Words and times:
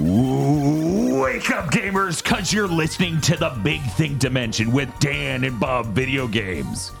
Wake 0.00 1.50
up, 1.50 1.72
gamers, 1.72 2.22
because 2.22 2.52
you're 2.52 2.68
listening 2.68 3.20
to 3.22 3.36
the 3.36 3.50
Big 3.64 3.82
Think 3.92 4.20
Dimension 4.20 4.70
with 4.70 4.88
Dan 5.00 5.42
and 5.42 5.58
Bob 5.58 5.86
Video 5.86 6.28
Games. 6.28 6.92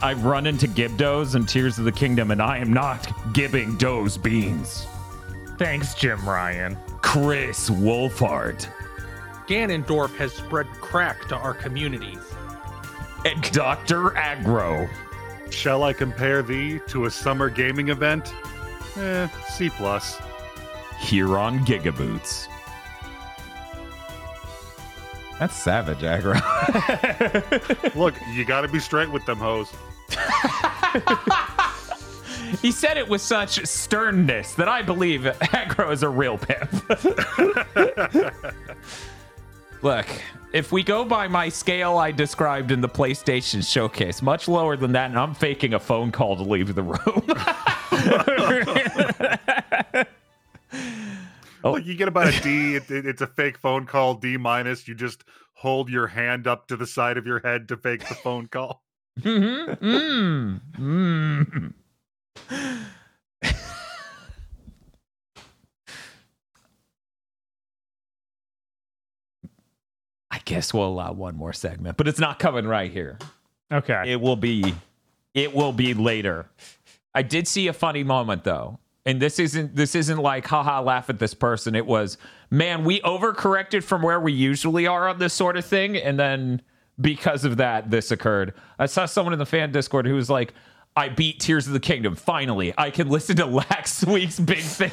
I've 0.00 0.24
run 0.24 0.46
into 0.46 0.66
Gibdos 0.66 1.34
and 1.34 1.46
Tears 1.46 1.78
of 1.78 1.84
the 1.84 1.92
Kingdom, 1.92 2.30
and 2.30 2.40
I 2.40 2.56
am 2.56 2.72
not 2.72 3.06
gibbing 3.34 3.76
Doe's 3.76 4.16
beans. 4.16 4.86
Thanks, 5.58 5.94
Jim 5.94 6.26
Ryan. 6.26 6.78
Kris 7.02 7.68
Wolfheart. 7.68 8.66
Ganondorf 9.46 10.16
has 10.16 10.32
spread 10.32 10.66
crack 10.80 11.28
to 11.28 11.36
our 11.36 11.52
communities. 11.54 12.20
and 13.26 13.42
Dr. 13.52 14.10
Aggro. 14.10 14.88
Shall 15.50 15.82
I 15.82 15.92
compare 15.92 16.42
thee 16.42 16.80
to 16.88 17.04
a 17.04 17.10
summer 17.10 17.50
gaming 17.50 17.88
event? 17.90 18.32
Eh, 18.96 19.28
C 19.50 19.68
plus. 19.68 20.18
Here 20.98 21.38
on 21.38 21.64
Gigaboots. 21.66 22.48
That's 25.38 25.54
savage, 25.54 25.98
aggro. 25.98 26.34
Look, 27.94 28.14
you 28.32 28.44
gotta 28.44 28.68
be 28.68 28.80
straight 28.80 29.10
with 29.10 29.24
them 29.26 29.38
hoes. 29.38 29.70
He 32.62 32.70
said 32.72 32.96
it 32.96 33.08
with 33.08 33.20
such 33.20 33.64
sternness 33.66 34.54
that 34.54 34.68
I 34.68 34.82
believe 34.82 35.22
Aggro 35.22 35.92
is 35.92 36.02
a 36.02 36.08
real 36.08 36.38
pimp. 36.38 36.70
Look, 39.82 40.06
if 40.52 40.72
we 40.72 40.82
go 40.82 41.04
by 41.04 41.28
my 41.28 41.48
scale 41.48 41.98
I 41.98 42.12
described 42.12 42.70
in 42.70 42.80
the 42.80 42.88
PlayStation 42.88 43.68
showcase, 43.68 44.22
much 44.22 44.48
lower 44.48 44.76
than 44.76 44.92
that, 44.92 45.10
and 45.10 45.18
I'm 45.18 45.34
faking 45.34 45.74
a 45.74 45.80
phone 45.80 46.12
call 46.12 46.36
to 46.36 46.42
leave 46.42 46.74
the 46.74 46.82
room. 46.82 47.22
Look, 51.64 51.84
you 51.84 51.94
get 51.96 52.08
about 52.08 52.28
a 52.32 52.40
D. 52.42 52.76
It, 52.76 52.90
it- 52.90 53.06
it's 53.06 53.22
a 53.22 53.26
fake 53.26 53.58
phone 53.58 53.86
call. 53.86 54.14
D 54.14 54.36
minus. 54.36 54.86
You 54.86 54.94
just 54.94 55.24
hold 55.54 55.88
your 55.90 56.06
hand 56.08 56.46
up 56.46 56.68
to 56.68 56.76
the 56.76 56.86
side 56.86 57.16
of 57.16 57.26
your 57.26 57.40
head 57.40 57.68
to 57.68 57.76
fake 57.76 58.06
the 58.08 58.14
phone 58.14 58.46
call. 58.46 58.82
mm, 59.20 60.60
mm. 60.78 61.72
I 70.30 70.40
guess 70.44 70.74
we'll 70.74 70.86
allow 70.86 71.12
one 71.12 71.36
more 71.36 71.52
segment, 71.52 71.96
but 71.96 72.08
it's 72.08 72.18
not 72.18 72.38
coming 72.38 72.66
right 72.66 72.90
here. 72.90 73.18
Okay. 73.72 74.02
It 74.12 74.20
will 74.20 74.36
be 74.36 74.74
it 75.34 75.54
will 75.54 75.72
be 75.72 75.94
later. 75.94 76.46
I 77.14 77.22
did 77.22 77.48
see 77.48 77.68
a 77.68 77.72
funny 77.72 78.02
moment 78.04 78.44
though. 78.44 78.78
And 79.06 79.22
this 79.22 79.38
isn't 79.38 79.76
this 79.76 79.94
isn't 79.94 80.18
like 80.18 80.46
haha 80.46 80.82
laugh 80.82 81.08
at 81.08 81.18
this 81.18 81.32
person. 81.32 81.74
It 81.74 81.86
was 81.86 82.18
man, 82.50 82.84
we 82.84 83.00
overcorrected 83.00 83.84
from 83.84 84.02
where 84.02 84.20
we 84.20 84.32
usually 84.32 84.86
are 84.86 85.08
on 85.08 85.18
this 85.18 85.32
sort 85.32 85.56
of 85.56 85.64
thing 85.64 85.96
and 85.96 86.18
then 86.18 86.60
because 87.00 87.44
of 87.44 87.56
that 87.56 87.90
this 87.90 88.10
occurred. 88.10 88.52
I 88.78 88.86
saw 88.86 89.06
someone 89.06 89.32
in 89.32 89.38
the 89.38 89.46
fan 89.46 89.72
discord 89.72 90.06
who 90.06 90.14
was 90.14 90.28
like 90.28 90.52
I 90.96 91.10
beat 91.10 91.40
Tears 91.40 91.66
of 91.66 91.74
the 91.74 91.80
Kingdom. 91.80 92.16
Finally, 92.16 92.72
I 92.76 92.90
can 92.90 93.08
listen 93.08 93.36
to 93.36 93.46
last 93.70 94.06
week's 94.06 94.40
Big 94.40 94.60
Think, 94.62 94.92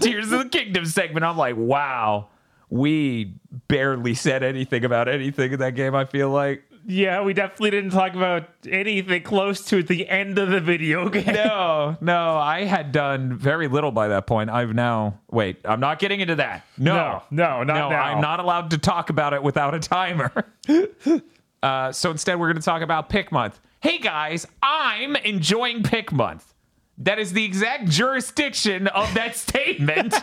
Tears 0.00 0.32
of 0.32 0.38
the 0.38 0.48
Kingdom 0.50 0.86
segment. 0.86 1.24
I'm 1.24 1.36
like, 1.36 1.56
wow, 1.56 2.28
we 2.70 3.34
barely 3.68 4.14
said 4.14 4.42
anything 4.42 4.84
about 4.84 5.08
anything 5.08 5.52
in 5.52 5.60
that 5.60 5.74
game. 5.74 5.94
I 5.94 6.06
feel 6.06 6.30
like 6.30 6.64
yeah, 6.86 7.22
we 7.22 7.32
definitely 7.34 7.70
didn't 7.70 7.90
talk 7.90 8.14
about 8.14 8.48
anything 8.68 9.22
close 9.22 9.64
to 9.66 9.82
the 9.82 10.08
end 10.08 10.38
of 10.38 10.50
the 10.50 10.60
video 10.60 11.08
game. 11.10 11.26
no, 11.26 11.96
no, 12.00 12.36
I 12.36 12.64
had 12.64 12.92
done 12.92 13.36
very 13.36 13.68
little 13.68 13.90
by 13.90 14.08
that 14.08 14.26
point. 14.26 14.50
I've 14.50 14.74
now 14.74 15.20
wait. 15.30 15.58
I'm 15.64 15.80
not 15.80 15.98
getting 15.98 16.20
into 16.20 16.36
that. 16.36 16.64
No, 16.78 17.22
No, 17.30 17.62
no, 17.62 17.64
not 17.64 17.78
no. 17.78 17.88
now. 17.90 18.02
I'm 18.02 18.20
not 18.20 18.40
allowed 18.40 18.70
to 18.70 18.78
talk 18.78 19.10
about 19.10 19.32
it 19.34 19.42
without 19.42 19.74
a 19.74 19.80
timer. 19.80 20.44
uh, 21.62 21.92
so 21.92 22.10
instead, 22.10 22.38
we're 22.38 22.48
going 22.48 22.60
to 22.60 22.64
talk 22.64 22.82
about 22.82 23.08
Pick 23.08 23.30
Month. 23.32 23.60
Hey 23.80 23.98
guys, 23.98 24.46
I'm 24.62 25.16
enjoying 25.16 25.82
Pick 25.82 26.10
Month. 26.12 26.52
That 26.98 27.18
is 27.18 27.32
the 27.32 27.44
exact 27.44 27.88
jurisdiction 27.88 28.86
of 28.86 29.12
that 29.14 29.36
statement. 29.36 30.14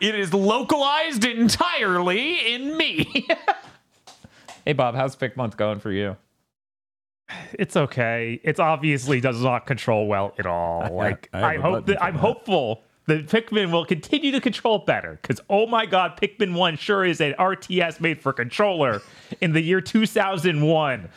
it 0.00 0.14
is 0.14 0.34
localized 0.34 1.24
entirely 1.24 2.54
in 2.54 2.76
me. 2.76 3.26
Hey 4.64 4.72
Bob, 4.72 4.94
how's 4.94 5.16
Pick 5.16 5.36
Month 5.36 5.56
going 5.56 5.80
for 5.80 5.90
you? 5.92 6.16
It's 7.54 7.76
okay. 7.76 8.40
It's 8.42 8.60
obviously 8.60 9.20
does 9.20 9.42
not 9.42 9.66
control 9.66 10.06
well 10.06 10.34
at 10.38 10.46
all. 10.46 10.94
Like 10.94 11.28
I 11.32 11.38
have 11.38 11.46
I, 11.46 11.54
a 11.54 11.60
hope 11.60 11.86
that 11.86 12.02
I'm 12.02 12.14
that. 12.14 12.20
hopeful 12.20 12.82
that 13.06 13.26
Pikmin 13.26 13.72
will 13.72 13.84
continue 13.84 14.30
to 14.32 14.40
control 14.40 14.78
better. 14.78 15.18
Because 15.20 15.40
oh 15.48 15.66
my 15.66 15.86
god, 15.86 16.18
Pikmin 16.20 16.54
One 16.54 16.76
sure 16.76 17.04
is 17.04 17.20
an 17.20 17.34
RTS 17.38 18.00
made 18.00 18.20
for 18.20 18.32
controller 18.32 19.02
in 19.40 19.52
the 19.52 19.60
year 19.60 19.80
2001. 19.80 21.08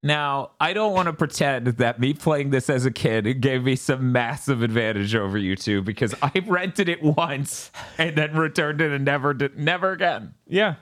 Now, 0.00 0.52
I 0.60 0.74
don't 0.74 0.92
want 0.92 1.06
to 1.06 1.12
pretend 1.12 1.66
that 1.66 1.98
me 1.98 2.14
playing 2.14 2.50
this 2.50 2.70
as 2.70 2.86
a 2.86 2.90
kid 2.90 3.40
gave 3.40 3.64
me 3.64 3.74
some 3.74 4.12
massive 4.12 4.62
advantage 4.62 5.14
over 5.16 5.36
you 5.36 5.56
two 5.56 5.82
because 5.82 6.14
I 6.22 6.30
rented 6.46 6.88
it 6.88 7.02
once 7.02 7.72
and 7.98 8.16
then 8.16 8.36
returned 8.36 8.80
it 8.80 8.92
and 8.92 9.04
never 9.04 9.34
did, 9.34 9.58
never 9.58 9.90
again. 9.90 10.34
Yeah. 10.46 10.76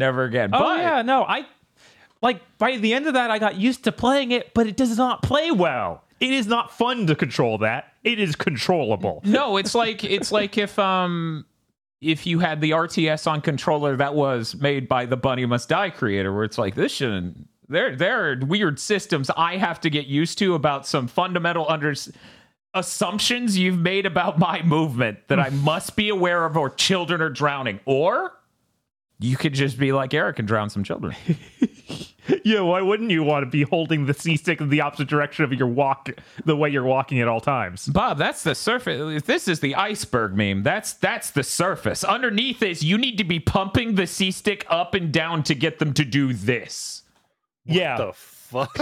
Never 0.00 0.24
again. 0.24 0.50
Oh 0.52 0.58
but 0.58 0.78
yeah, 0.78 1.02
no, 1.02 1.24
I 1.24 1.46
like 2.22 2.40
by 2.56 2.78
the 2.78 2.94
end 2.94 3.06
of 3.06 3.14
that 3.14 3.30
I 3.30 3.38
got 3.38 3.56
used 3.56 3.84
to 3.84 3.92
playing 3.92 4.30
it, 4.30 4.54
but 4.54 4.66
it 4.66 4.76
does 4.76 4.96
not 4.96 5.22
play 5.22 5.50
well. 5.50 6.04
It 6.20 6.32
is 6.32 6.46
not 6.46 6.72
fun 6.72 7.06
to 7.06 7.14
control 7.14 7.58
that. 7.58 7.92
It 8.02 8.18
is 8.18 8.34
controllable. 8.34 9.20
no, 9.24 9.58
it's 9.58 9.74
like 9.74 10.02
it's 10.02 10.32
like 10.32 10.56
if 10.56 10.78
um 10.78 11.44
if 12.00 12.26
you 12.26 12.38
had 12.38 12.62
the 12.62 12.70
RTS 12.70 13.30
on 13.30 13.42
controller 13.42 13.94
that 13.96 14.14
was 14.14 14.54
made 14.56 14.88
by 14.88 15.04
the 15.04 15.18
Bunny 15.18 15.44
Must 15.44 15.68
Die 15.68 15.90
creator, 15.90 16.32
where 16.32 16.44
it's 16.44 16.56
like 16.56 16.74
this 16.74 16.92
shouldn't. 16.92 17.46
There, 17.68 17.94
there 17.94 18.32
are 18.32 18.38
weird 18.44 18.80
systems 18.80 19.30
I 19.36 19.56
have 19.58 19.80
to 19.82 19.90
get 19.90 20.06
used 20.06 20.38
to 20.38 20.54
about 20.54 20.86
some 20.86 21.06
fundamental 21.06 21.66
under 21.68 21.94
assumptions 22.74 23.56
you've 23.56 23.78
made 23.78 24.06
about 24.06 24.38
my 24.38 24.62
movement 24.62 25.18
that 25.28 25.38
I 25.38 25.50
must 25.50 25.94
be 25.94 26.08
aware 26.08 26.46
of, 26.46 26.56
or 26.56 26.70
children 26.70 27.20
are 27.20 27.30
drowning, 27.30 27.80
or 27.84 28.32
you 29.20 29.36
could 29.36 29.54
just 29.54 29.78
be 29.78 29.92
like 29.92 30.14
Eric 30.14 30.38
and 30.38 30.48
drown 30.48 30.70
some 30.70 30.84
children. 30.84 31.14
Yeah, 32.44 32.60
why 32.60 32.80
wouldn't 32.80 33.10
you 33.10 33.22
want 33.22 33.44
to 33.44 33.50
be 33.50 33.62
holding 33.62 34.06
the 34.06 34.14
C 34.14 34.36
stick 34.36 34.60
in 34.60 34.68
the 34.68 34.80
opposite 34.82 35.08
direction 35.08 35.44
of 35.44 35.52
your 35.52 35.66
walk 35.66 36.10
the 36.44 36.54
way 36.54 36.68
you're 36.70 36.84
walking 36.84 37.20
at 37.20 37.28
all 37.28 37.40
times? 37.40 37.86
Bob, 37.86 38.18
that's 38.18 38.44
the 38.44 38.54
surface. 38.54 39.22
This 39.22 39.48
is 39.48 39.60
the 39.60 39.74
iceberg 39.74 40.36
meme, 40.36 40.62
that's 40.62 40.92
that's 40.92 41.30
the 41.30 41.42
surface. 41.42 42.04
Underneath 42.04 42.62
is 42.62 42.82
you 42.84 42.98
need 42.98 43.18
to 43.18 43.24
be 43.24 43.40
pumping 43.40 43.94
the 43.94 44.06
C 44.06 44.30
stick 44.30 44.64
up 44.68 44.94
and 44.94 45.12
down 45.12 45.42
to 45.44 45.54
get 45.54 45.78
them 45.78 45.92
to 45.94 46.04
do 46.04 46.32
this. 46.32 47.02
yeah. 47.64 47.96
The 47.96 48.12
fuck? 48.12 48.78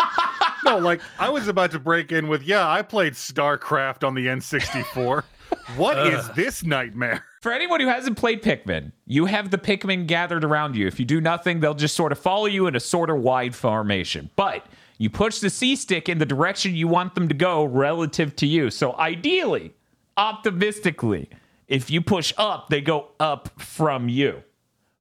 no, 0.64 0.78
like 0.78 1.00
I 1.18 1.28
was 1.28 1.48
about 1.48 1.72
to 1.72 1.78
break 1.78 2.12
in 2.12 2.28
with, 2.28 2.42
yeah, 2.42 2.68
I 2.68 2.82
played 2.82 3.14
StarCraft 3.14 4.06
on 4.06 4.14
the 4.14 4.26
N64. 4.26 5.24
What 5.76 5.98
is 6.06 6.28
this 6.30 6.62
nightmare? 6.64 7.24
For 7.40 7.52
anyone 7.52 7.80
who 7.80 7.86
hasn't 7.86 8.16
played 8.16 8.42
Pikmin, 8.42 8.92
you 9.06 9.26
have 9.26 9.50
the 9.50 9.58
Pikmin 9.58 10.06
gathered 10.06 10.44
around 10.44 10.76
you. 10.76 10.86
If 10.86 10.98
you 10.98 11.06
do 11.06 11.20
nothing, 11.20 11.60
they'll 11.60 11.74
just 11.74 11.94
sort 11.94 12.10
of 12.10 12.18
follow 12.18 12.46
you 12.46 12.66
in 12.66 12.74
a 12.74 12.80
sort 12.80 13.10
of 13.10 13.18
wide 13.18 13.54
formation. 13.54 14.30
But 14.34 14.66
you 14.98 15.08
push 15.08 15.38
the 15.38 15.50
C 15.50 15.76
stick 15.76 16.08
in 16.08 16.18
the 16.18 16.26
direction 16.26 16.74
you 16.74 16.88
want 16.88 17.14
them 17.14 17.28
to 17.28 17.34
go 17.34 17.64
relative 17.64 18.34
to 18.36 18.46
you. 18.46 18.70
So 18.70 18.96
ideally, 18.96 19.72
optimistically, 20.16 21.28
if 21.68 21.90
you 21.90 22.00
push 22.00 22.32
up, 22.36 22.68
they 22.70 22.80
go 22.80 23.08
up 23.20 23.60
from 23.60 24.08
you. 24.08 24.42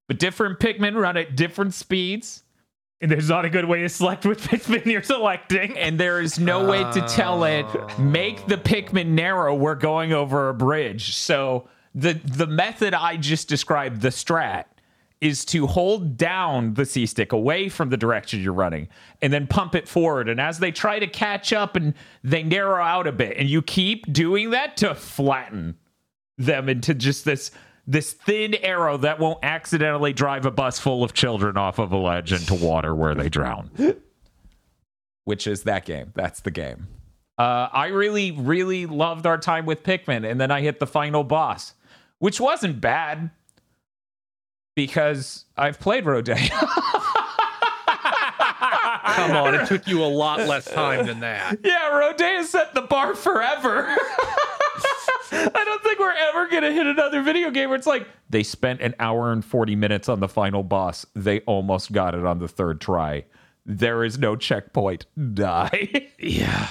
But 0.08 0.20
different 0.20 0.60
Pikmin 0.60 0.96
run 0.96 1.18
at 1.18 1.36
different 1.36 1.74
speeds. 1.74 2.44
And 3.00 3.12
there's 3.12 3.30
not 3.30 3.46
a 3.46 3.50
good 3.50 3.66
way 3.66 3.82
to 3.82 3.90
select 3.90 4.26
which 4.26 4.40
Pikmin 4.42 4.86
you're 4.86 5.04
selecting. 5.04 5.78
and 5.78 6.00
there 6.00 6.20
is 6.20 6.40
no 6.40 6.68
way 6.68 6.80
to 6.94 7.02
tell 7.08 7.44
it. 7.44 7.66
Ah. 7.68 7.96
Make 8.00 8.48
the 8.48 8.58
pikmin 8.58 9.10
narrow. 9.10 9.54
We're 9.54 9.76
going 9.76 10.14
over 10.14 10.50
a 10.50 10.54
bridge. 10.54 11.16
So 11.16 11.68
the 11.94 12.14
the 12.14 12.46
method 12.48 12.94
i 12.94 13.18
just 13.18 13.48
described 13.50 14.02
the 14.02 14.10
strat 14.10 14.66
is 15.20 15.44
to 15.46 15.66
hold 15.66 16.16
down 16.16 16.76
the 16.76 16.86
c 16.86 17.06
stick 17.08 17.32
away 17.32 17.70
from 17.70 17.90
the 17.90 17.98
direction 17.98 18.40
you're 18.40 18.54
running 18.54 18.88
and 19.22 19.32
then 19.34 19.48
pump 19.48 19.74
it 19.76 19.88
forward. 19.88 20.30
And 20.30 20.40
as 20.40 20.60
they 20.60 20.72
try 20.72 21.00
to 21.00 21.08
catch 21.08 21.54
up 21.54 21.76
and 21.76 21.94
they 22.24 22.44
narrow 22.44 22.84
out 22.84 23.08
a 23.08 23.12
bit 23.12 23.38
and 23.38 23.50
you 23.50 23.62
keep 23.62 24.12
doing 24.12 24.52
that 24.52 24.78
to 24.78 24.94
flatten 24.96 25.76
them 26.38 26.70
into 26.70 26.94
just 26.94 27.26
this 27.26 27.50
this 27.88 28.12
thin 28.12 28.54
arrow 28.56 28.98
that 28.98 29.18
won't 29.18 29.40
accidentally 29.44 30.14
drive 30.14 30.46
a 30.46 30.52
bus 30.52 30.78
full 30.78 31.04
of 31.04 31.14
children 31.14 31.58
off 31.58 31.80
of 31.80 31.92
a 31.92 31.98
ledge 31.98 32.34
into 32.34 32.54
water 32.54 32.94
where 32.94 33.16
they 33.16 33.30
drown 33.30 33.72
which 35.28 35.46
is 35.46 35.64
that 35.64 35.84
game. 35.84 36.14
That's 36.16 36.40
the 36.40 36.52
game. 36.52 36.88
Uh, 37.38 37.68
I 37.74 37.88
really, 37.88 38.32
really 38.32 38.86
loved 38.86 39.28
our 39.28 39.38
time 39.38 39.66
with 39.66 39.84
Pikmin, 39.84 40.26
and 40.26 40.40
then 40.40 40.52
I 40.52 40.62
hit 40.62 40.80
the 40.80 40.88
final 40.88 41.26
boss, 41.26 41.74
which 42.20 42.40
wasn't 42.40 42.80
bad 42.80 43.30
because 44.74 45.44
I've 45.58 45.82
played 45.82 46.06
Rodea. 46.06 46.48
Come 49.18 49.36
on, 49.36 49.54
it 49.56 49.68
took 49.68 49.86
you 49.86 50.02
a 50.02 50.08
lot 50.08 50.40
less 50.48 50.64
time 50.64 51.06
than 51.06 51.20
that. 51.20 51.58
yeah, 51.62 51.90
Rodea 51.92 52.46
set 52.46 52.74
the 52.74 52.84
bar 52.84 53.14
forever. 53.14 53.94
I 55.56 55.64
don't 55.66 55.84
think 55.84 56.00
we're 56.00 56.14
ever 56.14 56.48
gonna 56.48 56.72
hit 56.72 56.88
another 56.88 57.22
video 57.22 57.52
game 57.52 57.70
where 57.70 57.78
it's 57.78 57.88
like 57.88 58.08
they 58.30 58.44
spent 58.44 58.82
an 58.82 58.96
hour 59.00 59.32
and 59.32 59.44
40 59.44 59.76
minutes 59.76 60.10
on 60.10 60.20
the 60.20 60.28
final 60.28 60.64
boss. 60.64 61.06
They 61.16 61.42
almost 61.42 61.92
got 61.92 62.16
it 62.16 62.26
on 62.26 62.40
the 62.40 62.48
third 62.48 62.82
try. 62.82 63.26
There 63.66 64.04
is 64.04 64.18
no 64.18 64.36
checkpoint. 64.36 65.06
Die. 65.34 66.08
Yeah. 66.20 66.70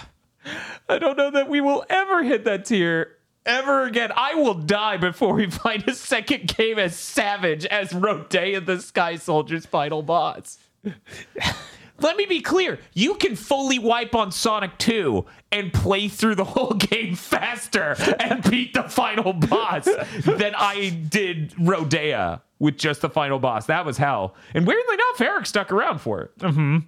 I 0.89 0.99
don't 0.99 1.17
know 1.17 1.31
that 1.31 1.49
we 1.49 1.61
will 1.61 1.85
ever 1.91 2.23
hit 2.23 2.45
that 2.45 2.65
tier 2.65 3.17
ever 3.45 3.85
again. 3.85 4.13
I 4.15 4.35
will 4.35 4.55
die 4.55 4.97
before 4.97 5.35
we 5.35 5.51
find 5.51 5.87
a 5.89 5.95
second 5.95 6.49
game 6.57 6.79
as 6.79 6.97
savage 6.97 7.65
as 7.67 7.93
Rodea 7.93 8.65
the 8.65 8.81
Sky 8.81 9.17
Soldier's 9.17 9.67
final 9.67 10.03
boss. 10.03 10.59
Let 12.01 12.17
me 12.17 12.27
be 12.27 12.41
clear. 12.41 12.79
You 12.95 13.15
can 13.15 13.37
fully 13.37 13.79
wipe 13.79 14.15
on 14.15 14.31
Sonic 14.31 14.77
2 14.79 15.25
and 15.53 15.73
play 15.73 16.09
through 16.09 16.35
the 16.35 16.45
whole 16.57 16.75
game 16.75 17.15
faster 17.15 17.97
and 18.21 18.49
beat 18.51 18.75
the 18.75 18.85
final 18.85 19.33
boss 19.33 19.85
than 20.25 20.55
I 20.55 20.91
did 21.09 21.53
Rodea 21.53 22.41
with 22.59 22.79
just 22.79 23.03
the 23.03 23.11
final 23.11 23.39
boss. 23.39 23.67
That 23.67 23.85
was 23.85 23.97
hell. 23.97 24.35
And 24.55 24.67
weirdly 24.67 24.95
enough, 24.95 25.21
Eric 25.21 25.47
stuck 25.47 25.73
around 25.73 26.01
for 26.01 26.23
it. 26.23 26.39
Mm-hmm. 26.39 26.79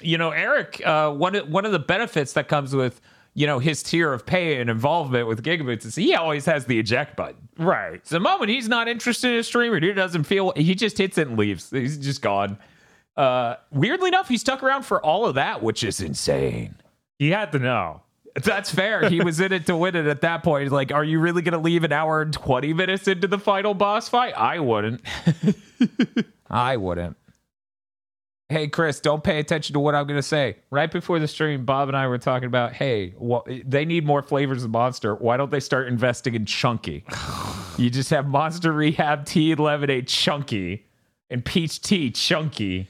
You 0.00 0.18
know, 0.18 0.30
Eric, 0.30 0.80
uh, 0.84 1.12
one, 1.12 1.34
of, 1.34 1.48
one 1.48 1.64
of 1.64 1.72
the 1.72 1.78
benefits 1.78 2.34
that 2.34 2.46
comes 2.46 2.74
with, 2.74 3.00
you 3.34 3.46
know, 3.46 3.58
his 3.58 3.82
tier 3.82 4.12
of 4.12 4.26
pay 4.26 4.60
and 4.60 4.70
involvement 4.70 5.26
with 5.26 5.42
Gigaboots 5.42 5.84
is 5.84 5.94
he 5.94 6.14
always 6.14 6.44
has 6.44 6.66
the 6.66 6.78
eject 6.78 7.16
button. 7.16 7.48
Right. 7.58 8.06
So 8.06 8.16
the 8.16 8.20
moment 8.20 8.50
he's 8.50 8.68
not 8.68 8.88
interested 8.88 9.32
in 9.32 9.38
a 9.40 9.42
streamer, 9.42 9.80
he 9.80 9.92
doesn't 9.92 10.24
feel 10.24 10.52
he 10.56 10.74
just 10.74 10.98
hits 10.98 11.18
it 11.18 11.28
and 11.28 11.38
leaves. 11.38 11.70
He's 11.70 11.98
just 11.98 12.22
gone. 12.22 12.58
Uh, 13.18 13.56
weirdly 13.72 14.06
enough, 14.08 14.28
he 14.28 14.38
stuck 14.38 14.62
around 14.62 14.84
for 14.84 15.04
all 15.04 15.26
of 15.26 15.34
that, 15.34 15.60
which 15.60 15.82
is 15.82 16.00
insane. 16.00 16.76
He 17.18 17.30
had 17.30 17.50
to 17.50 17.58
know. 17.58 18.02
That's 18.44 18.70
fair. 18.70 19.10
He 19.10 19.20
was 19.20 19.40
in 19.40 19.52
it 19.52 19.66
to 19.66 19.76
win 19.76 19.96
it 19.96 20.06
at 20.06 20.20
that 20.20 20.44
point. 20.44 20.70
Like, 20.70 20.92
are 20.92 21.02
you 21.02 21.18
really 21.18 21.42
going 21.42 21.52
to 21.52 21.58
leave 21.58 21.82
an 21.82 21.90
hour 21.90 22.22
and 22.22 22.32
20 22.32 22.72
minutes 22.72 23.08
into 23.08 23.26
the 23.26 23.38
final 23.38 23.74
boss 23.74 24.08
fight? 24.08 24.34
I 24.36 24.60
wouldn't. 24.60 25.02
I 26.50 26.76
wouldn't. 26.76 27.16
Hey, 28.48 28.68
Chris, 28.68 29.00
don't 29.00 29.24
pay 29.24 29.40
attention 29.40 29.74
to 29.74 29.80
what 29.80 29.96
I'm 29.96 30.06
going 30.06 30.18
to 30.18 30.22
say. 30.22 30.56
Right 30.70 30.90
before 30.90 31.18
the 31.18 31.26
stream, 31.26 31.64
Bob 31.64 31.88
and 31.88 31.96
I 31.96 32.06
were 32.06 32.18
talking 32.18 32.46
about, 32.46 32.72
hey, 32.72 33.14
well, 33.18 33.44
they 33.64 33.84
need 33.84 34.06
more 34.06 34.22
flavors 34.22 34.62
of 34.62 34.70
Monster. 34.70 35.16
Why 35.16 35.36
don't 35.36 35.50
they 35.50 35.60
start 35.60 35.88
investing 35.88 36.36
in 36.36 36.46
Chunky? 36.46 37.04
you 37.76 37.90
just 37.90 38.10
have 38.10 38.28
Monster 38.28 38.72
Rehab 38.72 39.26
Tea 39.26 39.56
Lemonade 39.56 40.06
Chunky 40.06 40.86
and 41.28 41.44
Peach 41.44 41.82
Tea 41.82 42.12
Chunky. 42.12 42.88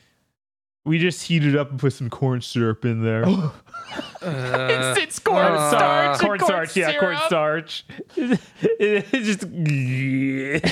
We 0.89 0.99
just 0.99 1.23
heated 1.23 1.55
up 1.55 1.71
and 1.71 1.79
put 1.79 1.93
some 1.93 2.09
corn 2.09 2.41
syrup 2.41 2.87
in 2.87 3.03
there. 3.03 3.25
it's, 4.23 4.99
it's 4.99 5.19
cornstarch. 5.19 6.19
and 6.21 6.21
cornstarch, 6.21 6.75
yeah, 6.75 6.91
syrup. 6.93 7.19
cornstarch. 7.19 7.85
It's 8.63 9.11
just 9.11 9.43
It 9.45 10.63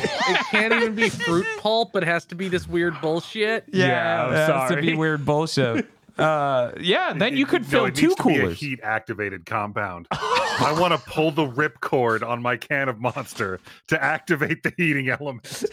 can't 0.50 0.72
even 0.72 0.94
be 0.94 1.10
fruit 1.10 1.46
pulp. 1.58 1.94
It 1.96 2.02
has 2.04 2.24
to 2.26 2.34
be 2.34 2.48
this 2.48 2.66
weird 2.66 2.98
bullshit. 3.02 3.64
Yeah, 3.68 4.24
I'm 4.24 4.32
it 4.32 4.36
has 4.36 4.70
to 4.70 4.80
be 4.80 4.94
weird 4.96 5.24
bullshit. 5.26 5.86
Uh, 6.18 6.72
yeah, 6.80 7.12
then 7.12 7.36
you 7.36 7.44
could 7.44 7.60
No, 7.64 7.68
fill 7.68 7.84
it 7.84 7.94
two 7.94 8.06
needs 8.08 8.14
to 8.16 8.22
be 8.24 8.36
a 8.36 8.38
coolers. 8.40 8.58
heat 8.58 8.80
activated 8.82 9.44
compound. 9.44 10.06
I 10.10 10.74
want 10.80 10.94
to 10.94 11.10
pull 11.10 11.30
the 11.30 11.44
rip 11.46 11.78
cord 11.82 12.22
on 12.22 12.40
my 12.40 12.56
can 12.56 12.88
of 12.88 12.98
Monster 13.02 13.60
to 13.88 14.02
activate 14.02 14.62
the 14.62 14.72
heating 14.78 15.10
element. 15.10 15.64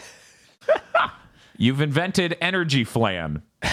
You've 1.57 1.81
invented 1.81 2.37
energy 2.41 2.83
flan. 2.83 3.43
You 3.63 3.69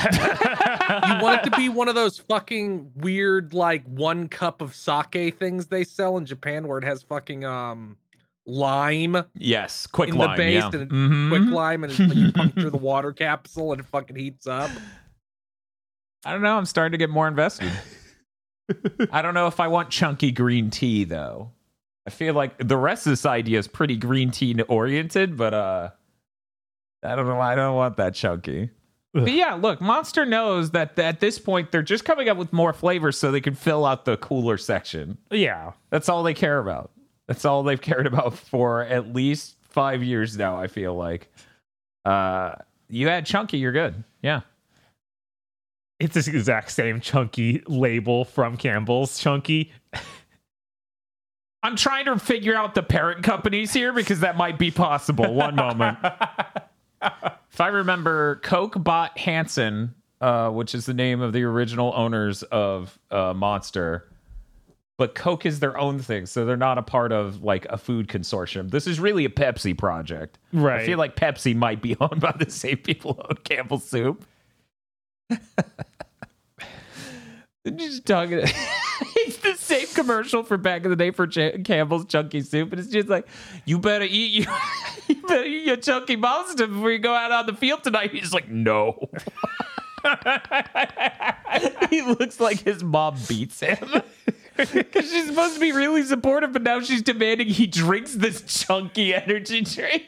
want 1.22 1.46
it 1.46 1.50
to 1.50 1.56
be 1.56 1.68
one 1.68 1.88
of 1.88 1.94
those 1.94 2.18
fucking 2.18 2.92
weird, 2.96 3.54
like 3.54 3.84
one 3.86 4.28
cup 4.28 4.60
of 4.60 4.74
sake 4.74 5.38
things 5.38 5.66
they 5.66 5.84
sell 5.84 6.16
in 6.16 6.26
Japan, 6.26 6.66
where 6.68 6.78
it 6.78 6.84
has 6.84 7.02
fucking 7.02 7.44
um 7.44 7.96
lime 8.46 9.16
Yes, 9.34 9.86
quick 9.86 10.08
in 10.10 10.16
lime. 10.16 10.30
the 10.32 10.36
base 10.36 10.62
yeah. 10.72 10.80
and 10.80 10.90
Mhm. 10.90 11.28
quick 11.28 11.50
lime, 11.54 11.84
and 11.84 11.92
it's 11.92 12.00
like 12.00 12.14
you 12.16 12.32
puncture 12.32 12.70
the 12.70 12.76
water 12.78 13.12
capsule 13.12 13.72
and 13.72 13.80
it 13.80 13.86
fucking 13.86 14.16
heats 14.16 14.46
up. 14.46 14.70
I 16.24 16.32
don't 16.32 16.42
know. 16.42 16.56
I'm 16.58 16.66
starting 16.66 16.92
to 16.92 16.98
get 16.98 17.08
more 17.10 17.28
invested. 17.28 17.70
I 19.12 19.22
don't 19.22 19.34
know 19.34 19.46
if 19.46 19.58
I 19.60 19.68
want 19.68 19.90
chunky 19.90 20.32
green 20.32 20.70
tea 20.70 21.04
though. 21.04 21.52
I 22.06 22.10
feel 22.10 22.34
like 22.34 22.56
the 22.66 22.76
rest 22.76 23.06
of 23.06 23.10
this 23.12 23.26
idea 23.26 23.58
is 23.58 23.68
pretty 23.68 23.96
green 23.96 24.30
tea 24.30 24.60
oriented, 24.62 25.36
but 25.36 25.54
uh, 25.54 25.90
I 27.02 27.14
don't 27.14 27.26
know. 27.26 27.40
I 27.40 27.54
don't 27.54 27.74
want 27.76 27.96
that 27.96 28.14
chunky. 28.14 28.70
But 29.12 29.32
yeah, 29.32 29.54
look, 29.54 29.80
Monster 29.80 30.24
knows 30.24 30.70
that 30.70 30.96
at 30.98 31.18
this 31.18 31.38
point 31.38 31.72
they're 31.72 31.82
just 31.82 32.04
coming 32.04 32.28
up 32.28 32.36
with 32.36 32.52
more 32.52 32.72
flavors 32.72 33.18
so 33.18 33.32
they 33.32 33.40
can 33.40 33.54
fill 33.54 33.84
out 33.84 34.04
the 34.04 34.16
cooler 34.18 34.56
section. 34.56 35.18
yeah. 35.30 35.72
That's 35.90 36.08
all 36.08 36.22
they 36.22 36.34
care 36.34 36.58
about. 36.60 36.92
That's 37.26 37.44
all 37.44 37.62
they've 37.62 37.80
cared 37.80 38.06
about 38.06 38.34
for 38.38 38.82
at 38.84 39.12
least 39.12 39.56
five 39.62 40.02
years 40.02 40.36
now. 40.36 40.56
I 40.56 40.68
feel 40.68 40.94
like. 40.94 41.32
Uh, 42.04 42.54
you 42.88 43.08
add 43.08 43.26
chunky, 43.26 43.58
you're 43.58 43.72
good. 43.72 44.04
Yeah. 44.22 44.40
It's 45.98 46.14
this 46.14 46.28
exact 46.28 46.70
same 46.70 47.00
chunky 47.00 47.62
label 47.66 48.24
from 48.24 48.56
Campbell's 48.56 49.18
chunky. 49.18 49.72
I'm 51.62 51.76
trying 51.76 52.06
to 52.06 52.18
figure 52.18 52.54
out 52.54 52.74
the 52.74 52.82
parent 52.82 53.22
companies 53.22 53.72
here 53.72 53.92
because 53.92 54.20
that 54.20 54.36
might 54.36 54.58
be 54.58 54.70
possible. 54.70 55.34
One 55.34 55.56
moment. 55.56 55.98
if 57.02 57.60
I 57.60 57.68
remember, 57.68 58.36
Coke 58.36 58.82
bought 58.82 59.16
Hansen, 59.18 59.94
uh, 60.20 60.50
which 60.50 60.74
is 60.74 60.86
the 60.86 60.94
name 60.94 61.20
of 61.20 61.32
the 61.32 61.42
original 61.44 61.92
owners 61.94 62.42
of 62.44 62.98
uh, 63.10 63.32
Monster. 63.34 64.06
But 64.98 65.14
Coke 65.14 65.46
is 65.46 65.60
their 65.60 65.78
own 65.78 65.98
thing, 65.98 66.26
so 66.26 66.44
they're 66.44 66.58
not 66.58 66.76
a 66.76 66.82
part 66.82 67.10
of 67.10 67.42
like 67.42 67.64
a 67.66 67.78
food 67.78 68.06
consortium. 68.06 68.70
This 68.70 68.86
is 68.86 69.00
really 69.00 69.24
a 69.24 69.30
Pepsi 69.30 69.76
project. 69.76 70.38
Right. 70.52 70.82
I 70.82 70.86
feel 70.86 70.98
like 70.98 71.16
Pepsi 71.16 71.56
might 71.56 71.80
be 71.80 71.96
owned 72.00 72.20
by 72.20 72.34
the 72.38 72.50
same 72.50 72.76
people 72.76 73.14
who 73.14 73.22
own 73.22 73.38
Campbell's 73.44 73.84
Soup. 73.84 74.22
just 77.76 78.04
talking. 78.04 78.40
it's 79.16 79.38
the 79.38 79.54
same 79.54 79.86
commercial 79.94 80.42
for 80.42 80.56
back 80.56 80.84
in 80.84 80.90
the 80.90 80.96
day 80.96 81.10
for 81.10 81.26
Campbell's 81.26 82.04
Chunky 82.06 82.42
Soup, 82.42 82.70
and 82.70 82.80
it's 82.80 82.90
just 82.90 83.08
like, 83.08 83.26
you 83.64 83.78
better 83.78 84.04
eat 84.04 84.32
you, 84.32 84.46
you 85.10 85.22
better 85.22 85.44
eat 85.44 85.66
your 85.66 85.76
Chunky 85.76 86.16
Monster 86.16 86.66
before 86.66 86.90
you 86.90 86.98
go 86.98 87.14
out 87.14 87.32
on 87.32 87.46
the 87.46 87.54
field 87.54 87.84
tonight. 87.84 88.12
He's 88.12 88.32
like, 88.32 88.48
no. 88.48 89.10
he 91.90 92.02
looks 92.02 92.40
like 92.40 92.60
his 92.60 92.82
mom 92.82 93.16
beats 93.28 93.60
him. 93.60 94.02
Because 94.56 95.10
she's 95.10 95.26
supposed 95.26 95.54
to 95.54 95.60
be 95.60 95.72
really 95.72 96.02
supportive, 96.02 96.52
but 96.52 96.60
now 96.60 96.80
she's 96.82 97.00
demanding 97.00 97.46
he 97.46 97.66
drinks 97.66 98.14
this 98.14 98.42
chunky 98.42 99.14
energy 99.14 99.62
drink. 99.62 100.02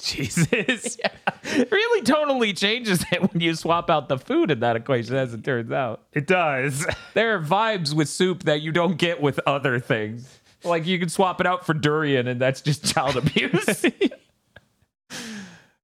Jesus. 0.00 0.96
It 1.50 1.70
really 1.70 2.02
totally 2.02 2.52
changes 2.52 3.04
it 3.10 3.20
when 3.20 3.40
you 3.40 3.54
swap 3.54 3.88
out 3.90 4.08
the 4.08 4.18
food 4.18 4.50
in 4.50 4.60
that 4.60 4.76
equation, 4.76 5.16
as 5.16 5.32
it 5.32 5.44
turns 5.44 5.72
out. 5.72 6.02
It 6.12 6.26
does. 6.26 6.86
There 7.14 7.34
are 7.34 7.42
vibes 7.42 7.94
with 7.94 8.08
soup 8.08 8.44
that 8.44 8.60
you 8.60 8.70
don't 8.70 8.96
get 8.96 9.20
with 9.20 9.40
other 9.46 9.78
things. 9.80 10.38
Like 10.62 10.86
you 10.86 10.98
can 10.98 11.08
swap 11.08 11.40
it 11.40 11.46
out 11.46 11.64
for 11.64 11.72
durian, 11.74 12.28
and 12.28 12.40
that's 12.40 12.60
just 12.60 12.84
child 12.84 13.16
abuse. 13.16 13.84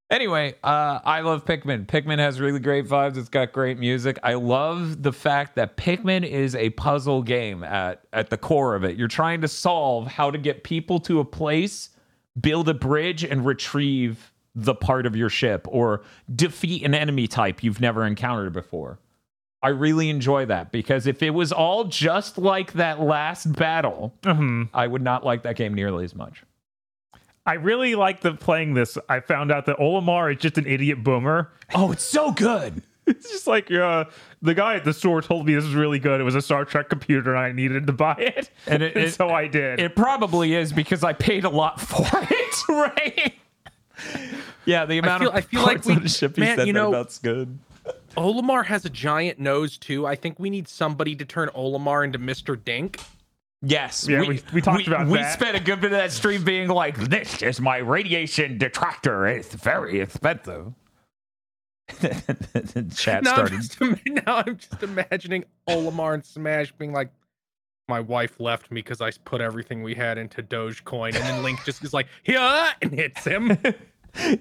Anyway, 0.09 0.55
uh, 0.63 0.99
I 1.03 1.21
love 1.21 1.45
Pikmin. 1.45 1.85
Pikmin 1.87 2.19
has 2.19 2.39
really 2.39 2.59
great 2.59 2.85
vibes. 2.85 3.17
It's 3.17 3.29
got 3.29 3.51
great 3.51 3.77
music. 3.77 4.19
I 4.23 4.33
love 4.35 5.03
the 5.03 5.13
fact 5.13 5.55
that 5.55 5.77
Pikmin 5.77 6.27
is 6.27 6.55
a 6.55 6.69
puzzle 6.71 7.21
game 7.21 7.63
at 7.63 8.03
at 8.13 8.29
the 8.29 8.37
core 8.37 8.75
of 8.75 8.83
it. 8.83 8.97
You're 8.97 9.07
trying 9.07 9.41
to 9.41 9.47
solve 9.47 10.07
how 10.07 10.31
to 10.31 10.37
get 10.37 10.63
people 10.63 10.99
to 11.01 11.19
a 11.19 11.25
place, 11.25 11.89
build 12.39 12.69
a 12.69 12.73
bridge, 12.73 13.23
and 13.23 13.45
retrieve 13.45 14.31
the 14.53 14.75
part 14.75 15.05
of 15.05 15.15
your 15.15 15.29
ship, 15.29 15.67
or 15.69 16.03
defeat 16.33 16.83
an 16.83 16.93
enemy 16.93 17.27
type 17.27 17.61
you've 17.61 17.81
never 17.81 18.05
encountered 18.05 18.53
before. 18.53 18.99
I 19.61 19.69
really 19.69 20.09
enjoy 20.09 20.45
that 20.45 20.71
because 20.71 21.07
if 21.07 21.23
it 21.23 21.31
was 21.31 21.51
all 21.51 21.85
just 21.85 22.37
like 22.37 22.73
that 22.73 23.01
last 23.01 23.51
battle, 23.53 24.13
I 24.73 24.85
would 24.85 25.01
not 25.01 25.25
like 25.25 25.41
that 25.43 25.55
game 25.55 25.73
nearly 25.73 26.05
as 26.05 26.13
much. 26.13 26.43
I 27.45 27.53
really 27.53 27.95
like 27.95 28.21
the 28.21 28.33
playing 28.33 28.73
this. 28.73 28.97
I 29.07 29.19
found 29.19 29.51
out 29.51 29.65
that 29.67 29.77
Olimar 29.77 30.33
is 30.33 30.41
just 30.41 30.57
an 30.57 30.65
idiot 30.65 31.03
boomer. 31.03 31.51
Oh, 31.73 31.91
it's 31.91 32.03
so 32.05 32.31
good. 32.31 32.81
It's 33.07 33.29
just 33.31 33.45
like 33.45 33.69
uh, 33.71 34.05
the 34.41 34.55
guy 34.55 34.73
at 34.77 34.83
the 34.83 34.91
store 34.91 35.21
told 35.21 35.45
me 35.45 35.53
this 35.53 35.63
is 35.63 35.75
really 35.75 35.99
good. 35.99 36.19
It 36.19 36.23
was 36.23 36.33
a 36.33 36.41
Star 36.41 36.65
Trek 36.65 36.89
computer, 36.89 37.35
and 37.35 37.39
I 37.39 37.51
needed 37.51 37.85
to 37.85 37.93
buy 37.93 38.15
it, 38.17 38.49
And 38.65 38.81
it- 38.81 38.97
it- 38.97 39.13
so 39.13 39.29
I 39.29 39.45
did. 39.47 39.79
It 39.79 39.95
probably 39.95 40.55
is 40.55 40.73
because 40.73 41.03
I 41.03 41.13
paid 41.13 41.43
a 41.45 41.49
lot 41.51 41.79
for 41.79 42.03
it, 42.11 42.55
right? 42.67 43.35
Yeah, 44.65 44.85
the 44.85 44.97
amount 44.97 45.21
feel- 45.21 45.29
of 45.29 45.35
I 45.35 45.41
feel 45.41 45.61
like 45.61 45.67
parts 45.75 45.87
we- 45.87 45.93
on 45.97 46.01
the 46.01 46.09
ship 46.09 46.35
he 46.35 46.41
man, 46.41 46.57
said 46.57 46.65
you 46.65 46.73
know- 46.73 46.89
that's 46.89 47.19
good. 47.19 47.59
Olimar 48.17 48.65
has 48.65 48.85
a 48.85 48.89
giant 48.89 49.37
nose 49.37 49.77
too. 49.77 50.07
I 50.07 50.15
think 50.15 50.39
we 50.39 50.49
need 50.49 50.67
somebody 50.67 51.15
to 51.15 51.25
turn 51.25 51.49
Olimar 51.49 52.03
into 52.03 52.17
Mr. 52.17 52.57
Dink. 52.61 52.99
Yes, 53.67 54.07
Yeah, 54.07 54.21
we- 54.21 54.41
we 54.53 54.61
talked 54.61 54.85
about 54.87 55.05
that. 55.05 55.11
We 55.11 55.17
that. 55.19 55.33
spent 55.33 55.57
a 55.57 55.59
good 55.59 55.81
bit 55.81 55.91
of 55.91 55.97
that 55.97 56.11
stream 56.11 56.43
being 56.43 56.67
like, 56.69 56.97
"This 56.97 57.41
is 57.41 57.59
my 57.59 57.77
radiation 57.77 58.57
detractor. 58.57 59.25
It's 59.25 59.53
very 59.55 59.99
expensive." 60.01 60.73
Chat 62.01 63.23
Now 63.23 63.35
I'm, 63.35 63.47
started. 63.47 63.61
just, 63.61 63.79
now 64.05 64.43
I'm 64.45 64.57
just 64.57 64.81
imagining 64.83 65.45
Olimar 65.67 66.13
and 66.15 66.25
Smash 66.25 66.71
being 66.73 66.93
like, 66.93 67.09
My 67.87 67.99
wife 67.99 68.39
left 68.39 68.71
me 68.71 68.81
because 68.81 69.01
I 69.01 69.11
put 69.23 69.41
everything 69.41 69.83
we 69.83 69.93
had 69.93 70.17
into 70.17 70.41
Dogecoin, 70.41 71.13
and 71.15 71.23
then 71.23 71.43
Link 71.43 71.63
just 71.63 71.83
is 71.83 71.93
like, 71.93 72.07
yeah, 72.25 72.71
and 72.81 72.91
hits 72.91 73.23
him. 73.23 73.57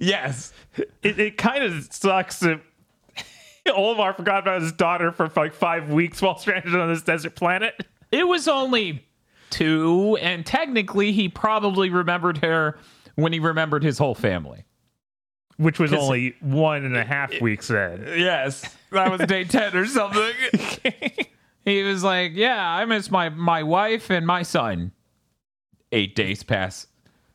Yes. 0.00 0.52
It, 1.02 1.18
it 1.18 1.36
kind 1.36 1.62
of 1.64 1.86
sucks 1.92 2.40
that 2.40 2.60
Olimar 3.66 4.16
forgot 4.16 4.42
about 4.42 4.62
his 4.62 4.72
daughter 4.72 5.12
for 5.12 5.30
like 5.36 5.52
five 5.52 5.90
weeks 5.90 6.22
while 6.22 6.38
stranded 6.38 6.74
on 6.74 6.92
this 6.92 7.02
desert 7.02 7.34
planet. 7.34 7.74
It 8.12 8.26
was 8.26 8.46
only 8.48 9.04
two, 9.54 10.18
and 10.20 10.44
technically, 10.44 11.12
he 11.12 11.28
probably 11.28 11.88
remembered 11.88 12.38
her 12.38 12.76
when 13.14 13.32
he 13.32 13.38
remembered 13.38 13.82
his 13.84 13.98
whole 13.98 14.14
family. 14.14 14.64
Which 15.56 15.78
was 15.78 15.92
only 15.92 16.34
one 16.40 16.84
and 16.84 16.96
a 16.96 17.04
half 17.04 17.40
weeks 17.40 17.70
in. 17.70 18.04
Yes, 18.16 18.76
that 18.90 19.08
was 19.08 19.20
day 19.28 19.44
ten 19.44 19.76
or 19.76 19.86
something. 19.86 20.32
he 21.64 21.84
was 21.84 22.02
like, 22.02 22.32
"Yeah, 22.34 22.60
I 22.60 22.84
miss 22.86 23.08
my 23.08 23.28
my 23.28 23.62
wife 23.62 24.10
and 24.10 24.26
my 24.26 24.42
son." 24.42 24.90
Eight 25.92 26.16
days 26.16 26.42
pass, 26.42 26.88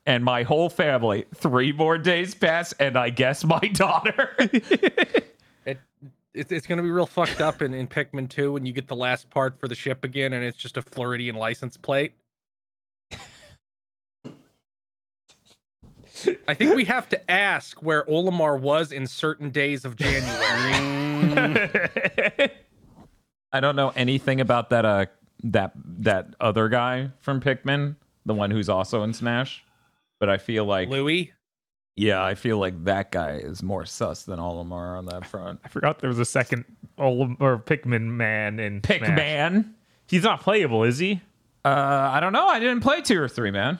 and 0.05 0.25
my 0.25 0.43
whole 0.43 0.69
family. 0.69 1.25
Three 1.33 1.71
more 1.71 1.97
days 1.97 2.35
pass, 2.35 2.73
and 2.73 2.97
I 2.97 3.09
guess 3.09 3.45
my 3.45 3.59
daughter. 3.73 4.35
it, 6.33 6.39
it's 6.41 6.51
it's 6.51 6.67
gonna 6.67 6.83
be 6.83 6.89
real 6.91 7.05
fucked 7.05 7.41
up 7.41 7.61
in, 7.61 7.73
in 7.73 7.87
Pikmin 7.87 8.29
2 8.29 8.53
when 8.53 8.65
you 8.65 8.73
get 8.73 8.87
the 8.87 8.95
last 8.95 9.29
part 9.29 9.59
for 9.59 9.67
the 9.67 9.75
ship 9.75 10.03
again, 10.03 10.33
and 10.33 10.43
it's 10.43 10.57
just 10.57 10.77
a 10.77 10.81
Floridian 10.81 11.35
license 11.35 11.77
plate. 11.77 12.13
I 16.47 16.53
think 16.53 16.75
we 16.75 16.83
have 16.85 17.07
to 17.09 17.31
ask 17.31 17.81
where 17.81 18.03
Olimar 18.03 18.59
was 18.59 18.91
in 18.91 19.07
certain 19.07 19.51
days 19.51 19.85
of 19.85 19.95
January. 19.95 20.33
I 23.53 23.59
don't 23.61 23.77
know 23.77 23.93
anything 23.95 24.41
about 24.41 24.69
that. 24.71 24.85
Uh, 24.85 25.05
that 25.43 25.71
that 25.85 26.33
other 26.39 26.69
guy 26.69 27.11
from 27.19 27.39
Pikmin, 27.39 27.95
the 28.25 28.33
one 28.33 28.51
who's 28.51 28.69
also 28.69 29.03
in 29.03 29.13
Smash. 29.13 29.63
But 30.19 30.29
I 30.29 30.37
feel 30.37 30.65
like, 30.65 30.89
Louie, 30.89 31.31
yeah, 31.99 32.23
I 32.23 32.33
feel 32.33 32.57
like 32.57 32.85
that 32.85 33.11
guy 33.11 33.31
is 33.33 33.61
more 33.61 33.85
sus 33.85 34.23
than 34.23 34.39
Olimar 34.39 34.97
on 34.97 35.05
that 35.07 35.25
front. 35.25 35.59
I 35.65 35.67
forgot 35.67 35.99
there 35.99 36.07
was 36.07 36.17
a 36.17 36.23
second 36.23 36.63
Olim 36.97 37.35
or 37.41 37.59
Pikmin 37.59 38.03
man 38.03 38.57
in 38.57 38.81
Smash. 38.81 39.01
Pikman. 39.01 39.73
He's 40.07 40.23
not 40.23 40.39
playable, 40.39 40.85
is 40.85 40.97
he? 40.97 41.19
Uh, 41.65 41.67
I 42.13 42.21
don't 42.21 42.31
know. 42.31 42.47
I 42.47 42.59
didn't 42.59 42.79
play 42.79 43.01
two 43.01 43.21
or 43.21 43.27
three, 43.27 43.51
man. 43.51 43.79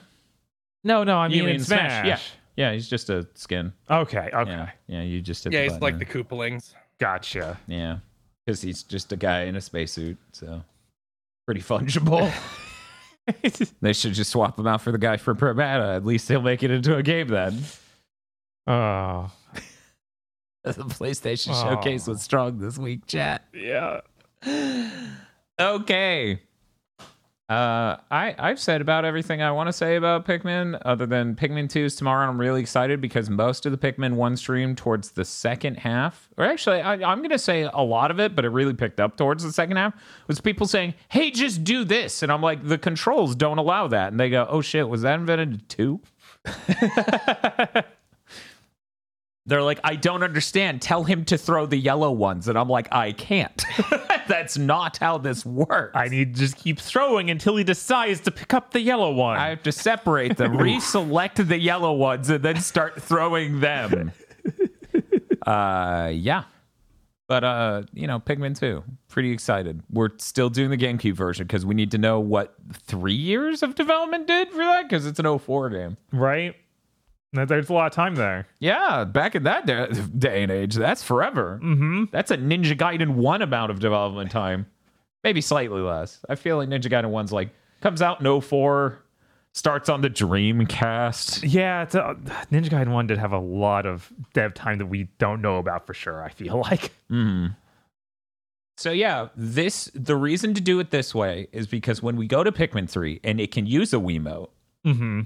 No, 0.84 1.02
no, 1.02 1.16
I 1.16 1.28
mean, 1.28 1.38
You 1.38 1.44
mean 1.44 1.54
in 1.56 1.64
Smash? 1.64 2.04
Smash. 2.04 2.06
Yeah, 2.56 2.68
yeah. 2.68 2.72
He's 2.74 2.90
just 2.90 3.08
a 3.08 3.26
skin. 3.34 3.72
Okay, 3.90 4.28
okay. 4.34 4.50
Yeah, 4.50 4.70
yeah. 4.86 5.02
You 5.02 5.22
just 5.22 5.44
hit 5.44 5.54
yeah, 5.54 5.60
the 5.66 5.72
he's 5.72 5.80
like 5.80 5.98
the 5.98 6.04
button. 6.04 6.24
Koopalings. 6.24 6.74
Gotcha. 6.98 7.58
yeah, 7.66 8.00
because 8.44 8.60
he's 8.60 8.82
just 8.82 9.12
a 9.12 9.16
guy 9.16 9.44
in 9.44 9.56
a 9.56 9.62
spacesuit, 9.62 10.18
so 10.32 10.62
pretty 11.46 11.62
fungible. 11.62 12.30
they 13.80 13.94
should 13.94 14.12
just 14.12 14.30
swap 14.30 14.58
him 14.58 14.66
out 14.66 14.82
for 14.82 14.92
the 14.92 14.98
guy 14.98 15.16
from 15.16 15.38
Promata. 15.38 15.96
At 15.96 16.04
least 16.04 16.28
he'll 16.28 16.42
make 16.42 16.62
it 16.62 16.70
into 16.70 16.94
a 16.96 17.02
game 17.02 17.28
then. 17.28 17.58
Oh, 18.70 19.30
The 20.62 20.72
PlayStation 20.72 21.50
Aw. 21.50 21.62
Showcase 21.70 22.06
was 22.06 22.22
strong 22.22 22.58
this 22.58 22.78
week, 22.78 23.06
chat. 23.06 23.44
yeah. 23.52 24.00
Okay. 25.60 26.40
Uh, 27.50 27.96
I 28.10 28.34
I've 28.38 28.60
said 28.60 28.80
about 28.80 29.04
everything 29.04 29.42
I 29.42 29.50
want 29.50 29.66
to 29.66 29.72
say 29.72 29.96
about 29.96 30.24
Pikmin, 30.24 30.80
other 30.84 31.04
than 31.04 31.34
Pikmin 31.34 31.68
2 31.68 31.80
is 31.86 31.96
tomorrow. 31.96 32.26
I'm 32.28 32.38
really 32.40 32.60
excited 32.60 33.00
because 33.00 33.28
most 33.28 33.66
of 33.66 33.72
the 33.72 33.76
Pikmin 33.78 34.14
one 34.14 34.36
stream 34.36 34.74
towards 34.76 35.10
the 35.10 35.24
second 35.24 35.74
half, 35.78 36.30
or 36.38 36.44
actually, 36.46 36.80
I, 36.80 36.92
I'm 37.10 37.20
gonna 37.22 37.38
say 37.38 37.62
a 37.62 37.82
lot 37.82 38.10
of 38.12 38.20
it, 38.20 38.34
but 38.36 38.44
it 38.44 38.50
really 38.50 38.72
picked 38.72 39.00
up 39.00 39.16
towards 39.16 39.42
the 39.42 39.52
second 39.52 39.76
half. 39.78 39.94
Was 40.28 40.40
people 40.40 40.66
saying, 40.68 40.94
"Hey, 41.08 41.30
just 41.32 41.64
do 41.64 41.84
this," 41.84 42.22
and 42.22 42.30
I'm 42.30 42.40
like, 42.40 42.66
the 42.66 42.78
controls 42.78 43.34
don't 43.34 43.58
allow 43.58 43.88
that, 43.88 44.12
and 44.12 44.20
they 44.20 44.30
go, 44.30 44.46
"Oh 44.48 44.60
shit, 44.62 44.88
was 44.88 45.02
that 45.02 45.18
invented 45.18 45.50
in 45.52 45.62
two? 45.68 46.00
They're 49.50 49.64
like, 49.64 49.80
I 49.82 49.96
don't 49.96 50.22
understand. 50.22 50.80
Tell 50.80 51.02
him 51.02 51.24
to 51.24 51.36
throw 51.36 51.66
the 51.66 51.76
yellow 51.76 52.12
ones. 52.12 52.46
And 52.46 52.56
I'm 52.56 52.68
like, 52.68 52.86
I 52.92 53.10
can't. 53.10 53.64
That's 54.28 54.56
not 54.56 54.98
how 54.98 55.18
this 55.18 55.44
works. 55.44 55.90
I 55.96 56.06
need 56.06 56.34
to 56.36 56.40
just 56.40 56.56
keep 56.56 56.78
throwing 56.78 57.30
until 57.30 57.56
he 57.56 57.64
decides 57.64 58.20
to 58.20 58.30
pick 58.30 58.54
up 58.54 58.70
the 58.70 58.80
yellow 58.80 59.10
one. 59.10 59.38
I 59.38 59.48
have 59.48 59.64
to 59.64 59.72
separate 59.72 60.36
them, 60.36 60.52
reselect 60.56 61.48
the 61.48 61.58
yellow 61.58 61.92
ones, 61.92 62.30
and 62.30 62.44
then 62.44 62.60
start 62.60 63.02
throwing 63.02 63.58
them. 63.58 64.12
uh, 65.46 66.12
yeah. 66.14 66.44
But 67.26 67.42
uh, 67.42 67.82
you 67.92 68.06
know, 68.06 68.20
Pikmin 68.20 68.56
2, 68.56 68.84
pretty 69.08 69.32
excited. 69.32 69.82
We're 69.90 70.10
still 70.18 70.48
doing 70.48 70.70
the 70.70 70.76
GameCube 70.78 71.14
version 71.14 71.48
because 71.48 71.66
we 71.66 71.74
need 71.74 71.90
to 71.90 71.98
know 71.98 72.20
what 72.20 72.54
three 72.72 73.14
years 73.14 73.64
of 73.64 73.74
development 73.74 74.28
did 74.28 74.50
for 74.50 74.58
that 74.58 74.88
because 74.88 75.06
it's 75.06 75.18
an 75.18 75.38
04 75.38 75.70
game. 75.70 75.96
right? 76.12 76.54
There- 77.32 77.46
There's 77.46 77.68
a 77.70 77.72
lot 77.72 77.86
of 77.86 77.92
time 77.92 78.14
there. 78.16 78.46
Yeah, 78.58 79.04
back 79.04 79.34
in 79.34 79.44
that 79.44 79.66
day, 79.66 79.88
day 80.18 80.42
and 80.42 80.50
age, 80.50 80.74
that's 80.74 81.02
forever. 81.02 81.60
Mm-hmm. 81.62 82.04
That's 82.10 82.30
a 82.30 82.36
Ninja 82.36 82.76
Gaiden 82.76 83.10
1 83.14 83.42
amount 83.42 83.70
of 83.70 83.78
development 83.78 84.30
time. 84.30 84.66
Maybe 85.22 85.40
slightly 85.40 85.80
less. 85.80 86.20
I 86.28 86.34
feel 86.34 86.56
like 86.56 86.68
Ninja 86.68 86.86
Gaiden 86.90 87.10
1's 87.10 87.30
like 87.32 87.50
comes 87.82 88.02
out 88.02 88.20
in 88.20 88.40
04, 88.40 88.98
starts 89.52 89.88
on 89.88 90.00
the 90.00 90.10
Dreamcast. 90.10 91.44
Yeah, 91.46 91.82
it's 91.82 91.94
a, 91.94 92.16
Ninja 92.50 92.68
Gaiden 92.70 92.92
1 92.92 93.06
did 93.06 93.18
have 93.18 93.32
a 93.32 93.38
lot 93.38 93.86
of 93.86 94.12
dev 94.32 94.54
time 94.54 94.78
that 94.78 94.86
we 94.86 95.04
don't 95.18 95.40
know 95.42 95.58
about 95.58 95.86
for 95.86 95.94
sure, 95.94 96.22
I 96.24 96.30
feel 96.30 96.58
like. 96.70 96.90
So 98.76 98.90
yeah, 98.92 99.28
this 99.36 99.90
the 99.94 100.16
reason 100.16 100.54
to 100.54 100.60
do 100.60 100.80
it 100.80 100.90
this 100.90 101.14
way 101.14 101.48
is 101.52 101.66
because 101.66 102.02
when 102.02 102.16
we 102.16 102.26
go 102.26 102.42
to 102.42 102.50
Pikmin 102.50 102.88
3 102.88 103.20
and 103.22 103.38
it 103.40 103.52
can 103.52 103.66
use 103.66 103.92
a 103.92 103.96
Wiimote, 103.98 104.48
Mm-hmm. 104.86 105.20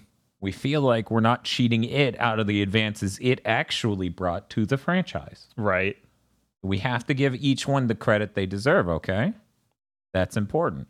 We 0.44 0.52
feel 0.52 0.82
like 0.82 1.10
we're 1.10 1.20
not 1.20 1.42
cheating 1.42 1.84
it 1.84 2.20
out 2.20 2.38
of 2.38 2.46
the 2.46 2.60
advances 2.60 3.18
it 3.22 3.40
actually 3.46 4.10
brought 4.10 4.50
to 4.50 4.66
the 4.66 4.76
franchise. 4.76 5.46
Right. 5.56 5.96
We 6.62 6.80
have 6.80 7.06
to 7.06 7.14
give 7.14 7.34
each 7.36 7.66
one 7.66 7.86
the 7.86 7.94
credit 7.94 8.34
they 8.34 8.44
deserve, 8.44 8.86
okay? 8.86 9.32
That's 10.12 10.36
important. 10.36 10.86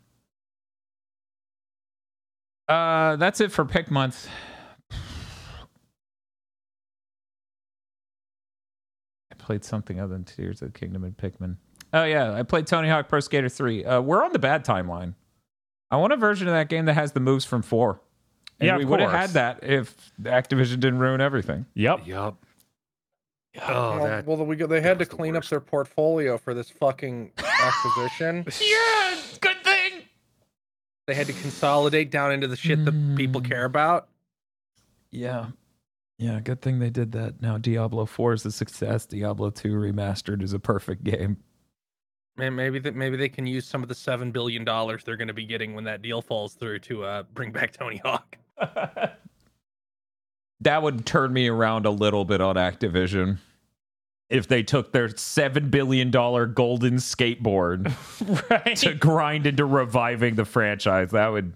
Uh 2.69 3.15
that's 3.15 3.41
it 3.41 3.53
for 3.53 3.65
pick 3.65 3.93
month. 3.93 4.29
I 4.91 4.97
played 9.39 9.63
something 9.65 10.01
other 10.01 10.15
than 10.15 10.25
Tears 10.25 10.63
of 10.63 10.73
the 10.73 10.79
Kingdom 10.81 11.05
and 11.05 11.17
Pikmin. 11.17 11.59
Oh 11.93 12.03
yeah, 12.03 12.35
I 12.35 12.43
played 12.43 12.67
Tony 12.67 12.89
Hawk 12.89 13.07
Pro 13.09 13.21
Skater 13.21 13.49
3. 13.49 13.85
Uh 13.85 14.01
we're 14.01 14.25
on 14.25 14.33
the 14.33 14.41
bad 14.41 14.65
timeline. 14.65 15.15
I 15.93 15.97
want 15.99 16.13
a 16.13 16.17
version 16.17 16.49
of 16.49 16.55
that 16.55 16.69
game 16.69 16.87
that 16.87 16.95
has 16.95 17.13
the 17.13 17.21
moves 17.21 17.45
from 17.45 17.63
4. 17.63 18.01
And 18.61 18.67
Yeah, 18.69 18.77
we 18.79 18.85
would 18.85 19.01
have 19.01 19.11
had 19.11 19.31
that 19.31 19.65
if 19.65 19.95
Activision 20.23 20.81
didn't 20.81 20.99
ruin 20.99 21.21
everything. 21.21 21.67
Yep. 21.75 22.07
Yep. 22.07 22.35
Oh, 23.63 23.69
well, 23.69 24.05
that. 24.07 24.27
well, 24.27 24.37
we 24.45 24.57
go, 24.57 24.67
they 24.67 24.81
had 24.81 24.99
to 24.99 25.03
was 25.03 25.09
the 25.09 25.17
clean 25.17 25.37
up 25.37 25.45
their 25.47 25.61
portfolio 25.61 26.39
for 26.39 26.55
this 26.55 26.71
fucking 26.71 27.33
acquisition. 27.39 28.45
Yeah, 28.61 29.17
good 29.41 29.63
thing. 29.63 30.03
they 31.07 31.15
had 31.15 31.27
to 31.29 31.33
consolidate 31.33 32.11
down 32.11 32.33
into 32.33 32.49
the 32.49 32.57
shit 32.57 32.85
that 32.85 33.15
people 33.17 33.41
Mm. 33.41 33.49
care 33.49 33.65
about. 33.65 34.09
Yeah. 35.13 35.47
Yeah, 36.19 36.41
good 36.41 36.61
thing 36.63 36.79
they 36.81 36.91
did 36.91 37.13
that. 37.13 37.41
Now 37.41 37.59
Diablo 37.59 38.07
4 38.07 38.33
is 38.35 38.45
a 38.47 38.51
success. 38.53 39.07
Diablo 39.07 39.51
2 39.51 39.69
remastered 39.69 40.43
is 40.43 40.53
a 40.53 40.59
perfect 40.59 41.05
game. 41.05 41.37
Man, 42.37 42.57
maybe 42.57 42.81
that 42.81 42.97
maybe 42.97 43.17
they 43.17 43.29
can 43.29 43.47
use 43.47 43.65
some 43.65 43.83
of 43.85 43.89
the 43.89 43.95
seven 43.95 44.33
billion 44.33 44.65
dollars 44.65 45.05
they're 45.05 45.17
going 45.17 45.29
to 45.29 45.35
be 45.35 45.45
getting 45.47 45.75
when 45.75 45.85
that 45.85 46.03
deal 46.03 46.21
falls 46.21 46.55
through 46.55 46.81
to 46.81 47.05
uh, 47.05 47.23
bring 47.33 47.53
back 47.53 47.73
Tony 47.73 48.01
Hawk. 48.05 48.37
That 50.65 50.83
would 50.83 51.05
turn 51.05 51.33
me 51.33 51.49
around 51.49 51.85
a 51.85 51.91
little 51.91 52.25
bit 52.25 52.41
on 52.41 52.57
Activision. 52.57 53.37
If 54.31 54.49
they 54.49 54.63
took 54.63 54.93
their 54.93 55.09
$7 55.09 55.71
billion 55.71 56.11
golden 56.11 56.95
skateboard 56.95 57.93
right. 58.51 58.77
to 58.79 58.95
grind 58.95 59.47
into 59.47 59.67
reviving 59.67 60.37
the 60.37 60.47
franchise, 60.47 61.11
that 61.11 61.29
would 61.29 61.55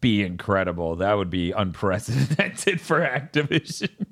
be 0.00 0.22
incredible. 0.22 0.96
That 0.96 1.14
would 1.14 1.30
be 1.30 1.52
unprecedented 1.52 2.80
for 2.82 3.00
Activision. 3.00 4.03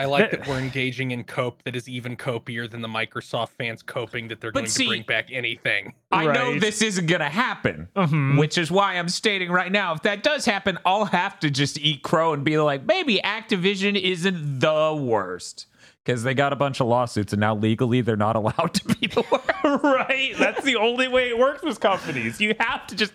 I 0.00 0.06
like 0.06 0.30
That- 0.30 0.40
that 0.40 0.48
we're 0.48 0.58
engaging 0.58 1.10
in 1.10 1.24
cope 1.24 1.62
that 1.64 1.76
is 1.76 1.88
even 1.88 2.16
copier 2.16 2.66
than 2.66 2.80
the 2.80 2.88
Microsoft 2.88 3.50
fans 3.58 3.82
coping 3.82 4.28
that 4.28 4.40
they're 4.40 4.50
But 4.50 4.60
going 4.60 4.70
see- 4.70 4.84
to 4.84 4.88
bring 4.88 5.02
back 5.02 5.28
anything. 5.30 5.92
I 6.10 6.24
know 6.26 6.58
this 6.58 6.80
isn't 6.80 7.04
going 7.06 7.20
to 7.20 7.28
happen. 7.28 7.88
Mhm. 7.94 8.38
Which 8.38 8.56
is 8.56 8.70
why 8.70 8.94
I'm 8.98 9.08
stating 9.10 9.50
right 9.50 9.70
now, 9.70 9.92
if 9.92 10.02
that 10.02 10.22
does 10.22 10.46
happen, 10.46 10.78
I'll 10.86 11.04
have 11.04 11.38
to 11.40 11.50
just 11.50 11.78
eat 11.78 12.02
crow 12.02 12.32
and 12.32 12.44
be 12.44 12.56
like, 12.58 12.84
maybe 12.86 13.20
Activision 13.22 14.00
isn't 14.00 14.60
the 14.60 14.94
worst. 14.98 15.66
Because 16.02 16.22
they 16.22 16.32
got 16.32 16.54
a 16.54 16.56
bunch 16.56 16.80
of 16.80 16.86
lawsuits 16.86 17.34
and 17.34 17.40
now 17.40 17.54
legally 17.54 18.00
they're 18.00 18.16
not 18.16 18.34
allowed 18.34 18.72
to 18.72 18.84
be 18.96 19.06
the 19.06 19.22
worst. 19.30 19.50
right. 19.84 20.34
That's 20.38 20.64
the 20.64 20.76
only 20.76 21.08
way 21.08 21.28
it 21.28 21.38
works 21.38 21.62
with 21.62 21.78
companies. 21.78 22.40
You 22.40 22.54
have 22.58 22.86
to 22.86 22.96
just 22.96 23.12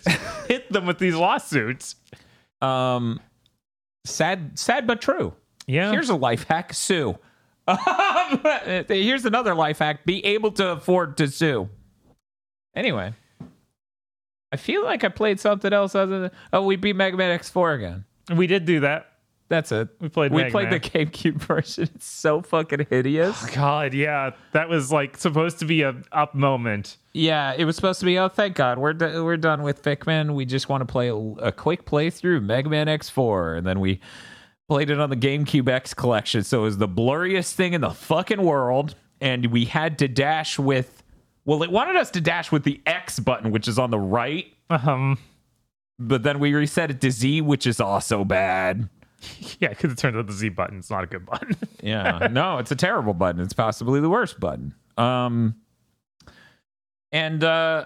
hit 0.48 0.72
them 0.72 0.86
with 0.86 1.00
these 1.00 1.16
lawsuits. 1.16 1.96
Um, 2.62 3.20
sad, 4.06 4.60
sad 4.60 4.86
but 4.86 5.02
true. 5.02 5.34
Yeah. 5.68 5.92
Here's 5.92 6.10
a 6.10 6.16
life 6.16 6.46
hack: 6.48 6.74
sue. 6.74 7.18
Um, 7.68 8.40
here's 8.88 9.26
another 9.26 9.56
life 9.56 9.80
hack: 9.80 10.06
be 10.06 10.24
able 10.26 10.52
to 10.54 10.72
afford 10.74 11.18
to 11.18 11.28
sue. 11.28 11.70
Anyway, 12.76 13.14
I 14.52 14.58
feel 14.58 14.84
like 14.84 15.04
I 15.04 15.10
played 15.10 15.40
something 15.40 15.72
else 15.74 15.96
other 15.96 16.20
than 16.22 16.32
oh, 16.54 16.64
we 16.64 16.76
beat 16.76 16.96
Mega 16.96 17.18
Man 17.18 17.38
X4 17.40 17.76
again. 17.76 18.06
We 18.36 18.48
did 18.48 18.66
do 18.66 18.82
that. 18.82 19.08
That's 19.48 19.72
it. 19.72 19.90
We 20.00 20.10
played 20.10 20.32
We 20.32 20.44
Mega 20.44 20.52
played 20.52 20.70
Man. 20.70 20.74
the 20.74 20.80
GameCube 20.80 21.36
version. 21.42 21.90
It's 21.96 22.08
so 22.08 22.42
fucking 22.42 22.88
hideous. 22.90 23.46
God, 23.54 23.94
yeah, 23.94 24.32
that 24.54 24.70
was 24.70 24.92
like 24.92 25.18
supposed 25.18 25.60
to 25.60 25.66
be 25.66 25.84
a 25.84 25.96
up 26.12 26.34
moment. 26.34 26.98
Yeah, 27.14 27.54
it 27.56 27.66
was 27.66 27.76
supposed 27.76 28.00
to 28.00 28.06
be. 28.06 28.18
Oh, 28.18 28.28
thank 28.28 28.56
God, 28.56 28.80
we're 28.80 28.94
do- 28.94 29.24
we're 29.24 29.38
done 29.38 29.62
with 29.62 29.84
Pikmin. 29.84 30.34
We 30.34 30.46
just 30.46 30.68
want 30.68 30.82
to 30.82 30.86
play 30.86 31.10
a, 31.10 31.16
a 31.16 31.52
quick 31.52 31.86
playthrough 31.86 32.44
Mega 32.44 32.70
Man 32.70 32.88
X4, 32.88 33.58
and 33.60 33.68
then 33.68 33.80
we 33.80 34.00
played 34.68 34.90
it 34.90 35.00
on 35.00 35.10
the 35.10 35.16
GameCube 35.16 35.70
X 35.70 35.94
collection. 35.94 36.44
So 36.44 36.60
it 36.62 36.64
was 36.64 36.78
the 36.78 36.88
blurriest 36.88 37.54
thing 37.54 37.74
in 37.74 37.82
the 37.82 37.92
fucking 37.92 38.42
world, 38.42 38.96
and 39.22 39.46
we 39.48 39.66
had 39.66 40.00
to 40.00 40.08
dash 40.08 40.58
with. 40.60 41.04
Well, 41.46 41.62
it 41.64 41.72
wanted 41.72 41.96
us 41.96 42.10
to 42.12 42.22
dash 42.22 42.52
with 42.52 42.64
the 42.64 42.82
X 42.86 43.20
button, 43.20 43.52
which 43.52 43.68
is 43.68 43.78
on 43.78 43.92
the 43.92 44.00
right, 44.00 44.52
Um, 44.70 45.20
but 46.00 46.24
then 46.24 46.40
we 46.40 46.54
reset 46.54 46.90
it 46.90 47.02
to 47.02 47.12
Z, 47.12 47.42
which 47.42 47.68
is 47.68 47.80
also 47.80 48.26
bad. 48.26 48.90
yeah, 49.60 49.70
because 49.70 49.92
it 49.92 49.98
turns 49.98 50.16
out 50.18 50.26
the 50.28 50.34
Z 50.34 50.50
button 50.50 50.80
is 50.80 50.90
not 50.90 51.04
a 51.04 51.08
good 51.08 51.26
button. 51.26 51.56
Yeah, 51.84 52.30
no, 52.32 52.58
it's 52.58 52.72
a 52.72 52.76
terrible 52.76 53.14
button. 53.14 53.40
It's 53.42 53.54
possibly 53.54 54.00
the 54.00 54.10
worst 54.10 54.40
button. 54.40 54.74
Um, 54.98 55.54
and 57.12 57.44
uh, 57.44 57.86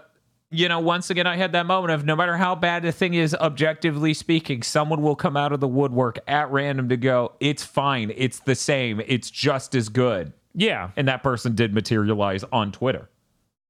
you 0.52 0.68
know, 0.68 0.80
once 0.80 1.10
again, 1.10 1.28
I 1.28 1.36
had 1.36 1.52
that 1.52 1.66
moment 1.66 1.94
of 1.94 2.06
no 2.06 2.16
matter 2.16 2.36
how 2.36 2.56
bad 2.56 2.84
the 2.84 2.92
thing 2.92 3.14
is, 3.14 3.36
objectively 3.36 4.14
speaking, 4.14 4.64
someone 4.64 5.02
will 5.02 5.16
come 5.16 5.38
out 5.38 5.52
of 5.52 5.60
the 5.60 5.68
woodwork 5.68 6.20
at 6.28 6.52
random 6.52 6.90
to 6.90 6.98
go, 6.98 7.34
"It's 7.40 7.64
fine. 7.64 8.12
It's 8.16 8.40
the 8.40 8.56
same. 8.56 9.02
It's 9.06 9.30
just 9.30 9.76
as 9.76 9.90
good." 9.90 10.34
yeah, 10.56 10.92
And 10.96 11.08
that 11.08 11.24
person 11.24 11.56
did 11.56 11.74
materialize 11.74 12.44
on 12.52 12.72
Twitter. 12.72 13.10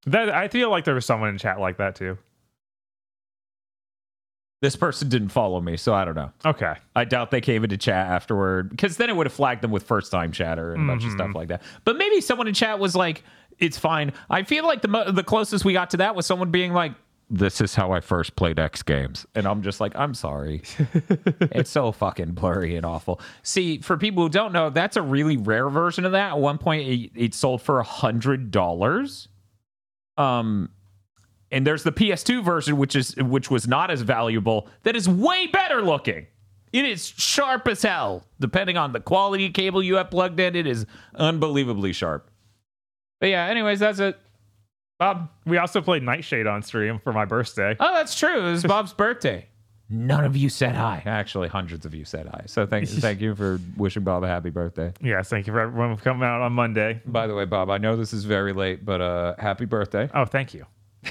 that 0.06 0.30
I 0.30 0.48
feel 0.48 0.70
like 0.70 0.86
there 0.86 0.96
was 0.96 1.06
someone 1.06 1.30
in 1.30 1.38
chat 1.38 1.60
like 1.60 1.78
that 1.78 1.96
too. 1.96 2.18
This 4.62 4.76
person 4.76 5.08
didn't 5.08 5.30
follow 5.30 5.62
me, 5.62 5.78
so 5.78 5.94
I 5.94 6.04
don't 6.04 6.16
know. 6.16 6.32
Okay, 6.46 6.74
I 6.96 7.06
doubt 7.06 7.32
they 7.32 7.42
came 7.42 7.64
into 7.64 7.78
chat 7.78 8.08
afterward 8.08 8.70
because 8.70 8.98
then 8.98 9.10
it 9.10 9.16
would 9.16 9.26
have 9.26 9.34
flagged 9.34 9.62
them 9.62 9.72
with 9.72 9.84
first 9.84 10.12
time 10.12 10.32
chatter 10.32 10.74
and 10.74 10.84
a 10.84 10.88
bunch 10.88 11.04
of 11.04 11.10
mm-hmm. 11.10 11.18
stuff 11.18 11.36
like 11.36 11.48
that. 11.50 11.62
But 11.86 11.98
maybe 11.98 12.20
someone 12.22 12.48
in 12.48 12.54
chat 12.54 12.80
was 12.80 12.96
like, 12.96 13.24
"It's 13.60 13.78
fine." 13.78 14.14
I 14.30 14.44
feel 14.44 14.66
like 14.66 14.82
the 14.82 14.88
mo- 14.88 15.12
the 15.12 15.24
closest 15.24 15.66
we 15.66 15.74
got 15.74 15.90
to 15.92 15.98
that 15.98 16.16
was 16.16 16.26
someone 16.26 16.52
being 16.52 16.74
like, 16.74 16.94
"This 17.30 17.62
is 17.62 17.76
how 17.76 17.92
I 17.92 18.00
first 18.02 18.36
played 18.36 18.60
X 18.60 18.84
Games," 18.84 19.26
and 19.36 19.46
I'm 19.46 19.62
just 19.62 19.80
like, 19.80 19.94
"I'm 19.96 20.14
sorry." 20.14 20.64
it's 21.52 21.70
so 21.70 21.92
fucking 21.92 22.32
blurry 22.32 22.76
and 22.76 22.86
awful. 22.86 23.22
See, 23.44 23.80
for 23.80 23.98
people 23.98 24.24
who 24.24 24.30
don't 24.30 24.54
know, 24.54 24.70
that's 24.70 24.98
a 24.98 25.02
really 25.02 25.38
rare 25.38 25.70
version 25.70 26.06
of 26.06 26.12
that. 26.14 26.32
At 26.32 26.40
one 26.40 26.58
point, 26.58 26.88
it, 26.88 27.12
it 27.16 27.34
sold 27.34 27.62
for 27.62 27.80
a 27.80 27.84
hundred 27.84 28.52
dollars. 28.52 29.28
Um, 30.18 30.70
and 31.52 31.66
there's 31.66 31.84
the 31.84 31.92
PS2 31.92 32.44
version, 32.44 32.78
which 32.78 32.96
is 32.96 33.16
which 33.16 33.50
was 33.50 33.68
not 33.68 33.92
as 33.92 34.02
valuable. 34.02 34.68
That 34.84 34.96
is 34.96 35.10
way 35.10 35.48
better 35.48 35.82
looking. 35.82 36.28
It 36.72 36.86
is 36.86 37.08
sharp 37.08 37.68
as 37.68 37.82
hell. 37.82 38.24
Depending 38.40 38.78
on 38.78 38.94
the 38.94 39.00
quality 39.00 39.50
cable 39.50 39.82
you 39.82 39.96
have 39.96 40.12
plugged 40.12 40.40
in, 40.40 40.56
it 40.56 40.68
is 40.68 40.86
unbelievably 41.16 41.94
sharp. 41.94 42.29
But 43.20 43.30
yeah, 43.30 43.46
anyways, 43.46 43.80
that's 43.80 44.00
it. 44.00 44.18
Bob. 44.98 45.30
we 45.46 45.58
also 45.58 45.82
played 45.82 46.04
Nightshade 46.04 46.46
on 46.46 46.62
stream 46.62 47.00
for 47.00 47.14
my 47.14 47.24
birthday. 47.26 47.76
Oh, 47.80 47.94
that's 47.94 48.18
true. 48.20 48.40
It 48.48 48.52
was 48.52 48.64
Bob's 48.64 48.92
birthday. 48.94 49.48
None 49.92 50.24
of 50.24 50.38
you 50.38 50.50
said 50.50 50.76
hi. 50.76 51.02
Actually, 51.06 51.48
hundreds 51.48 51.86
of 51.86 51.96
you 51.96 52.06
said 52.06 52.28
hi. 52.28 52.44
So 52.46 52.66
thank 52.68 52.88
thank 52.90 53.22
you 53.22 53.34
for 53.34 53.60
wishing 53.76 54.04
Bob 54.04 54.24
a 54.24 54.28
happy 54.28 54.50
birthday. 54.52 54.94
Yes, 55.02 55.30
thank 55.30 55.48
you 55.48 55.54
for 55.54 55.60
everyone 55.62 55.96
for 55.98 56.04
coming 56.04 56.24
out 56.28 56.42
on 56.42 56.54
Monday. 56.54 57.02
By 57.06 57.28
the 57.28 57.34
way, 57.34 57.46
Bob, 57.46 57.70
I 57.70 57.78
know 57.80 57.96
this 57.96 58.14
is 58.14 58.26
very 58.26 58.54
late, 58.54 58.86
but 58.86 59.02
uh, 59.02 59.36
happy 59.40 59.66
birthday 59.66 60.10
Oh, 60.14 60.26
thank 60.26 60.54
you. 60.54 60.66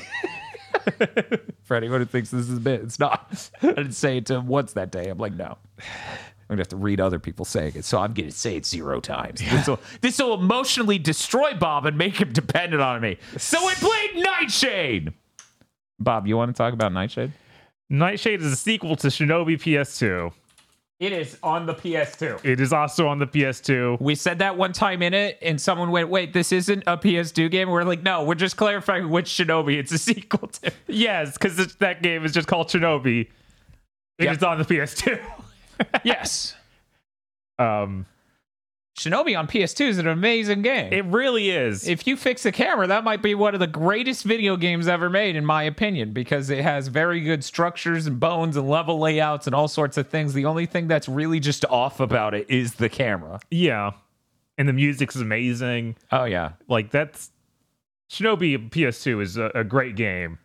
for 1.65 1.77
anyone 1.77 2.01
who 2.01 2.07
thinks 2.07 2.31
this 2.31 2.49
is 2.49 2.59
a 2.59 2.61
bit. 2.61 2.83
It's 2.83 2.99
not. 2.99 3.51
I 3.63 3.69
didn't 3.69 3.93
say 3.93 4.19
it 4.19 4.27
to 4.27 4.35
him 4.37 4.47
once 4.47 4.75
that 4.75 4.93
day. 4.93 5.09
I'm 5.09 5.19
like, 5.19 5.35
no. 5.35 5.59
I'm 6.51 6.55
gonna 6.55 6.61
have 6.63 6.69
to 6.69 6.77
read 6.77 6.99
other 7.01 7.19
people 7.19 7.45
saying 7.45 7.73
it, 7.77 7.85
so 7.85 7.99
I'm 7.99 8.15
gonna 8.15 8.31
say 8.31 8.57
it 8.57 8.65
zero 8.65 9.01
times. 9.01 9.41
This 9.41 9.67
will 9.69 9.81
this 10.01 10.19
will 10.19 10.35
emotionally 10.35 10.99
destroy 10.99 11.53
Bob 11.55 11.85
and 11.85 11.99
make 11.99 12.17
him 12.21 12.33
dependent 12.33 12.81
on 12.83 13.01
me. 13.03 13.19
So 13.37 13.65
we 13.67 13.75
played 13.75 14.17
Nightshade. 14.25 15.13
Bob, 16.01 16.27
you 16.27 16.37
want 16.37 16.55
to 16.55 16.59
talk 16.59 16.73
about 16.73 16.93
Nightshade? 16.93 17.33
Nightshade 17.91 18.41
is 18.41 18.53
a 18.53 18.57
sequel 18.57 18.97
to 18.97 19.09
Shinobi 19.09 19.61
PS2. 19.61 20.33
It 21.01 21.13
is 21.13 21.39
on 21.43 21.67
the 21.67 21.75
PS2. 21.75 22.45
It 22.45 22.61
is 22.61 22.73
also 22.73 23.07
on 23.07 23.19
the 23.19 23.27
PS2. 23.27 24.01
We 24.01 24.15
said 24.17 24.41
that 24.41 24.57
one 24.57 24.73
time 24.73 25.01
in 25.03 25.15
it, 25.15 25.39
and 25.43 25.61
someone 25.61 25.91
went, 25.91 26.09
"Wait, 26.09 26.33
this 26.33 26.51
isn't 26.51 26.83
a 26.87 26.97
PS2 26.97 27.49
game." 27.51 27.69
We're 27.69 27.85
like, 27.85 28.03
"No, 28.03 28.25
we're 28.25 28.35
just 28.35 28.57
clarifying 28.57 29.09
which 29.11 29.27
Shinobi 29.27 29.79
it's 29.79 29.93
a 29.93 29.99
sequel 29.99 30.49
to." 30.49 30.73
Yes, 30.89 31.35
because 31.35 31.77
that 31.77 32.03
game 32.03 32.25
is 32.25 32.33
just 32.33 32.49
called 32.49 32.69
Shinobi. 32.69 33.29
It 34.19 34.25
is 34.25 34.39
Yep. 34.41 34.43
on 34.43 34.59
the 34.59 34.65
PS2. 34.65 35.21
yes, 36.05 36.55
um, 37.59 38.07
Shinobi 38.99 39.39
on 39.39 39.47
PS2 39.47 39.87
is 39.87 39.99
an 39.99 40.09
amazing 40.09 40.63
game. 40.63 40.93
it 40.93 41.05
really 41.05 41.51
is. 41.51 41.87
if 41.87 42.07
you 42.07 42.17
fix 42.17 42.43
the 42.43 42.51
camera, 42.51 42.87
that 42.89 43.05
might 43.05 43.23
be 43.23 43.35
one 43.35 43.55
of 43.55 43.61
the 43.61 43.67
greatest 43.69 44.25
video 44.25 44.57
games 44.57 44.89
ever 44.89 45.09
made, 45.09 45.37
in 45.37 45.45
my 45.45 45.63
opinion, 45.63 46.13
because 46.13 46.51
it 46.51 46.63
has 46.63 46.89
very 46.89 47.21
good 47.21 47.45
structures 47.45 48.07
and 48.09 48.19
bones 48.19 48.57
and 48.57 48.69
level 48.69 48.99
layouts 48.99 49.47
and 49.47 49.55
all 49.55 49.69
sorts 49.69 49.97
of 49.97 50.09
things. 50.09 50.35
The 50.35 50.47
only 50.47 50.67
thing 50.67 50.89
that's 50.89 51.09
really 51.09 51.39
just 51.39 51.65
off 51.67 52.01
about 52.01 52.35
it 52.35 52.51
is 52.51 52.75
the 52.75 52.89
camera. 52.89 53.39
yeah, 53.51 53.93
and 54.57 54.69
the 54.69 54.73
music's 54.73 55.15
amazing. 55.15 55.95
Oh 56.11 56.25
yeah, 56.25 56.53
Like 56.67 56.91
that's 56.91 57.31
Shinobi 58.11 58.71
PS2 58.71 59.23
is 59.23 59.37
a, 59.37 59.53
a 59.55 59.63
great 59.63 59.95
game. 59.95 60.39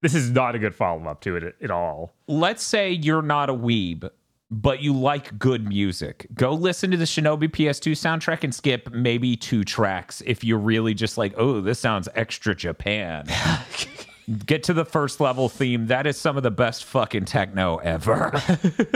This 0.00 0.14
is 0.14 0.30
not 0.30 0.54
a 0.54 0.58
good 0.58 0.74
follow 0.74 1.04
up 1.06 1.20
to 1.22 1.36
it 1.36 1.42
at, 1.42 1.54
at 1.60 1.70
all. 1.70 2.14
let's 2.26 2.62
say 2.62 2.90
you're 2.90 3.20
not 3.20 3.50
a 3.50 3.54
weeb, 3.54 4.08
but 4.50 4.82
you 4.82 4.92
like 4.92 5.38
good 5.38 5.66
music. 5.68 6.26
Go 6.34 6.52
listen 6.52 6.90
to 6.90 6.96
the 6.96 7.04
Shinobi 7.04 7.48
PS2 7.48 7.92
soundtrack 7.92 8.42
and 8.42 8.54
skip 8.54 8.92
maybe 8.92 9.36
two 9.36 9.64
tracks 9.64 10.22
if 10.26 10.42
you're 10.42 10.58
really 10.58 10.92
just 10.92 11.16
like, 11.16 11.32
oh, 11.36 11.60
this 11.60 11.78
sounds 11.78 12.08
extra 12.14 12.54
Japan. 12.54 13.26
Get 14.46 14.64
to 14.64 14.72
the 14.72 14.84
first 14.84 15.20
level 15.20 15.48
theme. 15.48 15.86
That 15.86 16.06
is 16.06 16.16
some 16.16 16.36
of 16.36 16.42
the 16.42 16.50
best 16.50 16.84
fucking 16.84 17.24
techno 17.24 17.76
ever. 17.78 18.40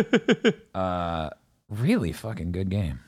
uh, 0.75 1.31
really 1.69 2.13
fucking 2.13 2.53
good 2.53 2.69
game. 2.69 3.01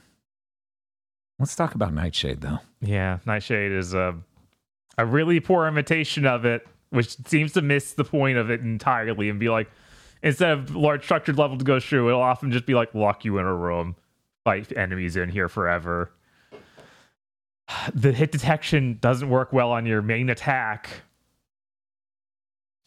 Let's 1.38 1.54
talk 1.54 1.74
about 1.74 1.92
Nightshade 1.92 2.40
though. 2.40 2.58
Yeah, 2.80 3.18
Nightshade 3.26 3.72
is 3.72 3.92
a 3.92 4.16
a 4.98 5.04
really 5.04 5.40
poor 5.40 5.66
imitation 5.66 6.26
of 6.26 6.44
it, 6.44 6.66
which 6.90 7.16
seems 7.26 7.52
to 7.52 7.62
miss 7.62 7.92
the 7.92 8.04
point 8.04 8.38
of 8.38 8.50
it 8.50 8.60
entirely 8.60 9.28
and 9.28 9.38
be 9.38 9.50
like, 9.50 9.70
instead 10.22 10.50
of 10.50 10.74
large 10.74 11.04
structured 11.04 11.38
level 11.38 11.58
to 11.58 11.64
go 11.64 11.80
through, 11.80 12.08
it'll 12.08 12.20
often 12.20 12.50
just 12.52 12.66
be 12.66 12.74
like 12.74 12.94
lock 12.94 13.24
you 13.24 13.38
in 13.38 13.44
a 13.44 13.54
room, 13.54 13.96
fight 14.44 14.76
enemies 14.76 15.16
in 15.16 15.28
here 15.28 15.48
forever. 15.48 16.10
The 17.94 18.12
hit 18.12 18.32
detection 18.32 18.98
doesn't 19.00 19.28
work 19.28 19.52
well 19.52 19.72
on 19.72 19.86
your 19.86 20.02
main 20.02 20.30
attack. 20.30 20.88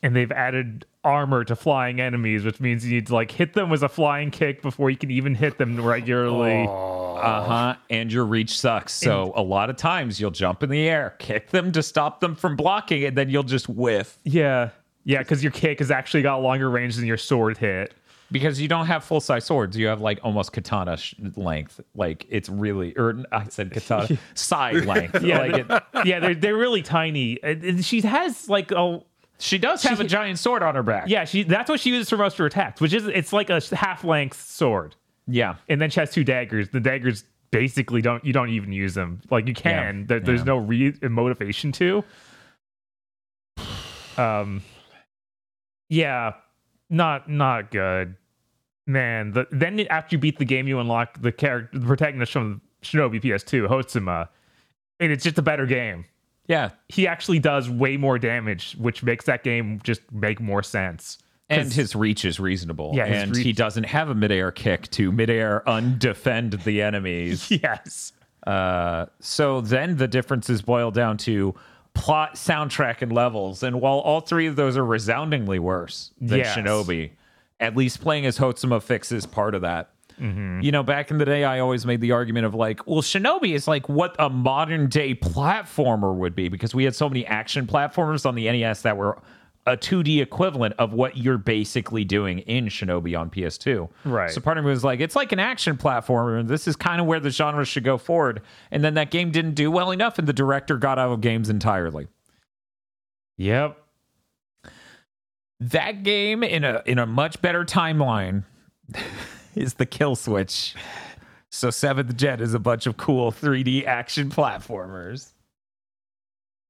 And 0.01 0.15
they've 0.15 0.31
added 0.31 0.85
armor 1.03 1.43
to 1.43 1.57
flying 1.57 1.99
enemies, 1.99 2.45
which 2.45 2.61
means 2.61 2.85
you 2.85 2.93
need 2.93 3.07
to 3.07 3.13
like 3.13 3.31
hit 3.31 3.53
them 3.53 3.69
with 3.69 3.83
a 3.83 3.89
flying 3.89 4.31
kick 4.31 4.61
before 4.61 4.89
you 4.89 4.95
can 4.95 5.11
even 5.11 5.35
hit 5.35 5.57
them 5.57 5.83
regularly. 5.83 6.65
Uh 6.65 7.43
huh. 7.43 7.75
And 7.89 8.11
your 8.11 8.23
reach 8.23 8.57
sucks. 8.57 8.93
So 8.93 9.33
a 9.35 9.41
lot 9.41 9.69
of 9.69 9.75
times 9.75 10.21
you'll 10.21 10.31
jump 10.31 10.63
in 10.63 10.69
the 10.69 10.87
air, 10.87 11.15
kick 11.19 11.49
them 11.49 11.73
to 11.73 11.83
stop 11.83 12.21
them 12.21 12.33
from 12.35 12.55
blocking, 12.55 13.03
and 13.03 13.17
then 13.17 13.29
you'll 13.29 13.43
just 13.43 13.67
whiff. 13.67 14.17
Yeah. 14.23 14.69
Yeah, 15.09 15.19
because 15.19 15.41
your 15.43 15.51
kick 15.51 15.79
has 15.79 15.89
actually 15.89 16.21
got 16.21 16.43
longer 16.43 16.69
range 16.69 16.95
than 16.95 17.05
your 17.07 17.17
sword 17.17 17.57
hit. 17.57 17.95
because 18.31 18.61
you 18.61 18.67
don't 18.67 18.85
have 18.85 19.03
full 19.03 19.19
size 19.19 19.43
swords. 19.43 19.75
You 19.75 19.87
have 19.87 20.01
like 20.01 20.19
almost 20.23 20.53
katana 20.53 20.97
sh- 20.97 21.15
length. 21.35 21.81
Like 21.95 22.27
it's 22.29 22.47
really, 22.47 22.95
or 22.95 23.23
I 23.31 23.45
said 23.49 23.71
katana 23.71 24.19
side 24.35 24.85
length. 24.85 25.23
Yeah, 25.23 25.39
like 25.39 25.53
it, 25.67 25.83
yeah, 26.05 26.19
they're 26.19 26.35
they're 26.35 26.55
really 26.55 26.83
tiny. 26.83 27.39
And- 27.41 27.63
and 27.63 27.83
she 27.83 28.01
has 28.01 28.47
like 28.47 28.69
a 28.71 29.01
she 29.39 29.57
does 29.57 29.81
have 29.81 29.99
a 29.99 30.03
giant 30.03 30.37
sword 30.37 30.61
on 30.61 30.75
her 30.75 30.83
back. 30.83 31.05
yeah, 31.07 31.25
she 31.25 31.41
that's 31.41 31.69
what 31.71 31.79
she 31.79 31.89
uses 31.89 32.07
for 32.07 32.17
most 32.17 32.33
of 32.33 32.37
her 32.39 32.45
attacks, 32.45 32.79
which 32.79 32.93
is 32.93 33.07
it's 33.07 33.33
like 33.33 33.49
a 33.49 33.61
half 33.73 34.03
length 34.03 34.39
sword, 34.39 34.95
yeah. 35.27 35.55
and 35.67 35.81
then 35.81 35.89
she 35.89 35.99
has 36.01 36.11
two 36.11 36.23
daggers. 36.23 36.69
The 36.69 36.79
daggers 36.81 37.23
basically 37.49 38.03
don't 38.03 38.23
you 38.23 38.31
don't 38.33 38.49
even 38.49 38.71
use 38.71 38.93
them. 38.93 39.21
Like 39.31 39.47
you 39.47 39.55
can, 39.55 40.05
there, 40.05 40.19
there's 40.19 40.41
yeah. 40.41 40.53
no 40.53 40.57
re- 40.57 40.93
motivation 41.01 41.71
to. 41.71 42.03
Um, 44.17 44.61
yeah, 45.89 46.33
not 46.89 47.29
not 47.29 47.71
good, 47.71 48.15
man. 48.87 49.31
The, 49.31 49.47
then 49.51 49.79
after 49.89 50.15
you 50.15 50.19
beat 50.19 50.39
the 50.39 50.45
game, 50.45 50.67
you 50.67 50.79
unlock 50.79 51.21
the 51.21 51.31
character, 51.31 51.77
the 51.77 51.85
protagonist 51.85 52.31
from 52.31 52.61
Shinobi 52.81 53.21
PS2, 53.21 53.67
Hotsuma, 53.67 54.29
and 54.99 55.11
it's 55.11 55.23
just 55.23 55.37
a 55.37 55.41
better 55.41 55.65
game. 55.65 56.05
Yeah. 56.47 56.71
He 56.87 57.07
actually 57.07 57.39
does 57.39 57.69
way 57.69 57.95
more 57.95 58.17
damage, 58.17 58.75
which 58.79 59.03
makes 59.03 59.25
that 59.25 59.43
game 59.43 59.79
just 59.83 60.01
make 60.11 60.39
more 60.39 60.63
sense. 60.63 61.19
And 61.47 61.71
his 61.71 61.95
reach 61.95 62.25
is 62.25 62.39
reasonable. 62.39 62.91
Yeah, 62.93 63.05
and 63.05 63.35
he 63.35 63.53
doesn't 63.53 63.85
have 63.85 64.09
a 64.09 64.15
midair 64.15 64.51
kick 64.51 64.89
to 64.91 65.11
midair 65.11 65.63
undefend 65.65 66.63
the 66.63 66.81
enemies. 66.81 67.49
Yes. 67.63 68.13
Uh, 68.45 69.07
so 69.19 69.59
then 69.61 69.97
the 69.97 70.07
differences 70.07 70.61
boil 70.61 70.91
down 70.91 71.17
to 71.17 71.53
plot, 71.99 72.35
soundtrack, 72.35 73.01
and 73.01 73.11
levels. 73.11 73.61
And 73.61 73.81
while 73.81 73.99
all 73.99 74.21
three 74.21 74.47
of 74.47 74.55
those 74.55 74.77
are 74.77 74.85
resoundingly 74.85 75.59
worse 75.59 76.11
than 76.19 76.39
Yes. 76.39 76.55
Shinobi, 76.55 77.11
at 77.59 77.75
least 77.75 78.01
playing 78.01 78.25
as 78.25 78.37
Hotsuma 78.37 78.79
fixes 78.79 79.25
part 79.25 79.53
of 79.53 79.61
that. 79.61 79.91
Mm-hmm. 80.19 80.61
You 80.61 80.71
know, 80.71 80.81
back 80.81 81.11
in 81.11 81.17
the 81.17 81.25
day, 81.25 81.43
I 81.43 81.59
always 81.59 81.85
made 81.85 82.01
the 82.01 82.13
argument 82.13 82.45
of 82.45 82.55
like, 82.55 82.85
well, 82.87 83.01
Shinobi 83.01 83.53
is 83.53 83.67
like 83.67 83.87
what 83.89 84.15
a 84.17 84.29
modern 84.29 84.87
day 84.87 85.13
platformer 85.13 86.15
would 86.15 86.35
be 86.35 86.49
because 86.49 86.73
we 86.73 86.85
had 86.85 86.95
so 86.95 87.09
many 87.09 87.25
action 87.25 87.67
platformers 87.67 88.25
on 88.25 88.35
the 88.35 88.49
NES 88.51 88.81
that 88.83 88.97
were 88.97 89.17
a 89.69 89.77
2D 89.77 90.21
equivalent 90.21 90.73
of 90.79 90.93
what 90.93 91.15
you're 91.15 91.37
basically 91.37 92.03
doing 92.03 92.39
in 92.39 92.65
Shinobi 92.65 93.17
on 93.17 93.29
PS2. 93.29 93.87
Right. 94.03 94.31
So 94.31 94.41
part 94.41 94.57
of 94.57 94.65
me 94.65 94.71
was 94.71 94.83
like, 94.83 94.99
it's 94.99 95.15
like 95.15 95.31
an 95.31 95.39
action 95.39 95.77
platformer, 95.77 96.39
and 96.39 96.49
this 96.49 96.67
is 96.67 96.75
kind 96.75 96.99
of 96.99 97.05
where 97.05 97.19
the 97.19 97.29
genre 97.29 97.63
should 97.63 97.83
go 97.83 97.97
forward. 97.97 98.41
And 98.71 98.83
then 98.83 98.95
that 98.95 99.11
game 99.11 99.31
didn't 99.31 99.53
do 99.53 99.69
well 99.69 99.91
enough, 99.91 100.17
and 100.17 100.27
the 100.27 100.33
director 100.33 100.77
got 100.77 100.97
out 100.97 101.11
of 101.11 101.21
games 101.21 101.49
entirely. 101.49 102.07
Yep. 103.37 103.77
That 105.59 106.03
game 106.03 106.43
in 106.43 106.63
a 106.63 106.81
in 106.85 106.99
a 106.99 107.05
much 107.05 107.41
better 107.41 107.63
timeline 107.63 108.45
is 109.55 109.75
the 109.75 109.85
kill 109.85 110.15
switch. 110.15 110.75
So 111.51 111.69
Seventh 111.69 112.15
Jet 112.15 112.41
is 112.41 112.53
a 112.53 112.59
bunch 112.59 112.87
of 112.87 112.97
cool 112.97 113.31
3D 113.31 113.85
action 113.85 114.29
platformers. 114.29 115.33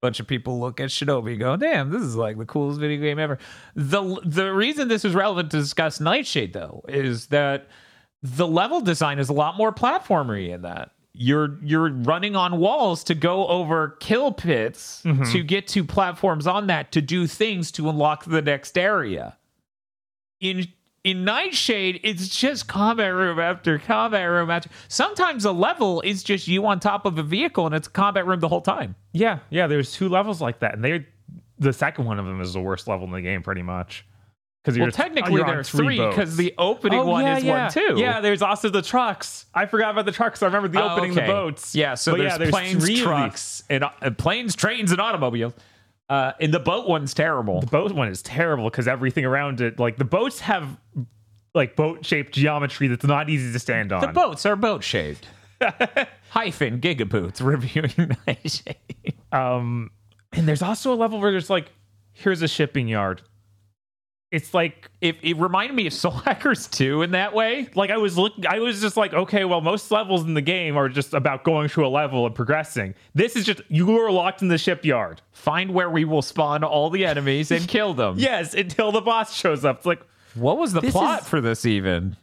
Bunch 0.01 0.19
of 0.19 0.27
people 0.27 0.59
look 0.59 0.79
at 0.79 0.89
Shinobi 0.89 1.31
and 1.31 1.39
go, 1.39 1.57
damn, 1.57 1.89
this 1.89 2.01
is 2.01 2.15
like 2.15 2.38
the 2.38 2.45
coolest 2.45 2.79
video 2.79 3.01
game 3.01 3.19
ever. 3.19 3.38
The 3.75 4.21
the 4.23 4.53
reason 4.53 4.88
this 4.88 5.03
is 5.03 5.13
relevant 5.13 5.51
to 5.51 5.57
discuss 5.57 5.99
Nightshade 5.99 6.53
though 6.53 6.83
is 6.88 7.27
that 7.27 7.67
the 8.21 8.47
level 8.47 8.81
design 8.81 9.19
is 9.19 9.29
a 9.29 9.33
lot 9.33 9.57
more 9.57 9.73
platformery 9.73 10.53
in 10.53 10.62
that. 10.62 10.91
You're 11.13 11.57
you're 11.62 11.91
running 11.91 12.35
on 12.35 12.59
walls 12.59 13.03
to 13.05 13.15
go 13.15 13.47
over 13.47 13.97
kill 13.99 14.31
pits 14.31 15.01
mm-hmm. 15.03 15.29
to 15.31 15.43
get 15.43 15.67
to 15.69 15.83
platforms 15.83 16.47
on 16.47 16.67
that 16.67 16.93
to 16.93 17.01
do 17.01 17.27
things 17.27 17.71
to 17.73 17.89
unlock 17.89 18.23
the 18.23 18.41
next 18.41 18.77
area. 18.77 19.38
In 20.39 20.67
in 21.10 21.24
Nightshade, 21.26 22.00
it's 22.04 22.28
just 22.28 22.67
combat 22.67 23.13
room 23.13 23.39
after 23.39 23.80
combat 23.80 24.30
room 24.30 24.50
after. 24.50 24.69
Sometimes 24.88 25.45
a 25.45 25.52
level 25.52 26.02
is 26.02 26.24
just 26.24 26.48
you 26.48 26.65
on 26.65 26.80
top 26.80 27.06
of 27.06 27.17
a 27.17 27.24
vehicle 27.24 27.65
and 27.65 27.74
it's 27.76 27.88
a 27.88 27.91
combat 27.91 28.26
room 28.28 28.39
the 28.39 28.48
whole 28.48 28.62
time. 28.62 28.95
Yeah, 29.13 29.39
yeah. 29.50 29.67
There's 29.67 29.91
two 29.91 30.10
levels 30.10 30.41
like 30.41 30.60
that, 30.60 30.74
and 30.76 30.84
they 30.84 31.06
the 31.58 31.74
second 31.74 32.06
one 32.06 32.19
of 32.19 32.26
them 32.26 32.39
is 32.41 32.54
the 32.54 32.62
worst 32.62 32.88
level 32.88 33.06
in 33.08 33.12
the 33.13 33.22
game, 33.22 33.41
pretty 33.43 33.62
much. 33.63 34.06
Because 34.63 34.78
Well, 34.78 34.91
technically 34.91 35.34
you're 35.34 35.45
on 35.45 35.48
there 35.52 35.60
are 35.60 35.63
three 35.63 35.98
because 35.98 36.36
the 36.36 36.54
opening 36.58 37.00
Oh, 37.00 37.06
one 37.06 37.24
yeah, 37.24 37.38
is 37.38 37.43
yeah. 37.45 37.63
one 37.63 37.72
too. 37.72 37.95
Yeah, 37.98 38.19
there's 38.19 38.41
also 38.41 38.69
the 38.69 38.82
trucks. 38.82 39.45
I 39.54 39.65
forgot 39.65 39.91
about 39.91 40.06
the 40.06 40.12
trucks. 40.12 40.43
I 40.43 40.48
remember 40.48 40.67
the 40.67 40.84
Oh, 40.84 40.89
opening 40.95 41.12
okay. 41.12 41.26
the 41.26 41.32
boats. 41.32 41.74
Yeah, 41.74 41.95
so 41.95 42.12
But 42.12 42.38
there's, 42.38 42.52
planes, 42.52 42.84
three 42.84 43.00
of 43.00 43.06
trucks, 43.06 43.63
and 43.69 43.86
uh, 43.86 43.89
planes, 44.17 44.56
trains, 44.56 44.91
and 44.91 45.00
automobiles. 45.00 45.54
Uh, 46.10 46.34
and 46.39 46.52
the 46.54 46.60
boat 46.60 46.88
one's 46.88 47.13
terrible. 47.13 47.62
The 47.62 47.67
boat 47.67 47.91
one 47.91 48.08
is 48.08 48.22
terrible 48.24 48.65
because 48.65 48.88
everything 48.88 49.26
around 49.26 49.62
it, 49.62 49.80
like 49.80 49.98
the 49.98 50.06
boats 50.06 50.39
have 50.39 50.78
like 51.54 51.76
boat 51.76 52.06
shaped 52.06 52.34
geometry 52.34 52.88
that's 52.88 53.06
not 53.06 53.30
easy 53.30 53.52
to 53.52 53.60
stand 53.60 53.91
on. 53.91 54.02
The 54.02 54.08
boats 54.08 54.45
are 54.45 54.56
boat 54.56 54.84
shaped. 54.84 55.28
Hyphen 56.30 56.80
gigaboots 56.80 57.41
reviewing 57.45 58.15
Nightshade. 58.26 59.15
Um, 59.32 59.91
and 60.34 60.48
there's 60.48 60.62
also 60.62 60.93
a 60.93 60.95
level 60.95 61.19
where 61.19 61.32
there's 61.32 61.50
like, 61.50 61.72
here's 62.13 62.41
a 62.41 62.48
shipping 62.48 62.88
yard. 62.88 63.22
It's 64.32 64.54
like 64.54 64.89
It, 65.02 65.18
it 65.24 65.38
reminded 65.38 65.76
me 65.76 65.88
of 65.88 65.94
Soul 65.94 66.12
Hackers 66.26 66.68
2 66.68 67.02
in 67.02 67.12
that 67.12 67.34
way. 67.34 67.68
like 67.76 67.89
I 67.89 67.98
was 67.98 68.18
looking, 68.18 68.46
I 68.48 68.60
was 68.60 68.80
just 68.80 68.96
like, 68.96 69.13
okay, 69.13 69.44
well, 69.46 69.60
most 69.62 69.89
levels 69.92 70.24
in 70.24 70.34
the 70.36 70.42
game 70.42 70.78
are 70.78 70.88
just 70.89 71.13
about 71.13 71.44
going 71.44 71.68
through 71.68 71.88
a 71.88 71.89
level 71.89 72.26
and 72.28 72.36
progressing. 72.36 72.94
This 73.15 73.36
is 73.36 73.46
just 73.46 73.62
you 73.70 73.98
are 74.00 74.12
locked 74.12 74.42
in 74.42 74.48
the 74.48 74.58
shipyard. 74.58 75.22
Find 75.32 75.74
where 75.74 75.89
we 75.89 76.06
will 76.06 76.22
spawn 76.22 76.63
all 76.63 76.89
the 76.89 77.06
enemies 77.06 77.50
and 77.52 77.68
kill 77.68 77.94
them. 77.94 78.15
Yes, 78.20 78.54
until 78.54 78.92
the 78.92 79.02
boss 79.02 79.36
shows 79.36 79.65
up. 79.65 79.78
It's 79.78 79.86
like, 79.86 80.02
What 80.36 80.58
was 80.60 80.74
the 80.74 80.82
This 80.82 80.92
plot 80.92 81.22
is- 81.24 81.28
for 81.28 81.42
this 81.42 81.65
even? 81.65 82.15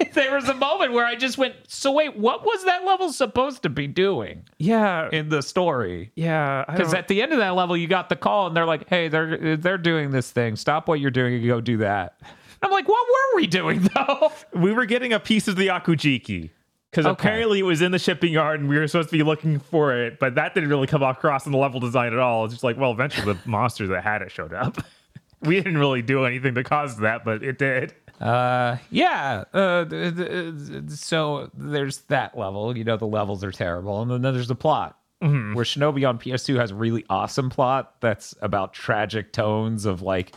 there 0.14 0.34
was 0.34 0.48
a 0.48 0.54
moment 0.54 0.92
where 0.92 1.04
I 1.04 1.14
just 1.14 1.38
went, 1.38 1.54
so 1.68 1.92
wait, 1.92 2.16
what 2.16 2.44
was 2.44 2.64
that 2.64 2.84
level 2.84 3.12
supposed 3.12 3.62
to 3.64 3.68
be 3.68 3.86
doing 3.86 4.42
yeah, 4.58 5.08
in 5.12 5.28
the 5.28 5.42
story? 5.42 6.10
yeah, 6.14 6.64
Because 6.68 6.94
at 6.94 7.08
the 7.08 7.22
end 7.22 7.32
of 7.32 7.38
that 7.38 7.50
level, 7.54 7.76
you 7.76 7.86
got 7.88 8.08
the 8.08 8.16
call, 8.16 8.46
and 8.48 8.56
they're 8.56 8.66
like, 8.66 8.88
"Hey, 8.88 9.08
they're 9.08 9.56
they're 9.56 9.78
doing 9.78 10.10
this 10.10 10.30
thing. 10.30 10.56
Stop 10.56 10.88
what 10.88 11.00
you're 11.00 11.10
doing 11.10 11.34
and 11.34 11.46
go 11.46 11.60
do 11.60 11.76
that." 11.78 12.18
I'm 12.62 12.70
like, 12.70 12.88
"What 12.88 13.06
were 13.06 13.36
we 13.36 13.46
doing 13.46 13.88
though?" 13.94 14.32
we 14.54 14.72
were 14.72 14.86
getting 14.86 15.12
a 15.12 15.20
piece 15.20 15.48
of 15.48 15.56
the 15.56 15.68
Akujiki. 15.68 16.50
Because 16.90 17.06
Okay. 17.06 17.12
apparently 17.28 17.60
it 17.60 17.64
was 17.64 17.82
in 17.82 17.92
the 17.92 18.00
shipping 18.00 18.32
yard 18.32 18.58
and 18.58 18.68
we 18.68 18.76
were 18.76 18.88
supposed 18.88 19.10
to 19.10 19.16
be 19.16 19.22
looking 19.22 19.60
for 19.60 19.94
it, 19.96 20.18
but 20.18 20.34
that 20.34 20.54
didn't 20.54 20.70
really 20.70 20.88
come 20.88 21.04
across 21.04 21.46
in 21.46 21.52
the 21.52 21.58
level 21.58 21.78
design 21.78 22.12
at 22.12 22.18
all. 22.18 22.44
It's 22.44 22.54
just 22.54 22.64
like, 22.64 22.76
well, 22.76 22.90
eventually 22.90 23.32
the 23.32 23.38
monsters 23.48 23.90
that 23.90 24.02
had 24.02 24.22
it 24.22 24.32
showed 24.32 24.52
up. 24.52 24.76
we 25.42 25.54
didn't 25.54 25.78
really 25.78 26.02
do 26.02 26.24
anything 26.24 26.56
to 26.56 26.64
cause 26.64 26.96
that, 26.96 27.24
but 27.24 27.44
it 27.44 27.58
did. 27.58 27.94
Uh, 28.20 28.76
yeah. 28.90 29.44
Uh, 29.52 29.84
th- 29.86 30.14
th- 30.16 30.90
so 30.90 31.50
there's 31.54 31.98
that 32.08 32.36
level. 32.36 32.76
You 32.76 32.84
know, 32.84 32.96
the 32.96 33.06
levels 33.06 33.42
are 33.42 33.50
terrible, 33.52 34.02
and 34.02 34.10
then 34.10 34.20
there's 34.34 34.48
the 34.48 34.54
plot. 34.54 34.96
Where 35.54 35.64
Shinobi 35.66 36.08
on 36.08 36.18
PS2 36.18 36.56
has 36.58 36.70
a 36.70 36.74
really 36.74 37.04
awesome 37.10 37.50
plot 37.50 37.94
that's 38.00 38.34
about 38.40 38.72
tragic 38.72 39.32
tones 39.34 39.84
of 39.84 40.00
like 40.00 40.32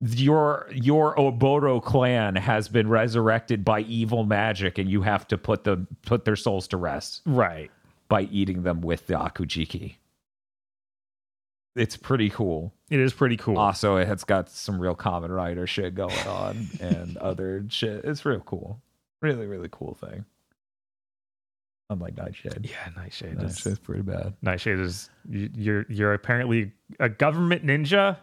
your 0.00 0.68
your 0.72 1.16
Oboro 1.16 1.82
clan 1.82 2.36
has 2.36 2.68
been 2.68 2.88
resurrected 2.88 3.64
by 3.64 3.80
evil 3.80 4.24
magic, 4.24 4.78
and 4.78 4.88
you 4.88 5.02
have 5.02 5.26
to 5.28 5.38
put 5.38 5.64
the 5.64 5.84
put 6.06 6.24
their 6.24 6.36
souls 6.36 6.68
to 6.68 6.76
rest. 6.76 7.22
Right. 7.26 7.70
by 8.08 8.22
eating 8.30 8.62
them 8.62 8.80
with 8.80 9.06
the 9.08 9.14
akujiki. 9.14 9.96
It's 11.78 11.96
pretty 11.96 12.30
cool. 12.30 12.72
It 12.90 13.00
is 13.00 13.12
pretty 13.12 13.36
cool. 13.36 13.58
Also, 13.58 13.96
it's 13.96 14.24
got 14.24 14.48
some 14.50 14.80
real 14.80 14.94
Kamen 14.96 15.28
Rider 15.34 15.66
shit 15.66 15.94
going 15.94 16.18
on 16.26 16.66
and 16.80 17.16
other 17.18 17.64
shit. 17.68 18.04
It's 18.04 18.24
real 18.24 18.40
cool. 18.40 18.80
Really, 19.22 19.46
really 19.46 19.68
cool 19.70 19.94
thing. 19.94 20.24
Unlike 21.90 22.16
Nightshade. 22.18 22.68
Yeah, 22.70 22.90
Nightshade. 22.96 23.42
is, 23.42 23.78
pretty 23.78 24.02
bad. 24.02 24.34
Nightshade 24.42 24.78
is 24.78 25.08
you- 25.28 25.50
you're 25.54 25.86
you're 25.88 26.12
apparently 26.12 26.72
a 27.00 27.08
government 27.08 27.64
ninja, 27.64 28.18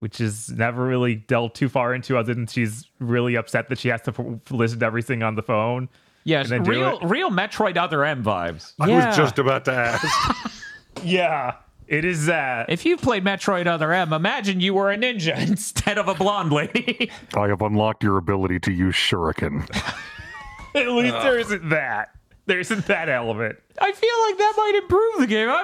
which 0.00 0.20
is 0.20 0.50
never 0.50 0.84
really 0.84 1.14
delved 1.14 1.54
too 1.54 1.68
far 1.68 1.94
into, 1.94 2.18
other 2.18 2.34
than 2.34 2.46
she's 2.48 2.86
really 2.98 3.36
upset 3.36 3.68
that 3.68 3.78
she 3.78 3.88
has 3.88 4.02
to 4.02 4.10
f- 4.18 4.50
listen 4.50 4.80
to 4.80 4.86
everything 4.86 5.22
on 5.22 5.36
the 5.36 5.42
phone. 5.42 5.88
Yes, 6.24 6.50
And 6.50 6.52
then 6.52 6.62
do 6.64 6.70
real, 6.72 6.98
it. 6.98 7.04
real 7.04 7.30
Metroid 7.30 7.76
Other 7.76 8.04
M 8.04 8.24
vibes. 8.24 8.72
I 8.80 8.88
Yeah. 8.88 9.06
was 9.06 9.16
just 9.16 9.38
about 9.38 9.64
to 9.66 9.72
ask. 9.72 10.52
Yeah, 11.04 11.56
it 11.88 12.04
is 12.04 12.26
that. 12.26 12.68
If 12.68 12.84
you've 12.84 13.00
played 13.00 13.24
Metroid 13.24 13.66
Other 13.66 13.92
M, 13.92 14.12
imagine 14.12 14.60
you 14.60 14.74
were 14.74 14.90
a 14.90 14.96
ninja 14.96 15.36
instead 15.48 15.98
of 15.98 16.08
a 16.08 16.14
blonde 16.14 16.52
lady. 16.52 17.10
I 17.34 17.48
have 17.48 17.62
unlocked 17.62 18.02
your 18.02 18.16
ability 18.16 18.60
to 18.60 18.72
use 18.72 18.94
shuriken. 18.94 19.68
At 20.74 20.88
least 20.88 21.14
there 21.22 21.38
isn't 21.38 21.68
that. 21.70 22.10
There 22.46 22.60
isn't 22.60 22.86
that 22.86 23.08
element. 23.08 23.56
I 23.80 23.92
feel 23.92 24.14
like 24.28 24.38
that 24.38 24.54
might 24.56 24.74
improve 24.82 25.18
the 25.18 25.26
game. 25.26 25.48
I 25.48 25.62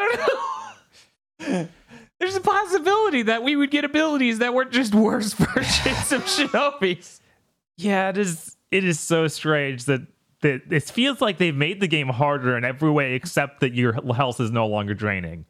don't 1.38 1.48
know. 1.48 1.68
There's 2.18 2.36
a 2.36 2.40
possibility 2.40 3.22
that 3.22 3.42
we 3.42 3.56
would 3.56 3.70
get 3.70 3.84
abilities 3.84 4.38
that 4.38 4.54
weren't 4.54 4.72
just 4.72 4.94
worse 4.94 5.32
versions 5.34 6.12
of 6.12 6.22
Shinobi's. 6.24 7.20
Yeah, 7.76 8.08
it 8.10 8.18
is. 8.18 8.56
It 8.70 8.84
is 8.84 8.98
so 8.98 9.28
strange 9.28 9.84
that 9.84 10.02
that 10.40 10.62
it 10.70 10.84
feels 10.84 11.20
like 11.20 11.38
they've 11.38 11.54
made 11.54 11.80
the 11.80 11.88
game 11.88 12.08
harder 12.08 12.56
in 12.56 12.64
every 12.64 12.90
way 12.90 13.14
except 13.14 13.60
that 13.60 13.74
your 13.74 13.92
health 14.14 14.40
is 14.40 14.50
no 14.50 14.66
longer 14.66 14.94
draining 14.94 15.44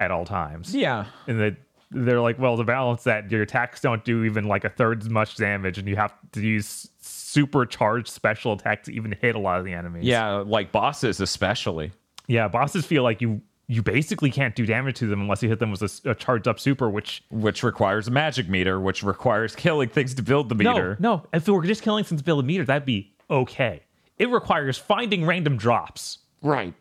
at 0.00 0.10
all 0.10 0.24
times. 0.24 0.74
Yeah. 0.74 1.06
and 1.26 1.40
that 1.40 1.56
they're 1.90 2.20
like, 2.20 2.38
well, 2.38 2.56
to 2.56 2.64
balance 2.64 3.04
that, 3.04 3.30
your 3.30 3.42
attacks 3.42 3.80
don't 3.80 4.04
do 4.04 4.24
even 4.24 4.44
like 4.44 4.64
a 4.64 4.68
third 4.68 5.02
as 5.02 5.08
much 5.08 5.36
damage, 5.36 5.78
and 5.78 5.88
you 5.88 5.96
have 5.96 6.12
to 6.32 6.40
use 6.42 6.88
supercharged 7.00 8.08
special 8.08 8.52
attacks 8.52 8.86
to 8.86 8.92
even 8.94 9.14
hit 9.20 9.34
a 9.34 9.38
lot 9.38 9.58
of 9.58 9.64
the 9.64 9.72
enemies. 9.72 10.04
Yeah, 10.04 10.36
like 10.46 10.72
bosses 10.72 11.20
especially. 11.20 11.92
yeah. 12.26 12.48
Bosses 12.48 12.84
feel 12.84 13.02
like 13.02 13.20
you 13.20 13.40
you 13.70 13.82
basically 13.82 14.30
can't 14.30 14.54
do 14.54 14.64
damage 14.64 14.96
to 14.96 15.06
them 15.06 15.20
unless 15.20 15.42
you 15.42 15.48
hit 15.50 15.58
them 15.58 15.70
with 15.70 15.82
a 16.06 16.14
charged 16.14 16.48
up 16.48 16.58
super, 16.58 16.88
which 16.88 17.22
Which 17.30 17.62
requires 17.62 18.08
a 18.08 18.10
magic 18.10 18.48
meter, 18.48 18.80
which 18.80 19.02
requires 19.02 19.54
killing 19.54 19.90
things 19.90 20.14
to 20.14 20.22
build 20.22 20.48
the 20.48 20.54
meter. 20.54 20.96
no. 21.00 21.16
no. 21.16 21.26
If 21.34 21.46
it 21.46 21.52
were 21.52 21.62
just 21.64 21.82
killing 21.82 22.04
since 22.04 22.22
build 22.22 22.40
a 22.42 22.46
meter, 22.46 22.64
that'd 22.64 22.86
be 22.86 23.12
okay. 23.30 23.82
It 24.16 24.30
requires 24.30 24.78
finding 24.78 25.26
random 25.26 25.56
drops. 25.58 26.18
Right. 26.42 26.72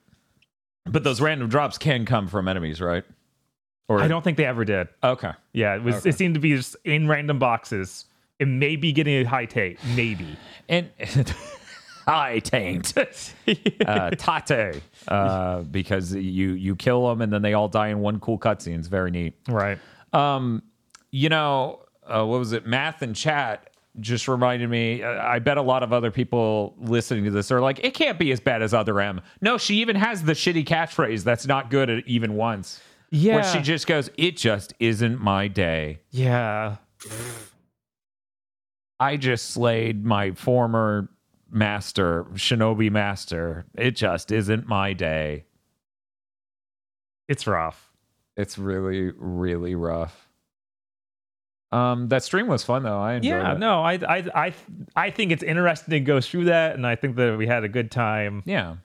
But 0.89 1.03
those 1.03 1.21
random 1.21 1.49
drops 1.49 1.77
can 1.77 2.05
come 2.05 2.27
from 2.27 2.47
enemies, 2.47 2.81
right? 2.81 3.03
Or 3.87 4.01
I 4.01 4.07
don't 4.07 4.23
think 4.23 4.37
they 4.37 4.45
ever 4.45 4.65
did. 4.65 4.89
Okay. 5.03 5.31
Yeah, 5.53 5.75
it 5.75 5.83
was. 5.83 6.05
It 6.05 6.15
seemed 6.15 6.33
to 6.33 6.39
be 6.39 6.55
just 6.55 6.75
in 6.83 7.07
random 7.07 7.39
boxes. 7.39 8.05
It 8.39 8.47
may 8.47 8.75
be 8.75 8.91
getting 8.91 9.21
a 9.21 9.23
high 9.23 9.45
tate, 9.45 9.79
maybe. 9.95 10.37
And 10.69 10.89
high 12.05 12.39
taint. 12.39 12.93
uh, 13.85 14.09
tate. 14.11 14.81
Uh, 15.07 15.61
because 15.61 16.13
you 16.13 16.49
you 16.51 16.75
kill 16.75 17.07
them 17.07 17.21
and 17.21 17.31
then 17.31 17.41
they 17.41 17.53
all 17.53 17.69
die 17.69 17.87
in 17.87 17.99
one 17.99 18.19
cool 18.19 18.37
cutscene. 18.37 18.77
It's 18.79 18.89
very 18.89 19.11
neat. 19.11 19.35
right. 19.47 19.79
Um, 20.11 20.61
you 21.11 21.29
know, 21.29 21.85
uh, 22.05 22.25
what 22.25 22.39
was 22.39 22.51
it? 22.51 22.65
Math 22.65 23.01
and 23.01 23.15
chat 23.15 23.66
just 23.99 24.27
reminded 24.27 24.69
me. 24.69 25.03
uh, 25.03 25.21
I 25.23 25.39
bet 25.39 25.57
a 25.57 25.61
lot 25.61 25.83
of 25.83 25.91
other 25.93 26.11
people 26.11 26.75
listening 26.79 27.23
to 27.25 27.31
this 27.31 27.51
are 27.51 27.61
like, 27.61 27.79
it 27.83 27.93
can't 27.93 28.19
be 28.19 28.31
as 28.31 28.39
bad 28.39 28.61
as 28.61 28.73
Other 28.73 28.99
M. 28.99 29.21
No, 29.41 29.57
she 29.57 29.77
even 29.77 29.95
has 29.95 30.23
the 30.23 30.33
shitty 30.33 30.65
catchphrase 30.65 31.23
that's 31.23 31.45
not 31.47 31.69
good 31.69 31.89
at 31.89 32.07
even 32.07 32.35
once. 32.35 32.81
Yeah. 33.09 33.35
Where 33.35 33.43
she 33.43 33.59
just 33.61 33.87
goes, 33.87 34.09
it 34.17 34.35
just 34.37 34.73
isn't 34.79 35.21
my 35.21 35.47
day. 35.47 35.99
yeah. 36.11 36.77
I 38.99 39.15
just 39.17 39.51
slayed 39.51 40.03
my 40.03 40.31
former 40.31 41.09
master, 41.51 42.23
Shinobi 42.33 42.89
master. 42.91 43.65
It 43.75 43.95
just 43.95 44.31
isn't 44.31 44.67
my 44.67 44.93
day. 44.93 45.45
It's 47.27 47.45
rough. 47.45 47.91
It's 48.35 48.57
really, 48.57 49.11
really 49.15 49.75
rough. 49.75 50.26
Um, 51.71 52.07
that 52.09 52.23
stream 52.23 52.47
was 52.47 52.63
fun 52.63 52.83
though. 52.83 52.99
I 52.99 53.15
enjoyed 53.15 53.29
Yeah, 53.29 53.53
it. 53.53 53.59
no, 53.59 53.81
I, 53.83 53.93
I, 53.95 54.23
I, 54.47 54.53
I 54.95 55.09
think 55.09 55.31
it's 55.33 55.43
interesting 55.43 55.91
to 55.91 55.99
go 55.99 56.21
through 56.21 56.45
that, 56.45 56.75
and 56.75 56.87
I 56.87 56.95
think 56.95 57.15
that 57.17 57.37
we 57.37 57.45
had 57.47 57.63
a 57.65 57.69
good 57.69 57.91
time. 57.91 58.41
Yeah, 58.45 58.77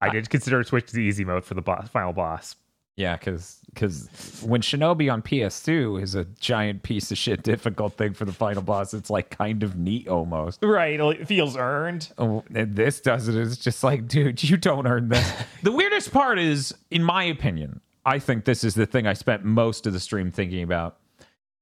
I 0.00 0.08
did 0.10 0.30
consider 0.30 0.62
switch 0.64 0.86
to 0.86 0.94
the 0.94 1.02
easy 1.02 1.24
mode 1.24 1.44
for 1.44 1.54
the 1.54 1.62
boss, 1.62 1.88
final 1.88 2.12
boss. 2.14 2.56
yeah, 2.96 3.16
because 3.16 3.58
because 3.74 4.08
when 4.46 4.60
Shinobi 4.62 5.12
on 5.12 5.20
PS2 5.20 6.00
is 6.02 6.14
a 6.14 6.24
giant 6.40 6.82
piece 6.84 7.10
of 7.10 7.18
shit 7.18 7.42
difficult 7.52 7.94
thing 7.98 8.14
for 8.14 8.24
the 8.24 8.32
final 8.32 8.62
boss, 8.62 8.94
it's 8.94 9.10
like 9.10 9.28
kind 9.30 9.62
of 9.62 9.76
neat 9.76 10.08
almost. 10.08 10.60
Right, 10.62 10.98
it 10.98 11.26
feels 11.28 11.54
earned. 11.56 12.10
Oh, 12.16 12.44
and 12.54 12.76
this 12.76 13.00
does 13.00 13.28
it. 13.28 13.34
It's 13.36 13.56
just 13.58 13.84
like, 13.84 14.08
dude, 14.08 14.42
you 14.42 14.56
don't 14.56 14.86
earn 14.86 15.08
this. 15.10 15.32
the 15.62 15.72
weirdest 15.72 16.12
part 16.12 16.38
is, 16.38 16.72
in 16.90 17.02
my 17.02 17.24
opinion, 17.24 17.80
I 18.06 18.18
think 18.20 18.44
this 18.46 18.64
is 18.64 18.74
the 18.74 18.86
thing 18.86 19.06
I 19.06 19.12
spent 19.14 19.44
most 19.44 19.86
of 19.86 19.92
the 19.92 20.00
stream 20.00 20.30
thinking 20.30 20.62
about. 20.62 20.96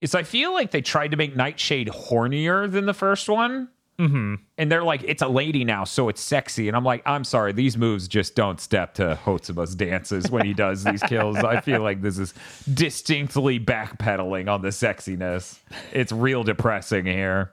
Is 0.02 0.14
I 0.14 0.24
feel 0.24 0.52
like 0.52 0.72
they 0.72 0.82
tried 0.82 1.12
to 1.12 1.16
make 1.16 1.34
Nightshade 1.34 1.88
hornier 1.88 2.70
than 2.70 2.84
the 2.84 2.92
first 2.92 3.28
one. 3.28 3.68
Mm-hmm. 3.98 4.34
And 4.58 4.72
they're 4.72 4.82
like, 4.82 5.04
it's 5.04 5.22
a 5.22 5.28
lady 5.28 5.64
now, 5.64 5.84
so 5.84 6.08
it's 6.08 6.20
sexy. 6.20 6.66
And 6.66 6.76
I'm 6.76 6.84
like, 6.84 7.02
I'm 7.06 7.22
sorry, 7.22 7.52
these 7.52 7.76
moves 7.76 8.08
just 8.08 8.34
don't 8.34 8.60
step 8.60 8.94
to 8.94 9.16
Hotsuma's 9.24 9.76
dances 9.76 10.28
when 10.28 10.44
he 10.44 10.54
does 10.54 10.82
these 10.82 11.02
kills. 11.04 11.36
I 11.36 11.60
feel 11.60 11.82
like 11.82 12.02
this 12.02 12.18
is 12.18 12.34
distinctly 12.74 13.60
backpedaling 13.60 14.52
on 14.52 14.62
the 14.62 14.70
sexiness. 14.70 15.60
It's 15.92 16.10
real 16.10 16.42
depressing 16.42 17.06
here. 17.06 17.52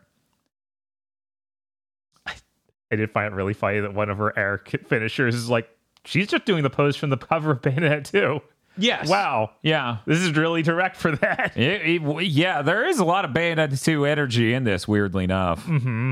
I 2.25 2.95
did 2.95 3.11
find 3.11 3.31
it 3.31 3.35
really 3.35 3.53
funny 3.53 3.81
that 3.81 3.93
one 3.93 4.09
of 4.09 4.17
her 4.17 4.35
air 4.39 4.63
finishers 4.87 5.35
is 5.35 5.49
like, 5.49 5.69
she's 6.03 6.25
just 6.25 6.45
doing 6.45 6.63
the 6.63 6.71
pose 6.71 6.95
from 6.95 7.11
the 7.11 7.17
cover 7.17 7.51
of 7.51 7.61
Bayonetta 7.61 8.09
2. 8.09 8.41
Yes. 8.77 9.09
Wow. 9.09 9.51
Yeah. 9.61 9.97
This 10.05 10.19
is 10.19 10.35
really 10.37 10.61
direct 10.61 10.95
for 10.95 11.11
that. 11.17 11.57
It- 11.57 12.01
it- 12.01 12.23
yeah, 12.27 12.61
there 12.61 12.85
is 12.87 12.99
a 12.99 13.05
lot 13.05 13.25
of 13.25 13.31
Bayonetta 13.31 13.81
2 13.83 14.05
energy 14.05 14.53
in 14.53 14.63
this, 14.63 14.87
weirdly 14.87 15.23
enough. 15.25 15.65
Mm-hmm. 15.65 16.11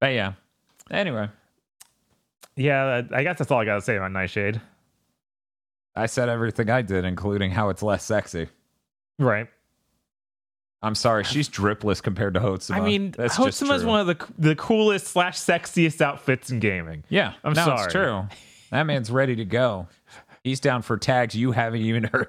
But 0.00 0.12
yeah. 0.14 0.32
Anyway, 0.90 1.28
Yeah, 2.56 3.02
I 3.12 3.22
guess 3.22 3.38
that's 3.38 3.50
all 3.50 3.60
I 3.60 3.64
got 3.64 3.76
to 3.76 3.80
say 3.80 3.96
about 3.96 4.12
Nightshade. 4.12 4.60
I 5.96 6.06
said 6.06 6.28
everything 6.28 6.68
I 6.70 6.82
did, 6.82 7.04
including 7.04 7.50
how 7.52 7.68
it's 7.68 7.82
less 7.82 8.04
sexy. 8.04 8.48
Right. 9.18 9.48
I'm 10.82 10.94
sorry, 10.94 11.24
she's 11.24 11.48
dripless 11.48 12.02
compared 12.02 12.34
to 12.34 12.40
Hotsuma. 12.40 12.80
I 12.80 12.82
mean, 12.84 13.10
That's 13.10 13.36
Hotsuma's 13.36 13.82
true. 13.82 13.90
one 13.90 14.00
of 14.00 14.06
the 14.06 14.26
the 14.38 14.56
coolest 14.56 15.08
slash 15.08 15.36
sexiest 15.38 16.00
outfits 16.00 16.50
in 16.50 16.58
gaming. 16.58 17.04
Yeah, 17.10 17.34
I'm 17.44 17.52
no, 17.52 17.64
sorry. 17.64 17.84
It's 17.84 17.92
true. 17.92 18.22
That 18.70 18.84
man's 18.84 19.10
ready 19.10 19.36
to 19.36 19.44
go. 19.44 19.88
He's 20.44 20.60
down 20.60 20.82
for 20.82 20.96
tags 20.96 21.34
you 21.34 21.52
haven't 21.52 21.82
even 21.82 22.04
heard. 22.12 22.28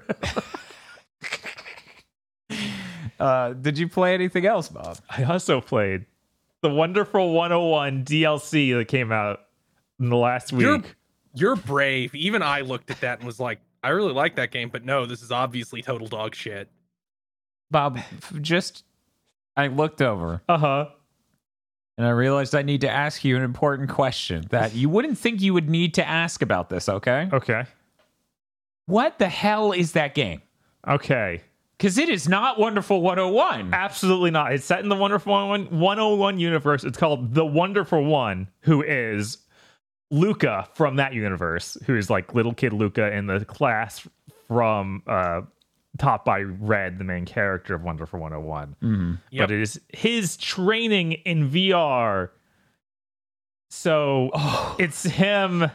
uh, 3.18 3.52
did 3.54 3.78
you 3.78 3.88
play 3.88 4.14
anything 4.14 4.46
else, 4.46 4.68
Bob? 4.68 4.98
I 5.10 5.24
also 5.24 5.60
played 5.60 6.06
the 6.60 6.70
Wonderful 6.70 7.32
101 7.32 8.04
DLC 8.04 8.76
that 8.76 8.88
came 8.88 9.12
out 9.12 9.40
in 10.00 10.08
the 10.10 10.16
last 10.16 10.52
week. 10.52 10.62
You're 10.62 10.80
you're 11.34 11.56
brave. 11.56 12.14
Even 12.14 12.42
I 12.42 12.60
looked 12.60 12.90
at 12.90 13.00
that 13.00 13.18
and 13.18 13.26
was 13.26 13.40
like, 13.40 13.60
I 13.82 13.88
really 13.88 14.12
like 14.12 14.36
that 14.36 14.50
game, 14.50 14.68
but 14.68 14.84
no, 14.84 15.06
this 15.06 15.22
is 15.22 15.30
obviously 15.32 15.80
total 15.82 16.06
dog 16.06 16.34
shit. 16.34 16.68
Bob, 17.70 17.98
just 18.42 18.84
I 19.56 19.68
looked 19.68 20.02
over 20.02 20.42
Uh 20.48 20.58
huh. 20.58 20.86
and 21.96 22.06
I 22.06 22.10
realized 22.10 22.54
I 22.54 22.60
need 22.62 22.82
to 22.82 22.90
ask 22.90 23.24
you 23.24 23.34
an 23.36 23.42
important 23.42 23.88
question 23.88 24.44
that 24.50 24.74
you 24.74 24.90
wouldn't 24.90 25.16
think 25.16 25.40
you 25.40 25.54
would 25.54 25.70
need 25.70 25.94
to 25.94 26.06
ask 26.06 26.42
about 26.42 26.68
this. 26.68 26.88
Okay, 26.88 27.28
Okay. 27.32 27.64
What 28.86 29.18
the 29.18 29.28
hell 29.28 29.72
is 29.72 29.92
that 29.92 30.14
game? 30.14 30.42
Okay. 30.86 31.42
Because 31.78 31.98
it 31.98 32.08
is 32.08 32.28
not 32.28 32.58
Wonderful 32.58 33.00
101. 33.02 33.74
Absolutely 33.74 34.30
not. 34.30 34.52
It's 34.52 34.64
set 34.64 34.80
in 34.80 34.88
the 34.88 34.96
Wonderful 34.96 35.32
101 35.32 35.80
101 35.80 36.38
universe. 36.38 36.84
It's 36.84 36.98
called 36.98 37.34
The 37.34 37.44
Wonderful 37.44 38.04
One, 38.04 38.48
who 38.60 38.82
is 38.82 39.38
Luka 40.10 40.68
from 40.74 40.96
that 40.96 41.12
universe, 41.12 41.76
who 41.86 41.96
is 41.96 42.10
like 42.10 42.34
little 42.34 42.54
kid 42.54 42.72
Luka 42.72 43.12
in 43.12 43.26
the 43.26 43.44
class 43.44 44.06
from 44.46 45.02
uh 45.06 45.42
taught 45.98 46.24
by 46.24 46.40
Red, 46.40 46.98
the 46.98 47.04
main 47.04 47.24
character 47.24 47.74
of 47.74 47.82
Wonderful 47.82 48.18
101. 48.20 49.18
Yep. 49.30 49.48
But 49.48 49.50
it 49.54 49.60
is 49.60 49.80
his 49.88 50.36
training 50.36 51.12
in 51.12 51.50
VR. 51.50 52.30
So 53.70 54.30
it's 54.78 55.02
him 55.02 55.70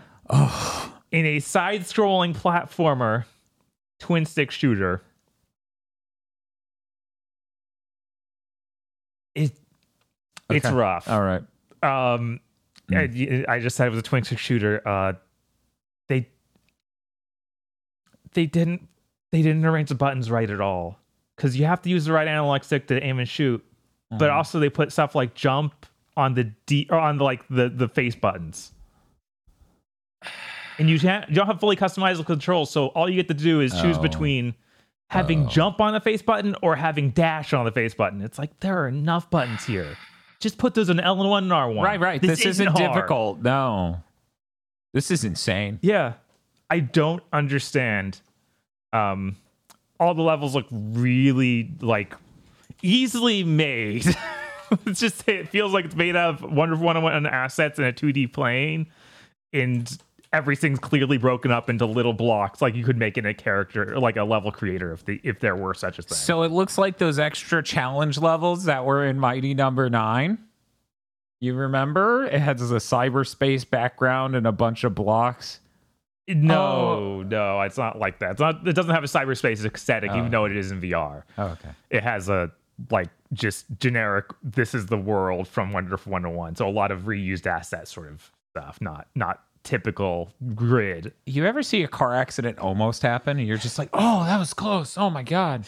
in 1.12 1.26
a 1.26 1.40
side 1.40 1.82
scrolling 1.82 2.36
platformer, 2.36 3.26
twin 4.00 4.26
stick 4.26 4.52
shooter. 4.52 5.02
It, 9.36 9.52
It's 10.50 10.70
rough. 10.70 11.10
All 11.10 11.22
right. 11.22 11.44
Um, 11.84 12.40
I, 12.92 13.46
I 13.48 13.60
just 13.60 13.76
said 13.76 13.88
it 13.88 13.92
was 13.92 14.00
a 14.00 14.04
twin 14.04 14.24
stick 14.24 14.40
shooter. 14.40 14.82
Uh, 14.88 15.14
they 16.10 16.28
they 18.34 18.46
didn't 18.46 18.88
they 19.32 19.42
didn't 19.42 19.66
arrange 19.66 19.90
the 19.90 19.96
buttons 19.96 20.32
right 20.32 20.50
at 20.50 20.62
all 20.62 20.98
because 21.36 21.58
you 21.58 21.66
have 21.66 21.82
to 21.84 21.90
use 21.90 22.06
the 22.06 22.14
right 22.14 22.28
analog 22.28 22.64
stick 22.64 22.88
to 22.88 23.02
aim 23.04 23.20
and 23.20 23.28
shoot. 23.28 23.64
But 24.10 24.30
also 24.30 24.60
they 24.60 24.70
put 24.70 24.94
stuff 24.94 25.16
like 25.16 25.34
jump 25.34 25.86
on 26.16 26.34
the 26.34 26.46
D 26.66 26.88
or 26.90 26.98
on 26.98 27.18
the, 27.18 27.26
like 27.26 27.46
the 27.50 27.68
the 27.68 27.90
face 27.90 28.16
buttons. 28.16 28.72
And 30.80 30.90
you 30.90 30.96
you 30.96 31.00
don't 31.36 31.48
have 31.48 31.60
fully 31.60 31.76
customizable 31.76 32.26
controls, 32.26 32.70
so 32.72 32.88
all 32.88 33.10
you 33.10 33.16
get 33.16 33.28
to 33.30 33.34
do 33.34 33.62
is 33.62 33.72
choose 33.82 33.98
Oh. 33.98 34.02
between 34.02 34.54
having 35.10 35.46
Oh. 35.46 35.50
jump 35.50 35.82
on 35.82 35.94
the 35.94 36.00
face 36.00 36.22
button 36.22 36.56
or 36.62 36.76
having 36.76 37.12
dash 37.12 37.54
on 37.54 37.66
the 37.66 37.72
face 37.72 37.94
button. 37.94 38.22
It's 38.22 38.38
like 38.38 38.60
there 38.60 38.78
are 38.84 38.88
enough 38.88 39.30
buttons 39.30 39.66
here. 39.66 39.98
Just 40.40 40.58
put 40.58 40.76
those 40.76 40.90
on 40.90 41.00
L 41.00 41.20
and 41.20 41.30
one 41.30 41.44
and 41.46 41.54
R 41.54 41.72
one. 41.72 41.84
Right, 41.86 42.00
right. 42.00 42.22
This, 42.22 42.46
isn't, 42.46 42.68
hard. 42.68 42.94
difficult. 42.94 43.42
No. 43.42 44.04
This 44.94 45.10
is 45.10 45.24
insane. 45.24 45.80
Yeah. 45.82 46.14
I 46.70 46.80
don't 46.80 47.24
understand. 47.34 48.22
Um 48.94 49.38
all 50.00 50.14
the 50.14 50.22
levels 50.22 50.54
look 50.54 50.68
really 50.72 51.72
like 51.82 52.14
easily 52.84 53.44
made. 53.44 54.06
it's 54.86 55.00
just 55.00 55.28
it 55.28 55.50
feels 55.50 55.74
like 55.74 55.86
it's 55.86 55.96
made 55.96 56.16
out 56.16 56.36
of 56.36 56.52
Wonderful 56.52 56.86
One 56.86 57.26
assets 57.26 57.80
in 57.80 57.86
a 57.86 57.92
2D 57.94 58.32
plane 58.32 58.88
and 59.54 59.98
everything's 60.34 60.80
clearly 60.80 61.18
broken 61.18 61.52
up 61.52 61.70
into 61.70 61.86
little 61.86 62.14
blocks 62.14 62.62
like 62.62 62.76
you 62.76 62.84
could 62.84 62.98
make 62.98 63.18
in 63.18 63.26
a 63.26 63.34
character 63.34 63.98
like 64.00 64.18
a 64.18 64.24
level 64.24 64.52
creator 64.52 64.92
if 64.92 65.06
the 65.06 65.20
if 65.24 65.40
there 65.40 65.56
were 65.56 65.74
such 65.74 66.00
a 66.00 66.02
thing. 66.02 66.18
So 66.18 66.44
it 66.44 66.52
looks 66.52 66.78
like 66.78 66.98
those 66.98 67.20
extra 67.20 67.64
challenge 67.64 68.18
levels 68.18 68.66
that 68.66 68.86
were 68.86 69.06
in 69.06 69.20
Mighty 69.20 69.54
Number 69.54 69.90
Nine. 69.90 70.38
You 71.40 71.54
remember? 71.54 72.26
It 72.26 72.40
has 72.40 72.72
a 72.72 72.76
cyberspace 72.76 73.70
background 73.70 74.36
and 74.36 74.48
a 74.48 74.52
bunch 74.52 74.84
of 74.84 74.96
blocks. 74.96 75.60
no, 76.28 76.62
oh. 76.62 77.24
no, 77.24 77.62
it's 77.62 77.78
not 77.78 78.00
like 78.00 78.20
that. 78.20 78.32
It's 78.32 78.42
not 78.42 78.68
it 78.68 78.74
doesn't 78.74 78.94
have 78.94 79.04
a 79.04 79.08
cyberspace 79.08 79.64
aesthetic 79.66 80.12
Oh. 80.12 80.18
even 80.18 80.32
though 80.32 80.46
it 80.46 80.56
is 80.56 80.72
in 80.72 80.82
VR. 80.82 81.24
Oh, 81.38 81.48
okay. 81.48 81.70
it 81.90 82.04
has 82.04 82.28
a 82.30 82.52
like 82.92 83.10
just 83.34 83.66
generic 83.80 84.26
this 84.44 84.76
is 84.76 84.86
the 84.86 84.98
world 84.98 85.48
from 85.48 85.74
wonderful 85.74 86.12
101 86.12 86.56
so 86.56 86.68
a 86.68 86.70
lot 86.70 86.92
of 86.92 87.02
reused 87.02 87.48
assets 87.48 87.92
sort 87.92 88.08
of 88.08 88.32
stuff 88.52 88.78
not 88.80 89.08
not 89.16 89.44
typical 89.68 90.32
grid 90.56 91.12
You 91.26 91.46
ever 91.46 91.62
see 91.62 91.84
a 91.84 91.90
car 91.90 92.16
accident 92.16 92.58
almost 92.58 93.02
happen 93.02 93.38
and 93.38 93.46
you're 93.46 93.58
just 93.58 93.78
like, 93.78 93.90
oh, 93.92 94.24
that 94.24 94.40
was 94.40 94.54
close. 94.54 94.98
Oh 94.98 95.10
my 95.10 95.24
God. 95.24 95.66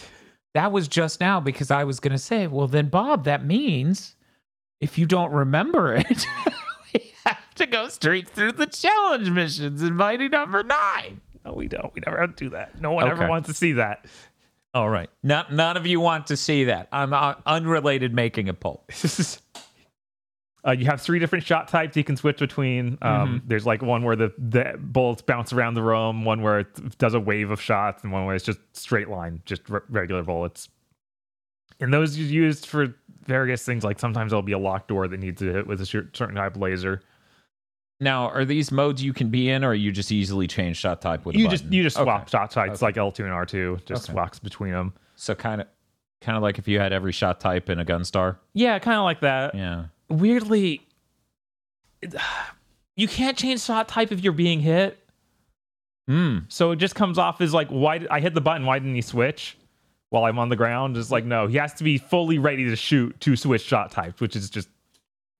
That 0.53 0.71
was 0.71 0.87
just 0.87 1.19
now 1.19 1.41
because 1.41 1.69
I 1.69 1.83
was 1.83 1.99
going 1.99 2.13
to 2.13 2.17
say, 2.17 2.47
well, 2.47 2.67
then, 2.67 2.87
Bob, 2.87 3.25
that 3.25 3.45
means 3.45 4.15
if 4.79 4.97
you 4.97 5.05
don't 5.05 5.33
remember 5.33 5.93
it, 5.95 6.25
we 6.93 7.11
have 7.25 7.53
to 7.55 7.65
go 7.65 7.89
straight 7.89 8.29
through 8.29 8.53
the 8.53 8.67
challenge 8.67 9.29
missions 9.29 9.83
in 9.83 9.95
Mighty 9.95 10.29
Number 10.29 10.63
Nine. 10.63 11.19
no 11.43 11.51
we 11.51 11.67
don't 11.67 11.93
we 11.93 12.01
never 12.05 12.25
do 12.27 12.49
that 12.51 12.79
no 12.81 12.93
one 12.93 13.05
ever 13.05 13.27
wants 13.27 13.47
to 13.49 13.53
see 13.53 13.73
that 13.73 14.05
All 14.73 14.89
right. 14.89 15.09
Not, 15.23 15.51
none 15.51 15.77
of 15.77 15.87
you 15.87 15.99
want 15.99 16.27
to 16.27 16.37
see 16.37 16.65
that. 16.65 16.89
I'm 16.91 17.11
uh, 17.11 17.33
unrelated 17.47 18.13
making 18.13 18.49
a 18.49 18.53
poll. 18.53 18.85
uh, 20.67 20.71
you 20.71 20.85
have 20.85 21.01
three 21.01 21.19
different 21.19 21.45
shot 21.45 21.67
types 21.67 21.95
you 21.95 22.03
can 22.03 22.17
switch 22.17 22.37
between 22.39 22.97
um, 23.01 23.41
there's 23.47 23.65
like 23.65 23.81
one 23.81 24.03
where 24.03 24.15
the, 24.15 24.33
the 24.37 24.75
bullets 24.79 25.21
bounce 25.21 25.53
around 25.53 25.73
the 25.75 25.81
room 25.83 26.25
one 26.25 26.41
where 26.41 26.59
it 26.59 26.97
does 26.97 27.13
a 27.13 27.19
wave 27.19 27.49
of 27.51 27.61
shots 27.61 28.03
and 28.03 28.11
one 28.11 28.25
where 28.25 28.35
it's 28.35 28.45
just 28.45 28.59
straight 28.73 29.09
line 29.09 29.41
just 29.45 29.61
r- 29.71 29.83
regular 29.89 30.21
bullets 30.23 30.67
and 31.79 31.93
those 31.93 32.17
are 32.17 32.21
used 32.21 32.65
for 32.65 32.93
various 33.25 33.63
things 33.63 33.83
like 33.85 33.99
sometimes 33.99 34.31
there'll 34.31 34.41
be 34.41 34.51
a 34.51 34.59
locked 34.59 34.89
door 34.89 35.07
that 35.07 35.19
needs 35.19 35.39
to 35.39 35.51
hit 35.53 35.65
with 35.67 35.79
a 35.79 35.85
cer- 35.85 36.09
certain 36.13 36.35
type 36.35 36.55
of 36.55 36.61
laser. 36.61 37.01
Now, 38.01 38.29
are 38.29 38.43
these 38.45 38.71
modes 38.71 39.03
you 39.03 39.13
can 39.13 39.29
be 39.29 39.49
in, 39.49 39.63
or 39.63 39.73
you 39.73 39.91
just 39.91 40.11
easily 40.11 40.47
change 40.47 40.77
shot 40.77 41.01
type 41.01 41.25
with 41.25 41.35
a 41.35 41.39
You 41.39 41.47
just 41.49 41.65
you 41.65 41.83
just 41.83 41.95
Okay. 41.97 42.03
swap 42.05 42.27
shot 42.29 42.49
types 42.51 42.81
Okay. 42.81 42.85
like 42.85 42.95
L2 42.95 43.19
and 43.19 43.29
R2, 43.33 43.85
just 43.85 44.05
Okay. 44.05 44.13
swaps 44.13 44.39
between 44.39 44.71
them. 44.71 44.93
So 45.15 45.35
kind 45.35 45.61
of, 45.61 45.67
kind 46.21 46.35
of 46.37 46.41
like 46.43 46.57
if 46.59 46.67
you 46.67 46.79
had 46.79 46.91
every 46.91 47.11
shot 47.11 47.39
type 47.39 47.69
in 47.69 47.77
a 47.79 47.85
Gunstar. 47.85 48.37
Yeah, 48.53 48.79
kind 48.79 48.97
of 48.97 49.03
like 49.03 49.19
that. 49.21 49.53
Yeah. 49.55 49.85
Weirdly, 50.09 50.81
it- 52.01 52.15
you 52.95 53.07
can't 53.07 53.37
change 53.37 53.61
shot 53.61 53.87
type 53.87 54.11
if 54.11 54.21
you're 54.21 54.33
being 54.33 54.59
hit. 54.59 54.97
Hmm. 56.07 56.39
So 56.49 56.71
it 56.71 56.77
just 56.77 56.95
comes 56.95 57.17
off 57.17 57.39
as 57.39 57.53
like, 57.53 57.69
why 57.69 57.99
did 57.99 58.07
I 58.09 58.19
hit 58.19 58.33
the 58.33 58.41
button? 58.41 58.65
Why 58.65 58.79
didn't 58.79 58.95
he 58.95 59.01
switch 59.01 59.57
while 60.09 60.25
I'm 60.25 60.39
on 60.39 60.49
the 60.49 60.55
ground? 60.55 60.97
It's 60.97 61.11
like, 61.11 61.23
no, 61.23 61.47
he 61.47 61.57
has 61.57 61.73
to 61.75 61.83
be 61.83 61.97
fully 61.97 62.39
ready 62.39 62.65
to 62.65 62.75
shoot 62.75 63.19
to 63.21 63.35
switch 63.35 63.61
shot 63.61 63.91
types, 63.91 64.19
which 64.19 64.35
is 64.35 64.49
just 64.49 64.67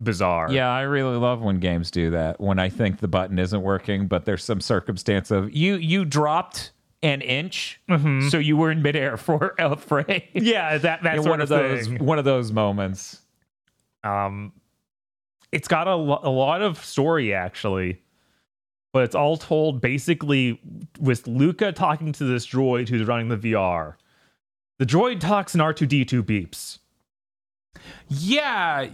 bizarre. 0.01 0.51
Yeah, 0.51 0.69
I 0.69 0.82
really 0.84 1.17
love 1.17 1.41
when 1.41 1.60
games 1.60 1.89
do 1.91 2.12
that. 2.12 2.39
When 2.39 2.60
I 2.60 2.69
think 2.69 2.99
the 2.99 3.08
button 3.08 3.39
isn't 3.39 3.62
working, 3.62 4.08
but 4.08 4.25
there's 4.25 4.43
some 4.43 4.62
circumstance 4.62 5.32
of 5.32 5.51
you 5.53 5.75
you 5.75 6.05
dropped 6.05 6.71
an 7.01 7.21
inch, 7.21 7.82
so 8.29 8.38
you 8.38 8.55
were 8.58 8.69
in 8.71 8.82
midair 8.84 9.17
for 9.17 9.55
a 9.58 9.75
frame. 9.75 10.21
yeah, 10.34 10.77
that 10.77 11.01
that 11.03 11.19
one 11.21 11.41
of 11.41 11.49
of 11.51 11.58
those 11.88 11.89
one 11.99 12.19
of 12.19 12.25
those 12.25 12.51
moments. 12.51 13.19
Um, 14.03 14.53
it's 15.51 15.67
got 15.67 15.88
a, 15.88 15.95
lo- 15.95 16.19
a 16.23 16.29
lot 16.29 16.62
of 16.62 16.83
story 16.83 17.33
actually, 17.33 18.01
but 18.93 19.03
it's 19.03 19.15
all 19.15 19.38
told 19.38 19.81
basically 19.81 20.59
with 20.99 21.27
Luka 21.27 21.71
talking 21.71 22.12
to 22.13 22.23
this 22.23 22.45
droid 22.45 22.89
who's 22.89 23.07
running 23.07 23.29
the 23.29 23.38
VR. 23.38 23.95
The 24.79 24.85
droid 24.85 25.19
talks 25.19 25.53
and 25.53 25.62
R2D2 25.62 26.23
beeps. 26.23 26.79
Yeah, 28.07 28.88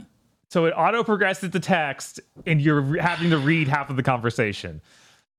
So 0.50 0.65
it 0.65 0.72
auto 0.72 1.04
progresses 1.04 1.52
the 1.52 1.60
text, 1.60 2.20
and 2.46 2.62
you're 2.62 3.02
having 3.02 3.30
to 3.32 3.38
read 3.38 3.68
half 3.68 3.89
of 3.89 3.96
the 3.96 4.04
conversation. 4.04 4.82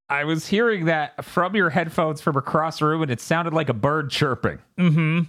I 0.09 0.25
was 0.25 0.47
hearing 0.47 0.85
that 0.87 1.25
from 1.25 1.57
your 1.57 1.71
headphones 1.71 2.21
from 2.21 2.37
across 2.37 2.79
the 2.79 2.87
room, 2.87 3.03
and 3.03 3.11
it 3.11 3.21
sounded 3.21 3.55
like 3.55 3.69
a 3.69 3.75
bird 3.75 4.11
chirping. 4.11 4.59
Mm-hmm. 4.79 5.23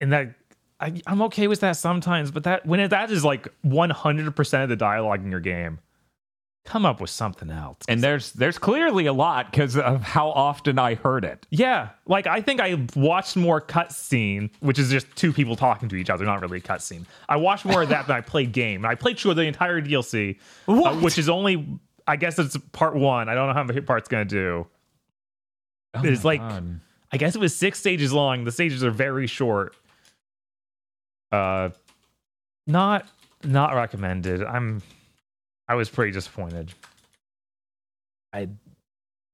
And 0.00 0.12
that 0.12 0.34
I, 0.82 1.00
I'm 1.06 1.22
okay 1.22 1.46
with 1.46 1.60
that 1.60 1.76
sometimes, 1.76 2.30
but 2.30 2.44
that 2.44 2.66
when 2.66 2.80
it, 2.80 2.88
that 2.88 3.10
is 3.10 3.24
like 3.24 3.48
100 3.62 4.36
percent 4.36 4.64
of 4.64 4.68
the 4.68 4.76
dialogue 4.76 5.24
in 5.24 5.30
your 5.30 5.40
game, 5.40 5.78
come 6.64 6.84
up 6.84 7.00
with 7.00 7.10
something 7.10 7.50
else. 7.50 7.78
And 7.88 8.02
there's 8.02 8.32
there's 8.32 8.58
clearly 8.58 9.06
a 9.06 9.12
lot 9.12 9.50
because 9.50 9.76
of 9.76 10.02
how 10.02 10.30
often 10.30 10.78
I 10.78 10.94
heard 10.94 11.24
it. 11.24 11.46
yeah, 11.50 11.90
like 12.06 12.26
I 12.26 12.40
think 12.40 12.60
I 12.60 12.86
watched 12.96 13.36
more 13.36 13.60
cutscene, 13.60 14.50
which 14.60 14.78
is 14.78 14.90
just 14.90 15.06
two 15.16 15.32
people 15.32 15.56
talking 15.56 15.88
to 15.88 15.96
each 15.96 16.10
other, 16.10 16.24
not 16.24 16.40
really 16.40 16.58
a 16.58 16.60
cutscene. 16.60 17.04
I 17.28 17.36
watched 17.36 17.64
more 17.64 17.82
of 17.82 17.88
that 17.90 18.06
than 18.06 18.16
I 18.16 18.20
played 18.20 18.52
game, 18.62 18.84
and 18.84 18.90
I 18.90 18.94
played 18.94 19.18
through 19.18 19.34
the 19.34 19.42
entire 19.42 19.80
DLC, 19.80 20.38
uh, 20.68 20.96
which 20.96 21.18
is 21.18 21.28
only 21.28 21.66
I 22.06 22.16
guess 22.16 22.38
it's 22.38 22.56
part 22.72 22.94
one. 22.96 23.28
I 23.28 23.34
don't 23.34 23.48
know 23.48 23.54
how 23.54 23.64
many 23.64 23.80
part's 23.80 24.08
gonna 24.08 24.24
do. 24.24 24.66
It's 25.94 26.24
like 26.24 26.40
God. 26.40 26.80
I 27.12 27.18
guess 27.18 27.34
it 27.34 27.38
was 27.38 27.54
six 27.54 27.78
stages 27.78 28.12
long. 28.12 28.44
The 28.44 28.52
stages 28.52 28.82
are 28.82 28.90
very 28.90 29.26
short. 29.26 29.76
Uh, 31.32 31.70
not 32.66 33.08
not 33.42 33.74
recommended. 33.74 34.44
I'm 34.44 34.82
I 35.68 35.74
was 35.74 35.88
pretty 35.88 36.12
disappointed. 36.12 36.72
I 38.32 38.48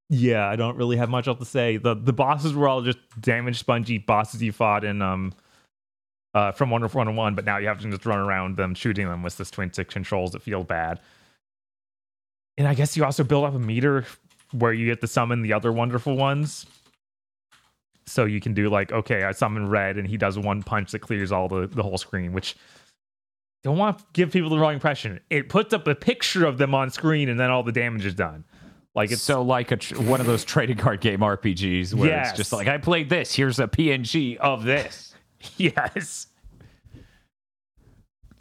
yeah, 0.09 0.47
I 0.47 0.55
don't 0.55 0.77
really 0.77 0.97
have 0.97 1.09
much 1.09 1.27
else 1.27 1.39
to 1.39 1.45
say. 1.45 1.77
The 1.77 1.93
the 1.93 2.13
bosses 2.13 2.53
were 2.53 2.67
all 2.67 2.81
just 2.81 2.97
damaged 3.19 3.59
spongy 3.59 3.97
bosses 3.97 4.41
you 4.41 4.51
fought 4.51 4.83
in 4.83 5.01
um 5.01 5.33
uh 6.33 6.51
from 6.51 6.69
Wonderful 6.69 6.99
101, 6.99 7.35
but 7.35 7.45
now 7.45 7.57
you 7.57 7.67
have 7.67 7.79
to 7.81 7.89
just 7.89 8.05
run 8.05 8.19
around 8.19 8.57
them 8.57 8.73
shooting 8.73 9.07
them 9.07 9.21
with 9.21 9.37
this 9.37 9.51
twin 9.51 9.71
stick 9.71 9.89
controls 9.89 10.31
that 10.31 10.41
feel 10.41 10.63
bad. 10.63 10.99
And 12.57 12.67
I 12.67 12.73
guess 12.73 12.97
you 12.97 13.05
also 13.05 13.23
build 13.23 13.45
up 13.45 13.53
a 13.53 13.59
meter 13.59 14.05
where 14.51 14.73
you 14.73 14.85
get 14.87 15.01
to 15.01 15.07
summon 15.07 15.41
the 15.41 15.53
other 15.53 15.71
wonderful 15.71 16.17
ones. 16.17 16.65
So 18.09 18.25
you 18.25 18.39
can 18.41 18.53
do 18.53 18.69
like, 18.69 18.91
okay, 18.91 19.23
I 19.23 19.31
summon 19.31 19.69
red 19.69 19.97
and 19.97 20.07
he 20.07 20.17
does 20.17 20.37
one 20.37 20.63
punch 20.63 20.91
that 20.91 20.99
clears 20.99 21.31
all 21.31 21.47
the, 21.47 21.67
the 21.67 21.83
whole 21.83 21.97
screen, 21.97 22.33
which 22.33 22.55
don't 23.63 23.77
want 23.77 23.99
to 23.99 24.05
give 24.13 24.31
people 24.31 24.49
the 24.49 24.57
wrong 24.59 24.73
impression. 24.73 25.19
It 25.29 25.49
puts 25.49 25.73
up 25.73 25.87
a 25.87 25.95
picture 25.95 26.45
of 26.45 26.57
them 26.57 26.73
on 26.73 26.89
screen 26.89 27.29
and 27.29 27.39
then 27.39 27.49
all 27.49 27.63
the 27.63 27.71
damage 27.71 28.05
is 28.05 28.15
done. 28.15 28.45
Like 28.95 29.11
it's 29.11 29.21
so 29.21 29.41
like 29.43 29.71
a 29.71 29.77
tr- 29.77 30.01
one 30.01 30.19
of 30.19 30.25
those 30.27 30.43
trading 30.43 30.77
card 30.77 31.01
game 31.01 31.19
RPGs 31.19 31.93
where 31.93 32.09
Yes. 32.09 32.29
it's 32.29 32.37
just 32.37 32.51
like 32.53 32.67
I 32.67 32.77
played 32.79 33.09
this. 33.09 33.33
Here's 33.33 33.59
a 33.59 33.67
PNG 33.67 34.37
of 34.37 34.63
this. 34.63 35.13
yes. 35.57 36.27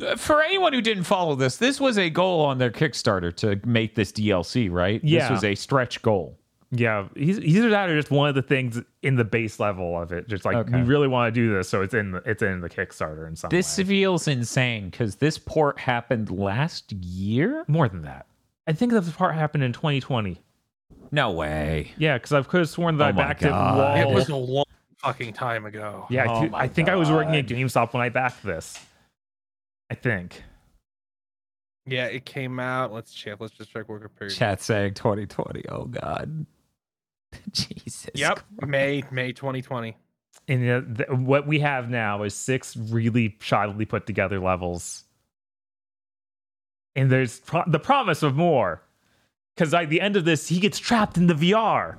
Uh, 0.01 0.17
For 0.17 0.43
anyone 0.43 0.73
who 0.73 0.81
didn't 0.81 1.05
follow 1.05 1.35
this, 1.35 1.57
this 1.57 1.81
was 1.81 1.99
a 1.99 2.09
goal 2.11 2.41
on 2.41 2.59
their 2.59 2.71
Kickstarter 2.71 3.35
to 3.37 3.61
make 3.67 3.95
this 3.95 4.13
DLC, 4.13 4.71
right? 4.71 5.03
Yeah. 5.05 5.23
This 5.29 5.31
was 5.31 5.45
a 5.45 5.55
stretch 5.55 6.01
goal. 6.03 6.39
Yeah, 6.71 7.09
he's 7.17 7.39
either 7.41 7.71
that 7.71 7.89
or 7.89 7.97
just 7.99 8.11
one 8.11 8.29
of 8.29 8.35
the 8.35 8.43
things 8.43 8.81
in 9.03 9.17
the 9.17 9.25
base 9.25 9.59
level 9.59 9.99
of 10.01 10.13
it. 10.13 10.29
Just 10.29 10.45
like 10.45 10.55
Okay. 10.57 10.77
we 10.77 10.83
really 10.83 11.09
want 11.09 11.35
to 11.35 11.41
do 11.41 11.55
this, 11.55 11.69
so 11.69 11.81
it's 11.81 11.95
in 11.95 12.11
the, 12.13 12.19
it's 12.27 12.43
in 12.43 12.61
the 12.61 12.69
Kickstarter 12.69 13.27
in 13.27 13.37
some 13.37 13.49
This 13.49 13.79
way. 13.79 13.85
feels 13.85 14.29
insane 14.29 14.91
because 14.91 15.17
this 15.17 15.39
port 15.39 15.79
happened 15.79 16.31
last 16.31 16.93
year. 16.93 17.65
More 17.69 17.89
than 17.89 18.03
that, 18.03 18.27
I 18.67 18.75
think 18.75 18.93
that 18.93 19.01
the 19.03 19.13
part 19.13 19.35
happened 19.35 19.65
in 19.65 19.73
2020. 19.73 20.43
No 21.11 21.31
way. 21.31 21.93
Yeah, 21.97 22.19
because 22.19 22.35
I 22.35 22.43
could 22.43 22.61
have 22.61 22.69
sworn 22.69 22.99
that 22.99 23.07
Oh 23.07 23.09
I 23.09 23.13
backed 23.13 23.41
God. 23.43 23.97
it. 23.97 24.01
It 24.03 24.05
Wall. 24.07 24.15
was 24.15 24.29
a 24.29 24.37
long 24.37 24.65
fucking 24.99 25.33
time 25.33 25.65
ago. 25.65 26.05
yeah, 26.11 26.25
I, 26.25 26.35
Oh 26.37 26.41
thi- 26.43 26.49
my 26.51 26.59
I 26.59 26.69
think 26.69 26.91
I 26.91 26.97
was 26.97 27.11
working 27.11 27.35
at 27.37 27.47
GameStop 27.47 27.95
when 27.95 28.03
I 28.03 28.11
backed 28.11 28.43
this. 28.43 28.79
I 29.91 29.95
think. 29.95 30.43
Yeah, 31.87 32.05
it 32.09 32.27
came 32.27 32.61
out. 32.61 32.93
Let's 32.93 33.15
check. 33.15 33.37
Let's 33.41 33.55
just 33.55 33.71
check 33.73 33.89
worker 33.89 34.11
period. 34.11 34.37
Chat 34.37 34.61
saying 34.61 34.93
2020. 34.93 35.65
Oh 35.71 35.85
God. 35.87 36.45
Jesus. 37.53 38.11
Yep, 38.15 38.41
May 38.67 39.03
May 39.11 39.33
2020. 39.33 39.97
And 40.49 40.71
uh, 40.71 40.81
th- 40.97 41.11
what 41.11 41.47
we 41.47 41.61
have 41.61 41.91
now 41.91 42.23
is 42.23 42.35
six 42.35 42.77
really 42.77 43.37
shoddily 43.41 43.89
put 43.89 44.07
together 44.07 44.41
levels. 44.41 45.05
And 46.97 47.11
there's 47.13 47.41
pro- 47.41 47.65
the 47.67 47.79
promise 47.79 48.23
of 48.23 48.35
more. 48.35 48.83
Because 49.55 49.75
at 49.75 49.91
the 49.91 50.01
end 50.01 50.17
of 50.17 50.25
this, 50.25 50.49
he 50.49 50.61
gets 50.61 50.79
trapped 50.79 51.17
in 51.17 51.27
the 51.27 51.35
VR. 51.35 51.99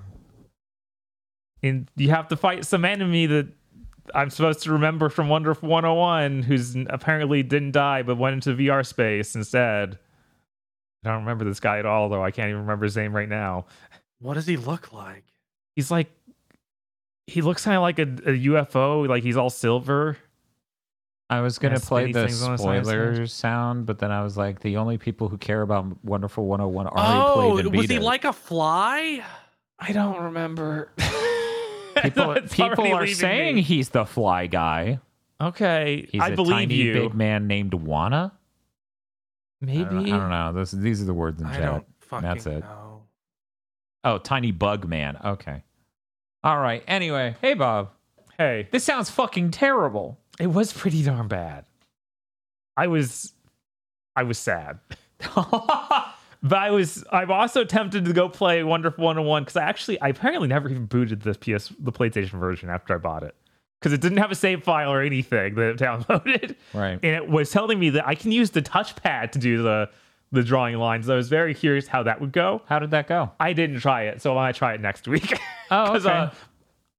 And 1.62 1.90
you 1.96 2.10
have 2.10 2.30
to 2.30 2.38
fight 2.38 2.66
some 2.66 2.86
enemy 2.86 3.26
that 3.26 3.50
I'm 4.16 4.30
supposed 4.30 4.64
to 4.64 4.72
remember 4.72 5.10
from 5.10 5.30
Wonderful 5.30 5.68
101, 5.68 6.44
who's 6.44 6.76
apparently 6.90 7.44
didn't 7.44 7.72
die 7.72 8.02
but 8.02 8.18
went 8.18 8.34
into 8.36 8.56
VR 8.56 8.86
space 8.86 9.36
instead. 9.36 10.00
I 11.04 11.10
don't 11.10 11.22
remember 11.22 11.46
this 11.46 11.60
guy 11.60 11.80
at 11.80 11.86
all, 11.86 12.10
though. 12.10 12.24
I 12.24 12.32
can't 12.32 12.50
even 12.50 12.62
remember 12.62 12.86
his 12.86 12.98
name 12.98 13.16
right 13.16 13.30
now. 13.30 13.66
What 14.20 14.34
does 14.36 14.46
he 14.48 14.58
look 14.58 14.92
like? 14.94 15.24
He's 15.76 15.90
like, 15.92 16.10
he 17.28 17.42
looks 17.42 17.64
kind 17.64 17.78
of 17.78 17.82
like 17.82 18.00
a, 18.00 18.04
a 18.04 18.38
UFO, 18.48 19.08
like 19.08 19.24
he's 19.24 19.38
all 19.38 19.50
silver. 19.50 20.18
I 21.30 21.42
was 21.42 21.60
gonna 21.60 21.80
play 21.80 22.12
the 22.12 22.26
things 22.26 22.42
on 22.42 22.54
the 22.54 22.58
side 22.58 22.78
of 22.78 22.86
his 22.86 22.90
head. 22.92 22.94
spoiler 23.14 23.28
sound, 23.28 23.86
but 23.86 24.00
then 24.00 24.12
I 24.12 24.24
was 24.24 24.36
like, 24.36 24.62
the 24.62 24.78
only 24.78 24.98
people 24.98 25.30
who 25.30 25.38
care 25.38 25.62
about 25.62 26.04
Wonderful 26.04 26.46
101 26.48 26.88
already 26.88 27.20
Oh, 27.20 27.52
played 27.54 27.66
and 27.68 27.76
was 27.76 27.88
he 27.90 27.96
it. 27.98 28.02
like 28.02 28.26
a 28.26 28.34
fly? 28.34 29.24
I 29.78 29.92
don't 29.94 30.20
remember. 30.24 30.92
people, 32.02 32.36
people 32.52 32.94
are 32.94 33.06
saying 33.08 33.58
me. 33.58 33.62
he's 33.62 33.90
the 33.90 34.06
fly 34.06 34.48
guy. 34.48 35.00
okay. 35.40 36.08
He's 36.12 36.20
I 36.22 36.30
a 36.30 36.36
believe 36.36 36.52
tiny 36.52 36.74
you. 36.76 36.94
big 36.94 37.14
man 37.14 37.46
named 37.48 37.74
Wana. 37.74 38.32
I 38.32 39.66
Maybe. 39.66 39.84
don't, 39.84 40.06
I 40.12 40.18
don't 40.18 40.30
know. 40.30 40.54
This, 40.54 40.72
these 40.72 41.02
are 41.02 41.06
the 41.06 41.14
words 41.14 41.40
in 41.42 41.48
I 41.48 41.54
chat. 41.54 41.62
don't 41.66 41.86
fucking 42.00 42.28
That's 42.28 42.46
it. 42.48 42.60
know. 42.62 42.89
Oh, 44.04 44.18
tiny 44.18 44.52
bug 44.52 44.88
man. 44.88 45.18
Okay. 45.24 45.64
All 46.44 46.58
right. 46.60 46.84
Anyway, 46.88 47.36
hey 47.42 47.54
Bob, 47.54 47.90
Hey, 48.38 48.70
this 48.72 48.86
sounds 48.86 49.10
fucking 49.10 49.52
terrible. 49.52 50.18
it 50.40 50.48
was 50.48 50.72
pretty 50.72 51.04
darn 51.04 51.28
bad. 51.28 51.66
I 52.78 52.88
was, 52.88 53.34
I 54.16 54.24
was 54.24 54.38
sad. 54.38 54.80
but 55.36 56.58
I 56.58 56.72
was, 56.72 57.04
I'm 57.12 57.30
also 57.30 57.66
tempted 57.66 58.06
to 58.06 58.14
go 58.14 58.30
play 58.30 58.64
Wonderful 58.64 59.04
101 59.04 59.44
because 59.44 59.58
I 59.58 59.64
actually, 59.64 60.00
I 60.00 60.08
apparently 60.10 60.48
never 60.48 60.70
even 60.70 60.86
booted 60.86 61.22
the 61.22 61.34
PS, 61.34 61.74
the 61.80 61.92
PlayStation 61.92 62.40
version 62.40 62.70
after 62.70 62.96
I 62.96 62.98
bought 62.98 63.24
it 63.24 63.36
because 63.82 63.92
it 63.92 64.00
didn't 64.00 64.20
have 64.20 64.32
a 64.32 64.36
save 64.36 64.64
file 64.64 64.92
or 64.94 65.02
anything 65.02 65.56
that 65.56 65.70
it 65.72 65.78
downloaded. 65.78 66.56
Right. 66.74 66.94
and 66.94 67.06
it 67.16 67.28
was 67.28 67.52
telling 67.52 67.78
me 67.78 67.90
that 67.92 68.08
I 68.08 68.16
can 68.16 68.32
use 68.32 68.52
the 68.52 68.62
touchpad 68.62 69.32
to 69.34 69.40
do 69.40 69.62
the 69.62 69.90
the 70.32 70.44
drawing 70.44 70.76
lines. 70.78 71.10
I 71.10 71.16
was 71.16 71.30
very 71.30 71.54
curious 71.54 71.88
how 71.88 72.04
that 72.04 72.22
would 72.22 72.32
go. 72.32 72.62
How 72.68 72.80
did 72.80 72.92
that 72.92 73.08
go? 73.08 73.32
I 73.40 73.54
didn't 73.54 73.80
try 73.80 74.04
it, 74.04 74.22
so 74.22 74.32
I 74.38 74.48
might 74.48 74.56
try 74.56 74.74
it 74.74 74.82
next 74.82 75.08
week. 75.08 75.40
Oh, 75.72 75.96
okay. 75.98 76.10
uh, 76.10 76.30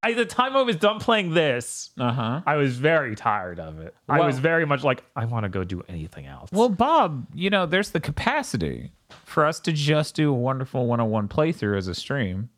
at 0.05 0.15
the 0.15 0.25
time 0.25 0.57
I 0.57 0.63
was 0.63 0.77
done 0.77 1.01
playing 1.01 1.35
this, 1.35 1.91
Uh 1.99 2.13
huh. 2.13 2.41
I 2.47 2.55
was 2.55 2.79
very 2.79 3.17
tired 3.17 3.59
of 3.59 3.81
it. 3.81 3.97
I 4.09 4.21
was 4.21 4.39
very 4.39 4.65
much 4.65 4.85
like, 4.85 5.03
I 5.17 5.25
want 5.25 5.43
to 5.43 5.49
go 5.49 5.65
do 5.65 5.83
anything 5.89 6.27
else. 6.27 6.51
Well, 6.53 6.69
Bob, 6.69 7.27
you 7.35 7.51
know, 7.51 7.67
there's 7.67 7.91
the 7.91 7.99
capacity 7.99 8.93
for 9.25 9.45
us 9.45 9.59
to 9.61 9.73
just 9.73 10.15
do 10.15 10.31
a 10.31 10.35
wonderful 10.35 10.87
101 10.87 11.27
playthrough 11.27 11.77
as 11.77 11.89
a 11.89 11.97
stream. 11.97 12.49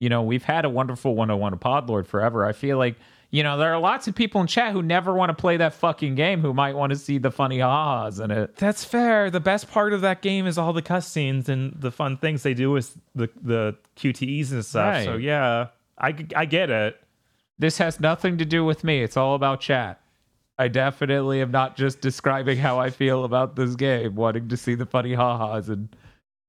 You 0.00 0.08
know, 0.08 0.22
we've 0.22 0.44
had 0.44 0.64
a 0.64 0.70
wonderful 0.70 1.14
101 1.14 1.58
Podlord 1.58 2.06
forever. 2.06 2.46
I 2.46 2.52
feel 2.52 2.78
like 2.78 2.96
you 3.30 3.42
know, 3.42 3.58
there 3.58 3.72
are 3.74 3.78
lots 3.78 4.08
of 4.08 4.14
people 4.14 4.40
in 4.40 4.46
chat 4.46 4.72
who 4.72 4.82
never 4.82 5.12
want 5.12 5.28
to 5.30 5.34
play 5.34 5.58
that 5.58 5.74
fucking 5.74 6.14
game 6.14 6.40
who 6.40 6.54
might 6.54 6.74
want 6.74 6.90
to 6.92 6.98
see 6.98 7.18
the 7.18 7.30
funny 7.30 7.58
ha-has 7.58 8.20
in 8.20 8.30
it. 8.30 8.56
That's 8.56 8.84
fair. 8.84 9.30
The 9.30 9.40
best 9.40 9.70
part 9.70 9.92
of 9.92 10.00
that 10.00 10.22
game 10.22 10.46
is 10.46 10.56
all 10.56 10.72
the 10.72 10.82
cutscenes 10.82 11.48
and 11.48 11.74
the 11.78 11.90
fun 11.90 12.16
things 12.16 12.42
they 12.42 12.54
do 12.54 12.70
with 12.70 12.96
the 13.14 13.28
the 13.42 13.76
QTEs 13.96 14.52
and 14.52 14.64
stuff. 14.64 15.04
So 15.04 15.16
yeah, 15.16 15.66
I, 15.98 16.14
I 16.34 16.44
get 16.46 16.70
it. 16.70 17.00
This 17.58 17.78
has 17.78 18.00
nothing 18.00 18.38
to 18.38 18.44
do 18.44 18.64
with 18.64 18.82
me. 18.84 19.02
It's 19.02 19.16
all 19.16 19.34
about 19.34 19.60
chat. 19.60 20.00
I 20.60 20.68
definitely 20.68 21.40
am 21.40 21.50
not 21.50 21.76
just 21.76 22.00
describing 22.00 22.58
how 22.58 22.80
I 22.80 22.90
feel 22.90 23.24
about 23.24 23.56
this 23.56 23.74
game, 23.76 24.14
wanting 24.14 24.48
to 24.48 24.56
see 24.56 24.74
the 24.74 24.86
funny 24.86 25.14
ha-has 25.14 25.68
and 25.68 25.88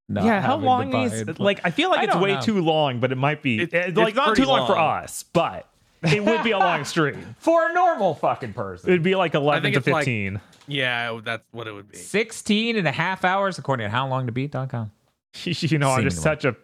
not 0.07 0.23
yeah, 0.23 0.41
how 0.41 0.55
long 0.57 0.89
buy 0.91 1.03
is 1.05 1.39
like? 1.39 1.59
I 1.63 1.69
feel 1.71 1.89
like 1.91 1.99
I 1.99 2.03
it's 2.05 2.15
way 2.15 2.33
know. 2.33 2.41
too 2.41 2.61
long, 2.61 2.99
but 2.99 3.11
it 3.11 3.17
might 3.17 3.43
be 3.43 3.59
It- 3.61 3.73
it's 3.73 3.97
like 3.97 4.15
not 4.15 4.35
too 4.35 4.45
long, 4.45 4.65
for 4.65 4.77
us, 4.77 5.21
but 5.23 5.67
it 6.03 6.23
would 6.23 6.43
be 6.43 6.51
a 6.51 6.59
long 6.59 6.85
stream. 6.85 7.35
for 7.39 7.69
a 7.69 7.73
normal 7.73 8.15
fucking 8.15 8.53
person? 8.53 8.89
It'd 8.89 9.03
be 9.03 9.15
like 9.15 9.35
eleven 9.35 9.71
to 9.71 9.77
it's 9.77 9.87
like- 9.87 10.05
fifteen. 10.05 10.39
Yeah, 10.67 11.19
that's 11.23 11.43
what 11.51 11.67
it 11.67 11.71
would 11.71 11.91
be. 11.91 11.97
16 11.97 12.77
and 12.77 12.87
a 12.87 12.91
half 12.91 13.25
hours 13.25 13.57
according 13.57 13.89
to 13.89 13.95
howlongtobeat.com. 13.95 14.91
you 15.43 15.77
know, 15.79 15.89
I'm 15.89 16.03
just 16.03 16.17
Seemingly. 16.17 16.41
such 16.41 16.45
a 16.45 16.55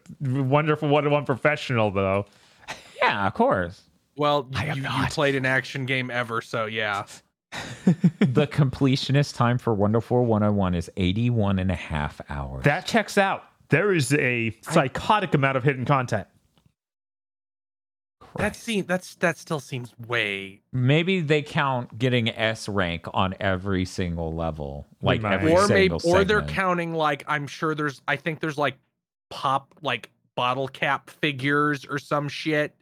wonderful 0.43 0.89
one-to-one 0.89 1.25
professional, 1.25 1.89
though. 1.89 2.27
Yeah, 3.01 3.25
of 3.25 3.33
course. 3.33 3.81
Well, 4.15 4.47
I 4.53 4.65
am 4.65 4.77
you, 4.77 4.83
you 4.83 4.89
not. 4.89 5.09
played 5.11 5.33
an 5.33 5.45
action 5.47 5.87
game 5.87 6.11
ever, 6.11 6.41
so 6.41 6.67
yeah. 6.67 7.05
the 8.19 8.47
completionist 8.47 9.35
time 9.35 9.57
for 9.57 9.73
Wonderful 9.73 10.25
101 10.25 10.75
is 10.75 10.91
81 10.97 11.57
and 11.59 11.71
a 11.71 11.75
half 11.75 12.21
hours. 12.29 12.63
That 12.63 12.85
checks 12.85 13.17
out. 13.17 13.43
There 13.69 13.91
is 13.93 14.13
a 14.13 14.55
psychotic 14.61 15.33
amount 15.33 15.57
of 15.57 15.63
hidden 15.63 15.85
content. 15.85 16.27
That 18.37 18.55
seems 18.55 18.85
that's 18.87 19.15
that 19.15 19.37
still 19.37 19.59
seems 19.59 19.93
way. 20.07 20.61
Maybe 20.73 21.21
they 21.21 21.41
count 21.41 21.97
getting 21.97 22.29
S 22.29 22.67
rank 22.67 23.05
on 23.13 23.33
every 23.39 23.85
single 23.85 24.33
level, 24.35 24.85
like 25.01 25.23
every 25.23 25.51
Or 25.53 25.67
maybe 25.67 25.97
single 25.99 26.11
or 26.13 26.23
they're 26.23 26.41
counting 26.41 26.93
like 26.93 27.23
I'm 27.27 27.47
sure 27.47 27.73
there's 27.75 28.01
I 28.07 28.15
think 28.17 28.39
there's 28.41 28.57
like 28.57 28.77
pop 29.29 29.73
like 29.81 30.09
bottle 30.35 30.67
cap 30.67 31.09
figures 31.09 31.85
or 31.85 31.97
some 31.97 32.27
shit 32.27 32.75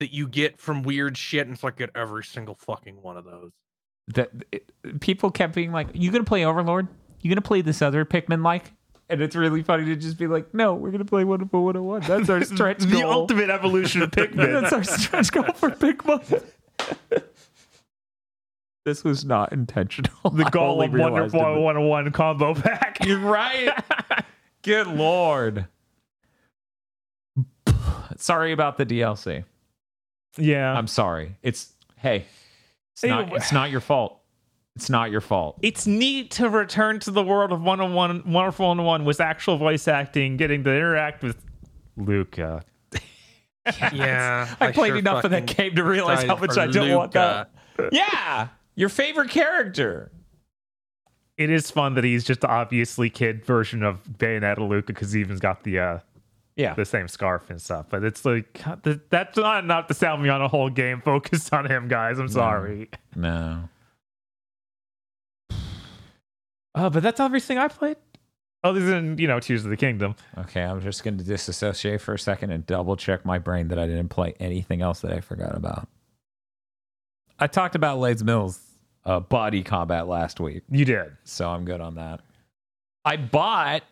that 0.00 0.12
you 0.12 0.26
get 0.28 0.58
from 0.58 0.82
weird 0.82 1.16
shit 1.16 1.46
and 1.46 1.54
it's 1.54 1.62
like 1.62 1.76
get 1.76 1.90
every 1.94 2.24
single 2.24 2.54
fucking 2.56 3.00
one 3.02 3.16
of 3.16 3.24
those. 3.24 3.50
that 4.14 4.30
it- 4.52 4.70
people 5.00 5.30
kept 5.30 5.54
being 5.54 5.72
like, 5.72 5.88
"You 5.94 6.10
gonna 6.12 6.22
play 6.24 6.44
Overlord? 6.44 6.86
You 7.22 7.30
gonna 7.30 7.40
play 7.40 7.60
this 7.60 7.82
other 7.82 8.04
Pikmin 8.04 8.44
like?" 8.44 8.72
And 9.08 9.22
it's 9.22 9.36
really 9.36 9.62
funny 9.62 9.84
to 9.86 9.96
just 9.96 10.18
be 10.18 10.26
like, 10.26 10.52
"No, 10.52 10.74
we're 10.74 10.90
gonna 10.90 11.04
play 11.04 11.22
Wonderful 11.24 11.64
101. 11.64 12.02
That's 12.02 12.28
our 12.28 12.42
stretch 12.54 12.78
the 12.78 12.86
goal. 12.86 13.00
The 13.00 13.06
ultimate 13.06 13.50
evolution 13.50 14.02
of 14.02 14.10
Pikmin. 14.10 14.60
That's 14.60 14.72
our 14.72 14.82
stretch 14.84 15.30
goal 15.32 15.44
for 15.54 15.70
Pikmin." 15.70 16.42
this 18.84 19.04
was 19.04 19.24
not 19.24 19.52
intentional. 19.52 20.30
the 20.30 20.44
goal 20.50 20.82
of 20.82 20.92
Wonderful 20.92 21.40
101 21.62 22.12
combo 22.12 22.54
pack. 22.54 22.98
You're 23.04 23.18
right. 23.20 23.72
Good 24.62 24.86
lord. 24.88 25.66
Sorry 28.16 28.52
about 28.52 28.76
the 28.78 28.86
DLC. 28.86 29.44
yeah. 30.38 30.72
I'm 30.72 30.86
sorry. 30.88 31.36
It's 31.42 31.72
hey, 31.98 32.24
it's 32.94 33.04
not 33.04 33.32
it's 33.36 33.52
not 33.52 33.70
your 33.70 33.80
fault. 33.80 34.15
It's 34.76 34.88
not 34.90 35.10
your 35.10 35.20
fault. 35.22 35.58
it's 35.62 35.86
neat 35.86 36.30
to 36.32 36.48
return 36.48 37.00
to 37.00 37.10
the 37.10 37.22
world 37.22 37.50
of 37.50 37.62
101 37.62 38.30
Wonderful 38.30 38.68
101 38.68 39.04
with 39.04 39.20
actual 39.20 39.56
voice 39.56 39.88
acting, 39.88 40.36
getting 40.36 40.62
to 40.64 40.70
interact 40.70 41.22
with 41.22 41.42
Luka. 41.96 42.62
Yeah. 43.92 44.54
I, 44.60 44.70
played 44.70 44.90
sure 44.90 44.98
enough 44.98 45.24
of 45.24 45.32
that 45.32 45.46
game 45.46 45.74
to 45.74 45.82
realize 45.82 46.22
how 46.22 46.36
much 46.36 46.56
I 46.56 46.68
don't 46.68 46.94
want 46.94 47.12
that. 47.12 47.50
Yeah, 47.92 48.48
your 48.76 48.88
favorite 48.88 49.28
character. 49.30 50.12
It 51.36 51.50
is 51.50 51.70
fun 51.70 51.94
that 51.94 52.04
he's 52.04 52.22
just 52.24 52.40
the 52.42 52.48
obviously 52.48 53.10
kid 53.10 53.44
version 53.44 53.82
of 53.82 54.02
Bayonetta 54.04 54.66
Luka 54.66 54.92
because 54.92 55.12
he 55.12 55.20
even's 55.20 55.40
got 55.40 55.64
the 55.64 55.78
uh, 55.80 55.98
Yeah, 56.54 56.74
the 56.74 56.84
same 56.84 57.08
scarf 57.08 57.50
and 57.50 57.60
stuff. 57.60 57.86
But 57.90 58.04
it's 58.04 58.24
like 58.24 58.62
that's 59.10 59.36
not 59.36 59.64
enough 59.64 59.88
to 59.88 59.94
sell 59.94 60.16
me 60.16 60.28
on 60.28 60.40
a 60.40 60.48
whole 60.48 60.70
game 60.70 61.00
focused 61.02 61.52
on 61.52 61.66
him, 61.70 61.88
guys. 61.88 62.18
I'm 62.18 62.28
sorry. 62.28 62.88
no. 63.16 63.68
Oh, 66.76 66.90
but 66.90 67.02
that's 67.02 67.18
everything 67.18 67.58
I 67.58 67.68
played. 67.68 67.96
Other 68.62 68.80
than 68.80 69.16
you 69.18 69.26
know 69.26 69.40
Tears 69.40 69.64
of 69.64 69.70
the 69.70 69.76
Kingdom. 69.76 70.14
Okay, 70.36 70.62
I'm 70.62 70.80
just 70.80 71.02
going 71.04 71.18
to 71.18 71.24
disassociate 71.24 72.00
for 72.00 72.14
a 72.14 72.18
second 72.18 72.50
and 72.50 72.66
double 72.66 72.96
check 72.96 73.24
my 73.24 73.38
brain 73.38 73.68
that 73.68 73.78
I 73.78 73.86
didn't 73.86 74.08
play 74.08 74.34
anything 74.40 74.82
else 74.82 75.00
that 75.00 75.12
I 75.12 75.20
forgot 75.20 75.56
about. 75.56 75.88
I 77.38 77.46
talked 77.46 77.74
about 77.74 77.98
Les 77.98 78.22
Mills 78.22 78.60
uh, 79.04 79.20
body 79.20 79.62
combat 79.62 80.08
last 80.08 80.40
week. 80.40 80.64
You 80.70 80.84
did. 80.84 81.16
so 81.24 81.48
I'm 81.48 81.64
good 81.64 81.80
on 81.80 81.94
that. 81.94 82.20
I 83.04 83.16
bought 83.16 83.82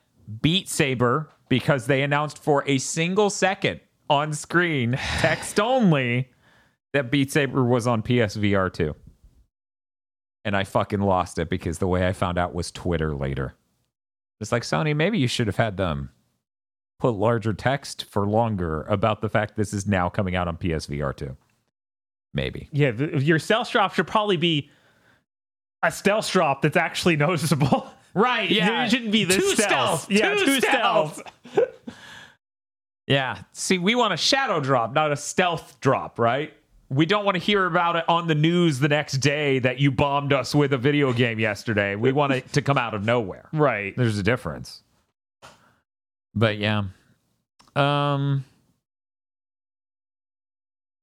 Beat 0.42 0.68
Saber 0.68 1.28
because 1.48 1.86
they 1.86 2.02
announced 2.02 2.42
for 2.42 2.64
a 2.66 2.78
single 2.78 3.30
second 3.30 3.80
on 4.10 4.32
screen, 4.32 4.98
text 5.18 5.60
only, 5.60 6.30
that 6.92 7.10
Beat 7.10 7.30
Saber 7.30 7.64
was 7.64 7.86
on 7.86 8.02
PSVR 8.02 8.72
2. 8.72 8.94
And 10.44 10.56
I 10.56 10.64
fucking 10.64 11.00
lost 11.00 11.38
it 11.38 11.48
because 11.48 11.78
the 11.78 11.86
way 11.88 12.06
I 12.06 12.12
found 12.12 12.36
out 12.38 12.54
was 12.54 12.70
Twitter 12.70 13.14
later. 13.14 13.54
It's 14.40 14.52
like, 14.52 14.62
Sony, 14.62 14.94
maybe 14.94 15.18
you 15.18 15.26
should 15.28 15.46
have 15.46 15.56
had 15.56 15.76
them 15.78 16.10
put 16.98 17.10
larger 17.14 17.52
text 17.54 18.04
for 18.04 18.26
longer 18.26 18.82
about 18.82 19.20
the 19.20 19.28
fact 19.28 19.56
this 19.56 19.72
is 19.72 19.86
now 19.86 20.08
coming 20.08 20.34
out 20.36 20.46
on 20.48 20.56
PSVR 20.58 21.16
2. 21.16 21.36
Maybe. 22.34 22.68
Yeah, 22.72 22.90
your 22.92 23.38
stealth 23.38 23.70
drop 23.70 23.94
should 23.94 24.06
probably 24.06 24.36
be 24.36 24.70
a 25.82 25.90
stealth 25.90 26.30
drop 26.30 26.62
that's 26.62 26.76
actually 26.76 27.16
noticeable. 27.28 27.86
Right, 28.12 28.50
Yeah. 28.50 28.84
it 28.84 28.90
shouldn't 28.90 29.12
be 29.12 29.24
this 29.24 29.36
Two 29.36 29.54
stealth. 29.54 30.02
stealth. 30.02 30.10
Yeah, 30.10 30.34
Two 30.34 30.44
two 30.44 30.60
stealth. 30.60 31.22
stealth. 31.46 31.68
Yeah. 33.06 33.38
See, 33.52 33.76
we 33.78 33.94
want 33.94 34.14
a 34.14 34.16
shadow 34.16 34.60
drop, 34.60 34.94
not 34.94 35.12
a 35.12 35.16
stealth 35.16 35.78
drop, 35.80 36.18
right? 36.18 36.54
We 36.88 37.06
don't 37.06 37.24
want 37.24 37.36
to 37.36 37.42
hear 37.42 37.66
about 37.66 37.96
it 37.96 38.04
on 38.08 38.26
the 38.26 38.34
news 38.34 38.78
the 38.78 38.88
next 38.88 39.14
day 39.18 39.58
that 39.60 39.80
you 39.80 39.90
bombed 39.90 40.32
us 40.32 40.54
with 40.54 40.72
a 40.72 40.78
video 40.78 41.12
game 41.12 41.38
yesterday. 41.38 41.96
We 41.96 42.12
want 42.12 42.32
it 42.32 42.52
to 42.52 42.62
come 42.62 42.78
out 42.78 42.94
of 42.94 43.04
nowhere. 43.04 43.48
Right. 43.52 43.96
There's 43.96 44.18
a 44.18 44.22
difference. 44.22 44.82
But 46.34 46.58
yeah. 46.58 46.84
Um 47.74 48.44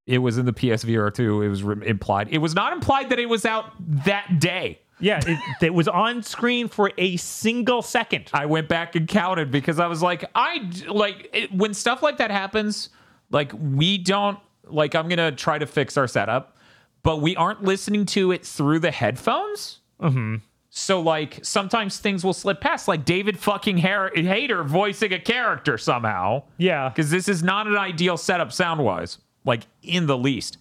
it 0.08 0.18
was 0.18 0.38
in 0.38 0.46
the 0.46 0.54
PSVR 0.54 1.14
2. 1.14 1.42
It 1.42 1.48
was 1.48 1.64
re- 1.64 1.88
implied. 1.88 2.30
It 2.30 2.40
was 2.40 2.54
not 2.54 2.74
implied 2.74 3.10
that 3.10 3.20
it 3.20 3.28
was 3.28 3.46
out 3.46 3.72
that 4.06 4.40
day. 4.40 4.80
Yeah, 5.00 5.20
it, 5.26 5.40
it 5.62 5.74
was 5.74 5.88
on 5.88 6.22
screen 6.22 6.68
for 6.68 6.92
a 6.98 7.18
single 7.18 7.82
second. 7.82 8.30
I 8.34 8.46
went 8.46 8.68
back 8.70 8.96
and 8.96 9.08
counted 9.08 9.50
because 9.50 9.80
I 9.80 9.88
was 9.88 10.04
like, 10.04 10.30
I 10.36 10.70
like 10.88 11.30
it, 11.34 11.52
when 11.52 11.74
stuff 11.74 12.04
like 12.04 12.18
that 12.18 12.30
happens. 12.30 12.90
Like 13.32 13.52
we 13.58 13.98
don't 13.98 14.38
like. 14.66 14.96
I'm 14.96 15.08
gonna 15.10 15.32
try 15.32 15.58
to 15.58 15.66
fix 15.66 15.98
our 15.98 16.08
setup, 16.08 16.58
but 17.04 17.22
we 17.22 17.36
aren't 17.36 17.64
listening 17.64 18.06
to 18.08 18.32
it 18.32 18.46
through 18.46 18.80
the 18.80 18.92
headphones. 18.92 19.80
Mm-hmm. 20.02 20.36
So 20.70 21.02
like 21.02 21.40
sometimes 21.44 21.98
things 22.00 22.24
will 22.24 22.34
slip 22.34 22.62
past, 22.62 22.88
like 22.88 23.04
David 23.04 23.38
fucking 23.38 23.78
Har- 23.80 24.12
Hayter 24.16 24.64
voicing 24.64 25.12
a 25.12 25.20
character 25.20 25.78
somehow, 25.78 26.44
Yeah. 26.58 26.88
because 26.90 27.12
this 27.12 27.28
is 27.28 27.44
not 27.44 27.68
an 27.68 27.76
ideal 27.76 28.16
setup 28.16 28.54
sound 28.54 28.82
wise, 28.82 29.18
like 29.44 29.64
in 29.84 30.06
the 30.08 30.18
least. 30.18 30.58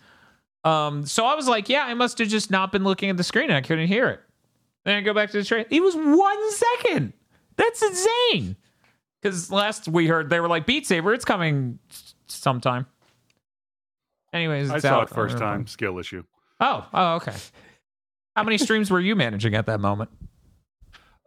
Um, 0.65 1.07
so 1.07 1.25
I 1.25 1.35
was 1.37 1.47
like, 1.47 1.69
yeah, 1.69 1.85
I 1.85 1.95
must 1.95 2.19
have 2.19 2.27
just 2.29 2.51
not 2.51 2.73
been 2.73 2.83
looking 2.85 3.09
at 3.09 3.17
the 3.17 3.23
screen 3.23 3.45
and 3.45 3.55
I 3.55 3.61
couldn't 3.61 3.87
hear 3.87 4.09
it. 4.09 4.21
Then 4.85 4.97
I 4.97 5.01
go 5.01 5.15
back 5.15 5.31
to 5.31 5.39
the 5.39 5.45
train. 5.45 5.65
It 5.71 5.81
was 5.83 5.95
one 5.95 6.53
second. 6.53 7.13
That's 7.57 7.81
insane. 7.83 8.57
Because 9.23 9.51
last 9.53 9.87
we 9.87 10.07
heard, 10.09 10.29
they 10.29 10.41
were 10.41 10.49
like, 10.49 10.67
Beat 10.67 10.87
Saber, 10.87 11.15
it's 11.15 11.25
coming 11.25 11.79
sometime. 12.27 12.87
Anyways, 14.33 14.71
I 14.71 14.79
saw 14.79 15.01
out. 15.01 15.11
it 15.11 15.15
first 15.15 15.39
time. 15.39 15.67
Skill 15.67 15.99
issue. 15.99 16.23
Oh, 16.61 16.87
oh, 16.93 17.15
okay. 17.17 17.35
How 18.37 18.45
many 18.45 18.59
streams 18.59 18.91
were 18.91 19.01
you 19.01 19.17
managing 19.17 19.55
at 19.55 19.67
that 19.67 19.81
moment? 19.81 20.11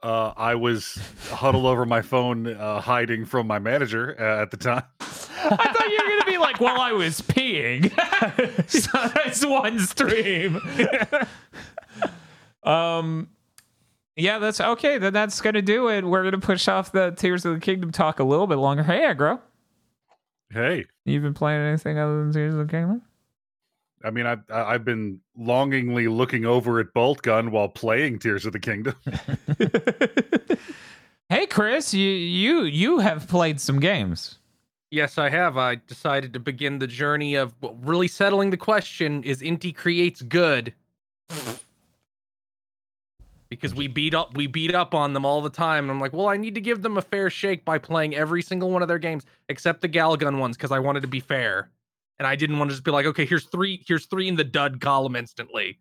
Uh, 0.02 0.34
I 0.36 0.56
was 0.56 1.00
huddled 1.32 1.66
over 1.66 1.86
my 1.86 2.02
phone, 2.02 2.48
uh, 2.48 2.82
hiding 2.82 3.26
from 3.26 3.48
my 3.48 3.60
manager 3.60 4.16
uh, 4.20 4.42
at 4.42 4.52
the 4.52 4.58
time. 4.58 4.84
I 5.00 5.56
thought 5.56 5.90
you 5.90 6.00
were 6.02 6.10
gonna 6.10 6.26
be 6.26 6.38
like, 6.38 6.60
"Well, 6.60 6.80
I 6.80 6.92
was 6.92 7.22
peeing." 7.22 7.90
so 8.70 9.10
that's 9.16 9.46
one 9.46 9.80
stream. 9.80 10.60
um, 12.64 13.30
yeah, 14.16 14.40
that's 14.40 14.60
okay. 14.60 14.98
Then 14.98 15.14
that's 15.14 15.40
gonna 15.40 15.62
do 15.62 15.90
it. 15.90 16.04
We're 16.04 16.24
gonna 16.24 16.40
push 16.40 16.68
off 16.68 16.92
the 16.92 17.12
Tears 17.12 17.46
of 17.46 17.54
the 17.54 17.60
Kingdom 17.62 17.92
talk 17.92 18.20
a 18.20 18.24
little 18.24 18.48
bit 18.48 18.58
longer. 18.58 18.84
Hey, 18.84 19.02
Aggro, 19.02 19.40
Hey, 20.54 20.86
you've 21.06 21.24
been 21.24 21.34
playing 21.34 21.62
anything 21.62 21.98
other 21.98 22.20
than 22.24 22.32
Tears 22.32 22.54
of 22.54 22.68
the 22.68 22.72
Kingdom? 22.72 23.02
I 24.04 24.12
mean, 24.12 24.26
I've 24.26 24.44
I- 24.52 24.74
I've 24.76 24.86
been 24.86 25.20
longingly 25.38 26.08
looking 26.08 26.46
over 26.46 26.80
at 26.80 26.94
Boltgun 26.94 27.50
while 27.50 27.70
playing 27.70 28.20
Tears 28.20 28.46
of 28.46 28.54
the 28.54 28.60
Kingdom. 28.60 28.96
Hey, 31.30 31.48
Kris, 31.48 31.94
you 31.96 32.10
you 32.12 32.64
you 32.64 33.00
have 33.00 33.28
played 33.28 33.60
some 33.60 33.80
games. 33.80 34.38
Yes, 34.92 35.18
I 35.18 35.30
have. 35.30 35.58
I 35.58 35.76
decided 35.88 36.32
to 36.34 36.40
begin 36.40 36.78
the 36.78 36.86
journey 36.86 37.34
of 37.34 37.56
well, 37.60 37.76
really 37.82 38.08
settling 38.08 38.52
the 38.52 38.58
question: 38.58 39.24
Is 39.24 39.42
Inti 39.42 39.76
Creates 39.76 40.22
good? 40.22 40.74
Because 43.56 43.76
we 43.76 43.88
beat 43.88 44.14
up 44.14 44.36
we 44.36 44.48
beat 44.48 44.74
up 44.76 44.94
on 44.94 45.14
them 45.14 45.26
all 45.26 45.42
the 45.42 45.50
time, 45.50 45.86
and 45.86 45.92
I'm 45.92 46.00
like, 46.00 46.14
well, 46.14 46.28
I 46.28 46.38
need 46.38 46.56
to 46.56 46.62
give 46.62 46.82
them 46.82 46.98
a 46.98 47.02
fair 47.02 47.30
shake 47.30 47.64
by 47.66 47.78
playing 47.78 48.16
every 48.16 48.42
single 48.42 48.70
one 48.72 48.82
of 48.82 48.88
their 48.88 49.00
games 49.00 49.26
except 49.50 49.82
the 49.82 49.90
Galgun 49.90 50.40
ones 50.40 50.58
because 50.58 50.72
I 50.72 50.80
wanted 50.80 51.02
to 51.02 51.08
be 51.08 51.20
fair, 51.20 51.70
and 52.20 52.28
I 52.28 52.36
didn't 52.36 52.60
want 52.60 52.70
to 52.72 52.76
just 52.76 52.84
be 52.84 52.92
like, 52.92 53.06
okay, 53.06 53.26
here's 53.26 53.46
three, 53.46 53.84
here's 53.88 54.06
three 54.06 54.28
in 54.28 54.36
the 54.36 54.44
dud 54.44 54.82
column 54.82 55.16
instantly. 55.16 55.80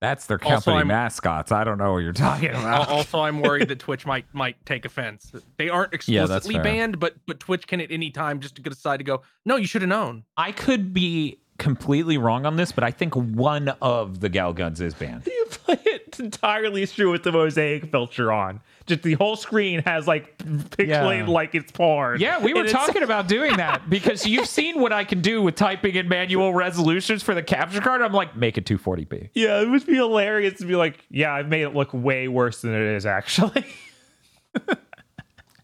That's 0.00 0.26
their 0.26 0.38
company 0.38 0.78
I'm- 0.78 0.88
mascots. 0.88 1.52
I 1.52 1.62
don't 1.62 1.78
know 1.78 1.92
what 1.92 1.98
you're 1.98 2.12
talking 2.12 2.50
about. 2.50 2.88
Also, 2.88 3.20
I'm 3.20 3.40
worried 3.40 3.68
that 3.68 3.78
Twitch 3.80 4.04
might 4.04 4.26
might 4.32 4.56
take 4.66 4.84
offense. 4.84 5.32
They 5.58 5.68
aren't 5.68 5.94
explicitly 5.94 6.54
fair. 6.54 6.62
banned, 6.64 6.98
but 6.98 7.14
but 7.26 7.38
Twitch 7.38 7.68
can 7.68 7.80
at 7.80 7.92
any 7.92 8.10
time 8.10 8.40
just 8.40 8.60
decide 8.60 8.96
to 8.98 9.04
go, 9.04 9.22
no, 9.46 9.54
you 9.56 9.66
should 9.66 9.82
have 9.82 9.88
known. 9.88 10.24
I 10.36 10.50
could 10.50 10.92
be 10.92 11.38
completely 11.62 12.18
wrong 12.18 12.44
on 12.44 12.56
this, 12.56 12.72
but 12.72 12.82
I 12.84 12.90
think 12.90 13.14
one 13.14 13.68
of 13.80 14.20
the 14.20 14.28
Gal 14.28 14.52
Guns 14.52 14.80
is 14.80 14.92
banned. 14.94 15.26
You 15.26 15.46
play 15.48 15.78
it 15.84 16.18
entirely 16.18 16.84
through 16.86 17.12
with 17.12 17.22
the 17.22 17.32
mosaic 17.32 17.90
filter 17.90 18.32
on. 18.32 18.60
Just 18.86 19.02
the 19.02 19.14
whole 19.14 19.36
screen 19.36 19.80
has 19.84 20.06
like 20.08 20.36
pixelated 20.38 21.26
Yeah. 21.26 21.26
like 21.26 21.54
it's 21.54 21.70
porn. 21.70 22.20
Yeah, 22.20 22.42
we 22.42 22.52
were 22.52 22.66
talking 22.68 23.02
about 23.08 23.28
doing 23.28 23.56
that 23.56 23.88
because 23.88 24.26
you've 24.26 24.48
seen 24.48 24.80
what 24.80 24.92
I 24.92 25.04
can 25.04 25.20
do 25.20 25.40
with 25.40 25.54
typing 25.54 25.94
in 25.94 26.08
manual 26.08 26.52
resolutions 26.52 27.22
for 27.22 27.32
the 27.34 27.42
capture 27.42 27.80
card. 27.80 28.02
I'm 28.02 28.12
like, 28.12 28.36
make 28.36 28.58
it 28.58 28.64
240p. 28.66 29.30
Yeah, 29.34 29.60
it 29.60 29.68
would 29.70 29.86
be 29.86 29.94
hilarious 29.94 30.58
to 30.58 30.66
be 30.66 30.74
like, 30.74 31.04
yeah, 31.10 31.32
I've 31.32 31.48
made 31.48 31.62
it 31.62 31.74
look 31.74 31.90
way 31.94 32.26
worse 32.28 32.60
than 32.62 32.74
it 32.74 32.82
is 32.96 33.06
actually. 33.06 33.64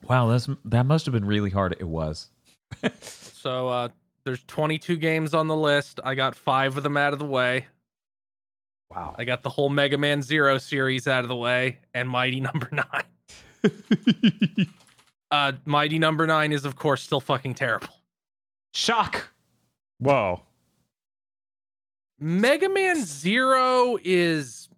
Wow, 0.03 0.29
that's 0.29 0.49
that 0.65 0.87
must 0.87 1.05
have 1.05 1.13
been 1.13 1.27
really 1.27 1.51
hard. 1.51 1.77
It 1.79 1.87
was. 1.87 2.29
So 3.03 3.69
uh 3.69 3.89
there's 4.29 4.45
22 4.45 4.99
games 4.99 5.33
on 5.33 5.49
the 5.49 5.57
list. 5.57 6.01
I 6.05 6.15
got 6.15 6.35
five 6.35 6.77
of 6.77 6.83
them 6.83 6.99
out 6.99 7.15
of 7.15 7.19
the 7.19 7.25
way. 7.25 7.67
wow. 8.91 9.15
I 9.17 9.25
got 9.25 9.43
the 9.43 9.49
whole 9.49 9.71
Mega 9.71 9.97
Man 9.97 10.21
Zero 10.21 10.59
series 10.59 11.09
out 11.09 11.25
of 11.25 11.29
the 11.29 11.37
way, 11.37 11.79
and 11.95 12.11
Mighty 12.11 12.41
Number 12.43 12.69
Nine. 12.71 13.65
uh, 15.31 15.53
Mighty 15.65 15.99
Number 15.99 16.27
Nine 16.27 16.53
is 16.53 16.67
of 16.67 16.77
course 16.77 17.03
still 17.03 17.21
fucking 17.21 17.55
terrible. 17.55 17.89
Shock. 18.75 19.31
Whoa. 19.99 20.43
Mega 22.21 22.69
Man 22.69 23.03
Zero 23.03 23.97
is. 24.05 24.69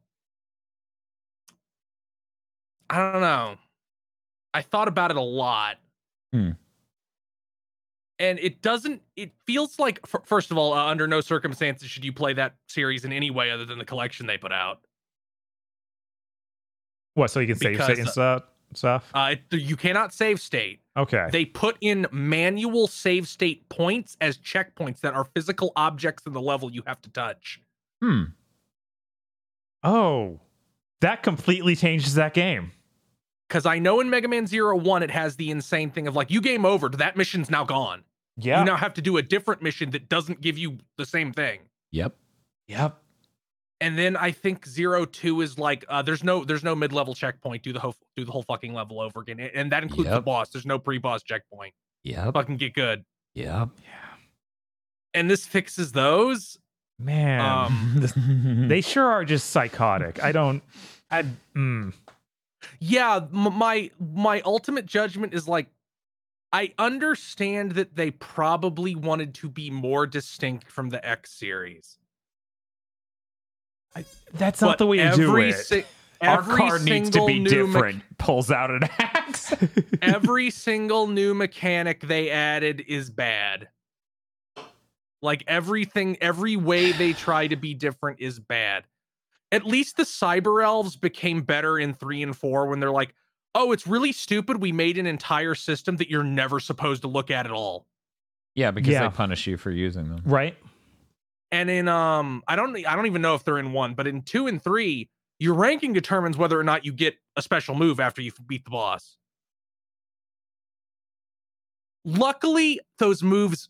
I 2.88 3.12
don't 3.12 3.20
know. 3.20 3.56
I 4.54 4.62
thought 4.62 4.86
about 4.86 5.10
it 5.10 5.16
a 5.16 5.22
lot. 5.22 5.78
Hmm. 6.32 6.50
And 8.20 8.38
it 8.38 8.60
doesn't, 8.60 9.00
it 9.16 9.32
feels 9.46 9.78
like, 9.78 9.98
f- 10.04 10.20
first 10.26 10.50
of 10.50 10.58
all, 10.58 10.74
uh, 10.74 10.84
under 10.84 11.08
no 11.08 11.22
circumstances 11.22 11.88
should 11.88 12.04
you 12.04 12.12
play 12.12 12.34
that 12.34 12.54
series 12.68 13.06
in 13.06 13.12
any 13.14 13.30
way 13.30 13.50
other 13.50 13.64
than 13.64 13.78
the 13.78 13.84
collection 13.84 14.26
they 14.26 14.36
put 14.36 14.52
out. 14.52 14.80
What? 17.14 17.30
So 17.30 17.40
you 17.40 17.46
can 17.46 17.56
save 17.56 17.72
Because, 17.72 17.86
state 17.86 17.98
and 17.98 18.08
uh, 18.08 18.12
stuff? 18.12 18.42
Stuff. 18.74 19.10
Uh, 19.14 19.36
it, 19.50 19.58
you 19.58 19.74
cannot 19.74 20.12
save 20.12 20.38
state. 20.38 20.80
Okay. 20.96 21.28
They 21.32 21.46
put 21.46 21.78
in 21.80 22.06
manual 22.12 22.86
save 22.86 23.26
state 23.26 23.66
points 23.70 24.18
as 24.20 24.36
checkpoints 24.36 25.00
that 25.00 25.14
are 25.14 25.24
physical 25.24 25.72
objects 25.74 26.24
in 26.26 26.34
the 26.34 26.42
level 26.42 26.70
you 26.70 26.82
have 26.86 27.00
to 27.00 27.10
touch. 27.10 27.60
Hmm. 28.02 28.24
oh, 29.82 30.40
that 31.00 31.22
completely 31.22 31.74
changes 31.74 32.14
that 32.14 32.34
game. 32.34 32.72
Because 33.48 33.64
I 33.66 33.78
know 33.78 34.00
in 34.00 34.10
Mega 34.10 34.28
Man 34.28 34.46
Zero 34.46 34.76
One, 34.76 35.02
it 35.02 35.10
has 35.10 35.36
the 35.36 35.50
insane 35.50 35.90
thing 35.90 36.06
of 36.06 36.14
like, 36.14 36.30
you 36.30 36.42
game 36.42 36.66
over, 36.66 36.90
that 36.90 37.16
mission's 37.16 37.50
now 37.50 37.64
gone. 37.64 38.04
Yeah. 38.40 38.60
You 38.60 38.66
now 38.66 38.76
have 38.76 38.94
to 38.94 39.02
do 39.02 39.16
a 39.16 39.22
different 39.22 39.62
mission 39.62 39.90
that 39.90 40.08
doesn't 40.08 40.40
give 40.40 40.58
you 40.58 40.78
the 40.96 41.06
same 41.06 41.32
thing. 41.32 41.60
Yep. 41.92 42.14
yep. 42.68 42.98
And 43.80 43.98
then 43.98 44.16
I 44.16 44.30
think 44.30 44.66
Zero 44.66 45.06
Two 45.06 45.40
is 45.40 45.58
like, 45.58 45.84
uh, 45.88 46.02
there's 46.02 46.22
no 46.22 46.44
there's 46.44 46.62
no 46.62 46.74
mid 46.74 46.92
level 46.92 47.14
checkpoint. 47.14 47.62
Do 47.62 47.72
the 47.72 47.80
whole 47.80 47.94
do 48.14 48.24
the 48.24 48.32
whole 48.32 48.42
fucking 48.42 48.74
level 48.74 49.00
over 49.00 49.20
again, 49.20 49.40
and 49.40 49.72
that 49.72 49.82
includes 49.82 50.10
the 50.10 50.20
boss. 50.20 50.50
There's 50.50 50.66
no 50.66 50.78
pre 50.78 50.98
boss 50.98 51.22
checkpoint. 51.22 51.72
Yeah, 52.04 52.30
Fucking 52.30 52.58
get 52.58 52.74
good. 52.74 53.04
Yep. 53.34 53.68
Yeah. 53.82 53.96
And 55.14 55.30
this 55.30 55.46
fixes 55.46 55.92
those. 55.92 56.58
Man. 56.98 57.40
Um, 57.40 58.66
they 58.68 58.82
sure 58.82 59.06
are 59.06 59.24
just 59.24 59.50
psychotic. 59.50 60.22
I 60.22 60.32
don't. 60.32 60.62
I. 61.10 61.24
Mm. 61.56 61.94
yeah 62.78 63.16
m- 63.16 63.54
my 63.54 63.90
my 63.98 64.42
ultimate 64.42 64.84
judgment 64.84 65.32
is 65.32 65.48
like 65.48 65.68
i 66.52 66.72
understand 66.78 67.72
that 67.72 67.94
they 67.96 68.10
probably 68.10 68.94
wanted 68.94 69.34
to 69.34 69.48
be 69.48 69.70
more 69.70 70.06
distinct 70.06 70.70
from 70.70 70.88
the 70.90 71.04
x 71.06 71.30
series 71.32 71.98
That's 74.34 74.60
not 74.60 74.72
but 74.72 74.78
the 74.78 74.86
way 74.86 74.98
to 74.98 75.16
do 75.16 75.36
it. 75.36 75.52
si- 75.54 75.84
Our 76.20 76.38
every 76.38 76.56
car 76.56 76.78
needs 76.78 77.10
to 77.10 77.26
be 77.26 77.38
new 77.40 77.66
me- 77.66 77.72
different. 77.72 78.02
Pulls 78.18 78.50
out 78.50 78.70
an 78.70 78.84
axe. 78.98 79.52
every 80.02 80.50
single 80.68 81.06
new 81.08 81.34
mechanic 81.34 82.00
they 82.02 82.30
added 82.30 82.84
is 82.86 83.10
bad 83.10 83.68
like 85.22 85.44
everything 85.46 86.16
every 86.20 86.56
way 86.56 86.92
they 86.92 87.12
try 87.12 87.46
to 87.46 87.56
be 87.56 87.74
different 87.74 88.20
is 88.20 88.38
bad 88.40 88.84
at 89.52 89.66
least 89.66 89.96
the 89.96 90.04
cyber 90.04 90.62
elves 90.64 90.96
became 90.96 91.42
better 91.42 91.78
in 91.78 91.92
3 91.92 92.22
and 92.22 92.36
4 92.36 92.66
when 92.68 92.80
they're 92.80 92.90
like 92.90 93.14
oh 93.54 93.72
it's 93.72 93.86
really 93.86 94.12
stupid 94.12 94.60
we 94.60 94.72
made 94.72 94.96
an 94.98 95.06
entire 95.06 95.54
system 95.54 95.96
that 95.96 96.08
you're 96.10 96.22
never 96.24 96.60
supposed 96.60 97.02
to 97.02 97.08
look 97.08 97.30
at 97.30 97.46
at 97.46 97.52
all 97.52 97.86
yeah, 98.56 98.72
because 98.72 98.92
Yeah. 98.92 99.08
they 99.08 99.14
punish 99.14 99.46
you 99.46 99.56
for 99.56 99.70
using 99.70 100.08
them. 100.08 100.22
right. 100.24 100.56
and 101.52 101.70
in 101.70 101.88
um 101.88 102.42
i 102.48 102.56
don't 102.56 102.76
i 102.86 102.94
don't 102.96 103.06
even 103.06 103.22
know 103.22 103.34
if 103.34 103.44
they're 103.44 103.58
in 103.58 103.72
one 103.72 103.94
but 103.94 104.06
in 104.06 104.22
2 104.22 104.46
and 104.46 104.62
3 104.62 105.08
your 105.38 105.54
ranking 105.54 105.92
determines 105.92 106.36
whether 106.36 106.58
or 106.58 106.64
not 106.64 106.84
you 106.84 106.92
get 106.92 107.14
a 107.36 107.42
special 107.42 107.74
move 107.74 107.98
after 108.00 108.20
you 108.22 108.30
beat 108.46 108.64
the 108.64 108.70
boss 108.70 109.16
luckily 112.04 112.80
those 112.98 113.22
moves 113.22 113.68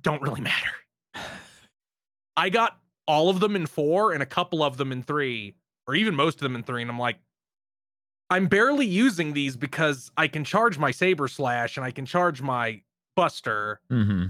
don't 0.00 0.20
really 0.22 0.40
matter 0.40 0.70
i 2.36 2.48
got 2.48 2.78
all 3.06 3.28
of 3.30 3.40
them 3.40 3.54
in 3.56 3.66
4 3.66 4.12
and 4.12 4.22
a 4.22 4.26
couple 4.26 4.62
of 4.62 4.76
them 4.76 4.90
in 4.92 5.02
3 5.02 5.54
or 5.86 5.94
even 5.94 6.14
most 6.14 6.34
of 6.36 6.40
them 6.40 6.54
in 6.56 6.62
3 6.62 6.82
and 6.82 6.90
i'm 6.90 6.98
like 6.98 7.18
i'm 8.30 8.46
barely 8.46 8.86
using 8.86 9.32
these 9.32 9.56
because 9.56 10.10
i 10.16 10.26
can 10.28 10.44
charge 10.44 10.78
my 10.78 10.90
saber 10.90 11.28
slash 11.28 11.76
and 11.76 11.84
i 11.86 11.90
can 11.90 12.04
charge 12.06 12.42
my 12.42 12.80
buster 13.14 13.80
Mm-hmm. 13.90 14.26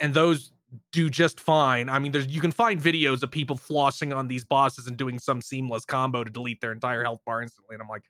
and 0.00 0.14
those 0.14 0.52
do 0.90 1.08
just 1.08 1.38
fine. 1.38 1.88
I 1.88 2.00
mean, 2.00 2.10
there's 2.10 2.26
you 2.26 2.40
can 2.40 2.50
find 2.50 2.82
videos 2.82 3.22
of 3.22 3.30
people 3.30 3.56
flossing 3.56 4.14
on 4.14 4.26
these 4.26 4.44
bosses 4.44 4.88
and 4.88 4.96
doing 4.96 5.18
some 5.20 5.40
seamless 5.40 5.84
combo 5.84 6.24
to 6.24 6.30
delete 6.30 6.60
their 6.60 6.72
entire 6.72 7.04
health 7.04 7.20
bar 7.24 7.40
instantly. 7.40 7.74
And 7.74 7.82
I'm 7.82 7.88
like, 7.88 8.02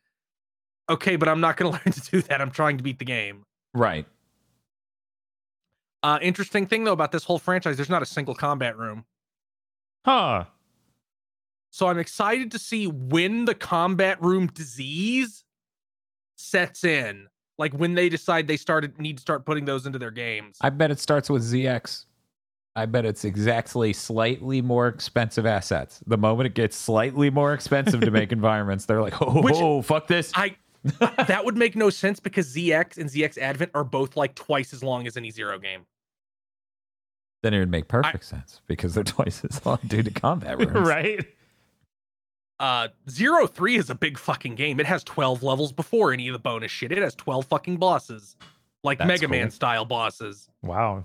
okay, 0.89 1.17
but 1.17 1.29
I'm 1.29 1.41
not 1.41 1.59
going 1.59 1.71
to 1.73 1.79
learn 1.85 1.93
to 1.93 2.01
do 2.11 2.23
that. 2.23 2.41
I'm 2.41 2.51
trying 2.51 2.79
to 2.79 2.83
beat 2.83 2.99
the 2.99 3.05
game. 3.05 3.45
Right. 3.75 4.07
Uh, 6.03 6.19
interesting 6.23 6.67
thing 6.67 6.85
though 6.85 6.93
about 6.93 7.13
this 7.13 7.25
whole 7.25 7.39
franchise, 7.39 7.77
there's 7.77 7.91
not 7.91 8.03
a 8.03 8.07
single 8.07 8.35
combat 8.35 8.77
room. 8.79 9.05
Huh. 10.05 10.45
So 11.77 11.89
I'm 11.89 11.99
excited 11.99 12.53
to 12.53 12.59
see 12.59 12.87
when 12.87 13.45
the 13.45 13.55
combat 13.55 14.23
room 14.23 14.47
disease 14.47 15.45
sets 16.37 16.85
in. 16.85 17.27
Like 17.59 17.75
when 17.75 17.93
they 17.93 18.09
decide 18.09 18.47
they 18.47 18.57
started 18.57 18.99
need 18.99 19.19
to 19.19 19.21
start 19.21 19.45
putting 19.45 19.67
those 19.67 19.85
into 19.85 19.99
their 19.99 20.11
games. 20.11 20.57
I 20.63 20.71
bet 20.71 20.91
it 20.91 20.99
starts 20.99 21.29
with 21.29 21.43
ZX. 21.43 22.07
I 22.77 22.87
bet 22.87 23.05
it's 23.05 23.27
exactly 23.27 23.93
slightly 23.93 24.63
more 24.63 24.89
expensive 24.89 25.45
assets. 25.45 26.01
The 26.07 26.17
moment 26.17 26.47
it 26.47 26.55
gets 26.55 26.79
slightly 26.79 27.29
more 27.29 27.53
expensive 27.53 28.01
to 28.01 28.11
make 28.11 28.33
environments, 28.41 28.87
they're 28.87 29.03
like, 29.03 29.21
oh, 29.21 29.43
Which- 29.43 29.55
oh, 29.59 29.83
fuck 29.83 30.07
this. 30.07 30.33
I 30.35 30.57
that 30.99 31.45
would 31.45 31.59
make 31.59 31.77
no 31.77 31.91
sense 31.91 32.21
because 32.21 32.55
ZX 32.55 32.97
and 32.97 33.11
ZX 33.11 33.37
Advent 33.37 33.73
are 33.75 33.85
both 33.85 34.17
like 34.17 34.35
twice 34.35 34.73
as 34.73 34.83
long 34.83 35.07
as 35.07 35.19
any 35.19 35.31
zero 35.31 35.59
game. 35.59 35.85
then 37.43 37.53
it 37.53 37.59
would 37.59 37.71
make 37.71 37.87
perfect 37.87 38.25
sense 38.25 38.63
because 38.67 38.95
they're 38.95 39.05
twice 39.05 39.45
as 39.45 39.67
long 39.67 39.79
due 39.87 40.03
to 40.03 40.11
combat 40.11 40.57
rooms. 40.73 40.89
right. 40.89 41.27
Uh 42.59 42.89
Zero 43.11 43.47
Three 43.47 43.77
is 43.77 43.91
a 43.91 43.95
big 43.95 44.19
fucking 44.19 44.55
game. 44.55 44.81
It 44.81 44.87
has 44.87 45.05
12 45.05 45.43
levels 45.43 45.73
before 45.73 46.13
any 46.13 46.29
of 46.29 46.33
the 46.33 46.39
bonus 46.39 46.71
shit. 46.71 46.91
It 46.93 46.99
has 46.99 47.15
12 47.15 47.45
fucking 47.47 47.77
bosses. 47.77 48.37
Like 48.83 48.99
That's 48.99 49.09
Mega 49.09 49.29
Man 49.29 49.51
style 49.51 49.85
bosses. 49.85 50.49
Wow. 50.63 51.05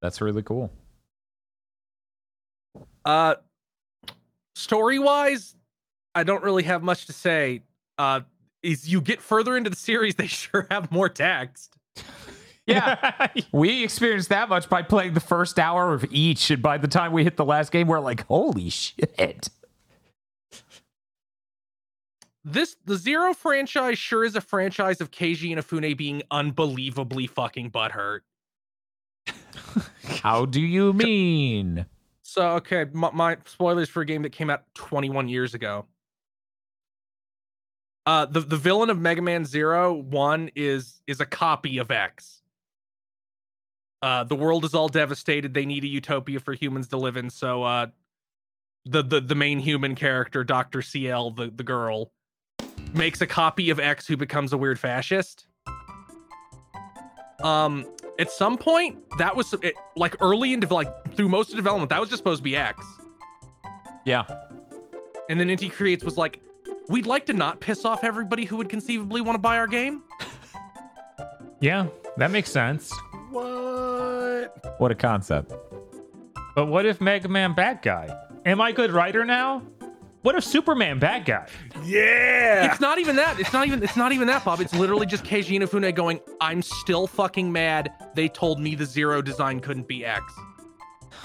That's 0.00 0.20
really 0.20 0.42
cool. 0.42 0.70
Uh 3.04 3.34
story 4.54 4.98
wise, 4.98 5.54
I 6.14 6.24
don't 6.24 6.42
really 6.42 6.62
have 6.62 6.82
much 6.82 7.06
to 7.06 7.12
say. 7.12 7.62
Uh 7.98 8.20
is 8.62 8.88
you 8.88 9.02
get 9.02 9.20
further 9.20 9.56
into 9.58 9.68
the 9.68 9.76
series, 9.76 10.14
they 10.16 10.26
sure 10.26 10.66
have 10.70 10.90
more 10.90 11.08
text. 11.08 11.74
Yeah. 12.66 13.26
we 13.52 13.84
experienced 13.84 14.30
that 14.30 14.48
much 14.48 14.70
by 14.70 14.80
playing 14.80 15.12
the 15.12 15.20
first 15.20 15.58
hour 15.58 15.92
of 15.92 16.06
each. 16.10 16.50
And 16.50 16.62
by 16.62 16.78
the 16.78 16.88
time 16.88 17.12
we 17.12 17.22
hit 17.22 17.36
the 17.36 17.44
last 17.44 17.70
game, 17.70 17.86
we're 17.88 18.00
like, 18.00 18.26
holy 18.26 18.70
shit. 18.70 19.50
This 22.44 22.76
the 22.84 22.96
Zero 22.96 23.32
franchise 23.32 23.98
sure 23.98 24.24
is 24.24 24.36
a 24.36 24.40
franchise 24.40 25.00
of 25.00 25.10
Keiji 25.10 25.50
Inafune 25.50 25.96
being 25.96 26.22
unbelievably 26.30 27.26
fucking 27.28 27.70
butthurt. 27.70 28.20
How 30.04 30.44
do 30.44 30.60
you 30.60 30.92
mean? 30.94 31.86
So 32.22 32.50
okay, 32.56 32.84
my, 32.92 33.10
my 33.12 33.36
spoilers 33.46 33.88
for 33.88 34.02
a 34.02 34.06
game 34.06 34.22
that 34.22 34.32
came 34.32 34.50
out 34.50 34.62
21 34.74 35.28
years 35.28 35.54
ago. 35.54 35.86
Uh, 38.04 38.26
the 38.26 38.40
the 38.40 38.58
villain 38.58 38.90
of 38.90 38.98
Mega 38.98 39.22
Man 39.22 39.46
Zero 39.46 39.94
One 39.94 40.50
is 40.54 41.00
is 41.06 41.20
a 41.20 41.26
copy 41.26 41.78
of 41.78 41.90
X. 41.90 42.42
Uh, 44.02 44.22
the 44.24 44.34
world 44.34 44.66
is 44.66 44.74
all 44.74 44.88
devastated. 44.88 45.54
They 45.54 45.64
need 45.64 45.82
a 45.84 45.86
utopia 45.86 46.38
for 46.38 46.52
humans 46.52 46.88
to 46.88 46.98
live 46.98 47.16
in. 47.16 47.30
So, 47.30 47.62
uh, 47.62 47.86
the 48.84 49.02
the 49.02 49.20
the 49.22 49.34
main 49.34 49.58
human 49.58 49.94
character, 49.94 50.44
Doctor 50.44 50.82
Ciel, 50.82 51.30
the 51.30 51.50
the 51.50 51.62
girl, 51.62 52.12
makes 52.94 53.20
a 53.20 53.26
copy 53.26 53.70
of 53.70 53.80
X 53.80 54.06
who 54.06 54.16
becomes 54.16 54.52
a 54.52 54.56
weird 54.56 54.78
fascist. 54.78 55.46
Um, 57.42 57.86
at 58.18 58.30
some 58.30 58.56
point, 58.56 58.98
that 59.18 59.34
was 59.36 59.52
it, 59.62 59.74
like 59.96 60.16
early 60.20 60.52
into 60.52 60.72
like 60.72 61.14
through 61.14 61.28
most 61.28 61.50
of 61.50 61.56
development, 61.56 61.90
that 61.90 62.00
was 62.00 62.08
just 62.08 62.20
supposed 62.20 62.40
to 62.40 62.44
be 62.44 62.56
X. 62.56 62.84
Yeah. 64.04 64.24
And 65.28 65.40
then 65.40 65.48
Inti 65.48 65.70
Creates 65.70 66.04
was 66.04 66.16
like, 66.16 66.40
we'd 66.88 67.06
like 67.06 67.26
to 67.26 67.32
not 67.32 67.60
piss 67.60 67.84
off 67.84 68.04
everybody 68.04 68.44
who 68.44 68.56
would 68.56 68.68
conceivably 68.68 69.20
want 69.20 69.34
to 69.34 69.40
buy 69.40 69.58
our 69.58 69.66
game. 69.66 70.02
Yeah, 71.60 71.86
that 72.18 72.30
makes 72.30 72.50
sense. 72.50 72.92
What? 73.30 74.74
What 74.78 74.90
a 74.90 74.94
concept. 74.94 75.52
But 76.54 76.66
what 76.66 76.86
if 76.86 77.00
Mega 77.00 77.28
Man 77.28 77.54
bad 77.54 77.82
guy? 77.82 78.14
Am 78.46 78.60
I 78.60 78.72
good 78.72 78.92
writer 78.92 79.24
now? 79.24 79.62
What 80.24 80.34
if 80.36 80.42
Superman 80.44 80.98
bad 80.98 81.26
guy? 81.26 81.46
Yeah. 81.84 82.72
It's 82.72 82.80
not 82.80 82.98
even 82.98 83.14
that. 83.16 83.38
It's 83.38 83.52
not 83.52 83.66
even. 83.66 83.82
It's 83.82 83.94
not 83.94 84.10
even 84.10 84.26
that, 84.28 84.42
Bob. 84.42 84.58
It's 84.58 84.74
literally 84.74 85.04
just 85.04 85.22
Keiji 85.22 85.60
Inafune 85.60 85.94
going, 85.94 86.18
"I'm 86.40 86.62
still 86.62 87.06
fucking 87.06 87.52
mad. 87.52 87.92
They 88.14 88.30
told 88.30 88.58
me 88.58 88.74
the 88.74 88.86
zero 88.86 89.20
design 89.20 89.60
couldn't 89.60 89.86
be 89.86 90.04
X." 90.04 90.32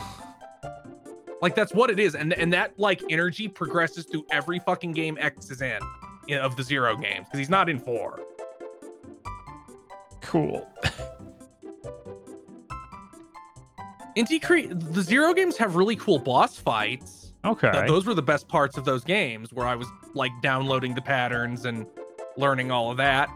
Like 1.41 1.55
that's 1.55 1.73
what 1.73 1.89
it 1.89 2.01
is, 2.01 2.15
and 2.15 2.33
and 2.33 2.51
that 2.51 2.77
like 2.77 3.01
energy 3.09 3.47
progresses 3.47 4.03
through 4.03 4.25
every 4.29 4.59
fucking 4.59 4.91
game 4.91 5.17
X 5.21 5.49
is 5.49 5.61
in, 5.61 5.79
you 6.27 6.35
know, 6.35 6.41
of 6.41 6.57
the 6.57 6.63
zero 6.63 6.97
games 6.97 7.27
because 7.27 7.39
he's 7.39 7.49
not 7.49 7.69
in 7.69 7.79
four. 7.79 8.19
Cool. 10.19 10.69
Inti 14.17 14.43
Cre- 14.43 14.73
the 14.73 15.01
zero 15.01 15.33
games 15.33 15.55
have 15.55 15.77
really 15.77 15.95
cool 15.95 16.19
boss 16.19 16.57
fights. 16.57 17.18
Okay. 17.45 17.71
Th- 17.71 17.87
those 17.87 18.05
were 18.05 18.13
the 18.13 18.21
best 18.21 18.47
parts 18.47 18.77
of 18.77 18.85
those 18.85 19.03
games 19.03 19.53
where 19.53 19.65
I 19.67 19.75
was 19.75 19.87
like 20.13 20.31
downloading 20.41 20.93
the 20.93 21.01
patterns 21.01 21.65
and 21.65 21.85
learning 22.37 22.71
all 22.71 22.91
of 22.91 22.97
that. 22.97 23.29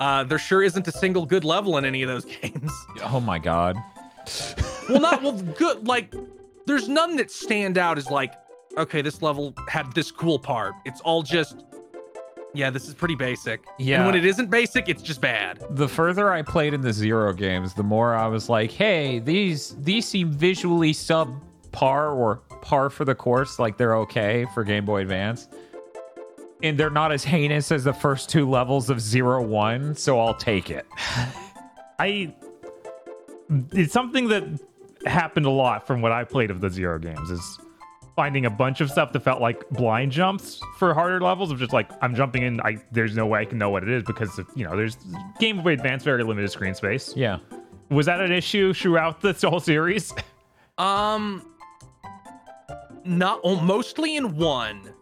Uh, 0.00 0.24
there 0.24 0.38
sure 0.38 0.62
isn't 0.62 0.86
a 0.86 0.92
single 0.92 1.24
good 1.24 1.44
level 1.44 1.78
in 1.78 1.84
any 1.84 2.02
of 2.02 2.08
those 2.08 2.24
games. 2.42 2.70
Oh 3.02 3.20
my 3.20 3.38
god. 3.38 3.76
well, 4.88 5.00
not 5.00 5.22
well, 5.22 5.32
good. 5.32 5.86
Like, 5.86 6.14
there's 6.66 6.88
none 6.88 7.16
that 7.16 7.30
stand 7.30 7.78
out 7.78 7.96
as 7.96 8.10
like, 8.10 8.34
okay, 8.76 9.00
this 9.00 9.22
level 9.22 9.54
had 9.68 9.90
this 9.94 10.10
cool 10.10 10.38
part. 10.38 10.74
It's 10.84 11.00
all 11.00 11.22
just, 11.22 11.64
yeah, 12.52 12.68
this 12.68 12.88
is 12.88 12.94
pretty 12.94 13.14
basic. 13.14 13.64
Yeah. 13.78 13.98
And 13.98 14.06
when 14.06 14.14
it 14.14 14.24
isn't 14.26 14.50
basic, 14.50 14.88
it's 14.90 15.02
just 15.02 15.20
bad. 15.22 15.64
The 15.70 15.88
further 15.88 16.30
I 16.30 16.42
played 16.42 16.74
in 16.74 16.82
the 16.82 16.92
Zero 16.92 17.32
games, 17.32 17.72
the 17.72 17.82
more 17.82 18.14
I 18.14 18.26
was 18.26 18.48
like, 18.50 18.70
"Hey, 18.70 19.18
these 19.18 19.76
these 19.80 20.06
seem 20.06 20.30
visually 20.32 20.92
subpar 20.92 22.14
or 22.14 22.42
par 22.62 22.90
for 22.90 23.04
the 23.04 23.14
course. 23.14 23.58
Like 23.58 23.76
they're 23.76 23.96
okay 23.98 24.46
for 24.54 24.64
Game 24.64 24.84
Boy 24.84 25.02
Advance, 25.02 25.48
and 26.62 26.78
they're 26.78 26.90
not 26.90 27.12
as 27.12 27.24
heinous 27.24 27.70
as 27.72 27.84
the 27.84 27.92
first 27.92 28.28
two 28.28 28.48
levels 28.48 28.90
of 28.90 29.00
Zero 29.00 29.42
One. 29.42 29.94
So 29.94 30.18
I'll 30.18 30.34
take 30.34 30.70
it." 30.70 30.86
I 31.98 32.34
it's 33.72 33.92
something 33.92 34.28
that 34.28 34.44
happened 35.06 35.46
a 35.46 35.50
lot 35.50 35.86
from 35.86 36.02
what 36.02 36.12
I 36.12 36.24
played 36.24 36.50
of 36.50 36.60
the 36.60 36.68
Zero 36.68 36.98
games 36.98 37.30
is 37.30 37.58
finding 38.16 38.46
a 38.46 38.50
bunch 38.50 38.80
of 38.80 38.90
stuff 38.90 39.12
that 39.12 39.20
felt 39.20 39.40
like 39.40 39.68
blind 39.70 40.10
jumps 40.10 40.60
for 40.78 40.94
harder 40.94 41.20
levels 41.20 41.50
of 41.50 41.58
just 41.58 41.72
like 41.72 41.90
I'm 42.02 42.14
jumping 42.14 42.42
in 42.42 42.60
I 42.62 42.78
there's 42.90 43.14
no 43.14 43.26
way 43.26 43.40
I 43.40 43.44
can 43.44 43.58
know 43.58 43.70
what 43.70 43.82
it 43.82 43.90
is 43.90 44.02
because 44.02 44.38
of, 44.38 44.46
you 44.56 44.64
know 44.64 44.76
there's 44.76 44.96
Game 45.38 45.62
Boy 45.62 45.72
Advance 45.74 46.02
very 46.02 46.24
limited 46.24 46.50
screen 46.50 46.74
space. 46.74 47.14
Yeah. 47.16 47.38
Was 47.90 48.06
that 48.06 48.20
an 48.20 48.32
issue 48.32 48.74
throughout 48.74 49.20
this 49.20 49.42
whole 49.42 49.60
series? 49.60 50.12
Um, 50.78 51.42
not 53.06 53.44
mostly 53.44 54.16
in 54.16 54.36
one. 54.36 54.92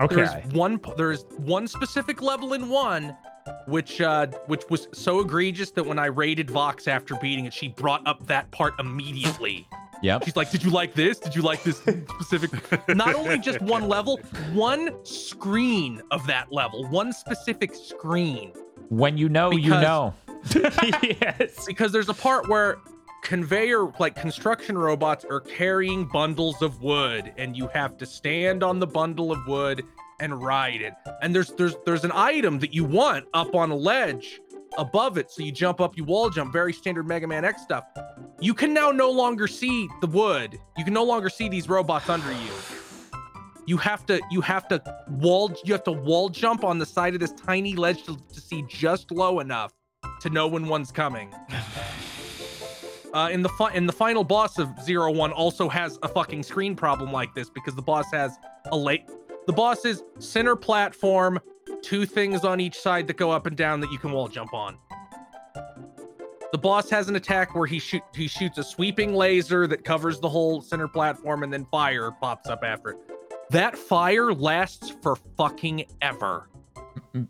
Okay. 0.00 0.16
There's 0.16 0.52
one. 0.52 0.80
There's 0.96 1.24
one 1.36 1.68
specific 1.68 2.20
level 2.20 2.54
in 2.54 2.68
one, 2.68 3.16
which 3.66 4.00
uh, 4.00 4.26
which 4.46 4.62
was 4.68 4.88
so 4.92 5.20
egregious 5.20 5.70
that 5.72 5.84
when 5.84 5.98
I 5.98 6.06
raided 6.06 6.50
Vox 6.50 6.88
after 6.88 7.14
beating 7.16 7.44
it, 7.46 7.54
she 7.54 7.68
brought 7.68 8.06
up 8.06 8.26
that 8.26 8.50
part 8.50 8.74
immediately. 8.78 9.68
Yep. 10.02 10.24
She's 10.24 10.36
like, 10.36 10.50
"Did 10.50 10.64
you 10.64 10.70
like 10.70 10.94
this? 10.94 11.18
Did 11.18 11.34
you 11.34 11.42
like 11.42 11.62
this 11.62 11.78
specific?" 11.78 12.88
Not 12.94 13.14
only 13.14 13.38
just 13.38 13.60
one 13.62 13.88
level, 13.88 14.18
one 14.52 15.04
screen 15.04 16.02
of 16.10 16.26
that 16.26 16.52
level, 16.52 16.86
one 16.88 17.12
specific 17.12 17.74
screen. 17.74 18.52
When 18.88 19.16
you 19.16 19.28
know, 19.28 19.52
you 19.52 19.70
know. 19.70 20.14
yes. 20.82 21.64
Because 21.66 21.92
there's 21.92 22.10
a 22.10 22.14
part 22.14 22.48
where 22.48 22.78
conveyor, 23.24 23.90
like 23.98 24.14
construction 24.14 24.78
robots, 24.78 25.24
are 25.24 25.40
carrying 25.40 26.04
bundles 26.04 26.62
of 26.62 26.80
wood, 26.82 27.32
and 27.36 27.56
you 27.56 27.66
have 27.68 27.96
to 27.96 28.06
stand 28.06 28.62
on 28.62 28.78
the 28.78 28.86
bundle 28.86 29.32
of 29.32 29.44
wood 29.48 29.82
and 30.20 30.40
ride 30.40 30.80
it. 30.80 30.92
And 31.22 31.34
there's 31.34 31.50
there's 31.52 31.74
there's 31.84 32.04
an 32.04 32.12
item 32.14 32.60
that 32.60 32.72
you 32.72 32.84
want 32.84 33.26
up 33.34 33.54
on 33.54 33.70
a 33.70 33.74
ledge 33.74 34.40
above 34.78 35.18
it, 35.18 35.30
so 35.30 35.42
you 35.42 35.50
jump 35.50 35.80
up, 35.80 35.96
you 35.96 36.04
wall 36.04 36.30
jump, 36.30 36.52
very 36.52 36.72
standard 36.72 37.08
Mega 37.08 37.26
Man 37.26 37.44
X 37.44 37.62
stuff. 37.62 37.84
You 38.40 38.54
can 38.54 38.72
now 38.72 38.90
no 38.90 39.10
longer 39.10 39.48
see 39.48 39.88
the 40.00 40.06
wood. 40.06 40.58
You 40.76 40.84
can 40.84 40.94
no 40.94 41.04
longer 41.04 41.28
see 41.30 41.48
these 41.48 41.68
robots 41.68 42.08
under 42.08 42.30
you. 42.30 42.52
You 43.66 43.78
have 43.78 44.04
to 44.06 44.20
you 44.30 44.42
have 44.42 44.68
to 44.68 44.82
wall 45.08 45.50
you 45.64 45.72
have 45.72 45.84
to 45.84 45.92
wall 45.92 46.28
jump 46.28 46.62
on 46.62 46.78
the 46.78 46.86
side 46.86 47.14
of 47.14 47.20
this 47.20 47.32
tiny 47.32 47.74
ledge 47.74 48.04
to, 48.04 48.16
to 48.32 48.40
see 48.40 48.64
just 48.68 49.10
low 49.10 49.40
enough 49.40 49.72
to 50.20 50.28
know 50.28 50.46
when 50.46 50.68
one's 50.68 50.92
coming. 50.92 51.34
Uh, 53.14 53.28
in 53.30 53.42
the 53.42 53.48
fi- 53.50 53.72
in 53.72 53.86
the 53.86 53.92
final 53.92 54.24
boss 54.24 54.58
of 54.58 54.68
Zero 54.82 55.12
One 55.12 55.30
also 55.30 55.68
has 55.68 56.00
a 56.02 56.08
fucking 56.08 56.42
screen 56.42 56.74
problem 56.74 57.12
like 57.12 57.32
this 57.32 57.48
because 57.48 57.76
the 57.76 57.82
boss 57.82 58.06
has 58.12 58.36
a 58.72 58.76
late. 58.76 59.08
The 59.46 59.52
boss 59.52 59.84
is 59.84 60.02
center 60.18 60.56
platform, 60.56 61.38
two 61.80 62.06
things 62.06 62.44
on 62.44 62.60
each 62.60 62.76
side 62.76 63.06
that 63.06 63.16
go 63.16 63.30
up 63.30 63.46
and 63.46 63.56
down 63.56 63.78
that 63.80 63.92
you 63.92 63.98
can 63.98 64.10
wall 64.10 64.26
jump 64.26 64.52
on. 64.52 64.76
The 66.50 66.58
boss 66.58 66.90
has 66.90 67.08
an 67.08 67.14
attack 67.14 67.54
where 67.54 67.68
he 67.68 67.78
shoot 67.78 68.02
he 68.16 68.26
shoots 68.26 68.58
a 68.58 68.64
sweeping 68.64 69.14
laser 69.14 69.68
that 69.68 69.84
covers 69.84 70.18
the 70.18 70.28
whole 70.28 70.60
center 70.60 70.88
platform 70.88 71.44
and 71.44 71.52
then 71.52 71.66
fire 71.66 72.10
pops 72.10 72.48
up 72.48 72.64
after 72.64 72.90
it. 72.90 72.98
That 73.50 73.78
fire 73.78 74.34
lasts 74.34 74.92
for 75.02 75.14
fucking 75.36 75.84
ever. 76.02 76.48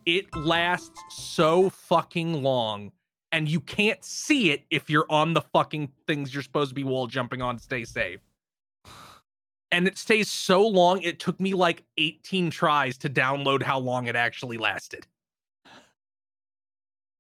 It 0.07 0.35
lasts 0.35 0.99
so 1.11 1.69
fucking 1.69 2.43
long 2.43 2.91
and 3.35 3.49
you 3.49 3.59
can't 3.59 4.05
see 4.05 4.53
it 4.53 4.63
if 4.71 4.89
you're 4.89 5.07
on 5.11 5.35
the 5.35 5.41
fucking 5.41 5.91
things 6.07 6.33
you're 6.33 6.43
supposed 6.43 6.69
to 6.69 6.75
be 6.75 6.85
wall 6.85 7.09
jumping 7.09 7.43
on 7.43 7.57
to 7.57 7.63
stay 7.63 7.85
safe. 7.85 8.21
And 9.73 9.89
it 9.89 9.99
stays 9.99 10.31
so 10.31 10.65
long, 10.65 11.03
it 11.03 11.19
took 11.19 11.41
me 11.41 11.53
like 11.53 11.83
18 11.99 12.51
tries 12.51 12.97
to 12.99 13.11
download 13.11 13.61
how 13.61 13.81
long 13.81 14.07
it 14.07 14.15
actually 14.15 14.57
lasted. 14.57 15.09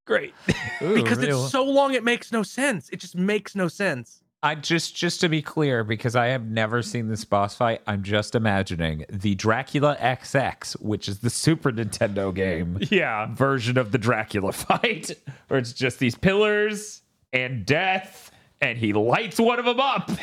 Great. 0.07 0.33
Ooh, 0.83 0.95
Because 0.95 1.19
it's 1.19 1.51
so 1.51 1.65
long, 1.65 1.95
it 1.95 2.05
makes 2.05 2.31
no 2.31 2.45
sense. 2.45 2.91
It 2.91 3.01
just 3.01 3.17
makes 3.17 3.57
no 3.57 3.67
sense. 3.67 4.23
I 4.45 4.55
just 4.55 4.95
just 4.95 5.21
to 5.23 5.29
be 5.31 5.41
clear, 5.41 5.83
because 5.85 6.15
I 6.15 6.27
have 6.27 6.45
never 6.47 6.83
seen 6.83 7.09
this 7.09 7.25
boss 7.25 7.57
fight, 7.57 7.81
I'm 7.87 8.03
just 8.03 8.35
imagining 8.35 9.07
the 9.09 9.35
Dracula 9.35 9.97
XX, 9.99 10.81
which 10.83 11.09
is 11.09 11.21
the 11.21 11.31
Super 11.31 11.73
Nintendo 11.73 12.33
game 12.35 12.79
Yeah. 12.91 13.35
version 13.35 13.79
of 13.79 13.91
the 13.91 13.97
Dracula 13.99 14.53
fight, 14.53 15.13
where 15.49 15.59
it's 15.59 15.73
just 15.73 15.99
these 15.99 16.15
pillars 16.15 17.01
and 17.33 17.65
death, 17.65 18.31
and 18.61 18.77
he 18.77 18.93
lights 18.93 19.41
one 19.41 19.59
of 19.59 19.65
them 19.65 19.81
up. 19.81 20.11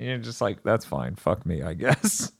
And 0.00 0.08
you're 0.08 0.16
just 0.18 0.40
like, 0.40 0.62
that's 0.62 0.86
fine. 0.86 1.14
Fuck 1.16 1.44
me, 1.44 1.60
I 1.62 1.74
guess. 1.74 2.32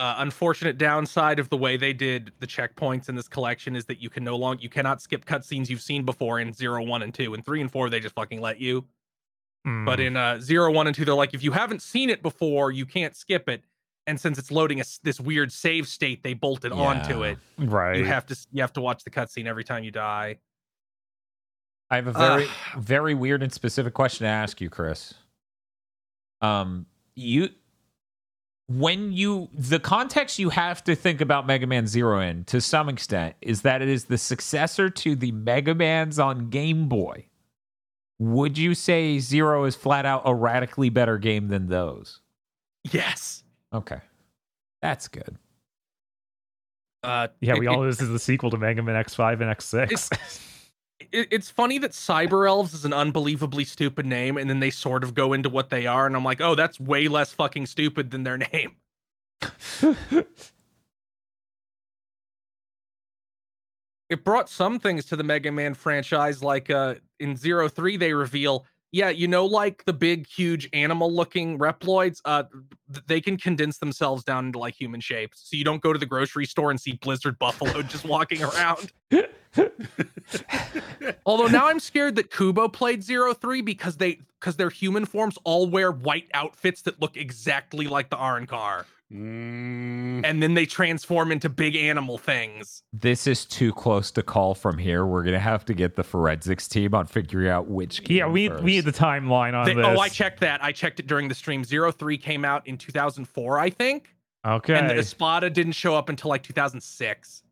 Uh, 0.00 0.14
unfortunate 0.20 0.78
downside 0.78 1.38
of 1.38 1.50
the 1.50 1.56
way 1.58 1.76
they 1.76 1.92
did 1.92 2.32
the 2.38 2.46
checkpoints 2.46 3.10
in 3.10 3.14
this 3.14 3.28
collection 3.28 3.76
is 3.76 3.84
that 3.84 4.00
you 4.00 4.08
can 4.08 4.24
no 4.24 4.34
longer 4.34 4.62
you 4.62 4.70
cannot 4.70 5.02
skip 5.02 5.26
cutscenes 5.26 5.68
you've 5.68 5.82
seen 5.82 6.06
before 6.06 6.40
in 6.40 6.54
zero, 6.54 6.82
one, 6.82 7.02
and 7.02 7.12
two. 7.12 7.34
and 7.34 7.44
three 7.44 7.60
and 7.60 7.70
four, 7.70 7.90
they 7.90 8.00
just 8.00 8.14
fucking 8.14 8.40
let 8.40 8.58
you. 8.58 8.86
Hmm. 9.66 9.84
But 9.84 10.00
in 10.00 10.16
uh, 10.16 10.40
zero, 10.40 10.72
one, 10.72 10.86
and 10.86 10.96
two, 10.96 11.04
they're 11.04 11.14
like, 11.14 11.34
if 11.34 11.42
you 11.42 11.52
haven't 11.52 11.82
seen 11.82 12.08
it 12.08 12.22
before, 12.22 12.72
you 12.72 12.86
can't 12.86 13.14
skip 13.14 13.46
it. 13.46 13.62
And 14.06 14.18
since 14.18 14.38
it's 14.38 14.50
loading 14.50 14.78
a 14.78 14.80
s 14.80 15.00
this 15.02 15.20
weird 15.20 15.52
save 15.52 15.86
state, 15.86 16.22
they 16.22 16.32
bolted 16.32 16.72
onto 16.72 17.22
it. 17.24 17.36
right. 17.58 17.98
You 17.98 18.06
have 18.06 18.24
to 18.24 18.36
you 18.52 18.62
have 18.62 18.72
to 18.72 18.80
watch 18.80 19.04
the 19.04 19.10
cutscene 19.10 19.44
every 19.44 19.64
time 19.64 19.84
you 19.84 19.90
die. 19.90 20.38
I 21.90 21.96
have 21.96 22.06
a 22.06 22.12
very, 22.12 22.48
very 22.78 23.12
weird 23.12 23.42
and 23.42 23.52
specific 23.52 23.92
question 23.92 24.24
to 24.24 24.30
ask 24.30 24.62
you, 24.62 24.70
Kris. 24.70 25.12
Um, 26.40 26.86
you, 27.16 27.50
when 28.72 29.12
you 29.12 29.48
the 29.52 29.80
context 29.80 30.38
you 30.38 30.48
have 30.50 30.84
to 30.84 30.94
think 30.94 31.20
about 31.20 31.44
Mega 31.44 31.66
Man 31.66 31.88
Zero 31.88 32.20
in 32.20 32.44
to 32.44 32.60
some 32.60 32.88
extent 32.88 33.34
is 33.42 33.62
that 33.62 33.82
it 33.82 33.88
is 33.88 34.04
the 34.04 34.16
successor 34.16 34.88
to 34.88 35.16
the 35.16 35.32
Mega 35.32 35.74
Man's 35.74 36.20
on 36.20 36.50
Game 36.50 36.88
Boy. 36.88 37.26
Would 38.20 38.56
you 38.56 38.74
say 38.76 39.18
Zero 39.18 39.64
is 39.64 39.74
flat 39.74 40.06
out 40.06 40.22
a 40.24 40.32
radically 40.34 40.88
better 40.88 41.18
game 41.18 41.48
than 41.48 41.66
those? 41.66 42.20
Yes. 42.92 43.42
Okay. 43.72 43.98
That's 44.82 45.08
good. 45.08 45.36
Uh, 47.02 47.28
Yeah, 47.40 47.54
we 47.58 47.66
it- 47.66 47.68
all 47.70 47.80
know 47.80 47.86
this 47.86 48.00
is 48.00 48.10
the 48.10 48.18
sequel 48.20 48.50
to 48.50 48.56
Mega 48.58 48.82
Man 48.82 48.94
X5 49.02 49.40
and 49.40 49.50
X6. 49.56 50.46
It, 51.12 51.28
it's 51.30 51.50
funny 51.50 51.78
that 51.78 51.92
Cyber 51.92 52.48
Elves 52.48 52.74
is 52.74 52.84
an 52.84 52.92
unbelievably 52.92 53.64
stupid 53.64 54.06
name, 54.06 54.36
and 54.36 54.48
then 54.48 54.60
they 54.60 54.70
sort 54.70 55.04
of 55.04 55.14
go 55.14 55.32
into 55.32 55.48
what 55.48 55.70
they 55.70 55.86
are, 55.86 56.06
and 56.06 56.16
I'm 56.16 56.24
like, 56.24 56.40
oh, 56.40 56.54
that's 56.54 56.78
way 56.80 57.08
less 57.08 57.32
fucking 57.32 57.66
stupid 57.66 58.10
than 58.10 58.22
their 58.22 58.38
name. 58.38 58.76
it 64.10 64.24
brought 64.24 64.48
some 64.48 64.78
things 64.78 65.06
to 65.06 65.16
the 65.16 65.24
Mega 65.24 65.50
Man 65.50 65.74
franchise, 65.74 66.42
like 66.42 66.70
uh, 66.70 66.96
in 67.18 67.36
Zero 67.36 67.68
Three, 67.68 67.96
they 67.96 68.12
reveal, 68.12 68.66
yeah, 68.92 69.10
you 69.10 69.28
know, 69.28 69.46
like 69.46 69.84
the 69.84 69.92
big, 69.92 70.26
huge 70.26 70.68
animal-looking 70.72 71.58
Reploids, 71.58 72.20
uh, 72.24 72.42
they 73.06 73.20
can 73.20 73.36
condense 73.36 73.78
themselves 73.78 74.24
down 74.24 74.46
into 74.46 74.58
like 74.58 74.74
human 74.74 75.00
shapes, 75.00 75.42
so 75.48 75.56
you 75.56 75.62
don't 75.64 75.80
go 75.80 75.92
to 75.92 75.98
the 75.98 76.06
grocery 76.06 76.46
store 76.46 76.70
and 76.70 76.80
see 76.80 76.94
Blizzard 76.94 77.38
Buffalo 77.38 77.82
just 77.88 78.04
walking 78.04 78.42
around. 78.42 78.92
Although 81.26 81.46
now 81.46 81.68
I'm 81.68 81.80
scared 81.80 82.16
that 82.16 82.30
Kubo 82.30 82.68
played 82.68 83.02
Zero 83.02 83.32
Three 83.34 83.62
because 83.62 83.96
they 83.96 84.20
because 84.40 84.56
their 84.56 84.70
human 84.70 85.04
forms 85.04 85.38
all 85.44 85.68
wear 85.68 85.92
white 85.92 86.28
outfits 86.34 86.82
that 86.82 87.00
look 87.00 87.16
exactly 87.16 87.86
like 87.86 88.10
the 88.10 88.16
Arrancar, 88.16 88.84
Mm, 89.12 90.20
and 90.24 90.40
then 90.40 90.54
they 90.54 90.66
transform 90.66 91.32
into 91.32 91.48
big 91.48 91.74
animal 91.74 92.16
things. 92.16 92.84
This 92.92 93.26
is 93.26 93.44
too 93.44 93.72
close 93.72 94.10
to 94.12 94.22
call 94.22 94.54
from 94.54 94.78
here. 94.78 95.04
We're 95.04 95.24
gonna 95.24 95.40
have 95.40 95.64
to 95.64 95.74
get 95.74 95.96
the 95.96 96.04
forensics 96.04 96.68
team 96.68 96.94
on 96.94 97.06
figuring 97.06 97.48
out 97.48 97.66
which. 97.68 98.08
yeah, 98.08 98.28
we 98.28 98.48
first. 98.48 98.62
we 98.62 98.72
need 98.76 98.84
the 98.84 98.92
timeline 98.92 99.54
on 99.54 99.66
They- 99.66 99.74
this. 99.74 99.84
oh, 99.84 99.98
I 99.98 100.08
checked 100.08 100.40
that. 100.40 100.62
I 100.62 100.70
checked 100.70 101.00
it 101.00 101.08
during 101.08 101.26
the 101.28 101.34
stream. 101.34 101.64
Zero 101.64 101.90
Three 101.90 102.18
came 102.18 102.44
out 102.44 102.66
in 102.68 102.78
2004, 102.78 103.58
I 103.58 103.70
think, 103.70 104.14
Okay. 104.46 104.74
and 104.78 104.88
the 104.88 104.96
Espada 104.98 105.50
didn't 105.50 105.72
show 105.72 105.96
up 105.96 106.08
until 106.08 106.28
like 106.28 106.44
2006. 106.44 107.42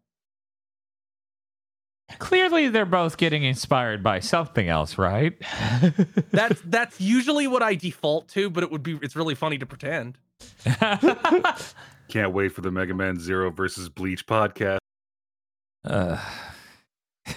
Clearly, 2.19 2.69
they're 2.69 2.87
both 2.87 3.19
getting 3.19 3.45
inspired 3.45 4.03
by 4.03 4.21
something 4.21 4.69
else, 4.69 4.97
right? 4.97 5.35
That's 6.31 6.59
that's 6.65 7.01
usually 7.01 7.47
what 7.47 7.63
I 7.63 7.75
default 7.75 8.29
to, 8.31 8.49
but 8.49 8.63
it 8.63 8.71
would 8.71 8.83
be 8.83 8.99
it's 9.03 9.15
really 9.15 9.35
funny 9.35 9.59
to 9.59 9.67
pretend. 9.67 10.17
can't 12.09 12.33
wait 12.33 12.53
for 12.53 12.61
the 12.61 12.71
Mega 12.71 12.95
Man 12.95 13.19
Zero 13.19 13.51
versus 13.51 13.89
Bleach 13.89 14.27
podcast. 14.27 14.79
Uh, 15.85 16.19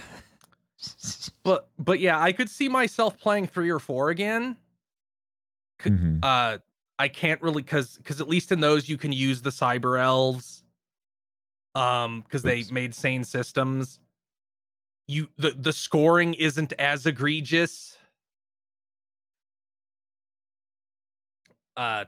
But 1.43 1.69
but 1.79 1.99
yeah, 1.99 2.19
I 2.21 2.31
could 2.31 2.49
see 2.49 2.69
myself 2.69 3.17
playing 3.19 3.47
three 3.47 3.69
or 3.71 3.79
four 3.79 4.09
again. 4.09 4.57
mhm. 5.83 6.19
uh 6.23 6.59
i 6.99 7.07
can't 7.07 7.41
really 7.41 7.63
because 7.63 7.97
because 7.97 8.21
at 8.21 8.27
least 8.29 8.51
in 8.51 8.59
those 8.59 8.87
you 8.87 8.95
can 8.97 9.11
use 9.11 9.41
the 9.41 9.49
cyber 9.49 9.99
elves 9.99 10.63
um 11.73 12.21
because 12.21 12.43
they 12.43 12.63
made 12.71 12.93
sane 12.93 13.23
systems 13.23 13.99
you 15.07 15.27
the 15.37 15.49
the 15.51 15.73
scoring 15.73 16.35
isn't 16.35 16.73
as 16.73 17.07
egregious 17.07 17.97
uh 21.77 22.05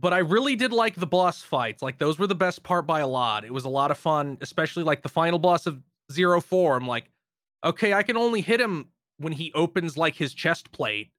but 0.00 0.12
i 0.12 0.18
really 0.18 0.56
did 0.56 0.72
like 0.72 0.94
the 0.94 1.06
boss 1.06 1.42
fights 1.42 1.82
like 1.82 1.98
those 1.98 2.18
were 2.18 2.26
the 2.26 2.34
best 2.34 2.62
part 2.62 2.86
by 2.86 3.00
a 3.00 3.06
lot 3.06 3.44
it 3.44 3.52
was 3.52 3.64
a 3.64 3.68
lot 3.68 3.90
of 3.90 3.98
fun 3.98 4.36
especially 4.40 4.82
like 4.84 5.02
the 5.02 5.08
final 5.08 5.38
boss 5.38 5.66
of 5.66 5.82
zero 6.12 6.40
four 6.40 6.76
i'm 6.76 6.86
like 6.86 7.10
okay 7.64 7.92
i 7.92 8.02
can 8.02 8.16
only 8.16 8.40
hit 8.40 8.60
him 8.60 8.88
when 9.18 9.32
he 9.32 9.52
opens 9.54 9.96
like 9.96 10.14
his 10.14 10.32
chest 10.34 10.70
plate 10.72 11.10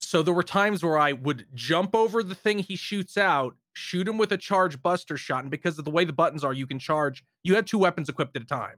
so 0.00 0.22
there 0.22 0.34
were 0.34 0.42
times 0.42 0.84
where 0.84 0.98
I 0.98 1.12
would 1.12 1.46
jump 1.54 1.94
over 1.94 2.22
the 2.22 2.34
thing 2.34 2.60
he 2.60 2.76
shoots 2.76 3.16
out, 3.16 3.56
shoot 3.72 4.06
him 4.06 4.18
with 4.18 4.30
a 4.30 4.36
charge 4.36 4.80
buster 4.80 5.16
shot, 5.16 5.42
and 5.42 5.50
because 5.50 5.78
of 5.78 5.84
the 5.84 5.90
way 5.90 6.04
the 6.04 6.12
buttons 6.12 6.44
are, 6.44 6.52
you 6.52 6.66
can 6.66 6.78
charge. 6.78 7.24
You 7.42 7.56
had 7.56 7.66
two 7.66 7.78
weapons 7.78 8.08
equipped 8.08 8.36
at 8.36 8.42
a 8.42 8.46
time. 8.46 8.76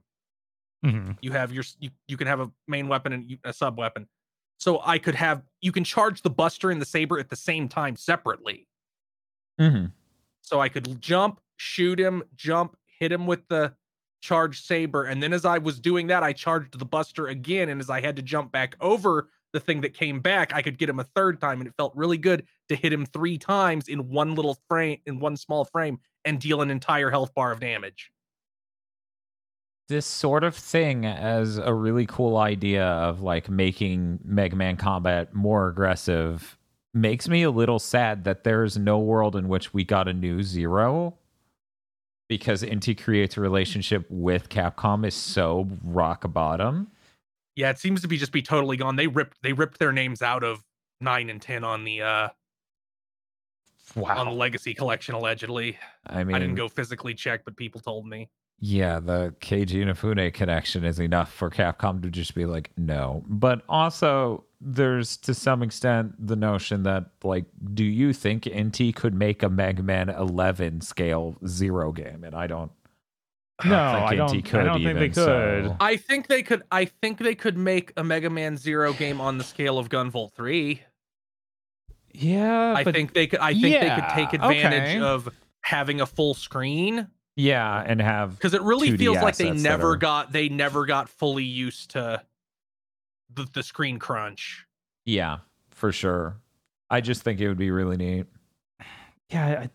Mhm. 0.83 1.17
You 1.21 1.31
have 1.33 1.51
your 1.51 1.65
you, 1.77 1.91
you 2.07 2.17
can 2.17 2.25
have 2.25 2.39
a 2.39 2.51
main 2.67 2.87
weapon 2.87 3.13
and 3.13 3.37
a 3.43 3.53
sub 3.53 3.77
weapon. 3.77 4.07
So 4.59 4.81
I 4.83 4.99
could 4.99 5.15
have 5.15 5.43
you 5.61 5.71
can 5.71 5.83
charge 5.83 6.21
the 6.21 6.29
buster 6.29 6.69
and 6.69 6.79
the 6.81 6.85
saber 6.85 7.17
at 7.19 7.29
the 7.29 7.35
same 7.35 7.67
time 7.67 7.95
separately. 7.95 8.67
Mhm. 9.59 9.91
So 10.41 10.59
I 10.61 10.69
could 10.69 11.01
jump, 11.01 11.41
shoot 11.57 11.99
him, 11.99 12.23
jump, 12.35 12.77
hit 12.85 13.11
him 13.11 13.25
with 13.27 13.47
the 13.47 13.75
charged 14.21 14.65
saber, 14.65 15.05
and 15.05 15.23
then 15.23 15.31
as 15.33 15.45
I 15.45 15.57
was 15.59 15.79
doing 15.79 16.07
that, 16.07 16.23
I 16.23 16.33
charged 16.33 16.77
the 16.77 16.85
buster 16.85 17.27
again, 17.27 17.69
and 17.69 17.79
as 17.79 17.89
I 17.89 18.01
had 18.01 18.15
to 18.17 18.21
jump 18.21 18.51
back 18.51 18.75
over 18.81 19.29
the 19.53 19.59
thing 19.61 19.81
that 19.81 19.93
came 19.93 20.19
back, 20.19 20.53
I 20.53 20.61
could 20.61 20.77
get 20.77 20.89
him 20.89 20.99
a 20.99 21.05
third 21.05 21.39
time, 21.39 21.61
and 21.61 21.67
it 21.67 21.73
felt 21.77 21.95
really 21.95 22.17
good 22.17 22.45
to 22.67 22.75
hit 22.75 22.91
him 22.93 23.05
three 23.05 23.37
times 23.37 23.87
in 23.87 24.09
one 24.09 24.35
little 24.35 24.55
frame, 24.67 24.99
in 25.05 25.19
one 25.19 25.37
small 25.37 25.63
frame, 25.65 25.99
and 26.25 26.39
deal 26.39 26.61
an 26.61 26.69
entire 26.69 27.09
health 27.09 27.33
bar 27.33 27.51
of 27.51 27.59
damage. 27.61 28.11
This 29.89 30.05
sort 30.05 30.43
of 30.43 30.55
thing 30.55 31.05
as 31.05 31.57
a 31.57 31.73
really 31.73 32.05
cool 32.05 32.37
idea 32.37 32.85
of 32.85 33.21
like 33.21 33.49
making 33.49 34.19
Mega 34.23 34.55
Man 34.55 34.77
combat 34.77 35.33
more 35.33 35.67
aggressive 35.67 36.57
makes 36.93 37.27
me 37.27 37.43
a 37.43 37.51
little 37.51 37.79
sad 37.79 38.23
that 38.23 38.43
there's 38.43 38.77
no 38.77 38.99
world 38.99 39.35
in 39.35 39.49
which 39.49 39.73
we 39.73 39.83
got 39.83 40.07
a 40.07 40.13
new 40.13 40.41
Zero 40.43 41.15
because 42.29 42.61
Inti 42.61 42.97
Create's 42.97 43.35
a 43.35 43.41
relationship 43.41 44.05
with 44.09 44.49
Capcom 44.49 45.05
is 45.05 45.15
so 45.15 45.67
rock 45.83 46.31
bottom. 46.31 46.91
Yeah, 47.55 47.71
it 47.71 47.79
seems 47.79 48.01
to 48.01 48.07
be 48.07 48.17
just 48.17 48.31
be 48.31 48.43
totally 48.43 48.77
gone. 48.77 48.95
They 48.95 49.07
ripped 49.07 49.41
they 49.41 49.53
ripped 49.53 49.79
their 49.79 49.91
names 49.91 50.21
out 50.21 50.43
of 50.43 50.63
nine 51.01 51.29
and 51.29 51.41
ten 51.41 51.63
on 51.63 51.83
the 51.83 52.01
uh 52.03 52.29
on 53.97 54.27
the 54.27 54.31
legacy 54.31 54.75
collection 54.75 55.15
allegedly. 55.15 55.77
I 56.05 56.23
mean, 56.23 56.35
I 56.35 56.39
didn't 56.39 56.55
go 56.55 56.69
physically 56.69 57.15
check, 57.15 57.43
but 57.43 57.57
people 57.57 57.81
told 57.81 58.07
me. 58.07 58.29
Yeah, 58.61 58.99
the 58.99 59.33
Keiji 59.39 59.83
Inafune 59.85 60.33
connection 60.33 60.83
is 60.83 60.99
enough 60.99 61.31
for 61.31 61.49
Capcom 61.49 62.01
to 62.01 62.09
just 62.09 62.35
be 62.35 62.45
like, 62.45 62.71
no. 62.77 63.23
But 63.27 63.61
also, 63.69 64.43
there's 64.59 65.15
to 65.17 65.33
some 65.33 65.63
extent 65.63 66.13
the 66.19 66.35
notion 66.35 66.83
that, 66.83 67.05
like, 67.23 67.45
do 67.73 67.85
you 67.85 68.11
think 68.11 68.43
Inti 68.43 68.93
could 68.93 69.13
make 69.13 69.43
a 69.43 69.49
Mega 69.49 69.81
Man 69.81 70.09
11 70.09 70.81
scale 70.81 71.37
zero 71.47 71.93
game? 71.93 72.25
And 72.25 72.35
I 72.35 72.47
don't. 72.47 72.71
No, 73.63 73.91
think 73.93 74.11
I 74.11 74.15
don't. 74.15 74.41
Could 74.41 74.59
I 74.59 74.63
don't 74.63 74.83
think 74.83 74.99
they 74.99 75.07
could. 75.07 75.15
so- 75.15 75.77
I 75.79 75.95
think 75.95 76.27
they 76.27 76.43
could. 76.43 76.63
I 76.71 76.85
think 76.85 77.19
they 77.19 77.35
could 77.35 77.57
make 77.57 77.93
a 77.97 78.03
Mega 78.03 78.29
Man 78.29 78.57
Zero 78.57 78.93
game 78.93 79.19
on 79.19 79.37
the 79.37 79.43
scale 79.43 79.77
of 79.77 79.89
Gunvolt 79.89 80.33
Three. 80.33 80.81
Yeah, 82.13 82.73
I 82.73 82.83
but 82.83 82.93
think 82.93 83.13
they 83.13 83.27
could. 83.27 83.39
I 83.39 83.53
think 83.53 83.79
they 83.79 83.95
could 83.95 84.09
take 84.13 84.33
advantage 84.33 84.95
okay. 84.95 84.99
of 85.01 85.29
having 85.61 85.99
a 85.99 86.05
full 86.05 86.33
screen 86.33 87.07
yeah, 87.39 87.83
and 87.85 88.01
have 88.01 88.35
because 88.35 88.53
it 88.53 88.61
really 88.61 88.95
feels 88.97 89.17
like 89.17 89.37
they 89.37 89.51
never 89.51 89.91
are- 89.91 89.97
got. 89.97 90.31
They 90.31 90.49
never 90.49 90.85
got 90.85 91.07
fully 91.09 91.43
used 91.45 91.91
to 91.91 92.21
the, 93.33 93.47
the 93.53 93.63
screen 93.63 93.97
crunch. 93.99 94.65
yeah 95.05 95.39
for 95.71 95.91
sure. 95.91 96.37
I 96.89 96.99
just 97.01 97.21
think 97.21 97.39
it 97.39 97.47
would 97.47 97.57
be 97.57 97.71
really 97.71 97.97
neat. 97.97 98.25
Yeah, 99.31 99.65
I, 99.65 99.69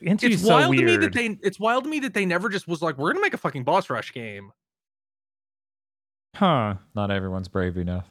It's 0.00 0.42
so 0.42 0.48
wild 0.54 0.70
weird. 0.70 0.80
to 0.80 0.86
me 0.86 0.96
that 0.96 1.12
they. 1.12 1.38
It's 1.46 1.60
wild 1.60 1.84
to 1.84 1.90
me 1.90 2.00
that 2.00 2.14
they 2.14 2.24
never 2.24 2.48
just 2.48 2.66
was 2.66 2.80
like, 2.82 2.96
we're 2.98 3.12
gonna 3.12 3.20
make 3.22 3.34
a 3.34 3.38
fucking 3.38 3.64
boss 3.64 3.90
rush 3.90 4.12
game. 4.14 4.50
huh? 6.34 6.74
Not 6.94 7.10
everyone's 7.10 7.48
brave 7.48 7.76
enough. 7.76 8.06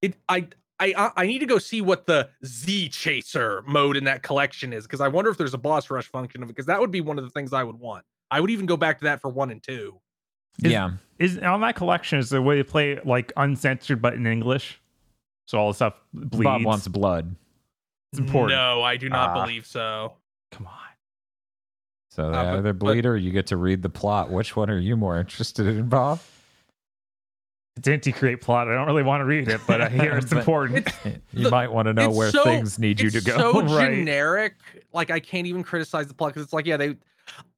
It. 0.00 0.14
I. 0.28 0.46
I, 0.82 0.94
I- 0.96 1.22
I 1.22 1.26
need 1.26 1.38
to 1.38 1.46
go 1.46 1.58
see 1.58 1.80
what 1.80 2.06
the 2.06 2.28
Z 2.44 2.88
Chaser 2.90 3.62
mode 3.66 3.96
in 3.96 4.04
that 4.04 4.22
collection 4.22 4.72
is 4.72 4.84
because 4.84 5.00
I 5.00 5.08
wonder 5.08 5.30
if 5.30 5.38
there's 5.38 5.54
a 5.54 5.58
boss 5.58 5.90
rush 5.90 6.08
function 6.08 6.42
of 6.42 6.48
it 6.48 6.52
because 6.52 6.66
that 6.66 6.80
would 6.80 6.90
be 6.90 7.00
one 7.00 7.18
of 7.18 7.24
the 7.24 7.30
things 7.30 7.52
I 7.52 7.62
would 7.62 7.78
want. 7.78 8.04
I 8.30 8.40
would 8.40 8.50
even 8.50 8.66
go 8.66 8.76
back 8.76 8.98
to 8.98 9.04
that 9.04 9.20
for 9.20 9.28
one 9.30 9.50
and 9.50 9.62
two. 9.62 10.00
Is- 10.64 10.72
yeah. 10.72 10.90
Is 11.18 11.38
on 11.38 11.60
that 11.60 11.76
collection 11.76 12.18
is 12.18 12.30
the 12.30 12.42
way 12.42 12.56
to 12.56 12.64
play 12.64 12.98
like 13.04 13.32
uncensored 13.36 14.02
but 14.02 14.14
in 14.14 14.26
English, 14.26 14.80
so 15.46 15.56
all 15.58 15.68
the 15.68 15.74
stuff 15.74 15.94
bleeds. 16.12 16.44
Bob 16.44 16.64
wants 16.64 16.88
blood. 16.88 17.36
It's 18.12 18.18
important. 18.20 18.58
No, 18.58 18.82
I 18.82 18.96
do 18.96 19.08
not 19.08 19.30
Ah. 19.30 19.44
believe 19.44 19.64
so. 19.66 20.14
Come 20.50 20.66
on. 20.66 20.72
So 22.10 22.30
they 22.30 22.36
Uh, 22.36 22.42
but- 22.44 22.58
either 22.58 22.72
but- 22.72 22.78
bleed 22.86 23.06
or 23.06 23.16
you 23.16 23.30
get 23.30 23.46
to 23.48 23.56
read 23.56 23.82
the 23.82 23.88
plot. 23.88 24.30
Which 24.30 24.56
one 24.56 24.68
are 24.68 24.78
you 24.78 24.96
more 24.96 25.18
interested 25.18 25.66
in, 25.66 25.88
Bob? 25.88 26.18
It's 27.76 27.88
anti 27.88 28.12
create 28.12 28.40
plot. 28.42 28.68
I 28.68 28.74
don't 28.74 28.86
really 28.86 29.02
want 29.02 29.20
to 29.22 29.24
read 29.24 29.48
it, 29.48 29.60
but 29.66 29.80
I 29.80 29.88
hear 29.88 30.16
it's 30.16 30.26
But- 30.30 30.38
important. 30.40 30.88
You 31.32 31.44
The- 31.44 31.50
might 31.50 31.72
want 31.72 31.86
to 31.86 31.94
know 31.94 32.10
where 32.10 32.30
so- 32.30 32.44
things 32.44 32.78
need 32.78 33.00
you 33.00 33.08
to 33.10 33.16
It's 33.18 33.26
go. 33.26 33.38
so 33.52 33.62
right. 33.76 33.90
generic. 33.94 34.56
Like 34.92 35.10
I 35.10 35.18
can't 35.20 35.46
even 35.46 35.62
criticize 35.62 36.06
the 36.06 36.14
plot 36.14 36.30
because 36.34 36.44
it's 36.44 36.52
like, 36.52 36.66
yeah, 36.66 36.76
they. 36.76 36.96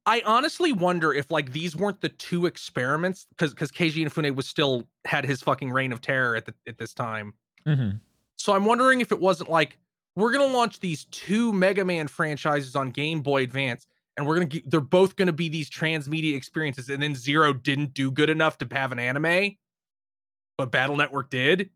I 0.05 0.21
honestly 0.25 0.71
wonder 0.71 1.13
if 1.13 1.29
like 1.31 1.51
these 1.51 1.75
weren't 1.75 1.99
the 1.99 2.09
two 2.09 2.45
experiments 2.45 3.25
because 3.31 3.53
because 3.53 3.71
Keiji 3.71 4.05
Inafune 4.05 4.33
was 4.35 4.47
still 4.47 4.83
had 5.03 5.25
his 5.25 5.41
fucking 5.41 5.71
reign 5.71 5.91
of 5.91 5.99
terror 5.99 6.35
at 6.35 6.45
the, 6.45 6.53
at 6.67 6.77
this 6.77 6.93
time. 6.93 7.33
Mhm. 7.67 7.99
So 8.37 8.53
I'm 8.53 8.63
wondering 8.65 9.01
if 9.01 9.11
it 9.11 9.19
wasn't 9.19 9.49
like 9.49 9.77
we're 10.15 10.31
gonna 10.31 10.45
launch 10.53 10.79
these 10.79 11.05
two 11.05 11.51
Mega 11.51 11.83
Man 11.83 12.07
franchises 12.07 12.75
on 12.75 12.91
Game 12.91 13.21
Boy 13.21 13.43
Advance, 13.43 13.87
and 14.15 14.25
we're 14.25 14.35
gonna 14.35 14.45
get, 14.45 14.69
they're 14.69 14.79
both 14.79 15.15
gonna 15.17 15.33
be 15.33 15.49
these 15.49 15.69
transmedia 15.69 16.35
experiences, 16.37 16.89
and 16.89 17.01
then 17.03 17.15
Zero 17.15 17.51
didn't 17.51 17.93
do 17.93 18.11
good 18.11 18.29
enough 18.29 18.57
to 18.59 18.67
have 18.71 18.91
an 18.93 18.99
anime, 18.99 19.57
but 20.57 20.71
Battle 20.71 20.95
Network 20.95 21.29
did. 21.29 21.69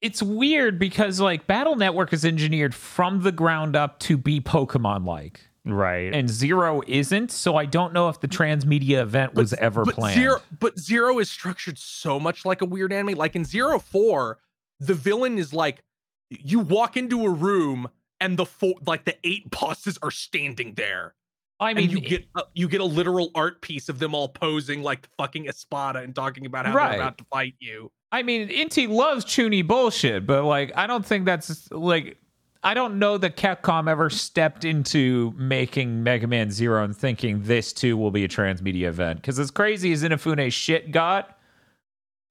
It's 0.00 0.22
weird 0.22 0.78
because 0.78 1.20
like 1.20 1.46
Battle 1.46 1.76
Network 1.76 2.12
is 2.12 2.24
engineered 2.24 2.74
from 2.74 3.22
the 3.22 3.32
ground 3.32 3.76
up 3.76 3.98
to 4.00 4.16
be 4.16 4.40
Pokemon 4.40 5.06
like. 5.06 5.40
Right. 5.64 6.14
And 6.14 6.30
Zero 6.30 6.80
isn't, 6.86 7.30
so 7.30 7.56
I 7.56 7.66
don't 7.66 7.92
know 7.92 8.08
if 8.08 8.20
the 8.20 8.28
transmedia 8.28 9.02
event 9.02 9.34
was 9.34 9.52
ever 9.54 9.84
but 9.84 9.96
planned. 9.96 10.14
Zero, 10.14 10.40
but 10.60 10.78
Zero 10.78 11.18
is 11.18 11.30
structured 11.30 11.78
so 11.78 12.18
much 12.18 12.44
like 12.44 12.62
a 12.62 12.64
weird 12.64 12.92
anime. 12.92 13.16
Like 13.18 13.36
in 13.36 13.44
Zero 13.44 13.78
Four, 13.78 14.38
the 14.80 14.94
villain 14.94 15.36
is 15.36 15.52
like 15.52 15.82
you 16.30 16.60
walk 16.60 16.96
into 16.96 17.24
a 17.24 17.30
room 17.30 17.88
and 18.20 18.36
the 18.36 18.46
four, 18.46 18.74
like 18.86 19.04
the 19.04 19.16
eight 19.24 19.50
bosses 19.50 19.98
are 20.02 20.10
standing 20.10 20.74
there. 20.74 21.14
I 21.60 21.70
and 21.70 21.78
mean, 21.78 21.90
you 21.90 22.00
get 22.00 22.24
a, 22.36 22.42
you 22.54 22.68
get 22.68 22.80
a 22.80 22.84
literal 22.84 23.30
art 23.34 23.60
piece 23.62 23.88
of 23.88 23.98
them 23.98 24.14
all 24.14 24.28
posing 24.28 24.82
like 24.82 25.02
the 25.02 25.08
fucking 25.18 25.48
Espada 25.48 26.00
and 26.00 26.14
talking 26.14 26.46
about 26.46 26.66
how 26.66 26.74
Right. 26.74 26.90
they're 26.92 27.00
about 27.00 27.18
to 27.18 27.24
fight 27.24 27.54
you. 27.58 27.90
I 28.12 28.22
mean, 28.22 28.48
Inti 28.48 28.88
loves 28.88 29.24
chuuni 29.24 29.66
bullshit, 29.66 30.26
but 30.26 30.44
like, 30.44 30.72
I 30.76 30.86
don't 30.86 31.04
think 31.04 31.24
that's 31.26 31.70
like, 31.72 32.16
I 32.62 32.74
don't 32.74 32.98
know 32.98 33.18
that 33.18 33.36
Capcom 33.36 33.88
ever 33.88 34.08
stepped 34.10 34.64
into 34.64 35.32
making 35.36 36.02
Mega 36.02 36.26
Man 36.26 36.50
Zero 36.50 36.84
and 36.84 36.96
thinking 36.96 37.42
this 37.42 37.72
too 37.72 37.96
will 37.96 38.10
be 38.10 38.24
a 38.24 38.28
transmedia 38.28 38.84
event. 38.88 39.20
Because 39.20 39.38
as 39.38 39.50
crazy 39.50 39.92
as 39.92 40.02
Inafune's 40.02 40.54
shit 40.54 40.90
got, 40.90 41.36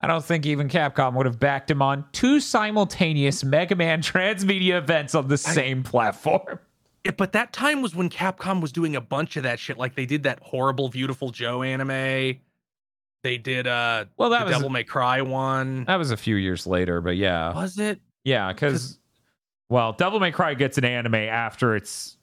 I 0.01 0.07
don't 0.07 0.23
think 0.23 0.45
even 0.45 0.67
Capcom 0.69 1.13
would 1.15 1.25
have 1.25 1.39
backed 1.39 1.69
him 1.71 1.81
on 1.81 2.05
two 2.11 2.39
simultaneous 2.39 3.43
Mega 3.43 3.75
Man 3.75 4.01
transmedia 4.03 4.77
events 4.77 5.15
on 5.15 5.27
the 5.27 5.37
same 5.37 5.83
platform. 5.83 6.59
Yeah, 7.07 7.13
but 7.17 7.31
that 7.31 7.53
time 7.53 7.81
was 7.81 7.95
when 7.95 8.09
Capcom 8.09 8.61
was 8.61 8.71
doing 8.71 8.95
a 8.95 9.01
bunch 9.01 9.37
of 9.37 9.43
that 9.43 9.59
shit. 9.59 9.77
Like 9.77 9.95
they 9.95 10.05
did 10.05 10.23
that 10.23 10.39
horrible 10.41 10.89
Beautiful 10.89 11.29
Joe 11.31 11.63
anime. 11.63 12.39
They 13.23 13.37
did 13.37 13.65
uh 13.67 14.05
Well, 14.17 14.29
that 14.31 14.39
the 14.39 14.45
was 14.45 14.53
Devil 14.55 14.69
May 14.69 14.83
Cry 14.83 15.21
one. 15.21 15.85
that 15.85 15.95
was 15.95 16.11
a 16.11 16.17
few 16.17 16.35
years 16.35 16.67
later, 16.67 17.01
but 17.01 17.15
yeah, 17.17 17.53
Was 17.53 17.79
it? 17.79 17.99
yeah, 18.23 18.51
because 18.53 18.99
well, 19.69 19.93
Devil 19.93 20.19
May 20.19 20.31
Cry 20.31 20.53
gets 20.53 20.77
an 20.77 20.85
anime 20.85 21.15
after 21.15 21.75
it's 21.75 22.17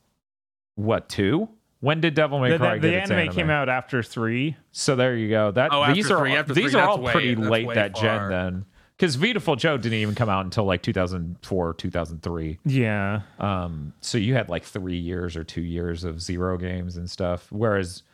what 0.76 1.09
two? 1.09 1.49
When 1.80 2.01
did 2.01 2.14
Devil 2.14 2.41
May 2.41 2.51
the, 2.53 2.59
Cry 2.59 2.78
the 2.78 2.91
get 2.91 3.03
its 3.03 3.11
anime 3.11 3.32
came 3.35 3.51
out 3.51 3.68
after 3.68 4.03
three. 4.03 4.57
So 4.70 4.97
there 4.97 5.16
you 5.16 5.28
go. 5.28 5.51
That 5.51 5.70
Oh, 5.72 5.93
these 5.93 6.05
after 6.07 6.16
are 6.16 6.20
three, 6.20 6.37
after 6.37 6.55
these 6.55 6.72
three, 6.72 6.80
are 6.80 6.89
all 6.89 7.01
way- 7.01 7.12
pretty 7.12 7.35
that's 7.35 7.49
late 7.49 7.66
way 7.66 7.74
that 7.74 7.95
gen 7.95 8.28
then. 8.30 8.64
Because 8.97 9.17
Beautiful 9.17 9.57
Joe 9.57 9.77
didn't 9.77 9.99
even 9.99 10.15
come 10.15 10.29
out 10.29 10.45
until 10.45 10.65
like 10.65 10.83
2004, 10.83 11.75
2003. 11.75 12.59
Yeah. 12.65 13.23
Um, 13.41 13.93
so 14.01 14.19
you 14.19 14.35
had 14.35 14.49
like 14.49 14.65
three 14.65 14.97
years 14.99 15.37
or 15.37 15.43
two 15.43 15.63
years 15.63 16.05
of 16.05 16.23
zero 16.23 16.57
games 16.57 16.97
and 16.97 17.11
stuff. 17.11 17.51
Whereas 17.51 18.05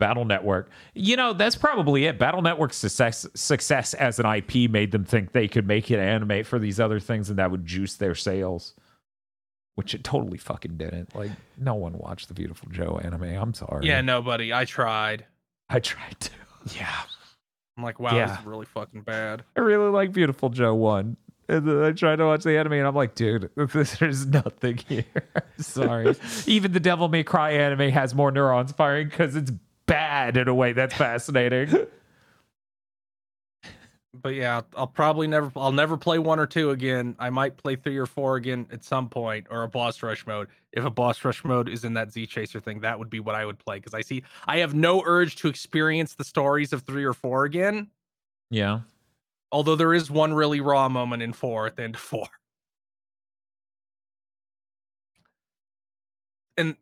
Battle 0.00 0.24
Network, 0.24 0.68
you 0.94 1.16
know, 1.16 1.32
that's 1.32 1.54
probably 1.54 2.06
it. 2.06 2.18
Battle 2.18 2.42
Network's 2.42 2.76
success 2.76 3.26
success 3.34 3.94
as 3.94 4.18
an 4.18 4.26
IP 4.26 4.68
made 4.70 4.90
them 4.90 5.04
think 5.04 5.30
they 5.32 5.46
could 5.48 5.66
make 5.66 5.90
it 5.90 5.98
animate 6.00 6.46
for 6.46 6.58
these 6.58 6.80
other 6.80 6.98
things 6.98 7.30
and 7.30 7.38
that 7.38 7.50
would 7.50 7.64
juice 7.64 7.94
their 7.94 8.14
sales. 8.14 8.74
Which 9.76 9.94
it 9.94 10.02
totally 10.04 10.38
fucking 10.38 10.76
didn't. 10.78 11.14
Like 11.14 11.30
no 11.56 11.74
one 11.74 11.98
watched 11.98 12.28
the 12.28 12.34
Beautiful 12.34 12.68
Joe 12.70 12.98
anime. 13.02 13.24
I'm 13.24 13.54
sorry. 13.54 13.86
Yeah, 13.86 14.00
nobody. 14.00 14.52
I 14.52 14.64
tried. 14.64 15.26
I 15.68 15.80
tried 15.80 16.18
to. 16.18 16.30
Yeah. 16.74 17.02
I'm 17.76 17.82
like, 17.82 18.00
wow, 18.00 18.14
Yeah. 18.16 18.26
this 18.28 18.38
is 18.40 18.46
really 18.46 18.66
fucking 18.66 19.02
bad. 19.02 19.42
I 19.56 19.60
really 19.60 19.90
like 19.90 20.12
Beautiful 20.12 20.48
Joe 20.48 20.74
one. 20.74 21.16
And 21.48 21.66
then 21.68 21.82
I 21.84 21.92
tried 21.92 22.16
to 22.16 22.24
watch 22.26 22.42
the 22.42 22.58
anime 22.58 22.72
and 22.72 22.86
I'm 22.86 22.94
like, 22.94 23.14
dude, 23.14 23.50
this, 23.56 23.96
there's 23.98 24.26
nothing 24.26 24.78
here. 24.88 25.04
Sorry. 25.58 26.14
Even 26.46 26.72
the 26.72 26.80
Devil 26.80 27.08
May 27.08 27.22
Cry 27.22 27.52
anime 27.52 27.90
has 27.92 28.14
more 28.14 28.30
neurons 28.32 28.72
firing 28.72 29.08
because 29.08 29.36
it's 29.36 29.52
bad 29.86 30.36
in 30.36 30.48
a 30.48 30.54
way 30.54 30.72
that's 30.72 30.94
fascinating. 30.94 31.86
But 34.22 34.34
yeah, 34.34 34.62
I'll 34.76 34.86
probably 34.86 35.26
never 35.26 35.50
I'll 35.56 35.72
never 35.72 35.96
play 35.96 36.18
one 36.18 36.38
or 36.38 36.46
two 36.46 36.70
again. 36.70 37.16
I 37.18 37.30
might 37.30 37.56
play 37.56 37.76
three 37.76 37.96
or 37.96 38.06
four 38.06 38.36
again 38.36 38.66
at 38.72 38.84
some 38.84 39.08
point 39.08 39.46
or 39.50 39.62
a 39.62 39.68
boss 39.68 40.02
rush 40.02 40.26
mode. 40.26 40.48
If 40.72 40.84
a 40.84 40.90
boss 40.90 41.24
rush 41.24 41.44
mode 41.44 41.68
is 41.68 41.84
in 41.84 41.94
that 41.94 42.10
Z 42.12 42.26
Chaser 42.26 42.60
thing, 42.60 42.80
that 42.80 42.98
would 42.98 43.10
be 43.10 43.20
what 43.20 43.34
I 43.34 43.44
would 43.46 43.58
play 43.58 43.76
because 43.76 43.94
I 43.94 44.02
see 44.02 44.22
I 44.46 44.58
have 44.58 44.74
no 44.74 45.02
urge 45.04 45.36
to 45.36 45.48
experience 45.48 46.14
the 46.14 46.24
stories 46.24 46.72
of 46.72 46.82
three 46.82 47.04
or 47.04 47.14
four 47.14 47.44
again. 47.44 47.88
yeah. 48.50 48.80
Although 49.52 49.76
there 49.76 49.94
is 49.94 50.10
one 50.10 50.34
really 50.34 50.60
raw 50.60 50.88
moment 50.88 51.22
in 51.22 51.32
four 51.32 51.66
at 51.66 51.76
the 51.76 51.84
end 51.84 51.94
of 51.94 52.00
four. 52.00 52.26
And 56.56 56.76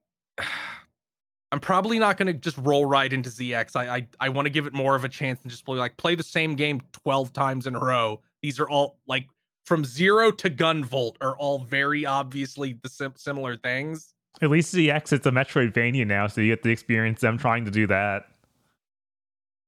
I'm 1.54 1.60
probably 1.60 2.00
not 2.00 2.16
going 2.16 2.26
to 2.26 2.32
just 2.32 2.58
roll 2.58 2.84
right 2.84 3.12
into 3.12 3.30
ZX. 3.30 3.76
I 3.76 3.94
I, 3.94 4.06
I 4.18 4.28
want 4.28 4.46
to 4.46 4.50
give 4.50 4.66
it 4.66 4.72
more 4.72 4.96
of 4.96 5.04
a 5.04 5.08
chance 5.08 5.40
and 5.42 5.50
just 5.52 5.64
play 5.64 5.78
like 5.78 5.96
play 5.96 6.16
the 6.16 6.24
same 6.24 6.56
game 6.56 6.80
12 7.04 7.32
times 7.32 7.68
in 7.68 7.76
a 7.76 7.78
row. 7.78 8.20
These 8.42 8.58
are 8.58 8.68
all 8.68 8.98
like 9.06 9.28
from 9.64 9.84
zero 9.84 10.32
to 10.32 10.50
Gunvolt 10.50 11.14
are 11.20 11.36
all 11.36 11.60
very 11.60 12.04
obviously 12.04 12.72
the 12.82 12.88
sim- 12.88 13.14
similar 13.16 13.56
things. 13.56 14.14
At 14.42 14.50
least 14.50 14.74
ZX 14.74 15.12
it's 15.12 15.26
a 15.26 15.30
Metroidvania 15.30 16.04
now, 16.04 16.26
so 16.26 16.40
you 16.40 16.50
get 16.50 16.64
to 16.64 16.70
experience 16.70 17.20
them 17.20 17.38
trying 17.38 17.64
to 17.66 17.70
do 17.70 17.86
that. 17.86 18.24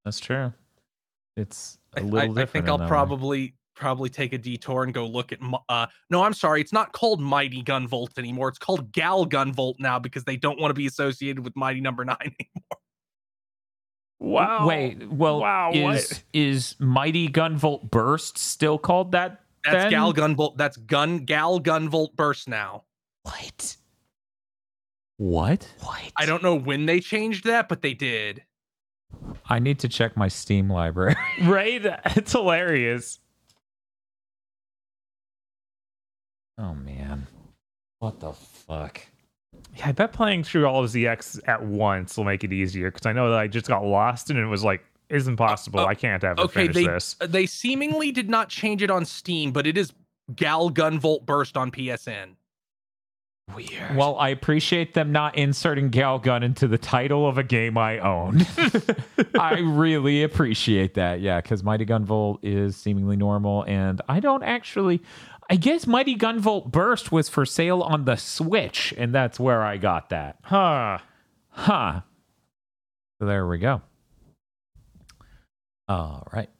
That's 0.04 0.18
true. 0.18 0.52
It's 1.36 1.78
a 1.96 2.00
I- 2.00 2.02
little 2.02 2.18
I, 2.18 2.22
I 2.24 2.26
different. 2.26 2.50
think 2.50 2.68
I'll 2.68 2.88
probably 2.88 3.40
way. 3.42 3.52
Probably 3.76 3.96
probably 3.96 4.10
take 4.10 4.32
a 4.32 4.38
detour 4.38 4.82
and 4.82 4.92
go 4.92 5.06
look 5.06 5.32
at. 5.32 5.38
Uh, 5.68 5.86
no, 6.10 6.22
I'm 6.22 6.34
sorry, 6.34 6.60
it's 6.60 6.72
not 6.72 6.92
called 6.92 7.20
Mighty 7.20 7.62
Gunvolt 7.62 8.18
anymore. 8.18 8.48
It's 8.48 8.58
called 8.58 8.90
Gal 8.92 9.26
Gunvolt 9.26 9.74
now 9.78 9.98
because 9.98 10.24
they 10.24 10.36
don't 10.36 10.58
want 10.58 10.70
to 10.70 10.74
be 10.74 10.86
associated 10.86 11.44
with 11.44 11.54
Mighty 11.56 11.80
Number 11.80 12.04
Nine 12.06 12.16
anymore. 12.20 12.80
Wow. 14.18 14.66
Wait, 14.66 15.08
well, 15.10 15.40
Wow, 15.40 15.70
is 15.72 15.82
what? 15.84 16.22
is 16.32 16.74
Mighty 16.78 17.28
Gunvolt 17.28 17.90
Burst 17.90 18.38
still 18.38 18.78
called 18.78 19.12
that? 19.12 19.42
That's 19.64 19.84
then? 19.84 19.90
Gal 19.90 20.12
Gunvolt. 20.12 20.56
That's 20.56 20.76
Gun 20.78 21.18
Gal 21.18 21.60
Gunvolt 21.60 22.16
Burst 22.16 22.48
now. 22.48 22.84
What? 23.22 23.76
What? 25.18 25.72
What? 25.80 26.12
I 26.16 26.26
don't 26.26 26.42
know 26.42 26.54
when 26.54 26.86
they 26.86 27.00
changed 27.00 27.44
that, 27.44 27.68
but 27.68 27.82
they 27.82 27.94
did. 27.94 28.42
I 29.48 29.58
need 29.58 29.78
to 29.80 29.88
check 29.88 30.16
my 30.16 30.28
Steam 30.28 30.70
library. 30.70 31.16
Right? 31.42 31.84
It's 32.16 32.32
hilarious. 32.32 33.20
Oh 36.58 36.74
man. 36.74 37.26
What 37.98 38.20
the 38.20 38.32
fuck? 38.32 39.00
Yeah, 39.74 39.88
I 39.88 39.92
bet 39.92 40.12
playing 40.12 40.44
through 40.44 40.66
all 40.66 40.84
of 40.84 40.90
ZX 40.90 41.40
at 41.48 41.64
once 41.64 42.16
will 42.16 42.24
make 42.24 42.44
it 42.44 42.52
easier 42.52 42.90
because 42.90 43.06
I 43.06 43.12
know 43.12 43.30
that 43.30 43.38
I 43.38 43.46
just 43.46 43.66
got 43.68 43.84
lost 43.84 44.28
and 44.30 44.38
it 44.38 44.44
was 44.46 44.62
like, 44.62 44.82
is 45.08 45.28
impossible. 45.28 45.80
uh, 45.80 45.86
I 45.86 45.94
can't 45.94 46.22
ever 46.24 46.42
Okay, 46.42 46.68
finish 46.68 46.74
they 46.74 46.86
this. 46.86 47.16
they 47.20 47.46
seemingly 47.46 48.12
did 48.12 48.28
not 48.28 48.48
change 48.48 48.82
it 48.82 48.90
on 48.90 49.04
Steam, 49.04 49.52
but 49.52 49.66
it 49.66 49.78
is 49.78 49.92
Gal 50.34 50.70
Gunvolt 50.70 51.24
Burst 51.24 51.56
on 51.56 51.70
PSN. 51.70 52.34
Weird. 53.54 53.94
Well, 53.94 54.16
I 54.18 54.30
appreciate 54.30 54.94
them 54.94 55.12
not 55.12 55.36
inserting 55.36 55.90
Gal 55.90 56.18
Gun 56.18 56.42
into 56.42 56.66
the 56.66 56.78
title 56.78 57.28
of 57.28 57.38
a 57.38 57.44
game 57.44 57.78
I 57.78 58.00
own. 58.00 58.44
I 59.38 59.60
really 59.60 60.24
appreciate 60.24 60.94
that. 60.94 61.20
Yeah, 61.20 61.40
because 61.40 61.62
Mighty 61.62 61.86
Gunvolt 61.86 62.40
is 62.42 62.76
seemingly 62.76 63.16
normal, 63.16 63.62
and 63.68 64.02
I 64.08 64.18
don't 64.18 64.42
actually. 64.42 65.00
I 65.48 65.56
guess 65.56 65.86
Mighty 65.86 66.16
Gunvolt 66.16 66.70
Burst 66.72 67.12
was 67.12 67.28
for 67.28 67.46
sale 67.46 67.80
on 67.82 68.04
the 68.04 68.16
Switch, 68.16 68.92
and 68.96 69.14
that's 69.14 69.38
where 69.38 69.62
I 69.62 69.76
got 69.76 70.10
that. 70.10 70.38
huh. 70.42 70.98
Huh. 71.50 72.00
So 73.20 73.26
there 73.26 73.46
we 73.46 73.58
go. 73.58 73.80
All 75.88 76.26
right. 76.32 76.50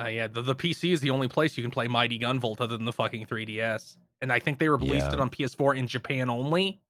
Uh, 0.00 0.08
yeah, 0.08 0.26
the, 0.26 0.42
the 0.42 0.54
PC 0.54 0.92
is 0.92 1.00
the 1.00 1.10
only 1.10 1.28
place 1.28 1.56
you 1.56 1.62
can 1.62 1.70
play 1.70 1.86
Mighty 1.86 2.18
Gunvolt 2.18 2.60
other 2.60 2.76
than 2.76 2.86
the 2.86 2.92
fucking 2.92 3.26
3DS. 3.26 3.96
And 4.22 4.32
I 4.32 4.38
think 4.38 4.58
they 4.58 4.68
released 4.68 4.94
Yeah. 5.06 5.12
it 5.12 5.20
on 5.20 5.30
PS4 5.30 5.76
in 5.76 5.86
Japan 5.86 6.30
only 6.30 6.80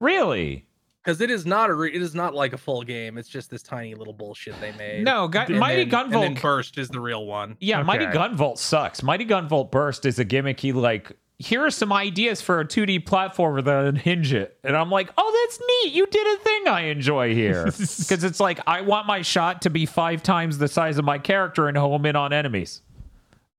Really? 0.00 0.66
Because 1.04 1.20
it 1.20 1.30
is 1.30 1.44
not 1.44 1.68
a 1.70 1.74
re- 1.74 1.94
it 1.94 2.00
is 2.00 2.14
not 2.14 2.34
like 2.34 2.52
a 2.54 2.58
full 2.58 2.82
game. 2.82 3.18
It's 3.18 3.28
just 3.28 3.50
this 3.50 3.62
tiny 3.62 3.94
little 3.94 4.14
bullshit 4.14 4.58
they 4.60 4.72
made. 4.72 5.04
No, 5.04 5.28
Gu- 5.28 5.40
And 5.40 5.58
Mighty 5.60 5.84
then- 5.84 5.90
Gunvolt. 6.10 6.24
and 6.26 6.36
then 6.36 6.42
Burst 6.42 6.78
is 6.78 6.88
the 6.88 7.00
real 7.00 7.26
one. 7.26 7.56
Yeah, 7.60 7.82
Mighty 7.82 8.06
Okay. 8.06 8.16
Gunvolt 8.16 8.58
sucks. 8.58 9.02
Mighty 9.02 9.26
Gunvolt 9.26 9.70
Burst 9.70 10.06
is 10.06 10.18
a 10.18 10.24
gimmicky 10.24 10.72
like 10.72 11.12
here 11.38 11.64
are 11.66 11.70
some 11.70 11.92
ideas 11.92 12.40
for 12.40 12.60
a 12.60 12.64
2D 12.64 13.00
platformer 13.04 13.62
that 13.62 13.84
unhinge 13.86 14.32
it. 14.32 14.56
And 14.62 14.76
I'm 14.76 14.88
like, 14.88 15.10
oh, 15.18 15.44
that's 15.46 15.60
neat. 15.84 15.92
You 15.92 16.06
did 16.06 16.26
a 16.26 16.36
thing 16.40 16.68
I 16.68 16.80
enjoy 16.82 17.34
here. 17.34 17.64
Because 17.74 18.22
it's 18.22 18.38
like, 18.38 18.60
I 18.68 18.82
want 18.82 19.08
my 19.08 19.20
shot 19.22 19.62
to 19.62 19.70
be 19.70 19.84
five 19.84 20.22
times 20.22 20.58
the 20.58 20.68
size 20.68 20.96
of 20.96 21.04
my 21.04 21.18
character 21.18 21.66
and 21.66 21.76
home 21.76 22.06
in 22.06 22.14
on 22.14 22.32
enemies. 22.32 22.82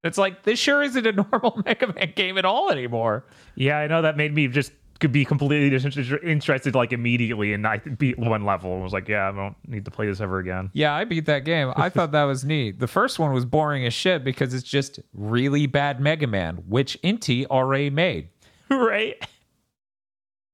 It's 0.06 0.18
like, 0.18 0.44
this 0.44 0.58
sure 0.58 0.84
isn't 0.84 1.06
a 1.06 1.12
normal 1.32 1.62
Mega 1.66 1.92
Man 1.94 2.14
game 2.16 2.38
at 2.38 2.46
all 2.46 2.72
anymore. 2.72 3.26
Yeah, 3.56 3.78
I 3.78 3.88
know 3.88 4.04
that 4.04 4.16
made 4.16 4.34
me 4.34 4.48
just 4.48 4.72
could 5.00 5.12
be 5.12 5.26
completely 5.26 5.70
disinter- 5.70 6.24
interested 6.24 6.74
like 6.74 6.94
immediately 6.94 7.54
and 7.54 7.68
I 7.68 7.78
beat 7.78 8.18
one 8.18 8.46
level 8.46 8.74
and 8.74 8.84
was 8.84 8.94
like, 8.94 9.08
yeah, 9.08 9.30
I 9.30 9.32
don't 9.32 9.56
need 9.68 9.86
to 9.86 9.92
play 9.92 10.08
this 10.08 10.22
ever 10.22 10.40
again. 10.40 10.70
Yeah, 10.74 10.94
I 10.94 11.04
beat 11.04 11.26
that 11.26 11.44
game. 11.44 11.74
I 11.76 11.90
thought 11.90 12.12
that 12.14 12.24
was 12.24 12.46
neat. 12.46 12.80
The 12.80 12.88
first 12.88 13.20
one 13.20 13.34
was 13.34 13.46
boring 13.46 13.86
as 13.86 13.94
shit 13.94 14.24
because 14.24 14.54
it's 14.54 14.64
just 14.64 15.00
really 15.14 15.68
bad 15.68 16.00
Mega 16.00 16.28
Man, 16.28 16.64
which 16.68 16.98
Inti 17.04 17.46
already 17.48 17.90
made. 17.90 18.30
right? 18.70 19.16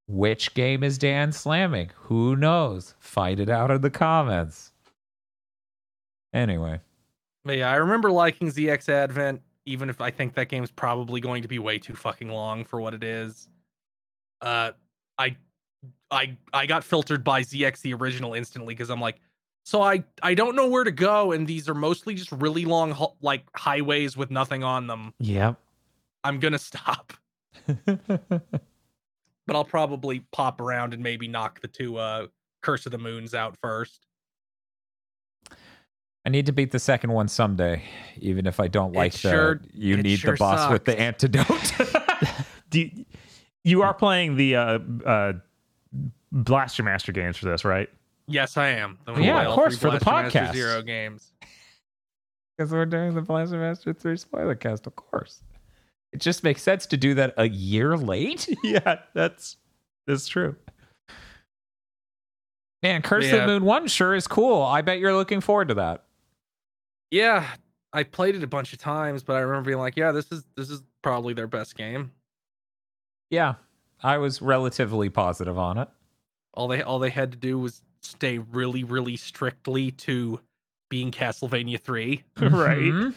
Which 0.07 0.53
game 0.53 0.83
is 0.83 0.97
Dan 0.97 1.31
slamming? 1.31 1.91
Who 1.95 2.35
knows? 2.35 2.95
Find 2.99 3.39
it 3.39 3.49
out 3.49 3.71
in 3.71 3.81
the 3.81 3.89
comments. 3.89 4.71
Anyway, 6.33 6.79
But 7.43 7.57
yeah, 7.57 7.69
I 7.71 7.75
remember 7.75 8.09
liking 8.09 8.49
ZX 8.49 8.89
Advent, 8.89 9.41
even 9.65 9.89
if 9.89 10.01
I 10.01 10.11
think 10.11 10.33
that 10.35 10.49
game's 10.49 10.71
probably 10.71 11.19
going 11.21 11.41
to 11.41 11.47
be 11.47 11.59
way 11.59 11.77
too 11.77 11.93
fucking 11.93 12.29
long 12.29 12.63
for 12.65 12.79
what 12.79 12.93
it 12.93 13.03
is. 13.03 13.49
Uh, 14.41 14.71
I, 15.17 15.35
I, 16.09 16.37
I 16.53 16.65
got 16.65 16.83
filtered 16.83 17.23
by 17.23 17.41
ZX 17.41 17.81
the 17.81 17.93
original 17.93 18.33
instantly 18.33 18.73
because 18.73 18.89
I'm 18.89 18.99
like, 19.01 19.19
so 19.63 19.81
I, 19.81 20.03
I 20.23 20.33
don't 20.33 20.55
know 20.55 20.67
where 20.67 20.83
to 20.83 20.91
go, 20.91 21.31
and 21.33 21.45
these 21.45 21.69
are 21.69 21.75
mostly 21.75 22.15
just 22.15 22.31
really 22.31 22.65
long, 22.65 22.97
like 23.21 23.43
highways 23.55 24.17
with 24.17 24.31
nothing 24.31 24.63
on 24.63 24.87
them. 24.87 25.13
Yep. 25.19 25.55
I'm 26.23 26.39
gonna 26.39 26.59
stop, 26.59 27.13
but 27.85 28.41
I'll 29.49 29.63
probably 29.63 30.19
pop 30.31 30.61
around 30.61 30.93
and 30.93 31.01
maybe 31.01 31.27
knock 31.27 31.61
the 31.61 31.67
two 31.67 31.97
uh 31.97 32.27
Curse 32.61 32.85
of 32.85 32.91
the 32.91 32.99
Moons 32.99 33.33
out 33.33 33.55
first. 33.61 34.05
I 36.25 36.29
need 36.29 36.45
to 36.45 36.51
beat 36.51 36.69
the 36.71 36.79
second 36.79 37.11
one 37.11 37.27
someday, 37.27 37.83
even 38.19 38.45
if 38.45 38.59
I 38.59 38.67
don't 38.67 38.93
It 38.93 38.97
like 38.99 39.13
sure- 39.13 39.55
the 39.55 39.69
you 39.73 39.97
need 39.97 40.19
sure 40.19 40.33
the 40.33 40.37
boss 40.37 40.71
with 40.71 40.85
the 40.85 40.99
antidote. 40.99 41.73
Do 42.69 42.81
you, 42.81 43.05
you 43.63 43.81
are 43.83 43.93
playing 43.93 44.35
the 44.35 44.55
uh, 44.55 44.79
uh, 45.05 45.33
Blaster 46.31 46.83
Master 46.83 47.11
games 47.11 47.37
for 47.37 47.45
this, 47.45 47.65
right? 47.65 47.89
Yes, 48.27 48.57
I 48.57 48.69
am. 48.69 48.97
The 49.05 49.13
Yeah, 49.13 49.47
of 49.47 49.55
course, 49.55 49.77
three 49.77 49.91
for 49.91 49.97
the 49.97 50.03
Blaster 50.03 50.39
Master 50.39 50.39
podcast. 50.39 50.53
Zero 50.53 50.81
games. 50.81 51.33
Because 52.57 52.71
we're 52.71 52.85
doing 52.85 53.15
the 53.15 53.21
Blaster 53.21 53.57
Master 53.57 53.93
3 53.93 54.17
spoiler 54.17 54.55
cast, 54.55 54.85
of 54.85 54.95
course. 54.95 55.41
It 56.13 56.19
just 56.19 56.43
makes 56.43 56.61
sense 56.61 56.85
to 56.87 56.97
do 56.97 57.15
that 57.15 57.33
a 57.37 57.47
year 57.47 57.97
late. 57.97 58.47
yeah, 58.63 58.99
that's 59.13 59.57
that's 60.05 60.27
true. 60.27 60.55
Man, 62.83 63.01
Curse 63.01 63.31
of 63.31 63.41
the 63.41 63.47
Moon 63.47 63.63
1 63.63 63.87
sure 63.87 64.15
is 64.15 64.27
cool. 64.27 64.61
I 64.61 64.81
bet 64.81 64.99
you're 64.99 65.15
looking 65.15 65.41
forward 65.41 65.69
to 65.69 65.75
that. 65.75 66.03
Yeah, 67.09 67.47
I 67.93 68.03
played 68.03 68.35
it 68.35 68.43
a 68.43 68.47
bunch 68.47 68.73
of 68.73 68.79
times, 68.79 69.23
but 69.23 69.35
I 69.35 69.39
remember 69.39 69.67
being 69.67 69.79
like, 69.79 69.97
"Yeah, 69.97 70.11
this 70.11 70.31
is 70.31 70.43
this 70.55 70.69
is 70.69 70.81
probably 71.01 71.33
their 71.33 71.47
best 71.47 71.75
game." 71.75 72.11
Yeah, 73.31 73.55
I 74.03 74.19
was 74.19 74.41
relatively 74.41 75.09
positive 75.09 75.57
on 75.57 75.79
it. 75.79 75.87
All 76.53 76.67
they 76.67 76.83
all 76.83 76.99
they 76.99 77.09
had 77.09 77.31
to 77.31 77.37
do 77.37 77.57
was 77.57 77.81
stay 78.01 78.37
really, 78.37 78.83
really 78.83 79.15
strictly 79.17 79.89
to 79.91 80.39
being 80.89 81.11
Castlevania 81.11 81.79
Three. 81.79 82.23
right. 82.39 82.77
Mhm. 82.77 83.13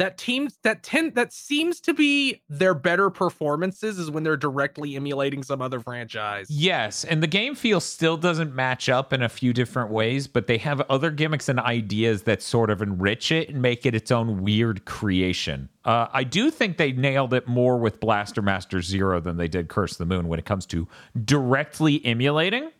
That 0.00 0.16
team 0.16 0.48
that 0.62 0.82
ten 0.82 1.12
that 1.12 1.30
seems 1.30 1.78
to 1.82 1.92
be 1.92 2.40
their 2.48 2.72
better 2.72 3.10
performances 3.10 3.98
is 3.98 4.10
when 4.10 4.22
they're 4.22 4.34
directly 4.38 4.96
emulating 4.96 5.42
some 5.42 5.60
other 5.60 5.78
franchise. 5.78 6.46
Yes, 6.48 7.04
and 7.04 7.22
the 7.22 7.26
game 7.26 7.54
feel 7.54 7.80
still 7.80 8.16
doesn't 8.16 8.54
match 8.54 8.88
up 8.88 9.12
in 9.12 9.22
a 9.22 9.28
few 9.28 9.52
different 9.52 9.90
ways, 9.90 10.26
but 10.26 10.46
they 10.46 10.56
have 10.56 10.80
other 10.88 11.10
gimmicks 11.10 11.50
and 11.50 11.60
ideas 11.60 12.22
that 12.22 12.40
sort 12.40 12.70
of 12.70 12.80
enrich 12.80 13.30
it 13.30 13.50
and 13.50 13.60
make 13.60 13.84
it 13.84 13.94
its 13.94 14.10
own 14.10 14.42
weird 14.42 14.86
creation. 14.86 15.68
Uh, 15.84 16.06
I 16.10 16.24
do 16.24 16.50
think 16.50 16.78
they 16.78 16.92
nailed 16.92 17.34
it 17.34 17.46
more 17.46 17.76
with 17.76 18.00
Blaster 18.00 18.40
Master 18.40 18.80
Zero 18.80 19.20
than 19.20 19.36
they 19.36 19.48
did 19.48 19.68
Curse 19.68 19.98
the 19.98 20.06
Moon 20.06 20.28
when 20.28 20.38
it 20.38 20.46
comes 20.46 20.64
to 20.68 20.88
directly 21.26 22.02
emulating. 22.06 22.70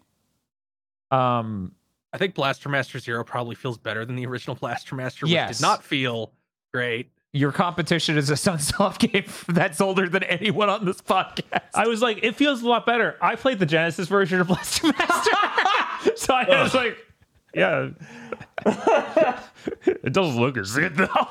Um, 1.10 1.74
I 2.14 2.18
think 2.18 2.34
Blaster 2.34 2.70
Master 2.70 2.98
Zero 2.98 3.24
probably 3.24 3.56
feels 3.56 3.76
better 3.76 4.06
than 4.06 4.16
the 4.16 4.24
original 4.24 4.56
Blaster 4.56 4.94
Master, 4.94 5.26
which 5.26 5.32
Yes. 5.32 5.58
did 5.58 5.62
not 5.62 5.84
feel 5.84 6.32
great. 6.72 7.10
your 7.32 7.52
competition 7.52 8.16
is 8.16 8.30
a 8.30 8.34
Sunsoft 8.48 8.98
game 9.10 9.24
that's 9.48 9.80
older 9.80 10.08
than 10.08 10.22
anyone 10.24 10.68
on 10.68 10.84
this 10.84 11.00
podcast. 11.00 11.62
I 11.74 11.86
was 11.86 12.02
like, 12.02 12.20
it 12.22 12.36
feels 12.36 12.62
a 12.62 12.68
lot 12.68 12.86
better. 12.86 13.16
I 13.20 13.36
played 13.36 13.58
the 13.58 13.66
Genesis 13.66 14.08
version 14.08 14.40
of 14.40 14.46
Blaster 14.48 14.88
Master, 14.88 15.30
so 16.16 16.34
I 16.34 16.62
was 16.62 16.74
like, 16.74 16.96
yeah, 17.54 17.90
it 19.86 20.12
doesn't 20.12 20.40
look 20.40 20.56
as 20.56 20.74
good 20.74 20.96
though. 20.96 21.28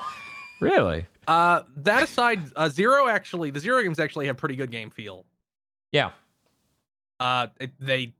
really? 0.59 1.05
Uh, 1.27 1.61
that 1.77 2.03
aside, 2.03 2.41
uh, 2.55 2.69
Zero 2.69 3.07
actually, 3.07 3.51
the 3.51 3.59
Zero 3.59 3.81
games 3.83 3.99
actually 3.99 4.27
have 4.27 4.37
pretty 4.37 4.55
good 4.55 4.71
game 4.71 4.89
feel. 4.89 5.25
Yeah. 5.91 6.11
Uh, 7.19 7.47
it, 7.59 7.71
they 7.79 8.13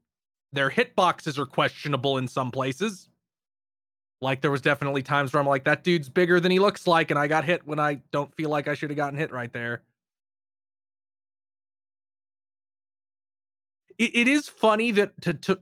their 0.52 0.70
hitboxes 0.70 1.38
are 1.38 1.46
questionable 1.46 2.18
in 2.18 2.28
some 2.28 2.52
places. 2.52 3.09
Like 4.22 4.42
there 4.42 4.52
was 4.52 4.62
definitely 4.62 5.02
times 5.04 5.32
where 5.34 5.40
I'm 5.40 5.48
like, 5.48 5.64
that 5.64 5.84
dude's 5.84 6.10
bigger 6.10 6.40
than 6.40 6.52
he 6.52 6.60
looks 6.60 6.86
like, 6.88 7.10
and 7.10 7.20
I 7.20 7.28
got 7.28 7.46
hit 7.46 7.66
when 7.66 7.80
I 7.80 8.02
don't 8.12 8.34
feel 8.36 8.50
like 8.50 8.68
I 8.68 8.74
should 8.74 8.90
have 8.90 8.98
gotten 8.98 9.18
hit 9.18 9.32
right 9.32 9.52
there. 9.54 9.82
It, 13.98 14.16
it 14.16 14.28
is 14.28 14.48
funny 14.48 14.92
that 14.92 15.20
to, 15.22 15.34
to 15.34 15.60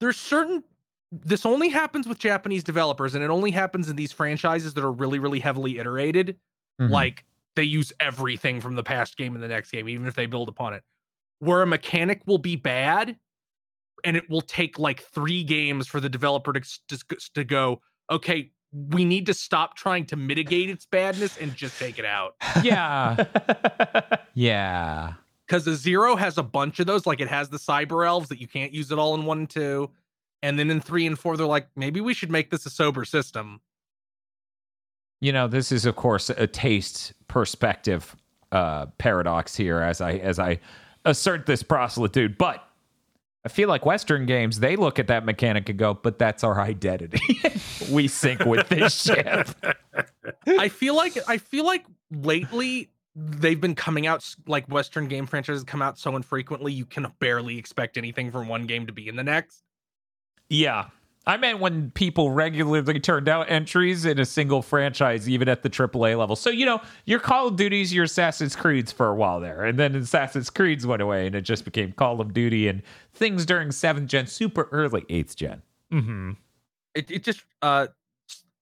there's 0.00 0.16
certain 0.16 0.64
this 1.12 1.44
only 1.44 1.68
happens 1.68 2.06
with 2.06 2.18
Japanese 2.18 2.62
developers, 2.62 3.14
and 3.16 3.24
it 3.24 3.30
only 3.30 3.50
happens 3.50 3.88
in 3.88 3.96
these 3.96 4.12
franchises 4.12 4.74
that 4.74 4.84
are 4.84 4.92
really, 4.92 5.18
really 5.18 5.40
heavily 5.40 5.78
iterated 5.78 6.38
Mhm. 6.80 6.90
like 6.90 7.24
they 7.56 7.64
use 7.64 7.92
everything 8.00 8.60
from 8.60 8.74
the 8.76 8.82
past 8.82 9.16
game 9.18 9.34
in 9.34 9.40
the 9.42 9.48
next 9.48 9.70
game 9.70 9.86
even 9.86 10.06
if 10.06 10.14
they 10.14 10.24
build 10.24 10.48
upon 10.48 10.72
it 10.72 10.82
where 11.40 11.62
a 11.62 11.66
mechanic 11.66 12.22
will 12.26 12.38
be 12.38 12.56
bad 12.56 13.18
and 14.04 14.16
it 14.16 14.28
will 14.28 14.40
take 14.40 14.78
like 14.78 15.02
three 15.02 15.42
games 15.44 15.86
for 15.86 16.00
the 16.00 16.08
developer 16.08 16.52
to, 16.52 16.60
to, 16.88 17.16
to 17.34 17.44
go 17.44 17.80
okay 18.10 18.50
we 18.72 19.04
need 19.04 19.26
to 19.26 19.34
stop 19.34 19.76
trying 19.76 20.06
to 20.06 20.16
mitigate 20.16 20.70
its 20.70 20.86
badness 20.86 21.36
and 21.38 21.54
just 21.56 21.78
take 21.78 21.98
it 21.98 22.04
out 22.04 22.36
yeah. 22.62 23.16
Yeah. 24.34 25.14
because 25.46 25.64
the 25.64 25.74
zero 25.74 26.16
has 26.16 26.38
a 26.38 26.42
bunch 26.42 26.80
of 26.80 26.86
those 26.86 27.06
like 27.06 27.20
it 27.20 27.28
has 27.28 27.48
the 27.48 27.58
cyber 27.58 28.06
elves 28.06 28.28
that 28.28 28.40
you 28.40 28.46
can't 28.46 28.72
use 28.72 28.90
it 28.92 28.98
all 28.98 29.14
in 29.14 29.24
one 29.24 29.38
and 29.38 29.50
two 29.50 29.90
and 30.42 30.58
then 30.58 30.70
in 30.70 30.80
three 30.80 31.06
and 31.06 31.18
four 31.18 31.36
they're 31.36 31.46
like 31.46 31.68
maybe 31.76 32.00
we 32.00 32.14
should 32.14 32.30
make 32.30 32.50
this 32.50 32.64
a 32.66 32.70
sober 32.70 33.04
system 33.04 33.60
you 35.20 35.32
know 35.32 35.46
this 35.48 35.72
is 35.72 35.84
of 35.84 35.96
course 35.96 36.30
a 36.30 36.46
taste 36.46 37.12
perspective 37.28 38.16
uh 38.52 38.86
paradox 38.98 39.54
here 39.56 39.80
as 39.80 40.00
i 40.00 40.12
as 40.14 40.38
i 40.38 40.58
assert 41.04 41.46
this 41.46 41.62
proselytude 41.62 42.38
but 42.38 42.69
i 43.44 43.48
feel 43.48 43.68
like 43.68 43.84
western 43.86 44.26
games 44.26 44.60
they 44.60 44.76
look 44.76 44.98
at 44.98 45.06
that 45.06 45.24
mechanic 45.24 45.68
and 45.68 45.78
go 45.78 45.94
but 45.94 46.18
that's 46.18 46.44
our 46.44 46.60
identity. 46.60 47.20
We 47.90 48.08
sync 48.08 48.44
with 48.44 48.68
this 48.68 49.02
ship. 49.02 49.48
I 50.46 50.68
feel 50.68 50.94
like 50.94 51.16
I 51.26 51.38
feel 51.38 51.64
like 51.64 51.84
lately 52.10 52.90
they've 53.16 53.60
been 53.60 53.74
coming 53.74 54.06
out 54.06 54.24
like 54.46 54.68
Western 54.68 55.08
game 55.08 55.26
franchises 55.26 55.64
come 55.64 55.82
out 55.82 55.98
so 55.98 56.14
infrequently 56.14 56.72
you 56.72 56.84
can 56.84 57.06
barely 57.18 57.58
expect 57.58 57.96
anything 57.96 58.30
from 58.30 58.48
one 58.48 58.66
game 58.66 58.86
to 58.86 58.92
be 58.92 59.08
in 59.08 59.16
the 59.16 59.24
next. 59.24 59.64
yeah 60.48 60.86
i 61.26 61.36
meant 61.36 61.60
when 61.60 61.90
people 61.92 62.30
regularly 62.30 62.98
turned 63.00 63.28
out 63.28 63.50
entries 63.50 64.04
in 64.04 64.18
a 64.18 64.24
single 64.24 64.62
franchise 64.62 65.28
even 65.28 65.48
at 65.48 65.62
the 65.62 65.70
aaa 65.70 66.18
level 66.18 66.36
so 66.36 66.50
you 66.50 66.66
know 66.66 66.80
your 67.04 67.20
call 67.20 67.48
of 67.48 67.56
duties 67.56 67.92
your 67.92 68.04
assassin's 68.04 68.56
creeds 68.56 68.90
for 68.90 69.08
a 69.08 69.14
while 69.14 69.40
there 69.40 69.64
and 69.64 69.78
then 69.78 69.94
assassin's 69.94 70.50
creeds 70.50 70.86
went 70.86 71.02
away 71.02 71.26
and 71.26 71.34
it 71.34 71.42
just 71.42 71.64
became 71.64 71.92
call 71.92 72.20
of 72.20 72.32
duty 72.32 72.68
and 72.68 72.82
things 73.12 73.44
during 73.44 73.68
7th 73.68 74.06
gen 74.06 74.26
super 74.26 74.68
early 74.72 75.02
8th 75.02 75.36
gen 75.36 75.62
Mm-hmm. 75.92 76.32
It 76.94 77.10
it 77.10 77.24
just 77.24 77.42
uh 77.62 77.88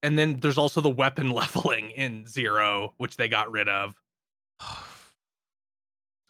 and 0.02 0.18
then 0.18 0.40
there's 0.40 0.58
also 0.58 0.80
the 0.80 0.90
weapon 0.90 1.30
leveling 1.32 1.90
in 1.90 2.26
Zero, 2.26 2.94
which 2.98 3.16
they 3.16 3.28
got 3.28 3.50
rid 3.50 3.68
of. 3.68 3.94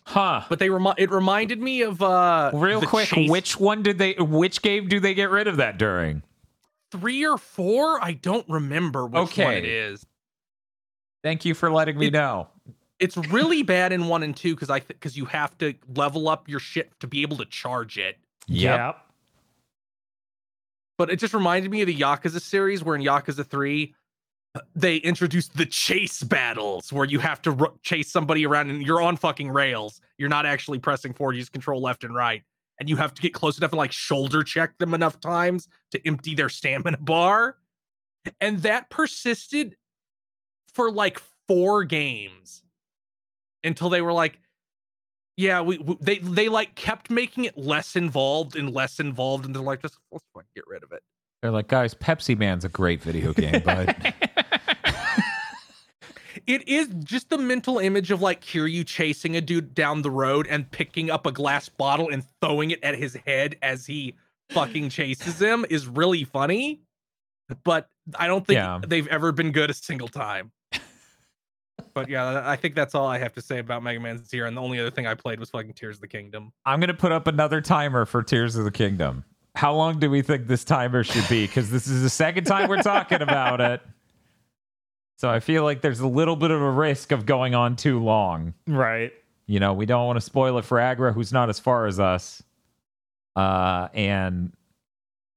Huh. 0.09 0.43
But 0.49 0.59
they 0.59 0.71
remi- 0.71 0.95
it 0.97 1.11
reminded 1.11 1.61
me 1.61 1.83
of 1.83 2.03
uh 2.03 2.51
Real 2.55 2.81
quick, 2.81 3.09
chase- 3.09 3.29
which 3.31 3.61
one 3.61 3.83
did 3.83 3.99
they 3.99 4.15
which 4.15 4.63
game 4.63 4.89
do 4.89 5.01
they 5.01 5.13
get 5.15 5.31
rid 5.31 5.47
of 5.47 5.57
that 5.59 5.77
during? 5.79 6.23
three 6.91 7.27
or 7.27 7.37
four? 7.37 8.03
I 8.03 8.13
don't 8.13 8.49
remember 8.49 9.05
which 9.05 9.13
one 9.15 9.23
Okay. 9.25 9.59
it 9.59 9.65
is. 9.67 10.07
Thank 11.23 11.45
you 11.45 11.53
for 11.55 11.71
letting 11.71 11.99
me 11.99 12.07
It- 12.07 12.15
know. 12.15 12.49
It's 12.99 13.17
really 13.17 13.63
bad 13.63 13.93
in 13.93 14.09
one 14.09 14.23
and 14.23 14.35
two 14.35 14.55
because 14.55 14.71
I 14.71 14.81
because 14.81 15.17
you 15.17 15.27
have 15.27 15.57
to 15.59 15.75
level 15.95 16.29
up 16.29 16.49
your 16.49 16.59
shit 16.61 16.99
to 17.01 17.07
be 17.07 17.21
able 17.23 17.37
to 17.37 17.45
charge 17.45 17.99
it. 17.99 18.17
Yep. 18.47 18.97
but 20.97 21.11
it 21.11 21.17
just 21.21 21.33
reminded 21.35 21.71
me 21.71 21.81
of 21.83 21.87
the 21.87 21.95
Yakuza 21.97 22.41
series 22.41 22.83
where 22.83 22.97
in 22.97 23.03
Yakuza 23.03 23.47
3 23.47 23.95
uh, 23.95 23.98
they 24.75 24.97
introduced 24.97 25.57
the 25.57 25.67
chase 25.67 26.23
battles 26.23 26.93
where 26.93 27.05
you 27.05 27.19
have 27.19 27.43
to 27.43 27.51
ru- 27.53 27.79
chase 27.83 28.11
somebody 28.11 28.47
around 28.47 28.71
and 28.71 28.83
you're 28.83 29.03
on 29.03 29.17
fucking 29.17 29.51
rails. 29.51 30.01
You're 30.17 30.29
not 30.29 30.47
actually 30.47 30.79
pressing 30.79 31.13
forward, 31.13 31.35
you 31.35 31.43
just 31.43 31.53
control 31.53 31.81
left 31.81 32.05
and 32.05 32.15
right. 32.15 32.43
And 32.81 32.89
you 32.89 32.97
have 32.97 33.13
to 33.15 33.23
get 33.23 33.35
close 33.35 33.59
enough 33.59 33.73
and 33.73 33.79
like 33.79 33.93
shoulder 33.93 34.45
check 34.45 34.79
them 34.79 34.95
enough 34.95 35.21
times 35.21 35.69
to 35.91 36.07
empty 36.07 36.35
their 36.35 36.49
stamina 36.49 36.99
bar. 36.99 37.57
And 38.41 38.63
that 38.63 38.89
persisted 38.91 39.77
for 40.75 40.91
like 40.91 41.21
four 41.49 41.85
games 41.85 42.63
until 43.65 43.89
they 43.89 44.01
were 44.01 44.13
like, 44.13 44.39
yeah, 45.37 45.61
we, 45.61 45.79
we 45.79 45.97
they 46.01 46.19
they 46.19 46.49
like 46.49 46.75
kept 46.75 47.11
making 47.11 47.45
it 47.45 47.57
less 47.57 47.95
involved 47.95 48.57
and 48.57 48.75
less 48.75 48.99
involved, 48.99 49.45
and 49.45 49.55
they're 49.55 49.63
like, 49.63 49.83
just 49.83 49.97
let's 50.11 50.49
get 50.55 50.65
rid 50.67 50.83
of 50.83 50.91
it. 50.93 51.03
They're 51.43 51.51
like, 51.53 51.69
guys, 51.69 51.95
Pepsi 51.95 52.37
Man's 52.37 52.65
a 52.65 52.69
great 52.69 53.03
video 53.03 53.33
game, 53.33 53.63
but 53.65 53.97
It 56.47 56.67
is 56.67 56.89
just 57.05 57.29
the 57.29 57.37
mental 57.37 57.79
image 57.79 58.11
of 58.11 58.23
like 58.23 58.41
Kiryu 58.43 58.87
chasing 58.87 59.37
a 59.37 59.41
dude 59.41 59.75
down 59.75 60.01
the 60.01 60.11
road 60.11 60.47
and 60.49 60.71
picking 60.71 61.11
up 61.11 61.27
a 61.27 61.33
glass 61.33 61.69
bottle 61.69 62.09
and 62.09 62.25
throwing 62.41 62.71
it 62.71 62.83
at 62.83 62.95
his 62.97 63.15
head 63.27 63.57
as 63.61 63.85
he 63.85 64.15
fucking 64.51 64.89
chases 64.89 65.43
him 65.43 65.67
is 65.69 65.87
really 65.87 66.25
funny. 66.25 66.81
But 67.65 67.89
I 68.19 68.27
don't 68.29 68.47
think 68.47 68.57
Yeah. 68.57 68.81
they've 68.87 69.07
ever 69.09 69.31
been 69.31 69.53
good 69.53 69.69
a 69.69 69.75
single 69.75 70.09
time. 70.09 70.51
but 71.93 72.09
yeah, 72.09 72.43
I 72.49 72.57
think 72.57 72.75
that's 72.75 72.95
all 72.95 73.07
I 73.07 73.19
have 73.19 73.35
to 73.35 73.43
say 73.43 73.59
about 73.59 73.83
Mega 73.83 74.01
Man 74.01 74.25
Zero. 74.25 74.49
And 74.49 74.57
the 74.57 74.63
only 74.63 74.81
other 74.81 74.91
thing 74.91 75.07
I 75.07 75.15
played 75.15 75.41
was 75.41 75.51
fucking 75.51 75.75
Tears 75.75 75.97
of 75.97 76.01
the 76.01 76.09
Kingdom. 76.09 76.53
I'm 76.65 76.81
gonna 76.81 76.95
put 76.95 77.13
up 77.13 77.27
another 77.27 77.61
timer 77.61 78.07
for 78.07 78.23
Tears 78.23 78.57
of 78.57 78.65
the 78.65 78.71
Kingdom. 78.71 79.25
How 79.59 79.75
long 79.75 79.99
do 79.99 80.09
we 80.09 80.23
think 80.23 80.47
this 80.47 80.63
timer 80.63 81.03
should 81.03 81.29
be? 81.29 81.45
Because 81.45 81.69
this 81.69 81.89
is 81.89 82.01
the 82.01 82.09
second 82.09 82.45
time 82.45 82.69
we're 82.69 82.81
talking 82.81 83.23
about 83.23 83.61
it. 83.61 83.81
So 85.17 85.29
I 85.29 85.41
feel 85.41 85.65
like 85.65 85.81
there's 85.81 85.99
a 85.99 86.07
little 86.07 86.37
bit 86.37 86.53
of 86.53 86.63
a 86.63 86.71
risk 86.71 87.11
of 87.11 87.27
going 87.27 87.57
on 87.57 87.75
too 87.75 87.99
long. 87.99 88.55
Right. 88.69 89.13
You 89.49 89.59
know, 89.59 89.73
we 89.73 89.85
don't 89.85 90.07
want 90.07 90.17
to 90.17 90.21
spoil 90.21 90.59
it 90.59 90.65
for 90.65 90.79
Aggro, 90.79 91.13
who's 91.13 91.33
not 91.33 91.49
as 91.49 91.59
far 91.59 91.87
as 91.87 91.99
us. 91.99 92.41
Uh, 93.35 93.89
and 93.95 94.53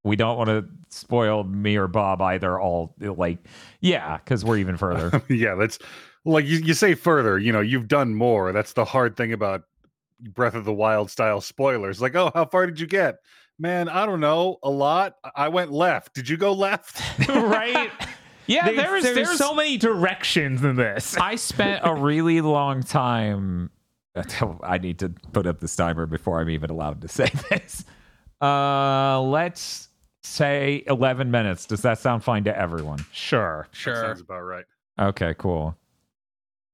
we 0.03 0.15
don't 0.15 0.38
want 0.38 0.49
to 0.49 0.65
spoil 0.89 1.43
me 1.43 1.76
or 1.78 1.88
Bob 1.88 2.22
either. 2.22 2.59
All 2.59 2.93
like, 2.99 3.39
yeah, 3.80 4.17
because 4.17 4.45
we're 4.45 4.57
even 4.57 4.78
further. 4.78 5.24
yeah, 5.30 5.55
that's 5.55 5.80
like 6.26 6.45
you, 6.45 6.59
you 6.59 6.76
say 6.76 6.93
further, 6.93 7.39
you 7.39 7.51
know, 7.51 7.61
you've 7.61 7.88
done 7.88 8.13
more. 8.13 8.51
That's 8.51 8.74
the 8.74 8.86
hard 8.86 9.17
thing 9.17 9.34
about 9.34 9.63
Breath 10.19 10.53
of 10.53 10.63
the 10.63 10.74
Wild 10.74 11.09
style 11.09 11.41
spoilers. 11.41 12.03
Like, 12.03 12.13
oh, 12.13 12.30
how 12.36 12.45
far 12.45 12.67
did 12.67 12.80
you 12.80 12.86
get? 12.86 13.17
Man, 13.62 13.89
I 13.89 14.07
don't 14.07 14.20
know. 14.20 14.57
A 14.64 14.70
lot. 14.72 15.18
I- 15.24 15.32
I 15.36 15.47
went 15.49 15.72
left. 15.72 16.16
Did 16.16 16.28
you 16.28 16.36
go 16.36 16.51
left? 16.51 16.99
right. 17.30 17.91
yeah, 18.47 18.66
there's, 18.66 18.76
there's 18.78 19.03
there's 19.03 19.16
there's 19.16 19.38
so 19.38 19.53
many 19.53 19.78
directions 19.78 20.64
in 20.64 20.76
this. 20.76 21.16
I 21.22 21.36
spent 21.36 21.82
a 21.84 21.93
really 21.93 22.41
long 22.41 22.82
time. 22.82 23.70
I 24.64 24.80
need 24.80 24.97
to 24.99 25.09
put 25.32 25.45
up 25.45 25.59
this 25.59 25.76
timer 25.76 26.07
before 26.07 26.41
I'm 26.41 26.49
even 26.49 26.72
allowed 26.72 27.01
to 27.01 27.07
say 27.07 27.30
this. 27.51 27.86
Uh, 28.41 29.22
let's 29.22 29.89
say 30.24 30.84
11 30.88 31.30
minutes. 31.30 31.68
Does 31.68 31.84
that 31.84 31.99
sound 31.99 32.24
fine 32.24 32.43
to 32.45 32.57
everyone? 32.57 33.05
Sure. 33.12 33.68
Sure. 33.72 33.95
Sounds 33.95 34.22
about 34.22 34.41
right. 34.41 34.66
Okay, 34.99 35.36
cool. 35.38 35.78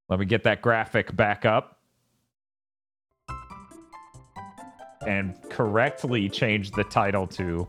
Let 0.08 0.20
me 0.20 0.26
get 0.26 0.44
that 0.44 0.62
graphic 0.62 1.14
back 1.14 1.44
up 1.44 1.77
and 5.08 5.36
correctly 5.50 6.30
change 6.30 6.72
the 6.72 6.84
title 6.84 7.26
to 7.26 7.68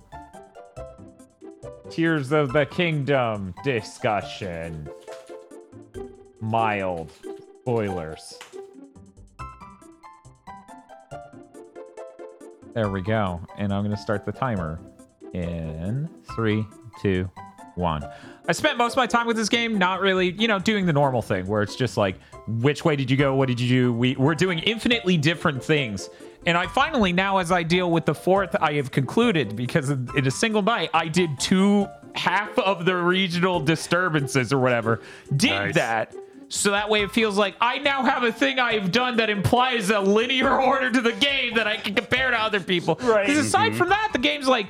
Tears 1.89 2.33
of 2.33 2.53
the 2.53 2.67
Kingdom 2.67 3.55
discussion. 3.65 4.89
Mild 6.41 7.13
spoilers. 7.63 8.39
There 12.75 12.91
we 12.91 13.03
go. 13.03 13.41
And 13.57 13.73
I'm 13.73 13.83
going 13.83 13.95
to 13.95 14.03
start 14.03 14.25
the 14.25 14.33
timer 14.33 14.81
in 15.33 16.09
three, 16.35 16.67
two, 17.01 17.31
one. 17.75 18.07
I 18.47 18.53
spent 18.53 18.79
most 18.79 18.93
of 18.93 18.97
my 18.97 19.07
time 19.07 19.27
with 19.27 19.37
this 19.37 19.49
game 19.49 19.79
not 19.79 20.01
really, 20.01 20.31
you 20.33 20.49
know, 20.49 20.59
doing 20.59 20.87
the 20.87 20.93
normal 20.93 21.23
thing 21.23 21.47
where 21.47 21.63
it's 21.63 21.77
just 21.77 21.97
like, 21.97 22.17
which 22.47 22.85
way 22.85 22.97
did 22.97 23.11
you 23.11 23.17
go? 23.17 23.35
What 23.35 23.49
did 23.49 23.61
you 23.61 23.69
do? 23.69 23.93
We, 23.93 24.17
we're 24.17 24.35
doing 24.35 24.59
infinitely 24.61 25.17
different 25.17 25.63
things. 25.63 26.09
And 26.49 26.57
I 26.57 26.67
finally, 26.67 27.13
now 27.13 27.37
as 27.37 27.53
I 27.53 27.63
deal 27.63 27.91
with 27.91 28.07
the 28.07 28.15
fourth, 28.15 28.57
I 28.59 28.73
have 28.75 28.91
concluded 28.91 29.55
because 29.55 29.91
in 29.91 30.27
a 30.27 30.31
single 30.31 30.63
night, 30.63 30.89
I 30.95 31.07
did 31.07 31.39
two, 31.39 31.87
half 32.15 32.59
of 32.59 32.87
the 32.87 32.97
regional 32.97 33.61
disturbances 33.61 34.51
or 34.51 34.59
whatever. 34.59 35.03
Did 35.37 35.51
Nice. 35.51 35.75
that. 35.75 36.15
So 36.49 36.71
that 36.71 36.89
way 36.89 37.03
it 37.03 37.11
feels 37.11 37.37
like 37.37 37.55
I 37.61 37.77
now 37.77 38.03
have 38.03 38.23
a 38.23 38.33
thing 38.33 38.59
I've 38.59 38.91
done 38.91 39.19
that 39.19 39.29
implies 39.29 39.91
a 39.91 40.01
linear 40.01 40.59
order 40.61 40.91
to 40.91 41.03
the 41.03 41.13
game 41.13 41.57
that 41.57 41.67
I 41.67 41.77
can 41.77 41.95
compare 41.95 42.31
to 42.31 42.41
other 42.41 42.61
people. 42.61 42.99
Right. 43.03 43.27
Because 43.27 43.45
aside 43.45 43.73
mm-hmm. 43.73 43.79
from 43.79 43.91
that, 43.91 44.13
the 44.15 44.19
game's 44.19 44.49
like, 44.49 44.69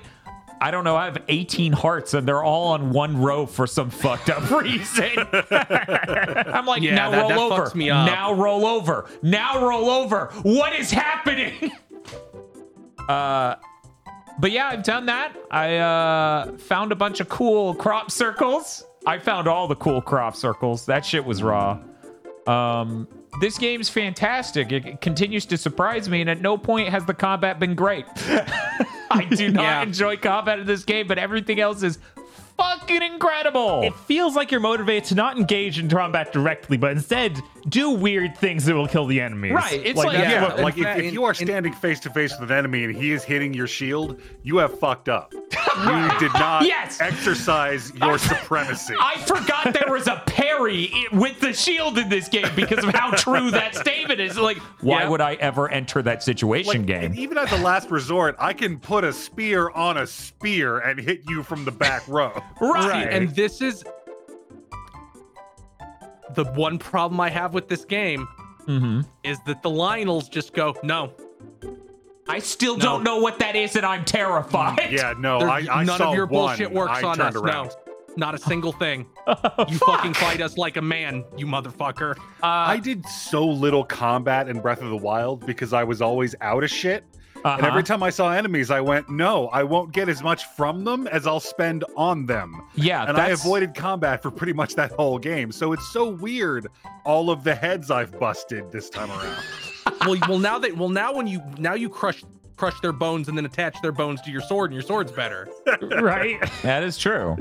I 0.60 0.70
don't 0.70 0.82
know, 0.84 0.96
I 0.96 1.04
have 1.04 1.22
18 1.28 1.72
hearts 1.72 2.14
and 2.14 2.26
they're 2.26 2.42
all 2.42 2.68
on 2.72 2.90
one 2.90 3.16
row 3.20 3.46
for 3.46 3.66
some 3.66 3.90
fucked 3.90 4.28
up 4.30 4.50
reason. 4.62 5.10
I'm 5.50 6.66
like, 6.66 6.82
Yeah, 6.82 6.94
now 6.94 7.10
that- 7.10 7.20
roll 7.20 7.28
that 7.28 7.38
over. 7.38 7.62
fucks 7.66 7.74
me 7.74 7.90
up. 7.90 8.06
Now 8.06 8.32
roll 8.34 8.66
over. 8.66 9.08
Now 9.22 9.64
roll 9.66 9.88
over. 9.88 10.30
What 10.42 10.72
is 10.74 10.90
happening? 10.90 11.70
uh 13.08 13.54
but 14.40 14.52
yeah, 14.52 14.68
I've 14.68 14.84
done 14.84 15.06
that. 15.06 15.36
I 15.50 15.76
uh 15.78 16.56
found 16.58 16.92
a 16.92 16.96
bunch 16.96 17.20
of 17.20 17.28
cool 17.28 17.74
crop 17.74 18.10
circles. 18.10 18.84
I 19.06 19.18
found 19.18 19.48
all 19.48 19.66
the 19.68 19.76
cool 19.76 20.00
crop 20.02 20.36
circles. 20.36 20.86
That 20.86 21.04
shit 21.04 21.24
was 21.24 21.42
raw. 21.42 21.78
Um 22.46 23.08
this 23.40 23.58
game's 23.58 23.88
fantastic. 23.88 24.72
It 24.72 25.00
continues 25.00 25.46
to 25.46 25.56
surprise 25.58 26.08
me, 26.08 26.22
and 26.22 26.30
at 26.30 26.40
no 26.40 26.56
point 26.58 26.88
has 26.88 27.04
the 27.04 27.14
combat 27.14 27.60
been 27.60 27.74
great. 27.76 28.04
I 29.10 29.24
do 29.24 29.50
not 29.50 29.62
Yeah. 29.62 29.82
enjoy 29.82 30.16
combat 30.16 30.58
in 30.58 30.66
this 30.66 30.84
game, 30.84 31.06
but 31.06 31.18
everything 31.18 31.60
else 31.60 31.82
is 31.82 31.98
fucking 32.56 33.02
incredible. 33.02 33.82
It 33.82 33.94
feels 33.94 34.34
like 34.36 34.50
you're 34.50 34.60
motivated 34.60 35.04
to 35.10 35.14
not 35.14 35.36
engage 35.38 35.78
in 35.78 35.88
combat 35.88 36.32
directly, 36.32 36.76
but 36.76 36.92
instead 36.92 37.40
do 37.68 37.90
weird 37.90 38.36
things 38.38 38.64
that 38.66 38.74
will 38.74 38.86
kill 38.88 39.06
the 39.06 39.20
enemies. 39.20 39.52
Right, 39.52 39.80
it's 39.84 39.96
like- 39.96 40.12
that's 40.12 40.30
Yeah, 40.30 40.42
what- 40.42 40.60
like 40.60 40.78
if, 40.78 40.84
fact- 40.84 41.00
if 41.00 41.12
you 41.12 41.24
are 41.24 41.34
standing 41.34 41.72
face 41.72 42.00
to 42.00 42.10
face 42.10 42.34
with 42.38 42.50
an 42.50 42.56
enemy 42.56 42.84
and 42.84 42.94
he 42.96 43.12
is 43.12 43.24
hitting 43.24 43.52
your 43.54 43.66
shield, 43.66 44.20
you 44.42 44.56
have 44.58 44.78
fucked 44.78 45.08
up. 45.08 45.32
You 45.32 46.10
did 46.18 46.32
not 46.34 46.64
Yes. 46.64 47.00
exercise 47.00 47.92
your 47.94 48.18
supremacy. 48.30 48.94
I 49.00 49.18
forgot 49.18 49.72
there 49.74 49.92
was 49.92 50.06
a 50.06 50.22
parry 50.26 50.90
with 51.12 51.40
the 51.40 51.52
shield 51.52 51.98
in 51.98 52.08
this 52.08 52.28
game 52.28 52.48
because 52.56 52.84
of 52.84 52.94
how 52.94 53.10
true 53.12 53.50
that 53.50 53.74
statement 53.74 54.20
is. 54.20 54.36
Like, 54.38 54.58
why 54.80 55.02
Yeah. 55.02 55.08
would 55.08 55.20
I 55.20 55.34
ever 55.34 55.68
enter 55.70 56.02
that 56.02 56.22
situation 56.22 56.82
Like, 56.82 56.86
game? 56.86 57.14
even 57.16 57.38
as 57.38 57.52
a 57.52 57.58
last 57.58 57.90
resort, 57.90 58.36
I 58.38 58.52
can 58.52 58.78
put 58.78 59.04
a 59.04 59.12
spear 59.12 59.70
on 59.70 59.98
a 59.98 60.06
spear 60.06 60.78
and 60.78 60.98
hit 61.00 61.22
you 61.28 61.42
from 61.42 61.64
the 61.64 61.72
back 61.72 62.06
row. 62.08 62.32
right. 62.60 63.08
See, 63.10 63.16
and 63.16 63.28
this 63.34 63.60
is 63.60 63.84
the 66.34 66.44
one 66.52 66.78
problem 66.78 67.20
I 67.20 67.30
have 67.30 67.54
with 67.54 67.68
this 67.68 67.84
game 67.84 68.26
Mhm. 68.66 69.04
is 69.24 69.38
that 69.46 69.62
the 69.62 69.70
Lynels 69.70 70.30
just 70.30 70.52
go, 70.52 70.74
no, 70.82 71.12
I 72.28 72.38
still 72.40 72.76
No. 72.76 72.82
don't 72.82 73.04
know 73.04 73.18
what 73.18 73.38
that 73.38 73.56
is, 73.56 73.74
and 73.76 73.86
I'm 73.86 74.04
terrified. 74.04 74.90
Yeah, 74.92 75.14
no, 75.18 75.38
there- 75.38 75.48
I, 75.50 75.66
I 75.70 75.84
none 75.84 75.98
saw 75.98 76.10
of 76.10 76.14
your 76.14 76.26
one. 76.26 76.48
bullshit 76.48 76.70
works 76.70 76.92
I 76.94 77.02
on 77.02 77.20
us. 77.20 77.34
around. 77.34 77.68
No, 77.68 77.92
not 78.16 78.34
a 78.34 78.38
single 78.38 78.72
thing. 78.72 79.06
Oh, 79.30 79.66
you 79.68 79.76
fucking 79.78 80.14
fight 80.14 80.40
us 80.40 80.56
like 80.56 80.78
a 80.78 80.82
man, 80.82 81.22
you 81.36 81.44
motherfucker. 81.46 82.16
Uh, 82.42 82.46
I 82.46 82.78
did 82.78 83.04
so 83.06 83.46
little 83.46 83.84
combat 83.84 84.48
in 84.48 84.60
Breath 84.60 84.80
of 84.80 84.88
the 84.88 84.96
Wild 84.96 85.44
because 85.44 85.74
I 85.74 85.84
was 85.84 86.00
always 86.00 86.34
out 86.40 86.64
of 86.64 86.70
shit. 86.70 87.04
And 87.54 87.62
uh-huh. 87.62 87.70
every 87.70 87.82
time 87.82 88.02
I 88.02 88.10
saw 88.10 88.32
enemies, 88.32 88.70
I 88.70 88.80
went, 88.80 89.08
no, 89.08 89.48
I 89.48 89.62
won't 89.62 89.92
get 89.92 90.08
as 90.08 90.22
much 90.22 90.44
from 90.56 90.84
them 90.84 91.06
as 91.08 91.26
I'll 91.26 91.40
spend 91.40 91.84
on 91.96 92.26
them. 92.26 92.62
yeah, 92.74 93.08
and 93.08 93.16
I 93.18 93.28
avoided 93.28 93.74
combat 93.74 94.22
for 94.22 94.30
pretty 94.30 94.52
much 94.52 94.74
that 94.74 94.92
whole 94.92 95.18
game. 95.18 95.52
So 95.52 95.72
it's 95.72 95.86
so 95.92 96.08
weird 96.08 96.66
all 97.04 97.30
of 97.30 97.44
the 97.44 97.54
heads 97.54 97.90
I've 97.90 98.18
busted 98.18 98.70
this 98.70 98.90
time 98.90 99.10
around. 99.10 99.44
well, 100.06 100.18
well 100.28 100.38
now 100.38 100.58
that 100.58 100.76
well 100.76 100.88
now 100.88 101.14
when 101.14 101.26
you 101.26 101.42
now 101.58 101.74
you 101.74 101.88
crush 101.88 102.22
crush 102.58 102.78
their 102.80 102.92
bones 102.92 103.28
and 103.28 103.38
then 103.38 103.46
attach 103.46 103.80
their 103.80 103.92
bones 103.92 104.20
to 104.22 104.30
your 104.30 104.42
sword, 104.42 104.70
and 104.70 104.74
your 104.74 104.82
sword's 104.82 105.12
better. 105.12 105.48
right. 105.82 106.38
That 106.62 106.82
is 106.82 106.98
true. 106.98 107.36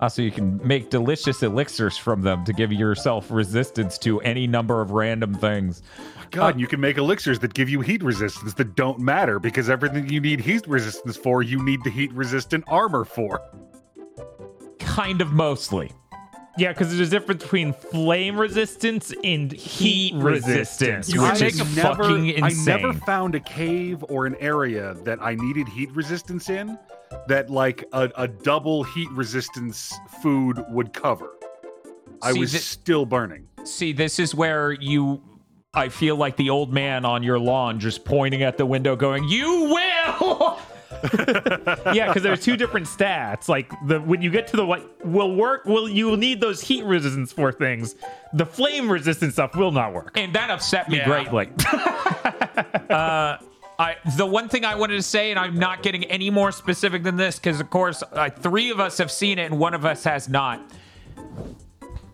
Uh, 0.00 0.04
also, 0.04 0.22
you 0.22 0.30
can 0.30 0.60
make 0.66 0.90
delicious 0.90 1.42
elixirs 1.42 1.96
from 1.96 2.22
them 2.22 2.44
to 2.44 2.52
give 2.52 2.72
yourself 2.72 3.30
resistance 3.30 3.98
to 3.98 4.20
any 4.20 4.46
number 4.46 4.80
of 4.80 4.90
random 4.90 5.34
things. 5.34 5.82
God, 6.30 6.44
uh, 6.44 6.48
and 6.50 6.60
you 6.60 6.66
can 6.66 6.80
make 6.80 6.96
elixirs 6.96 7.38
that 7.40 7.54
give 7.54 7.68
you 7.68 7.80
heat 7.80 8.02
resistance 8.02 8.54
that 8.54 8.74
don't 8.74 8.98
matter 8.98 9.38
because 9.38 9.70
everything 9.70 10.08
you 10.08 10.20
need 10.20 10.40
heat 10.40 10.66
resistance 10.66 11.16
for, 11.16 11.42
you 11.42 11.62
need 11.62 11.82
the 11.84 11.90
heat 11.90 12.12
resistant 12.12 12.64
armor 12.66 13.04
for. 13.04 13.40
Kind 14.78 15.20
of 15.20 15.32
mostly. 15.32 15.92
Yeah, 16.58 16.72
because 16.72 16.96
there's 16.96 17.08
a 17.08 17.10
difference 17.10 17.42
between 17.42 17.72
flame 17.74 18.38
resistance 18.40 19.12
and 19.22 19.52
heat, 19.52 20.14
resistance. 20.14 21.12
You 21.12 21.22
which 21.22 21.32
which 21.32 21.42
I 21.42 21.46
is 21.46 21.60
is 21.60 21.76
never, 21.76 22.04
fucking 22.04 22.42
I 22.42 22.50
never 22.64 22.92
found 22.94 23.34
a 23.34 23.40
cave 23.40 24.02
or 24.08 24.24
an 24.26 24.36
area 24.36 24.94
that 25.04 25.18
I 25.22 25.34
needed 25.34 25.68
heat 25.68 25.90
resistance 25.92 26.48
in 26.48 26.78
that 27.28 27.50
like 27.50 27.84
a, 27.92 28.10
a 28.16 28.26
double 28.26 28.84
heat 28.84 29.10
resistance 29.10 29.92
food 30.22 30.64
would 30.70 30.92
cover. 30.92 31.30
I 32.22 32.32
See, 32.32 32.40
was 32.40 32.52
thi- 32.52 32.58
still 32.58 33.04
burning. 33.04 33.46
See, 33.64 33.92
this 33.92 34.18
is 34.18 34.34
where 34.34 34.72
you. 34.72 35.22
I 35.74 35.90
feel 35.90 36.16
like 36.16 36.36
the 36.36 36.48
old 36.48 36.72
man 36.72 37.04
on 37.04 37.22
your 37.22 37.38
lawn 37.38 37.78
just 37.78 38.02
pointing 38.06 38.42
at 38.42 38.56
the 38.56 38.64
window, 38.64 38.96
going, 38.96 39.24
You 39.24 39.64
will! 39.64 40.58
yeah, 41.94 42.08
because 42.08 42.22
there's 42.22 42.42
two 42.42 42.56
different 42.56 42.86
stats. 42.86 43.48
Like 43.48 43.70
the 43.86 44.00
when 44.00 44.22
you 44.22 44.30
get 44.30 44.46
to 44.48 44.56
the 44.56 44.64
what 44.66 45.04
will 45.06 45.34
work, 45.34 45.64
will 45.64 45.88
you 45.88 46.06
will 46.06 46.16
need 46.16 46.40
those 46.40 46.60
heat 46.60 46.84
resistance 46.84 47.32
for 47.32 47.52
things. 47.52 47.94
The 48.32 48.46
flame 48.46 48.90
resistance 48.90 49.34
stuff 49.34 49.54
will 49.56 49.72
not 49.72 49.92
work. 49.92 50.16
and 50.18 50.34
that 50.34 50.50
upset 50.50 50.88
me 50.88 50.98
Yeah. 50.98 51.06
greatly. 51.06 51.48
uh, 52.90 53.38
I 53.78 53.96
the 54.16 54.26
one 54.26 54.48
thing 54.48 54.64
I 54.64 54.74
wanted 54.74 54.94
to 54.96 55.02
say, 55.02 55.30
and 55.30 55.38
I'm 55.38 55.58
not 55.58 55.82
getting 55.82 56.04
any 56.04 56.30
more 56.30 56.50
specific 56.52 57.02
than 57.02 57.16
this, 57.16 57.38
because 57.38 57.60
of 57.60 57.70
course 57.70 58.02
uh, 58.12 58.30
three 58.30 58.70
of 58.70 58.80
us 58.80 58.98
have 58.98 59.10
seen 59.10 59.38
it 59.38 59.44
and 59.44 59.58
one 59.58 59.74
of 59.74 59.84
us 59.84 60.04
has 60.04 60.28
not. 60.28 60.70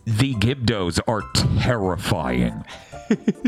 The 0.05 0.33
Gibdos 0.35 0.99
are 1.07 1.23
terrifying. 1.61 2.63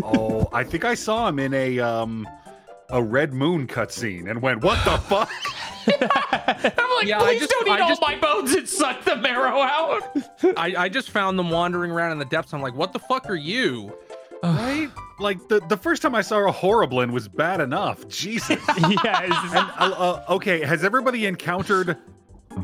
Oh, 0.03 0.47
I 0.53 0.63
think 0.63 0.85
I 0.85 0.93
saw 0.93 1.27
him 1.27 1.39
in 1.39 1.51
a 1.53 1.79
um 1.79 2.27
a 2.89 3.01
Red 3.01 3.33
Moon 3.33 3.67
cutscene 3.67 4.29
and 4.29 4.41
went, 4.41 4.63
"What 4.63 4.83
the 4.85 4.97
fuck?" 5.09 5.29
I'm 5.87 6.95
like, 6.97 7.05
Yeah, 7.07 7.19
I 7.21 7.25
please 7.25 7.39
just- 7.41 7.51
don't 7.51 7.67
eat 7.67 7.71
I 7.71 7.79
all 7.81 7.89
just- 7.89 8.01
my 8.01 8.15
bones 8.17 8.53
and 8.53 8.67
suck 8.67 9.03
the 9.03 9.15
marrow 9.17 9.61
out. 9.61 10.03
I, 10.57 10.75
I 10.77 10.89
just 10.89 11.11
found 11.11 11.37
them 11.37 11.49
wandering 11.49 11.91
around 11.91 12.11
in 12.13 12.19
the 12.19 12.25
depths. 12.25 12.53
I'm 12.53 12.61
like, 12.61 12.75
what 12.75 12.91
the 12.93 12.99
fuck 12.99 13.29
are 13.29 13.35
you? 13.35 13.95
right? 14.43 14.89
Like 15.19 15.47
the 15.47 15.59
the 15.61 15.77
first 15.77 16.01
time 16.01 16.13
I 16.13 16.21
saw 16.21 16.47
a 16.47 16.53
Horriblin 16.53 17.11
was 17.11 17.27
bad 17.27 17.61
enough. 17.61 18.07
Jesus. 18.07 18.59
yeah, 18.77 19.23
it's- 19.23 19.43
and 19.45 19.69
uh, 19.77 19.95
uh, 19.97 20.25
okay, 20.35 20.61
has 20.65 20.83
everybody 20.83 21.25
encountered 21.25 21.97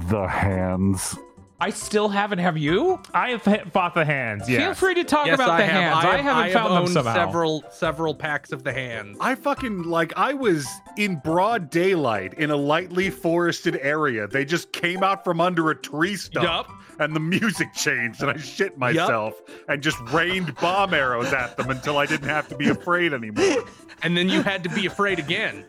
the 0.09 0.27
hands? 0.27 1.15
I 1.61 1.69
still 1.69 2.09
haven't. 2.09 2.39
Have 2.39 2.57
you? 2.57 2.99
I 3.13 3.29
have 3.29 3.45
hit- 3.45 3.71
fought 3.71 3.93
the 3.93 4.03
hands. 4.03 4.49
Yeah, 4.49 4.65
Feel 4.65 4.73
free 4.73 4.95
to 4.95 5.03
talk 5.03 5.27
yes, 5.27 5.35
about 5.35 5.51
I 5.51 5.57
the 5.57 5.65
have. 5.67 5.73
hands. 5.73 6.05
I, 6.05 6.09
I, 6.09 6.17
have, 6.17 6.23
haven't 6.25 6.41
I 6.41 6.43
have 6.45 6.53
found 6.53 6.73
them 6.73 6.81
owned 6.83 6.89
somehow. 6.89 7.13
several 7.13 7.63
several 7.69 8.15
packs 8.15 8.51
of 8.51 8.63
the 8.63 8.73
hands. 8.73 9.17
I 9.21 9.35
fucking 9.35 9.83
like 9.83 10.11
I 10.17 10.33
was 10.33 10.67
in 10.97 11.17
broad 11.23 11.69
daylight 11.69 12.33
in 12.33 12.49
a 12.49 12.55
lightly 12.55 13.11
forested 13.11 13.77
area. 13.83 14.27
They 14.27 14.43
just 14.43 14.71
came 14.73 15.03
out 15.03 15.23
from 15.23 15.39
under 15.39 15.69
a 15.69 15.75
tree 15.75 16.15
stump. 16.15 16.43
Yup. 16.45 16.71
And 16.99 17.15
the 17.15 17.19
music 17.19 17.73
changed, 17.73 18.21
and 18.21 18.29
I 18.31 18.37
shit 18.37 18.77
myself 18.77 19.39
and 19.67 19.81
just 19.81 19.99
rained 20.11 20.53
bomb 20.55 20.93
arrows 20.93 21.31
at 21.33 21.57
them 21.57 21.69
until 21.69 21.97
I 21.97 22.05
didn't 22.05 22.27
have 22.29 22.47
to 22.49 22.55
be 22.55 22.69
afraid 22.69 23.13
anymore. 23.13 23.63
And 24.03 24.15
then 24.17 24.29
you 24.29 24.41
had 24.43 24.63
to 24.63 24.69
be 24.69 24.85
afraid 24.87 25.17
again. 25.19 25.65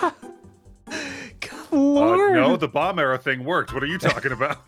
Uh, 0.00 0.10
no, 1.72 2.56
the 2.56 2.68
bomb 2.68 2.98
arrow 2.98 3.18
thing 3.18 3.44
worked. 3.44 3.72
What 3.72 3.82
are 3.82 3.86
you 3.86 3.98
talking 3.98 4.32
about? 4.32 4.58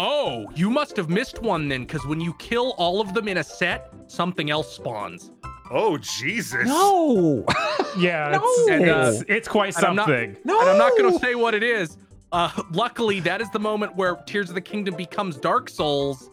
Oh, 0.00 0.46
you 0.54 0.70
must 0.70 0.96
have 0.96 1.08
missed 1.10 1.42
one 1.42 1.68
then, 1.68 1.80
because 1.82 2.06
when 2.06 2.20
you 2.20 2.32
kill 2.34 2.72
all 2.78 3.00
of 3.00 3.14
them 3.14 3.26
in 3.26 3.38
a 3.38 3.42
set, 3.44 3.92
something 4.06 4.48
else 4.48 4.72
spawns. 4.72 5.32
Oh 5.72 5.98
Jesus! 5.98 6.66
No. 6.68 7.44
yeah, 7.98 8.28
No. 8.30 8.40
it's, 8.44 8.70
And, 8.70 8.88
uh, 8.88 9.10
it's, 9.12 9.24
it's 9.28 9.48
quite 9.48 9.76
and 9.76 9.84
I'm 9.86 9.96
not- 9.96 10.06
something. 10.06 10.36
no. 10.44 10.60
And 10.60 10.70
I'm 10.70 10.78
not 10.78 10.96
going 10.96 11.12
to 11.12 11.18
say 11.18 11.34
what 11.34 11.52
it 11.54 11.62
is. 11.64 11.96
Uh, 12.30 12.48
luckily, 12.70 13.18
that 13.20 13.40
is 13.40 13.50
the 13.50 13.58
moment 13.58 13.96
where 13.96 14.14
Tears 14.26 14.48
of 14.50 14.54
the 14.54 14.60
Kingdom 14.60 14.94
becomes 14.94 15.36
Dark 15.36 15.68
Souls. 15.68 16.30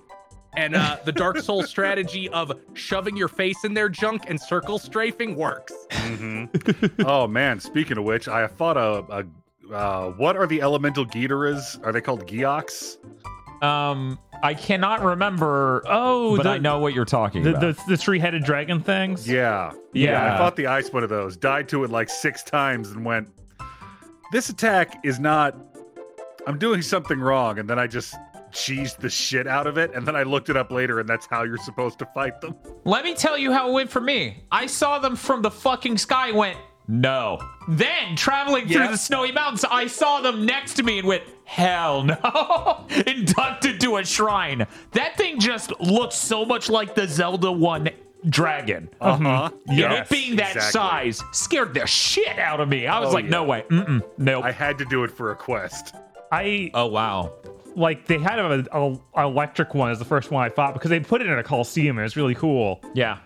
And 0.58 0.76
uh, 0.76 0.98
the 1.04 1.12
Dark 1.12 1.40
Souls 1.40 1.68
strategy 1.76 2.30
of 2.30 2.52
shoving 2.76 3.18
your 3.18 3.28
face 3.28 3.64
in 3.66 3.74
their 3.74 3.90
junk 3.90 4.26
and 4.30 4.40
circle 4.40 4.78
strafing 4.80 5.36
works. 5.36 5.74
Mm-hmm. 5.90 7.02
oh 7.06 7.28
man! 7.28 7.60
Speaking 7.60 7.98
of 7.98 8.04
which, 8.04 8.28
I 8.28 8.46
fought 8.48 8.78
a. 8.78 9.04
a 9.10 9.26
uh, 9.74 10.12
what 10.12 10.38
are 10.38 10.46
the 10.46 10.62
elemental 10.62 11.06
Gitaras? 11.08 11.84
Are 11.84 11.92
they 11.92 12.00
called 12.00 12.28
Gleeoks? 12.28 12.98
Um, 13.62 14.20
I 14.44 14.54
cannot 14.54 15.04
remember. 15.04 15.84
Oh, 15.88 16.38
but 16.38 16.44
the, 16.44 16.50
I 16.50 16.58
know 16.58 16.80
what 16.80 16.94
you're 16.94 17.06
talking 17.06 17.44
the, 17.44 17.52
about. 17.52 17.62
the 17.78 17.84
the 17.90 17.98
three-headed 17.98 18.44
dragon 18.44 18.82
things. 18.82 19.28
Yeah. 19.28 19.72
Yeah. 19.94 20.36
I 20.36 20.38
fought 20.38 20.56
the 20.56 20.68
ice 20.68 20.92
one 20.92 21.04
of 21.04 21.10
those, 21.10 21.38
died 21.38 21.70
to 21.70 21.84
it 21.84 21.90
like 21.90 22.10
six 22.10 22.44
times, 22.44 22.92
and 22.92 23.06
went, 23.06 23.28
This 24.32 24.50
attack 24.50 25.00
is 25.04 25.20
not. 25.20 25.56
I'm 26.48 26.60
doing 26.60 26.82
something 26.82 27.20
wrong. 27.20 27.58
And 27.58 27.68
then 27.68 27.80
I 27.80 27.88
just 27.88 28.14
cheesed 28.52 28.98
the 28.98 29.10
shit 29.10 29.48
out 29.48 29.68
of 29.68 29.78
it. 29.78 29.94
And 29.94 30.08
then 30.08 30.16
I 30.16 30.24
looked 30.24 30.50
it 30.50 30.58
up 30.58 30.72
later, 30.72 31.00
and 31.00 31.10
that's 31.10 31.26
how 31.26 31.44
you're 31.44 31.58
supposed 31.58 32.00
to 32.00 32.06
fight 32.14 32.40
them. 32.42 32.56
Let 32.86 33.04
me 33.04 33.16
tell 33.16 33.38
you 33.38 33.52
how 33.52 33.70
it 33.70 33.74
went 33.74 33.90
for 33.90 34.02
me. 34.02 34.44
I 34.52 34.68
saw 34.68 35.00
them 35.00 35.16
from 35.16 35.42
the 35.42 35.52
fucking 35.52 35.98
sky 35.98 36.32
went, 36.32 36.58
no. 36.88 37.40
Then, 37.68 38.16
traveling 38.16 38.68
through 38.68 38.88
the 38.90 38.98
snowy 38.98 39.32
mountains, 39.32 39.66
I 39.66 39.88
saw 39.88 40.22
them 40.22 40.46
next 40.46 40.76
to 40.76 40.84
me 40.84 41.00
and 41.00 41.08
went, 41.08 41.24
hell 41.46 42.04
no. 42.04 42.86
Inducted 43.08 43.80
to 43.82 43.98
a 43.98 44.06
shrine. 44.06 44.66
That 44.92 45.18
thing 45.18 45.40
just 45.40 45.72
looks 45.80 46.16
so 46.16 46.46
much 46.46 46.70
like 46.70 46.94
the 46.96 47.08
Zelda 47.08 47.52
1 47.52 47.90
dragon. 48.30 48.90
Uh 49.02 49.18
huh. 49.18 49.50
And 49.68 49.78
Yes, 49.78 50.08
it 50.08 50.14
being 50.14 50.36
that 50.38 50.56
exactly. 50.56 50.72
size 51.12 51.24
scared 51.32 51.74
the 51.74 51.86
shit 51.88 52.40
out 52.40 52.60
of 52.60 52.70
me. 52.70 52.88
I 52.88 53.00
was 53.00 53.10
Oh, 53.10 53.14
like, 53.14 53.26
yeah. 53.26 53.32
no 53.32 53.44
way. 53.44 53.66
Mm-mm. 53.70 54.02
Nope. 54.18 54.44
I 54.44 54.52
had 54.52 54.78
to 54.80 54.86
do 54.86 55.04
it 55.04 55.12
for 55.12 55.32
a 55.32 55.36
quest. 55.36 55.96
I 56.32 56.72
oh, 56.74 56.88
wow. 56.88 57.34
like 57.76 58.06
they 58.08 58.18
had 58.18 58.40
a, 58.40 58.66
a, 58.72 58.98
a 59.16 59.24
electric 59.28 59.74
one 59.76 59.92
as 59.92 60.00
the 60.00 60.06
first 60.06 60.32
one 60.32 60.44
I 60.44 60.50
fought 60.50 60.74
because 60.74 60.90
they 60.90 61.00
put 61.00 61.22
it 61.22 61.28
in 61.28 61.38
a 61.38 61.44
coliseum 61.44 61.98
and 61.98 62.02
it 62.02 62.06
was 62.06 62.18
really 62.18 62.36
cool. 62.36 62.82
Yeah. 62.96 63.20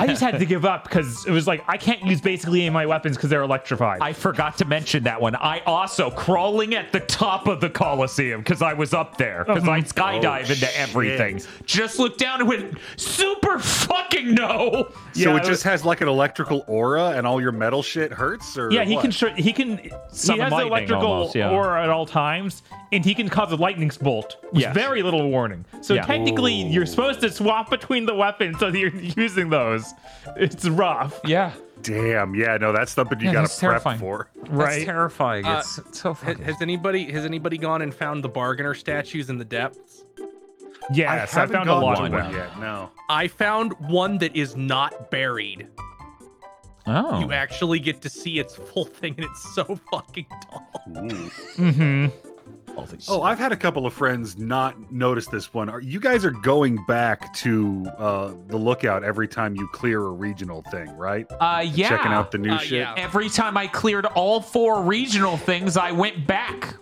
I 0.00 0.06
just 0.06 0.20
had 0.22 0.38
to 0.38 0.46
give 0.46 0.64
up 0.64 0.84
because 0.84 1.26
it 1.26 1.30
was 1.30 1.46
like 1.46 1.62
I 1.68 1.76
can't 1.76 2.02
use 2.04 2.20
basically 2.20 2.60
any 2.60 2.68
of 2.68 2.74
my 2.74 2.86
weapons 2.86 3.16
because 3.16 3.30
they're 3.30 3.42
electrified. 3.42 4.00
I 4.00 4.12
forgot 4.12 4.56
to 4.58 4.64
mention 4.64 5.04
that 5.04 5.20
one. 5.20 5.34
I 5.36 5.60
also 5.66 6.10
crawling 6.10 6.74
at 6.74 6.92
the 6.92 7.00
top 7.00 7.46
of 7.46 7.60
the 7.60 7.70
Coliseum 7.70 8.40
because 8.40 8.62
I 8.62 8.72
was 8.72 8.94
up 8.94 9.16
there 9.18 9.44
because 9.46 9.68
I 9.68 9.80
skydive 9.82 10.48
Oh, 10.48 10.52
into 10.52 10.66
oh, 10.66 10.70
everything. 10.76 11.42
Just 11.66 11.98
looked 11.98 12.18
down 12.18 12.40
and 12.40 12.48
went 12.48 12.78
super 12.96 13.58
fucking 13.58 14.34
no. 14.34 14.88
So 15.12 15.30
Yeah, 15.32 15.36
it 15.36 15.44
just 15.44 15.62
has 15.64 15.84
like 15.84 16.00
an 16.00 16.08
electrical 16.08 16.64
aura, 16.66 17.10
and 17.10 17.26
all 17.26 17.40
your 17.40 17.52
metal 17.52 17.82
shit 17.82 18.12
hurts? 18.12 18.56
Or 18.56 18.70
yeah, 18.70 18.84
he 18.84 18.94
what? 18.94 19.02
can 19.02 19.12
str- 19.12 19.28
he 19.36 19.52
can 19.52 19.78
Summon 20.12 20.38
he 20.38 20.42
has 20.42 20.50
the 20.50 20.56
lightning 20.56 20.66
electrical 20.68 21.06
almost, 21.12 21.34
yeah. 21.34 21.50
aura 21.50 21.82
at 21.82 21.90
all 21.90 22.06
times, 22.06 22.62
and 22.92 23.04
he 23.04 23.14
can 23.14 23.28
cause 23.28 23.52
a 23.52 23.56
lightning 23.56 23.90
bolt 24.00 24.36
with 24.52 24.62
Yes. 24.62 24.74
very 24.74 25.02
little 25.02 25.28
warning. 25.30 25.64
So 25.82 25.94
Yeah. 25.94 26.02
technically, 26.06 26.54
you're 26.54 26.86
supposed 26.86 27.20
to 27.20 27.30
swap 27.30 27.70
between 27.70 28.06
the 28.06 28.14
weapons 28.14 28.58
so 28.58 28.70
that 28.70 28.78
you're 28.78 28.94
using 29.16 29.48
those. 29.50 29.89
It's 30.36 30.68
rough, 30.68 31.18
Yeah. 31.24 31.52
Damn. 31.82 32.34
Yeah, 32.34 32.58
no, 32.58 32.72
that's 32.72 32.92
something 32.92 33.18
you 33.20 33.26
Yeah, 33.28 33.32
gotta 33.32 33.48
prep 33.48 33.58
terrifying. 33.58 33.98
for. 33.98 34.28
right? 34.50 34.68
That's 34.74 34.84
terrifying. 34.84 35.46
Uh, 35.46 35.60
it's 35.60 35.98
so 35.98 36.12
Ha- 36.12 36.34
Has 36.44 36.60
anybody 36.60 37.10
has 37.10 37.24
anybody 37.24 37.56
gone 37.56 37.80
and 37.80 37.94
found 37.94 38.22
the 38.22 38.28
bargainer 38.28 38.74
statues 38.74 39.30
in 39.30 39.38
the 39.38 39.46
depths? 39.46 40.04
Yes, 40.92 41.34
I, 41.34 41.40
haven't 41.40 41.56
found 41.56 41.70
a 41.70 41.74
lot 41.74 41.96
to 41.96 42.04
of 42.04 42.12
one 42.12 42.22
them. 42.22 42.34
yet. 42.34 42.58
No. 42.60 42.90
I 43.08 43.28
found 43.28 43.72
one 43.80 44.18
that 44.18 44.36
is 44.36 44.56
not 44.56 45.10
buried. 45.10 45.68
Oh. 46.86 47.20
You 47.20 47.32
actually 47.32 47.78
get 47.78 48.00
to 48.02 48.10
see 48.10 48.38
its 48.40 48.56
full 48.56 48.84
thing, 48.84 49.14
and 49.16 49.24
it's 49.26 49.54
so 49.54 49.78
fucking 49.90 50.26
tall. 50.50 50.70
Ooh. 52.78 52.80
hmm 52.82 52.96
Oh, 53.08 53.22
I've 53.22 53.38
had 53.38 53.52
a 53.52 53.56
couple 53.56 53.86
of 53.86 53.92
friends 53.94 54.38
not 54.38 54.92
notice 54.92 55.26
this 55.26 55.52
one. 55.52 55.68
Are 55.68 55.80
you 55.80 56.00
guys 56.00 56.24
are 56.24 56.30
going 56.30 56.82
back 56.86 57.32
to 57.34 57.86
uh, 57.98 58.32
the 58.48 58.56
lookout 58.56 59.04
every 59.04 59.28
time 59.28 59.54
you 59.56 59.68
clear 59.72 60.00
a 60.04 60.10
regional 60.10 60.62
thing, 60.70 60.96
right? 60.96 61.26
Uh, 61.40 61.64
yeah. 61.66 61.88
Checking 61.88 62.12
out 62.12 62.30
the 62.30 62.38
new 62.38 62.52
Uh, 62.52 62.58
shit. 62.58 62.78
yeah. 62.80 62.94
Every 62.96 63.28
time 63.28 63.56
I 63.56 63.66
cleared 63.66 64.06
all 64.06 64.40
four 64.40 64.82
regional 64.82 65.36
things, 65.36 65.76
I 65.76 65.92
went 65.92 66.26
back. 66.26 66.76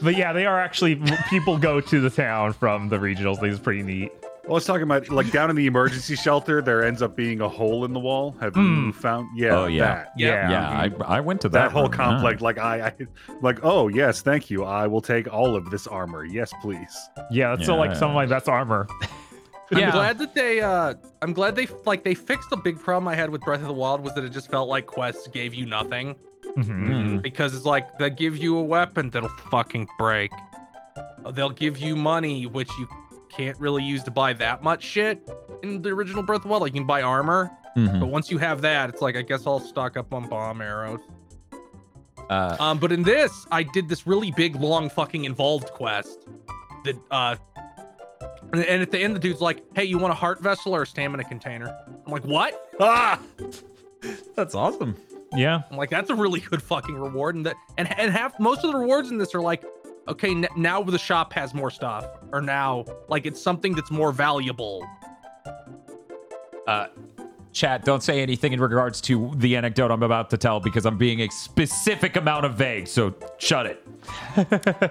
But 0.00 0.16
yeah, 0.16 0.32
they 0.32 0.46
are 0.46 0.58
actually 0.60 1.00
people 1.30 1.56
go 1.58 1.80
to 1.80 2.00
the 2.00 2.10
town 2.10 2.52
from 2.54 2.88
the 2.88 2.98
regionals. 2.98 3.40
These 3.40 3.60
pretty 3.60 3.82
neat. 3.84 4.10
I 4.44 4.50
was 4.50 4.64
talking 4.64 4.82
about 4.82 5.08
like 5.08 5.30
down 5.30 5.50
in 5.50 5.56
the 5.56 5.66
emergency 5.66 6.16
shelter, 6.16 6.60
there 6.60 6.84
ends 6.84 7.00
up 7.00 7.14
being 7.14 7.40
a 7.40 7.48
hole 7.48 7.84
in 7.84 7.92
the 7.92 8.00
wall. 8.00 8.34
Have 8.40 8.56
you 8.56 8.92
found? 8.92 9.28
Yeah, 9.36 9.56
Oh, 9.56 9.66
yeah. 9.66 9.84
that. 9.84 10.12
Yeah. 10.16 10.50
Yeah, 10.50 10.68
I, 11.06 11.16
I 11.18 11.20
went 11.20 11.40
to 11.42 11.48
That, 11.48 11.66
that, 11.66 11.72
whole 11.72 11.82
room, 11.84 11.92
yeah. 11.92 11.96
complex, 11.96 12.42
like 12.42 12.58
I, 12.58 12.86
I, 12.88 12.92
like, 13.40 13.60
oh 13.62 13.86
yes, 13.88 14.20
thank 14.20 14.50
you. 14.50 14.64
I 14.64 14.88
will 14.88 15.00
take 15.00 15.32
all 15.32 15.54
of 15.54 15.70
this 15.70 15.86
armor. 15.86 16.24
Yes, 16.24 16.52
please. 16.60 16.92
Yeah, 17.30 17.50
that's 17.50 17.62
still 17.62 17.76
like 17.76 17.94
some 17.94 18.10
of 18.10 18.14
my 18.16 18.26
best 18.26 18.48
armor. 18.48 18.88
I'm 19.70 19.78
Yeah. 19.78 19.90
glad 19.92 20.18
that 20.18 20.34
they 20.34 20.60
uh 20.60 20.94
I'm 21.22 21.32
glad 21.32 21.54
they 21.56 21.66
like 21.86 22.02
they 22.04 22.14
fixed 22.14 22.50
the 22.50 22.56
big 22.58 22.78
problem 22.78 23.08
I 23.08 23.14
had 23.14 23.30
with 23.30 23.40
Breath 23.42 23.60
of 23.62 23.68
the 23.68 23.72
Wild 23.72 24.02
was 24.02 24.12
that 24.14 24.24
it 24.24 24.28
just 24.30 24.50
felt 24.50 24.68
like 24.68 24.86
quests 24.86 25.28
gave 25.28 25.54
you 25.54 25.64
nothing. 25.66 26.14
Mhm. 26.58 26.66
Mm. 26.66 27.22
Because 27.22 27.54
it's 27.54 27.64
like 27.64 27.96
they 27.98 28.10
give 28.10 28.36
you 28.36 28.58
a 28.58 28.62
weapon 28.62 29.08
that'll 29.08 29.30
fucking 29.50 29.86
break. 29.98 30.30
They'll 31.32 31.48
give 31.50 31.78
you 31.78 31.94
money, 31.96 32.44
which 32.46 32.68
you 32.78 32.86
can't 33.36 33.58
really 33.58 33.82
use 33.82 34.02
to 34.04 34.10
buy 34.10 34.32
that 34.34 34.62
much 34.62 34.82
shit 34.82 35.28
in 35.62 35.82
the 35.82 35.88
original 35.90 36.22
Breath 36.22 36.38
of 36.38 36.42
the 36.42 36.48
Wild. 36.48 36.62
Like 36.62 36.74
you 36.74 36.80
can 36.80 36.86
buy 36.86 37.02
armor, 37.02 37.50
Mhm. 37.76 38.00
but 38.00 38.06
once 38.08 38.30
you 38.30 38.38
have 38.38 38.60
that, 38.62 38.88
it's 38.90 39.00
like 39.02 39.16
I 39.16 39.22
guess 39.22 39.46
I'll 39.46 39.60
stock 39.60 39.96
up 39.96 40.12
on 40.12 40.28
bomb 40.28 40.60
arrows. 40.60 41.00
Uh, 42.30 42.56
Um, 42.60 42.78
but 42.78 42.92
in 42.92 43.02
this, 43.02 43.46
I 43.50 43.62
did 43.62 43.88
this 43.88 44.06
really 44.06 44.30
big, 44.30 44.56
long, 44.56 44.88
fucking 44.88 45.24
involved 45.24 45.68
quest. 45.70 46.26
That 46.84 46.96
uh, 47.10 47.36
and, 48.52 48.64
and 48.64 48.82
at 48.82 48.90
the 48.90 48.98
end, 48.98 49.14
the 49.16 49.20
dude's 49.20 49.40
like, 49.40 49.62
"Hey, 49.74 49.84
you 49.84 49.98
want 49.98 50.12
a 50.12 50.16
heart 50.16 50.40
vessel 50.40 50.74
or 50.74 50.82
a 50.82 50.86
stamina 50.86 51.24
container?" 51.24 51.74
I'm 52.06 52.12
like, 52.12 52.24
"What?" 52.24 52.70
Ah, 52.80 53.18
that's 54.36 54.54
awesome. 54.54 54.96
Yeah, 55.34 55.62
I'm 55.70 55.76
like, 55.76 55.90
"That's 55.90 56.10
a 56.10 56.14
really 56.14 56.40
good 56.40 56.62
fucking 56.62 56.94
reward." 56.94 57.34
And 57.36 57.46
that, 57.46 57.56
and 57.78 57.88
and 57.98 58.12
half 58.12 58.38
most 58.38 58.64
of 58.64 58.72
the 58.72 58.78
rewards 58.78 59.10
in 59.10 59.18
this 59.18 59.34
are 59.34 59.40
like, 59.40 59.64
okay, 60.08 60.30
n- 60.30 60.48
now 60.56 60.82
the 60.82 60.98
shop 60.98 61.32
has 61.32 61.54
more 61.54 61.70
stuff, 61.70 62.06
or 62.32 62.40
now 62.40 62.84
like 63.08 63.26
it's 63.26 63.40
something 63.40 63.74
that's 63.74 63.90
more 63.90 64.12
valuable. 64.12 64.86
Uh, 66.66 66.86
chat, 67.52 67.84
don't 67.84 68.02
say 68.02 68.20
anything 68.20 68.52
in 68.52 68.60
regards 68.60 69.00
to 69.02 69.32
the 69.36 69.56
anecdote 69.56 69.90
I'm 69.90 70.02
about 70.02 70.30
to 70.30 70.36
tell 70.36 70.60
because 70.60 70.86
I'm 70.86 70.96
being 70.96 71.20
a 71.20 71.28
specific 71.28 72.16
amount 72.16 72.46
of 72.46 72.54
vague. 72.54 72.86
So 72.88 73.14
shut 73.38 73.66
it. 73.66 73.86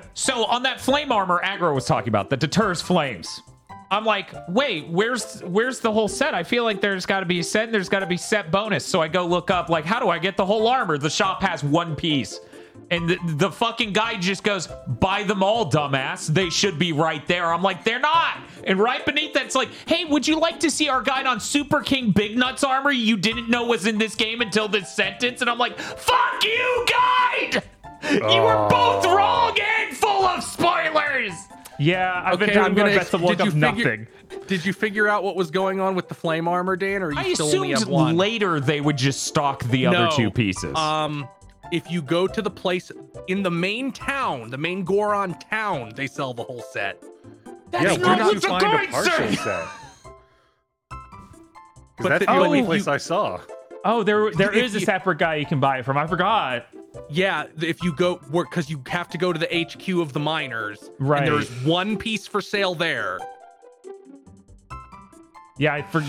so 0.14 0.46
on 0.46 0.64
that 0.64 0.80
flame 0.80 1.12
armor 1.12 1.42
Aggro 1.44 1.74
was 1.74 1.86
talking 1.86 2.10
about 2.10 2.30
that 2.30 2.40
deters 2.40 2.82
flames. 2.82 3.42
I'm 3.90 4.06
like, 4.06 4.34
wait, 4.48 4.88
where's 4.88 5.42
where's 5.42 5.80
the 5.80 5.92
whole 5.92 6.08
set? 6.08 6.34
I 6.34 6.44
feel 6.44 6.64
like 6.64 6.80
there's 6.80 7.06
got 7.06 7.20
to 7.20 7.26
be 7.26 7.40
a 7.40 7.44
set 7.44 7.66
and 7.66 7.74
there's 7.74 7.90
got 7.90 8.00
to 8.00 8.08
be 8.08 8.16
set 8.16 8.50
bonus. 8.50 8.86
So 8.86 9.02
I 9.02 9.10
go 9.10 9.26
look 9.26 9.52
up 9.52 9.68
like, 9.68 9.84
how 9.84 10.00
do 10.00 10.10
I 10.10 10.18
get 10.18 10.38
the 10.38 10.46
whole 10.46 10.68
armor? 10.68 10.98
The 10.98 11.10
shop 11.10 11.42
has 11.42 11.62
one 11.62 11.98
piece. 11.98 12.40
And 12.89 13.10
the, 13.10 13.18
the 13.23 13.49
fucking 13.52 13.93
guy 13.93 14.18
just 14.18 14.43
goes, 14.43 14.68
buy 14.88 15.23
them 15.23 15.41
all, 15.43 15.72
dumbass. 15.72 16.27
They 16.27 16.49
should 16.49 16.77
be 16.77 16.91
right 16.91 17.26
there. 17.26 17.53
I'm 17.53 17.61
like, 17.61 17.85
they're 17.85 17.99
not. 18.02 18.39
And 18.65 18.80
right 18.80 19.06
beneath 19.06 19.34
that's 19.34 19.56
like, 19.56 19.69
hey, 19.88 20.03
would 20.06 20.27
you 20.27 20.38
like 20.39 20.60
to 20.60 20.69
see 20.69 20.89
our 20.89 21.02
guide 21.02 21.26
on 21.26 21.39
Super 21.39 21.80
King 21.81 22.11
Big 22.11 22.38
Nuts 22.38 22.64
armor 22.65 22.91
you 22.91 23.15
didn't 23.15 23.49
know 23.49 23.65
was 23.65 23.88
in 23.88 23.98
this 23.98 24.14
game 24.15 24.41
until 24.41 24.68
this 24.68 24.93
sentence? 24.93 25.39
And 25.39 25.49
I'm 25.49 25.57
like, 25.57 25.80
fuck 25.80 26.43
you, 26.43 26.85
guide! 26.89 27.64
You 28.11 28.41
were 28.41 28.68
both 28.69 29.06
wrong 29.06 29.57
and 29.60 29.95
full 29.95 30.26
of 30.26 30.43
spoilers! 30.43 31.31
Yeah, 31.80 32.22
I've 32.26 32.39
been 32.39 32.49
Okay, 32.49 32.57
trying 32.60 32.65
I'm 32.65 32.76
my 32.76 32.81
gonna- 32.84 32.95
best 32.95 33.11
to 33.11 33.18
look 33.18 33.30
did 33.38 33.41
up 33.41 33.45
you 33.45 33.52
figure- 33.53 33.98
nothing. 33.98 34.07
Did 34.48 34.65
you 34.65 34.73
figure 34.73 35.07
out 35.07 35.23
what 35.23 35.35
was 35.35 35.49
going 35.52 35.80
on 35.80 35.95
with 35.95 36.07
the 36.10 36.14
flame 36.15 36.48
armor, 36.48 36.76
Dan, 36.76 37.03
or 37.03 37.11
you 37.11 37.18
I 37.19 37.34
still 37.34 37.48
only 37.56 37.69
have 37.69 37.80
assumed 37.84 37.91
one? 37.91 38.18
later 38.18 38.60
they 38.60 38.80
would 38.81 38.98
just 38.98 39.23
stock 39.23 39.64
the 39.65 39.85
other 39.88 40.10
two 40.15 40.30
pieces. 40.31 40.76
Um, 40.76 41.27
if 41.72 41.89
you 41.89 42.02
go 42.02 42.27
to 42.27 42.41
the 42.41 42.49
place 42.52 42.91
in 43.27 43.43
the 43.43 43.52
main 43.52 43.91
town, 43.91 44.49
the 44.49 44.57
main 44.57 44.84
Goron 44.84 45.34
town, 45.39 45.91
they 45.95 46.07
sell 46.07 46.34
the 46.34 46.43
whole 46.43 46.61
set. 46.61 47.02
That's 47.72 47.84
yeah, 47.85 47.95
not 47.95 47.99
where 48.06 48.15
did 48.18 48.26
what 48.26 48.34
you 48.34 48.39
the 48.41 48.48
find 48.48 48.64
a 48.64 48.88
partial 48.91 49.03
said. 49.11 49.38
set? 49.38 49.68
But 51.98 52.03
Because 52.03 52.10
that's 52.10 52.19
the- 52.19 52.26
the, 52.26 52.31
oh, 52.39 52.45
only 52.45 52.60
if 52.60 52.65
place 52.65 52.85
you- 52.88 52.91
I 52.93 52.98
saw. 52.98 53.39
Oh, 53.85 54.02
there 54.03 54.31
there 54.31 54.52
If 54.52 54.64
is 54.65 54.76
a 54.76 54.80
you- 54.80 54.85
separate 54.85 55.18
guy 55.19 55.35
you 55.35 55.45
can 55.45 55.60
buy 55.60 55.77
it 55.80 55.85
from. 55.85 55.98
I 55.98 56.07
forgot. 56.07 56.65
Yeah, 57.10 57.45
if 57.61 57.81
you 57.84 57.93
go 57.95 58.19
work 58.31 58.49
because 58.49 58.69
you 58.69 58.81
have 58.88 59.07
to 59.10 59.18
go 59.18 59.31
to 59.31 59.39
the 59.39 59.48
HQ 59.48 59.88
of 60.02 60.11
the 60.14 60.19
miners, 60.19 60.89
Right. 60.99 61.19
And 61.23 61.27
there's 61.31 61.49
one 61.64 61.98
piece 61.98 62.27
for 62.27 62.41
sale 62.41 62.76
there. 62.76 63.19
Yeah, 65.57 65.76
I 65.76 65.81
for. 65.84 66.02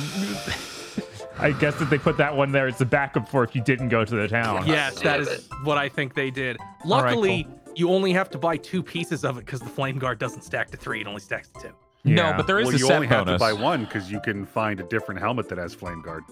I 1.43 1.53
guess 1.53 1.75
that 1.77 1.91
they 1.91 1.99
put 1.99 2.17
that 2.19 2.37
one 2.37 2.53
there 2.53 2.69
as 2.69 2.81
a 2.81 2.85
backup 2.85 3.29
for 3.29 3.43
if 3.43 3.55
you 3.55 3.63
didn't 3.63 3.89
go 3.89 4.05
to 4.05 4.15
the 4.15 4.29
town. 4.29 4.67
Yes, 4.67 5.01
that 5.01 5.21
is 5.21 5.49
what 5.65 5.77
I 5.77 5.89
think 5.89 6.15
they 6.15 6.31
did. 6.31 6.57
right, 6.59 6.87
Luckily, 6.87 7.49
you 7.75 7.91
only 7.91 8.13
have 8.13 8.31
to 8.31 8.39
buy 8.39 8.57
two 8.57 8.83
pieces 8.83 9.25
of 9.25 9.39
it 9.39 9.45
because 9.45 9.61
the 9.61 9.69
flame 9.69 9.99
guard 9.99 10.19
doesn't 10.19 10.43
stack 10.43 10.71
to 10.71 10.77
three; 10.77 11.01
it 11.01 11.07
only 11.07 11.21
stacks 11.21 11.49
to 11.49 11.61
two. 11.61 11.75
No, 12.05 12.33
but 12.37 12.47
there 12.47 12.59
is 12.59 12.69
a 12.69 12.79
set 12.79 12.81
bonus. 12.81 12.81
well, 12.81 12.81
a 12.81 12.81
you 12.81 12.87
set 12.87 12.95
only 12.95 13.07
have 13.09 13.27
to 13.27 13.39
buy 13.39 13.53
one 13.53 13.85
because 13.85 14.11
you 14.11 14.21
can 14.21 14.47
find 14.47 14.81
a 14.81 14.85
different 14.85 15.21
helmet 15.21 15.49
that 15.49 15.59
has 15.59 15.75
flame 15.75 16.03
guard. 16.03 16.25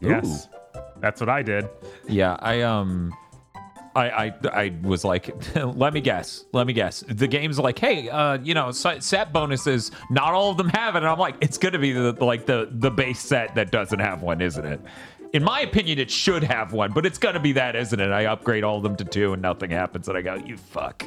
Yes, 0.00 0.48
that's 1.00 1.20
what 1.20 1.28
I 1.28 1.42
did. 1.42 1.68
Yeah, 2.08 2.36
I 2.40 2.62
um 2.62 3.12
I 3.96 4.10
I 4.26 4.34
I 4.52 4.72
was 4.82 5.04
like, 5.04 5.30
let 5.56 5.92
me 5.94 6.00
guess. 6.00 6.44
Let 6.52 6.66
me 6.66 6.72
guess. 6.72 7.04
The 7.08 7.26
game's 7.26 7.58
like, 7.58 7.78
hey, 7.78 8.08
uh, 8.08 8.38
you 8.42 8.54
know, 8.54 8.70
set 8.70 9.02
set 9.02 9.32
bonuses, 9.32 9.90
not 10.10 10.34
all 10.34 10.50
of 10.50 10.56
them 10.56 10.68
have 10.70 10.94
it. 10.94 10.98
And 10.98 11.06
I'm 11.06 11.18
like, 11.18 11.36
it's 11.40 11.58
gonna 11.58 11.78
be 11.78 11.92
the 11.92 12.12
like 12.24 12.46
the 12.46 12.68
the 12.70 12.90
base 12.90 13.20
set 13.20 13.54
that 13.54 13.70
doesn't 13.70 13.98
have 13.98 14.22
one, 14.22 14.40
isn't 14.40 14.64
it? 14.64 14.80
In 15.34 15.42
my 15.44 15.60
opinion, 15.60 15.98
it 15.98 16.10
should 16.10 16.42
have 16.44 16.72
one, 16.72 16.92
but 16.92 17.04
it's 17.04 17.18
gonna 17.18 17.40
be 17.40 17.52
that, 17.52 17.76
isn't 17.76 18.00
it? 18.00 18.10
I 18.10 18.26
upgrade 18.26 18.64
all 18.64 18.76
of 18.78 18.82
them 18.82 18.96
to 18.96 19.04
two 19.04 19.32
and 19.32 19.42
nothing 19.42 19.70
happens, 19.70 20.08
and 20.08 20.16
I 20.16 20.22
go, 20.22 20.34
you 20.36 20.56
fuck. 20.56 21.06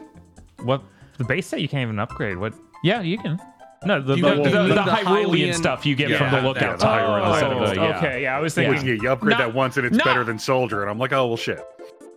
What 0.64 0.84
the 1.18 1.24
base 1.24 1.48
set 1.48 1.62
you 1.62 1.68
can't 1.68 1.84
even 1.84 2.00
upgrade. 2.00 2.38
What? 2.38 2.54
Yeah, 2.84 3.02
you 3.02 3.18
can. 3.18 3.40
No, 3.84 4.00
the, 4.00 4.16
You 4.16 4.22
the, 4.22 4.30
The, 4.30 4.36
the, 4.44 4.50
the- 4.50 4.64
the 4.68 4.74
the 4.76 4.82
Hyrulean 4.82 5.56
stuff 5.56 5.88
you 5.88 5.96
get 5.96 6.10
Yeah, 6.12 6.18
from 6.20 6.30
the 6.32 6.48
lookout 6.48 6.78
that- 6.78 6.86
tower 6.86 7.20
Oh, 7.20 7.32
instead 7.34 7.52
the 7.78 7.82
yeah. 7.82 7.98
okay. 7.98 8.22
Yeah, 8.24 8.38
I 8.38 8.40
was 8.40 8.54
thinking. 8.54 8.86
Yeah, 8.88 8.94
you 9.02 9.10
upgrade 9.12 9.32
Not- 9.32 9.40
that 9.40 9.54
once 9.56 9.78
and 9.78 9.88
it's 9.88 9.98
not- 9.98 10.06
better 10.06 10.24
than 10.24 10.38
soldier. 10.38 10.82
And 10.82 10.90
I'm 10.92 11.00
like, 11.00 11.14
oh 11.14 11.26
well, 11.26 11.38
shit. 11.38 11.64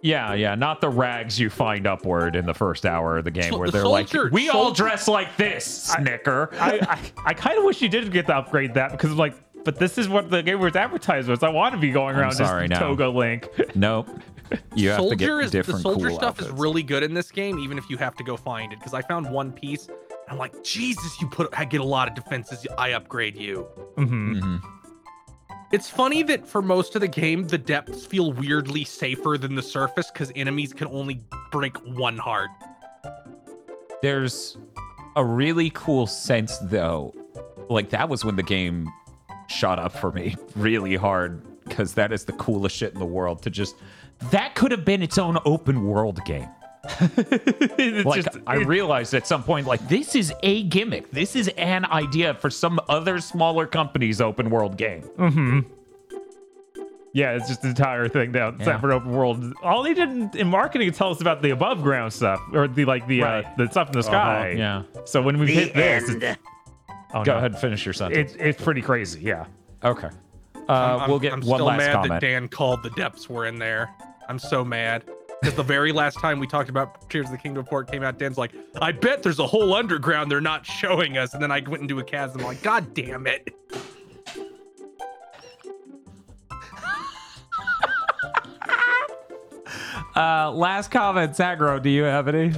Yeah, 0.05 0.35
yeah, 0.35 0.55
not 0.55 0.82
the 0.82 0.90
rags 0.90 1.40
you 1.40 1.48
find 1.48 1.86
upward 1.86 2.36
in 2.36 2.44
the 2.44 2.52
first 2.52 2.85
hour 2.85 3.16
of 3.16 3.24
the 3.24 3.31
game 3.31 3.51
So 3.51 3.59
where 3.59 3.70
they're 3.70 3.81
soldier- 3.82 4.24
like, 4.24 4.32
we 4.32 4.51
all 4.51 4.64
soldier- 4.66 4.82
dress 4.85 5.09
like 5.09 5.35
this, 5.39 5.64
Snicker. 5.64 6.51
I, 6.60 6.78
I, 6.82 6.98
I 7.31 7.32
kind 7.35 7.56
of 7.56 7.64
wish 7.64 7.81
you 7.81 7.89
didn't 7.89 8.10
get 8.10 8.26
to 8.26 8.36
upgrade 8.36 8.74
that 8.74 8.93
because 8.93 9.12
like, 9.12 9.35
but 9.64 9.78
this 9.78 9.97
is 9.97 10.06
what 10.10 10.28
the 10.31 10.43
game 10.43 10.60
was 10.60 10.76
advertised 10.76 11.26
was. 11.28 11.43
I 11.43 11.48
want 11.48 11.74
to 11.74 11.81
be 11.81 11.90
going 11.90 12.16
I'm 12.16 12.20
around 12.20 12.32
sorry, 12.32 12.68
just 12.68 12.78
no. 12.82 12.89
Toga 12.89 13.09
Link. 13.09 13.48
Nope. 13.74 14.09
You 14.74 14.90
have 14.90 15.09
to 15.09 15.16
get 15.16 15.31
is 15.31 15.51
the 15.51 15.59
different 15.59 15.81
soldier 15.81 16.09
cool 16.09 16.18
stuff 16.18 16.39
is 16.39 16.51
really 16.51 16.82
good 16.82 17.02
in 17.02 17.14
this 17.14 17.31
game, 17.31 17.59
even 17.59 17.78
if 17.78 17.89
you 17.89 17.97
have 17.97 18.14
to 18.16 18.22
go 18.22 18.36
find 18.36 18.74
it. 18.74 18.78
Because 18.78 18.93
I 18.93 19.01
found 19.01 19.28
one 19.31 19.51
piece, 19.52 19.86
and 19.89 19.97
I'm 20.28 20.36
like, 20.39 20.62
Jesus, 20.62 21.18
you 21.18 21.28
put 21.28 21.48
I 21.59 21.64
get 21.64 21.81
a 21.81 21.85
lot 21.85 22.09
of 22.09 22.14
defenses. 22.14 22.64
I 22.76 22.90
upgrade 22.93 23.36
you. 23.36 23.62
hmm 23.97 24.35
Mhm. 24.35 24.62
It's 25.74 25.90
funny 25.90 26.22
that 26.22 26.46
for 26.46 26.62
most 26.62 26.94
of 26.94 27.01
the 27.01 27.09
game, 27.09 27.48
the 27.48 27.59
depths 27.59 28.06
feel 28.06 28.32
weirdly 28.32 28.84
safer 28.84 29.36
than 29.36 29.56
the 29.56 29.62
surface 29.62 30.09
because 30.09 30.30
enemies 30.36 30.72
can 30.72 30.86
only 30.86 31.24
break 31.51 31.76
one 31.78 32.16
heart. 32.16 32.51
There's 34.01 34.56
a 35.16 35.24
really 35.24 35.70
cool 35.70 36.06
sense 36.06 36.59
though. 36.59 37.12
Like 37.68 37.90
that 37.90 38.09
was 38.09 38.24
when 38.24 38.36
the 38.36 38.44
game 38.44 38.88
shot 39.48 39.80
up 39.80 39.90
for 39.90 40.12
me 40.12 40.36
really 40.55 40.94
hard 40.94 41.42
because 41.64 41.94
that 41.94 42.12
is 42.12 42.24
the 42.24 42.34
coolest 42.34 42.76
shit 42.76 42.92
in 42.92 43.01
the 43.01 43.05
world 43.05 43.42
to 43.42 43.51
just 43.51 43.74
that 44.30 44.55
could 44.55 44.70
have 44.70 44.84
been 44.84 45.02
its 45.02 45.18
own 45.18 45.38
open 45.44 45.88
world 45.88 46.24
game. 46.24 46.48
it's 47.16 48.05
like 48.06 48.24
just, 48.24 48.36
I 48.47 48.56
realized 48.56 49.15
at 49.15 49.27
some 49.27 49.43
point, 49.43 49.66
like 49.66 49.86
this 49.89 50.15
is 50.15 50.32
a 50.43 50.62
gimmick. 50.65 51.11
This 51.11 51.36
is 51.36 51.48
an 51.56 51.85
idea 51.86 52.35
for 52.35 52.51
some 52.51 52.81
other 52.89 53.20
smaller 53.20 53.66
company's 53.66 54.20
open 54.20 54.51
world 54.51 54.77
game. 54.77 55.02
yeah, 57.12 57.32
it's 57.32 57.48
just 57.48 57.62
the 57.62 57.69
entire 57.69 58.09
thing 58.09 58.32
down 58.32 58.56
Yeah. 58.59 58.65
separate 58.65 58.94
open 58.97 59.12
world. 59.12 59.55
All 59.62 59.82
they 59.82 59.94
did 59.94 60.09
in, 60.11 60.31
in 60.35 60.48
marketing 60.48 60.89
is 60.90 60.97
tell 60.98 61.11
us 61.11 61.20
about 61.20 61.43
the 61.43 61.51
above 61.51 61.82
ground 61.82 62.12
stuff 62.12 62.40
or 62.52 62.66
the 62.66 62.85
like 62.85 63.06
the 63.06 63.23
uh, 63.23 63.43
the 63.56 63.69
stuff 63.70 63.89
in 63.89 63.93
the 63.94 64.02
sky. 64.02 64.55
Yeah. 64.56 64.82
So 65.05 65.23
when 65.23 65.39
we 65.39 65.52
hit 65.52 65.74
this, 65.74 66.09
it's, 66.09 66.39
oh, 67.15 67.23
Go 67.24 67.32
no. 67.32 67.39
ahead, 67.39 67.52
and 67.52 67.61
finish 67.61 67.85
your 67.86 67.93
sentence. 67.93 68.32
It's 68.32 68.43
it's 68.43 68.62
pretty 68.62 68.82
crazy. 68.82 69.20
Yeah. 69.20 69.47
okay. 69.85 70.09
Uh, 70.69 70.73
I'm, 71.02 71.11
we'll 71.11 71.19
get 71.19 71.32
I'm 71.35 71.40
one 71.43 71.59
still 71.59 71.66
last 71.66 71.78
mad 71.78 72.11
that. 72.11 72.20
Dan 72.23 72.48
called 72.48 72.82
the 72.82 72.89
depths 72.90 73.28
were 73.28 73.44
in 73.47 73.59
there. 73.59 73.90
I'm 74.31 74.39
so 74.39 74.65
mad. 74.65 75.05
Because 75.45 75.57
the 75.59 75.62
very 75.62 75.93
last 75.93 76.19
time 76.21 76.41
we 76.41 76.47
talked 76.47 76.71
about 76.71 77.11
Tears 77.11 77.27
of 77.27 77.33
the 77.33 77.37
Kingdom 77.37 77.62
report 77.62 77.91
came 77.91 78.03
out, 78.03 78.19
Dan's 78.19 78.39
like, 78.39 78.53
I 78.81 78.93
bet 78.93 79.23
there's 79.23 79.41
a 79.41 79.47
whole 79.47 79.75
underground 79.75 80.31
they're 80.31 80.41
not 80.41 80.65
showing 80.65 81.19
us. 81.19 81.35
And 81.35 81.43
then 81.43 81.53
I 81.53 81.61
went 81.61 81.83
into 81.83 81.99
a 81.99 82.03
chasm. 82.03 82.41
I'm 82.41 82.47
like, 82.47 82.62
God 82.62 82.95
damn 82.95 83.27
it. 83.27 83.55
Uh, 90.16 90.49
last 90.53 90.93
comment, 90.93 91.33
Aggro. 91.33 91.83
Do 91.83 91.91
you 91.91 92.05
have 92.05 92.29
any? 92.29 92.53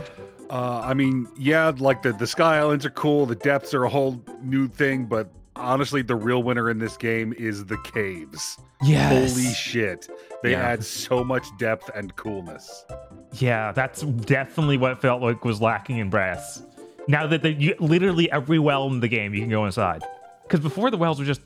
Uh, 0.50 0.82
I 0.84 0.92
mean, 0.92 1.26
yeah, 1.38 1.72
like 1.78 2.02
the 2.02 2.12
the 2.12 2.26
Sky 2.26 2.58
Islands 2.58 2.84
are 2.84 2.90
cool. 2.90 3.24
The 3.24 3.34
depths 3.34 3.72
are 3.72 3.84
a 3.84 3.88
whole 3.88 4.20
new 4.42 4.68
thing, 4.68 5.06
but 5.06 5.30
honestly, 5.56 6.02
the 6.02 6.14
real 6.16 6.42
winner 6.42 6.70
in 6.70 6.78
this 6.78 6.96
game 6.96 7.34
is 7.36 7.64
the 7.64 7.78
caves. 7.92 8.58
Yes. 8.82 9.32
Holy 9.32 9.52
shit! 9.54 10.08
They 10.42 10.52
Yeah. 10.52 10.62
add 10.68 10.84
so 10.84 11.24
much 11.24 11.44
depth 11.58 11.90
and 11.94 12.14
coolness. 12.16 12.84
Yeah, 13.32 13.72
that's 13.72 14.02
definitely 14.02 14.76
what 14.78 15.00
felt 15.00 15.22
like 15.22 15.44
was 15.44 15.60
lacking 15.60 15.98
in 15.98 16.10
brass. 16.10 16.62
Now 17.08 17.26
that 17.26 17.42
the, 17.42 17.52
you, 17.52 17.74
literally 17.78 18.30
every 18.32 18.58
well 18.58 18.86
in 18.88 19.00
the 19.00 19.08
game 19.08 19.32
you 19.34 19.40
can 19.40 19.50
go 19.50 19.64
inside, 19.66 20.02
because 20.42 20.60
before 20.60 20.90
the 20.90 20.96
wells 20.96 21.18
were 21.18 21.24
just 21.24 21.40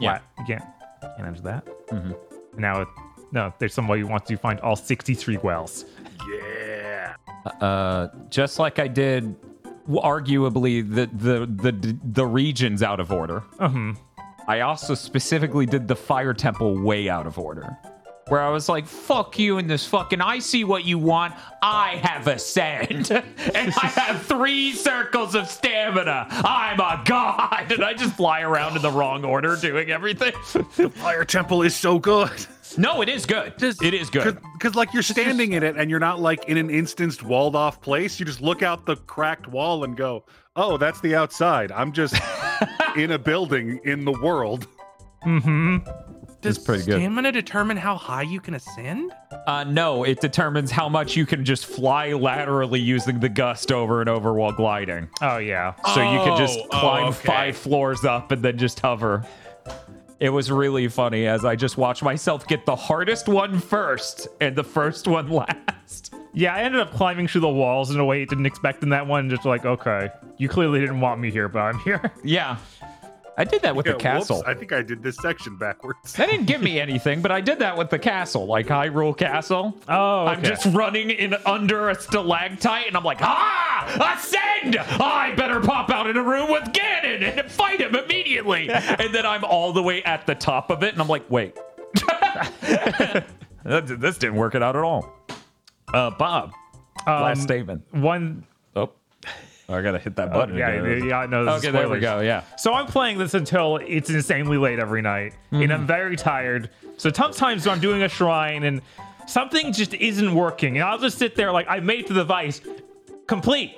Yeah. 0.00 0.18
flat. 0.18 0.22
You 0.38 0.44
can't 0.46 0.64
can't 1.16 1.28
enter 1.28 1.40
that. 1.42 1.66
Mhm. 1.90 2.16
Now, 2.56 2.86
no, 3.32 3.52
there's 3.58 3.74
somebody 3.74 4.00
who 4.00 4.06
wants 4.06 4.28
to 4.28 4.36
find 4.36 4.58
all 4.60 4.74
63 4.76 5.36
wells. 5.38 5.84
Yeah. 6.40 7.14
Uh, 7.60 8.08
just 8.30 8.58
like 8.58 8.78
I 8.78 8.88
did, 8.88 9.34
w- 9.40 9.53
arguably 9.88 10.88
the 10.88 11.06
the 11.06 11.46
the 11.46 11.98
the 12.02 12.26
regions 12.26 12.82
out 12.82 13.00
of 13.00 13.12
order. 13.12 13.42
Uh-huh. 13.58 13.94
I 14.46 14.60
also 14.60 14.94
specifically 14.94 15.66
did 15.66 15.88
the 15.88 15.96
fire 15.96 16.34
temple 16.34 16.82
way 16.82 17.08
out 17.08 17.26
of 17.26 17.38
order. 17.38 17.78
Where 18.28 18.40
I 18.40 18.48
was 18.48 18.70
like, 18.70 18.86
fuck 18.86 19.38
you 19.38 19.58
in 19.58 19.66
this 19.66 19.86
fucking, 19.86 20.22
I 20.22 20.38
see 20.38 20.64
what 20.64 20.84
you 20.84 20.98
want. 20.98 21.34
I 21.60 21.96
have 22.02 22.26
ascend. 22.26 23.10
and 23.10 23.26
I 23.82 23.86
have 23.86 24.22
three 24.22 24.72
circles 24.72 25.34
of 25.34 25.46
stamina. 25.46 26.26
I'm 26.30 26.80
a 26.80 27.02
god. 27.04 27.50
And 27.74 27.84
I 27.84 27.92
just 27.92 28.14
fly 28.16 28.40
around 28.40 28.76
in 28.76 28.82
the 28.82 28.90
wrong 28.90 29.24
order 29.24 29.56
doing 29.56 29.90
everything. 29.90 30.32
The 30.76 30.88
fire 30.90 31.24
Temple 31.24 31.62
is 31.62 31.76
so 31.76 31.98
good. 31.98 32.30
no, 32.78 33.02
it 33.02 33.08
is 33.10 33.26
good. 33.26 33.58
Just- 33.58 33.82
it 33.82 33.92
is 33.92 34.08
good. 34.08 34.38
Because 34.54 34.74
like 34.74 34.94
you're 34.94 35.02
standing 35.02 35.52
in 35.52 35.62
it 35.62 35.76
and 35.76 35.90
you're 35.90 36.00
not 36.00 36.18
like 36.20 36.44
in 36.48 36.56
an 36.56 36.70
instanced 36.70 37.22
walled 37.22 37.54
off 37.56 37.80
place. 37.82 38.18
You 38.18 38.24
just 38.24 38.40
look 38.40 38.62
out 38.62 38.86
the 38.86 38.96
cracked 38.96 39.48
wall 39.48 39.84
and 39.84 39.96
go, 39.96 40.24
"Oh, 40.56 40.76
that's 40.78 41.00
the 41.00 41.14
outside. 41.14 41.72
I'm 41.72 41.92
just 41.92 42.14
in 42.96 43.10
a 43.12 43.18
building 43.18 43.80
in 43.84 44.04
the 44.04 44.12
world." 44.12 44.66
Mm-hmm. 45.26 45.78
Does 46.44 46.58
pretty 46.58 46.84
good. 46.84 46.94
stamina 47.00 47.32
determine 47.32 47.76
how 47.76 47.96
high 47.96 48.22
you 48.22 48.40
can 48.40 48.54
ascend? 48.54 49.12
Uh, 49.46 49.64
no, 49.64 50.04
it 50.04 50.20
determines 50.20 50.70
how 50.70 50.88
much 50.88 51.16
you 51.16 51.26
can 51.26 51.44
just 51.44 51.66
fly 51.66 52.12
laterally 52.12 52.80
using 52.80 53.18
the 53.20 53.28
gust 53.28 53.72
over 53.72 54.00
and 54.00 54.08
over 54.08 54.32
while 54.34 54.52
gliding. 54.52 55.08
Oh, 55.20 55.38
yeah. 55.38 55.74
So 55.94 56.00
you 56.02 56.18
can 56.20 56.36
just 56.38 56.58
Oh, 56.58 56.66
oh, 56.70 56.78
climb 56.80 57.04
okay. 57.08 57.26
five 57.26 57.56
floors 57.56 58.04
up 58.04 58.30
and 58.30 58.42
then 58.42 58.56
just 58.58 58.78
hover. 58.80 59.24
It 60.20 60.28
was 60.30 60.50
really 60.50 60.86
funny 60.88 61.26
as 61.26 61.44
I 61.44 61.56
just 61.56 61.76
watched 61.76 62.02
myself 62.02 62.46
get 62.46 62.64
the 62.66 62.76
hardest 62.76 63.28
one 63.28 63.58
first 63.58 64.28
and 64.40 64.54
the 64.54 64.62
first 64.64 65.08
one 65.08 65.28
last. 65.30 66.14
Yeah, 66.32 66.54
I 66.54 66.60
ended 66.62 66.80
up 66.80 66.92
climbing 66.92 67.28
through 67.28 67.42
the 67.42 67.48
walls 67.48 67.90
in 67.90 67.98
a 68.00 68.04
way 68.04 68.22
I 68.22 68.24
didn't 68.24 68.46
expect 68.46 68.82
in 68.82 68.88
that 68.90 69.06
one. 69.06 69.28
Just 69.30 69.44
like, 69.44 69.64
okay, 69.64 70.08
you 70.38 70.48
clearly 70.48 70.80
didn't 70.80 71.00
want 71.00 71.20
me 71.20 71.30
here, 71.30 71.48
but 71.48 71.60
I'm 71.60 71.78
here. 71.80 72.12
Yeah. 72.24 72.56
I 73.36 73.44
did 73.44 73.62
that 73.62 73.74
with 73.74 73.86
Yeah, 73.86 73.92
the 73.94 73.98
castle. 73.98 74.36
whoops, 74.38 74.48
I 74.48 74.54
think 74.54 74.72
I 74.72 74.82
did 74.82 75.02
this 75.02 75.16
section 75.16 75.56
backwards. 75.56 76.12
They 76.12 76.26
didn't 76.26 76.46
give 76.46 76.62
me 76.62 76.78
anything, 76.80 77.20
but 77.20 77.30
I 77.32 77.40
did 77.40 77.58
that 77.58 77.76
with 77.76 77.90
the 77.90 77.98
castle, 77.98 78.46
like 78.46 78.66
Hyrule 78.68 79.16
Castle. 79.16 79.74
Oh, 79.88 80.26
I'm 80.26 80.42
just 80.42 80.66
running 80.66 81.10
in 81.10 81.34
under 81.44 81.90
a 81.90 81.94
stalactite, 82.00 82.86
and 82.86 82.96
I'm 82.96 83.02
like, 83.04 83.18
ah, 83.22 84.14
ascend! 84.16 84.76
I 84.78 85.34
better 85.36 85.60
pop 85.60 85.90
out 85.90 86.08
in 86.08 86.16
a 86.16 86.22
room 86.22 86.50
with 86.50 86.64
Ganon 86.72 87.38
and 87.40 87.50
fight 87.50 87.80
him 87.80 87.94
immediately. 87.96 88.68
and 88.70 89.14
then 89.14 89.26
I'm 89.26 89.44
all 89.44 89.72
the 89.72 89.82
way 89.82 90.02
at 90.04 90.26
the 90.26 90.34
top 90.34 90.70
of 90.70 90.82
it, 90.84 90.92
and 90.92 91.02
I'm 91.02 91.08
like, 91.08 91.28
wait, 91.30 91.56
this 93.64 94.18
didn't 94.18 94.36
work 94.36 94.54
it 94.54 94.62
out 94.62 94.76
at 94.76 94.82
all. 94.82 95.12
Uh, 95.92 96.10
Bob, 96.10 96.52
last 97.06 97.38
Um, 97.38 97.42
statement. 97.42 97.82
one. 97.92 98.46
Oh, 99.68 99.74
I 99.74 99.82
gotta 99.82 99.98
hit 99.98 100.16
that 100.16 100.30
button. 100.32 100.56
yeah, 100.56 100.68
again. 100.70 101.08
yeah, 101.08 101.26
no. 101.26 101.44
this 101.44 101.56
is 101.56 101.64
Okay, 101.64 101.72
there 101.72 101.88
we 101.88 101.98
go. 102.00 102.20
Yeah. 102.20 102.42
So 102.58 102.74
I'm 102.74 102.86
playing 102.86 103.18
this 103.18 103.32
until 103.34 103.76
it's 103.78 104.10
insanely 104.10 104.58
late 104.58 104.78
every 104.78 105.00
night, 105.02 105.32
and 105.50 105.62
Mm-hmm. 105.62 105.72
I'm 105.72 105.86
very 105.86 106.16
tired. 106.16 106.68
So 106.98 107.10
sometimes 107.10 107.66
I'm 107.66 107.80
doing 107.80 108.02
a 108.02 108.08
shrine 108.08 108.64
and 108.64 108.82
something 109.26 109.72
just 109.72 109.94
isn't 109.94 110.34
working, 110.34 110.76
and 110.76 110.84
I'll 110.84 110.98
just 110.98 111.16
sit 111.18 111.34
there 111.34 111.50
like 111.50 111.66
I 111.68 111.80
made 111.80 112.06
the 112.08 112.14
device 112.14 112.60
complete, 113.26 113.74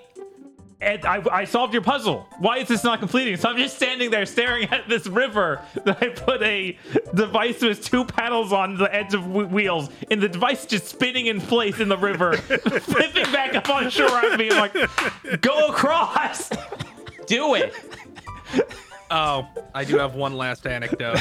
and 0.81 1.05
I, 1.07 1.23
I 1.33 1.45
solved 1.45 1.73
your 1.73 1.83
puzzle. 1.83 2.27
Why 2.39 2.59
is 2.59 2.69
this 2.69 2.85
not 2.85 2.99
completing? 2.99 3.37
So 3.37 3.49
I'm 3.49 3.57
just 3.57 3.77
standing 3.77 4.11
there 4.11 4.27
staring 4.27 4.69
at 4.69 4.89
this 4.89 5.07
river 5.07 5.63
that 5.85 6.03
I 6.03 6.09
put 6.11 6.43
a 6.43 6.79
device 7.15 7.63
with 7.63 7.83
two 7.83 8.05
paddles 8.05 8.53
on 8.53 8.77
the 8.77 8.95
edge 8.95 9.15
of 9.15 9.23
w- 9.23 9.49
wheels, 9.49 9.89
and 10.11 10.21
the 10.21 10.29
device 10.29 10.67
just 10.67 10.87
spinning 10.87 11.27
in 11.27 11.41
place 11.41 11.81
in 11.81 11.89
the 11.89 11.97
river, 11.97 12.37
flipping 12.37 13.33
back 13.33 13.55
up 13.55 13.69
on 13.71 13.89
shore 13.91 14.37
me. 14.37 14.51
I'm 14.51 14.59
like, 14.59 15.41
go 15.41 15.69
across. 15.69 16.51
Do 17.27 17.55
it. 17.55 17.75
Oh, 19.11 19.49
I 19.75 19.85
do 19.85 19.99
have 19.99 20.15
one 20.15 20.37
last 20.37 20.67
anecdote. 20.67 21.21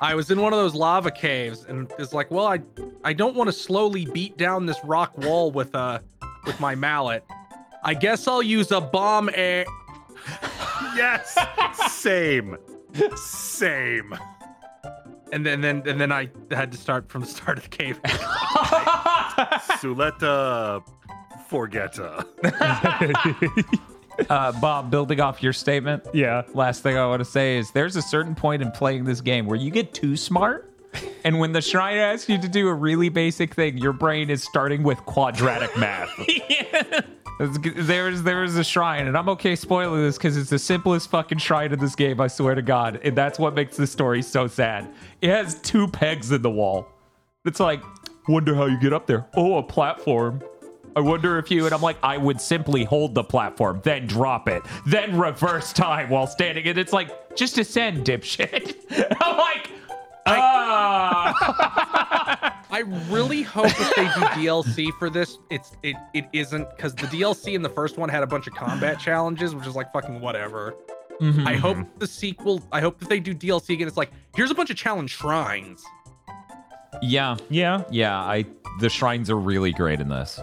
I 0.00 0.14
was 0.14 0.30
in 0.30 0.40
one 0.40 0.52
of 0.52 0.58
those 0.58 0.74
lava 0.74 1.10
caves, 1.10 1.64
and 1.64 1.90
it's 1.98 2.12
like, 2.12 2.30
well, 2.30 2.46
I, 2.46 2.60
I 3.02 3.12
don't 3.12 3.34
want 3.34 3.48
to 3.48 3.52
slowly 3.52 4.04
beat 4.04 4.36
down 4.36 4.66
this 4.66 4.78
rock 4.84 5.16
wall 5.18 5.50
with 5.50 5.74
uh, 5.74 5.98
with 6.44 6.60
my 6.60 6.74
mallet. 6.76 7.24
I 7.86 7.94
guess 7.94 8.26
I'll 8.28 8.42
use 8.42 8.70
a 8.72 8.80
bomb 8.80 9.30
air. 9.32 9.64
yes, 10.96 11.38
same, 11.88 12.56
same. 13.14 14.12
And 15.32 15.46
then, 15.46 15.60
then, 15.60 15.82
and 15.86 16.00
then 16.00 16.10
I 16.12 16.28
had 16.50 16.72
to 16.72 16.78
start 16.78 17.08
from 17.08 17.20
the 17.22 17.28
start 17.28 17.58
of 17.58 17.64
the 17.64 17.70
cave. 17.70 18.00
Suleta 19.80 20.82
Forgetta. 21.50 22.26
Uh, 24.30 24.50
Bob, 24.62 24.90
building 24.90 25.20
off 25.20 25.42
your 25.42 25.52
statement, 25.52 26.02
Yeah. 26.14 26.44
last 26.54 26.82
thing 26.82 26.96
I 26.96 27.06
want 27.06 27.20
to 27.20 27.24
say 27.26 27.58
is 27.58 27.70
there's 27.72 27.96
a 27.96 28.02
certain 28.02 28.34
point 28.34 28.62
in 28.62 28.70
playing 28.70 29.04
this 29.04 29.20
game 29.20 29.44
where 29.44 29.58
you 29.58 29.70
get 29.70 29.92
too 29.92 30.16
smart. 30.16 30.72
And 31.22 31.38
when 31.38 31.52
the 31.52 31.60
shrine 31.60 31.98
asks 31.98 32.26
you 32.26 32.38
to 32.40 32.48
do 32.48 32.68
a 32.68 32.72
really 32.72 33.10
basic 33.10 33.52
thing, 33.54 33.76
your 33.76 33.92
brain 33.92 34.30
is 34.30 34.42
starting 34.42 34.82
with 34.82 34.96
quadratic 35.00 35.76
math. 35.76 36.08
There's 37.38 38.22
there's 38.22 38.56
a 38.56 38.64
shrine, 38.64 39.06
and 39.08 39.16
I'm 39.16 39.28
okay 39.30 39.56
spoiling 39.56 40.00
this 40.00 40.16
because 40.16 40.36
it's 40.38 40.48
the 40.48 40.58
simplest 40.58 41.10
fucking 41.10 41.38
shrine 41.38 41.72
in 41.72 41.78
this 41.78 41.94
game. 41.94 42.20
I 42.20 42.28
swear 42.28 42.54
to 42.54 42.62
God, 42.62 43.00
and 43.04 43.16
that's 43.16 43.38
what 43.38 43.54
makes 43.54 43.76
this 43.76 43.92
story 43.92 44.22
so 44.22 44.46
sad. 44.46 44.88
It 45.20 45.28
has 45.28 45.60
two 45.60 45.86
pegs 45.86 46.32
in 46.32 46.40
the 46.40 46.50
wall. 46.50 46.88
It's 47.44 47.60
like, 47.60 47.82
wonder 48.26 48.54
how 48.54 48.64
you 48.66 48.80
get 48.80 48.94
up 48.94 49.06
there. 49.06 49.26
Oh, 49.36 49.58
a 49.58 49.62
platform. 49.62 50.42
I 50.96 51.00
wonder 51.00 51.38
if 51.38 51.50
you 51.50 51.66
and 51.66 51.74
I'm 51.74 51.82
like, 51.82 51.98
I 52.02 52.16
would 52.16 52.40
simply 52.40 52.84
hold 52.84 53.14
the 53.14 53.22
platform, 53.22 53.82
then 53.84 54.06
drop 54.06 54.48
it, 54.48 54.62
then 54.86 55.18
reverse 55.18 55.74
time 55.74 56.08
while 56.08 56.26
standing. 56.26 56.66
And 56.66 56.78
it's 56.78 56.94
like, 56.94 57.36
just 57.36 57.58
ascend, 57.58 58.06
dipshit. 58.06 58.76
I'm 59.20 59.36
like, 59.36 59.70
ah. 60.24 61.34
I 62.76 62.80
really 63.10 63.40
hope 63.40 63.66
if 63.68 63.94
they 63.96 64.04
do 64.04 64.20
DLC 64.48 64.92
for 64.98 65.08
this, 65.08 65.38
it's 65.50 65.72
it 65.82 65.96
it 66.12 66.26
isn't 66.34 66.68
because 66.76 66.94
the 66.94 67.06
DLC 67.06 67.54
in 67.54 67.62
the 67.62 67.70
first 67.70 67.96
one 67.96 68.10
had 68.10 68.22
a 68.22 68.26
bunch 68.26 68.46
of 68.46 68.54
combat 68.54 68.98
challenges, 69.00 69.54
which 69.54 69.66
is 69.66 69.74
like 69.74 69.90
fucking 69.94 70.20
whatever. 70.20 70.74
Mhm. 71.22 71.46
I 71.46 71.54
hope 71.56 71.78
the 71.98 72.06
sequel. 72.06 72.62
I 72.72 72.82
hope 72.82 72.98
that 73.00 73.08
they 73.08 73.18
do 73.18 73.34
DLC 73.34 73.70
again. 73.72 73.88
It's 73.88 73.96
like 73.96 74.10
here's 74.34 74.50
a 74.50 74.54
bunch 74.54 74.68
of 74.68 74.76
challenge 74.76 75.10
shrines. 75.16 75.82
yeah, 77.00 77.36
Yeah. 77.48 77.82
yeah. 77.90 78.18
I 78.18 78.44
the 78.80 78.90
shrines 78.90 79.30
are 79.30 79.36
really 79.38 79.72
great 79.72 80.00
in 80.00 80.08
this. 80.10 80.38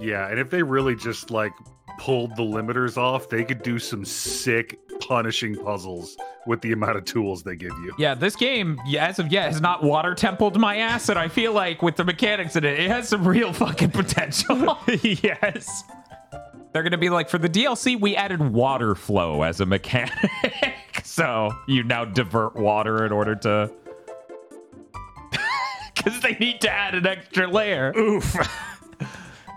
Yeah, 0.00 0.28
and 0.28 0.40
if 0.40 0.50
they 0.50 0.62
really 0.64 0.96
just 0.96 1.30
like 1.30 1.52
pulled 1.98 2.36
the 2.36 2.42
limiters 2.42 2.96
off, 2.96 3.28
they 3.28 3.44
could 3.44 3.62
do 3.62 3.78
some 3.78 4.04
sick 4.04 4.78
punishing 5.00 5.56
puzzles 5.56 6.16
with 6.46 6.60
the 6.60 6.72
amount 6.72 6.96
of 6.96 7.04
tools 7.04 7.42
they 7.42 7.56
give 7.56 7.72
you. 7.84 7.92
Yeah, 7.98 8.14
this 8.14 8.36
game, 8.36 8.80
yeah, 8.86 9.06
as 9.06 9.18
of 9.18 9.32
yet, 9.32 9.52
has 9.52 9.60
not 9.60 9.82
water 9.82 10.14
templed 10.14 10.58
my 10.58 10.76
ass, 10.76 11.08
and 11.08 11.18
I 11.18 11.28
feel 11.28 11.52
like 11.52 11.82
with 11.82 11.96
the 11.96 12.04
mechanics 12.04 12.56
in 12.56 12.64
it, 12.64 12.78
it 12.80 12.90
has 12.90 13.08
some 13.08 13.26
real 13.26 13.52
fucking 13.52 13.90
potential. 13.90 14.78
yes. 15.02 15.84
They're 16.72 16.82
gonna 16.82 16.98
be 16.98 17.08
like, 17.10 17.28
for 17.28 17.38
the 17.38 17.48
DLC, 17.48 17.98
we 17.98 18.16
added 18.16 18.40
water 18.40 18.94
flow 18.94 19.42
as 19.42 19.60
a 19.60 19.66
mechanic, 19.66 20.30
so 21.04 21.50
you 21.66 21.82
now 21.82 22.04
divert 22.04 22.54
water 22.54 23.04
in 23.04 23.12
order 23.12 23.34
to. 23.36 23.72
Because 25.94 26.20
they 26.22 26.34
need 26.34 26.60
to 26.60 26.70
add 26.70 26.94
an 26.94 27.04
extra 27.04 27.48
layer. 27.48 27.92
Oof. 27.98 28.36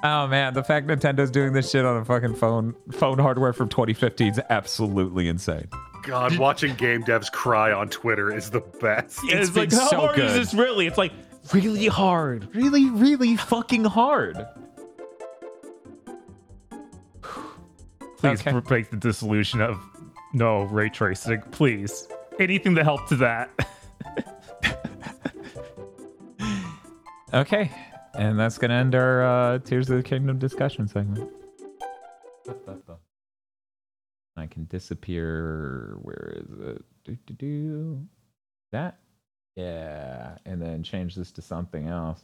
Oh 0.03 0.27
man, 0.27 0.53
the 0.53 0.63
fact 0.63 0.88
Nintendo's 0.88 1.31
doing 1.31 1.53
this 1.53 1.69
shit 1.71 1.85
on 1.85 1.97
a 1.97 2.05
fucking 2.05 2.35
phone 2.35 2.76
phone 2.91 3.19
hardware 3.19 3.53
from 3.53 3.69
2015 3.69 4.27
is 4.34 4.41
absolutely 4.49 5.27
insane. 5.27 5.67
God, 6.03 6.38
watching 6.38 6.76
game 6.76 7.03
devs 7.03 7.31
cry 7.31 7.71
on 7.73 7.89
Twitter 7.89 8.34
is 8.35 8.49
the 8.49 8.61
best. 8.61 9.19
It's 9.26 9.49
It's, 9.49 9.57
like, 9.57 9.71
how 9.71 9.89
so 9.89 9.97
hard 9.97 10.19
is 10.19 10.34
this 10.34 10.53
really? 10.53 10.88
It's 10.88 10.97
like 10.97 11.11
really 11.53 11.88
hard. 11.88 12.53
Really, 12.55 12.89
really 12.89 13.35
fucking 13.35 13.84
hard. 13.85 14.38
Please 18.17 18.41
Okay. 18.45 18.59
break 18.59 18.89
the 18.89 18.97
dissolution 18.97 19.61
of 19.61 19.77
no 20.34 20.63
ray 20.63 20.89
tracing. 20.89 21.41
Please. 21.51 22.07
Anything 22.39 22.76
to 22.76 22.84
help 22.84 23.07
to 23.09 23.15
that. 23.17 23.49
Okay, 27.31 27.69
and 28.14 28.40
that's 28.40 28.57
gonna 28.57 28.76
end 28.76 28.95
our 28.95 29.23
uh, 29.23 29.60
Tears 29.60 29.90
of 29.90 29.98
the 29.98 30.03
Kingdom 30.03 30.38
discussion 30.40 30.88
segment. 30.88 31.31
I 34.38 34.48
can 34.48 34.65
disappear. 34.65 35.98
Where 36.02 36.34
is 36.38 36.76
it? 36.76 36.86
Do, 37.03 37.18
do, 37.27 37.34
do. 37.34 38.07
That? 38.72 38.98
Yeah, 39.56 40.38
and 40.45 40.61
then 40.61 40.84
change 40.84 41.15
this 41.15 41.31
to 41.34 41.41
something 41.41 41.88
else. 41.88 42.22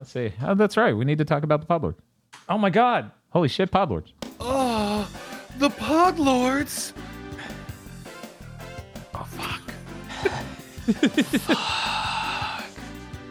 Let's 0.00 0.12
see. 0.12 0.32
Oh, 0.42 0.54
that's 0.54 0.78
right. 0.78 0.96
We 0.96 1.04
need 1.04 1.18
to 1.18 1.26
talk 1.26 1.42
about 1.42 1.60
the 1.60 1.66
Podlord. 1.66 1.96
Oh 2.48 2.56
my 2.56 2.70
god. 2.70 3.10
Holy 3.30 3.48
shit, 3.48 3.70
Podlords. 3.70 4.12
Oh, 4.40 5.06
the 5.58 5.68
Podlords. 5.68 6.94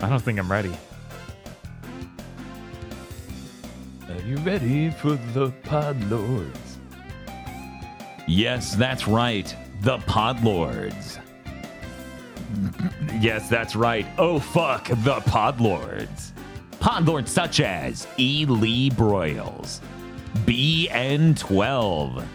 I 0.01 0.07
don't 0.09 0.21
think 0.21 0.39
I'm 0.39 0.51
ready. 0.51 0.75
Are 4.07 4.21
you 4.21 4.37
ready 4.37 4.89
for 4.89 5.11
the 5.33 5.51
Pod 5.63 6.01
Lords? 6.09 6.77
Yes, 8.27 8.75
that's 8.75 9.07
right. 9.07 9.55
The 9.81 9.97
Pod 9.99 10.43
Lords. 10.43 11.19
yes, 13.19 13.49
that's 13.49 13.75
right. 13.75 14.05
Oh, 14.17 14.39
fuck. 14.39 14.87
The 14.87 15.21
Pod 15.25 15.59
Lords. 15.59 16.33
Pod 16.79 17.05
Lords 17.07 17.31
such 17.31 17.59
as 17.59 18.07
E. 18.17 18.45
Lee 18.45 18.89
Broyles, 18.89 19.81
BN12. 20.45 22.25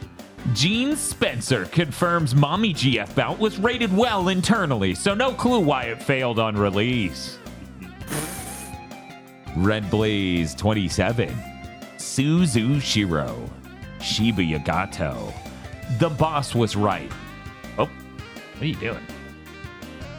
Gene 0.53 0.95
Spencer 0.95 1.65
confirms 1.67 2.35
Mommy 2.35 2.75
GF 2.75 3.15
Bout 3.15 3.39
was 3.39 3.59
rated 3.59 3.95
well 3.97 4.29
internally, 4.29 4.95
so 4.95 5.15
no 5.15 5.33
clue 5.33 5.61
why 5.61 5.85
it 5.85 6.03
failed 6.03 6.39
on 6.39 6.55
release. 6.57 7.39
Red 9.57 9.89
Blaze 9.91 10.55
27. 10.55 11.35
Suzu 11.97 12.81
Shiro. 12.81 13.51
Shiba 14.01 14.43
Yagato. 14.43 15.33
The 15.99 16.11
boss 16.11 16.55
was 16.55 16.77
right. 16.77 17.11
Oh, 17.79 17.87
what 17.87 18.63
are 18.63 18.67
you 18.67 18.75
doing? 18.75 19.07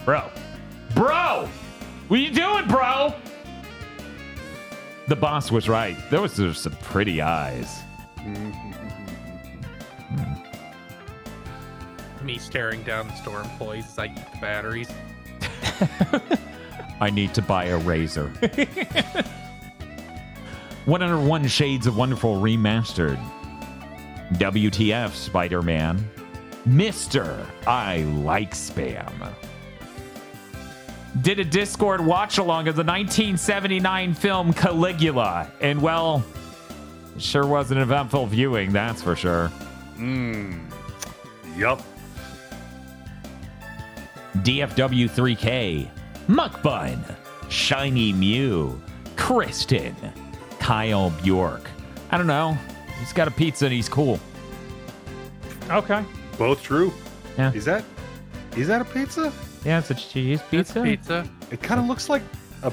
Bro. 0.05 0.31
Bro! 0.95 1.49
What 2.07 2.19
are 2.19 2.23
you 2.23 2.31
doing, 2.31 2.67
bro? 2.67 3.13
The 5.07 5.15
boss 5.15 5.51
was 5.51 5.69
right. 5.69 5.97
Those 6.09 6.39
are 6.39 6.53
some 6.53 6.75
pretty 6.77 7.21
eyes. 7.21 7.81
Mm. 8.17 8.64
Me 12.25 12.37
staring 12.39 12.81
down 12.81 13.07
the 13.07 13.13
store 13.17 13.39
employees 13.39 13.85
as 13.85 13.99
I 13.99 14.05
eat 14.05 14.15
the 14.15 14.39
batteries. 14.41 14.89
I 16.99 17.11
need 17.11 17.35
to 17.35 17.41
buy 17.43 17.65
a 17.65 17.77
razor. 17.77 18.29
101 20.85 21.47
Shades 21.47 21.85
of 21.85 21.95
Wonderful 21.97 22.41
Remastered. 22.41 23.19
WTF 24.33 25.11
Spider 25.11 25.61
Man, 25.61 26.03
Mr. 26.67 27.45
I 27.67 27.99
Like 28.23 28.55
Spam. 28.55 29.31
Did 31.21 31.39
a 31.39 31.45
Discord 31.45 32.03
watch 32.03 32.39
along 32.39 32.67
of 32.67 32.75
the 32.75 32.83
1979 32.83 34.15
film 34.15 34.51
Caligula, 34.51 35.51
and 35.61 35.79
well, 35.79 36.25
sure 37.19 37.45
was 37.45 37.69
an 37.69 37.77
eventful 37.77 38.25
viewing, 38.25 38.73
that's 38.73 39.03
for 39.03 39.15
sure. 39.15 39.51
Mmm. 39.95 40.59
Yup. 41.55 41.83
DFW3K, 44.43 45.89
Muckbun, 46.27 47.15
Shiny 47.49 48.13
Mew, 48.13 48.81
Kristen, 49.15 49.95
Kyle 50.59 51.09
Bjork. 51.23 51.67
I 52.11 52.17
don't 52.17 52.27
know. 52.27 52.57
He's 52.99 53.13
got 53.13 53.27
a 53.27 53.31
pizza 53.31 53.65
and 53.65 53.73
he's 53.73 53.89
cool. 53.89 54.19
Okay. 55.69 56.03
Both 56.37 56.61
true. 56.63 56.93
Yeah. 57.37 57.51
Is 57.53 57.65
that 57.65 57.83
is 58.55 58.67
that 58.67 58.81
a 58.81 58.85
pizza? 58.85 59.31
Yeah, 59.65 59.79
it's 59.79 59.89
a 59.89 59.95
cheese 59.95 60.39
It's 60.51 60.71
pizza. 60.71 60.81
pizza. 60.83 61.29
It 61.51 61.61
kind 61.61 61.79
of 61.79 61.87
looks 61.87 62.09
like 62.09 62.21
a 62.63 62.71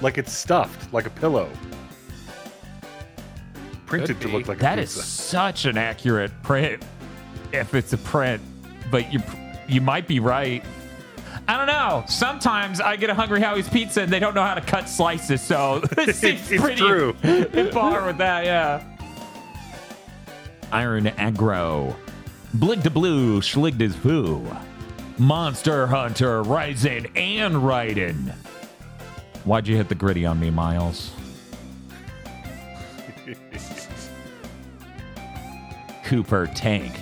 like 0.00 0.18
it's 0.18 0.32
stuffed, 0.32 0.92
like 0.92 1.06
a 1.06 1.10
pillow. 1.10 1.48
Printed 3.86 4.20
to 4.22 4.28
look 4.28 4.48
like 4.48 4.58
That 4.58 4.78
a 4.78 4.82
is 4.82 4.90
such 4.90 5.64
an 5.66 5.76
accurate 5.76 6.30
print. 6.42 6.82
If 7.52 7.74
it's 7.74 7.92
a 7.92 7.98
print, 7.98 8.40
but 8.90 9.12
you 9.12 9.20
you 9.68 9.80
might 9.80 10.06
be 10.08 10.18
right. 10.20 10.64
I 11.48 11.56
don't 11.56 11.66
know. 11.66 12.04
Sometimes 12.06 12.80
I 12.80 12.96
get 12.96 13.10
a 13.10 13.14
Hungry 13.14 13.40
Howie's 13.40 13.68
pizza 13.68 14.02
and 14.02 14.12
they 14.12 14.18
don't 14.20 14.34
know 14.34 14.42
how 14.42 14.54
to 14.54 14.60
cut 14.60 14.88
slices, 14.88 15.40
so 15.42 15.82
it 15.98 16.14
seems 16.14 16.50
it's 16.50 16.62
pretty 16.62 16.80
true. 16.80 17.16
in 17.22 17.70
par 17.70 18.06
with 18.06 18.18
that. 18.18 18.44
Yeah. 18.44 18.84
Iron 20.70 21.04
Aggro, 21.04 21.94
Blig 22.54 22.82
de 22.82 22.90
Blue, 22.90 23.40
Schlig 23.40 23.76
des 23.76 23.90
Foo, 23.90 24.46
Monster 25.18 25.86
Hunter, 25.86 26.42
Ryzen, 26.42 27.10
and 27.16 27.56
Raiden. 27.56 28.34
Why'd 29.44 29.66
you 29.66 29.76
hit 29.76 29.88
the 29.88 29.94
gritty 29.94 30.24
on 30.24 30.40
me, 30.40 30.48
Miles? 30.50 31.10
Cooper 36.04 36.46
Tank, 36.54 36.98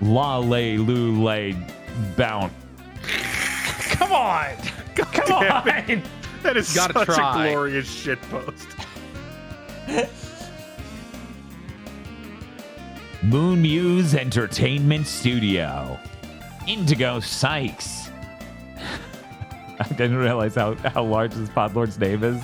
la 0.00 0.38
Lale 0.38 0.80
Lule 0.80 1.54
Bounce. 2.16 2.52
Come 3.98 4.12
on! 4.12 4.56
Come 4.94 5.32
on! 5.32 6.02
That 6.42 6.56
is 6.56 6.72
Gotta 6.72 6.94
such 6.94 7.06
try. 7.16 7.46
a 7.46 7.50
glorious 7.50 7.90
shit 7.90 8.20
post. 8.30 8.68
Moon 13.24 13.60
Muse 13.60 14.14
Entertainment 14.14 15.06
Studio. 15.06 15.98
Indigo 16.68 17.18
Sykes. 17.18 18.10
I 19.80 19.88
didn't 19.88 20.16
realize 20.16 20.54
how, 20.54 20.74
how 20.74 21.02
large 21.02 21.32
this 21.32 21.48
Podlord's 21.48 21.98
name 21.98 22.22
is. 22.22 22.40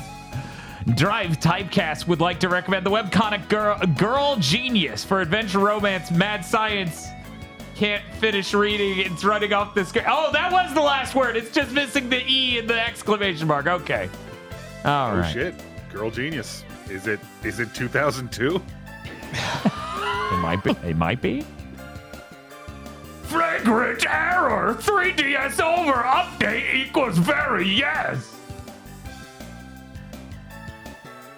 Drive 0.97 1.39
Typecast 1.39 2.09
would 2.09 2.21
like 2.21 2.41
to 2.41 2.49
recommend 2.49 2.85
the 2.85 2.91
webcomic 2.91 3.49
Girl, 3.49 3.79
Girl 3.97 4.37
Genius 4.41 5.05
for 5.05 5.21
adventure 5.21 5.61
romance, 5.61 6.11
mad 6.11 6.45
science. 6.45 7.09
Can't 7.75 8.05
finish 8.21 8.55
reading. 8.55 9.01
It's 9.13 9.25
running 9.25 9.53
off 9.53 9.75
the 9.75 9.85
screen. 9.85 10.05
Oh, 10.07 10.31
that 10.33 10.53
was 10.53 10.73
the 10.75 10.81
last 10.81 11.15
word. 11.15 11.37
It's 11.37 11.51
just 11.51 11.73
missing 11.73 12.09
the 12.09 12.23
E 12.31 12.59
and 12.59 12.69
the 12.71 12.81
exclamation 12.81 13.49
mark. 13.49 13.67
Okay. 13.67 14.09
All 14.85 15.11
Oh 15.13 15.19
right. 15.19 15.33
shit. 15.33 15.55
Girl 15.93 16.11
genius. 16.11 16.65
Is 16.89 17.07
it 17.07 17.19
is 17.43 17.59
it 17.61 17.75
2002? 17.75 18.63
It 19.33 20.39
might 20.39 20.63
be. 20.63 20.71
It 20.89 20.97
might 20.97 21.21
be. 21.21 21.45
Flagrant 23.25 24.07
error. 24.09 24.75
3DS 24.81 25.61
over. 25.61 25.93
Update 26.03 26.75
equals 26.75 27.19
very 27.19 27.67
yes. 27.69 28.31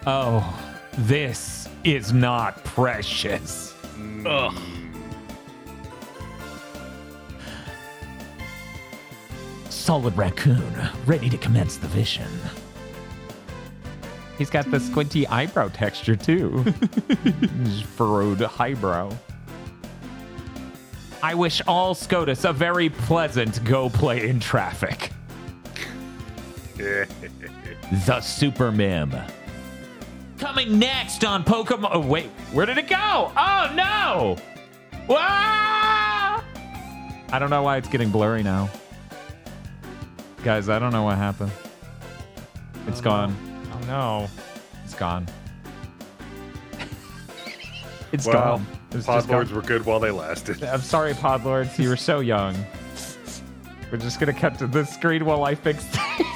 Oh, 0.06 0.62
this 0.98 1.68
is 1.84 2.12
not 2.12 2.62
precious. 2.64 3.74
Ugh. 4.26 4.54
Solid 9.86 10.16
raccoon, 10.16 10.74
ready 11.06 11.30
to 11.30 11.38
commence 11.38 11.76
the 11.76 11.86
vision. 11.86 12.26
He's 14.36 14.50
got 14.50 14.68
the 14.68 14.80
squinty 14.80 15.28
eyebrow 15.28 15.68
texture 15.68 16.16
too. 16.16 16.64
His 17.62 17.82
Furrowed 17.82 18.42
eyebrow. 18.58 19.12
I 21.22 21.34
wish 21.34 21.62
all 21.68 21.94
SCOTUS 21.94 22.44
a 22.44 22.52
very 22.52 22.88
pleasant 22.88 23.62
go 23.62 23.88
play 23.88 24.28
in 24.28 24.40
traffic. 24.40 25.12
The 28.04 28.20
Super 28.20 28.72
Mim. 28.72 29.14
Coming 30.38 30.80
next 30.80 31.24
on 31.24 31.44
Pokemon. 31.44 31.90
Oh, 31.92 32.00
wait, 32.00 32.26
where 32.50 32.66
did 32.66 32.76
it 32.76 32.88
go? 32.88 33.30
Oh, 33.36 33.72
no! 33.72 34.36
Wah! 35.06 36.42
I 37.30 37.38
don't 37.38 37.50
know 37.50 37.62
why 37.62 37.76
it's 37.76 37.86
getting 37.86 38.10
blurry 38.10 38.42
now. 38.42 38.68
Guys, 40.46 40.68
I 40.68 40.78
don't 40.78 40.92
know 40.92 41.02
what 41.02 41.16
happened. 41.16 41.50
It's 42.86 43.00
gone. 43.00 43.36
Oh 43.72 43.86
no. 43.88 44.28
It's 44.84 44.94
gone. 44.94 45.26
it's 48.12 48.26
Well, 48.26 48.58
gone. 48.58 48.66
It's 48.92 49.06
just 49.06 49.26
Podlords 49.26 49.48
gone. 49.48 49.54
were 49.56 49.62
good 49.62 49.84
while 49.84 49.98
they 49.98 50.12
lasted. 50.12 50.62
I'm 50.62 50.82
sorry, 50.82 51.14
Podlords. 51.14 51.76
You 51.80 51.88
were 51.88 51.96
so 51.96 52.20
young. 52.20 52.54
We're 53.90 53.98
just 53.98 54.20
gonna 54.20 54.32
cut 54.32 54.56
to 54.60 54.68
this 54.68 54.88
screen 54.88 55.24
while 55.24 55.42
I 55.42 55.56
fix 55.56 55.82
things. 55.84 56.28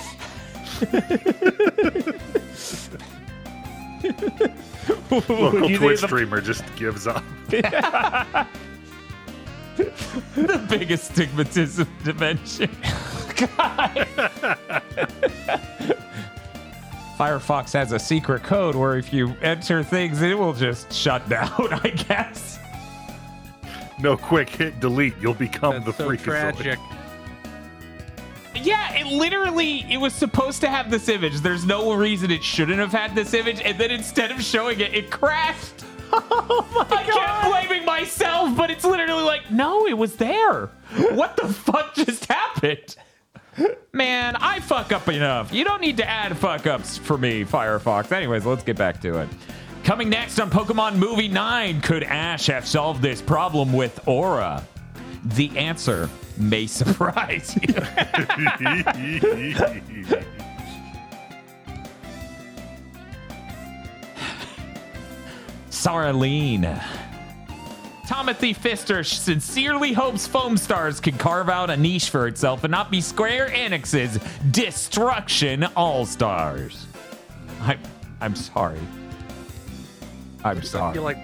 Local 5.08 5.68
Twitch 5.76 6.00
streamer 6.00 6.40
just 6.40 6.64
gives 6.74 7.06
up. 7.06 7.22
the 10.34 10.66
biggest 10.68 11.12
stigmatism 11.12 11.88
dimension. 12.04 12.70
God. 13.56 14.06
Firefox 17.16 17.72
has 17.74 17.92
a 17.92 17.98
secret 17.98 18.42
code 18.42 18.74
where 18.74 18.96
if 18.96 19.12
you 19.12 19.34
enter 19.42 19.82
things, 19.82 20.22
it 20.22 20.38
will 20.38 20.54
just 20.54 20.92
shut 20.92 21.28
down, 21.28 21.50
I 21.58 21.90
guess. 21.90 22.58
No 23.98 24.16
quick 24.16 24.48
hit 24.48 24.80
delete. 24.80 25.14
You'll 25.20 25.34
become 25.34 25.72
That's 25.84 25.84
the 25.84 25.92
so 25.92 26.08
freakazoid. 26.08 26.56
tragic. 26.56 26.78
Yeah, 28.54 28.94
it 28.94 29.06
literally 29.06 29.86
it 29.90 29.98
was 29.98 30.12
supposed 30.14 30.60
to 30.62 30.68
have 30.68 30.90
this 30.90 31.08
image. 31.08 31.40
There's 31.40 31.64
no 31.64 31.92
reason 31.94 32.30
it 32.30 32.42
shouldn't 32.42 32.78
have 32.78 32.92
had 32.92 33.14
this 33.14 33.32
image, 33.34 33.60
and 33.62 33.78
then 33.78 33.90
instead 33.90 34.30
of 34.30 34.42
showing 34.42 34.80
it, 34.80 34.94
it 34.94 35.10
crashed. 35.10 35.79
Oh 36.12 36.68
my 36.74 36.96
I 36.96 37.04
kept 37.04 37.68
blaming 37.68 37.86
myself, 37.86 38.56
but 38.56 38.70
it's 38.70 38.84
literally 38.84 39.22
like, 39.22 39.50
no, 39.50 39.86
it 39.86 39.96
was 39.96 40.16
there. 40.16 40.66
What 41.10 41.36
the 41.36 41.48
fuck 41.48 41.94
just 41.94 42.26
happened? 42.26 42.96
Man, 43.92 44.36
I 44.36 44.60
fuck 44.60 44.92
up 44.92 45.08
enough. 45.08 45.52
You 45.52 45.64
don't 45.64 45.80
need 45.80 45.96
to 45.98 46.08
add 46.08 46.36
fuck 46.36 46.66
ups 46.66 46.96
for 46.96 47.18
me, 47.18 47.44
Firefox. 47.44 48.12
Anyways, 48.12 48.46
let's 48.46 48.62
get 48.62 48.76
back 48.76 49.00
to 49.02 49.20
it. 49.20 49.28
Coming 49.84 50.08
next 50.08 50.38
on 50.38 50.50
Pokemon 50.50 50.96
Movie 50.96 51.28
9, 51.28 51.80
could 51.80 52.04
Ash 52.04 52.46
have 52.46 52.66
solved 52.66 53.02
this 53.02 53.20
problem 53.22 53.72
with 53.72 54.06
Aura? 54.06 54.62
The 55.24 55.56
answer 55.58 56.08
may 56.38 56.66
surprise 56.66 57.58
you. 57.60 57.74
Saraline. 65.84 66.82
Timothy 68.06 68.52
Fister 68.52 69.06
sincerely 69.06 69.92
hopes 69.92 70.26
Foam 70.26 70.56
Stars 70.56 71.00
can 71.00 71.16
carve 71.16 71.48
out 71.48 71.70
a 71.70 71.76
niche 71.76 72.10
for 72.10 72.26
itself 72.26 72.64
and 72.64 72.70
not 72.70 72.90
be 72.90 73.00
Square 73.00 73.50
Enix's 73.50 74.18
Destruction 74.50 75.64
All 75.76 76.04
Stars. 76.04 76.86
I'm, 77.62 77.78
I'm 78.20 78.34
sorry. 78.34 78.80
I'm 80.44 80.58
I 80.58 80.60
sorry. 80.60 80.94
feel 80.94 81.02
like 81.02 81.18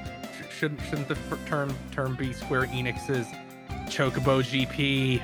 shouldn't 0.59 0.81
shouldn't 0.83 1.09
the 1.09 1.17
term 1.47 1.75
term 1.91 2.15
be 2.15 2.33
Square 2.33 2.67
Enix's 2.69 3.27
Chocobo 3.91 4.43
GP, 4.43 5.21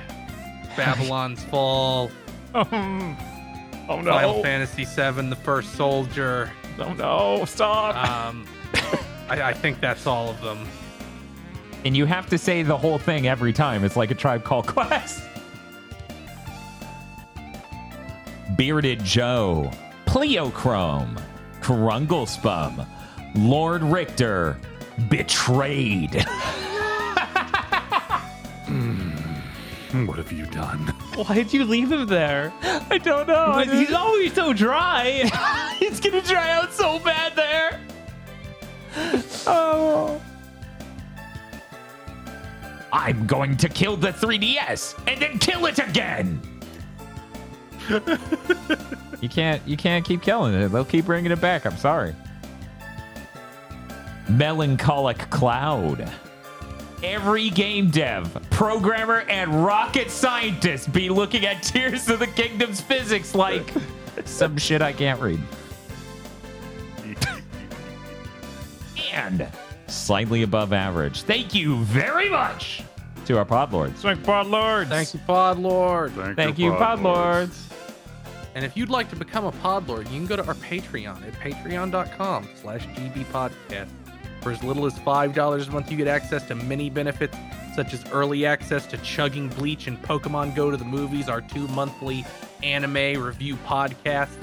Babylon's 0.75 1.43
Fall, 1.45 2.11
oh 2.53 2.61
no. 2.63 4.03
Final 4.11 4.43
Fantasy 4.43 4.85
VII, 4.85 5.29
The 5.29 5.37
First 5.43 5.73
Soldier. 5.73 6.51
Oh 6.77 6.93
no. 6.93 7.45
Stop. 7.45 7.95
Um, 7.95 8.45
I, 9.33 9.49
I 9.49 9.53
think 9.53 9.79
that's 9.79 10.05
all 10.05 10.29
of 10.29 10.39
them. 10.41 10.67
And 11.85 11.97
you 11.97 12.05
have 12.05 12.29
to 12.29 12.37
say 12.37 12.63
the 12.63 12.77
whole 12.77 12.97
thing 12.97 13.27
every 13.27 13.51
time. 13.51 13.83
It's 13.83 13.95
like 13.95 14.11
a 14.11 14.15
tribe 14.15 14.43
called 14.43 14.67
Quest. 14.67 15.23
Bearded 18.55 19.03
Joe, 19.03 19.71
Pleochrome, 20.05 21.19
Krunglespum, 21.61 22.87
Lord 23.35 23.81
Richter, 23.83 24.59
betrayed. 25.09 26.25
Hmm, 29.93 30.07
what 30.07 30.17
have 30.17 30.31
you 30.31 30.47
done? 30.47 30.79
Why'd 31.15 31.53
you 31.53 31.65
leave 31.65 31.91
him 31.91 32.07
there? 32.07 32.51
I 32.63 32.97
don't 32.97 33.27
know. 33.27 33.59
He's 33.59 33.93
always 33.93 34.33
so 34.33 34.51
dry. 34.51 35.29
it's 35.81 35.99
gonna 35.99 36.21
dry 36.23 36.49
out 36.49 36.73
so 36.73 36.97
bad 36.97 37.35
there. 37.35 37.79
Oh. 39.45 40.21
I'm 42.93 43.25
going 43.25 43.57
to 43.57 43.69
kill 43.69 43.97
the 43.97 44.09
3DS 44.09 45.07
and 45.07 45.21
then 45.21 45.39
kill 45.39 45.65
it 45.65 45.79
again. 45.79 46.39
You 49.23 49.29
can't 49.29 49.65
you 49.65 49.77
can't 49.77 50.03
keep 50.03 50.21
killing 50.21 50.53
it. 50.53 50.67
They'll 50.67 50.83
keep 50.83 51.05
bringing 51.05 51.31
it 51.31 51.39
back. 51.39 51.65
I'm 51.65 51.77
sorry. 51.77 52.13
Melancholic 54.27 55.17
Cloud. 55.29 56.11
Every 57.01 57.49
game 57.49 57.89
dev, 57.89 58.37
programmer, 58.49 59.21
and 59.29 59.63
rocket 59.63 60.11
scientist 60.11 60.91
be 60.91 61.07
looking 61.07 61.45
at 61.45 61.63
Tears 61.63 62.09
of 62.09 62.19
the 62.19 62.27
Kingdom's 62.27 62.81
physics 62.81 63.33
like 63.33 63.71
Some 64.25 64.57
shit 64.57 64.81
I 64.81 64.91
can't 64.91 65.21
read. 65.21 65.39
And 69.13 69.47
slightly 69.87 70.43
above 70.43 70.73
average. 70.73 71.21
Thank 71.23 71.53
you 71.53 71.77
very 71.85 72.29
much. 72.29 72.83
To 73.25 73.37
our 73.37 73.45
pod 73.45 73.71
lords. 73.71 74.01
Swank 74.01 74.21
Pod 74.23 74.47
Lords. 74.47 74.89
Thank 74.89 75.13
you, 75.13 75.19
Pod 75.25 75.57
Lord. 75.57 76.13
Thank 76.35 76.59
you, 76.59 76.71
pod 76.71 77.01
lords. 77.01 77.69
And 78.55 78.65
if 78.65 78.75
you'd 78.75 78.89
like 78.89 79.09
to 79.11 79.15
become 79.15 79.45
a 79.45 79.51
pod 79.53 79.87
lord, 79.87 80.09
you 80.09 80.19
can 80.19 80.25
go 80.27 80.35
to 80.35 80.45
our 80.45 80.55
Patreon 80.55 81.25
at 81.25 81.33
patreon.com 81.35 82.49
slash 82.61 82.85
gbpodcast. 82.87 83.87
For 84.41 84.51
as 84.51 84.61
little 84.61 84.85
as 84.85 84.93
$5 84.99 85.67
a 85.67 85.71
month, 85.71 85.89
you 85.89 85.95
get 85.95 86.07
access 86.07 86.45
to 86.49 86.55
many 86.55 86.89
benefits, 86.89 87.37
such 87.75 87.93
as 87.93 88.03
early 88.11 88.45
access 88.45 88.85
to 88.87 88.97
Chugging 88.97 89.47
Bleach 89.47 89.87
and 89.87 90.01
Pokemon 90.03 90.53
Go 90.53 90.69
to 90.69 90.75
the 90.75 90.83
Movies, 90.83 91.29
our 91.29 91.39
two 91.39 91.65
monthly 91.69 92.25
anime 92.61 93.23
review 93.23 93.55
podcasts, 93.65 94.35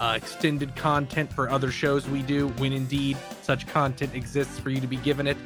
uh, 0.00 0.14
extended 0.16 0.74
content 0.76 1.32
for 1.32 1.50
other 1.50 1.70
shows 1.70 2.08
we 2.08 2.22
do, 2.22 2.48
when 2.58 2.72
indeed 2.72 3.16
such 3.42 3.66
content 3.66 4.14
exists 4.14 4.58
for 4.58 4.70
you 4.70 4.80
to 4.80 4.86
be 4.86 4.96
given 4.96 5.26
it, 5.26 5.36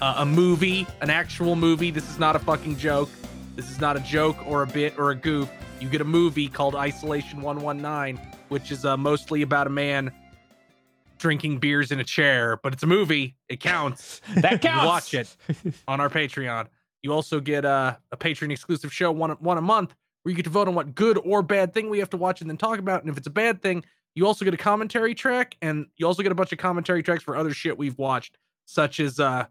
uh, 0.00 0.16
a 0.18 0.26
movie, 0.26 0.86
an 1.00 1.10
actual 1.10 1.56
movie. 1.56 1.90
This 1.90 2.08
is 2.10 2.18
not 2.18 2.36
a 2.36 2.38
fucking 2.38 2.76
joke. 2.76 3.08
This 3.56 3.70
is 3.70 3.80
not 3.80 3.96
a 3.96 4.00
joke 4.00 4.36
or 4.46 4.62
a 4.62 4.66
bit 4.66 4.98
or 4.98 5.10
a 5.10 5.14
goof. 5.14 5.50
You 5.80 5.88
get 5.88 6.00
a 6.00 6.04
movie 6.04 6.48
called 6.48 6.74
Isolation 6.74 7.40
119, 7.40 8.20
which 8.48 8.70
is 8.70 8.84
uh, 8.84 8.96
mostly 8.96 9.42
about 9.42 9.66
a 9.66 9.70
man 9.70 10.12
drinking 11.18 11.58
beers 11.58 11.92
in 11.92 12.00
a 12.00 12.04
chair, 12.04 12.58
but 12.62 12.72
it's 12.72 12.82
a 12.82 12.86
movie. 12.86 13.36
It 13.48 13.60
counts. 13.60 14.20
That 14.36 14.52
You 14.52 14.58
counts. 14.58 14.86
Watch 14.86 15.14
it 15.14 15.36
on 15.88 16.00
our 16.00 16.10
Patreon. 16.10 16.66
You 17.02 17.12
also 17.12 17.40
get 17.40 17.64
uh, 17.64 17.96
a 18.10 18.16
Patreon 18.16 18.50
exclusive 18.52 18.92
show 18.92 19.10
one 19.10 19.30
one 19.32 19.58
a 19.58 19.62
month 19.62 19.94
where 20.22 20.30
you 20.30 20.36
get 20.36 20.44
to 20.44 20.50
vote 20.50 20.68
on 20.68 20.74
what 20.74 20.94
good 20.94 21.18
or 21.24 21.42
bad 21.42 21.74
thing 21.74 21.90
we 21.90 21.98
have 21.98 22.10
to 22.10 22.16
watch 22.16 22.40
and 22.40 22.50
then 22.50 22.56
talk 22.56 22.78
about. 22.78 23.02
And 23.02 23.10
if 23.10 23.16
it's 23.16 23.26
a 23.26 23.30
bad 23.30 23.60
thing, 23.62 23.84
you 24.14 24.26
also 24.26 24.44
get 24.44 24.54
a 24.54 24.58
commentary 24.58 25.14
track, 25.14 25.56
and 25.62 25.86
you 25.96 26.06
also 26.06 26.22
get 26.22 26.32
a 26.32 26.34
bunch 26.34 26.52
of 26.52 26.58
commentary 26.58 27.02
tracks 27.02 27.22
for 27.22 27.36
other 27.36 27.54
shit 27.54 27.78
we've 27.78 27.98
watched, 27.98 28.38
such 28.66 29.00
as 29.00 29.18
uh, 29.18 29.46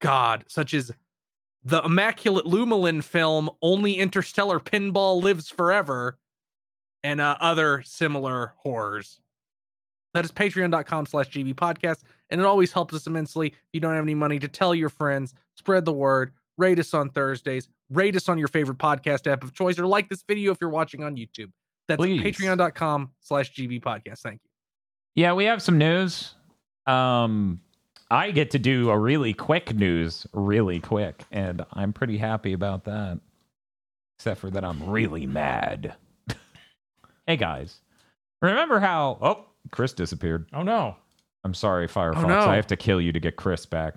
God, 0.00 0.44
such 0.48 0.74
as 0.74 0.92
the 1.64 1.82
immaculate 1.82 2.44
Lumelin 2.46 3.02
film 3.02 3.50
"Only 3.62 3.94
Interstellar 3.94 4.60
Pinball 4.60 5.22
Lives 5.22 5.48
Forever," 5.48 6.18
and 7.02 7.20
uh, 7.20 7.36
other 7.40 7.82
similar 7.84 8.54
horrors. 8.58 9.20
That 10.14 10.24
is 10.24 10.32
patreon.com 10.32 11.06
slash 11.06 11.28
GB 11.28 11.54
podcast. 11.54 12.02
And 12.30 12.40
it 12.40 12.46
always 12.46 12.72
helps 12.72 12.94
us 12.94 13.06
immensely 13.06 13.48
if 13.48 13.54
you 13.72 13.80
don't 13.80 13.94
have 13.94 14.04
any 14.04 14.14
money 14.14 14.38
to 14.38 14.48
tell 14.48 14.74
your 14.74 14.88
friends, 14.88 15.34
spread 15.56 15.84
the 15.84 15.92
word, 15.92 16.32
rate 16.56 16.78
us 16.78 16.94
on 16.94 17.10
Thursdays, 17.10 17.68
rate 17.90 18.16
us 18.16 18.28
on 18.28 18.38
your 18.38 18.48
favorite 18.48 18.78
podcast 18.78 19.30
app 19.30 19.42
of 19.42 19.52
choice, 19.52 19.78
or 19.78 19.86
like 19.86 20.08
this 20.08 20.22
video 20.26 20.52
if 20.52 20.58
you're 20.60 20.70
watching 20.70 21.02
on 21.02 21.16
YouTube. 21.16 21.50
That's 21.88 21.98
Please. 21.98 22.22
patreon.com 22.22 23.10
slash 23.20 23.52
GB 23.52 23.82
podcast. 23.82 24.20
Thank 24.20 24.40
you. 24.42 24.50
Yeah, 25.22 25.34
we 25.34 25.44
have 25.44 25.62
some 25.62 25.78
news. 25.78 26.34
Um, 26.86 27.60
I 28.10 28.30
get 28.30 28.50
to 28.52 28.58
do 28.58 28.90
a 28.90 28.98
really 28.98 29.32
quick 29.32 29.74
news, 29.74 30.26
really 30.32 30.80
quick, 30.80 31.24
and 31.30 31.64
I'm 31.72 31.92
pretty 31.92 32.18
happy 32.18 32.52
about 32.52 32.84
that. 32.84 33.20
Except 34.18 34.40
for 34.40 34.50
that, 34.50 34.64
I'm 34.64 34.88
really 34.88 35.26
mad. 35.26 35.94
hey 37.26 37.36
guys, 37.36 37.80
remember 38.40 38.80
how? 38.80 39.18
Oh, 39.20 39.44
Kris 39.70 39.92
disappeared. 39.92 40.46
Oh 40.52 40.62
no. 40.62 40.96
I'm 41.44 41.54
sorry, 41.54 41.86
Firefox. 41.88 42.26
no. 42.26 42.38
I 42.40 42.56
have 42.56 42.66
to 42.68 42.76
kill 42.76 43.00
you 43.00 43.12
to 43.12 43.20
get 43.20 43.36
Kris 43.36 43.66
back. 43.66 43.96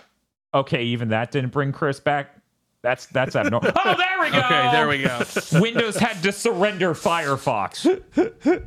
Okay, 0.54 0.84
even 0.84 1.10
that 1.10 1.32
didn't 1.32 1.52
bring 1.52 1.72
Kris 1.72 2.00
back. 2.00 2.36
That's 2.84 3.08
that's 3.08 3.36
abnormal. 3.36 3.72
oh, 3.76 3.96
there 3.98 4.20
we 4.22 4.32
go. 4.32 4.40
Okay, 4.40 4.72
there 4.72 4.88
we 4.88 5.04
go. 5.04 5.22
Windows 5.62 5.98
had 5.98 6.22
to 6.24 6.32
surrender 6.32 6.94
Firefox. 6.94 8.64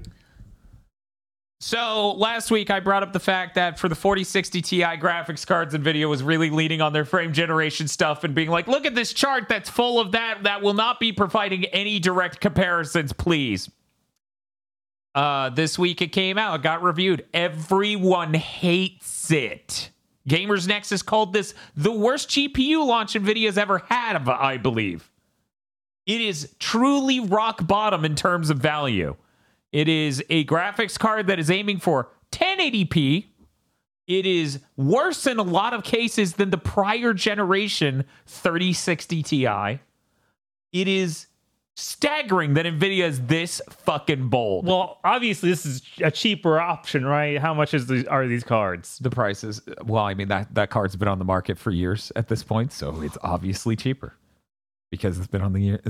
So 1.63 2.13
last 2.13 2.51
week 2.51 2.71
I 2.71 2.81
brought 2.81 3.03
up 3.03 3.13
the 3.13 3.21
fact 3.21 3.55
that 3.57 3.79
for 3.79 3.91
the 3.91 3.95
4060 3.95 4.63
Ti 4.63 4.81
graphics 4.81 5.47
cards 5.47 5.75
Nvidia 5.75 6.09
was 6.09 6.23
really 6.23 6.49
leaning 6.49 6.81
on 6.81 6.95
their 6.95 7.05
frame 7.05 7.35
generation 7.35 7.87
stuff 7.87 8.25
and 8.25 8.35
being 8.35 8.49
like, 8.49 8.67
look 8.67 8.87
at 8.87 8.95
this 8.95 9.13
chart 9.13 9.45
that's 9.47 9.69
full 9.69 10.01
of 10.01 10.13
that 10.13 10.45
that 10.45 10.63
will 10.63 10.73
not 10.73 10.99
be 10.99 11.13
providing 11.13 11.67
any 11.67 12.01
direct 12.01 12.41
comparisons, 12.41 13.13
please. 13.13 13.71
Uh, 15.15 15.51
this 15.51 15.79
week 15.79 16.01
it 16.01 16.13
came 16.13 16.39
out, 16.39 16.61
it 16.61 16.63
got 16.63 16.83
reviewed. 16.83 17.27
Everyone 17.35 18.33
hates 18.33 19.31
it. 19.31 19.91
Gamers 20.31 20.69
Nexus 20.69 21.03
called 21.03 21.33
this 21.33 21.55
the 21.77 21.91
worst 21.91 22.29
GPU 22.29 22.87
launch 22.87 23.15
Nvidia's 23.15 23.59
ever 23.59 23.79
had, 23.79 24.17
I 24.29 24.59
believe. 24.59 25.11
It 26.07 26.21
is 26.21 26.55
truly 26.61 27.19
rock 27.19 27.67
bottom 27.67 28.05
in 28.05 28.15
terms 28.15 28.49
of 28.49 28.59
value. 28.59 29.17
It 29.73 29.89
is 29.89 30.23
a 30.31 30.45
graphics 30.45 30.97
card 30.97 31.27
that 31.27 31.41
is 31.41 31.51
aiming 31.51 31.79
for 31.81 32.11
1080p. 32.31 33.27
It 34.07 34.25
is 34.25 34.61
worse 34.77 35.27
in 35.27 35.39
a 35.39 35.43
lot 35.43 35.75
of 35.75 35.83
cases 35.83 36.35
than 36.35 36.51
the 36.51 36.59
prior 36.59 37.13
generation 37.13 38.05
3060 38.27 39.23
Ti. 39.25 39.47
It 40.73 40.89
is 40.89 41.27
staggering 41.81 42.55
that 42.55 42.67
Nvidia 42.67 43.05
is 43.05 43.21
this 43.23 43.61
fucking 43.71 44.29
bold. 44.29 44.67
Well, 44.67 44.99
obviously 45.05 45.51
this 45.51 45.65
is 45.65 45.83
a 46.03 46.11
cheaper 46.11 46.61
option, 46.61 47.05
right? 47.05 47.39
How 47.39 47.55
much 47.55 47.75
is 47.75 47.87
the, 47.87 48.07
are 48.09 48.27
these 48.27 48.45
cards? 48.45 48.99
The 48.99 49.11
prices. 49.11 49.63
Well, 49.85 50.05
I 50.05 50.15
mean 50.15 50.29
that 50.29 50.55
that 50.55 50.71
card's 50.71 50.97
been 50.97 51.09
on 51.09 51.19
the 51.19 51.25
market 51.25 51.59
for 51.59 51.71
years 51.71 52.13
at 52.17 52.29
this 52.29 52.43
point, 52.43 52.73
so 52.73 53.01
it's 53.03 53.19
obviously 53.23 53.77
cheaper 53.77 54.15
because 54.91 55.19
it's 55.19 55.29
been 55.29 55.43
on 55.43 55.53
the 55.53 55.61
year. 55.61 55.81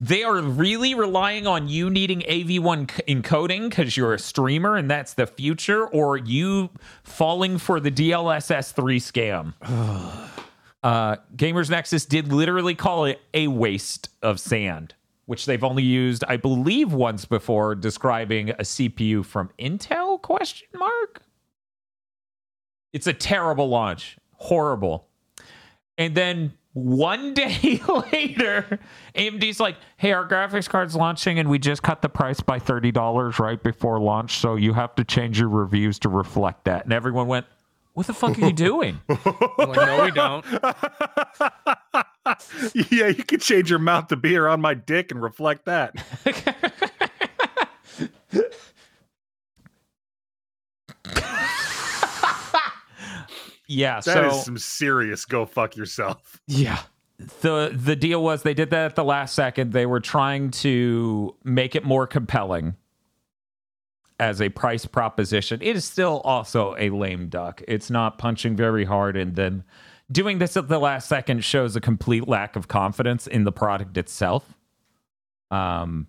They 0.00 0.24
are 0.24 0.40
really 0.40 0.94
relying 0.94 1.46
on 1.46 1.68
you 1.68 1.88
needing 1.88 2.20
AV1 2.22 2.90
c- 2.90 3.02
encoding 3.14 3.70
because 3.70 3.96
you're 3.96 4.12
a 4.12 4.18
streamer 4.18 4.76
and 4.76 4.90
that's 4.90 5.14
the 5.14 5.26
future, 5.26 5.86
or 5.86 6.16
you 6.16 6.70
falling 7.04 7.58
for 7.58 7.78
the 7.78 7.90
DLSS 7.90 8.72
3 8.72 9.00
scam. 9.00 9.54
uh, 10.82 11.16
Gamers 11.36 11.70
Nexus 11.70 12.04
did 12.04 12.32
literally 12.32 12.74
call 12.74 13.04
it 13.04 13.20
a 13.32 13.46
waste 13.46 14.08
of 14.20 14.40
sand, 14.40 14.94
which 15.26 15.46
they've 15.46 15.64
only 15.64 15.82
used, 15.82 16.24
I 16.28 16.36
believe, 16.36 16.92
once 16.92 17.24
before 17.24 17.74
describing 17.74 18.50
a 18.50 18.58
CPU 18.58 19.24
from 19.24 19.50
Intel? 19.58 20.20
Question 20.20 20.68
mark. 20.74 21.22
It's 22.92 23.06
a 23.06 23.12
terrible 23.12 23.68
launch, 23.68 24.18
horrible. 24.36 25.08
And 25.98 26.14
then 26.14 26.54
one 26.74 27.34
day 27.34 27.80
later, 28.12 28.78
AMD's 29.14 29.60
like, 29.60 29.76
hey, 29.96 30.12
our 30.12 30.28
graphics 30.28 30.68
card's 30.68 30.94
launching 30.94 31.38
and 31.38 31.48
we 31.48 31.58
just 31.58 31.82
cut 31.82 32.02
the 32.02 32.08
price 32.08 32.40
by 32.40 32.58
$30 32.58 33.38
right 33.38 33.62
before 33.62 34.00
launch. 34.00 34.38
So 34.38 34.56
you 34.56 34.72
have 34.74 34.94
to 34.96 35.04
change 35.04 35.40
your 35.40 35.48
reviews 35.48 35.98
to 36.00 36.08
reflect 36.08 36.64
that. 36.64 36.84
And 36.84 36.92
everyone 36.92 37.26
went, 37.26 37.46
what 37.94 38.06
the 38.08 38.12
fuck 38.12 38.36
are 38.38 38.46
you 38.46 38.52
doing? 38.52 39.00
I'm 39.08 39.18
like, 39.68 39.76
no, 39.76 40.04
we 40.04 40.10
don't. 40.10 40.44
yeah, 42.90 43.06
you 43.06 43.22
can 43.22 43.38
change 43.38 43.70
your 43.70 43.78
mouth 43.78 44.08
to 44.08 44.16
be 44.16 44.36
around 44.36 44.60
my 44.60 44.74
dick 44.74 45.12
and 45.12 45.22
reflect 45.22 45.66
that. 45.66 45.94
yeah. 53.68 54.00
That 54.00 54.24
is 54.24 54.32
so 54.32 54.42
some 54.42 54.58
serious 54.58 55.24
go 55.24 55.46
fuck 55.46 55.76
yourself. 55.76 56.40
Yeah. 56.48 56.80
The 57.42 57.70
the 57.72 57.94
deal 57.94 58.24
was 58.24 58.42
they 58.42 58.54
did 58.54 58.70
that 58.70 58.86
at 58.86 58.96
the 58.96 59.04
last 59.04 59.36
second. 59.36 59.72
They 59.72 59.86
were 59.86 60.00
trying 60.00 60.50
to 60.50 61.36
make 61.44 61.76
it 61.76 61.84
more 61.84 62.08
compelling 62.08 62.74
as 64.20 64.40
a 64.40 64.48
price 64.48 64.86
proposition. 64.86 65.60
It 65.62 65.76
is 65.76 65.84
still 65.84 66.20
also 66.24 66.74
a 66.78 66.90
lame 66.90 67.28
duck. 67.28 67.62
It's 67.66 67.90
not 67.90 68.18
punching 68.18 68.56
very 68.56 68.84
hard 68.84 69.16
and 69.16 69.34
then 69.34 69.64
doing 70.10 70.38
this 70.38 70.56
at 70.56 70.68
the 70.68 70.78
last 70.78 71.08
second 71.08 71.44
shows 71.44 71.74
a 71.76 71.80
complete 71.80 72.28
lack 72.28 72.56
of 72.56 72.68
confidence 72.68 73.26
in 73.26 73.44
the 73.44 73.52
product 73.52 73.96
itself. 73.96 74.54
Um 75.50 76.06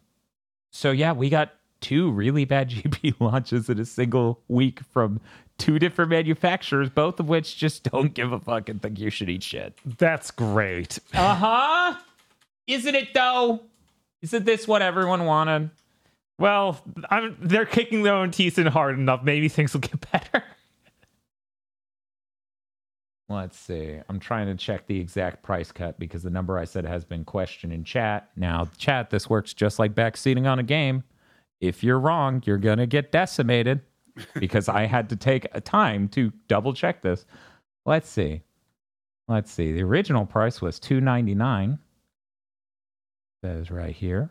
so 0.72 0.91
yeah, 0.91 1.14
we 1.14 1.30
got 1.30 1.53
two 1.82 2.11
really 2.11 2.45
bad 2.45 2.69
GPU 2.72 3.15
launches 3.19 3.69
in 3.69 3.80
a 3.80 3.86
single 3.86 4.41
week 4.48 4.82
from 4.91 5.19
two 5.57 5.80
different 5.80 6.11
manufacturers, 6.11 6.90
both 6.90 7.19
of 7.19 7.30
which 7.30 7.57
just 7.57 7.84
don't 7.90 8.14
give 8.14 8.32
a 8.32 8.40
fuck 8.40 8.69
and 8.69 8.82
think 8.82 8.99
you 8.99 9.10
should 9.10 9.30
eat 9.30 9.44
shit. 9.44 9.77
That's 9.98 10.32
great. 10.32 10.99
Uh 11.14 11.36
huh. 11.36 11.99
Isn't 12.68 12.95
it 12.95 13.14
though? 13.14 13.61
Isn't 14.22 14.45
this 14.45 14.68
what 14.68 14.82
everyone 14.82 15.26
wanted? 15.26 15.69
Well, 16.38 16.82
I'm, 17.10 17.38
they're 17.41 17.66
kicking 17.66 18.03
their 18.03 18.14
own 18.14 18.32
teeth 18.32 18.60
in 18.60 18.68
hard 18.68 18.99
enough. 18.99 19.24
Maybe 19.24 19.48
things 19.48 19.74
will 19.74 19.82
get 19.82 20.12
better. 20.12 20.44
Let's 23.28 23.57
see. 23.57 23.99
I'm 24.07 24.20
trying 24.20 24.48
to 24.48 24.56
check 24.56 24.86
the 24.86 24.99
exact 24.99 25.41
price 25.41 25.72
cut 25.72 25.98
because 25.98 26.22
the 26.22 26.30
number 26.30 26.60
I 26.60 26.66
said 26.66 26.86
has 26.86 27.03
been 27.03 27.26
questioned 27.26 27.74
in 27.74 27.84
chat. 27.84 28.30
Now, 28.36 28.70
chat, 28.78 29.10
this 29.10 29.30
works 29.30 29.53
just 29.53 29.80
like 29.80 29.95
backseating 29.95 30.48
on 30.48 30.60
a 30.60 30.64
game. 30.64 31.03
If 31.60 31.84
you're 31.84 31.99
wrong, 31.99 32.44
you're 32.45 32.57
going 32.57 32.78
to 32.78 32.86
get 32.86 33.12
decimated 33.12 33.82
because 34.40 34.70
I 34.70 34.86
had 34.86 35.10
to 35.10 35.16
take 35.16 35.48
a 35.53 35.62
time 35.62 36.07
to 36.10 36.32
double 36.48 36.74
check 36.74 37.02
this. 37.02 37.26
Let's 37.86 38.10
see. 38.10 38.44
Let's 39.28 39.52
see. 39.52 39.72
The 39.72 39.82
original 39.82 40.26
price 40.26 40.62
was 40.62 40.80
299. 40.80 41.80
That 43.41 43.56
is 43.56 43.72
right 43.72 43.95
here. 43.95 44.30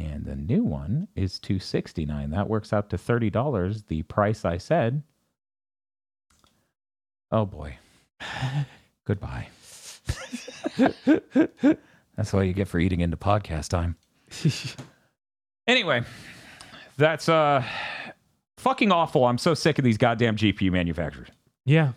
And 0.00 0.24
the 0.24 0.34
new 0.34 0.64
one 0.64 1.08
is 1.14 1.38
269. 1.38 2.30
That 2.30 2.48
works 2.48 2.72
out 2.72 2.88
to 2.88 2.96
$30, 2.96 3.86
the 3.88 4.02
price 4.04 4.46
I 4.46 4.56
said. 4.56 5.02
Oh 7.30 7.44
boy. 7.44 7.76
Goodbye. 9.04 9.48
that's 12.16 12.32
what 12.32 12.46
you 12.46 12.54
get 12.54 12.66
for 12.66 12.78
eating 12.78 13.00
into 13.00 13.18
podcast 13.18 13.68
time. 13.68 13.96
anyway, 15.66 16.02
that's 16.96 17.28
uh 17.28 17.62
fucking 18.56 18.90
awful. 18.92 19.26
I'm 19.26 19.38
so 19.38 19.52
sick 19.52 19.78
of 19.78 19.84
these 19.84 19.98
goddamn 19.98 20.36
GPU 20.36 20.72
manufacturers. 20.72 21.28
Yeah. 21.66 21.92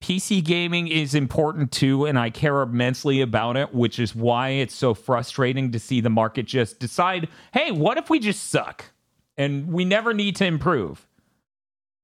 PC 0.00 0.42
gaming 0.42 0.88
is 0.88 1.14
important 1.14 1.72
too, 1.72 2.06
and 2.06 2.18
I 2.18 2.30
care 2.30 2.62
immensely 2.62 3.20
about 3.20 3.56
it, 3.56 3.74
which 3.74 3.98
is 3.98 4.14
why 4.14 4.48
it's 4.48 4.74
so 4.74 4.94
frustrating 4.94 5.72
to 5.72 5.78
see 5.78 6.00
the 6.00 6.10
market 6.10 6.46
just 6.46 6.80
decide, 6.80 7.28
hey, 7.52 7.70
what 7.70 7.98
if 7.98 8.08
we 8.08 8.18
just 8.18 8.48
suck? 8.50 8.86
And 9.36 9.68
we 9.72 9.84
never 9.84 10.14
need 10.14 10.36
to 10.36 10.46
improve. 10.46 11.06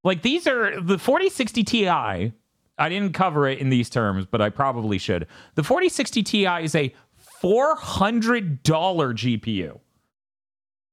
Like 0.05 0.23
these 0.23 0.47
are 0.47 0.81
the 0.81 0.99
4060 0.99 1.65
Ti. 1.65 1.89
I 1.89 2.33
didn't 2.79 3.15
cover 3.15 3.49
it 3.49 3.59
in 3.59 3.71
these 3.71 3.89
terms, 3.89 4.27
but 4.27 4.43
I 4.43 4.51
probably 4.51 4.99
should. 4.99 5.27
The 5.55 5.65
4060 5.65 6.23
Ti 6.23 6.47
is 6.63 6.75
a 6.75 6.95
$400 7.43 8.61
GPU. 8.63 9.81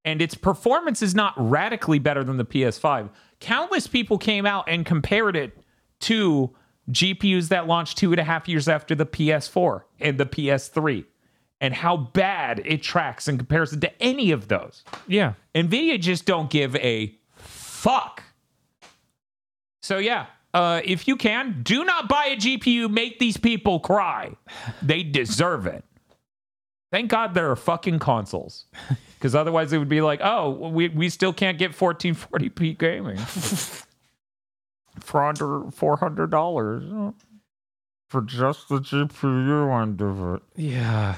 And 0.06 0.22
its 0.22 0.36
performance 0.36 1.02
is 1.02 1.14
not 1.16 1.34
radically 1.38 2.00
better 2.00 2.24
than 2.24 2.38
the 2.38 2.46
PS5. 2.46 3.10
Countless 3.40 3.88
people 3.88 4.18
came 4.18 4.46
out 4.46 4.66
and 4.68 4.86
compared 4.86 5.36
it 5.36 5.58
to 6.02 6.54
GPUs 6.92 7.50
that 7.50 7.68
launched 7.68 7.98
two 7.98 8.12
and 8.12 8.20
a 8.20 8.24
half 8.24 8.48
years 8.48 8.68
after 8.68 8.96
the 8.96 9.06
PS4 9.06 9.84
and 10.00 10.18
the 10.18 10.26
PS3 10.26 11.06
and 11.62 11.74
how 11.74 11.96
bad 11.96 12.62
it 12.66 12.84
tracks 12.84 13.28
in 13.28 13.38
comparison 13.38 13.80
to 13.80 14.04
any 14.04 14.32
of 14.32 14.50
those. 14.50 14.84
Yeah. 15.08 15.34
NVIDIA 15.56 16.00
just 16.00 16.26
don't 16.26 16.50
give 16.50 16.76
a 16.76 17.16
fuck. 17.38 18.24
So, 19.82 19.98
yeah, 19.98 20.26
uh, 20.54 20.82
if 20.84 21.08
you 21.08 21.16
can, 21.16 21.62
do 21.64 21.84
not 21.86 22.10
buy 22.10 22.26
a 22.28 22.36
GPU. 22.36 22.90
Make 22.92 23.20
these 23.20 23.38
people 23.38 23.80
cry. 23.80 24.36
They 24.82 25.04
deserve 25.04 25.66
it. 25.68 25.84
Thank 26.92 27.10
God 27.10 27.34
there 27.34 27.50
are 27.50 27.56
fucking 27.56 28.00
consoles. 28.00 28.66
Because 29.16 29.34
otherwise 29.34 29.72
it 29.72 29.78
would 29.78 29.90
be 29.90 30.02
like, 30.02 30.20
oh, 30.22 30.50
we, 30.50 30.90
we 30.90 31.10
still 31.10 31.32
can't 31.32 31.58
get 31.58 31.72
1440p 31.72 32.78
gaming 32.78 33.18
$400 35.00 37.14
for 38.10 38.22
just 38.22 38.70
the 38.70 38.80
GPU 38.80 39.82
end 39.82 40.02
of 40.02 40.36
it. 40.36 40.42
Yeah. 40.56 41.16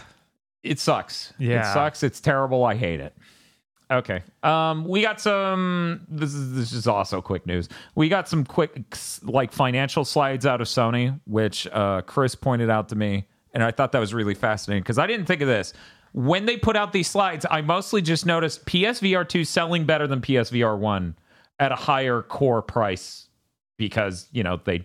It 0.63 0.79
sucks. 0.79 1.33
Yeah. 1.37 1.69
It 1.69 1.73
sucks. 1.73 2.03
It's 2.03 2.19
terrible. 2.19 2.63
I 2.63 2.75
hate 2.75 2.99
it. 2.99 3.15
Okay. 3.91 4.23
Um, 4.41 4.85
we 4.85 5.01
got 5.01 5.21
some. 5.21 6.05
This 6.09 6.33
is 6.33 6.55
this 6.55 6.71
is 6.71 6.87
also 6.87 7.21
quick 7.21 7.45
news. 7.45 7.69
We 7.93 8.09
got 8.09 8.27
some 8.27 8.43
quick 8.43 8.97
like 9.23 9.51
financial 9.51 10.05
slides 10.05 10.45
out 10.45 10.59
of 10.59 10.67
Sony, 10.67 11.19
which 11.27 11.67
uh, 11.67 12.01
Kris 12.01 12.33
pointed 12.33 12.69
out 12.69 12.89
to 12.89 12.95
me, 12.95 13.27
and 13.53 13.63
I 13.63 13.71
thought 13.71 13.91
that 13.91 13.99
was 13.99 14.13
really 14.13 14.33
fascinating 14.33 14.81
because 14.81 14.97
I 14.97 15.05
didn't 15.05 15.27
think 15.27 15.41
of 15.41 15.47
this. 15.47 15.73
When 16.13 16.45
they 16.45 16.57
put 16.57 16.75
out 16.75 16.93
these 16.93 17.09
slides, 17.09 17.45
I 17.51 17.61
mostly 17.61 18.01
just 18.01 18.25
noticed 18.25 18.65
PSVR 18.65 19.27
two 19.27 19.43
selling 19.43 19.85
better 19.85 20.07
than 20.07 20.21
PSVR 20.21 20.77
one 20.77 21.15
at 21.59 21.71
a 21.71 21.75
higher 21.75 22.21
core 22.21 22.61
price 22.61 23.24
because 23.77 24.27
you 24.31 24.43
know 24.43 24.59
they 24.63 24.83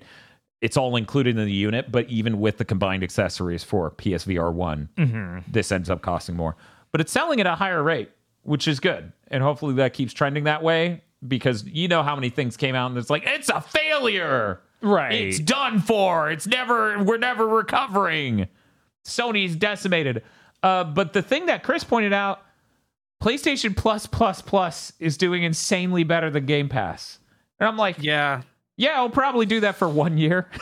it's 0.60 0.76
all 0.76 0.96
included 0.96 1.38
in 1.38 1.44
the 1.46 1.52
unit, 1.52 1.90
but 1.90 2.08
even 2.10 2.38
with 2.38 2.58
the 2.58 2.64
combined 2.64 3.02
accessories 3.02 3.64
for 3.64 3.90
PSVR 3.92 4.52
one, 4.52 4.90
this 5.48 5.72
ends 5.72 5.88
up 5.88 6.02
costing 6.02 6.36
more. 6.36 6.54
But 6.92 7.00
it's 7.00 7.12
selling 7.12 7.40
at 7.40 7.46
a 7.46 7.54
higher 7.54 7.82
rate, 7.82 8.10
which 8.42 8.68
is 8.68 8.78
good, 8.80 9.12
and 9.28 9.42
hopefully 9.42 9.74
that 9.74 9.94
keeps 9.94 10.12
trending 10.12 10.44
that 10.44 10.62
way 10.62 11.02
because 11.26 11.64
you 11.64 11.88
know 11.88 12.02
how 12.02 12.14
many 12.14 12.28
things 12.30 12.56
came 12.56 12.74
out 12.74 12.90
and 12.90 12.98
it's 12.98 13.10
like 13.10 13.22
it's 13.26 13.48
a 13.48 13.60
failure, 13.60 14.60
Right. 14.82 15.12
It's 15.12 15.38
done 15.38 15.80
for. 15.80 16.30
It's 16.30 16.46
never. 16.46 17.02
We're 17.02 17.18
never 17.18 17.46
recovering. 17.46 18.48
Sony's 19.06 19.54
decimated. 19.56 20.22
Uh, 20.62 20.84
but 20.84 21.12
the 21.12 21.22
thing 21.22 21.46
that 21.46 21.62
Kris 21.62 21.84
pointed 21.84 22.12
out, 22.12 22.42
PlayStation 23.22 23.76
Plus 23.76 24.06
Plus 24.06 24.40
Plus 24.42 24.92
is 24.98 25.16
doing 25.16 25.42
insanely 25.42 26.04
better 26.04 26.30
than 26.30 26.46
Game 26.46 26.68
Pass, 26.68 27.18
and 27.58 27.68
I'm 27.68 27.76
like, 27.76 27.96
Yeah. 28.00 28.42
Yeah, 28.80 28.96
I'll 28.96 29.10
probably 29.10 29.44
do 29.44 29.60
that 29.60 29.76
for 29.76 29.88
one 29.88 30.18
year. 30.18 30.48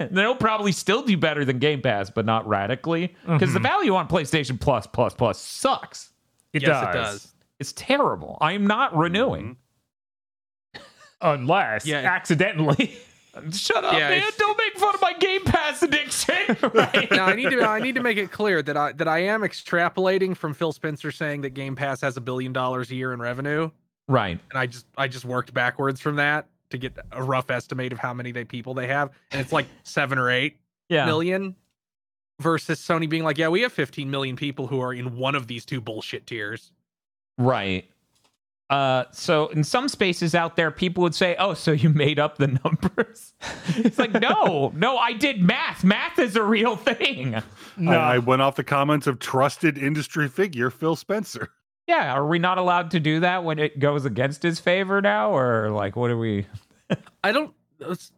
And 0.00 0.16
They'll 0.16 0.36
probably 0.36 0.70
still 0.70 1.02
do 1.02 1.16
better 1.16 1.44
than 1.44 1.58
Game 1.58 1.82
Pass, 1.82 2.08
but 2.08 2.24
not 2.24 2.46
radically, 2.46 3.16
because 3.26 3.52
the 3.52 3.58
mm-hmm. 3.58 3.64
value 3.64 3.96
on 3.96 4.06
PlayStation 4.06 4.60
Plus 4.60 4.86
Plus 4.86 5.12
Plus 5.12 5.40
sucks. 5.40 6.12
it, 6.52 6.62
yes, 6.62 6.68
does. 6.68 6.82
it 6.82 6.92
does. 6.96 7.28
It's 7.58 7.72
terrible. 7.72 8.38
I 8.40 8.52
am 8.52 8.68
not 8.68 8.96
renewing. 8.96 9.56
Mm-hmm. 10.76 10.82
Unless 11.20 11.84
Yeah. 11.84 11.96
accidentally. 11.96 12.96
Shut 13.50 13.84
up, 13.84 13.92
Yeah, 13.92 14.10
man! 14.10 14.18
it's- 14.18 14.36
Don't 14.36 14.56
make 14.56 14.78
fun 14.78 14.94
of 14.94 15.00
my 15.00 15.14
Game 15.14 15.42
Pass 15.42 15.82
addiction. 15.82 16.56
now 17.10 17.26
I 17.26 17.34
need 17.34 17.50
to 17.50 17.62
I 17.64 17.80
need 17.80 17.96
to 17.96 18.02
make 18.02 18.18
it 18.18 18.30
clear 18.30 18.62
that 18.62 18.76
I 18.76 18.92
that 18.92 19.08
I 19.08 19.24
am 19.24 19.40
extrapolating 19.40 20.36
from 20.36 20.54
Phil 20.54 20.70
Spencer 20.70 21.10
saying 21.10 21.40
that 21.40 21.54
Game 21.54 21.74
Pass 21.74 22.02
has 22.02 22.16
a 22.16 22.20
billion 22.20 22.52
dollars 22.52 22.92
a 22.92 22.94
year 22.94 23.12
in 23.12 23.18
revenue, 23.18 23.72
right. 24.06 24.38
and 24.50 24.58
I 24.60 24.66
just 24.66 24.86
I 24.96 25.08
just 25.08 25.24
worked 25.24 25.52
backwards 25.52 26.00
from 26.00 26.14
that 26.16 26.46
to 26.70 26.78
get 26.78 26.96
a 27.12 27.22
rough 27.22 27.50
estimate 27.50 27.92
of 27.92 27.98
how 27.98 28.12
many 28.14 28.32
they 28.32 28.44
people 28.44 28.74
they 28.74 28.86
have, 28.86 29.10
and 29.32 29.40
it's 29.40 29.52
like 29.52 29.66
seven 29.84 30.18
or 30.18 30.30
eight 30.30 30.58
Yeah. 30.88 31.06
million. 31.06 31.54
Versus 32.40 32.78
Sony 32.80 33.08
being 33.10 33.24
like, 33.24 33.36
yeah, 33.36 33.48
we 33.48 33.62
have 33.62 33.72
15 33.72 34.08
million 34.08 34.36
people 34.36 34.68
who 34.68 34.80
are 34.80 34.94
in 34.94 35.16
one 35.16 35.34
of 35.34 35.48
these 35.48 35.64
two 35.64 35.80
bullshit 35.80 36.24
tiers. 36.24 36.70
Right. 37.36 37.90
Uh, 38.70 39.04
so 39.10 39.48
in 39.48 39.64
some 39.64 39.88
spaces 39.88 40.36
out 40.36 40.54
there, 40.54 40.70
people 40.70 41.02
would 41.02 41.14
say, 41.16 41.34
"Oh, 41.38 41.54
so 41.54 41.72
you 41.72 41.88
made 41.88 42.18
up 42.20 42.36
the 42.38 42.46
numbers?" 42.64 43.32
it's 43.68 43.98
like, 43.98 44.12
no, 44.12 44.70
no, 44.76 44.98
I 44.98 45.14
did 45.14 45.42
math. 45.42 45.82
Math 45.82 46.18
is 46.20 46.36
a 46.36 46.42
real 46.44 46.76
thing. 46.76 47.42
No. 47.76 47.92
I, 47.98 48.14
I 48.14 48.18
went 48.18 48.42
off 48.42 48.56
the 48.56 48.62
comments 48.64 49.06
of 49.06 49.18
trusted 49.18 49.76
industry 49.78 50.28
figure 50.28 50.70
Phil 50.70 50.94
Spencer. 50.96 51.48
Yeah, 51.88 52.12
are 52.12 52.26
we 52.26 52.38
not 52.38 52.58
allowed 52.58 52.90
to 52.92 53.00
do 53.00 53.20
that 53.20 53.42
when 53.44 53.58
it 53.58 53.78
goes 53.78 54.04
against 54.04 54.42
his 54.42 54.60
favor 54.60 55.00
now, 55.00 55.34
or 55.34 55.70
like, 55.70 55.96
what 55.96 56.10
are 56.10 56.18
we? 56.18 56.46
I 57.24 57.32
don't. 57.32 57.54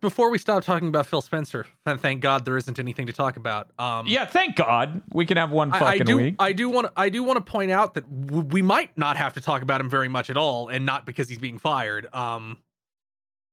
Before 0.01 0.31
we 0.31 0.39
stop 0.39 0.65
talking 0.65 0.89
about 0.89 1.07
Phil 1.07 1.21
Spencer, 1.21 1.67
and 1.85 2.01
thank 2.01 2.23
God 2.23 2.47
there 2.47 2.57
isn't 2.57 2.79
anything 2.79 3.07
to 3.09 3.13
talk 3.13 3.37
about. 3.37 3.69
Um, 3.79 4.07
Yeah, 4.07 4.25
thank 4.25 4.57
God 4.57 5.03
we 5.13 5.27
can 5.27 5.37
have 5.37 5.51
one 5.51 5.71
I, 5.71 5.79
fucking 5.79 6.01
I 6.01 6.05
do. 6.05 6.17
week. 6.17 6.35
I 6.39 6.53
do 6.53 6.69
want. 6.71 6.87
to. 6.87 6.93
I 6.97 7.11
do 7.11 7.23
want 7.23 7.37
to 7.45 7.51
point 7.53 7.71
out 7.71 7.95
that 7.95 8.27
w- 8.27 8.47
we 8.51 8.63
might 8.63 8.97
not 8.99 9.17
have 9.19 9.35
to 9.35 9.41
talk 9.41 9.61
about 9.63 9.81
him 9.83 9.89
very 9.91 10.09
much 10.09 10.31
at 10.31 10.37
all, 10.39 10.69
and 10.69 10.85
not 10.87 11.05
because 11.07 11.29
he's 11.29 11.39
being 11.39 11.59
fired. 11.59 12.13
Um, 12.15 12.59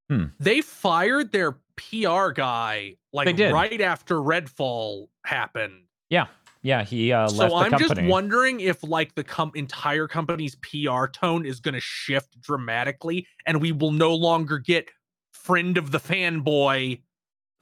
Hmm. 0.09 0.23
they 0.39 0.61
fired 0.61 1.33
their 1.33 1.57
PR 1.75 2.29
guy 2.31 2.95
like 3.11 3.37
right 3.37 3.81
after 3.81 4.15
Redfall 4.15 5.09
happened. 5.25 5.83
yeah, 6.09 6.27
yeah, 6.61 6.83
he 6.83 7.11
uh, 7.11 7.29
left 7.29 7.51
so 7.51 7.55
I'm 7.55 7.71
company. 7.71 8.01
just 8.01 8.09
wondering 8.09 8.59
if 8.59 8.83
like 8.83 9.15
the 9.15 9.23
com- 9.23 9.51
entire 9.55 10.07
company's 10.07 10.55
PR 10.55 11.07
tone 11.07 11.45
is 11.45 11.59
going 11.59 11.73
to 11.73 11.79
shift 11.79 12.39
dramatically, 12.41 13.27
and 13.45 13.61
we 13.61 13.71
will 13.71 13.91
no 13.91 14.13
longer 14.13 14.57
get 14.57 14.89
friend 15.31 15.77
of 15.77 15.91
the 15.91 15.99
fanboy 15.99 17.01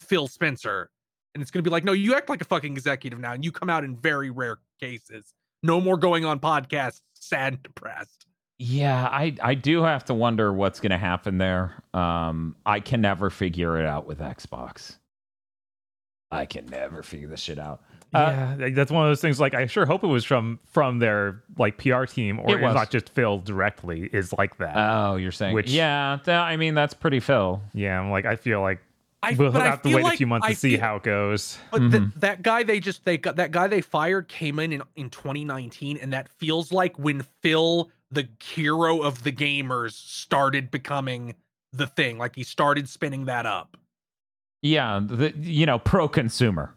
Phil 0.02 0.28
Spencer, 0.28 0.90
and 1.34 1.42
it's 1.42 1.52
going 1.52 1.64
to 1.64 1.70
be 1.70 1.72
like, 1.72 1.84
no, 1.84 1.92
you 1.92 2.16
act 2.16 2.30
like 2.30 2.42
a 2.42 2.46
fucking 2.46 2.74
executive 2.74 3.20
now, 3.20 3.34
and 3.34 3.44
you 3.44 3.52
come 3.52 3.70
out 3.70 3.84
in 3.84 3.96
very 3.98 4.30
rare 4.30 4.58
cases. 4.80 5.34
No 5.64 5.82
more 5.82 5.98
going 5.98 6.26
on 6.26 6.40
podcasts, 6.40 7.02
sad 7.14 7.54
and 7.54 7.64
depressed. 7.64 8.26
Yeah, 8.58 9.06
I 9.12 9.36
I 9.42 9.54
do 9.56 9.84
have 9.84 10.06
to 10.06 10.14
wonder 10.14 10.54
what's 10.54 10.80
going 10.80 10.92
to 10.92 10.98
happen 10.98 11.38
there. 11.38 11.84
Um, 11.94 12.56
I 12.66 12.80
can 12.80 13.02
never 13.02 13.30
figure 13.30 13.78
it 13.78 13.86
out 13.86 14.06
with 14.06 14.20
Xbox. 14.20 14.98
I 16.32 16.46
can 16.46 16.66
never 16.68 17.04
figure 17.04 17.28
this 17.28 17.42
shit 17.42 17.60
out. 17.60 17.82
Yeah, 18.16 18.70
that's 18.74 18.92
one 18.92 19.06
of 19.06 19.10
those 19.10 19.22
things. 19.22 19.40
Like, 19.40 19.54
I 19.54 19.66
sure 19.68 19.86
hope 19.86 20.04
it 20.04 20.08
was 20.08 20.24
from 20.26 20.60
from 20.72 21.00
their 21.00 21.42
like 21.58 21.78
PR 21.78 22.06
team, 22.06 22.40
or 22.40 22.52
It 22.58 22.62
was. 22.62 22.74
not 22.76 22.90
just 22.92 23.10
Phil 23.10 23.40
directly. 23.40 24.10
Is 24.12 24.34
like 24.34 24.58
that. 24.58 24.76
Oh, 24.76 25.16
you're 25.16 25.32
saying 25.32 25.54
Which- 25.54 25.72
yeah. 25.72 26.20
th- 26.24 26.36
I 26.36 26.58
mean, 26.58 26.74
that's 26.76 26.94
pretty 26.94 27.20
Phil. 27.20 27.62
yeah, 27.74 28.00
I'm 28.00 28.10
like, 28.12 28.26
I 28.26 28.36
feel 28.36 28.62
like 28.62 28.80
I, 29.24 29.34
we'll 29.34 29.52
but 29.52 29.62
I 29.64 29.66
have 29.66 29.82
to 29.82 29.90
wait 29.96 30.04
like- 30.04 30.14
a 30.14 30.18
few 30.18 30.28
months 30.28 30.46
I 30.48 30.52
to 30.52 30.56
see 30.56 30.72
feel- 30.72 30.82
how 30.82 30.96
it 30.98 31.04
goes. 31.04 31.58
But 31.72 31.82
Mhm. 31.82 31.92
th- 31.92 32.04
that 32.18 32.42
guy 32.44 32.64
they 32.64 32.80
just 32.80 33.06
they 33.06 33.18
got 33.18 33.38
that 33.38 33.52
guy 33.52 33.68
they 33.68 33.82
fired 33.82 34.28
came 34.28 34.60
in, 34.60 34.72
in 34.74 34.84
in 34.96 35.10
2019, 35.10 35.98
and 35.98 36.14
that 36.14 36.30
feels 36.30 36.72
like 36.72 36.98
when 37.00 37.24
Phil, 37.42 37.90
the 38.12 38.28
hero 38.44 39.02
of 39.02 39.24
the 39.24 39.32
gamers, 39.32 39.94
started 39.94 40.70
becoming 40.70 41.36
the 41.74 41.88
thing. 41.88 42.18
Like 42.20 42.36
he 42.36 42.44
started 42.44 42.88
spinning 42.88 43.26
that 43.26 43.46
up. 43.48 43.78
Yeah, 44.62 45.00
the 45.04 45.34
you 45.38 45.66
know 45.66 45.80
pro 45.80 46.08
consumer 46.08 46.76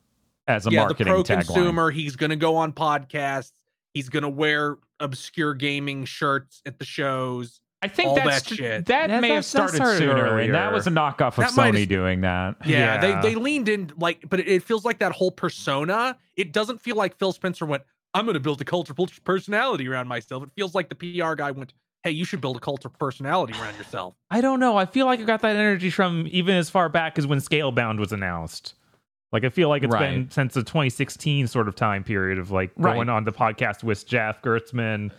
as 0.48 0.66
a 0.66 0.70
yeah, 0.70 0.86
the 0.88 0.94
pro 0.94 1.22
tagline. 1.22 1.44
consumer. 1.46 1.90
He's 1.90 2.16
gonna 2.16 2.36
go 2.36 2.56
on 2.56 2.72
podcasts. 2.72 3.52
He's 3.94 4.08
gonna 4.08 4.28
wear 4.28 4.78
obscure 5.00 5.54
gaming 5.54 6.04
shirts 6.04 6.62
at 6.66 6.78
the 6.78 6.84
shows. 6.84 7.60
I 7.80 7.86
think 7.86 8.08
all 8.08 8.14
that's 8.16 8.42
that 8.48 8.56
shit. 8.56 8.86
that 8.86 9.08
Yeah, 9.08 9.20
may 9.20 9.28
have 9.28 9.36
that- 9.36 9.38
that 9.38 9.44
started, 9.44 9.76
started 9.76 9.98
sooner, 9.98 10.38
and 10.40 10.52
that 10.54 10.72
was 10.72 10.88
a 10.88 10.90
knockoff 10.90 11.28
of 11.28 11.36
That 11.36 11.50
Sony 11.52 11.80
have- 11.80 11.88
doing 11.88 12.22
that. 12.22 12.56
Yeah, 12.66 13.00
Yeah. 13.00 13.20
they 13.20 13.30
they 13.30 13.34
leaned 13.36 13.68
in 13.68 13.92
like, 13.96 14.28
but 14.28 14.40
it, 14.40 14.48
it 14.48 14.62
feels 14.64 14.84
like 14.84 14.98
that 14.98 15.12
whole 15.12 15.30
persona. 15.30 16.16
It 16.36 16.52
doesn't 16.52 16.80
feel 16.80 16.96
like 16.96 17.16
Phil 17.18 17.32
Spencer 17.32 17.66
went. 17.66 17.84
I'm 18.14 18.24
going 18.24 18.34
to 18.34 18.40
build 18.40 18.60
a 18.60 18.64
cult 18.64 18.88
of 18.90 18.96
personality 19.24 19.86
around 19.86 20.08
myself. 20.08 20.42
It 20.42 20.50
feels 20.56 20.74
like 20.74 20.88
the 20.88 20.94
PR 20.96 21.34
guy 21.34 21.50
went. 21.52 21.74
Hey, 22.02 22.10
you 22.12 22.24
should 22.24 22.40
build 22.40 22.56
a 22.56 22.60
cult 22.60 22.84
of 22.84 22.98
personality 22.98 23.52
around 23.60 23.76
yourself. 23.76 24.14
I 24.30 24.40
don't 24.40 24.60
know. 24.60 24.76
I 24.76 24.86
feel 24.86 25.04
like 25.06 25.20
I 25.20 25.24
got 25.24 25.42
that 25.42 25.56
energy 25.56 25.90
from 25.90 26.26
even 26.30 26.56
as 26.56 26.70
far 26.70 26.88
back 26.88 27.18
as 27.18 27.26
when 27.26 27.38
Scalebound 27.38 27.98
was 27.98 28.12
announced. 28.12 28.74
Like 29.32 29.44
I 29.44 29.50
feel 29.50 29.68
like 29.68 29.82
it's 29.82 29.94
been 29.94 30.30
since 30.30 30.54
the 30.54 30.62
2016 30.62 31.46
sort 31.48 31.68
of 31.68 31.74
time 31.74 32.02
period 32.04 32.38
of 32.38 32.50
like 32.50 32.70
Right. 32.76 32.94
going 32.94 33.08
on 33.08 33.24
the 33.24 33.32
podcast 33.32 33.82
with 33.84 34.06
Jeff 34.06 34.40
Gerstmann. 34.42 35.10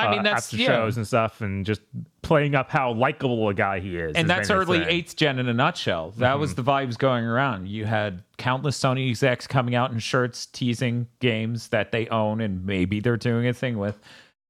I 0.00 0.10
mean, 0.10 0.20
uh, 0.20 0.22
that's 0.22 0.46
after 0.54 0.58
yeah. 0.58 0.66
shows 0.68 0.96
and 0.96 1.04
stuff, 1.04 1.40
and 1.40 1.66
just 1.66 1.80
playing 2.22 2.54
up 2.54 2.70
how 2.70 2.92
likable 2.92 3.48
a 3.48 3.54
guy 3.54 3.80
he 3.80 3.96
is. 3.96 4.14
and 4.14 4.30
that's 4.30 4.48
early 4.48 4.78
thing. 4.78 4.88
eighth 4.88 5.16
gen 5.16 5.40
in 5.40 5.48
a 5.48 5.52
nutshell. 5.52 6.12
That 6.18 6.38
was 6.38 6.52
Mhm. 6.52 6.56
the 6.56 6.62
vibes 6.62 6.96
going 6.96 7.24
around. 7.24 7.66
You 7.66 7.84
had 7.84 8.22
countless 8.36 8.78
Sony 8.78 9.08
execs 9.10 9.48
coming 9.48 9.74
out 9.74 9.90
in 9.90 9.98
shirts 9.98 10.46
teasing 10.46 11.08
games 11.18 11.70
that 11.70 11.90
they 11.90 12.06
own 12.10 12.40
and 12.40 12.64
maybe 12.64 13.00
they're 13.00 13.16
doing 13.16 13.48
a 13.48 13.52
thing 13.52 13.76
with. 13.76 13.98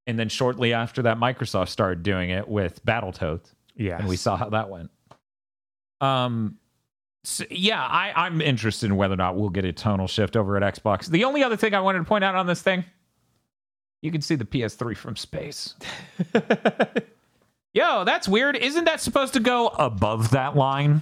And 0.05 0.19
then 0.19 0.29
shortly 0.29 0.71
after 0.71 1.01
that, 1.01 1.17
Microsoft 1.17 1.69
started 1.69 2.03
doing 2.03 2.29
it 2.29 2.47
with 2.47 2.85
Battletoads, 2.85 3.55
Yeah, 3.75 3.97
and 3.97 4.07
we 4.07 4.17
saw 4.17 4.37
how 4.37 4.49
that 4.49 4.69
went. 4.69 4.91
Um, 5.99 6.57
so, 7.23 7.43
yeah, 7.49 7.83
I, 7.83 8.13
I'm 8.15 8.41
interested 8.41 8.87
in 8.87 8.95
whether 8.95 9.13
or 9.13 9.17
not 9.17 9.35
we'll 9.35 9.49
get 9.49 9.65
a 9.65 9.73
tonal 9.73 10.07
shift 10.07 10.37
over 10.37 10.55
at 10.57 10.75
Xbox. 10.75 11.07
The 11.07 11.25
only 11.25 11.43
other 11.43 11.57
thing 11.57 11.73
I 11.73 11.81
wanted 11.81 11.99
to 11.99 12.05
point 12.05 12.23
out 12.23 12.35
on 12.35 12.47
this 12.47 12.61
thing, 12.61 12.85
you 14.01 14.11
can 14.11 14.21
see 14.21 14.35
the 14.35 14.45
PS3 14.45 14.95
from 14.95 15.15
space. 15.15 15.75
Yo, 17.73 18.03
that's 18.03 18.27
weird. 18.27 18.55
Isn't 18.55 18.85
that 18.85 18.99
supposed 19.01 19.33
to 19.33 19.39
go 19.39 19.67
above 19.67 20.31
that 20.31 20.55
line? 20.55 21.01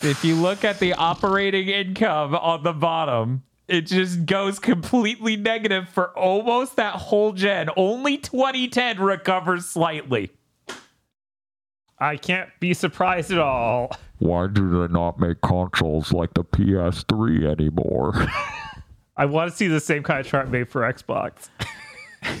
if 0.00 0.24
you 0.24 0.36
look 0.36 0.64
at 0.64 0.78
the 0.78 0.94
operating 0.94 1.68
income 1.68 2.34
on 2.34 2.62
the 2.62 2.72
bottom, 2.72 3.42
it 3.68 3.82
just 3.82 4.24
goes 4.24 4.58
completely 4.58 5.36
negative 5.36 5.88
for 5.88 6.16
almost 6.16 6.76
that 6.76 6.94
whole 6.94 7.32
gen. 7.32 7.68
Only 7.76 8.16
2010 8.16 8.98
recovers 8.98 9.66
slightly. 9.66 10.30
I 12.00 12.16
can't 12.16 12.48
be 12.60 12.72
surprised 12.74 13.30
at 13.30 13.38
all. 13.38 13.96
Why 14.18 14.46
do 14.46 14.70
they 14.70 14.92
not 14.92 15.18
make 15.18 15.40
consoles 15.42 16.12
like 16.12 16.34
the 16.34 16.44
PS3 16.44 17.44
anymore? 17.44 18.14
I 19.16 19.26
want 19.26 19.50
to 19.50 19.56
see 19.56 19.66
the 19.66 19.80
same 19.80 20.02
kind 20.02 20.20
of 20.20 20.26
chart 20.26 20.48
made 20.50 20.68
for 20.68 20.80
Xbox. 20.82 21.48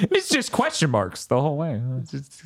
It's 0.00 0.28
just 0.28 0.52
question 0.52 0.90
marks 0.90 1.26
the 1.26 1.40
whole 1.40 1.56
way. 1.56 1.80
It's 2.00 2.10
just 2.10 2.44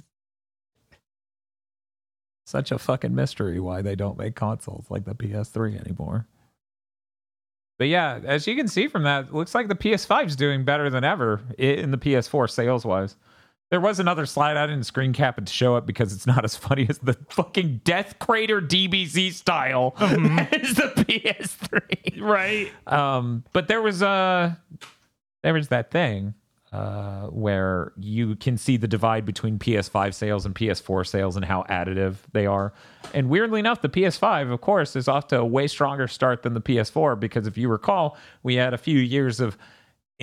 such 2.47 2.71
a 2.71 2.79
fucking 2.79 3.15
mystery 3.15 3.59
why 3.61 3.83
they 3.83 3.97
don't 3.97 4.19
make 4.19 4.35
consoles 4.35 4.87
like 4.91 5.05
the 5.05 5.15
PS3 5.15 5.81
anymore. 5.81 6.27
But 7.79 7.89
yeah, 7.89 8.21
as 8.25 8.47
you 8.47 8.55
can 8.55 8.69
see 8.69 8.87
from 8.87 9.03
that, 9.05 9.27
it 9.27 9.35
looks 9.35 9.55
like 9.55 9.69
the 9.69 9.75
PS5 9.75 10.29
is 10.29 10.37
doing 10.37 10.65
better 10.65 10.89
than 10.89 11.03
ever 11.03 11.41
in 11.59 11.91
the 11.91 11.99
PS4 11.99 12.49
sales 12.49 12.85
wise. 12.85 13.17
There 13.73 13.81
was 13.81 13.99
another 13.99 14.27
slide 14.27 14.59
I 14.59 14.67
didn't 14.67 14.85
screen 14.85 15.15
cap 15.15 15.39
it 15.39 15.47
to 15.47 15.53
show 15.53 15.77
it 15.79 15.87
because 15.87 16.13
it's 16.13 16.27
not 16.27 16.45
as 16.45 16.55
funny 16.67 16.87
as 16.91 16.99
the 16.99 17.15
fucking 17.31 17.81
Death 17.85 18.19
Crater 18.19 18.61
DBZ 18.61 19.33
style 19.33 19.95
as 19.99 20.75
the 20.75 20.93
PS3 20.95 22.21
Right. 22.21 22.71
um 22.87 23.45
but 23.55 23.69
there 23.69 23.81
was 23.81 24.03
uh 24.03 24.55
there 25.43 25.55
was 25.55 25.69
that 25.69 25.91
thing 25.91 26.35
uh 26.71 27.29
where 27.29 27.95
you 27.99 28.37
can 28.37 28.59
see 28.59 28.77
the 28.77 28.87
divide 28.87 29.25
between 29.25 29.59
PS5 29.59 30.13
sales 30.13 30.45
and 30.45 30.55
PS4 30.55 31.07
sales 31.07 31.37
and 31.37 31.45
how 31.47 31.63
additive 31.71 32.17
they 32.35 32.45
are. 32.45 32.75
And 33.15 33.31
weirdly 33.31 33.59
enough, 33.61 33.81
the 33.81 33.89
PS5 33.89 34.53
of 34.53 34.61
course 34.61 34.97
is 34.97 35.09
off 35.09 35.29
to 35.29 35.39
a 35.41 35.47
way 35.47 35.67
stronger 35.67 36.07
start 36.09 36.43
than 36.43 36.53
the 36.53 36.61
PS4 36.61 37.19
because 37.19 37.47
if 37.47 37.57
you 37.57 37.71
recall, 37.71 38.19
we 38.43 38.57
had 38.57 38.75
a 38.75 38.79
few 38.79 38.99
years 38.99 39.41
of 39.41 39.57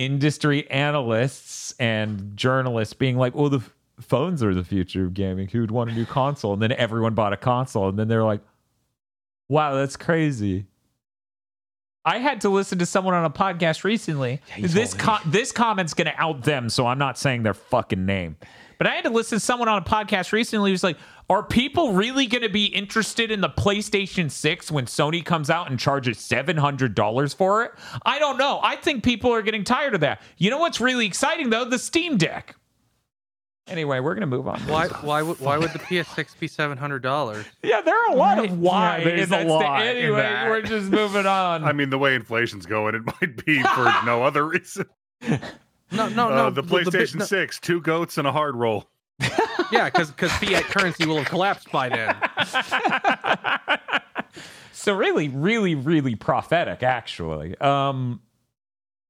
industry 0.00 0.68
analysts 0.70 1.74
and 1.78 2.36
journalists 2.36 2.94
being 2.94 3.16
like, 3.16 3.34
"Well, 3.34 3.50
the 3.50 3.58
f- 3.58 3.74
phones 4.00 4.42
are 4.42 4.54
the 4.54 4.64
future 4.64 5.04
of 5.04 5.14
gaming. 5.14 5.48
Who'd 5.48 5.70
want 5.70 5.90
a 5.90 5.92
new 5.92 6.06
console?" 6.06 6.54
And 6.54 6.62
then 6.62 6.72
everyone 6.72 7.14
bought 7.14 7.32
a 7.32 7.36
console 7.36 7.88
and 7.88 7.98
then 7.98 8.08
they're 8.08 8.24
like, 8.24 8.40
"Wow, 9.48 9.74
that's 9.74 9.96
crazy." 9.96 10.66
I 12.02 12.18
had 12.18 12.40
to 12.40 12.48
listen 12.48 12.78
to 12.78 12.86
someone 12.86 13.12
on 13.12 13.26
a 13.26 13.30
podcast 13.30 13.84
recently. 13.84 14.40
this 14.58 14.94
co- 14.94 15.18
this 15.26 15.52
comment's 15.52 15.92
going 15.92 16.06
to 16.06 16.18
out 16.18 16.42
them, 16.44 16.70
so 16.70 16.86
I'm 16.86 16.98
not 16.98 17.18
saying 17.18 17.42
their 17.42 17.52
fucking 17.54 18.06
name. 18.06 18.36
But 18.80 18.86
I 18.86 18.94
had 18.94 19.04
to 19.04 19.10
listen 19.10 19.36
to 19.36 19.44
someone 19.44 19.68
on 19.68 19.76
a 19.76 19.84
podcast 19.84 20.32
recently 20.32 20.70
who's 20.70 20.82
like, 20.82 20.96
"Are 21.28 21.42
people 21.42 21.92
really 21.92 22.24
going 22.26 22.40
to 22.40 22.48
be 22.48 22.64
interested 22.64 23.30
in 23.30 23.42
the 23.42 23.50
PlayStation 23.50 24.30
6 24.30 24.70
when 24.70 24.86
Sony 24.86 25.22
comes 25.22 25.50
out 25.50 25.68
and 25.68 25.78
charges 25.78 26.16
$700 26.16 27.34
for 27.36 27.62
it?" 27.64 27.72
I 28.06 28.18
don't 28.18 28.38
know. 28.38 28.58
I 28.62 28.76
think 28.76 29.04
people 29.04 29.30
are 29.34 29.42
getting 29.42 29.64
tired 29.64 29.94
of 29.94 30.00
that. 30.00 30.22
You 30.38 30.48
know 30.48 30.56
what's 30.56 30.80
really 30.80 31.04
exciting 31.04 31.50
though? 31.50 31.66
The 31.66 31.78
Steam 31.78 32.16
Deck. 32.16 32.56
Anyway, 33.66 34.00
we're 34.00 34.14
going 34.14 34.22
to 34.22 34.26
move 34.26 34.48
on. 34.48 34.58
Why? 34.62 34.86
Why 34.88 35.20
would? 35.20 35.38
Why 35.40 35.58
would 35.58 35.74
the 35.74 35.78
PS6 35.78 36.38
be 36.40 36.48
seven 36.48 36.78
hundred 36.78 37.02
dollars? 37.02 37.44
Yeah, 37.62 37.82
there 37.82 37.94
are 37.94 38.12
a 38.12 38.16
lot 38.16 38.42
of 38.42 38.58
why. 38.58 38.98
Yeah, 38.98 39.04
there's 39.04 39.26
a 39.26 39.30
that's 39.30 39.44
the- 39.44 39.50
lot 39.52 39.82
in 39.86 39.96
anyway, 39.98 40.22
that. 40.22 40.48
we're 40.48 40.62
just 40.62 40.90
moving 40.90 41.26
on. 41.26 41.64
I 41.64 41.72
mean, 41.72 41.90
the 41.90 41.98
way 41.98 42.14
inflation's 42.14 42.64
going, 42.64 42.94
it 42.94 43.02
might 43.04 43.44
be 43.44 43.62
for 43.62 43.92
no 44.06 44.22
other 44.24 44.46
reason. 44.46 44.86
No, 45.92 46.08
no, 46.08 46.28
Uh, 46.30 46.34
no. 46.34 46.50
the 46.50 46.62
bit- 46.62 46.86
PlayStation 46.86 47.16
no- 47.16 47.24
6, 47.24 47.58
two 47.60 47.80
goats 47.80 48.16
and 48.18 48.26
a 48.26 48.32
hard 48.32 48.56
roll. 48.56 48.88
yeah, 49.72 49.84
because 49.86 50.10
because 50.10 50.32
fiat 50.32 50.64
currency 50.64 51.06
will 51.06 51.18
have 51.18 51.26
collapsed 51.28 51.70
by 51.70 51.88
then. 51.90 52.16
so 54.72 54.94
really, 54.94 55.28
really, 55.28 55.74
really 55.74 56.14
prophetic, 56.14 56.82
actually. 56.82 57.56
Um, 57.58 58.20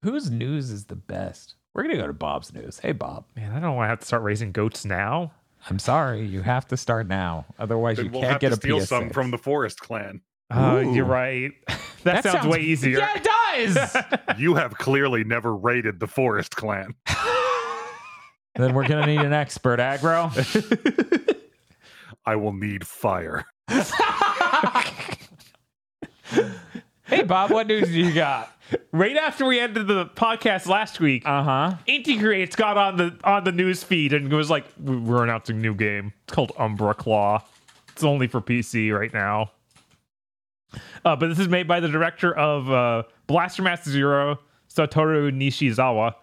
whose 0.03 0.31
news 0.31 0.71
is 0.71 0.87
the 0.87 0.97
best? 0.97 1.55
We're 1.75 1.83
gonna 1.83 1.97
go 1.97 2.07
to 2.09 2.13
Bob's 2.13 2.53
news. 2.53 2.81
Hey, 2.81 2.93
Bob. 2.93 3.25
Man, 3.37 3.53
I 3.53 3.61
don't 3.61 3.77
want 3.77 3.87
to 3.87 3.91
have 3.91 4.01
to 4.01 4.07
start 4.07 4.23
raising 4.23 4.51
goats 4.53 4.85
now. 4.85 5.33
I'm 5.69 5.79
sorry, 5.79 6.25
you 6.25 6.41
have 6.43 6.67
to 6.69 6.77
start 6.77 7.07
now. 7.07 7.45
Otherwise, 7.59 7.99
Then 7.99 8.07
you 8.07 8.13
we'll 8.13 8.23
can't 8.23 8.33
have 8.33 8.41
get 8.41 8.49
to 8.49 8.55
a 8.55 8.57
steal 8.57 8.79
PS6. 8.79 8.87
some 8.89 9.11
from 9.11 9.31
the 9.31 9.39
Forest 9.39 9.79
Clan. 9.81 10.23
Uh, 10.51 10.83
you're 10.93 11.05
right. 11.05 11.53
that, 12.03 12.25
sounds, 12.25 12.47
way 12.47 12.59
easier. 12.61 12.99
Yeah, 12.99 13.19
it. 13.57 14.21
You 14.39 14.55
have 14.55 14.75
clearly 14.79 15.25
never 15.25 15.55
raided 15.55 16.01
the 16.01 16.07
Forest 16.07 16.57
Clan. 16.57 16.95
then 18.55 18.75
we're 18.75 18.87
gonna 18.89 19.07
need 19.07 19.21
an 19.21 19.33
expert 19.33 19.79
aggro. 19.81 20.31
I 22.25 22.37
will 22.37 22.53
need 22.53 22.87
fire. 22.87 23.45
hey, 27.07 27.23
Bob, 27.25 27.51
what 27.51 27.67
news 27.67 27.89
do 27.89 27.93
you 27.95 28.13
got? 28.13 28.57
right 28.93 29.17
after 29.17 29.45
we 29.47 29.59
ended 29.59 29.89
the 29.89 30.07
podcast 30.07 30.67
last 30.69 31.01
week, 31.01 31.23
Uh 31.27 31.43
huh. 31.43 31.75
Inti 31.89 32.21
Creates 32.21 32.55
got 32.55 32.77
on 32.77 32.97
the 32.97 33.19
on 33.25 33.43
the 33.45 33.51
news 33.53 33.83
feed 33.83 34.13
and 34.13 34.33
was 34.33 34.49
like, 34.51 34.65
"We- 34.81 34.97
"We're 34.97 35.25
announcing 35.25 35.57
a 35.57 35.61
new 35.61 35.75
game. 35.75 36.13
It's 36.25 36.33
called 36.35 36.53
Umbra 36.57 36.95
Claw. 36.95 37.43
It's 37.93 38.05
only 38.05 38.29
for 38.29 38.41
PC 38.41 38.97
right 38.97 39.13
now." 39.13 39.51
Uh, 41.05 41.17
but 41.17 41.29
this 41.29 41.41
is 41.41 41.49
made 41.49 41.67
by 41.67 41.81
the 41.81 41.89
director 41.89 42.33
of 42.37 42.71
uh, 42.71 43.03
Blaster 43.31 43.63
Master 43.63 43.91
Zero, 43.91 44.41
Satoru 44.69 45.31
Nishizawa. 45.31 46.15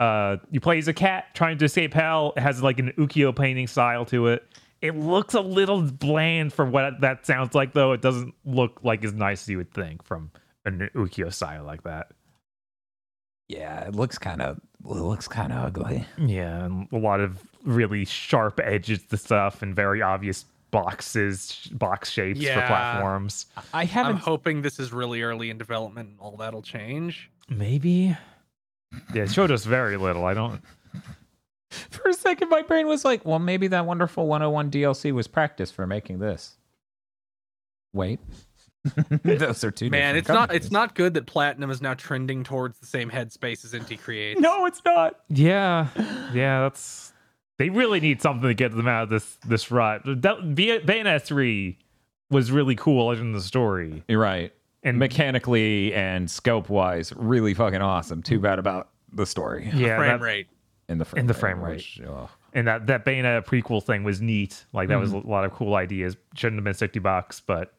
Uh, 0.00 0.38
you 0.50 0.60
play 0.60 0.78
as 0.78 0.88
a 0.88 0.94
cat 0.94 1.26
trying 1.34 1.58
to 1.58 1.66
escape 1.66 1.92
hell. 1.92 2.32
It 2.38 2.40
has 2.40 2.62
like 2.62 2.78
an 2.78 2.90
ukiyo 2.96 3.36
painting 3.36 3.66
style 3.66 4.06
to 4.06 4.28
it. 4.28 4.42
It 4.80 4.96
looks 4.96 5.34
a 5.34 5.42
little 5.42 5.82
bland 5.82 6.54
for 6.54 6.64
what 6.64 7.02
that 7.02 7.26
sounds 7.26 7.54
like, 7.54 7.74
though. 7.74 7.92
It 7.92 8.00
doesn't 8.00 8.34
look 8.46 8.80
like 8.82 9.04
as 9.04 9.12
nice 9.12 9.42
as 9.42 9.48
you 9.50 9.58
would 9.58 9.74
think 9.74 10.02
from 10.02 10.30
an 10.64 10.88
ukiyo 10.94 11.30
style 11.30 11.64
like 11.64 11.82
that. 11.82 12.12
Yeah, 13.48 13.80
it 13.80 13.94
looks 13.94 14.16
kind 14.16 14.40
of 14.40 14.58
it 14.86 14.88
looks 14.88 15.28
kind 15.28 15.52
of 15.52 15.66
ugly. 15.66 16.06
Yeah, 16.16 16.64
and 16.64 16.88
a 16.92 16.96
lot 16.96 17.20
of 17.20 17.42
really 17.66 18.06
sharp 18.06 18.58
edges 18.64 19.02
to 19.10 19.18
stuff 19.18 19.60
and 19.60 19.76
very 19.76 20.00
obvious 20.00 20.46
boxes, 20.72 21.68
box 21.72 22.10
shapes 22.10 22.40
for 22.44 22.66
platforms. 22.66 23.46
I 23.72 23.84
haven't. 23.84 23.98
I'm 23.98 24.16
haven't. 24.16 24.24
hoping 24.24 24.62
this 24.62 24.80
is 24.80 24.92
really 24.92 25.22
early 25.22 25.50
in 25.50 25.58
development 25.58 26.08
and 26.08 26.18
all 26.18 26.36
that'll 26.36 26.62
change. 26.62 27.30
Maybe. 27.48 28.16
Yeah, 29.14 29.22
it 29.22 29.30
showed 29.30 29.52
us 29.52 29.64
very 29.64 29.96
little. 29.96 30.24
I 30.24 30.34
don't. 30.34 30.60
For 31.90 32.08
a 32.10 32.14
second, 32.14 32.48
my 32.50 32.62
brain 32.62 32.86
was 32.86 33.04
like, 33.04 33.24
well, 33.24 33.38
maybe 33.38 33.68
that 33.68 33.86
wonderful 33.86 34.26
101 34.26 34.70
DLC 34.70 35.12
was 35.12 35.26
practice 35.26 35.70
for 35.70 35.86
making 35.86 36.18
this. 36.18 36.56
Wait. 37.94 38.20
Those 39.22 39.64
are 39.64 39.70
two 39.70 39.88
Man, 39.88 40.14
different 40.14 40.18
it's 40.18 40.28
not 40.28 40.54
it's 40.54 40.70
not 40.70 40.94
good 40.94 41.14
that 41.14 41.24
Platinum 41.26 41.70
is 41.70 41.80
now 41.80 41.94
trending 41.94 42.42
towards 42.42 42.78
the 42.78 42.86
same 42.86 43.10
headspace 43.10 43.64
as 43.64 43.72
Inti 43.72 43.98
creates. 43.98 44.40
No, 44.40 44.66
it's 44.66 44.82
not. 44.84 45.20
Yeah, 45.28 45.86
yeah, 46.34 46.62
that's. 46.62 47.11
They 47.62 47.70
really 47.70 48.00
need 48.00 48.20
something 48.20 48.48
to 48.48 48.54
get 48.54 48.72
them 48.74 48.88
out 48.88 49.04
of 49.04 49.08
this 49.10 49.36
this 49.46 49.70
rut. 49.70 50.02
That- 50.04 50.56
Bay- 50.56 50.80
Bayonetta 50.80 51.22
three 51.22 51.78
was 52.28 52.50
really 52.50 52.74
cool 52.74 53.12
in 53.12 53.30
the 53.32 53.40
story, 53.40 54.02
You're 54.08 54.18
right. 54.18 54.52
and 54.82 54.98
Mechanically 54.98 55.94
and 55.94 56.28
scope 56.28 56.68
wise, 56.68 57.12
really 57.14 57.54
fucking 57.54 57.80
awesome. 57.80 58.20
Too 58.20 58.40
bad 58.40 58.58
about 58.58 58.88
the 59.12 59.26
story 59.26 59.70
yeah, 59.74 59.96
frame 59.96 60.18
that- 60.18 60.20
rate. 60.20 60.46
in 60.88 60.98
the 60.98 61.04
frame 61.04 61.20
In 61.20 61.26
the 61.28 61.34
frame 61.34 61.60
rate. 61.62 61.76
which, 61.76 62.00
ugh. 62.04 62.28
and 62.52 62.66
that 62.66 62.88
that 62.88 63.04
Bayonetta 63.04 63.44
prequel 63.46 63.80
thing 63.80 64.02
was 64.02 64.20
neat. 64.20 64.64
Like 64.72 64.88
that 64.88 64.98
was 64.98 65.12
a 65.12 65.18
lot 65.18 65.44
of 65.44 65.52
cool 65.52 65.76
ideas. 65.76 66.16
Shouldn't 66.34 66.58
have 66.58 66.64
been 66.64 66.74
sixty 66.74 66.98
bucks, 66.98 67.40
but 67.40 67.72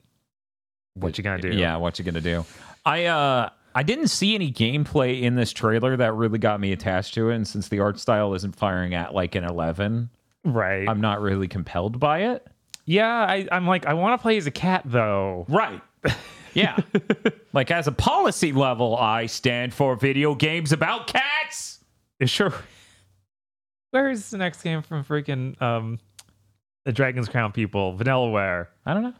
what 0.93 1.17
you 1.17 1.25
gonna 1.25 1.41
do? 1.41 1.49
Yeah, 1.49 1.75
what 1.75 1.99
you 1.99 2.05
gonna 2.05 2.21
do? 2.21 2.45
I 2.85 3.03
uh 3.05 3.49
I 3.75 3.83
didn't 3.83 4.07
see 4.07 4.35
any 4.35 4.51
gameplay 4.51 5.21
in 5.21 5.35
this 5.35 5.51
trailer 5.51 5.97
that 5.97 6.13
really 6.13 6.39
got 6.39 6.59
me 6.59 6.71
attached 6.71 7.13
to 7.15 7.29
it, 7.29 7.35
and 7.35 7.47
since 7.47 7.67
the 7.69 7.79
art 7.79 7.99
style 7.99 8.33
isn't 8.33 8.55
firing 8.55 8.93
at 8.93 9.13
like 9.13 9.35
an 9.35 9.43
eleven, 9.43 10.09
right. 10.43 10.87
I'm 10.87 11.01
not 11.01 11.21
really 11.21 11.47
compelled 11.47 11.99
by 11.99 12.19
it. 12.19 12.45
yeah, 12.85 13.25
I, 13.25 13.47
I'm 13.51 13.67
like 13.67 13.85
I 13.85 13.93
want 13.93 14.19
to 14.19 14.21
play 14.21 14.37
as 14.37 14.47
a 14.47 14.51
cat 14.51 14.83
though. 14.85 15.45
Right. 15.49 15.81
Yeah. 16.53 16.77
like 17.53 17.71
as 17.71 17.87
a 17.87 17.91
policy 17.91 18.51
level, 18.51 18.95
I 18.95 19.25
stand 19.25 19.73
for 19.73 19.95
video 19.95 20.35
games 20.35 20.71
about 20.71 21.07
cats. 21.07 21.79
Sure. 22.25 22.53
Where 23.91 24.09
is 24.09 24.29
the 24.29 24.37
next 24.37 24.61
game 24.61 24.81
from 24.81 25.03
freaking 25.03 25.59
um, 25.61 25.99
the 26.85 26.91
Dragon's 26.91 27.27
Crown 27.27 27.51
people? 27.51 27.97
Vanillaware. 27.97 28.67
I 28.85 28.93
don't 28.93 29.03
know. 29.03 29.13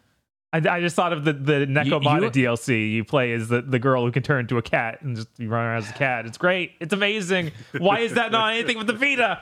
I, 0.54 0.62
I 0.70 0.80
just 0.82 0.96
thought 0.96 1.12
of 1.12 1.26
the 1.26 1.34
the 1.34 1.66
Nekomata 1.68 2.34
you- 2.36 2.44
DLC. 2.48 2.92
You 2.92 3.04
play 3.04 3.34
as 3.34 3.50
the, 3.50 3.62
the 3.62 3.80
girl 3.80 4.06
who 4.06 4.12
can 4.12 4.22
turn 4.24 4.42
into 4.42 4.58
a 4.58 4.62
cat 4.62 5.02
and 5.02 5.16
just 5.16 5.28
you 5.38 5.50
run 5.50 5.66
around 5.66 5.78
as 5.84 5.90
a 5.90 5.94
cat. 5.94 6.26
It's 6.28 6.38
great. 6.38 6.74
It's 6.80 6.94
amazing. 6.94 7.52
Why 7.78 8.00
is 8.00 8.14
that 8.14 8.32
not 8.32 8.54
anything 8.54 8.78
with 8.78 8.88
the 8.88 8.94
Vita? 8.94 9.42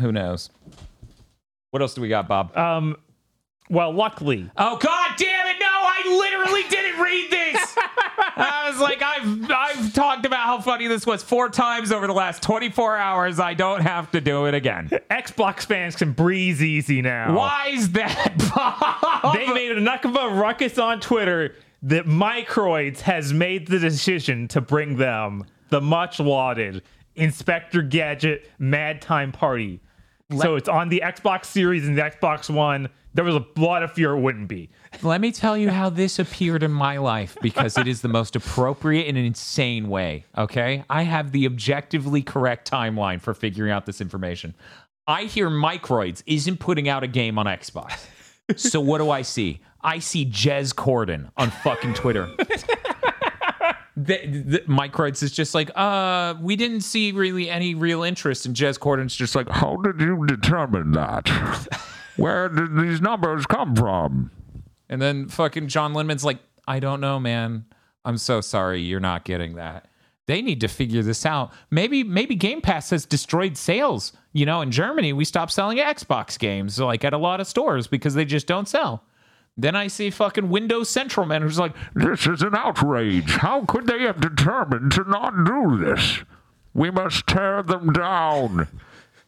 Who 0.00 0.12
knows? 0.12 0.50
What 1.70 1.82
else 1.82 1.94
do 1.94 2.00
we 2.00 2.08
got, 2.08 2.28
Bob? 2.28 2.56
Um, 2.56 2.96
well, 3.70 3.92
luckily, 3.92 4.50
Oh 4.56 4.76
God 4.76 5.10
damn 5.16 5.46
it! 5.46 5.56
No, 5.60 5.66
I 5.66 6.02
literally 6.06 6.62
didn't 6.68 7.00
read 7.00 7.30
this. 7.30 7.74
I 8.36 8.68
was 8.70 8.80
like, 8.80 9.00
I've 9.02 9.50
I've 9.50 9.71
talked 10.22 10.32
about 10.32 10.46
how 10.46 10.60
funny 10.60 10.86
this 10.86 11.04
was 11.04 11.22
four 11.22 11.48
times 11.48 11.90
over 11.90 12.06
the 12.06 12.12
last 12.12 12.42
24 12.42 12.96
hours. 12.96 13.40
I 13.40 13.54
don't 13.54 13.80
have 13.80 14.10
to 14.12 14.20
do 14.20 14.46
it 14.46 14.54
again. 14.54 14.88
Xbox 15.10 15.64
fans 15.66 15.96
can 15.96 16.12
breeze 16.12 16.62
easy 16.62 17.02
now. 17.02 17.36
Why 17.36 17.70
is 17.72 17.90
that, 17.92 18.34
Bob? 19.22 19.34
They 19.34 19.52
made 19.52 19.72
enough 19.72 20.04
of 20.04 20.14
a 20.14 20.28
ruckus 20.28 20.78
on 20.78 21.00
Twitter 21.00 21.56
that 21.82 22.06
Microids 22.06 23.00
has 23.00 23.32
made 23.32 23.66
the 23.66 23.80
decision 23.80 24.46
to 24.48 24.60
bring 24.60 24.96
them 24.96 25.44
the 25.70 25.80
much 25.80 26.20
lauded 26.20 26.82
Inspector 27.16 27.82
Gadget 27.82 28.48
Mad 28.60 29.02
Time 29.02 29.32
Party. 29.32 29.80
so 30.40 30.54
it's 30.54 30.68
on 30.68 30.88
the 30.88 31.02
Xbox 31.04 31.46
Series 31.46 31.86
and 31.86 31.98
the 31.98 32.02
Xbox 32.02 32.48
One. 32.48 32.88
There 33.14 33.24
was 33.24 33.34
a 33.34 33.44
lot 33.56 33.82
of 33.82 33.92
fear 33.92 34.12
it 34.12 34.20
wouldn't 34.20 34.48
be. 34.48 34.70
Let 35.02 35.20
me 35.20 35.32
tell 35.32 35.56
you 35.56 35.70
how 35.70 35.90
this 35.90 36.18
appeared 36.18 36.62
in 36.62 36.72
my 36.72 36.96
life 36.96 37.36
because 37.42 37.76
it 37.76 37.86
is 37.86 38.00
the 38.00 38.08
most 38.08 38.36
appropriate 38.36 39.06
and 39.06 39.18
insane 39.18 39.88
way. 39.88 40.24
Okay. 40.36 40.84
I 40.88 41.02
have 41.02 41.32
the 41.32 41.46
objectively 41.46 42.22
correct 42.22 42.70
timeline 42.70 43.20
for 43.20 43.34
figuring 43.34 43.70
out 43.70 43.84
this 43.84 44.00
information. 44.00 44.54
I 45.06 45.24
hear 45.24 45.50
Microids 45.50 46.22
isn't 46.26 46.58
putting 46.58 46.88
out 46.88 47.02
a 47.02 47.08
game 47.08 47.38
on 47.38 47.46
Xbox. 47.46 48.06
So 48.56 48.80
what 48.80 48.98
do 48.98 49.10
I 49.10 49.22
see? 49.22 49.60
I 49.82 49.98
see 49.98 50.26
Jez 50.26 50.74
Corden 50.74 51.30
on 51.36 51.50
fucking 51.50 51.94
Twitter. 51.94 52.28
The, 53.94 54.26
the, 54.26 54.58
Microids 54.60 55.22
is 55.22 55.32
just 55.32 55.54
like, 55.54 55.70
uh, 55.76 56.34
we 56.40 56.56
didn't 56.56 56.80
see 56.80 57.12
really 57.12 57.50
any 57.50 57.74
real 57.74 58.02
interest, 58.02 58.46
and 58.46 58.56
Jez 58.56 58.78
Corden's 58.78 59.14
just 59.14 59.34
like, 59.34 59.48
How 59.50 59.76
did 59.76 60.00
you 60.00 60.24
determine 60.26 60.92
that? 60.92 61.28
Where 62.22 62.48
did 62.48 62.76
these 62.76 63.00
numbers 63.00 63.46
come 63.46 63.74
from? 63.74 64.30
And 64.88 65.02
then 65.02 65.26
fucking 65.26 65.66
John 65.66 65.92
Linden's 65.92 66.24
like, 66.24 66.38
I 66.68 66.78
don't 66.78 67.00
know, 67.00 67.18
man. 67.18 67.64
I'm 68.04 68.16
so 68.16 68.40
sorry 68.40 68.80
you're 68.80 69.00
not 69.00 69.24
getting 69.24 69.56
that. 69.56 69.88
They 70.28 70.40
need 70.40 70.60
to 70.60 70.68
figure 70.68 71.02
this 71.02 71.26
out. 71.26 71.52
Maybe 71.68 72.04
maybe 72.04 72.36
Game 72.36 72.60
Pass 72.60 72.90
has 72.90 73.04
destroyed 73.04 73.56
sales. 73.56 74.12
You 74.32 74.46
know, 74.46 74.60
in 74.60 74.70
Germany 74.70 75.12
we 75.12 75.24
stopped 75.24 75.50
selling 75.50 75.78
Xbox 75.78 76.38
games 76.38 76.78
like 76.78 77.04
at 77.04 77.12
a 77.12 77.18
lot 77.18 77.40
of 77.40 77.48
stores 77.48 77.88
because 77.88 78.14
they 78.14 78.24
just 78.24 78.46
don't 78.46 78.68
sell. 78.68 79.02
Then 79.56 79.74
I 79.74 79.88
see 79.88 80.10
fucking 80.10 80.48
Windows 80.48 80.88
Central 80.88 81.26
man 81.26 81.42
who's 81.42 81.58
like, 81.58 81.74
This 81.92 82.28
is 82.28 82.42
an 82.42 82.54
outrage. 82.54 83.32
How 83.32 83.64
could 83.64 83.88
they 83.88 84.02
have 84.02 84.20
determined 84.20 84.92
to 84.92 85.02
not 85.02 85.44
do 85.44 85.76
this? 85.76 86.20
We 86.72 86.92
must 86.92 87.26
tear 87.26 87.64
them 87.64 87.92
down. 87.92 88.68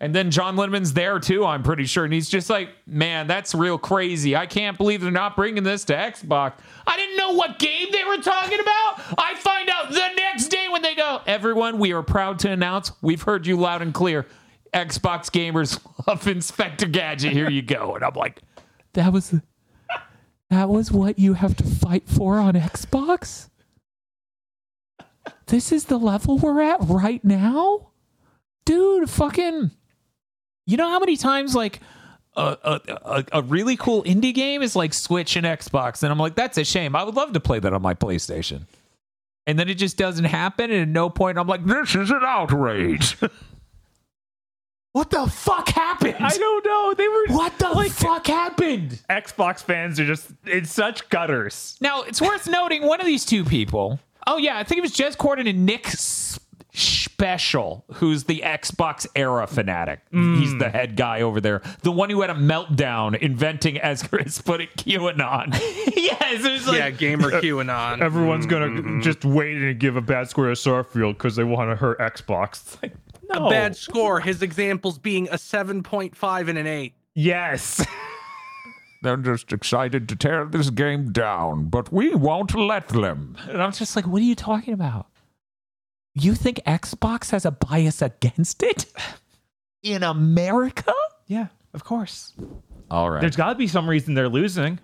And 0.05 0.14
then 0.14 0.31
John 0.31 0.55
Lindeman's 0.56 0.93
there 0.93 1.18
too, 1.18 1.47
I'm 1.47 1.62
pretty 1.62 1.86
sure. 1.86 2.05
And 2.05 2.12
he's 2.12 2.28
just 2.28 2.51
like, 2.51 2.68
man, 2.86 3.26
that's 3.26 3.55
real 3.55 3.78
crazy. 3.78 4.36
I 4.36 4.44
can't 4.44 4.76
believe 4.76 5.01
they're 5.01 5.10
not 5.10 5.35
bringing 5.35 5.62
this 5.62 5.82
to 5.86 5.94
Xbox. 5.94 6.52
I 6.86 6.98
didn't 6.98 7.16
know 7.16 7.32
what 7.32 7.59
game 7.59 7.89
they 7.90 8.05
were 8.05 8.18
talking 8.18 8.60
about. 8.60 9.01
I 9.16 9.35
find 9.36 9.70
out 9.70 9.89
the 9.89 10.06
next 10.14 10.48
day 10.48 10.66
when 10.70 10.82
they 10.82 10.94
go, 10.94 11.22
everyone, 11.26 11.78
we 11.78 11.94
are 11.94 12.02
proud 12.02 12.39
to 12.40 12.51
announce 12.51 12.93
we've 13.01 13.22
heard 13.22 13.47
you 13.47 13.56
loud 13.56 13.81
and 13.81 13.94
clear. 13.94 14.26
Xbox 14.74 15.31
gamers 15.31 15.81
love 16.06 16.28
Inspector 16.28 16.86
Gadget. 16.86 17.32
Here 17.32 17.48
you 17.48 17.62
go. 17.62 17.94
And 17.94 18.05
I'm 18.05 18.12
like, 18.12 18.43
that 18.93 19.10
was 19.10 19.35
that 20.51 20.68
was 20.68 20.93
what 20.93 21.18
you 21.18 21.32
have 21.32 21.56
to 21.56 21.64
fight 21.64 22.10
for 22.10 22.36
on 22.36 22.52
Xbox? 22.52 23.48
This 25.47 25.72
is 25.72 25.86
the 25.86 25.97
level 25.97 26.36
we're 26.36 26.60
at 26.60 26.81
right 26.82 27.24
now? 27.24 27.93
Dude, 28.66 29.09
fucking 29.09 29.70
you 30.66 30.77
know 30.77 30.89
how 30.89 30.99
many 30.99 31.16
times 31.16 31.55
like 31.55 31.81
a, 32.36 32.81
a, 33.05 33.24
a, 33.32 33.43
really 33.43 33.77
cool 33.77 34.03
indie 34.05 34.35
game 34.35 34.62
is 34.62 34.74
like 34.74 34.93
Switch 34.93 35.36
and 35.36 35.47
Xbox, 35.47 36.03
and 36.03 36.11
I'm 36.11 36.19
like, 36.19 36.35
that's 36.35 36.59
a 36.59 36.65
shame. 36.65 36.97
I 36.97 37.05
would 37.05 37.15
love 37.15 37.32
to 37.32 37.41
play 37.41 37.61
that 37.61 37.73
on 37.73 37.82
my 37.82 37.95
PlayStation. 37.95 38.62
And 39.47 39.59
then 39.59 39.69
it 39.69 39.74
just 39.74 39.97
doesn't 39.97 40.24
happen, 40.24 40.70
and 40.70 40.82
at 40.82 40.89
no 40.89 41.11
point 41.11 41.39
I'm 41.39 41.47
like, 41.47 41.65
This 41.65 41.95
is 41.95 42.11
an 42.11 42.23
outrage. 42.24 43.16
what 44.93 45.11
the 45.11 45.27
fuck 45.27 45.69
happened? 45.69 46.16
I 46.19 46.31
don't 46.31 46.65
know. 46.65 46.95
They 46.95 47.09
were 47.09 47.27
what 47.36 47.59
the 47.59 47.91
fuck 47.93 48.27
happened? 48.27 49.03
Xbox 49.11 49.62
fans 49.62 50.01
are 50.01 50.07
just 50.07 50.28
in 50.47 50.65
such 50.65 51.09
gutters. 51.11 51.77
Now, 51.81 52.03
it's 52.03 52.20
worth 52.20 52.49
noting 52.49 52.85
one 52.85 53.01
of 53.01 53.07
these 53.07 53.24
two 53.24 53.45
people. 53.45 54.01
Oh, 54.27 54.39
yeah, 54.39 54.59
I 54.59 54.65
think 54.65 54.78
it 54.78 54.82
was 54.82 54.93
Jez 54.95 55.16
Corden 55.16 55.49
and 55.49 55.66
Nick 55.66 55.89
S- 55.89 56.41
Special, 56.76 57.84
who's 57.94 58.24
the 58.24 58.40
Xbox 58.44 59.06
era 59.14 59.46
fanatic. 59.46 60.01
He's 60.10 60.52
mm. 60.52 60.59
the 60.59 60.68
head 60.68 60.96
guy 60.96 61.20
over 61.20 61.40
there. 61.40 61.62
The 61.82 61.92
one 61.92 62.10
who 62.10 62.20
had 62.20 62.30
a 62.30 62.34
meltdown 62.34 63.16
inventing, 63.16 63.78
as 63.78 64.02
Kris 64.02 64.40
put 64.40 64.60
it, 64.60 64.74
QAnon. 64.76 65.52
yes, 65.96 66.44
it 66.44 66.51
was 66.51 66.66
like, 66.66 66.76
yeah, 66.76 66.90
gamer 66.90 67.30
QAnon. 67.40 68.01
Everyone's 68.01 68.46
gonna 68.46 68.66
mm-hmm. 68.66 69.01
just 69.02 69.24
wait 69.24 69.56
and 69.56 69.78
give 69.78 69.94
a 69.94 70.01
bad 70.01 70.28
score 70.28 70.46
to 70.46 70.52
Starfield 70.52 71.12
because 71.12 71.36
they 71.36 71.44
want 71.44 71.70
to 71.70 71.76
hurt 71.76 72.01
Xbox. 72.01 72.62
It's 72.62 72.82
like, 72.82 72.94
no. 73.32 73.46
a 73.46 73.51
bad 73.51 73.76
score. 73.76 74.18
His 74.18 74.42
examples 74.42 74.98
being 74.98 75.28
a 75.28 75.34
7.5 75.36 76.48
and 76.48 76.59
an 76.59 76.66
8. 76.66 76.92
Yes. 77.14 77.86
They're 79.02 79.16
just 79.16 79.52
excited 79.52 80.09
to 80.09 80.16
tear 80.16 80.44
this 80.44 80.70
game 80.70 81.12
down, 81.12 81.66
but 81.66 81.92
we 81.92 82.14
won't 82.16 82.52
let 82.55 82.88
them. 82.88 83.36
and 83.48 83.62
I'm 83.62 83.70
just 83.70 83.94
like, 83.94 84.09
what 84.09 84.20
are 84.22 84.24
you 84.24 84.34
talking 84.34 84.74
about? 84.74 85.06
You 86.15 86.35
think 86.35 86.61
Xbox 86.66 87.31
has 87.31 87.45
a 87.45 87.51
bias 87.51 88.01
against 88.03 88.62
it? 88.62 88.86
In 89.82 90.03
America? 90.03 90.93
yeah, 91.27 91.49
of 91.74 91.85
course. 91.85 92.32
All 92.91 93.11
right. 93.11 93.20
There's 93.20 93.36
got 93.36 93.51
to 93.51 93.55
be 93.55 93.66
some 93.66 93.89
reason 93.89 94.15
they're 94.15 94.28
losing. 94.28 94.78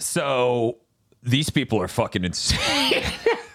so 0.00 0.78
these 1.22 1.50
people 1.50 1.80
are 1.80 1.88
fucking 1.88 2.24
insane. 2.24 3.02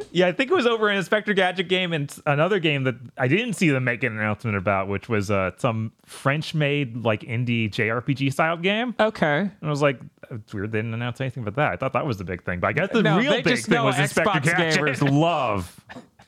Yeah, 0.12 0.26
I 0.28 0.32
think 0.32 0.50
it 0.50 0.54
was 0.54 0.66
over 0.66 0.88
an 0.88 0.96
Inspector 0.98 1.32
Gadget 1.34 1.68
game 1.68 1.92
and 1.92 2.14
another 2.26 2.58
game 2.58 2.84
that 2.84 2.96
I 3.16 3.28
didn't 3.28 3.54
see 3.54 3.70
them 3.70 3.84
make 3.84 4.02
an 4.02 4.12
announcement 4.18 4.56
about, 4.56 4.88
which 4.88 5.08
was 5.08 5.30
uh, 5.30 5.52
some 5.58 5.92
French-made 6.04 6.98
like 6.98 7.20
indie 7.22 7.70
JRPG 7.70 8.32
style 8.32 8.56
game. 8.56 8.94
okay. 9.00 9.40
And 9.40 9.50
I 9.62 9.68
was 9.70 9.82
like, 9.82 9.98
it's 10.30 10.52
weird 10.54 10.72
they 10.72 10.78
didn't 10.78 10.94
announce 10.94 11.20
anything 11.20 11.42
about 11.42 11.56
that. 11.56 11.72
I 11.72 11.76
thought 11.76 11.92
that 11.94 12.06
was 12.06 12.18
the 12.18 12.24
big 12.24 12.44
thing, 12.44 12.60
but 12.60 12.68
I 12.68 12.72
guess 12.72 12.88
the 12.92 13.02
no, 13.02 13.18
real 13.18 13.32
big 13.34 13.46
just 13.46 13.66
thing 13.66 13.74
know 13.76 13.84
was 13.84 13.98
Inspector 13.98 14.30
Xbox 14.30 14.44
Gadget. 14.44 14.80
gamers 14.80 15.10
love 15.20 15.84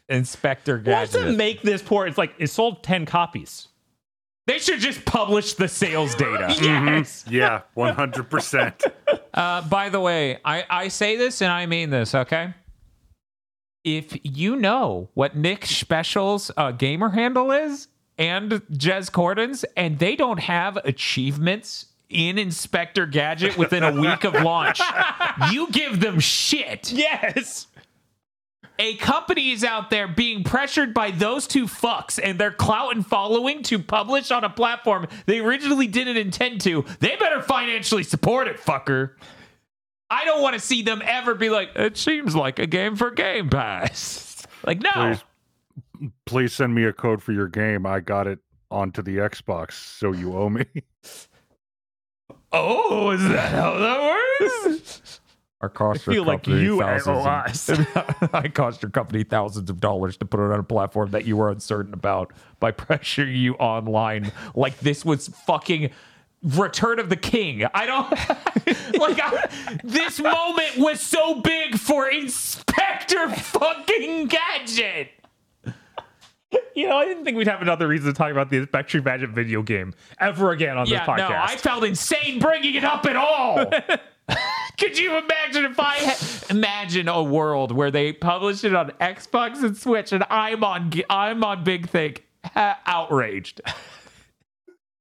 Inspector 0.09 0.79
Gadget. 0.79 0.93
Wants 1.21 1.31
to 1.31 1.33
make 1.37 1.63
this 1.63 1.83
port. 1.83 2.09
It's 2.09 2.19
like 2.19 2.35
it 2.39 2.49
sold 2.49 2.83
ten 2.83 3.07
copies. 3.07 3.69
They 4.47 4.59
should 4.59 4.81
just 4.81 5.07
publish 5.07 5.55
the 5.55 5.69
sales 5.69 6.15
data. 6.15 6.49
Mhm. 6.59 7.31
Yeah, 7.31 7.63
100%. 7.79 8.83
Uh, 9.33 9.63
by 9.69 9.89
the 9.89 10.01
way, 10.01 10.39
I, 10.45 10.65
I 10.69 10.89
say 10.89 11.17
this 11.17 11.41
and 11.41 11.51
I 11.51 11.65
mean 11.65 11.89
this, 11.89 12.15
okay? 12.15 12.53
If 13.85 14.19
you 14.23 14.57
know 14.57 15.11
what 15.13 15.37
Nick 15.37 15.67
Special's 15.67 16.51
uh, 16.57 16.73
gamer 16.73 17.11
handle 17.11 17.53
is 17.53 17.89
and 18.17 18.53
Jez 18.73 19.13
Corden's, 19.13 19.65
and 19.77 19.99
they 19.99 20.17
don't 20.17 20.41
have 20.41 20.77
achievements 20.79 21.87
in 22.09 22.39
Inspector 22.39 23.05
Gadget 23.07 23.59
within 23.59 23.83
a 23.83 23.93
week 23.93 24.25
of 24.25 24.35
launch, 24.35 24.81
you 25.53 25.71
give 25.71 26.01
them 26.01 26.19
shit. 26.19 26.93
Yes. 26.93 27.67
A 28.79 28.97
company 28.97 29.53
is 29.53 29.63
out 29.63 29.91
there 29.91 30.09
being 30.09 30.43
pressured 30.43 30.95
by 30.95 31.11
those 31.13 31.47
two 31.47 31.67
fucks 31.67 32.19
and 32.23 32.41
their 32.41 32.51
clout 32.51 32.95
and 32.95 33.07
following 33.07 33.63
to 33.65 33.79
publish 33.79 34.33
on 34.33 34.43
a 34.43 34.51
platform 34.51 35.07
they 35.27 35.39
originally 35.39 35.87
didn't 35.87 36.17
intend 36.17 36.61
to. 36.63 36.85
They 36.99 37.15
better 37.17 37.41
financially 37.41 38.03
support 38.03 38.49
it, 38.49 38.57
fucker. 38.57 39.13
I 40.11 40.25
don't 40.25 40.43
want 40.43 40.55
to 40.55 40.61
see 40.61 40.83
them 40.83 41.03
ever 41.05 41.35
be 41.35 41.51
like, 41.51 41.71
it 41.77 41.97
seems 41.97 42.37
like 42.37 42.59
a 42.59 42.67
game 42.67 42.97
for 42.97 43.11
Game 43.11 43.49
Pass. 43.51 44.31
Like, 44.67 44.81
no. 44.81 44.91
Please, 46.01 46.11
please 46.25 46.53
send 46.55 46.75
me 46.75 46.85
a 46.85 46.93
code 46.95 47.23
for 47.23 47.33
your 47.33 47.49
game. 47.49 47.85
I 47.85 48.01
got 48.01 48.27
it 48.27 48.39
onto 48.71 49.03
the 49.03 49.19
Xbox, 49.19 49.73
so 49.73 50.13
you 50.13 50.35
owe 50.39 50.49
me. 50.49 50.65
Oh, 52.57 53.11
is 53.11 53.21
that 53.29 53.51
how 53.51 53.77
that 53.77 54.01
works? 54.71 55.21
Our 55.61 55.69
cost 55.69 56.07
I 56.09 56.13
feel 56.13 56.25
like 56.25 56.47
you 56.47 56.83
analyze. 56.83 57.69
I 58.33 58.49
cost 58.49 58.81
your 58.81 58.91
company 58.91 59.25
thousands 59.25 59.71
of 59.71 59.81
dollars 59.81 60.17
to 60.19 60.25
put 60.25 60.39
it 60.39 60.53
on 60.53 60.61
a 60.61 60.63
platform 60.63 61.11
that 61.11 61.25
you 61.25 61.37
were 61.37 61.51
uncertain 61.51 61.93
about 61.93 62.33
by 62.61 62.71
pressuring 62.71 63.37
you 63.37 63.55
online. 63.55 64.31
like 64.55 64.79
this 64.81 65.05
was 65.05 65.29
fucking 65.47 65.91
Return 66.45 66.99
of 66.99 67.09
the 67.09 67.17
King. 67.17 67.65
I 67.75 67.87
don't 67.87 68.11
like 69.01 69.19
I, 69.21 69.79
this 69.83 70.21
moment 70.21 70.77
was 70.77 71.01
so 71.01 71.41
big 71.41 71.79
for 71.79 72.09
Inspector 72.09 73.31
fucking 73.31 74.27
Gadget. 74.27 75.09
You 76.77 76.89
know, 76.89 76.97
I 76.97 77.05
didn't 77.07 77.25
think 77.25 77.37
we'd 77.37 77.49
have 77.49 77.63
another 77.63 77.89
reason 77.89 78.13
to 78.13 78.17
talk 78.17 78.31
about 78.31 78.51
the 78.51 78.59
Inspector 78.59 79.01
Gadget 79.01 79.31
video 79.31 79.63
game 79.63 79.93
ever 80.21 80.51
again 80.53 80.77
on 80.77 80.87
Yeah, 80.87 80.99
this 81.01 81.09
podcast. 81.09 81.31
no, 81.31 81.37
I 81.43 81.57
felt 81.57 81.85
insane 81.85 82.39
bringing 82.39 82.75
it 82.75 82.85
up 82.85 83.07
at 83.07 83.17
all. 83.17 83.65
Could 84.79 84.99
you 84.99 85.17
imagine 85.17 85.65
if 85.65 85.79
I 85.81 85.95
had, 85.97 86.51
imagine 86.51 87.09
a 87.09 87.23
world 87.23 87.73
where 87.73 87.91
they 87.91 88.13
published 88.13 88.65
it 88.65 88.75
on 88.75 88.91
Xbox 89.01 89.63
and 89.63 89.77
Switch, 89.77 90.13
and 90.13 90.25
I'm 90.31 90.63
on 90.65 90.93
I'm 91.11 91.43
on 91.45 91.65
Big 91.65 91.89
Think 91.89 92.25
outraged. 92.55 93.61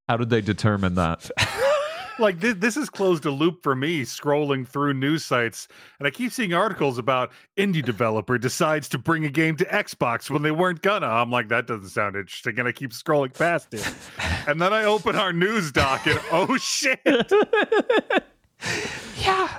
How 0.08 0.18
did 0.18 0.30
they 0.30 0.42
determine 0.42 0.96
that? 0.96 1.30
like 2.20 2.40
this, 2.40 2.56
this 2.56 2.76
has 2.76 2.90
closed 2.90 3.26
a 3.26 3.32
loop 3.32 3.64
for 3.64 3.76
me 3.76 4.02
scrolling 4.02 4.68
through 4.68 4.94
news 4.94 5.26
sites 5.26 5.68
and 5.98 6.08
i 6.08 6.12
keep 6.12 6.32
seeing 6.32 6.54
articles 6.54 7.00
about 7.00 7.32
indie 7.58 7.84
developer 7.84 8.38
decides 8.38 8.88
to 8.88 9.00
bring 9.00 9.26
a 9.26 9.30
game 9.30 9.56
to 9.56 9.66
xbox 9.66 10.30
when 10.30 10.44
they 10.44 10.52
weren't 10.52 10.84
gonna 10.84 11.08
i'm 11.08 11.32
like 11.32 11.48
that 11.48 11.66
doesn't 11.66 11.90
sound 11.90 12.16
interesting 12.16 12.60
and 12.60 12.68
i 12.68 12.72
keep 12.72 12.92
scrolling 12.92 13.34
past 13.34 13.74
it 13.74 13.96
and 14.48 14.62
then 14.62 14.72
i 14.72 14.84
open 14.84 15.16
our 15.16 15.34
news 15.34 15.72
doc 15.72 16.06
and 16.06 16.20
oh 16.32 16.56
shit 16.58 17.00
Yeah. 19.18 19.50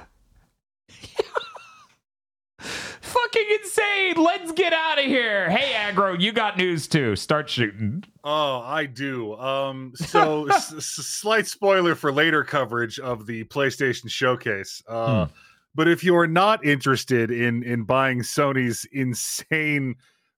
Fucking 3.14 3.46
insane. 3.62 4.14
Let's 4.16 4.52
get 4.52 4.72
out 4.72 4.98
of 4.98 5.04
here. 5.04 5.48
Hey, 5.48 5.72
Aggro, 5.74 6.20
you 6.20 6.32
got 6.32 6.56
news 6.58 6.88
too. 6.88 7.14
Start 7.16 7.48
shooting. 7.48 8.02
oh 8.24 8.60
i 8.64 8.86
do 8.86 9.34
um 9.34 9.92
so 9.94 10.46
s- 10.50 10.72
s- 10.72 10.84
slight 10.86 11.46
spoiler 11.46 11.94
for 11.94 12.10
later 12.10 12.42
coverage 12.42 12.98
of 12.98 13.26
the 13.26 13.44
playstation 13.44 14.08
showcase 14.08 14.82
uh 14.88 15.26
but 15.74 15.86
if 15.88 16.02
you're 16.02 16.26
not 16.26 16.64
interested 16.64 17.30
in 17.30 17.62
in 17.62 17.82
buying 17.84 18.20
sony's 18.20 18.86
insane 18.92 19.94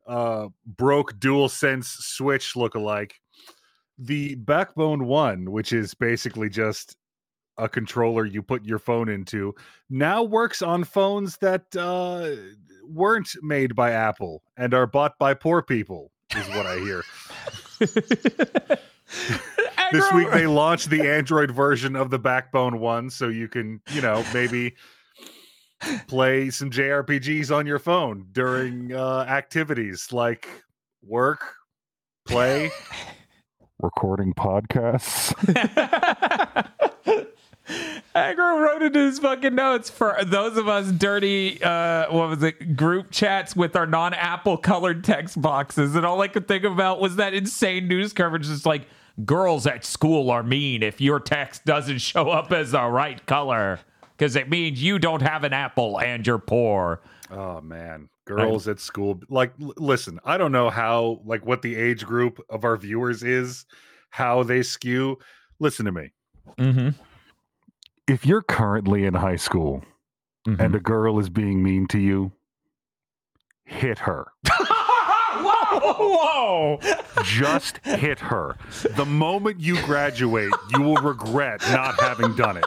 uh 0.08 0.48
broke 0.66 1.16
dual 1.20 1.48
sense 1.48 1.88
switch 1.88 2.54
lookalike 2.54 3.12
the 3.98 4.34
backbone 4.34 5.06
one 5.06 5.52
which 5.52 5.72
is 5.72 5.94
basically 5.94 6.48
just 6.48 6.96
a 7.58 7.68
controller 7.68 8.24
you 8.24 8.42
put 8.42 8.64
your 8.64 8.78
phone 8.78 9.08
into 9.08 9.54
now 9.88 10.22
works 10.22 10.62
on 10.62 10.84
phones 10.84 11.38
that 11.38 11.64
uh 11.76 12.30
weren't 12.88 13.30
made 13.42 13.74
by 13.74 13.90
apple 13.90 14.42
and 14.56 14.74
are 14.74 14.86
bought 14.86 15.18
by 15.18 15.34
poor 15.34 15.62
people 15.62 16.10
is 16.36 16.46
what 16.48 16.66
i 16.66 16.78
hear. 16.78 17.02
This 19.92 20.12
week 20.12 20.30
they 20.32 20.48
launched 20.48 20.90
the 20.90 21.08
android 21.08 21.52
version 21.52 21.94
of 21.94 22.10
the 22.10 22.18
backbone 22.18 22.80
one 22.80 23.08
so 23.08 23.28
you 23.28 23.46
can 23.46 23.80
you 23.92 24.00
know 24.00 24.24
maybe 24.34 24.74
play 26.08 26.50
some 26.50 26.70
jrpgs 26.70 27.54
on 27.54 27.66
your 27.66 27.78
phone 27.78 28.26
during 28.32 28.92
uh 28.92 29.24
activities 29.28 30.12
like 30.12 30.48
work 31.02 31.54
play 32.26 32.70
recording 33.80 34.34
podcasts 34.34 35.32
Aggro 38.14 38.62
wrote 38.62 38.82
into 38.82 39.00
his 39.00 39.18
fucking 39.18 39.54
notes 39.54 39.90
for 39.90 40.16
those 40.24 40.56
of 40.56 40.68
us 40.68 40.90
dirty, 40.92 41.62
uh, 41.62 42.10
what 42.12 42.28
was 42.28 42.42
it, 42.42 42.76
group 42.76 43.10
chats 43.10 43.54
with 43.56 43.76
our 43.76 43.86
non 43.86 44.14
Apple 44.14 44.56
colored 44.56 45.04
text 45.04 45.40
boxes. 45.40 45.94
And 45.94 46.06
all 46.06 46.20
I 46.20 46.28
could 46.28 46.48
think 46.48 46.64
about 46.64 47.00
was 47.00 47.16
that 47.16 47.34
insane 47.34 47.88
news 47.88 48.12
coverage. 48.12 48.48
It's 48.48 48.66
like, 48.66 48.86
girls 49.24 49.66
at 49.66 49.84
school 49.84 50.30
are 50.30 50.42
mean 50.42 50.82
if 50.82 51.00
your 51.00 51.18
text 51.20 51.64
doesn't 51.64 51.98
show 51.98 52.28
up 52.30 52.52
as 52.52 52.72
the 52.72 52.82
right 52.82 53.24
color 53.26 53.80
because 54.16 54.36
it 54.36 54.48
means 54.48 54.82
you 54.82 54.98
don't 54.98 55.22
have 55.22 55.44
an 55.44 55.52
Apple 55.52 56.00
and 56.00 56.26
you're 56.26 56.38
poor. 56.38 57.00
Oh 57.30 57.60
man, 57.60 58.08
girls 58.24 58.68
at 58.68 58.78
school. 58.78 59.20
Like, 59.28 59.52
l- 59.60 59.74
listen, 59.76 60.20
I 60.24 60.36
don't 60.36 60.52
know 60.52 60.70
how, 60.70 61.20
like, 61.24 61.44
what 61.44 61.62
the 61.62 61.74
age 61.76 62.06
group 62.06 62.40
of 62.48 62.64
our 62.64 62.76
viewers 62.76 63.22
is, 63.22 63.66
how 64.10 64.42
they 64.42 64.62
skew. 64.62 65.18
Listen 65.58 65.86
to 65.86 65.92
me. 65.92 66.12
Mm-hmm. 66.58 66.90
If 68.08 68.24
you're 68.24 68.42
currently 68.42 69.04
in 69.04 69.14
high 69.14 69.36
school 69.36 69.84
and 70.46 70.58
mm-hmm. 70.58 70.74
a 70.76 70.80
girl 70.80 71.18
is 71.18 71.28
being 71.28 71.62
mean 71.62 71.88
to 71.88 71.98
you, 71.98 72.32
hit 73.64 73.98
her. 74.00 74.28
Whoa! 75.38 76.78
Just 77.24 77.78
hit 77.78 78.20
her. 78.20 78.56
The 78.94 79.04
moment 79.04 79.58
you 79.60 79.80
graduate, 79.82 80.52
you 80.72 80.82
will 80.82 80.96
regret 80.96 81.60
not 81.72 82.00
having 82.00 82.34
done 82.36 82.58
it. 82.58 82.64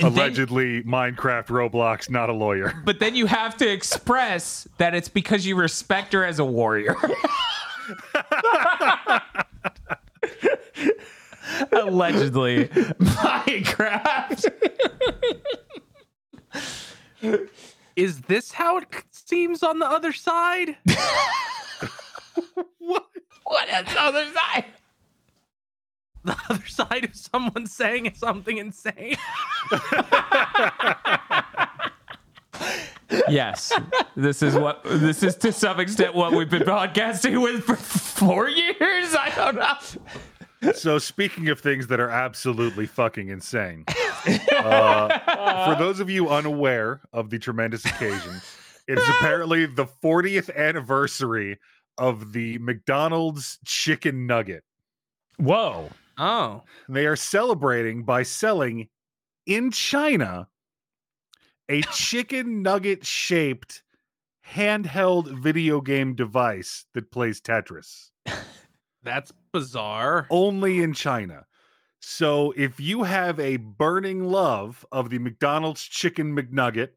Allegedly, 0.00 0.82
Minecraft, 0.84 1.48
Roblox, 1.48 2.08
not 2.08 2.30
a 2.30 2.32
lawyer. 2.32 2.72
But 2.84 3.00
then 3.00 3.14
you 3.14 3.26
have 3.26 3.56
to 3.58 3.70
express 3.70 4.66
that 4.78 4.94
it's 4.94 5.08
because 5.08 5.44
you 5.44 5.56
respect 5.56 6.12
her 6.12 6.24
as 6.24 6.38
a 6.38 6.44
warrior. 6.44 6.96
Allegedly, 11.72 12.68
Minecraft. 12.68 14.50
Is 17.96 18.20
this 18.22 18.52
how 18.52 18.78
it 18.78 18.86
seems 19.10 19.62
on 19.62 19.78
the 19.78 19.86
other 19.86 20.12
side? 20.12 20.76
what? 22.78 23.06
What 23.44 23.68
is 23.68 23.92
the 23.92 24.00
other 24.00 24.26
side? 24.32 24.64
The 26.24 26.36
other 26.50 26.66
side 26.66 27.04
of 27.04 27.14
someone 27.14 27.66
saying 27.66 28.12
something 28.16 28.58
insane? 28.58 29.16
Yes, 33.28 33.72
this 34.16 34.42
is 34.42 34.54
what 34.56 34.82
this 34.84 35.22
is 35.22 35.36
to 35.36 35.52
some 35.52 35.78
extent 35.80 36.14
what 36.14 36.32
we've 36.32 36.50
been 36.50 36.62
podcasting 36.62 37.40
with 37.40 37.62
for 37.64 37.76
four 37.76 38.48
years. 38.48 39.14
I 39.14 39.32
don't 39.34 39.54
know. 39.56 39.76
So, 40.74 40.98
speaking 40.98 41.48
of 41.48 41.60
things 41.60 41.86
that 41.88 42.00
are 42.00 42.08
absolutely 42.10 42.86
fucking 42.86 43.28
insane, 43.28 43.84
uh, 44.56 45.66
for 45.66 45.78
those 45.78 46.00
of 46.00 46.08
you 46.08 46.28
unaware 46.28 47.00
of 47.12 47.30
the 47.30 47.38
tremendous 47.38 47.84
occasion, 47.84 48.40
it 48.88 48.98
is 48.98 49.08
apparently 49.08 49.66
the 49.66 49.86
40th 49.86 50.54
anniversary 50.54 51.58
of 51.98 52.32
the 52.32 52.58
McDonald's 52.58 53.58
chicken 53.64 54.26
nugget. 54.26 54.64
Whoa! 55.38 55.90
Oh. 56.18 56.62
They 56.88 57.06
are 57.06 57.16
celebrating 57.16 58.04
by 58.04 58.22
selling 58.22 58.88
in 59.46 59.70
China 59.70 60.48
a 61.68 61.82
chicken 61.82 62.62
nugget 62.62 63.04
shaped 63.04 63.82
handheld 64.48 65.38
video 65.38 65.80
game 65.80 66.14
device 66.14 66.86
that 66.94 67.10
plays 67.10 67.40
Tetris. 67.40 68.10
That's 69.02 69.32
bizarre. 69.60 70.26
only 70.30 70.82
in 70.82 70.92
China. 70.92 71.44
So 72.00 72.52
if 72.56 72.78
you 72.78 73.02
have 73.02 73.40
a 73.40 73.56
burning 73.56 74.24
love 74.24 74.86
of 74.92 75.10
the 75.10 75.18
McDonald's 75.18 75.82
chicken 75.82 76.36
McNugget 76.36 76.90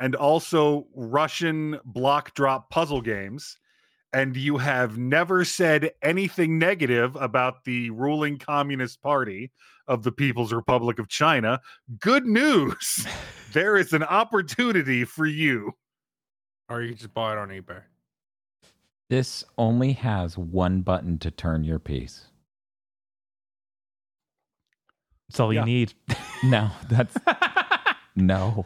and 0.00 0.16
also 0.16 0.86
Russian 0.94 1.78
block 1.84 2.34
drop 2.34 2.70
puzzle 2.70 3.02
games, 3.02 3.56
and 4.12 4.36
you 4.36 4.58
have 4.58 4.98
never 4.98 5.44
said 5.44 5.92
anything 6.02 6.58
negative 6.58 7.16
about 7.16 7.64
the 7.64 7.90
ruling 7.90 8.38
Communist 8.38 9.00
Party 9.00 9.52
of 9.86 10.02
the 10.02 10.12
People's 10.12 10.52
Republic 10.52 10.98
of 10.98 11.08
China, 11.08 11.60
good 11.98 12.26
news. 12.26 13.06
there 13.52 13.76
is 13.76 13.92
an 13.92 14.02
opportunity 14.02 15.04
for 15.04 15.26
you. 15.26 15.72
Or 16.68 16.82
you 16.82 16.88
can 16.88 16.98
just 16.98 17.14
buy 17.14 17.32
it 17.32 17.38
on 17.38 17.48
eBay. 17.48 17.82
This 19.12 19.44
only 19.58 19.92
has 19.92 20.38
one 20.38 20.80
button 20.80 21.18
to 21.18 21.30
turn 21.30 21.64
your 21.64 21.78
piece. 21.78 22.28
That's 25.28 25.38
all 25.38 25.52
Yeah. 25.52 25.60
you 25.60 25.66
need. 25.66 25.92
No, 26.44 26.70
that's 26.88 27.14
no. 28.16 28.64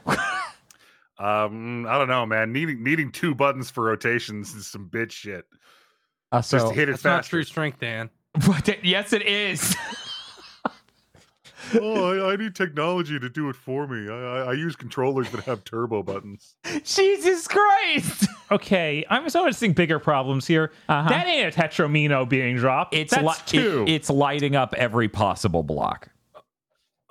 Um, 1.19 1.85
I 1.89 1.99
don't 1.99 2.07
know, 2.07 2.25
man. 2.25 2.53
Needing 2.53 2.81
needing 2.85 3.11
two 3.11 3.35
buttons 3.35 3.71
for 3.71 3.83
rotations 3.83 4.55
is 4.55 4.69
some 4.69 4.89
bitch 4.89 5.11
shit. 5.11 5.47
Uh, 6.31 6.39
Just 6.39 6.51
so 6.51 6.71
hit 6.71 6.89
it 6.89 6.93
That's 6.93 7.05
not 7.05 7.25
true 7.25 7.43
strength, 7.43 7.81
Dan. 7.81 8.09
What? 8.45 8.85
Yes, 8.85 9.13
it 9.13 9.23
is. 9.23 9.75
Oh, 11.75 12.29
I, 12.29 12.33
I 12.33 12.37
need 12.37 12.55
technology 12.55 13.19
to 13.19 13.29
do 13.29 13.49
it 13.49 13.57
for 13.57 13.87
me. 13.87 14.09
I, 14.11 14.15
I, 14.15 14.39
I 14.49 14.53
use 14.53 14.77
controllers 14.77 15.31
that 15.31 15.45
have 15.45 15.65
turbo 15.65 16.03
buttons. 16.03 16.57
Jesus 16.85 17.49
Christ! 17.49 18.27
Okay, 18.51 19.05
I'm 19.11 19.27
noticing 19.35 19.73
bigger 19.73 19.99
problems 19.99 20.47
here. 20.47 20.73
Uh-huh. 20.89 21.09
That 21.09 21.27
ain't 21.27 21.55
a 21.55 21.61
Tetromino 21.61 22.29
being 22.29 22.57
dropped. 22.57 22.95
It's 22.95 23.15
That's 23.15 23.27
li- 23.27 23.61
two. 23.61 23.85
it- 23.87 23.91
it's 23.93 24.11
lighting 24.11 24.55
up 24.57 24.75
every 24.77 25.09
possible 25.09 25.63
block 25.63 26.11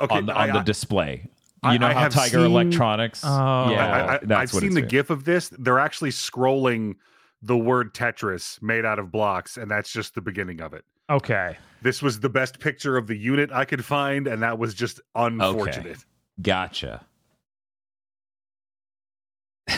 Okay, 0.01 0.15
on 0.15 0.25
the, 0.27 0.37
I, 0.37 0.51
the 0.51 0.59
display. 0.61 1.27
You 1.63 1.79
know 1.79 1.87
I 1.87 1.93
how 1.93 2.09
Tiger 2.09 2.37
seen- 2.37 2.45
Electronics? 2.45 3.21
Oh. 3.23 3.71
yeah, 3.71 3.87
I, 3.87 4.13
I, 4.15 4.19
that's 4.21 4.51
I've 4.51 4.53
what 4.53 4.61
seen 4.61 4.73
the 4.75 4.81
doing. 4.81 4.89
GIF 4.89 5.09
of 5.09 5.23
this. 5.23 5.49
They're 5.49 5.79
actually 5.79 6.11
scrolling 6.11 6.95
the 7.41 7.57
word 7.57 7.93
Tetris 7.93 8.61
made 8.61 8.85
out 8.85 8.99
of 8.99 9.11
blocks, 9.11 9.57
and 9.57 9.69
that's 9.71 9.91
just 9.91 10.13
the 10.15 10.21
beginning 10.21 10.61
of 10.61 10.73
it. 10.73 10.85
Okay. 11.09 11.57
This 11.81 12.01
was 12.01 12.19
the 12.19 12.29
best 12.29 12.59
picture 12.59 12.97
of 12.97 13.07
the 13.07 13.15
unit 13.15 13.51
I 13.51 13.65
could 13.65 13.85
find, 13.85 14.27
and 14.27 14.41
that 14.41 14.57
was 14.57 14.73
just 14.73 15.01
unfortunate. 15.13 15.85
Okay. 15.85 15.99
Gotcha. 16.41 17.05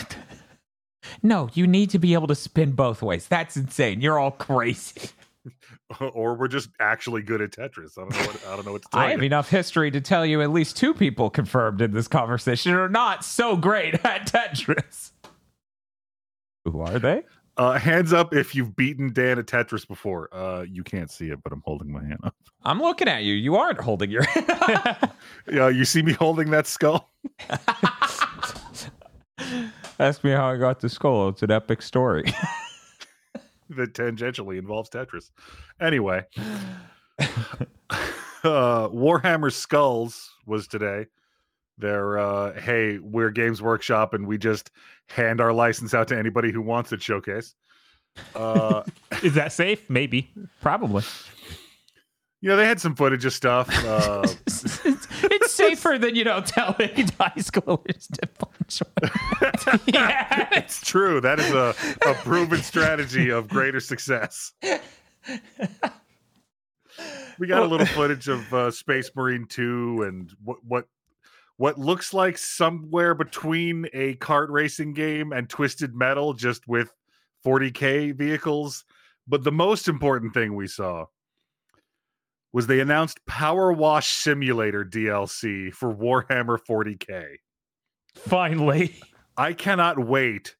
no, 1.22 1.48
you 1.54 1.66
need 1.66 1.90
to 1.90 1.98
be 1.98 2.14
able 2.14 2.26
to 2.28 2.34
spin 2.34 2.72
both 2.72 3.02
ways. 3.02 3.28
That's 3.28 3.56
insane. 3.56 4.00
You're 4.00 4.18
all 4.18 4.30
crazy. 4.30 5.10
or 6.12 6.34
we're 6.34 6.48
just 6.48 6.70
actually 6.80 7.22
good 7.22 7.40
at 7.40 7.50
Tetris. 7.50 7.98
I 7.98 8.02
don't 8.02 8.10
know 8.10 8.26
what 8.26 8.46
I 8.46 8.56
don't 8.56 8.66
know 8.66 8.72
what 8.72 8.82
to 8.82 8.88
tell 8.88 9.00
I 9.00 9.10
have 9.10 9.22
enough 9.22 9.48
history 9.48 9.90
to 9.90 10.00
tell 10.00 10.26
you 10.26 10.42
at 10.42 10.50
least 10.50 10.76
two 10.76 10.94
people 10.94 11.30
confirmed 11.30 11.80
in 11.80 11.92
this 11.92 12.08
conversation 12.08 12.72
are 12.74 12.88
not 12.88 13.24
so 13.24 13.56
great 13.56 13.94
at 14.04 14.26
Tetris. 14.26 15.12
Who 16.64 16.80
are 16.80 16.98
they? 16.98 17.22
Uh, 17.58 17.76
hands 17.76 18.12
up 18.12 18.32
if 18.32 18.54
you've 18.54 18.76
beaten 18.76 19.12
Dan 19.12 19.38
at 19.38 19.46
Tetris 19.46 19.86
before. 19.86 20.32
Uh, 20.32 20.62
you 20.62 20.84
can't 20.84 21.10
see 21.10 21.30
it, 21.30 21.42
but 21.42 21.52
I'm 21.52 21.62
holding 21.64 21.90
my 21.90 22.00
hand 22.04 22.20
up. 22.22 22.36
I'm 22.64 22.80
looking 22.80 23.08
at 23.08 23.24
you. 23.24 23.34
You 23.34 23.56
aren't 23.56 23.80
holding 23.80 24.10
your. 24.10 24.24
Yeah, 25.50 25.68
you 25.68 25.84
see 25.84 26.02
me 26.02 26.12
holding 26.12 26.50
that 26.50 26.66
skull? 26.66 27.10
Ask 29.98 30.22
me 30.22 30.30
how 30.30 30.46
I 30.46 30.56
got 30.56 30.80
the 30.80 30.88
skull. 30.88 31.28
It's 31.30 31.42
an 31.42 31.50
epic 31.50 31.80
story. 31.80 32.24
that 33.70 33.94
tangentially 33.94 34.58
involves 34.58 34.90
Tetris. 34.90 35.30
Anyway, 35.80 36.24
uh, 37.18 37.24
Warhammer 38.44 39.52
Skulls 39.52 40.34
was 40.46 40.68
today. 40.68 41.06
They're 41.78 42.18
uh, 42.18 42.60
hey, 42.60 42.98
we're 42.98 43.30
Games 43.30 43.62
Workshop, 43.62 44.12
and 44.12 44.26
we 44.26 44.36
just 44.36 44.70
hand 45.08 45.40
our 45.40 45.52
license 45.52 45.94
out 45.94 46.08
to 46.08 46.18
anybody 46.18 46.50
who 46.52 46.60
wants 46.60 46.92
it. 46.92 47.00
Showcase. 47.00 47.54
Uh, 48.34 48.82
Is 49.22 49.34
that 49.34 49.52
safe? 49.52 49.88
Maybe. 49.88 50.30
Probably. 50.60 51.04
you 52.40 52.48
know, 52.48 52.56
they 52.56 52.66
had 52.66 52.80
some 52.80 52.96
footage 52.96 53.24
of 53.24 53.32
stuff. 53.32 53.68
Uh, 53.84 54.22
it's, 54.46 54.84
it's 54.84 55.52
safer 55.52 55.98
than 55.98 56.16
you 56.16 56.24
know 56.24 56.40
telling 56.40 56.74
high 57.20 57.32
schoolers 57.36 58.08
to 58.12 58.26
punch. 58.26 58.82
yeah. 59.86 60.48
it's 60.52 60.80
true. 60.80 61.20
That 61.20 61.38
is 61.38 61.50
a, 61.52 61.74
a 62.08 62.14
proven 62.14 62.62
strategy 62.62 63.30
of 63.30 63.48
greater 63.48 63.80
success. 63.80 64.52
We 67.38 67.46
got 67.46 67.62
a 67.62 67.66
little 67.66 67.86
footage 67.86 68.26
of 68.26 68.52
uh, 68.52 68.70
Space 68.72 69.10
Marine 69.14 69.46
2 69.46 70.02
and 70.02 70.32
what 70.42 70.58
what 70.64 70.88
what 71.58 71.78
looks 71.78 72.14
like 72.14 72.38
somewhere 72.38 73.14
between 73.14 73.86
a 73.92 74.14
kart 74.14 74.48
racing 74.48 74.94
game 74.94 75.32
and 75.32 75.50
Twisted 75.50 75.94
Metal 75.94 76.32
just 76.32 76.66
with 76.66 76.92
40k 77.44 78.14
vehicles. 78.16 78.84
But 79.26 79.44
the 79.44 79.52
most 79.52 79.88
important 79.88 80.32
thing 80.32 80.54
we 80.54 80.68
saw 80.68 81.06
was 82.52 82.66
they 82.66 82.80
announced 82.80 83.24
Power 83.26 83.72
Wash 83.72 84.08
Simulator 84.08 84.84
DLC 84.84 85.72
for 85.74 85.94
Warhammer 85.94 86.58
40k. 86.58 87.36
Finally. 88.14 88.96
I 89.36 89.52
cannot 89.52 90.04
wait 90.04 90.56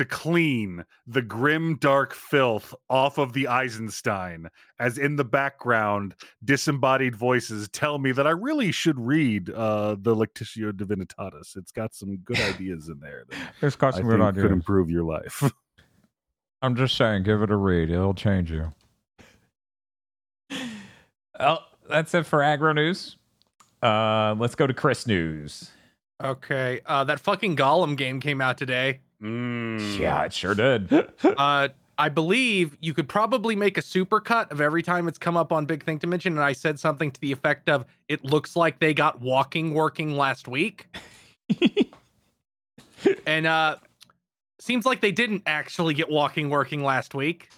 to 0.00 0.06
clean 0.06 0.82
the 1.06 1.20
grim 1.20 1.76
dark 1.76 2.14
filth 2.14 2.74
off 2.88 3.18
of 3.18 3.34
the 3.34 3.46
Eisenstein 3.46 4.48
as 4.78 4.96
in 4.96 5.16
the 5.16 5.24
background 5.24 6.14
disembodied 6.42 7.14
voices 7.14 7.68
tell 7.68 7.98
me 7.98 8.10
that 8.12 8.26
I 8.26 8.30
really 8.30 8.72
should 8.72 8.98
read 8.98 9.50
uh 9.50 9.96
the 10.00 10.16
Lectitio 10.16 10.72
Divinitatus. 10.72 11.54
It's 11.54 11.70
got 11.70 11.94
some 11.94 12.16
good 12.24 12.38
ideas 12.54 12.88
in 12.88 12.98
there 12.98 13.24
that 13.28 13.38
It's 13.60 13.76
got 13.76 13.94
some 13.94 14.08
think 14.08 14.34
good 14.34 14.42
could 14.42 14.52
improve 14.52 14.90
your 14.90 15.04
life. 15.04 15.52
I'm 16.62 16.76
just 16.76 16.96
saying, 16.96 17.24
give 17.24 17.42
it 17.42 17.50
a 17.50 17.56
read. 17.56 17.90
It'll 17.90 18.14
change 18.14 18.50
you. 18.50 18.72
Well, 21.38 21.66
that's 21.90 22.14
it 22.14 22.24
for 22.24 22.38
Aggro 22.38 22.74
news. 22.74 23.18
Uh, 23.82 24.34
let's 24.38 24.54
go 24.54 24.66
to 24.66 24.72
Kris 24.72 25.06
news. 25.06 25.70
Okay, 26.22 26.80
uh, 26.86 27.04
that 27.04 27.20
fucking 27.20 27.54
Gollum 27.54 27.98
game 27.98 28.18
came 28.18 28.40
out 28.40 28.56
today. 28.56 29.00
Mm. 29.22 29.98
Yeah, 29.98 30.22
it 30.24 30.32
sure 30.32 30.54
did. 30.54 30.90
Uh, 31.24 31.68
I 31.98 32.08
believe 32.08 32.78
you 32.80 32.94
could 32.94 33.10
probably 33.10 33.54
make 33.54 33.76
a 33.76 33.82
supercut 33.82 34.50
of 34.50 34.62
every 34.62 34.82
time 34.82 35.06
it's 35.06 35.18
come 35.18 35.36
up 35.36 35.52
on 35.52 35.66
Big 35.66 35.84
Think 35.84 36.00
Dimension, 36.00 36.32
and 36.32 36.42
I 36.42 36.54
said 36.54 36.80
something 36.80 37.10
to 37.10 37.20
the 37.20 37.30
effect 37.30 37.68
of, 37.68 37.84
"It 38.08 38.24
looks 38.24 38.56
like 38.56 38.78
they 38.78 38.94
got 38.94 39.20
walking 39.20 39.74
working 39.74 40.16
last 40.16 40.48
week," 40.48 40.86
and 43.26 43.46
uh, 43.46 43.76
seems 44.58 44.86
like 44.86 45.02
they 45.02 45.12
didn't 45.12 45.42
actually 45.44 45.92
get 45.92 46.08
walking 46.08 46.48
working 46.48 46.82
last 46.82 47.14
week. 47.14 47.50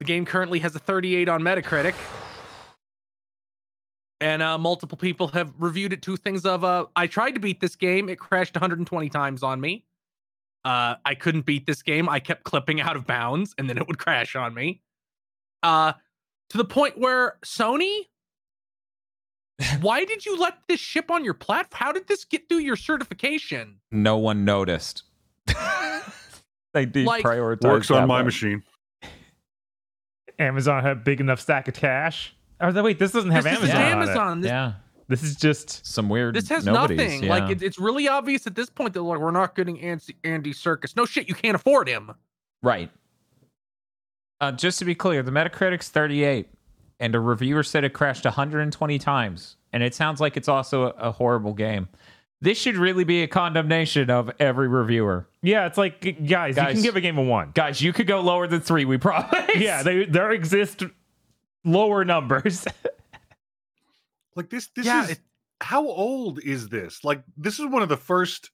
The 0.00 0.06
game 0.06 0.24
currently 0.24 0.58
has 0.60 0.74
a 0.74 0.78
38 0.78 1.28
on 1.28 1.42
Metacritic. 1.42 1.94
And 4.20 4.42
uh, 4.42 4.56
multiple 4.56 4.96
people 4.96 5.28
have 5.28 5.52
reviewed 5.58 5.92
it 5.92 6.00
to 6.02 6.16
things 6.16 6.46
of 6.46 6.64
uh, 6.64 6.86
I 6.96 7.06
tried 7.06 7.32
to 7.32 7.40
beat 7.40 7.60
this 7.60 7.76
game, 7.76 8.08
it 8.08 8.18
crashed 8.18 8.54
120 8.54 9.08
times 9.10 9.42
on 9.42 9.60
me. 9.60 9.84
Uh, 10.64 10.94
I 11.04 11.14
couldn't 11.14 11.44
beat 11.44 11.66
this 11.66 11.82
game. 11.82 12.08
I 12.08 12.20
kept 12.20 12.44
clipping 12.44 12.80
out 12.80 12.96
of 12.96 13.06
bounds, 13.06 13.54
and 13.58 13.68
then 13.68 13.76
it 13.78 13.86
would 13.86 13.98
crash 13.98 14.34
on 14.34 14.54
me. 14.54 14.80
Uh, 15.62 15.92
to 16.50 16.56
the 16.58 16.64
point 16.64 16.96
where 16.98 17.36
Sony, 17.44 18.02
why 19.80 20.04
did 20.04 20.24
you 20.24 20.38
let 20.38 20.58
this 20.68 20.80
ship 20.80 21.10
on 21.10 21.24
your 21.24 21.34
platform? 21.34 21.78
How 21.86 21.92
did 21.92 22.06
this 22.08 22.24
get 22.24 22.48
through 22.48 22.58
your 22.58 22.76
certification? 22.76 23.76
no 23.90 24.16
one 24.16 24.44
noticed. 24.44 25.02
they 25.46 26.86
Like- 26.86 27.24
deprioritized. 27.24 27.62
Works 27.64 27.90
on 27.90 28.02
that 28.02 28.06
my 28.06 28.16
one. 28.16 28.24
machine. 28.24 28.62
Amazon 30.38 30.82
had 30.82 30.92
a 30.92 30.96
big 30.96 31.20
enough 31.20 31.40
stack 31.40 31.68
of 31.68 31.74
cash. 31.74 32.34
Oh, 32.60 32.70
no, 32.70 32.82
wait, 32.82 32.98
this 32.98 33.12
doesn't 33.12 33.30
have 33.30 33.44
this 33.44 33.52
Amazon. 33.58 33.68
is 33.68 33.74
on 33.74 33.80
it. 33.82 33.90
Amazon. 33.92 34.40
This, 34.40 34.48
Yeah, 34.48 34.72
This 35.08 35.22
is 35.22 35.36
just 35.36 35.86
some 35.86 36.08
weird. 36.08 36.34
this 36.34 36.48
has 36.48 36.64
nobodies, 36.64 36.98
nothing. 36.98 37.24
Yeah. 37.24 37.30
Like 37.30 37.50
it, 37.50 37.62
it's 37.62 37.78
really 37.78 38.08
obvious 38.08 38.46
at 38.46 38.54
this 38.54 38.70
point 38.70 38.94
that 38.94 39.02
like 39.02 39.18
we're 39.18 39.30
not 39.30 39.54
getting 39.54 39.80
Andy, 39.80 40.16
Andy 40.24 40.52
Serkis. 40.52 40.96
No 40.96 41.04
shit, 41.04 41.28
you 41.28 41.34
can't 41.34 41.54
afford 41.54 41.88
him. 41.88 42.12
Right. 42.62 42.90
Uh, 44.40 44.52
just 44.52 44.78
to 44.78 44.84
be 44.84 44.94
clear, 44.94 45.22
the 45.22 45.30
Metacritic's 45.30 45.88
38, 45.88 46.48
and 47.00 47.14
a 47.14 47.20
reviewer 47.20 47.62
said 47.62 47.84
it 47.84 47.90
crashed 47.92 48.24
120 48.24 48.98
times, 48.98 49.56
and 49.72 49.82
it 49.82 49.94
sounds 49.94 50.20
like 50.20 50.36
it's 50.36 50.48
also 50.48 50.84
a, 50.84 50.90
a 51.08 51.12
horrible 51.12 51.52
game. 51.52 51.88
This 52.40 52.58
should 52.58 52.76
really 52.76 53.04
be 53.04 53.22
a 53.22 53.26
condemnation 53.26 54.10
of 54.10 54.30
every 54.38 54.68
reviewer. 54.68 55.26
yeah. 55.42 55.66
It's 55.66 55.78
like 55.78 56.00
guys, 56.26 56.56
you 56.56 56.62
can 56.62 56.82
give 56.82 56.96
a 56.96 57.00
game 57.00 57.16
a 57.16 57.22
one. 57.22 57.52
Guys, 57.54 57.80
you 57.80 57.92
could 57.92 58.06
go 58.06 58.20
lower 58.20 58.46
than 58.46 58.60
three, 58.60 58.84
we 58.84 58.98
promise. 58.98 59.30
Yeah, 59.56 59.82
they, 59.82 60.04
there 60.04 60.30
exist 60.30 60.82
lower 61.64 62.04
numbers. 62.04 62.66
Like 64.36 64.50
this 64.50 64.68
this 64.74 64.86
Yeah, 64.86 65.04
is 65.04 65.10
it- 65.12 65.20
how 65.60 65.86
old 65.86 66.40
is 66.40 66.68
this? 66.68 67.04
Like 67.04 67.22
this 67.36 67.58
is 67.58 67.66
one 67.66 67.82
of 67.82 67.88
the 67.88 67.96
first 67.96 68.50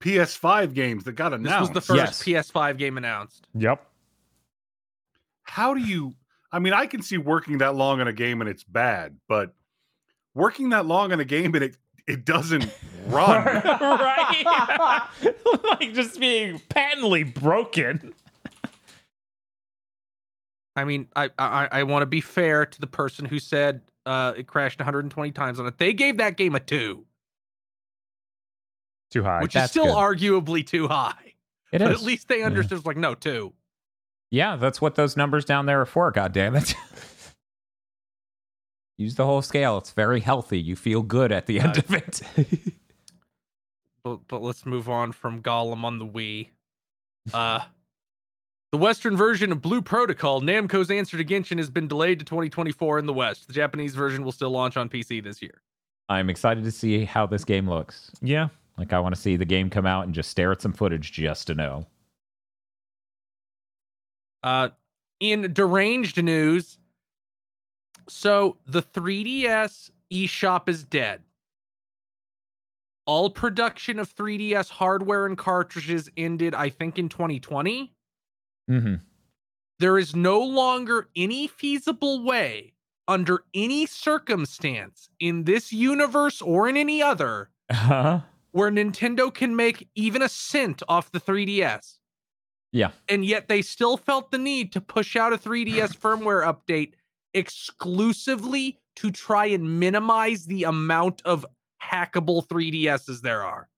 PS5 0.00 0.74
games 0.74 1.04
that 1.04 1.12
got 1.12 1.30
This 1.30 1.40
announced. 1.40 1.60
was 1.60 1.70
the 1.70 1.80
first 1.94 2.26
Yes. 2.26 2.50
PS5 2.52 2.76
game 2.78 2.96
announced. 2.98 3.46
yep. 3.54 3.86
how 5.44 5.72
do 5.74 5.80
you 5.80 6.12
i 6.52 6.58
mean 6.58 6.72
i 6.72 6.86
can 6.86 7.00
see 7.02 7.16
working 7.18 7.58
that 7.58 7.74
long 7.76 8.00
on 8.00 8.08
a 8.08 8.12
game 8.12 8.40
and 8.40 8.50
it's 8.50 8.64
bad 8.64 9.16
but 9.28 9.54
working 10.34 10.70
that 10.70 10.84
long 10.84 11.12
on 11.12 11.20
a 11.20 11.24
game 11.24 11.54
and 11.54 11.62
it 11.64 11.76
it 12.08 12.24
doesn't 12.24 12.66
run 13.06 13.44
right? 13.44 15.04
like 15.80 15.92
just 15.94 16.18
being 16.20 16.60
patently 16.68 17.22
broken. 17.22 18.12
I 20.74 20.84
mean, 20.84 21.08
I 21.16 21.30
I, 21.38 21.68
I 21.72 21.82
want 21.84 22.02
to 22.02 22.06
be 22.06 22.20
fair 22.20 22.66
to 22.66 22.80
the 22.80 22.86
person 22.86 23.24
who 23.24 23.38
said 23.38 23.80
uh, 24.06 24.32
it 24.36 24.46
crashed 24.46 24.78
120 24.78 25.32
times 25.32 25.60
on 25.60 25.66
it. 25.66 25.76
They 25.78 25.92
gave 25.92 26.16
that 26.18 26.36
game 26.38 26.54
a 26.54 26.60
two, 26.60 27.04
Too 29.10 29.22
high. 29.22 29.42
which 29.42 29.54
is 29.56 29.68
still 29.70 29.86
good. 29.86 29.94
arguably 29.94 30.66
too 30.66 30.88
high. 30.88 31.34
It 31.72 31.80
but 31.80 31.90
is. 31.92 32.00
at 32.00 32.06
least 32.06 32.28
they 32.28 32.42
understood. 32.42 32.78
It's 32.78 32.86
like 32.86 32.96
no 32.96 33.14
two. 33.14 33.52
Yeah, 34.30 34.56
that's 34.56 34.80
what 34.80 34.94
those 34.94 35.16
numbers 35.16 35.44
down 35.44 35.66
there 35.66 35.80
are 35.80 35.86
for. 35.86 36.10
God 36.10 36.32
damn 36.32 36.56
it! 36.56 36.74
Use 38.98 39.14
the 39.16 39.26
whole 39.26 39.42
scale. 39.42 39.76
It's 39.78 39.90
very 39.92 40.20
healthy. 40.20 40.58
You 40.60 40.74
feel 40.74 41.02
good 41.02 41.30
at 41.32 41.46
the 41.46 41.60
end 41.60 41.76
Uh, 41.76 41.82
of 41.86 41.94
it. 41.94 42.20
But 44.04 44.28
but 44.28 44.40
let's 44.40 44.64
move 44.64 44.88
on 44.88 45.10
from 45.10 45.42
Gollum 45.42 45.82
on 45.82 45.98
the 45.98 46.06
Wii. 46.06 46.50
Uh, 47.34 47.58
the 48.72 48.78
Western 48.78 49.16
version 49.16 49.52
of 49.52 49.62
Blue 49.62 49.80
Protocol, 49.80 50.40
Namco's 50.40 50.90
answer 50.90 51.16
to 51.16 51.24
Genshin, 51.24 51.58
has 51.58 51.70
been 51.70 51.88
delayed 51.88 52.18
to 52.18 52.24
2024 52.24 52.98
in 52.98 53.06
the 53.06 53.12
West. 53.12 53.46
The 53.46 53.52
Japanese 53.52 53.94
version 53.94 54.24
will 54.24 54.32
still 54.32 54.50
launch 54.50 54.76
on 54.76 54.88
PC 54.88 55.22
this 55.22 55.40
year. 55.40 55.62
I'm 56.08 56.30
excited 56.30 56.64
to 56.64 56.70
see 56.70 57.04
how 57.04 57.26
this 57.26 57.44
game 57.44 57.68
looks. 57.68 58.10
yeah. 58.20 58.48
Like, 58.78 58.92
I 58.92 58.98
want 58.98 59.14
to 59.14 59.20
see 59.20 59.36
the 59.36 59.46
game 59.46 59.70
come 59.70 59.86
out 59.86 60.04
and 60.04 60.14
just 60.14 60.30
stare 60.30 60.52
at 60.52 60.60
some 60.60 60.74
footage 60.74 61.10
just 61.10 61.46
to 61.46 61.54
know. 61.54 61.86
Uh, 64.42 64.68
in 65.18 65.50
deranged 65.54 66.22
news, 66.22 66.76
so 68.06 68.58
the 68.66 68.82
3DS 68.82 69.90
eShop 70.12 70.68
is 70.68 70.84
dead. 70.84 71.22
All 73.06 73.30
production 73.30 73.98
of 73.98 74.14
3DS 74.14 74.68
hardware 74.68 75.24
and 75.24 75.38
cartridges 75.38 76.10
ended, 76.16 76.54
I 76.54 76.68
think, 76.68 76.98
in 76.98 77.08
2020. 77.08 77.95
Mm-hmm. 78.70 78.94
There 79.78 79.98
is 79.98 80.16
no 80.16 80.40
longer 80.40 81.08
any 81.14 81.46
feasible 81.46 82.24
way, 82.24 82.72
under 83.08 83.44
any 83.54 83.86
circumstance, 83.86 85.08
in 85.20 85.44
this 85.44 85.72
universe 85.72 86.40
or 86.42 86.68
in 86.68 86.76
any 86.76 87.02
other, 87.02 87.50
Huh? 87.70 88.20
where 88.52 88.70
Nintendo 88.70 89.32
can 89.32 89.54
make 89.54 89.88
even 89.94 90.22
a 90.22 90.28
cent 90.28 90.82
off 90.88 91.12
the 91.12 91.20
3DS. 91.20 91.98
Yeah. 92.72 92.90
And 93.08 93.24
yet 93.24 93.48
they 93.48 93.62
still 93.62 93.96
felt 93.96 94.30
the 94.30 94.38
need 94.38 94.72
to 94.72 94.80
push 94.80 95.14
out 95.16 95.32
a 95.32 95.38
3DS 95.38 95.96
firmware 95.98 96.44
update 96.44 96.92
exclusively 97.34 98.78
to 98.96 99.10
try 99.10 99.46
and 99.46 99.78
minimize 99.78 100.46
the 100.46 100.64
amount 100.64 101.22
of 101.24 101.44
hackable 101.82 102.46
3DSs 102.46 103.20
there 103.20 103.42
are. 103.42 103.68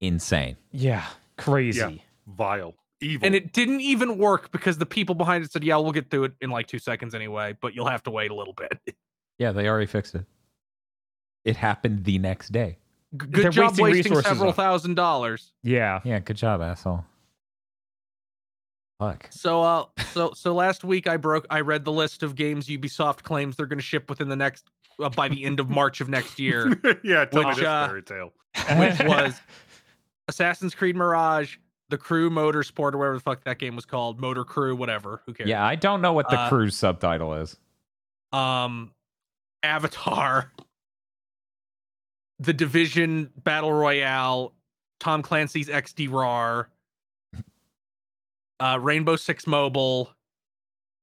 Insane. 0.00 0.56
Yeah. 0.72 1.04
Crazy. 1.38 1.78
Yeah. 1.80 1.90
Vile. 2.26 2.74
Evil. 3.02 3.26
And 3.26 3.34
it 3.34 3.52
didn't 3.52 3.80
even 3.80 4.16
work 4.16 4.52
because 4.52 4.78
the 4.78 4.86
people 4.86 5.14
behind 5.14 5.44
it 5.44 5.50
said, 5.52 5.64
"Yeah, 5.64 5.76
we'll 5.76 5.92
get 5.92 6.10
through 6.10 6.24
it 6.24 6.32
in 6.40 6.50
like 6.50 6.68
2 6.68 6.78
seconds 6.78 7.14
anyway, 7.14 7.56
but 7.60 7.74
you'll 7.74 7.88
have 7.88 8.02
to 8.04 8.10
wait 8.10 8.30
a 8.30 8.34
little 8.34 8.54
bit." 8.54 8.78
Yeah, 9.38 9.50
they 9.50 9.66
already 9.66 9.86
fixed 9.86 10.14
it. 10.14 10.24
It 11.44 11.56
happened 11.56 12.04
the 12.04 12.18
next 12.18 12.50
day. 12.52 12.78
Good 13.16 13.32
They're 13.32 13.50
job 13.50 13.70
wasting 13.70 13.84
wasting 13.84 14.02
resources 14.12 14.28
several 14.28 14.48
on- 14.50 14.54
thousand 14.54 14.94
dollars. 14.94 15.52
Yeah. 15.64 16.00
Yeah, 16.04 16.20
good 16.20 16.36
job, 16.36 16.60
asshole. 16.60 17.04
Fuck. 19.00 19.26
So 19.30 19.62
uh 19.62 19.84
so 20.12 20.32
so 20.34 20.54
last 20.54 20.84
week 20.84 21.08
I 21.08 21.16
broke 21.16 21.46
I 21.50 21.60
read 21.60 21.84
the 21.84 21.90
list 21.92 22.22
of 22.22 22.36
games 22.36 22.68
Ubisoft 22.68 23.22
claims 23.22 23.56
they're 23.56 23.66
going 23.66 23.78
to 23.80 23.84
ship 23.84 24.08
within 24.08 24.28
the 24.28 24.36
next 24.36 24.66
uh, 25.02 25.08
by 25.08 25.28
the 25.28 25.42
end 25.44 25.58
of 25.58 25.68
March 25.68 26.00
of 26.00 26.08
next 26.08 26.38
year. 26.38 26.80
yeah, 27.02 27.24
tell 27.24 27.44
Which, 27.44 27.56
me 27.56 27.62
this 27.62 27.64
uh, 27.68 27.86
fairy 27.88 28.02
tale. 28.02 28.32
which 28.78 29.00
was 29.08 29.40
Assassin's 30.28 30.74
Creed 30.74 30.94
Mirage, 30.94 31.56
The 31.92 31.98
Crew 31.98 32.30
Motorsport, 32.30 32.94
or 32.94 32.98
whatever 32.98 33.16
the 33.16 33.20
fuck 33.20 33.44
that 33.44 33.58
game 33.58 33.76
was 33.76 33.84
called, 33.84 34.18
Motor 34.18 34.44
Crew, 34.44 34.74
whatever. 34.74 35.20
Who 35.26 35.34
cares? 35.34 35.46
Yeah, 35.50 35.62
I 35.62 35.74
don't 35.74 36.00
know 36.00 36.14
what 36.14 36.30
the 36.30 36.40
Uh, 36.40 36.48
cruise 36.48 36.74
subtitle 36.74 37.34
is. 37.34 37.58
Um, 38.32 38.92
Avatar, 39.62 40.50
The 42.38 42.54
Division 42.54 43.30
Battle 43.44 43.74
Royale, 43.74 44.54
Tom 45.00 45.20
Clancy's 45.20 45.68
XD 45.68 46.08
uh, 48.58 48.78
Rainbow 48.80 49.16
Six 49.16 49.46
Mobile. 49.46 50.14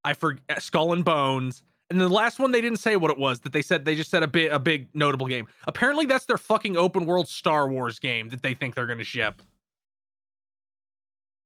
I 0.04 0.14
forget 0.16 0.64
Skull 0.64 0.94
and 0.94 1.06
Bones. 1.06 1.62
And 1.92 2.02
the 2.02 2.10
last 2.10 2.40
one 2.40 2.52
they 2.52 2.62
didn't 2.62 2.80
say 2.80 2.96
what 2.96 3.12
it 3.12 3.18
was. 3.20 3.42
That 3.42 3.54
they 3.54 3.62
said 3.62 3.86
they 3.86 3.96
just 3.96 4.10
said 4.10 4.24
a 4.24 4.28
big 4.28 4.52
a 4.52 4.58
big 4.58 4.88
notable 4.96 5.28
game. 5.28 5.46
Apparently 5.68 6.08
that's 6.08 6.26
their 6.26 6.38
fucking 6.38 6.78
open 6.78 7.06
world 7.06 7.28
Star 7.28 7.70
Wars 7.70 8.00
game 8.00 8.30
that 8.30 8.42
they 8.42 8.56
think 8.56 8.74
they're 8.74 8.88
gonna 8.88 9.04
ship. 9.04 9.44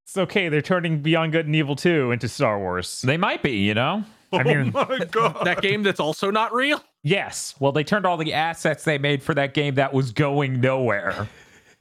It's 0.05 0.17
okay. 0.17 0.49
They're 0.49 0.61
turning 0.61 1.01
Beyond 1.01 1.31
Good 1.31 1.45
and 1.45 1.55
Evil 1.55 1.75
2 1.75 2.11
into 2.11 2.27
Star 2.27 2.59
Wars. 2.59 3.01
They 3.01 3.17
might 3.17 3.41
be, 3.41 3.57
you 3.57 3.73
know? 3.73 4.03
Oh 4.31 4.39
I 4.39 4.43
mean- 4.43 4.71
oh 4.75 4.85
my 4.89 5.05
god. 5.11 5.45
That 5.45 5.61
game 5.61 5.83
that's 5.83 5.99
also 5.99 6.29
not 6.31 6.53
real. 6.53 6.83
Yes. 7.03 7.55
Well, 7.59 7.71
they 7.71 7.83
turned 7.83 8.05
all 8.05 8.17
the 8.17 8.33
assets 8.33 8.83
they 8.83 8.97
made 8.97 9.21
for 9.23 9.33
that 9.33 9.53
game 9.53 9.75
that 9.75 9.93
was 9.93 10.11
going 10.11 10.59
nowhere 10.61 11.27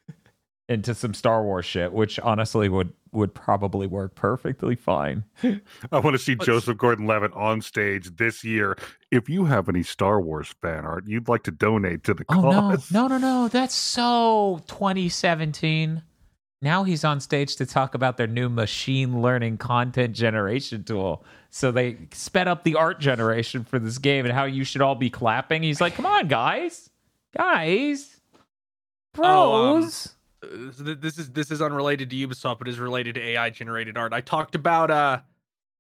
into 0.69 0.94
some 0.94 1.15
Star 1.15 1.43
Wars 1.43 1.65
shit, 1.66 1.93
which 1.93 2.19
honestly 2.20 2.69
would 2.69 2.93
would 3.12 3.35
probably 3.35 3.86
work 3.86 4.15
perfectly 4.15 4.74
fine. 4.74 5.23
I 5.44 5.99
want 5.99 6.15
to 6.15 6.19
see 6.19 6.35
But- 6.35 6.47
Joseph 6.47 6.78
Gordon-Levitt 6.78 7.32
on 7.35 7.61
stage 7.61 8.16
this 8.16 8.43
year. 8.43 8.77
If 9.11 9.28
you 9.28 9.44
have 9.44 9.69
any 9.69 9.82
Star 9.82 10.19
Wars 10.19 10.55
fan 10.62 10.86
art 10.86 11.07
you'd 11.07 11.28
like 11.28 11.43
to 11.43 11.51
donate 11.51 12.05
to 12.05 12.15
the 12.15 12.24
Oh 12.31 12.40
no, 12.40 12.77
no, 12.90 13.07
no, 13.09 13.19
no! 13.19 13.49
That's 13.49 13.74
so 13.74 14.62
2017. 14.69 16.03
Now 16.63 16.85
he's 16.85 17.05
on 17.05 17.19
stage 17.21 17.57
to 17.57 17.67
talk 17.67 17.95
about 17.97 18.17
their 18.17 18.29
new 18.29 18.49
machine 18.49 19.21
learning 19.21 19.59
content 19.59 20.15
generation 20.15 20.85
tool. 20.85 21.25
So 21.51 21.73
they 21.73 21.99
sped 22.13 22.47
up 22.47 22.63
the 22.63 22.77
art 22.77 23.01
generation 23.01 23.65
for 23.65 23.81
this 23.81 23.99
game 23.99 24.25
and 24.25 24.33
how 24.33 24.45
you 24.45 24.63
should 24.63 24.81
all 24.81 24.95
be 24.95 25.11
clapping. 25.11 25.65
He's 25.65 25.81
like, 25.81 25.97
"Come 25.97 26.07
on, 26.07 26.29
guys, 26.29 26.89
guys, 27.37 28.21
Oh, 29.19 29.75
um, 29.75 29.83
pros." 29.83 30.15
uh, 30.45 30.47
this 30.99 31.19
is 31.19 31.31
this 31.31 31.51
is 31.51 31.61
unrelated 31.61 32.09
to 32.11 32.17
Ubisoft, 32.17 32.61
but 32.61 32.69
is 32.69 32.79
related 32.79 33.17
to 33.17 33.21
AI 33.23 33.51
generated 33.51 33.99
art. 33.99 34.13
I 34.13 34.21
talked 34.21 34.55
about 34.55 34.91
uh 34.91 35.21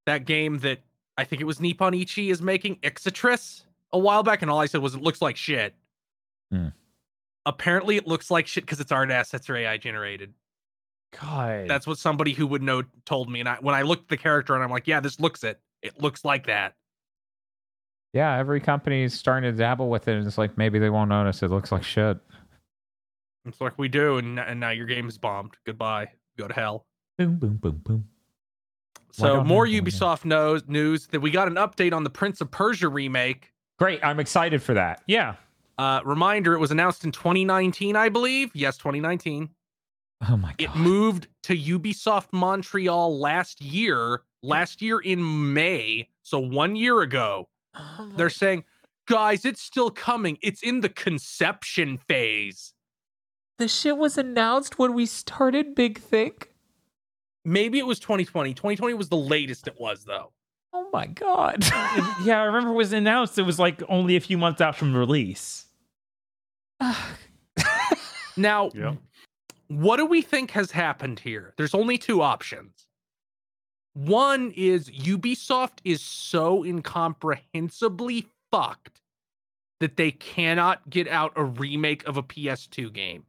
that 0.06 0.24
game 0.24 0.58
that 0.58 0.80
I 1.16 1.22
think 1.24 1.40
it 1.40 1.44
was 1.44 1.60
Nippon 1.60 1.94
Ichi 1.94 2.30
is 2.30 2.42
making 2.42 2.76
Ixitris 2.76 3.62
a 3.92 3.98
while 3.98 4.24
back, 4.24 4.42
and 4.42 4.50
all 4.50 4.58
I 4.58 4.66
said 4.66 4.82
was 4.82 4.96
it 4.96 5.02
looks 5.02 5.22
like 5.22 5.36
shit. 5.36 5.74
Hmm. 6.50 6.68
Apparently, 7.46 7.96
it 7.96 8.06
looks 8.06 8.30
like 8.30 8.46
shit 8.48 8.64
because 8.64 8.80
its 8.80 8.90
art 8.92 9.10
assets 9.10 9.48
are 9.48 9.56
AI 9.56 9.76
generated. 9.76 10.34
God. 11.20 11.68
That's 11.68 11.86
what 11.86 11.98
somebody 11.98 12.32
who 12.32 12.46
would 12.46 12.62
know 12.62 12.82
told 13.04 13.30
me. 13.30 13.40
And 13.40 13.48
I, 13.48 13.56
when 13.60 13.74
I 13.74 13.82
looked 13.82 14.04
at 14.04 14.08
the 14.08 14.16
character, 14.16 14.54
and 14.54 14.62
I'm 14.62 14.70
like, 14.70 14.86
yeah, 14.86 15.00
this 15.00 15.20
looks 15.20 15.44
it. 15.44 15.60
It 15.82 16.00
looks 16.00 16.24
like 16.24 16.46
that. 16.46 16.74
Yeah, 18.12 18.36
every 18.36 18.60
company 18.60 19.04
is 19.04 19.14
starting 19.14 19.50
to 19.50 19.56
dabble 19.56 19.88
with 19.88 20.06
it, 20.08 20.16
and 20.16 20.26
it's 20.26 20.38
like 20.38 20.58
maybe 20.58 20.78
they 20.78 20.90
won't 20.90 21.08
notice. 21.08 21.42
It 21.42 21.48
looks 21.50 21.72
like 21.72 21.82
shit. 21.82 22.18
It's 23.46 23.60
like 23.60 23.78
we 23.78 23.88
do, 23.88 24.18
and, 24.18 24.38
and 24.38 24.60
now 24.60 24.70
your 24.70 24.86
game 24.86 25.08
is 25.08 25.18
bombed. 25.18 25.54
Goodbye. 25.66 26.08
Go 26.38 26.46
to 26.46 26.54
hell. 26.54 26.86
Boom, 27.18 27.36
boom, 27.36 27.56
boom, 27.56 27.80
boom. 27.84 28.08
So 29.12 29.42
more 29.44 29.66
have 29.66 29.72
one, 29.74 29.84
yeah. 29.84 29.90
Ubisoft 29.90 30.24
knows 30.24 30.62
news 30.68 31.06
that 31.08 31.20
we 31.20 31.30
got 31.30 31.48
an 31.48 31.54
update 31.56 31.92
on 31.92 32.04
the 32.04 32.10
Prince 32.10 32.40
of 32.40 32.50
Persia 32.50 32.88
remake. 32.88 33.52
Great, 33.78 34.00
I'm 34.02 34.20
excited 34.20 34.62
for 34.62 34.74
that. 34.74 35.02
yeah. 35.06 35.34
Uh, 35.78 36.00
reminder: 36.04 36.52
It 36.52 36.58
was 36.58 36.70
announced 36.70 37.02
in 37.02 37.12
2019, 37.12 37.96
I 37.96 38.10
believe. 38.10 38.50
Yes, 38.54 38.76
2019. 38.76 39.48
Oh 40.28 40.36
my 40.36 40.50
god. 40.50 40.56
It 40.58 40.76
moved 40.76 41.26
to 41.44 41.56
Ubisoft 41.56 42.28
Montreal 42.32 43.18
last 43.18 43.60
year. 43.60 44.22
Last 44.42 44.82
year 44.82 44.98
in 44.98 45.52
May, 45.54 46.08
so 46.22 46.38
one 46.40 46.74
year 46.74 47.00
ago. 47.00 47.48
Oh 47.76 48.10
They're 48.16 48.28
saying, 48.30 48.64
guys, 49.06 49.44
it's 49.44 49.62
still 49.62 49.90
coming. 49.90 50.36
It's 50.42 50.62
in 50.62 50.80
the 50.80 50.88
conception 50.88 51.96
phase. 51.96 52.74
the 53.58 53.68
shit 53.68 53.96
was 53.96 54.18
announced 54.18 54.78
when 54.80 54.94
we 54.94 55.06
started 55.06 55.74
Big 55.76 55.98
Think. 56.00 56.48
Maybe 57.44 57.78
it 57.78 57.86
was 57.86 58.00
2020. 58.00 58.52
2020 58.54 58.94
was 58.94 59.08
the 59.10 59.16
latest 59.16 59.68
it 59.68 59.74
was, 59.78 60.04
though. 60.04 60.32
Oh 60.72 60.88
my 60.92 61.06
god! 61.06 61.64
Yeah, 62.24 62.40
I 62.40 62.44
remember 62.44 62.70
it 62.70 62.74
was 62.74 62.92
announced. 62.92 63.38
It 63.38 63.42
was 63.42 63.58
like 63.58 63.82
only 63.88 64.16
a 64.16 64.20
few 64.20 64.38
months 64.38 64.60
out 64.60 64.74
from 64.76 64.96
release. 64.96 65.66
Now, 68.36 68.70
Yeah. 68.74 68.94
What 69.80 69.96
do 69.96 70.06
we 70.06 70.22
think 70.22 70.50
has 70.52 70.70
happened 70.70 71.20
here? 71.20 71.54
There's 71.56 71.74
only 71.74 71.98
two 71.98 72.20
options. 72.22 72.86
One 73.94 74.52
is 74.56 74.90
Ubisoft 74.90 75.78
is 75.84 76.00
so 76.00 76.64
incomprehensibly 76.64 78.26
fucked 78.50 79.00
that 79.80 79.96
they 79.96 80.10
cannot 80.10 80.88
get 80.88 81.08
out 81.08 81.32
a 81.36 81.44
remake 81.44 82.06
of 82.06 82.16
a 82.16 82.22
PS2 82.22 82.92
game. 82.92 83.24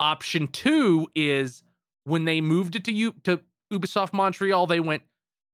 Option 0.00 0.48
two 0.48 1.08
is 1.14 1.62
when 2.04 2.24
they 2.24 2.40
moved 2.40 2.76
it 2.76 2.84
to 2.84 2.92
U- 2.92 3.14
to 3.24 3.40
Ubisoft 3.72 4.12
Montreal, 4.12 4.66
they 4.66 4.80
went, 4.80 5.02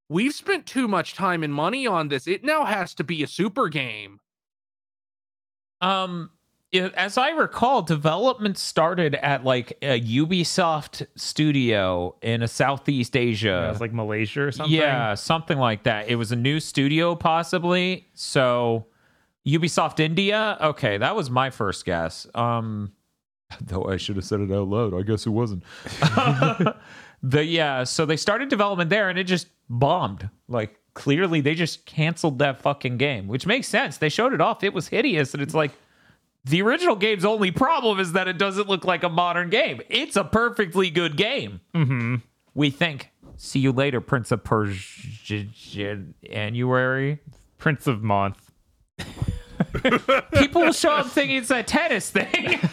"We've 0.08 0.34
spent 0.34 0.66
too 0.66 0.88
much 0.88 1.14
time 1.14 1.42
and 1.42 1.54
money 1.54 1.86
on 1.86 2.08
this. 2.08 2.26
It 2.26 2.42
now 2.42 2.64
has 2.64 2.94
to 2.94 3.04
be 3.04 3.22
a 3.22 3.26
super 3.26 3.68
game." 3.68 4.20
um, 5.80 6.30
as 6.72 7.16
I 7.16 7.30
recall, 7.30 7.82
development 7.82 8.58
started 8.58 9.14
at 9.16 9.44
like 9.44 9.78
a 9.80 10.00
Ubisoft 10.00 11.06
studio 11.16 12.14
in 12.20 12.42
a 12.42 12.48
Southeast 12.48 13.16
Asia. 13.16 13.66
it 13.66 13.72
was 13.72 13.80
like 13.80 13.92
Malaysia 13.92 14.42
or 14.42 14.52
something. 14.52 14.74
Yeah, 14.74 15.14
something 15.14 15.58
like 15.58 15.84
that. 15.84 16.08
It 16.08 16.16
was 16.16 16.30
a 16.30 16.36
new 16.36 16.60
studio, 16.60 17.14
possibly. 17.14 18.08
So, 18.14 18.86
Ubisoft 19.46 19.98
India. 19.98 20.58
Okay, 20.60 20.98
that 20.98 21.16
was 21.16 21.30
my 21.30 21.48
first 21.50 21.86
guess. 21.86 22.26
Um, 22.34 22.92
though 23.62 23.84
I 23.84 23.96
should 23.96 24.16
have 24.16 24.26
said 24.26 24.40
it 24.40 24.52
out 24.52 24.68
loud. 24.68 24.94
I 24.94 25.02
guess 25.02 25.26
it 25.26 25.30
wasn't. 25.30 25.62
the 27.22 27.44
yeah. 27.44 27.84
So 27.84 28.04
they 28.04 28.16
started 28.16 28.50
development 28.50 28.90
there, 28.90 29.08
and 29.08 29.18
it 29.18 29.24
just 29.24 29.48
bombed. 29.70 30.28
Like 30.48 30.78
clearly, 30.92 31.40
they 31.40 31.54
just 31.54 31.86
canceled 31.86 32.40
that 32.40 32.60
fucking 32.60 32.98
game, 32.98 33.26
which 33.26 33.46
makes 33.46 33.68
sense. 33.68 33.96
They 33.96 34.10
showed 34.10 34.34
it 34.34 34.42
off. 34.42 34.62
It 34.62 34.74
was 34.74 34.88
hideous, 34.88 35.32
and 35.32 35.42
it's 35.42 35.54
like. 35.54 35.72
The 36.48 36.62
original 36.62 36.96
game's 36.96 37.24
only 37.24 37.50
problem 37.50 38.00
is 38.00 38.12
that 38.12 38.28
it 38.28 38.38
doesn't 38.38 38.68
look 38.68 38.84
like 38.84 39.02
a 39.02 39.08
modern 39.08 39.50
game. 39.50 39.80
It's 39.88 40.16
a 40.16 40.24
perfectly 40.24 40.90
good 40.90 41.16
game 41.16 41.60
Mm-hmm. 41.74 42.16
we 42.54 42.70
think. 42.70 43.10
See 43.36 43.58
you 43.60 43.70
later, 43.72 44.00
Prince 44.00 44.32
of 44.32 44.42
Persia. 44.44 45.44
January. 46.24 47.18
Prince 47.58 47.86
of 47.86 48.02
Month. 48.02 48.50
People 50.34 50.62
will 50.62 50.72
show 50.72 50.90
up 50.92 51.06
thinking 51.06 51.36
it's 51.36 51.50
a 51.50 51.62
tennis 51.62 52.10
thing. 52.10 52.60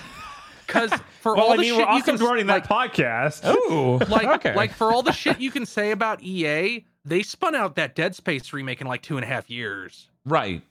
Because 0.68 0.90
for 1.22 1.36
Well, 1.36 1.46
all 1.46 1.54
I 1.54 1.58
the 1.58 1.62
mean, 1.62 1.70
shit 1.76 1.78
we're 1.78 1.94
you 1.94 2.00
also 2.02 2.18
can 2.18 2.26
running 2.26 2.48
like, 2.48 2.68
that 2.68 2.72
podcast. 2.76 3.46
Ooh, 3.70 4.00
like 4.12 4.26
okay. 4.40 4.56
like 4.56 4.74
for 4.74 4.92
all 4.92 5.04
the 5.04 5.12
shit 5.12 5.40
you 5.40 5.52
can 5.52 5.64
say 5.64 5.92
about 5.92 6.24
EA, 6.24 6.84
they 7.06 7.22
spun 7.22 7.54
out 7.54 7.76
that 7.76 7.94
Dead 7.94 8.16
Space 8.16 8.52
remake 8.52 8.82
in 8.82 8.88
like 8.88 9.04
two 9.04 9.16
and 9.16 9.24
a 9.24 9.28
half 9.28 9.48
years 9.48 10.10
right. 10.26 10.64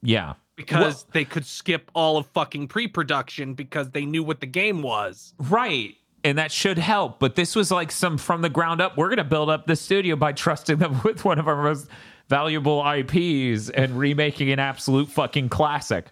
Yeah. 0.00 0.32
Because 0.56 1.04
they 1.12 1.24
could 1.24 1.46
skip 1.46 1.90
all 1.94 2.16
of 2.16 2.26
fucking 2.26 2.68
pre-production 2.68 3.54
because 3.54 3.90
they 3.90 4.04
knew 4.04 4.22
what 4.22 4.40
the 4.40 4.46
game 4.46 4.82
was. 4.82 5.34
Right. 5.38 5.96
And 6.24 6.38
that 6.38 6.52
should 6.52 6.78
help. 6.78 7.18
But 7.18 7.34
this 7.34 7.56
was 7.56 7.70
like 7.70 7.90
some 7.90 8.18
from 8.18 8.42
the 8.42 8.48
ground 8.48 8.80
up. 8.80 8.96
We're 8.96 9.08
going 9.08 9.16
to 9.16 9.24
build 9.24 9.50
up 9.50 9.66
the 9.66 9.76
studio 9.76 10.14
by 10.16 10.32
trusting 10.32 10.78
them 10.78 11.00
with 11.04 11.24
one 11.24 11.38
of 11.38 11.48
our 11.48 11.62
most 11.62 11.88
valuable 12.28 12.84
IPs 12.86 13.70
and 13.70 13.98
remaking 13.98 14.50
an 14.50 14.58
absolute 14.58 15.08
fucking 15.08 15.48
classic. 15.48 16.06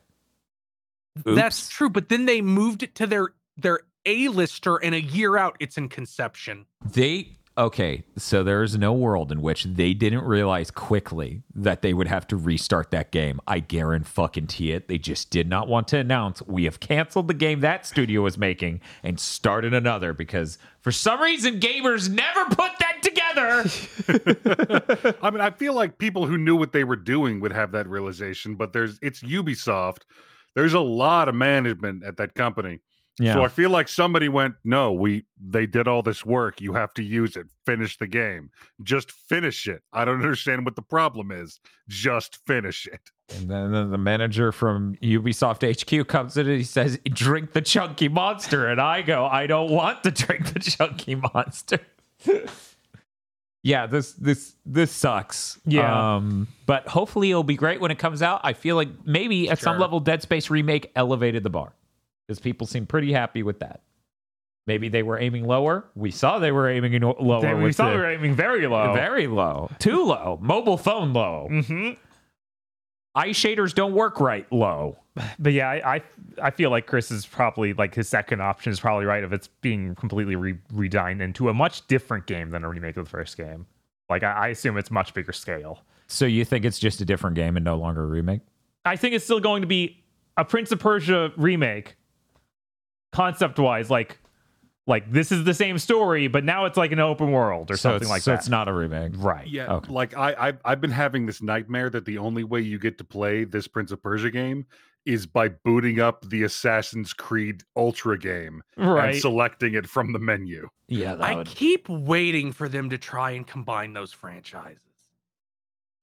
That's 1.24 1.68
true, 1.68 1.90
but 1.90 2.08
then 2.08 2.26
they 2.26 2.40
moved 2.40 2.82
it 2.82 2.94
to 2.96 3.06
their 3.06 3.28
their 3.56 3.80
A-lister 4.06 4.76
and 4.76 4.94
a 4.94 5.00
year 5.00 5.36
out 5.36 5.56
it's 5.60 5.76
in 5.76 5.88
conception. 5.88 6.66
They 6.84 7.36
okay, 7.60 8.02
so 8.16 8.42
there's 8.42 8.78
no 8.78 8.92
world 8.92 9.30
in 9.30 9.42
which 9.42 9.64
they 9.64 9.92
didn't 9.92 10.24
realize 10.24 10.70
quickly 10.70 11.42
that 11.54 11.82
they 11.82 11.92
would 11.92 12.08
have 12.08 12.26
to 12.28 12.36
restart 12.36 12.90
that 12.90 13.12
game. 13.12 13.38
I 13.46 13.60
guarantee 13.60 14.72
it. 14.72 14.88
They 14.88 14.96
just 14.96 15.30
did 15.30 15.46
not 15.46 15.68
want 15.68 15.86
to 15.88 15.98
announce 15.98 16.40
we 16.42 16.64
have 16.64 16.80
canceled 16.80 17.28
the 17.28 17.34
game 17.34 17.60
that 17.60 17.86
studio 17.86 18.22
was 18.22 18.38
making 18.38 18.80
and 19.02 19.20
started 19.20 19.74
another 19.74 20.14
because 20.14 20.58
for 20.80 20.90
some 20.90 21.20
reason 21.20 21.60
gamers 21.60 22.08
never 22.08 22.46
put 22.46 22.72
that 22.78 23.02
together. 23.02 23.64
I 25.22 25.30
mean, 25.30 25.42
I 25.42 25.50
feel 25.50 25.74
like 25.74 25.98
people 25.98 26.26
who 26.26 26.38
knew 26.38 26.56
what 26.56 26.72
they 26.72 26.84
were 26.84 26.96
doing 26.96 27.40
would 27.40 27.52
have 27.52 27.72
that 27.72 27.86
realization, 27.86 28.54
but 28.54 28.72
there's 28.72 28.98
it's 29.02 29.22
Ubisoft. 29.22 30.02
There's 30.54 30.74
a 30.74 30.80
lot 30.80 31.28
of 31.28 31.34
management 31.34 32.04
at 32.04 32.16
that 32.16 32.34
company. 32.34 32.80
So 33.20 33.44
I 33.44 33.48
feel 33.48 33.70
like 33.70 33.88
somebody 33.88 34.28
went, 34.28 34.54
"No, 34.64 34.92
we 34.92 35.24
they 35.38 35.66
did 35.66 35.86
all 35.86 36.02
this 36.02 36.24
work. 36.24 36.60
You 36.60 36.72
have 36.74 36.94
to 36.94 37.02
use 37.02 37.36
it. 37.36 37.46
Finish 37.66 37.98
the 37.98 38.06
game. 38.06 38.50
Just 38.82 39.12
finish 39.12 39.66
it. 39.66 39.82
I 39.92 40.04
don't 40.04 40.16
understand 40.22 40.64
what 40.64 40.76
the 40.76 40.82
problem 40.82 41.30
is. 41.30 41.60
Just 41.88 42.38
finish 42.46 42.86
it." 42.86 43.10
And 43.36 43.48
then 43.48 43.90
the 43.90 43.98
manager 43.98 44.52
from 44.52 44.96
Ubisoft 44.96 45.62
HQ 45.62 46.08
comes 46.08 46.36
in 46.36 46.48
and 46.48 46.56
he 46.56 46.64
says, 46.64 46.98
Drink 47.04 47.52
the 47.52 47.60
chunky 47.60 48.08
monster. 48.08 48.66
And 48.66 48.80
I 48.80 49.02
go, 49.02 49.24
I 49.24 49.46
don't 49.46 49.70
want 49.70 50.02
to 50.04 50.10
drink 50.10 50.52
the 50.52 50.58
chunky 50.58 51.14
monster. 51.14 51.78
yeah, 53.62 53.86
this 53.86 54.12
this 54.14 54.56
this 54.66 54.90
sucks. 54.90 55.58
Yeah. 55.64 56.16
Um, 56.16 56.48
but 56.66 56.88
hopefully 56.88 57.30
it'll 57.30 57.44
be 57.44 57.56
great 57.56 57.80
when 57.80 57.90
it 57.90 57.98
comes 57.98 58.22
out. 58.22 58.40
I 58.42 58.52
feel 58.52 58.76
like 58.76 58.88
maybe 59.04 59.48
at 59.48 59.58
some 59.58 59.78
level 59.78 60.00
Dead 60.00 60.22
Space 60.22 60.50
remake 60.50 60.90
elevated 60.96 61.42
the 61.42 61.50
bar. 61.50 61.74
Because 62.30 62.38
people 62.38 62.64
seem 62.64 62.86
pretty 62.86 63.12
happy 63.12 63.42
with 63.42 63.58
that. 63.58 63.80
Maybe 64.68 64.88
they 64.88 65.02
were 65.02 65.18
aiming 65.18 65.48
lower. 65.48 65.86
We 65.96 66.12
saw 66.12 66.38
they 66.38 66.52
were 66.52 66.70
aiming 66.70 67.00
lower. 67.02 67.40
Then 67.40 67.60
we 67.60 67.72
saw 67.72 67.88
the- 67.88 67.96
we 67.96 68.00
were 68.02 68.08
aiming 68.08 68.36
very 68.36 68.68
low. 68.68 68.94
very 68.94 69.26
low. 69.26 69.68
Too 69.80 70.04
low. 70.04 70.38
Mobile 70.40 70.76
phone 70.76 71.12
low. 71.12 71.48
Mm-hmm. 71.50 71.90
Eye 73.16 73.30
shaders 73.30 73.74
don't 73.74 73.94
work 73.94 74.20
right 74.20 74.46
low. 74.52 74.96
But 75.40 75.54
yeah, 75.54 75.68
I, 75.68 75.96
I 75.96 76.02
I 76.40 76.50
feel 76.52 76.70
like 76.70 76.86
Chris 76.86 77.10
is 77.10 77.26
probably 77.26 77.72
like 77.72 77.96
his 77.96 78.08
second 78.08 78.40
option 78.40 78.70
is 78.70 78.78
probably 78.78 79.06
right 79.06 79.24
if 79.24 79.32
it's 79.32 79.48
being 79.48 79.96
completely 79.96 80.36
re- 80.36 80.58
redesigned 80.72 81.20
into 81.20 81.48
a 81.48 81.52
much 81.54 81.84
different 81.88 82.26
game 82.26 82.50
than 82.50 82.62
a 82.62 82.68
remake 82.68 82.96
of 82.96 83.06
the 83.06 83.10
first 83.10 83.36
game. 83.36 83.66
Like 84.08 84.22
I, 84.22 84.30
I 84.30 84.48
assume 84.50 84.76
it's 84.78 84.92
much 84.92 85.14
bigger 85.14 85.32
scale. 85.32 85.80
So 86.06 86.26
you 86.26 86.44
think 86.44 86.64
it's 86.64 86.78
just 86.78 87.00
a 87.00 87.04
different 87.04 87.34
game 87.34 87.56
and 87.56 87.64
no 87.64 87.76
longer 87.76 88.04
a 88.04 88.06
remake? 88.06 88.42
I 88.84 88.94
think 88.94 89.16
it's 89.16 89.24
still 89.24 89.40
going 89.40 89.62
to 89.62 89.66
be 89.66 90.04
a 90.36 90.44
Prince 90.44 90.70
of 90.70 90.78
Persia 90.78 91.32
remake, 91.36 91.96
concept 93.12 93.58
wise. 93.58 93.90
Like 93.90 94.18
like 94.86 95.10
this 95.12 95.30
is 95.30 95.44
the 95.44 95.54
same 95.54 95.78
story, 95.78 96.26
but 96.26 96.44
now 96.44 96.64
it's 96.64 96.76
like 96.76 96.90
an 96.92 96.98
open 97.00 97.30
world 97.30 97.70
or 97.70 97.76
so 97.76 97.90
something 97.92 98.08
like 98.08 98.22
so 98.22 98.32
that. 98.32 98.38
So 98.38 98.40
it's 98.40 98.48
not 98.48 98.68
a 98.68 98.72
remake. 98.72 99.12
right. 99.16 99.46
Yeah. 99.46 99.72
Okay. 99.74 99.92
Like 99.92 100.16
I, 100.16 100.48
I 100.48 100.52
I've 100.64 100.80
been 100.80 100.90
having 100.90 101.26
this 101.26 101.40
nightmare 101.42 101.90
that 101.90 102.04
the 102.06 102.18
only 102.18 102.44
way 102.44 102.60
you 102.60 102.78
get 102.78 102.98
to 102.98 103.04
play 103.04 103.44
this 103.44 103.68
Prince 103.68 103.92
of 103.92 104.02
Persia 104.02 104.30
game 104.30 104.66
is 105.06 105.26
by 105.26 105.48
booting 105.48 105.98
up 105.98 106.28
the 106.28 106.42
Assassin's 106.42 107.14
Creed 107.14 107.62
Ultra 107.74 108.18
game 108.18 108.62
Right. 108.76 109.12
and 109.14 109.18
selecting 109.20 109.74
it 109.74 109.86
from 109.86 110.12
the 110.12 110.18
menu. 110.18 110.68
Yeah, 110.88 111.14
that 111.14 111.24
I 111.24 111.34
would, 111.36 111.46
keep 111.46 111.88
waiting 111.88 112.52
for 112.52 112.68
them 112.68 112.90
to 112.90 112.98
try 112.98 113.30
and 113.30 113.46
combine 113.46 113.94
those 113.94 114.12
franchises. 114.12 114.82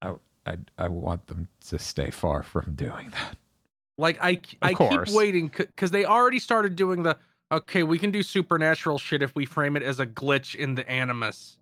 I, 0.02 0.14
I, 0.46 0.56
I 0.78 0.88
want 0.88 1.28
them 1.28 1.46
to 1.68 1.78
stay 1.78 2.10
far 2.10 2.42
from 2.42 2.74
doing 2.74 3.10
that. 3.10 3.36
Like 3.98 4.18
I, 4.22 4.40
I 4.62 4.74
keep 4.74 5.08
waiting 5.08 5.48
because 5.56 5.90
they 5.90 6.04
already 6.04 6.38
started 6.38 6.76
doing 6.76 7.02
the 7.02 7.16
okay. 7.50 7.82
We 7.82 7.98
can 7.98 8.12
do 8.12 8.22
supernatural 8.22 8.98
shit 8.98 9.22
if 9.22 9.34
we 9.34 9.44
frame 9.44 9.76
it 9.76 9.82
as 9.82 9.98
a 9.98 10.06
glitch 10.06 10.54
in 10.54 10.76
the 10.76 10.88
animus, 10.88 11.58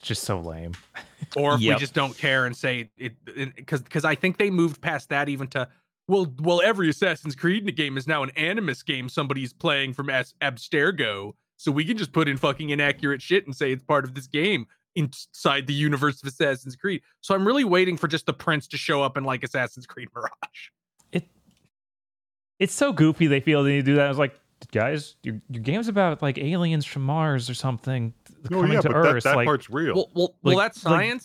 just 0.00 0.22
so 0.22 0.38
lame. 0.40 0.72
or 1.36 1.54
if 1.54 1.60
Yep. 1.60 1.74
we 1.76 1.80
just 1.80 1.94
don't 1.94 2.16
care 2.16 2.46
and 2.46 2.56
say 2.56 2.88
it 2.96 3.12
because 3.56 3.82
because 3.82 4.04
I 4.04 4.14
think 4.14 4.38
they 4.38 4.50
moved 4.50 4.80
past 4.80 5.08
that 5.08 5.28
even 5.28 5.48
to 5.48 5.68
well 6.06 6.32
well 6.40 6.62
every 6.62 6.88
Assassin's 6.88 7.34
Creed 7.34 7.60
in 7.60 7.66
the 7.66 7.72
game 7.72 7.96
is 7.96 8.06
now 8.06 8.22
an 8.22 8.30
animus 8.36 8.84
game 8.84 9.08
somebody's 9.08 9.52
playing 9.52 9.94
from 9.94 10.10
As- 10.10 10.34
Abstergo, 10.40 11.32
so 11.56 11.72
we 11.72 11.84
can 11.84 11.96
just 11.98 12.12
put 12.12 12.28
in 12.28 12.36
fucking 12.36 12.70
inaccurate 12.70 13.20
shit 13.20 13.46
and 13.46 13.56
say 13.56 13.72
it's 13.72 13.82
part 13.82 14.04
of 14.04 14.14
this 14.14 14.28
game 14.28 14.66
inside 14.96 15.66
the 15.66 15.74
universe 15.74 16.20
of 16.22 16.26
Assassin's 16.28 16.74
Creed. 16.74 17.02
So 17.20 17.34
I'm 17.34 17.46
really 17.46 17.64
waiting 17.64 17.96
for 17.96 18.08
just 18.08 18.26
the 18.26 18.32
prince 18.32 18.66
to 18.68 18.76
show 18.76 19.02
up 19.02 19.16
in 19.16 19.22
like 19.24 19.44
Assassin's 19.44 19.86
Creed 19.86 20.08
Mirage. 20.14 20.30
It 21.12 21.28
it's 22.58 22.74
so 22.74 22.92
goofy. 22.92 23.26
They 23.28 23.40
feel 23.40 23.62
they 23.62 23.72
need 23.72 23.84
to 23.84 23.92
do 23.92 23.94
that. 23.96 24.06
I 24.06 24.08
was 24.08 24.18
like, 24.18 24.34
guys, 24.72 25.16
your 25.22 25.40
your 25.50 25.62
game's 25.62 25.88
about 25.88 26.22
like 26.22 26.38
aliens 26.38 26.84
from 26.86 27.02
Mars 27.02 27.48
or 27.48 27.54
something 27.54 28.12
Oh 28.46 28.48
coming 28.48 28.72
yeah, 28.72 28.80
to 28.80 28.88
but 28.88 29.02
that, 29.02 29.14
Earth. 29.16 29.24
that 29.24 29.36
like, 29.36 29.46
part's 29.46 29.70
real. 29.70 29.94
Well, 29.94 30.10
well, 30.14 30.34
well 30.42 30.56
Like- 30.56 30.64
that's 30.72 30.84
like- 30.84 31.20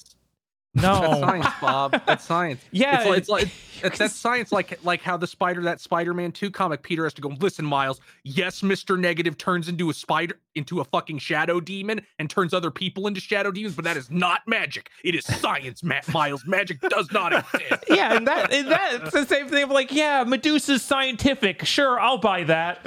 science. 0.80 1.02
That's 1.02 1.20
science, 1.20 1.56
Bob. 1.60 2.02
That's 2.06 2.24
science. 2.24 2.62
yeah, 2.72 3.02
it's 3.02 3.08
like, 3.08 3.18
it's 3.18 3.30
like 3.30 3.48
it's, 3.84 3.98
that's 3.98 4.16
science. 4.16 4.52
Like 4.52 4.80
like 4.84 5.02
how 5.02 5.18
the 5.18 5.28
spider 5.28 5.62
that 5.64 5.82
Spider-Man 5.82 6.32
Two 6.32 6.50
comic, 6.52 6.82
Peter 6.84 7.04
has 7.04 7.14
to 7.16 7.22
go. 7.22 7.30
Listen, 7.40 7.66
Miles. 7.66 8.00
Yes, 8.24 8.64
Mister 8.64 8.98
Negative 8.98 9.38
turns 9.38 9.68
into 9.68 9.90
a 9.90 9.94
spider, 9.94 10.40
into 10.56 10.80
a 10.80 10.86
fucking 10.86 11.20
shadow 11.20 11.60
demon, 11.60 12.02
and 12.20 12.30
turns 12.30 12.54
other 12.54 12.72
people 12.72 13.08
into 13.08 13.20
shadow 13.20 13.52
demons. 13.52 13.76
But 13.76 13.86
that 13.86 13.98
is 13.98 14.10
not 14.10 14.42
magic. 14.48 14.90
It 15.04 15.16
is 15.16 15.26
science, 15.26 15.84
Ma- 15.84 16.00
Miles. 16.12 16.46
Magic 16.46 16.80
does 16.82 17.12
not 17.12 17.34
exist. 17.34 17.84
yeah, 17.90 18.16
and 18.16 18.28
that 18.28 18.54
and 18.54 18.72
that's 18.72 19.12
the 19.12 19.26
same 19.26 19.48
thing. 19.48 19.64
of 19.64 19.72
like, 19.72 19.92
yeah, 19.92 20.24
Medusa's 20.24 20.82
scientific. 20.82 21.66
Sure, 21.66 22.00
I'll 22.00 22.18
buy 22.18 22.44
that. 22.46 22.80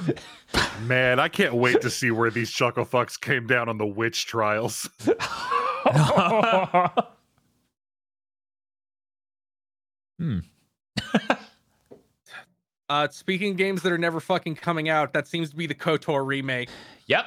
Man, 0.87 1.19
I 1.19 1.29
can't 1.29 1.55
wait 1.55 1.81
to 1.83 1.91
see 1.91 2.11
where 2.11 2.31
these 2.31 2.51
chuckle 2.51 2.85
fucks 2.85 3.21
came 3.21 3.47
down 3.47 3.69
on 3.69 3.79
the 3.79 3.87
witch 3.87 4.27
trials. 4.27 4.89
Hmm. 10.19 10.39
Uh, 12.89 13.09
speaking 13.09 13.53
of 13.53 13.57
games 13.57 13.83
that 13.83 13.93
are 13.93 13.99
never 13.99 14.21
fucking 14.21 14.57
coming 14.57 14.89
out, 14.89 15.13
that 15.15 15.27
seems 15.27 15.51
to 15.51 15.57
be 15.57 15.67
the 15.67 15.75
Kotor 15.75 16.25
remake. 16.27 16.69
Yep. 17.07 17.25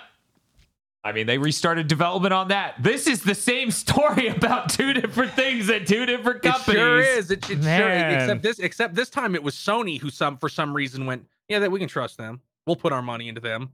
I 1.03 1.11
mean, 1.14 1.26
they 1.26 1.38
restarted 1.38 1.88
development 1.88 2.34
on 2.34 2.49
that. 2.49 2.76
This 2.81 3.07
is 3.07 3.23
the 3.23 3.34
same 3.34 3.72
story 3.72 4.27
about 4.35 4.69
two 4.69 4.93
different 4.93 5.34
things 5.34 5.69
at 5.69 5.88
two 5.88 6.05
different 6.05 6.41
companies. 6.41 6.68
It 6.68 6.80
sure 6.80 6.99
is. 6.99 7.31
It, 7.31 7.49
it 7.49 7.55
sure 7.55 7.57
Man. 7.64 8.22
except 8.22 8.43
this 8.43 8.59
except 8.59 8.93
this 8.95 9.09
time 9.09 9.34
it 9.34 9.41
was 9.41 9.55
Sony 9.55 9.99
who 9.99 10.09
some 10.09 10.38
for 10.38 10.49
some 10.49 10.76
reason 10.76 11.05
went, 11.05 11.26
yeah, 11.47 11.59
that 11.59 11.72
we 11.72 11.80
can 11.80 11.88
trust 11.88 12.18
them. 12.18 12.41
We'll 12.65 12.76
put 12.76 12.91
our 12.93 13.01
money 13.01 13.30
into 13.30 13.41
them. 13.41 13.72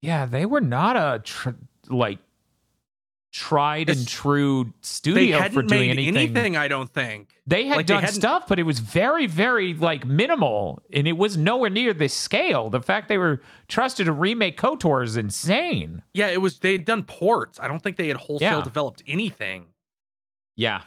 Yeah, 0.00 0.26
they 0.26 0.46
were 0.46 0.60
not 0.60 0.96
a 0.96 1.20
tr- 1.22 1.50
like 1.88 2.18
tried 3.34 3.88
and 3.90 3.98
It's- 4.02 4.06
true 4.08 4.72
studio 4.80 5.38
hadn't 5.38 5.54
for 5.54 5.62
doing 5.62 5.80
made 5.88 5.90
anything. 5.90 6.16
anything. 6.16 6.56
I 6.56 6.68
don't 6.68 6.88
think. 6.88 7.30
They 7.48 7.66
had 7.66 7.78
Like, 7.78 7.86
done 7.86 8.02
hadn't- 8.04 8.14
stuff, 8.14 8.46
but 8.46 8.60
it 8.60 8.62
was 8.62 8.78
very, 8.78 9.26
very 9.26 9.74
like 9.74 10.06
minimal, 10.06 10.80
and 10.92 11.08
it 11.08 11.16
was 11.16 11.36
nowhere 11.36 11.68
near 11.68 11.92
this 11.92 12.14
scale. 12.14 12.70
The 12.70 12.80
fact 12.80 13.08
they 13.08 13.18
were 13.18 13.42
trusted 13.66 14.06
to 14.06 14.12
remake 14.12 14.56
KOTOR 14.56 15.02
is 15.02 15.16
insane. 15.16 16.02
Yeah, 16.12 16.28
it 16.28 16.40
was. 16.40 16.60
They 16.60 16.72
had 16.72 16.84
done 16.84 17.02
ports. 17.02 17.58
I 17.58 17.66
don't 17.66 17.80
think 17.82 17.96
they 17.96 18.06
had 18.06 18.18
wholesale 18.18 18.58
Yeah. 18.58 18.62
developed 18.62 19.02
anything. 19.06 19.66
Yeah, 20.54 20.82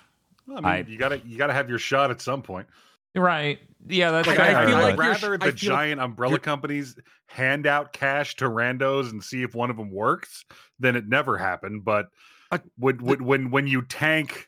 I 0.49 0.53
mean, 0.55 0.65
I- 0.65 0.85
you 0.87 0.97
gotta 0.97 1.21
you 1.25 1.37
gotta 1.37 1.53
have 1.53 1.67
your 1.69 1.79
shot 1.79 2.11
at 2.11 2.21
some 2.21 2.41
point. 2.41 2.67
right. 3.13 3.59
Yeah, 3.89 4.11
that's 4.11 4.27
Like, 4.27 4.39
I 4.39 4.63
I, 4.63 4.65
feel 4.65 4.75
would 4.77 4.83
like 4.83 4.97
rather 4.97 5.37
the 5.37 5.45
feel- 5.45 5.53
giant 5.53 5.99
umbrella 6.01 6.39
companies 6.39 6.95
hand 7.27 7.65
out 7.67 7.93
cash 7.93 8.35
to 8.37 8.45
randos 8.45 9.11
and 9.11 9.23
see 9.23 9.43
if 9.43 9.53
one 9.55 9.69
of 9.69 9.77
them 9.77 9.91
works 9.91 10.45
than 10.79 10.95
it 10.95 11.07
never 11.07 11.37
happened. 11.37 11.83
But 11.85 12.07
would 12.77 13.01
would 13.01 13.21
when 13.21 13.51
when 13.51 13.67
you 13.67 13.81
tank 13.83 14.47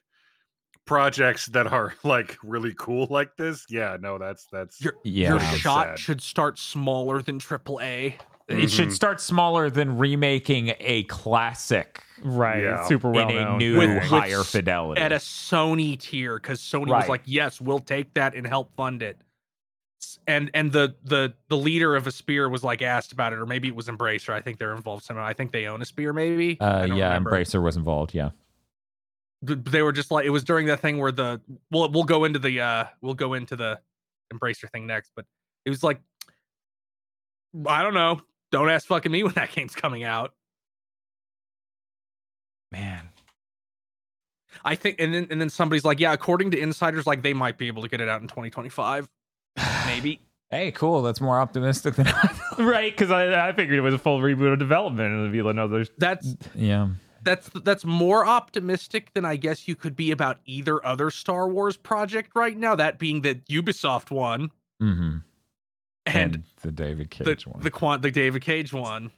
projects 0.85 1.45
that 1.47 1.67
are 1.67 1.93
like 2.03 2.37
really 2.43 2.73
cool 2.77 3.07
like 3.09 3.35
this, 3.37 3.65
yeah, 3.69 3.97
no, 3.99 4.17
that's 4.17 4.47
that's 4.51 4.81
Your, 4.81 4.93
Yeah. 5.03 5.29
your 5.31 5.39
shot 5.39 5.85
sad. 5.87 5.99
should 5.99 6.21
start 6.21 6.57
smaller 6.57 7.21
than 7.21 7.39
AAA. 7.39 8.15
it 8.47 8.71
should 8.71 8.87
Mhm. 8.87 8.93
start 8.93 9.21
smaller 9.21 9.69
than 9.69 9.97
remaking 9.99 10.73
a 10.79 11.03
classic 11.03 12.03
Right. 12.23 12.63
Yeah. 12.63 12.83
Super 12.87 13.11
well 13.11 13.29
in 13.29 13.37
a 13.37 13.41
known. 13.45 13.57
new 13.59 13.77
With- 13.77 13.89
thing. 13.89 13.95
with 13.99 14.03
higher 14.05 14.43
fidelity. 14.43 14.99
at 14.99 15.11
a 15.11 15.17
Sony 15.17 15.97
tier 15.99 16.37
because 16.39 16.59
Sony 16.59 16.87
was 16.89 17.07
like, 17.07 17.21
"Yes, 17.25 17.61
we'll 17.61 17.79
take 17.79 18.13
that 18.15 18.33
and 18.35 18.45
help 18.47 18.75
fund 18.75 19.01
it." 19.03 19.21
And 20.27 20.49
and 20.53 20.71
the 20.71 20.95
the 21.03 21.33
the 21.49 21.57
leader 21.57 21.95
of 21.95 22.05
Aspyr 22.05 22.49
was 22.49 22.63
like 22.63 22.81
asked 22.81 23.11
about 23.11 23.33
it, 23.33 23.39
or 23.39 23.45
maybe 23.45 23.67
it 23.67 23.75
was 23.75 23.87
Embracer. 23.87 24.33
I 24.33 24.41
think 24.41 24.57
they're 24.57 24.73
involved 24.73 25.03
somehow. 25.03 25.25
I 25.25 25.33
think 25.33 25.51
they 25.51 25.65
own 25.65 25.81
Aspyr, 25.81 26.13
maybe. 26.13 26.59
Uh, 26.59 26.85
yeah, 26.85 27.07
remember. 27.07 27.31
Embracer 27.31 27.61
was 27.61 27.75
involved. 27.75 28.13
Yeah, 28.13 28.29
They 29.41 29.81
were 29.81 29.91
just 29.91 30.09
like 30.11 30.25
it 30.25 30.29
was 30.29 30.43
during 30.43 30.67
that 30.67 30.79
thing 30.79 30.99
where 30.99 31.11
the 31.11 31.41
we'll 31.69 31.89
we'll 31.91 32.03
go 32.05 32.23
into 32.23 32.39
the 32.39 32.61
uh 32.61 32.85
we'll 33.01 33.13
go 33.13 33.33
into 33.33 33.55
the 33.55 33.79
Embracer 34.33 34.69
thing 34.71 34.87
next, 34.87 35.11
but 35.15 35.25
it 35.65 35.69
was 35.69 35.83
like 35.83 35.99
I 37.67 37.83
don't 37.83 37.93
know. 37.93 38.21
Don't 38.51 38.69
ask 38.69 38.87
fucking 38.87 39.11
me 39.11 39.23
when 39.23 39.33
that 39.33 39.51
game's 39.51 39.75
coming 39.75 40.03
out. 40.03 40.33
Man. 42.71 43.09
I 44.65 44.75
think, 44.75 44.97
and 44.99 45.13
then 45.13 45.27
and 45.29 45.39
then 45.39 45.49
somebody's 45.49 45.85
like, 45.85 45.99
yeah, 45.99 46.13
according 46.13 46.51
to 46.51 46.59
insiders, 46.59 47.07
like 47.07 47.21
they 47.21 47.33
might 47.33 47.57
be 47.57 47.67
able 47.67 47.81
to 47.81 47.87
get 47.87 48.01
it 48.01 48.09
out 48.09 48.21
in 48.21 48.27
2025, 48.27 49.07
maybe. 49.99 50.21
hey, 50.49 50.71
cool. 50.71 51.01
That's 51.01 51.21
more 51.21 51.39
optimistic 51.39 51.95
than 51.95 52.07
I 52.07 52.11
thought. 52.11 52.59
Right, 52.59 52.91
because 52.91 53.09
I, 53.09 53.49
I 53.49 53.53
figured 53.53 53.77
it 53.77 53.81
was 53.81 53.93
a 53.93 53.99
full 53.99 54.19
reboot 54.19 54.53
of 54.53 54.59
development, 54.59 55.13
and 55.13 55.21
it'd 55.21 55.31
be 55.31 55.41
like, 55.41 55.89
That's 55.97 56.35
Yeah, 56.55 56.89
that's 57.23 57.49
that's 57.63 57.85
more 57.85 58.25
optimistic 58.25 59.13
than 59.13 59.25
I 59.25 59.35
guess 59.35 59.67
you 59.67 59.75
could 59.75 59.95
be 59.95 60.11
about 60.11 60.39
either 60.45 60.85
other 60.85 61.11
Star 61.11 61.47
Wars 61.47 61.77
project 61.77 62.31
right 62.35 62.57
now. 62.57 62.75
That 62.75 62.99
being 62.99 63.21
the 63.21 63.35
Ubisoft 63.49 64.11
one 64.11 64.51
mm-hmm. 64.81 65.17
and, 66.05 66.43
the 66.61 66.71
David 66.71 67.11
the 67.11 67.25
Cage 67.25 67.47
one. 67.47 67.61
the 67.61 67.71
quant 67.71 68.01
the 68.01 68.11
David 68.11 68.41
Cage 68.41 68.73
one. 68.73 69.11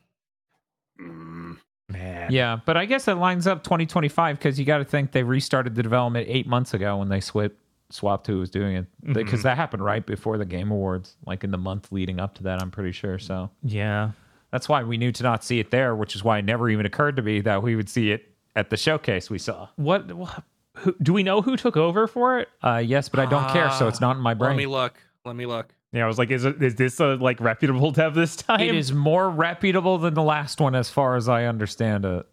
Mm, 0.99 1.57
man. 1.89 2.31
Yeah, 2.31 2.59
but 2.65 2.77
I 2.77 2.85
guess 2.85 3.07
it 3.07 3.15
lines 3.15 3.47
up 3.47 3.63
2025 3.63 4.37
because 4.37 4.59
you 4.59 4.65
got 4.65 4.79
to 4.79 4.85
think 4.85 5.11
they 5.11 5.23
restarted 5.23 5.75
the 5.75 5.83
development 5.83 6.27
eight 6.29 6.47
months 6.47 6.73
ago 6.73 6.97
when 6.97 7.09
they 7.09 7.19
swapped 7.19 7.57
swapped 7.91 8.27
who 8.27 8.39
was 8.39 8.49
doing 8.49 8.75
it 8.75 8.85
because 9.13 9.39
Mhm. 9.41 9.43
that 9.43 9.57
happened 9.57 9.83
right 9.83 10.05
before 10.05 10.37
the 10.37 10.45
Game 10.45 10.71
Awards, 10.71 11.15
like 11.25 11.43
in 11.43 11.51
the 11.51 11.57
month 11.57 11.91
leading 11.91 12.19
up 12.19 12.35
to 12.35 12.43
that. 12.43 12.61
I'm 12.61 12.71
pretty 12.71 12.91
sure. 12.91 13.19
So 13.19 13.49
Yeah. 13.63 14.11
that's 14.51 14.67
why 14.69 14.83
we 14.83 14.97
knew 14.97 15.11
to 15.11 15.23
not 15.23 15.43
see 15.43 15.59
it 15.59 15.71
there, 15.71 15.95
which 15.95 16.15
is 16.15 16.23
why 16.23 16.37
it 16.39 16.45
never 16.45 16.69
even 16.69 16.85
occurred 16.85 17.15
to 17.17 17.21
me 17.21 17.41
that 17.41 17.61
we 17.63 17.75
would 17.75 17.89
see 17.89 18.11
it 18.11 18.33
at 18.55 18.69
the 18.69 18.77
showcase 18.77 19.29
we 19.29 19.37
saw. 19.37 19.67
What, 19.75 20.11
what 20.13 20.43
who, 20.77 20.95
do 21.01 21.11
we 21.13 21.23
know 21.23 21.41
who 21.41 21.57
took 21.57 21.75
over 21.77 22.07
for 22.07 22.39
it? 22.39 22.49
Uh, 22.63 22.77
yes, 22.85 23.09
but 23.09 23.19
I 23.19 23.25
don't 23.25 23.49
care, 23.49 23.69
so 23.71 23.87
it's 23.87 23.99
not 24.01 24.15
in 24.15 24.21
my 24.21 24.33
brain. 24.33 24.51
Let 24.51 24.57
me 24.57 24.65
look. 24.67 24.99
Let 25.25 25.35
me 25.35 25.45
look. 25.45 25.73
Yeah, 25.93 26.05
I 26.05 26.07
was 26.07 26.17
like, 26.17 26.31
is 26.31 26.45
it 26.45 26.61
is 26.63 26.75
this 26.75 27.01
a 27.01 27.15
like 27.15 27.41
reputable 27.41 27.91
dev 27.91 28.15
this 28.15 28.37
time? 28.37 28.61
It 28.61 28.73
is 28.75 28.93
more 28.93 29.29
reputable 29.29 29.97
than 29.97 30.13
the 30.13 30.23
last 30.23 30.61
one, 30.61 30.73
as 30.75 30.89
far 30.89 31.17
as 31.17 31.27
I 31.27 31.43
understand 31.43 32.05
it. 32.05 32.25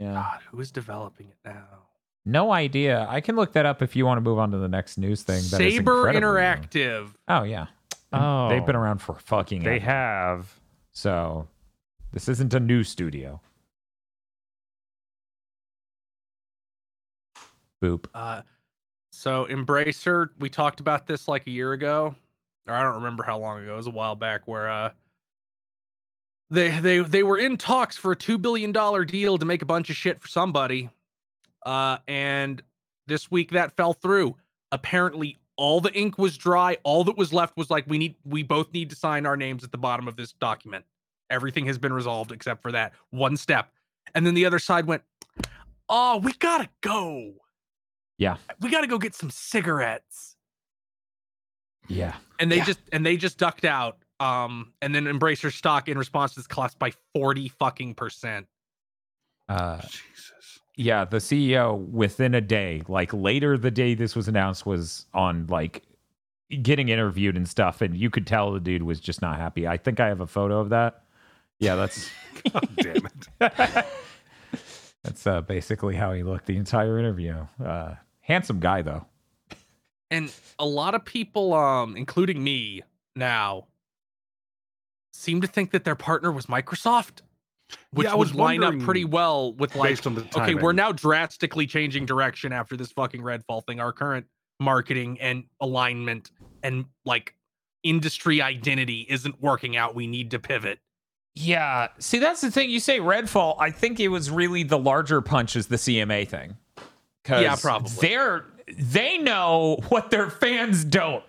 Yeah. 0.00 0.12
God, 0.14 0.40
who 0.50 0.60
is 0.60 0.70
developing 0.70 1.28
it 1.28 1.36
now? 1.44 1.77
No 2.28 2.52
idea. 2.52 3.06
I 3.08 3.22
can 3.22 3.36
look 3.36 3.54
that 3.54 3.64
up 3.64 3.80
if 3.80 3.96
you 3.96 4.04
want 4.04 4.18
to 4.18 4.20
move 4.20 4.38
on 4.38 4.50
to 4.50 4.58
the 4.58 4.68
next 4.68 4.98
news 4.98 5.22
thing. 5.22 5.42
That 5.50 5.62
is 5.62 5.76
Saber 5.76 6.08
incredibly 6.08 6.20
new. 6.20 6.26
Interactive. 6.26 7.14
Oh 7.26 7.42
yeah. 7.42 7.68
Oh, 8.12 8.50
They've 8.50 8.64
been 8.64 8.76
around 8.76 8.98
for 8.98 9.14
fucking. 9.14 9.62
They 9.62 9.76
ever. 9.76 9.84
have. 9.86 10.60
So 10.92 11.48
this 12.12 12.28
isn't 12.28 12.52
a 12.52 12.60
new 12.60 12.84
studio. 12.84 13.40
Boop. 17.82 18.06
Uh, 18.12 18.42
so 19.10 19.46
Embracer, 19.46 20.28
we 20.38 20.50
talked 20.50 20.80
about 20.80 21.06
this 21.06 21.28
like 21.28 21.46
a 21.46 21.50
year 21.50 21.72
ago, 21.72 22.14
or 22.66 22.74
I 22.74 22.82
don't 22.82 22.96
remember 22.96 23.22
how 23.22 23.38
long 23.38 23.62
ago. 23.62 23.72
It 23.72 23.76
was 23.76 23.86
a 23.86 23.90
while 23.90 24.16
back 24.16 24.46
where 24.46 24.68
uh, 24.68 24.90
they 26.50 26.78
they 26.80 26.98
they 26.98 27.22
were 27.22 27.38
in 27.38 27.56
talks 27.56 27.96
for 27.96 28.12
a 28.12 28.16
two 28.16 28.36
billion 28.36 28.70
dollar 28.70 29.06
deal 29.06 29.38
to 29.38 29.46
make 29.46 29.62
a 29.62 29.66
bunch 29.66 29.88
of 29.88 29.96
shit 29.96 30.20
for 30.20 30.28
somebody, 30.28 30.90
uh, 31.64 31.98
and 32.06 32.62
this 33.06 33.30
week 33.30 33.50
that 33.52 33.76
fell 33.76 33.92
through. 33.94 34.36
Apparently, 34.72 35.38
all 35.56 35.80
the 35.80 35.92
ink 35.94 36.18
was 36.18 36.36
dry. 36.36 36.76
All 36.84 37.04
that 37.04 37.16
was 37.16 37.32
left 37.32 37.56
was 37.56 37.70
like 37.70 37.84
we 37.88 37.98
need 37.98 38.14
we 38.24 38.42
both 38.42 38.72
need 38.72 38.90
to 38.90 38.96
sign 38.96 39.26
our 39.26 39.36
names 39.36 39.64
at 39.64 39.72
the 39.72 39.78
bottom 39.78 40.06
of 40.08 40.16
this 40.16 40.32
document. 40.32 40.84
Everything 41.30 41.66
has 41.66 41.78
been 41.78 41.92
resolved 41.92 42.32
except 42.32 42.62
for 42.62 42.72
that 42.72 42.92
one 43.10 43.36
step. 43.36 43.70
And 44.14 44.24
then 44.26 44.34
the 44.34 44.46
other 44.46 44.58
side 44.58 44.86
went, 44.86 45.02
"Oh, 45.88 46.18
we 46.18 46.32
gotta 46.34 46.68
go." 46.80 47.32
Yeah. 48.18 48.36
we 48.60 48.68
got 48.68 48.80
to 48.80 48.88
go 48.88 48.98
get 48.98 49.14
some 49.14 49.30
cigarettes 49.30 50.34
Yeah. 51.86 52.16
and 52.40 52.50
they 52.50 52.56
Yeah. 52.56 52.64
just 52.64 52.80
and 52.92 53.06
they 53.06 53.16
just 53.16 53.38
ducked 53.38 53.64
out 53.64 53.98
um 54.20 54.72
and 54.82 54.92
then 54.92 55.04
embracer 55.04 55.52
stock 55.52 55.88
in 55.88 55.96
response 55.96 56.34
to 56.34 56.40
this 56.40 56.48
collapsed 56.48 56.80
by 56.80 56.90
40 57.14 57.48
fucking 57.48 57.94
percent 57.94 58.48
Uh, 59.48 59.80
Jesus. 59.82 60.32
Yeah. 60.78 61.04
The 61.04 61.18
CEO 61.18 61.76
within 61.90 62.34
a 62.34 62.40
day, 62.40 62.82
like 62.88 63.12
later 63.12 63.58
the 63.58 63.70
day 63.70 63.94
this 63.94 64.14
was 64.16 64.28
announced, 64.28 64.64
was 64.64 65.06
on 65.12 65.46
like 65.48 65.82
getting 66.62 66.88
interviewed 66.88 67.36
and 67.36 67.46
stuff, 67.46 67.82
and 67.82 67.96
you 67.96 68.08
could 68.08 68.26
tell 68.26 68.52
the 68.52 68.60
dude 68.60 68.84
was 68.84 69.00
just 69.00 69.20
not 69.20 69.36
happy. 69.38 69.66
I 69.66 69.76
think 69.76 69.98
I 70.00 70.06
have 70.06 70.20
a 70.20 70.26
photo 70.26 70.60
of 70.60 70.70
that. 70.70 71.02
Yeah, 71.58 71.74
that's 71.74 72.08
God 72.52 72.68
damn 72.76 72.96
it. 72.96 73.28
that's 75.02 75.26
uh, 75.26 75.40
basically 75.42 75.96
how 75.96 76.12
he 76.12 76.22
looked 76.22 76.46
the 76.46 76.56
entire 76.56 76.98
interview. 76.98 77.44
Uh, 77.62 77.94
handsome 78.20 78.60
guy 78.60 78.80
though. 78.82 79.04
and 80.10 80.32
a 80.58 80.66
lot 80.66 80.94
of 80.94 81.04
people 81.04 81.54
um 81.54 81.96
including 81.96 82.44
me 82.44 82.82
now 83.16 83.66
seem 85.12 85.40
to 85.40 85.46
think 85.46 85.70
that 85.72 85.84
their 85.84 85.96
partner 85.96 86.30
was 86.30 86.46
microsoft 86.46 87.22
which 87.92 88.06
Yeah, 88.06 88.14
was 88.14 88.30
would 88.32 88.38
line 88.38 88.62
up 88.64 88.78
pretty 88.80 89.04
well 89.04 89.52
with 89.54 89.74
like 89.76 89.90
Based 89.90 90.06
on 90.06 90.14
the 90.14 90.26
okay 90.36 90.54
we're 90.54 90.72
now 90.72 90.92
drastically 90.92 91.66
changing 91.66 92.06
direction 92.06 92.52
after 92.52 92.76
this 92.76 92.92
fucking 92.92 93.22
redfall 93.22 93.64
thing 93.66 93.80
our 93.80 93.92
current 93.92 94.26
marketing 94.60 95.18
and 95.20 95.44
alignment 95.60 96.30
and 96.62 96.84
like 97.04 97.34
industry 97.84 98.42
identity 98.42 99.06
isn't 99.08 99.40
working 99.40 99.76
out 99.76 99.94
we 99.94 100.06
need 100.06 100.30
to 100.32 100.38
pivot 100.38 100.80
Yeah. 101.34 101.88
See, 102.00 102.18
that's 102.18 102.40
the 102.40 102.50
thing. 102.50 102.68
You 102.70 102.80
say 102.80 102.98
Redfall. 102.98 103.54
I 103.60 103.70
think 103.70 104.00
it 104.00 104.08
was 104.08 104.28
really 104.30 104.64
the 104.64 104.78
larger 104.78 105.20
punch 105.20 105.54
is 105.54 105.68
the 105.68 105.76
CMA 105.76 106.26
thing. 106.28 106.56
'Cause 107.22 107.42
Yeah, 107.42 107.54
probably. 107.54 107.92
They're 108.00 108.44
they 108.76 109.18
know 109.18 109.78
what 109.90 110.10
their 110.10 110.28
fans 110.30 110.84
don't. 110.84 111.22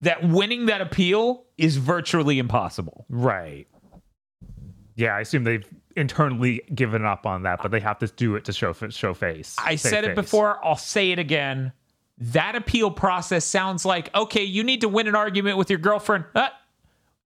That 0.00 0.26
winning 0.26 0.66
that 0.66 0.80
appeal 0.80 1.44
is 1.58 1.76
virtually 1.76 2.38
impossible. 2.38 3.04
Right. 3.10 3.66
Yeah, 4.96 5.14
I 5.14 5.20
assume 5.20 5.44
they've 5.44 5.66
internally 5.94 6.62
given 6.74 7.04
up 7.04 7.26
on 7.26 7.42
that, 7.44 7.60
but 7.62 7.70
they 7.70 7.80
have 7.80 7.98
to 8.00 8.06
do 8.08 8.34
it 8.34 8.44
to 8.46 8.52
show 8.52 8.72
show 8.72 9.14
face. 9.14 9.54
I 9.58 9.76
save 9.76 9.90
said 9.90 10.04
it 10.04 10.08
face. 10.08 10.16
before. 10.16 10.64
I'll 10.64 10.76
say 10.76 11.10
it 11.12 11.18
again. 11.18 11.72
That 12.18 12.56
appeal 12.56 12.90
process 12.90 13.44
sounds 13.44 13.84
like 13.84 14.14
okay. 14.14 14.42
You 14.42 14.64
need 14.64 14.80
to 14.80 14.88
win 14.88 15.06
an 15.06 15.14
argument 15.14 15.58
with 15.58 15.68
your 15.70 15.78
girlfriend. 15.78 16.24
Uh, 16.34 16.48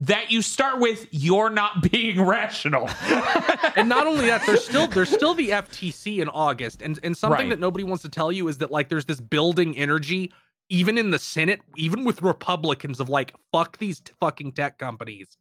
that 0.02 0.30
you 0.32 0.40
start 0.42 0.80
with 0.80 1.06
you're 1.10 1.50
not 1.50 1.82
being 1.92 2.20
rational. 2.24 2.88
and 3.76 3.88
not 3.88 4.06
only 4.06 4.26
that, 4.26 4.44
there's 4.46 4.64
still 4.64 4.86
there's 4.88 5.10
still 5.10 5.34
the 5.34 5.50
FTC 5.50 6.18
in 6.20 6.28
August, 6.28 6.82
and 6.82 6.98
and 7.04 7.16
something 7.16 7.38
Right. 7.46 7.50
that 7.50 7.60
nobody 7.60 7.84
wants 7.84 8.02
to 8.02 8.08
tell 8.08 8.32
you 8.32 8.48
is 8.48 8.58
that 8.58 8.70
like 8.72 8.88
there's 8.88 9.04
this 9.04 9.20
building 9.20 9.76
energy, 9.76 10.32
even 10.70 10.98
in 10.98 11.10
the 11.10 11.18
Senate, 11.20 11.60
even 11.76 12.04
with 12.04 12.22
Republicans 12.22 12.98
of 12.98 13.08
like 13.08 13.34
fuck 13.52 13.78
these 13.78 14.00
t- 14.00 14.12
fucking 14.18 14.52
tech 14.52 14.78
companies. 14.78 15.36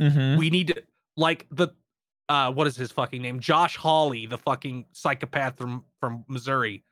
mm-hmm. 0.00 0.38
We 0.38 0.50
need 0.50 0.68
to 0.68 0.82
like 1.16 1.46
the 1.50 1.68
uh 2.28 2.50
what 2.52 2.66
is 2.66 2.76
his 2.76 2.90
fucking 2.92 3.20
name? 3.22 3.40
Josh 3.40 3.76
Hawley, 3.76 4.26
the 4.26 4.38
fucking 4.38 4.86
psychopath 4.92 5.56
from 5.58 5.84
from 6.00 6.24
Missouri, 6.28 6.84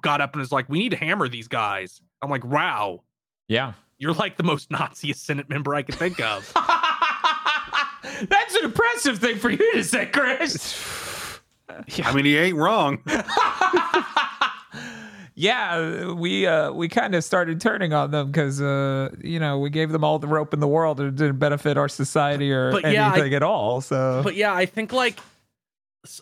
got 0.00 0.20
up 0.20 0.32
and 0.34 0.40
was 0.40 0.52
like, 0.52 0.68
we 0.68 0.78
need 0.78 0.90
to 0.90 0.96
hammer 0.96 1.28
these 1.28 1.48
guys. 1.48 2.00
I'm 2.22 2.30
like, 2.30 2.44
wow, 2.44 3.02
Yeah. 3.48 3.72
you're 3.98 4.12
like 4.14 4.36
the 4.36 4.42
most 4.42 4.70
Naziest 4.72 5.16
Senate 5.16 5.48
member 5.48 5.74
I 5.74 5.82
could 5.82 5.94
think 5.96 6.20
of. 6.20 6.52
That's 8.28 8.54
an 8.56 8.64
impressive 8.64 9.18
thing 9.18 9.38
for 9.38 9.50
you 9.50 9.72
to 9.74 9.82
say, 9.84 10.06
Chris. 10.06 11.38
I 11.68 12.12
mean, 12.14 12.24
he 12.24 12.36
ain't 12.36 12.56
wrong. 12.56 12.98
yeah, 15.34 16.12
we 16.12 16.46
uh, 16.46 16.72
we 16.72 16.88
kind 16.88 17.14
of 17.14 17.24
started 17.24 17.60
turning 17.60 17.92
on 17.92 18.10
them 18.10 18.30
because 18.30 18.60
uh, 18.60 19.10
you 19.22 19.38
know 19.38 19.58
we 19.58 19.70
gave 19.70 19.90
them 19.90 20.04
all 20.04 20.18
the 20.18 20.26
rope 20.28 20.52
in 20.54 20.60
the 20.60 20.68
world 20.68 21.00
and 21.00 21.08
it 21.08 21.16
didn't 21.16 21.38
benefit 21.38 21.76
our 21.76 21.88
society 21.88 22.52
or 22.52 22.72
But 22.72 22.82
yeah, 22.90 23.10
I- 23.10 23.14
anything 23.14 23.34
at 23.34 23.42
all. 23.42 23.80
So 23.80 24.20
But 24.22 24.34
yeah, 24.36 24.54
I 24.54 24.66
think 24.66 24.92
like 24.92 25.18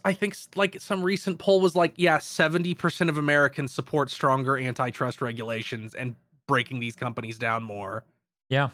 I 0.05 0.13
think 0.13 0.37
like 0.57 0.77
some 0.81 1.03
recent 1.03 1.39
poll 1.39 1.61
was 1.61 1.75
like, 1.75 1.95
yeah, 1.97 2.19
70% 2.19 3.09
of 3.09 3.17
Americans 3.17 3.73
support 3.73 4.11
stronger 4.11 4.59
antitrust 4.59 5.23
regulations 5.23 5.95
and 5.95 6.15
breaking 6.47 6.81
these 6.81 6.95
companies 6.97 7.39
down 7.39 7.63
more. 7.63 8.05
yeah, 8.51 8.69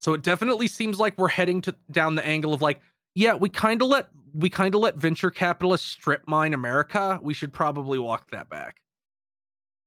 So 0.00 0.14
it 0.14 0.22
definitely 0.22 0.66
seems 0.66 0.98
like 0.98 1.16
we're 1.16 1.28
heading 1.28 1.60
to 1.62 1.74
down 1.92 2.16
the 2.16 2.26
angle 2.26 2.52
of 2.54 2.60
like, 2.60 2.80
yeah, 3.14 3.34
we 3.34 3.48
kind 3.50 3.80
of 3.82 3.88
let 3.88 4.08
we 4.34 4.48
kind 4.50 4.74
of 4.74 4.80
let 4.80 4.96
venture 4.96 5.30
capitalists 5.30 5.86
strip 5.88 6.26
mine 6.26 6.54
America. 6.54 7.20
We 7.22 7.34
should 7.34 7.52
probably 7.52 7.98
walk 7.98 8.30
that 8.32 8.48
back. 8.48 8.80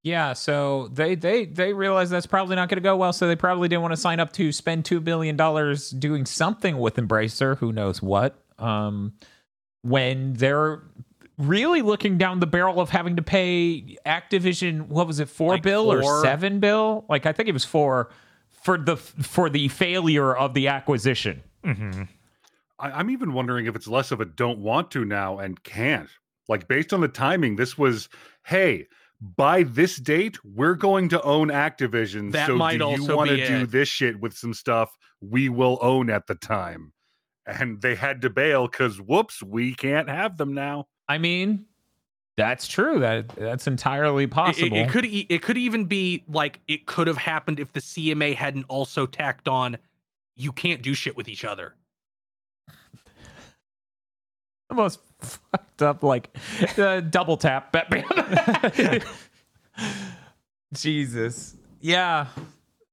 Yeah. 0.06 0.34
So 0.34 0.88
they 0.94 1.16
they 1.16 1.46
they 1.46 1.74
realized 1.74 2.12
that's 2.12 2.28
probably 2.28 2.56
not 2.56 2.70
going 2.70 2.78
to 2.78 2.82
go 2.82 2.96
well. 2.96 3.12
So 3.12 3.28
they 3.28 3.36
probably 3.36 3.68
didn't 3.68 3.82
want 3.82 3.94
to 3.94 3.98
sign 3.98 4.20
up 4.20 4.32
to 4.34 4.52
spend 4.52 4.86
two 4.86 5.00
billion 5.00 5.36
dollars 5.36 5.90
doing 5.90 6.28
something 6.28 6.78
with 6.78 6.98
Embracer. 6.98 7.58
Who 7.58 7.74
knows 7.74 8.04
what? 8.04 8.40
Um, 8.60 9.14
when 9.82 10.34
they're 10.34 10.84
really 11.40 11.82
looking 11.82 12.20
down 12.20 12.40
the 12.40 12.46
barrel 12.46 12.80
of 12.80 12.92
having 12.92 13.16
to 13.16 13.24
pay 13.24 13.98
Activision, 14.06 14.90
what 14.90 15.08
was 15.08 15.20
it, 15.20 15.28
four 15.28 15.54
Like 15.54 15.64
bill 15.64 15.92
or 15.92 16.22
seven 16.22 16.60
bill? 16.60 17.06
Like 17.10 17.26
I 17.26 17.34
think 17.34 17.50
it 17.50 17.54
was 17.54 17.66
four 17.66 18.12
for 18.62 18.78
the 18.78 18.98
for 18.98 19.50
the 19.50 19.70
failure 19.70 20.36
of 20.36 20.54
the 20.54 20.68
acquisition. 20.68 21.42
I, 22.78 22.92
I'm 22.92 23.10
even 23.10 23.34
wondering 23.34 23.66
if 23.66 23.76
it's 23.76 23.88
less 23.88 24.12
of 24.12 24.22
a 24.22 24.26
don't 24.26 24.60
want 24.60 24.92
to 24.92 25.04
now 25.04 25.40
and 25.40 25.64
can't. 25.64 26.10
Like 26.48 26.68
based 26.68 26.94
on 26.94 27.02
the 27.02 27.08
timing, 27.08 27.56
this 27.56 27.76
was, 27.76 28.08
hey, 28.44 28.86
by 29.22 29.64
this 29.64 29.98
date, 29.98 30.38
we're 30.44 30.76
going 30.76 31.10
to 31.10 31.22
own 31.24 31.50
Activision. 31.50 32.32
That 32.32 32.48
so 32.48 32.56
might 32.56 32.78
do 32.78 32.90
you 32.92 33.06
want 33.06 33.30
to 33.30 33.48
do 33.48 33.64
it. 33.64 33.72
this 33.72 33.88
shit 33.88 34.20
with 34.20 34.34
some 34.38 34.54
stuff 34.54 34.98
we 35.22 35.50
will 35.50 35.78
own 35.82 36.10
at 36.10 36.28
the 36.28 36.36
time? 36.36 36.92
And 37.46 37.82
they 37.82 37.96
had 37.96 38.22
to 38.24 38.30
bail 38.30 38.68
because 38.68 39.00
whoops, 39.00 39.42
we 39.42 39.74
can't 39.76 40.10
have 40.10 40.38
them 40.38 40.54
now. 40.54 40.88
I 41.08 41.20
mean, 41.20 41.66
that's 42.38 42.68
true. 42.68 43.00
That 43.00 43.30
that's 43.30 43.68
entirely 43.68 44.28
possible. 44.28 44.76
It, 44.76 44.88
it 44.88 44.90
could 44.90 45.06
e- 45.06 45.28
it 45.30 45.42
could 45.42 45.58
even 45.58 45.86
be 45.86 46.24
like 46.28 46.60
it 46.68 46.86
could 46.86 47.08
have 47.08 47.18
happened 47.18 47.60
if 47.60 47.72
the 47.72 47.80
CMA 47.80 48.36
hadn't 48.36 48.66
also 48.68 49.06
tacked 49.06 49.48
on 49.48 49.78
you 50.36 50.52
can't 50.52 50.82
do 50.82 50.94
shit 50.94 51.16
with 51.16 51.30
each 51.30 51.46
other. 51.46 51.76
the 54.70 54.76
most 54.76 55.00
fucked 55.26 55.82
up 55.82 56.04
like 56.04 56.36
uh, 56.78 57.02
double 57.02 57.38
tap 57.38 57.72
Batman. 57.72 59.02
Jesus. 60.74 61.56
Yeah. 61.82 62.28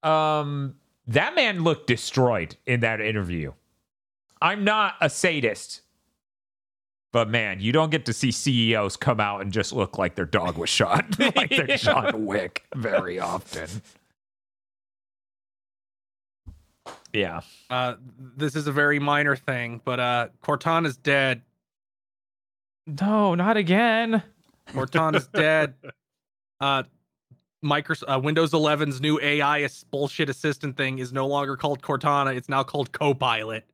Um 0.03 0.75
that 1.07 1.35
man 1.35 1.63
looked 1.65 1.87
destroyed 1.87 2.57
in 2.67 2.81
that 2.81 3.01
interview. 3.01 3.53
I'm 4.41 4.65
not 4.65 4.95
a 5.01 5.11
sadist. 5.11 5.83
But 7.13 7.29
man, 7.29 7.61
you 7.61 7.73
don't 7.73 7.91
get 7.91 8.07
to 8.07 8.13
see 8.15 8.33
CEOs 8.33 8.97
come 8.97 9.21
out 9.21 9.43
and 9.43 9.53
just 9.53 9.73
look 9.75 9.99
like 9.99 10.15
their 10.15 10.25
dog 10.25 10.57
was 10.57 10.71
shot, 10.71 11.05
like 11.37 11.51
they're 11.51 11.77
John 11.77 12.25
Wick 12.25 12.65
very 12.75 13.21
often. 13.21 13.69
Yeah. 17.13 17.43
Uh, 17.69 17.97
this 18.37 18.57
is 18.57 18.67
a 18.67 18.73
very 18.73 18.99
minor 18.99 19.37
thing, 19.37 19.83
but 19.85 20.01
uh, 20.01 20.29
Cortana's 20.43 20.97
dead. 20.97 21.43
No, 23.01 23.35
not 23.35 23.57
again. 23.57 24.23
Cortana's 24.69 25.27
dead. 25.35 25.75
Uh, 26.61 26.85
Microsoft 27.65 28.17
uh, 28.17 28.21
Windows 28.21 28.51
11's 28.53 29.01
new 29.01 29.21
AI 29.21 29.69
bullshit 29.91 30.29
assistant 30.29 30.77
thing 30.77 30.99
is 30.99 31.13
no 31.13 31.27
longer 31.27 31.57
called 31.57 31.81
Cortana. 31.81 32.35
It's 32.35 32.49
now 32.49 32.63
called 32.65 32.93
Copilot 32.93 33.65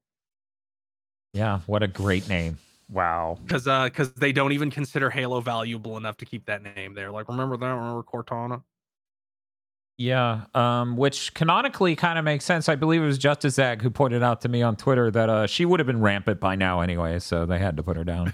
Yeah, 1.33 1.61
what 1.67 1.83
a 1.83 1.89
great 1.89 2.29
name. 2.29 2.59
Wow. 2.91 3.39
because 3.43 3.65
because 3.65 4.13
they 4.15 4.33
don't 4.33 4.53
even 4.53 4.71
consider 4.71 5.11
Halo 5.11 5.41
valuable 5.41 5.97
enough 5.97 6.17
to 6.19 6.25
keep 6.25 6.47
that 6.47 6.63
name 6.63 6.95
there. 6.95 7.11
Like, 7.11 7.29
remember 7.29 7.57
that? 7.57 7.67
Remember 7.67 8.03
Cortana? 8.03 8.63
Yeah, 9.99 10.43
um, 10.55 10.97
which 10.97 11.35
canonically 11.35 11.97
kind 11.97 12.21
of 12.21 12.25
makes 12.25 12.45
sense. 12.45 12.69
I 12.69 12.77
believe 12.77 13.03
it 13.03 13.07
was 13.07 13.19
Justice 13.19 13.57
Zag 13.57 13.83
who 13.83 13.91
pointed 13.91 14.23
out 14.23 14.41
to 14.43 14.49
me 14.49 14.63
on 14.63 14.77
Twitter 14.77 15.11
that 15.11 15.29
uh, 15.29 15.47
she 15.49 15.65
would 15.65 15.81
have 15.81 15.89
been 15.89 16.01
rampant 16.01 16.39
by 16.39 16.55
now 16.55 16.81
anyway, 16.81 17.19
so 17.19 17.45
they 17.45 17.59
had 17.59 17.77
to 17.77 17.83
put 17.83 17.97
her 17.97 18.05
down. 18.05 18.33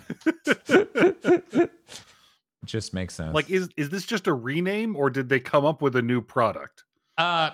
Just 2.66 2.92
makes 2.92 3.14
sense. 3.14 3.34
Like, 3.34 3.50
is 3.50 3.68
is 3.76 3.88
this 3.90 4.04
just 4.06 4.26
a 4.26 4.32
rename 4.34 4.94
or 4.96 5.10
did 5.10 5.28
they 5.28 5.40
come 5.40 5.64
up 5.64 5.82
with 5.82 5.96
a 5.96 6.02
new 6.02 6.20
product? 6.20 6.84
uh, 7.18 7.50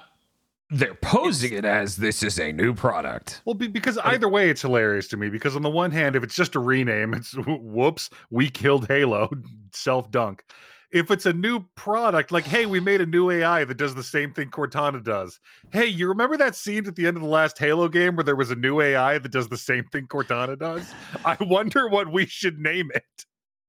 they're 0.71 0.95
posing 0.95 1.53
it 1.53 1.65
as 1.65 1.97
this 1.97 2.23
is 2.23 2.39
a 2.39 2.53
new 2.53 2.73
product. 2.73 3.43
Well, 3.45 3.55
be, 3.55 3.67
because 3.67 3.99
either 3.99 4.29
way, 4.29 4.51
it's 4.51 4.63
hilarious 4.63 5.09
to 5.09 5.17
me. 5.17 5.29
Because 5.29 5.57
on 5.57 5.63
the 5.63 5.71
one 5.71 5.91
hand, 5.91 6.15
if 6.15 6.23
it's 6.23 6.37
just 6.37 6.55
a 6.55 6.61
rename, 6.61 7.13
it's 7.13 7.35
whoops, 7.35 8.09
we 8.31 8.49
killed 8.51 8.87
Halo, 8.87 9.31
self 9.73 10.11
dunk. 10.11 10.45
If 10.93 11.11
it's 11.11 11.27
a 11.27 11.33
new 11.33 11.61
product, 11.77 12.33
like 12.33 12.45
hey, 12.45 12.67
we 12.67 12.81
made 12.81 13.01
a 13.01 13.07
new 13.07 13.31
AI 13.31 13.65
that 13.65 13.77
does 13.77 13.95
the 13.95 14.03
same 14.03 14.33
thing 14.33 14.51
Cortana 14.51 15.03
does. 15.03 15.39
Hey, 15.73 15.87
you 15.87 16.09
remember 16.09 16.37
that 16.37 16.57
scene 16.57 16.87
at 16.87 16.97
the 16.97 17.07
end 17.07 17.17
of 17.17 17.23
the 17.23 17.29
last 17.29 17.59
Halo 17.59 17.89
game 17.89 18.17
where 18.17 18.25
there 18.25 18.37
was 18.37 18.51
a 18.51 18.57
new 18.57 18.81
AI 18.81 19.19
that 19.19 19.31
does 19.31 19.49
the 19.49 19.57
same 19.57 19.85
thing 19.85 20.07
Cortana 20.07 20.59
does? 20.59 20.93
I 21.25 21.37
wonder 21.41 21.89
what 21.89 22.11
we 22.13 22.27
should 22.27 22.59
name 22.59 22.91
it. 22.95 23.27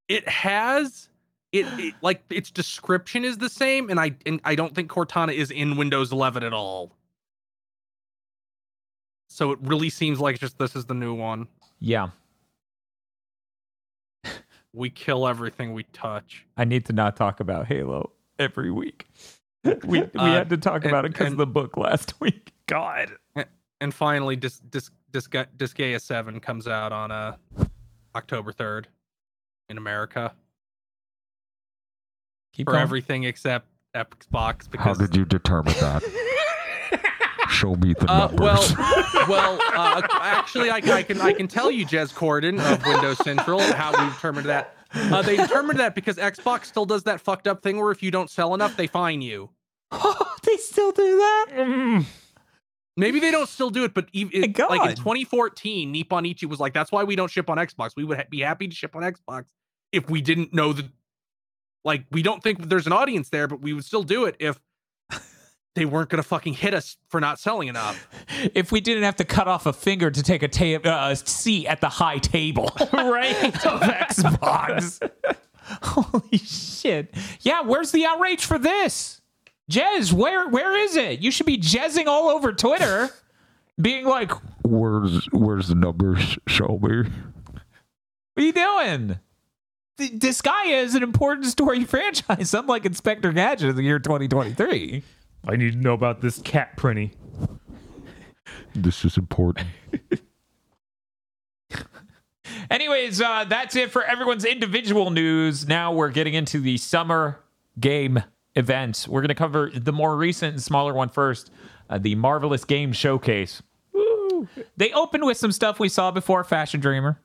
It 0.08 0.28
has 0.28 1.08
it, 1.52 1.66
it 1.78 1.94
like 2.00 2.22
its 2.30 2.50
description 2.50 3.24
is 3.24 3.38
the 3.38 3.48
same, 3.48 3.90
and 3.90 4.00
I 4.00 4.16
and 4.26 4.40
I 4.44 4.54
don't 4.54 4.74
think 4.74 4.90
Cortana 4.90 5.34
is 5.34 5.50
in 5.50 5.76
Windows 5.76 6.10
11 6.10 6.42
at 6.42 6.52
all. 6.52 6.92
So 9.28 9.52
it 9.52 9.58
really 9.62 9.90
seems 9.90 10.18
like 10.18 10.38
just 10.38 10.58
this 10.58 10.74
is 10.74 10.86
the 10.86 10.94
new 10.94 11.14
one. 11.14 11.46
Yeah, 11.78 12.08
We 14.74 14.88
kill 14.90 15.28
everything 15.28 15.74
we 15.74 15.82
touch. 15.92 16.46
I 16.56 16.64
need 16.64 16.86
to 16.86 16.92
not 16.92 17.16
talk 17.16 17.40
about 17.40 17.66
Halo 17.66 18.10
every 18.38 18.70
week. 18.70 19.06
we 19.64 19.80
we 19.84 20.08
Uh, 20.16 20.24
had 20.26 20.48
to 20.50 20.56
talk 20.56 20.82
and- 20.84 20.86
about 20.92 21.04
it 21.04 21.12
because 21.12 21.32
of 21.32 21.38
the 21.38 21.46
book 21.46 21.76
last 21.76 22.14
week. 22.20 22.52
God. 22.66 23.10
And 23.80 23.92
finally, 23.92 24.36
Dis, 24.36 24.60
Dis, 24.60 24.90
Disga- 25.12 25.48
Disgaea 25.56 26.00
7 26.00 26.38
comes 26.40 26.68
out 26.68 26.92
on 26.92 27.10
uh, 27.10 27.36
October 28.14 28.52
3rd 28.52 28.84
in 29.68 29.76
America 29.76 30.32
Keep 32.52 32.66
for 32.68 32.72
going. 32.72 32.82
everything 32.82 33.24
except 33.24 33.66
Xbox. 33.94 34.70
Because 34.70 34.98
how 34.98 35.06
did 35.06 35.16
you 35.16 35.24
determine 35.24 35.74
that? 35.80 36.02
Show 37.62 37.76
me 37.76 37.94
the 37.94 38.10
Uh, 38.10 38.26
numbers. 38.26 38.40
well, 38.76 39.28
well, 39.28 39.58
uh, 39.74 40.02
actually, 40.20 40.68
I, 40.70 40.76
I 40.78 41.02
can 41.04 41.20
I 41.20 41.32
can 41.32 41.46
tell 41.46 41.70
you, 41.70 41.86
Jez 41.86 42.12
Corden 42.12 42.58
of 42.60 42.84
Windows 42.84 43.18
Central, 43.18 43.60
how 43.60 43.92
we 43.92 44.10
determined 44.12 44.48
that. 44.48 44.74
Uh, 44.92 45.22
they 45.22 45.36
determined 45.36 45.78
that 45.78 45.94
because 45.94 46.16
Xbox 46.16 46.64
still 46.66 46.84
does 46.84 47.04
that 47.04 47.20
fucked 47.20 47.46
up 47.46 47.62
thing 47.62 47.78
where 47.80 47.92
if 47.92 48.02
you 48.02 48.10
don't 48.10 48.28
sell 48.28 48.52
enough, 48.54 48.76
they 48.76 48.86
fine 48.88 49.22
you. 49.22 49.48
they 49.92 50.56
still 50.56 50.90
do 50.92 51.16
that. 51.18 51.46
Mm. 51.52 52.04
Maybe 52.96 53.20
they 53.20 53.30
don't 53.30 53.48
still 53.48 53.70
do 53.70 53.84
it, 53.84 53.94
but 53.94 54.08
even 54.12 54.52
My 54.58 54.66
like 54.76 54.90
in 54.90 54.96
2014, 54.96 55.90
Nippon 55.92 56.26
Ichi 56.26 56.46
was 56.46 56.58
like, 56.60 56.74
"That's 56.74 56.90
why 56.90 57.04
we 57.04 57.14
don't 57.16 57.30
ship 57.30 57.48
on 57.48 57.58
Xbox. 57.58 57.92
We 57.96 58.04
would 58.04 58.18
ha- 58.18 58.24
be 58.28 58.40
happy 58.40 58.66
to 58.68 58.74
ship 58.74 58.96
on 58.96 59.02
Xbox 59.02 59.44
if 59.92 60.10
we 60.10 60.20
didn't 60.20 60.52
know 60.52 60.72
that. 60.72 60.86
Like, 61.84 62.04
we 62.10 62.22
don't 62.22 62.42
think 62.42 62.68
there's 62.68 62.86
an 62.86 62.92
audience 62.92 63.28
there, 63.30 63.46
but 63.48 63.60
we 63.60 63.72
would 63.72 63.84
still 63.84 64.02
do 64.04 64.24
it 64.26 64.36
if 64.38 64.60
they 65.74 65.84
weren't 65.84 66.08
gonna 66.10 66.22
fucking 66.22 66.54
hit 66.54 66.74
us 66.74 66.96
for 67.08 67.20
not 67.20 67.38
selling 67.38 67.68
enough." 67.68 68.08
if 68.54 68.72
we 68.72 68.80
didn't 68.80 69.04
have 69.04 69.16
to 69.16 69.24
cut 69.24 69.48
off 69.48 69.66
a 69.66 69.72
finger 69.72 70.10
to 70.10 70.22
take 70.22 70.42
a 70.42 70.48
ta- 70.48 70.88
uh, 70.88 71.14
seat 71.14 71.66
at 71.66 71.80
the 71.80 71.88
high 71.88 72.18
table, 72.18 72.70
right? 72.92 73.44
of 73.66 73.80
Xbox. 73.80 75.10
Holy 75.82 76.38
shit! 76.38 77.14
Yeah, 77.40 77.62
where's 77.62 77.92
the 77.92 78.04
outrage 78.04 78.44
for 78.44 78.58
this? 78.58 79.20
Jez, 79.70 80.12
where 80.12 80.48
where 80.48 80.76
is 80.76 80.96
it? 80.96 81.20
You 81.20 81.30
should 81.30 81.46
be 81.46 81.58
jezzing 81.58 82.06
all 82.06 82.28
over 82.28 82.52
Twitter, 82.52 83.10
being 83.80 84.04
like, 84.04 84.32
where's 84.64 85.26
where's 85.32 85.68
the 85.68 85.74
numbers? 85.74 86.38
Show 86.46 86.78
me. 86.82 87.08
What 88.34 88.38
are 88.38 88.42
you 88.42 88.52
doing?" 88.52 89.18
Th- 89.98 90.42
guy 90.42 90.64
is 90.68 90.94
an 90.94 91.02
important 91.02 91.46
story 91.46 91.84
franchise, 91.84 92.54
unlike 92.54 92.84
Inspector 92.86 93.30
Gadget 93.32 93.70
in 93.70 93.76
the 93.76 93.82
year 93.82 93.98
2023. 93.98 95.02
I 95.46 95.56
need 95.56 95.72
to 95.72 95.78
know 95.78 95.92
about 95.92 96.20
this 96.20 96.40
cat 96.40 96.76
printy. 96.76 97.12
This 98.74 99.04
is 99.04 99.16
important. 99.16 99.66
Anyways, 102.70 103.20
uh, 103.20 103.44
that's 103.44 103.76
it 103.76 103.90
for 103.90 104.02
everyone's 104.04 104.44
individual 104.44 105.10
news. 105.10 105.66
Now 105.66 105.92
we're 105.92 106.10
getting 106.10 106.34
into 106.34 106.60
the 106.60 106.78
summer 106.78 107.40
game 107.78 108.22
event. 108.54 109.06
We're 109.08 109.20
going 109.20 109.28
to 109.28 109.34
cover 109.34 109.70
the 109.74 109.92
more 109.92 110.16
recent 110.16 110.54
and 110.54 110.62
smaller 110.62 110.94
one 110.94 111.08
first 111.08 111.50
uh, 111.90 111.98
the 111.98 112.14
Marvelous 112.14 112.64
Game 112.64 112.92
Showcase. 112.92 113.62
Woo! 113.92 114.48
They 114.76 114.92
opened 114.92 115.24
with 115.24 115.36
some 115.36 115.52
stuff 115.52 115.78
we 115.78 115.88
saw 115.88 116.10
before 116.10 116.44
Fashion 116.44 116.80
Dreamer. 116.80 117.20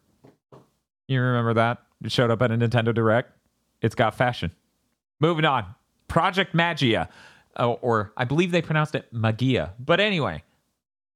You 1.07 1.21
remember 1.21 1.53
that? 1.53 1.77
It 2.03 2.11
showed 2.11 2.31
up 2.31 2.41
at 2.41 2.51
a 2.51 2.57
Nintendo 2.57 2.93
Direct. 2.93 3.31
It's 3.81 3.95
got 3.95 4.15
fashion. 4.15 4.51
Moving 5.19 5.45
on. 5.45 5.65
Project 6.07 6.53
Magia, 6.53 7.09
or 7.65 8.13
I 8.17 8.23
believe 8.25 8.51
they 8.51 8.61
pronounced 8.61 8.95
it 8.95 9.07
Magia. 9.11 9.73
But 9.79 9.99
anyway, 9.99 10.43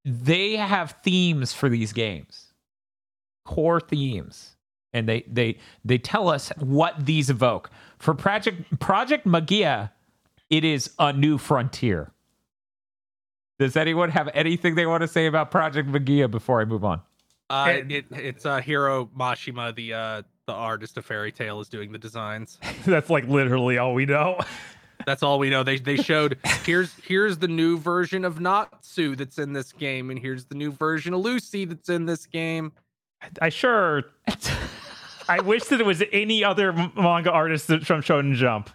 they 0.05 0.55
have 0.55 0.95
themes 1.03 1.53
for 1.53 1.69
these 1.69 1.93
games, 1.93 2.53
core 3.45 3.79
themes, 3.79 4.55
and 4.93 5.07
they 5.07 5.23
they 5.27 5.57
they 5.85 5.97
tell 5.97 6.27
us 6.29 6.49
what 6.57 7.05
these 7.05 7.29
evoke. 7.29 7.69
For 7.99 8.13
Project 8.13 8.79
Project 8.79 9.25
Magia, 9.25 9.91
it 10.49 10.63
is 10.65 10.91
a 10.99 11.13
new 11.13 11.37
frontier. 11.37 12.11
Does 13.59 13.77
anyone 13.77 14.09
have 14.09 14.27
anything 14.33 14.73
they 14.75 14.87
want 14.87 15.01
to 15.01 15.07
say 15.07 15.27
about 15.27 15.51
Project 15.51 15.87
Magia 15.87 16.27
before 16.27 16.61
I 16.61 16.65
move 16.65 16.83
on? 16.83 17.01
Uh, 17.49 17.67
And- 17.69 17.91
it, 17.91 18.05
it's 18.11 18.45
uh, 18.45 18.59
Hiro 18.59 19.05
Mashima, 19.17 19.75
the 19.75 19.93
uh, 19.93 20.21
the 20.47 20.53
artist 20.53 20.97
of 20.97 21.05
Fairy 21.05 21.31
Tail, 21.31 21.59
is 21.59 21.67
doing 21.69 21.91
the 21.91 21.99
designs. 21.99 22.57
That's 22.85 23.09
like 23.11 23.27
literally 23.27 23.77
all 23.77 23.93
we 23.93 24.05
know. 24.07 24.39
That's 25.05 25.23
all 25.23 25.39
we 25.39 25.49
know. 25.49 25.63
They 25.63 25.77
they 25.77 25.97
showed 25.97 26.38
here's 26.65 26.93
here's 27.03 27.38
the 27.38 27.47
new 27.47 27.77
version 27.77 28.25
of 28.25 28.39
Natsu 28.39 29.15
that's 29.15 29.38
in 29.39 29.53
this 29.53 29.71
game, 29.73 30.09
and 30.09 30.19
here's 30.19 30.45
the 30.45 30.55
new 30.55 30.71
version 30.71 31.13
of 31.13 31.21
Lucy 31.21 31.65
that's 31.65 31.89
in 31.89 32.05
this 32.05 32.25
game. 32.25 32.71
I 33.41 33.49
sure. 33.49 34.03
I 35.30 35.39
wish 35.41 35.63
that 35.65 35.80
it 35.80 35.85
was 35.85 36.03
any 36.11 36.43
other 36.43 36.73
manga 36.73 37.31
artist 37.31 37.67
that- 37.67 37.85
from 37.85 38.01
Shonen 38.01 38.35
Jump. 38.35 38.69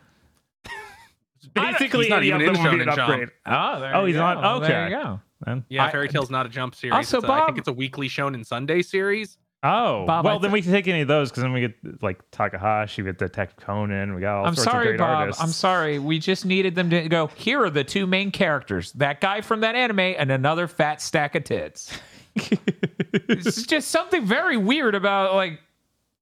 Basically, 1.55 2.05
He's 2.05 2.11
not 2.11 2.23
even 2.25 2.41
in 2.41 2.47
would 2.49 2.55
be 2.55 2.61
an 2.61 2.67
Shonen 2.81 2.85
Jump. 2.95 2.99
upgrade. 2.99 3.29
Oh, 3.47 3.81
there 3.81 3.95
Oh, 3.97 4.05
he's 4.07 4.15
go. 4.17 4.21
not- 4.21 4.41
Well, 4.43 4.61
There 4.61 4.85
okay. 4.87 4.95
you 4.97 5.03
go. 5.03 5.21
Then- 5.45 5.65
Yeah, 5.69 5.91
Fairy 5.91 6.09
Tail's 6.09 6.31
not 6.31 6.47
a 6.47 6.49
Jump 6.49 6.75
series. 6.75 6.95
Also, 6.95 7.19
It's 7.19 7.27
a- 7.29 7.33
I 7.33 7.47
think 7.47 7.59
it's 7.59 7.69
a 7.69 7.73
weekly 7.73 8.09
Shonen 8.09 8.45
Sunday 8.47 8.83
series. 8.83 9.37
Oh, 9.69 10.07
Bob, 10.07 10.25
I 10.25 10.29
well, 10.29 10.39
then 10.39 10.53
we 10.53 10.63
can 10.63 10.71
take 10.71 10.87
any 10.87 11.01
of 11.01 11.09
those 11.09 11.31
because 11.31 11.43
then 11.43 11.53
we 11.53 11.61
get 11.61 12.03
like 12.03 12.21
Takahashi, 12.31 13.03
we 13.03 13.09
get 13.09 13.19
Detective 13.19 13.65
Conan, 13.65 14.15
we 14.15 14.21
got 14.21 14.39
all 14.39 14.47
I'm 14.47 14.55
sorts 14.55 14.71
sorry, 14.71 14.87
of 14.87 14.91
great 14.91 14.99
Bob. 14.99 15.19
artists. 15.19 15.43
I'm 15.43 15.49
sorry. 15.49 15.99
We 15.99 16.21
just 16.21 16.45
needed 16.45 16.77
them 16.77 16.89
to 16.91 17.09
go. 17.09 17.27
Here 17.35 17.63
are 17.65 17.71
the 17.71 17.83
two 17.83 18.07
main 18.07 18.31
characters: 18.31 18.93
that 18.93 19.21
guy 19.21 19.41
from 19.41 19.61
that 19.61 19.75
anime 19.75 19.99
and 19.99 20.31
another 20.31 20.69
fat 20.69 21.03
stack 21.03 21.35
of 21.35 21.45
tits. 21.45 21.99
it's 22.35 23.65
just 23.65 23.91
something 23.91 24.25
very 24.25 24.57
weird 24.57 24.95
about 24.95 25.35
like. 25.35 25.61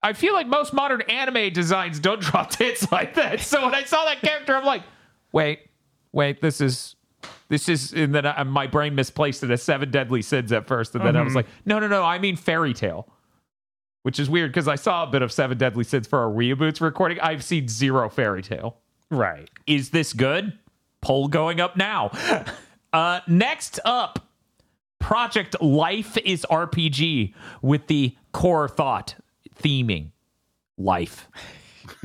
I 0.02 0.12
feel 0.12 0.34
like 0.34 0.46
most 0.46 0.72
modern 0.72 1.00
anime 1.02 1.52
designs 1.52 1.98
don't 1.98 2.20
draw 2.20 2.44
tits 2.50 2.90
like 2.92 3.14
that. 3.14 3.40
So 3.40 3.64
when 3.64 3.74
I 3.74 3.84
saw 3.84 4.04
that 4.04 4.20
character, 4.20 4.54
I'm 4.54 4.64
like, 4.64 4.82
wait, 5.32 5.60
wait, 6.12 6.40
this 6.40 6.60
is. 6.60 6.96
This 7.48 7.68
is, 7.68 7.92
and 7.92 8.14
then 8.14 8.26
I, 8.26 8.42
my 8.42 8.66
brain 8.66 8.94
misplaced 8.94 9.42
it 9.44 9.50
as 9.50 9.62
Seven 9.62 9.90
Deadly 9.90 10.22
Sins 10.22 10.50
at 10.50 10.66
first, 10.66 10.94
and 10.94 11.04
then 11.04 11.14
I 11.14 11.20
was 11.20 11.30
mm-hmm. 11.30 11.36
like, 11.36 11.46
no, 11.64 11.78
no, 11.78 11.88
no, 11.88 12.02
I 12.02 12.18
mean 12.18 12.36
Fairy 12.36 12.74
Tail, 12.74 13.06
which 14.04 14.18
is 14.20 14.30
weird 14.30 14.52
because 14.52 14.68
I 14.68 14.76
saw 14.76 15.02
a 15.02 15.06
bit 15.06 15.20
of 15.22 15.30
Seven 15.32 15.58
Deadly 15.58 15.82
Sins 15.84 16.06
for 16.06 16.20
our 16.20 16.28
reboots 16.30 16.80
recording. 16.80 17.18
I've 17.20 17.42
seen 17.44 17.66
zero 17.68 18.08
Fairy 18.08 18.40
Tail 18.42 18.78
Right. 19.10 19.50
is 19.66 19.90
this 19.90 20.12
good? 20.12 20.56
Poll 21.02 21.28
going 21.28 21.60
up 21.60 21.76
now. 21.76 22.10
Uh, 22.94 23.18
next 23.26 23.80
up, 23.84 24.20
Project 25.00 25.60
Life 25.60 26.16
is 26.18 26.46
RPG 26.48 27.34
with 27.60 27.88
the 27.88 28.14
core 28.30 28.68
thought 28.68 29.16
theming 29.60 30.12
life. 30.78 31.26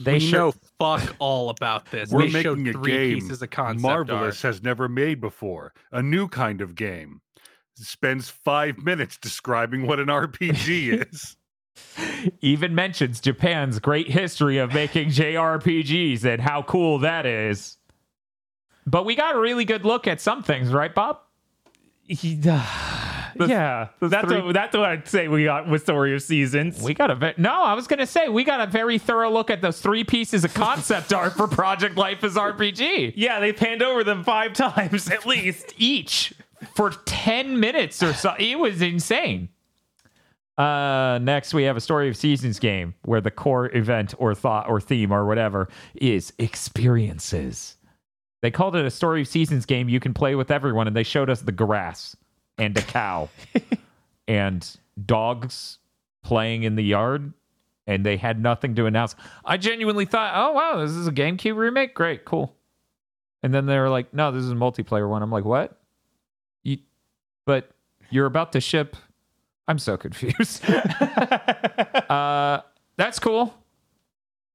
they 0.00 0.14
We 0.14 0.20
show 0.20 0.46
know 0.48 0.54
fuck 0.78 1.14
all 1.18 1.50
about 1.50 1.90
this. 1.90 2.10
We're 2.10 2.22
they 2.28 2.42
making 2.42 2.68
a 2.68 2.72
three 2.72 2.90
game 2.92 3.14
pieces 3.20 3.42
of 3.42 3.50
concept 3.50 3.82
Marvelous 3.82 4.42
art. 4.44 4.54
has 4.54 4.62
never 4.62 4.88
made 4.88 5.20
before. 5.20 5.74
A 5.92 6.02
new 6.02 6.26
kind 6.28 6.60
of 6.60 6.74
game. 6.74 7.20
Spends 7.74 8.28
five 8.28 8.78
minutes 8.78 9.16
describing 9.16 9.86
what 9.86 9.98
an 9.98 10.06
RPG 10.06 11.08
is. 11.12 11.36
even 12.40 12.74
mentions 12.74 13.20
Japan's 13.20 13.78
great 13.78 14.10
history 14.10 14.58
of 14.58 14.72
making 14.74 15.08
JRPGs 15.08 16.24
and 16.24 16.40
how 16.42 16.62
cool 16.62 16.98
that 17.00 17.26
is. 17.26 17.78
But 18.86 19.04
we 19.06 19.14
got 19.16 19.34
a 19.34 19.38
really 19.38 19.64
good 19.64 19.84
look 19.84 20.06
at 20.06 20.20
some 20.20 20.42
things, 20.42 20.72
right, 20.72 20.94
Bob? 20.94 21.18
He, 22.04 22.34
yeah, 22.42 23.88
that's 24.00 24.28
three- 24.28 24.42
what, 24.42 24.52
that's 24.52 24.76
what 24.76 24.84
I'd 24.90 25.08
say 25.08 25.28
we 25.28 25.44
got 25.44 25.68
with 25.68 25.82
Story 25.82 26.14
of 26.14 26.22
Seasons. 26.22 26.82
We 26.82 26.92
got 26.92 27.10
a 27.10 27.14
ve- 27.14 27.34
no. 27.38 27.62
I 27.62 27.72
was 27.74 27.86
gonna 27.86 28.06
say 28.06 28.28
we 28.28 28.44
got 28.44 28.60
a 28.60 28.66
very 28.70 28.98
thorough 28.98 29.30
look 29.30 29.50
at 29.50 29.62
those 29.62 29.80
three 29.80 30.04
pieces 30.04 30.44
of 30.44 30.52
concept 30.52 31.12
art 31.14 31.32
for 31.34 31.48
Project 31.48 31.96
Life 31.96 32.22
as 32.24 32.34
RPG 32.34 33.14
yeah, 33.16 33.40
they 33.40 33.52
panned 33.52 33.82
over 33.82 34.04
them 34.04 34.24
five 34.24 34.52
times 34.54 35.10
at 35.10 35.24
least. 35.26 35.72
each 35.78 36.34
for 36.74 36.90
ten 37.04 37.60
minutes 37.60 38.02
or 38.02 38.12
so. 38.12 38.34
It 38.38 38.58
was 38.58 38.82
insane. 38.82 39.48
Uh, 40.58 41.18
next 41.22 41.54
we 41.54 41.62
have 41.64 41.76
a 41.76 41.80
story 41.80 42.08
of 42.08 42.16
seasons 42.16 42.58
game 42.58 42.94
where 43.04 43.22
the 43.22 43.30
core 43.30 43.74
event 43.74 44.14
or 44.18 44.34
thought 44.34 44.68
or 44.68 44.80
theme 44.80 45.10
or 45.10 45.24
whatever 45.24 45.68
is 45.94 46.32
experiences. 46.38 47.76
They 48.42 48.50
called 48.50 48.76
it 48.76 48.84
a 48.84 48.90
story 48.90 49.22
of 49.22 49.28
seasons 49.28 49.64
game 49.64 49.88
you 49.88 50.00
can 50.00 50.12
play 50.12 50.34
with 50.34 50.50
everyone, 50.50 50.86
and 50.86 50.96
they 50.96 51.04
showed 51.04 51.30
us 51.30 51.40
the 51.40 51.52
grass 51.52 52.16
and 52.58 52.76
a 52.76 52.82
cow 52.82 53.28
and 54.28 54.68
dogs 55.06 55.78
playing 56.22 56.64
in 56.64 56.74
the 56.74 56.84
yard, 56.84 57.32
and 57.86 58.04
they 58.04 58.16
had 58.16 58.40
nothing 58.40 58.74
to 58.74 58.86
announce. 58.86 59.14
I 59.44 59.56
genuinely 59.56 60.04
thought, 60.04 60.32
oh 60.34 60.52
wow, 60.52 60.80
this 60.80 60.90
is 60.90 61.06
a 61.06 61.12
GameCube 61.12 61.56
remake. 61.56 61.94
Great, 61.94 62.24
cool. 62.24 62.54
And 63.42 63.54
then 63.54 63.66
they 63.66 63.78
were 63.78 63.90
like, 63.90 64.12
no, 64.12 64.30
this 64.30 64.44
is 64.44 64.50
a 64.50 64.56
multiplayer 64.56 65.08
one. 65.08 65.22
I'm 65.22 65.30
like, 65.30 65.44
what? 65.44 65.80
But 67.46 67.70
you're 68.10 68.26
about 68.26 68.52
to 68.52 68.60
ship. 68.60 68.96
I'm 69.68 69.78
so 69.78 69.96
confused. 69.96 70.68
uh, 70.70 72.60
that's 72.96 73.18
cool. 73.18 73.54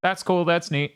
That's 0.04 0.24
cool. 0.24 0.46
That's 0.46 0.72
neat. 0.72 0.96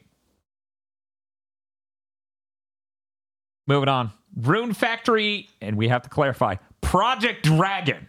Moving 3.68 3.90
on. 3.90 4.11
Rune 4.36 4.74
Factory, 4.74 5.50
and 5.61 5.76
we 5.76 5.88
have 5.90 6.02
to 6.03 6.10
clarify 6.10 6.56
Project 6.82 7.44
Dragon 7.44 8.08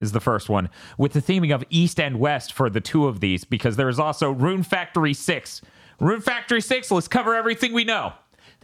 is 0.00 0.12
the 0.12 0.20
first 0.20 0.48
one, 0.48 0.68
with 0.98 1.12
the 1.12 1.22
theming 1.22 1.54
of 1.54 1.64
East 1.70 1.98
and 1.98 2.18
West 2.18 2.52
for 2.52 2.68
the 2.68 2.80
two 2.80 3.06
of 3.06 3.20
these, 3.20 3.44
because 3.44 3.76
there 3.76 3.88
is 3.88 3.98
also 3.98 4.30
Rune 4.30 4.62
Factory 4.62 5.14
6. 5.14 5.62
Rune 6.00 6.20
Factory 6.20 6.60
6, 6.60 6.90
let's 6.90 7.08
cover 7.08 7.34
everything 7.34 7.72
we 7.72 7.84
know. 7.84 8.12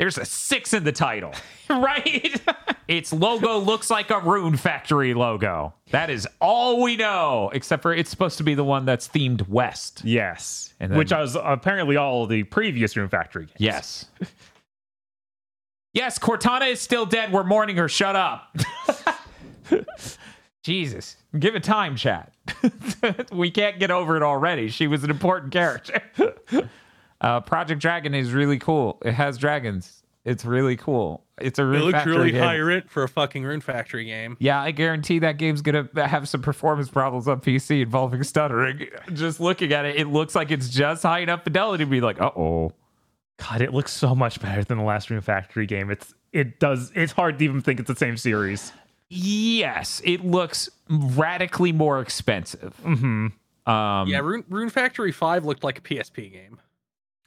There's 0.02 0.18
a 0.18 0.24
6 0.24 0.72
in 0.74 0.82
the 0.82 0.90
title. 0.90 1.32
right? 1.70 2.40
Its 2.88 3.12
logo 3.12 3.58
looks 3.58 3.88
like 3.88 4.10
a 4.10 4.18
Rune 4.18 4.56
Factory 4.56 5.14
logo. 5.14 5.74
That 5.92 6.10
is 6.10 6.26
all 6.40 6.82
we 6.82 6.96
know, 6.96 7.52
except 7.54 7.82
for 7.82 7.94
it's 7.94 8.10
supposed 8.10 8.36
to 8.38 8.42
be 8.42 8.54
the 8.54 8.64
one 8.64 8.84
that's 8.84 9.06
themed 9.06 9.46
West. 9.48 10.02
yes. 10.04 10.74
Then- 10.80 10.96
Which 10.96 11.12
was 11.12 11.36
apparently 11.40 11.96
all 11.96 12.26
the 12.26 12.42
previous 12.42 12.96
Rune 12.96 13.10
Factory 13.10 13.46
games. 13.46 13.56
Yes. 13.60 14.06
yes, 15.94 16.18
Cortana 16.18 16.72
is 16.72 16.80
still 16.80 17.06
dead. 17.06 17.32
We're 17.32 17.44
mourning 17.44 17.76
her. 17.76 17.88
Shut 17.88 18.16
up. 18.16 18.56
Jesus. 20.64 21.16
Give 21.38 21.54
it 21.54 21.62
time, 21.62 21.94
chat. 21.94 22.32
we 23.30 23.52
can't 23.52 23.78
get 23.78 23.92
over 23.92 24.16
it 24.16 24.24
already. 24.24 24.68
She 24.68 24.88
was 24.88 25.04
an 25.04 25.10
important 25.10 25.52
character. 25.52 26.02
Uh, 27.22 27.40
Project 27.40 27.80
Dragon 27.80 28.14
is 28.14 28.32
really 28.32 28.58
cool. 28.58 28.98
It 29.04 29.12
has 29.12 29.38
dragons. 29.38 30.02
It's 30.24 30.44
really 30.44 30.76
cool. 30.76 31.24
It's 31.40 31.58
a 31.58 31.62
It 31.62 31.66
Rune 31.66 31.80
looks 31.82 31.92
Factory 31.94 32.16
really 32.16 32.30
game. 32.32 32.42
high 32.42 32.58
rent 32.58 32.88
for 32.88 33.02
a 33.02 33.08
fucking 33.08 33.42
Rune 33.44 33.60
Factory 33.60 34.04
game. 34.04 34.36
Yeah, 34.38 34.60
I 34.62 34.70
guarantee 34.70 35.18
that 35.20 35.36
game's 35.38 35.62
gonna 35.62 35.88
have 35.96 36.28
some 36.28 36.42
performance 36.42 36.88
problems 36.88 37.26
on 37.26 37.40
PC 37.40 37.82
involving 37.82 38.22
stuttering. 38.22 38.86
Just 39.14 39.40
looking 39.40 39.72
at 39.72 39.84
it, 39.84 39.96
it 39.96 40.06
looks 40.08 40.34
like 40.36 40.50
it's 40.52 40.68
just 40.68 41.02
high 41.02 41.20
enough 41.20 41.42
fidelity 41.42 41.84
to 41.84 41.90
be 41.90 42.00
like, 42.00 42.20
uh 42.20 42.30
oh. 42.36 42.72
God, 43.38 43.60
it 43.62 43.72
looks 43.72 43.90
so 43.90 44.14
much 44.14 44.40
better 44.40 44.62
than 44.62 44.78
the 44.78 44.84
last 44.84 45.10
Rune 45.10 45.20
Factory 45.22 45.66
game. 45.66 45.90
It's 45.90 46.14
it 46.32 46.60
does 46.60 46.92
it's 46.94 47.10
hard 47.12 47.38
to 47.40 47.44
even 47.44 47.60
think 47.60 47.80
it's 47.80 47.88
the 47.88 47.96
same 47.96 48.16
series. 48.16 48.72
Yes, 49.08 50.00
it 50.04 50.24
looks 50.24 50.70
radically 50.88 51.72
more 51.72 52.00
expensive. 52.00 52.74
Mm-hmm. 52.84 53.70
Um, 53.70 54.08
Yeah, 54.08 54.18
Rune, 54.20 54.44
Rune 54.48 54.70
Factory 54.70 55.12
5 55.12 55.44
looked 55.44 55.64
like 55.64 55.78
a 55.78 55.80
PSP 55.82 56.32
game. 56.32 56.58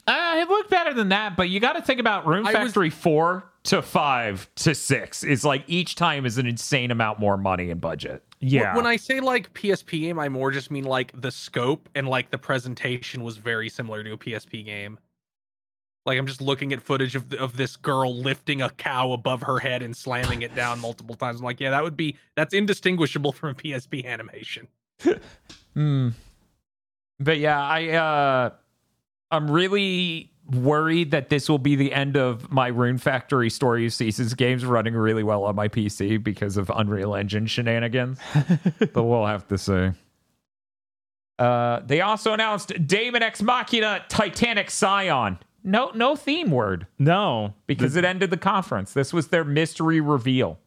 Uh, 0.07 0.35
it 0.37 0.47
looked 0.49 0.69
better 0.69 0.93
than 0.93 1.09
that, 1.09 1.35
but 1.35 1.49
you 1.49 1.59
got 1.59 1.73
to 1.73 1.81
think 1.81 1.99
about 1.99 2.25
Room 2.25 2.45
I 2.45 2.51
was- 2.51 2.57
Factory 2.57 2.89
four 2.89 3.43
to 3.63 3.81
five 3.81 4.47
to 4.55 4.75
six. 4.75 5.23
Is 5.23 5.43
like 5.43 5.63
each 5.67 5.95
time 5.95 6.25
is 6.25 6.37
an 6.37 6.45
insane 6.45 6.91
amount 6.91 7.19
more 7.19 7.37
money 7.37 7.71
and 7.71 7.81
budget. 7.81 8.23
Yeah. 8.39 8.75
When 8.75 8.85
I 8.85 8.97
say 8.97 9.19
like 9.19 9.53
PSP 9.53 10.01
game, 10.01 10.19
I 10.19 10.29
more 10.29 10.51
just 10.51 10.69
mean 10.69 10.83
like 10.83 11.19
the 11.19 11.31
scope 11.31 11.89
and 11.95 12.07
like 12.07 12.29
the 12.29 12.37
presentation 12.37 13.23
was 13.23 13.37
very 13.37 13.69
similar 13.69 14.03
to 14.03 14.11
a 14.13 14.17
PSP 14.17 14.63
game. 14.63 14.99
Like 16.05 16.19
I'm 16.19 16.27
just 16.27 16.41
looking 16.41 16.71
at 16.71 16.83
footage 16.83 17.15
of 17.15 17.33
of 17.33 17.57
this 17.57 17.75
girl 17.75 18.15
lifting 18.15 18.61
a 18.61 18.69
cow 18.69 19.11
above 19.13 19.41
her 19.41 19.57
head 19.57 19.81
and 19.81 19.97
slamming 19.97 20.43
it 20.43 20.53
down 20.53 20.79
multiple 20.79 21.15
times. 21.15 21.39
I'm 21.39 21.45
like, 21.45 21.59
yeah, 21.59 21.71
that 21.71 21.83
would 21.83 21.97
be 21.97 22.17
that's 22.35 22.53
indistinguishable 22.53 23.31
from 23.31 23.49
a 23.49 23.53
PSP 23.55 24.05
animation. 24.05 24.67
Hmm. 25.73 26.09
But 27.19 27.37
yeah, 27.39 27.61
I 27.61 27.87
uh 27.89 28.49
I'm 29.31 29.49
really 29.49 30.31
worried 30.51 31.11
that 31.11 31.29
this 31.29 31.49
will 31.49 31.59
be 31.59 31.75
the 31.75 31.93
end 31.93 32.15
of 32.15 32.51
my 32.51 32.67
Rune 32.67 32.97
Factory 32.97 33.49
Story 33.49 33.85
of 33.85 33.93
Seasons 33.93 34.33
games 34.33 34.65
running 34.65 34.93
really 34.93 35.23
well 35.23 35.43
on 35.45 35.55
my 35.55 35.67
PC 35.67 36.23
because 36.23 36.57
of 36.57 36.71
Unreal 36.73 37.15
Engine 37.15 37.47
shenanigans. 37.47 38.19
but 38.93 39.03
we'll 39.03 39.25
have 39.25 39.47
to 39.47 39.57
see. 39.57 39.91
Uh, 41.37 41.81
they 41.85 42.01
also 42.01 42.33
announced 42.33 42.71
Daemon 42.87 43.23
X 43.23 43.41
Machina 43.41 44.05
Titanic 44.07 44.71
Scion. 44.71 45.39
No, 45.63 45.91
no 45.95 46.15
theme 46.15 46.51
word 46.51 46.85
No, 46.99 47.55
because 47.65 47.95
it 47.95 48.05
ended 48.05 48.29
the 48.29 48.37
conference. 48.37 48.93
This 48.93 49.11
was 49.11 49.29
their 49.29 49.43
mystery 49.43 49.99
reveal. 49.99 50.59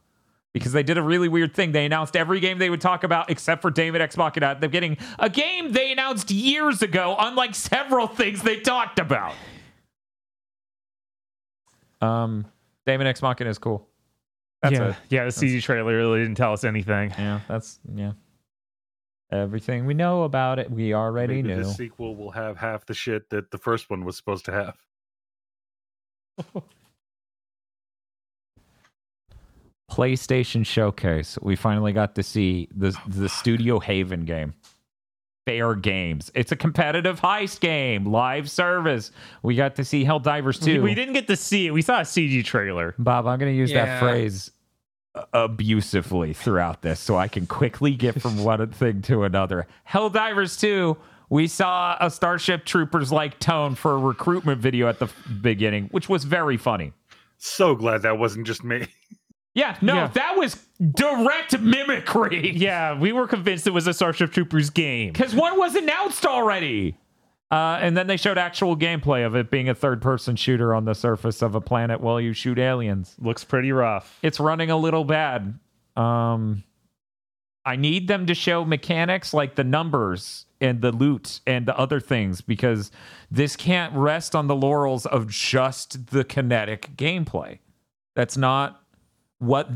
Because 0.54 0.72
they 0.72 0.82
did 0.82 0.98
a 0.98 1.02
really 1.02 1.28
weird 1.28 1.54
thing. 1.54 1.72
They 1.72 1.84
announced 1.84 2.16
every 2.16 2.40
game 2.40 2.58
they 2.58 2.70
would 2.70 2.80
talk 2.80 3.04
about 3.04 3.30
except 3.30 3.62
for 3.62 3.70
David 3.70 4.00
X 4.00 4.16
Machina 4.16 4.46
at 4.46 4.60
the 4.60 4.68
getting 4.68 4.96
A 5.18 5.28
game 5.28 5.72
they 5.72 5.92
announced 5.92 6.30
years 6.30 6.82
ago, 6.82 7.14
unlike 7.18 7.54
several 7.54 8.06
things 8.06 8.42
they 8.42 8.58
talked 8.60 8.98
about. 8.98 9.34
Um, 12.00 12.46
David 12.86 13.06
X 13.06 13.20
Machina 13.22 13.50
is 13.50 13.58
cool. 13.58 13.86
That's 14.62 14.72
yeah, 14.74 14.88
it. 14.88 14.96
yeah. 15.10 15.24
The 15.24 15.30
CG 15.30 15.62
trailer 15.62 15.96
really 15.96 16.20
didn't 16.20 16.36
tell 16.36 16.52
us 16.52 16.64
anything. 16.64 17.10
Yeah, 17.10 17.40
that's 17.46 17.78
yeah. 17.94 18.12
Everything 19.30 19.84
we 19.84 19.92
know 19.92 20.22
about 20.22 20.58
it, 20.58 20.70
we 20.70 20.94
already 20.94 21.42
Maybe 21.42 21.48
knew. 21.54 21.64
the 21.64 21.70
sequel 21.70 22.16
will 22.16 22.30
have 22.30 22.56
half 22.56 22.86
the 22.86 22.94
shit 22.94 23.28
that 23.28 23.50
the 23.50 23.58
first 23.58 23.90
one 23.90 24.04
was 24.04 24.16
supposed 24.16 24.46
to 24.46 24.52
have. 24.52 24.76
PlayStation 29.90 30.64
Showcase. 30.64 31.38
We 31.42 31.56
finally 31.56 31.92
got 31.92 32.14
to 32.16 32.22
see 32.22 32.68
the 32.74 32.96
the 33.06 33.28
Studio 33.28 33.78
Haven 33.78 34.24
game. 34.24 34.54
Fair 35.46 35.74
Games. 35.74 36.30
It's 36.34 36.52
a 36.52 36.56
competitive 36.56 37.20
heist 37.22 37.60
game, 37.60 38.04
live 38.04 38.50
service. 38.50 39.10
We 39.42 39.54
got 39.56 39.76
to 39.76 39.84
see 39.84 40.04
Helldivers 40.04 40.62
2. 40.62 40.82
We 40.82 40.94
didn't 40.94 41.14
get 41.14 41.26
to 41.28 41.36
see 41.36 41.66
it. 41.66 41.70
We 41.70 41.80
saw 41.80 42.00
a 42.00 42.02
CG 42.02 42.44
trailer. 42.44 42.94
Bob, 42.98 43.26
I'm 43.26 43.38
going 43.38 43.50
to 43.50 43.56
use 43.56 43.72
that 43.72 43.98
phrase 43.98 44.50
uh, 45.14 45.24
abusively 45.32 46.34
throughout 46.34 46.82
this 46.82 47.00
so 47.00 47.16
I 47.16 47.28
can 47.28 47.46
quickly 47.46 47.94
get 47.94 48.20
from 48.20 48.44
one 48.44 48.70
thing 48.72 49.00
to 49.02 49.22
another. 49.24 49.66
Helldivers 49.88 50.60
2, 50.60 50.98
we 51.30 51.46
saw 51.46 51.96
a 51.98 52.10
Starship 52.10 52.66
Troopers 52.66 53.10
like 53.10 53.38
tone 53.38 53.74
for 53.74 53.92
a 53.92 53.98
recruitment 53.98 54.60
video 54.60 54.86
at 54.86 54.98
the 54.98 55.06
f- 55.06 55.16
beginning, 55.40 55.88
which 55.92 56.10
was 56.10 56.24
very 56.24 56.58
funny. 56.58 56.92
So 57.38 57.74
glad 57.74 58.02
that 58.02 58.18
wasn't 58.18 58.46
just 58.46 58.64
me. 58.64 58.86
Yeah, 59.54 59.76
no, 59.82 59.94
Yeah. 59.94 60.06
that 60.08 60.36
was 60.36 60.64
direct 60.94 61.58
mimicry. 61.60 62.52
Yeah, 62.56 62.98
we 62.98 63.12
were 63.12 63.26
convinced 63.26 63.66
it 63.66 63.70
was 63.70 63.86
a 63.86 63.92
Starship 63.94 64.32
Troopers 64.32 64.70
game. 64.70 65.12
Because 65.12 65.34
one 65.34 65.58
was 65.58 65.74
announced 65.74 66.24
already. 66.26 66.96
Uh, 67.50 67.78
and 67.80 67.96
then 67.96 68.06
they 68.06 68.18
showed 68.18 68.36
actual 68.36 68.76
gameplay 68.76 69.24
of 69.24 69.34
it 69.34 69.50
being 69.50 69.68
a 69.70 69.74
third 69.74 70.02
person 70.02 70.36
shooter 70.36 70.74
on 70.74 70.84
the 70.84 70.94
surface 70.94 71.40
of 71.40 71.54
a 71.54 71.60
planet 71.60 72.00
while 72.00 72.20
you 72.20 72.34
shoot 72.34 72.58
aliens. 72.58 73.16
Looks 73.18 73.42
pretty 73.42 73.72
rough. 73.72 74.18
It's 74.22 74.38
running 74.38 74.70
a 74.70 74.76
little 74.76 75.02
bad. 75.04 75.58
Um, 75.96 76.62
I 77.64 77.76
need 77.76 78.06
them 78.06 78.26
to 78.26 78.34
show 78.34 78.64
mechanics 78.66 79.32
like 79.32 79.54
the 79.54 79.64
numbers 79.64 80.44
and 80.60 80.82
the 80.82 80.92
loot 80.92 81.40
and 81.46 81.64
the 81.66 81.76
other 81.76 82.00
things 82.00 82.42
because 82.42 82.90
this 83.30 83.56
can't 83.56 83.94
rest 83.94 84.36
on 84.36 84.46
the 84.46 84.54
laurels 84.56 85.06
of 85.06 85.28
just 85.28 86.08
the 86.08 86.24
kinetic 86.24 86.90
gameplay. 86.96 87.58
That's 88.14 88.36
not 88.36 88.77
what 89.38 89.68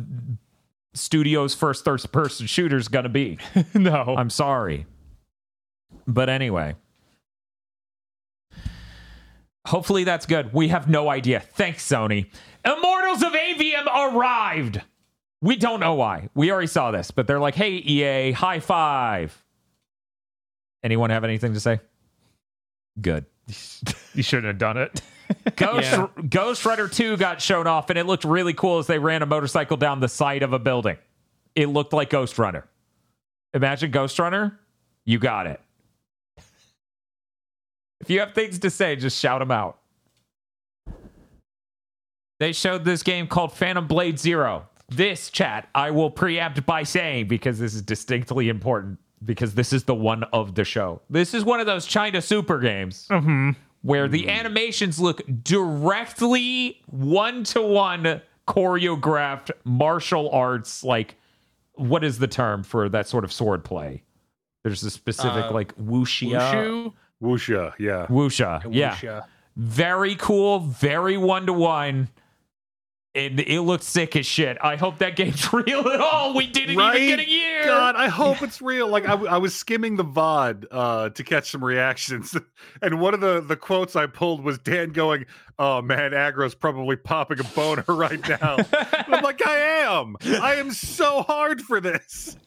studio's 0.95 1.55
first 1.55 1.85
third 1.85 2.03
person 2.13 2.47
shooter 2.47 2.77
is 2.77 2.89
going 2.89 3.05
to 3.05 3.09
be. 3.09 3.39
no. 3.75 4.15
I'm 4.17 4.31
sorry. 4.31 4.87
But 6.07 6.29
anyway. 6.29 6.75
Hopefully 9.67 10.05
that's 10.05 10.27
good. 10.27 10.53
We 10.53 10.69
have 10.69 10.89
no 10.89 11.09
idea. 11.09 11.41
Thanks, 11.41 11.89
Sony. 11.89 12.27
Immortals 12.65 13.23
of 13.23 13.33
Aveum 13.33 13.87
arrived. 13.87 14.83
We 15.41 15.57
don't 15.57 15.81
know 15.81 15.95
why. 15.95 16.29
We 16.35 16.51
already 16.51 16.67
saw 16.67 16.91
this, 16.91 17.11
but 17.11 17.27
they're 17.27 17.41
like, 17.41 17.55
hey, 17.55 17.73
EA, 17.73 18.33
high 18.33 18.61
five. 18.61 19.37
Anyone 20.83 21.11
have 21.11 21.25
anything 21.25 21.55
to 21.55 21.61
say? 21.61 21.81
Good. 23.01 23.27
you 24.15 24.23
shouldn't 24.23 24.47
have 24.47 24.59
done 24.59 24.77
it. 24.77 25.01
Ghost, 25.57 25.91
Yeah. 25.91 26.09
Ghost 26.29 26.65
Rider 26.65 26.89
2 26.89 27.17
got 27.17 27.41
shown 27.41 27.67
off, 27.67 27.91
and 27.91 27.99
it 27.99 28.07
looked 28.07 28.25
really 28.25 28.55
cool 28.55 28.79
as 28.79 28.87
they 28.87 28.99
ran 28.99 29.23
a 29.23 29.27
motorcycle 29.27 29.77
down 29.77 30.01
the 30.01 30.09
side 30.09 30.43
of 30.43 30.53
a 30.53 30.59
building. 30.59 30.97
It 31.55 31.67
looked 31.67 31.93
like 31.93 32.11
Ghost 32.11 32.39
Runner. 32.39 32.67
Imagine 33.55 33.91
Ghost 33.91 34.19
Runner. 34.19 34.59
You 35.05 35.19
got 35.19 35.47
it. 35.47 35.61
If 38.01 38.11
you 38.11 38.21
have 38.21 38.35
things 38.35 38.59
to 38.61 38.71
say, 38.71 38.97
just 38.97 39.19
shout 39.19 39.41
them 39.41 39.51
out. 39.51 39.79
They 42.41 42.53
showed 42.53 42.85
this 42.85 43.03
game 43.05 43.29
called 43.29 43.53
Phantom 43.53 43.87
Blade 43.87 44.19
Zero. 44.19 44.69
This 44.89 45.31
chat, 45.31 45.69
I 45.75 45.93
will 45.93 46.11
preempt 46.11 46.67
by 46.67 46.83
saying, 46.83 47.29
because 47.29 47.59
this 47.59 47.75
is 47.75 47.83
distinctly 47.83 48.49
important, 48.49 48.99
because 49.25 49.55
this 49.55 49.73
is 49.73 49.85
the 49.85 49.95
one 49.95 50.25
of 50.33 50.57
the 50.57 50.65
show. 50.65 51.01
This 51.09 51.35
is 51.35 51.45
one 51.45 51.61
of 51.61 51.67
those 51.67 51.87
China 51.87 52.21
super 52.21 52.59
games 52.59 53.07
mm-hmm. 53.09 53.51
Where 53.83 54.09
the 54.09 54.29
animations 54.29 54.99
look 55.01 55.23
directly 55.43 56.81
one 56.87 57.45
to 57.45 57.61
one 57.63 58.23
choreographed 58.49 59.51
martial 59.65 60.31
arts. 60.31 60.83
Like, 60.85 61.17
what 61.75 62.05
is 62.05 62.19
the 62.19 62.29
term 62.29 62.63
for 62.63 62.89
that 62.89 63.09
sort 63.09 63.25
of 63.25 63.33
sword 63.33 63.65
play? 63.65 64.03
There's 64.65 64.83
a 64.85 64.91
specific 64.91 65.47
Uh, 65.47 65.53
like 65.53 65.77
wuxia, 65.77 66.39
Wushu? 66.41 66.93
Wuxia, 67.23 67.73
yeah. 67.79 68.07
wuxia, 68.07 68.63
yeah, 68.71 68.95
Wuxia. 68.97 69.25
very 69.57 70.15
cool, 70.17 70.61
very 70.61 71.17
one 71.17 71.47
to 71.47 71.53
one. 71.53 72.09
And 73.15 73.41
it 73.41 73.61
looked 73.61 73.85
sick 73.85 74.17
as 74.17 74.25
shit. 74.25 74.57
I 74.63 74.77
hope 74.77 74.99
that 74.99 75.17
game's 75.17 75.53
real 75.53 75.87
at 75.89 76.01
all. 76.01 76.35
We 76.35 76.47
didn't 76.47 76.81
even 76.81 76.93
get 76.95 77.19
a 77.19 77.29
year. 77.29 77.65
God, 77.65 77.95
I 77.95 78.09
hope 78.09 78.41
it's 78.43 78.63
real. 78.63 78.89
Like 78.89 79.07
I, 79.07 79.13
I 79.13 79.37
was 79.37 79.55
skimming 79.55 79.97
the 79.97 80.05
VOD 80.05 80.65
uh, 80.71 81.09
to 81.11 81.23
catch 81.23 81.51
some 81.51 81.63
reactions, 81.63 82.35
and 82.83 83.01
one 83.01 83.13
of 83.13 83.21
the 83.21 83.43
the 83.43 83.57
quotes 83.57 83.97
I 83.97 84.07
pulled 84.07 84.43
was 84.43 84.59
Dan 84.59 84.91
going, 84.93 85.27
"Oh 85.59 85.83
man, 85.83 86.13
Aggro's 86.13 86.55
probably 86.55 86.97
popping 86.97 87.39
a 87.39 87.45
boner 87.45 87.85
right 87.87 88.27
now." 88.27 88.57
I'm 88.73 89.23
like, 89.23 89.47
I 89.47 89.59
am. 89.59 90.17
I 90.41 90.55
am 90.55 90.71
so 90.71 91.23
hard 91.23 91.61
for 91.61 91.81
this. 91.81 92.39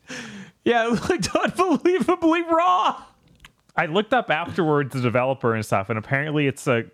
Yeah, 0.63 0.87
it 0.87 1.09
looked 1.09 1.35
unbelievably 1.35 2.41
raw. 2.41 3.03
I 3.75 3.85
looked 3.85 4.13
up 4.13 4.31
afterwards 4.31 4.93
the 4.93 5.01
developer 5.01 5.53
and 5.53 5.63
stuff, 5.63 5.89
and 5.89 5.99
apparently 5.99 6.47
it's 6.47 6.65
a 6.65 6.85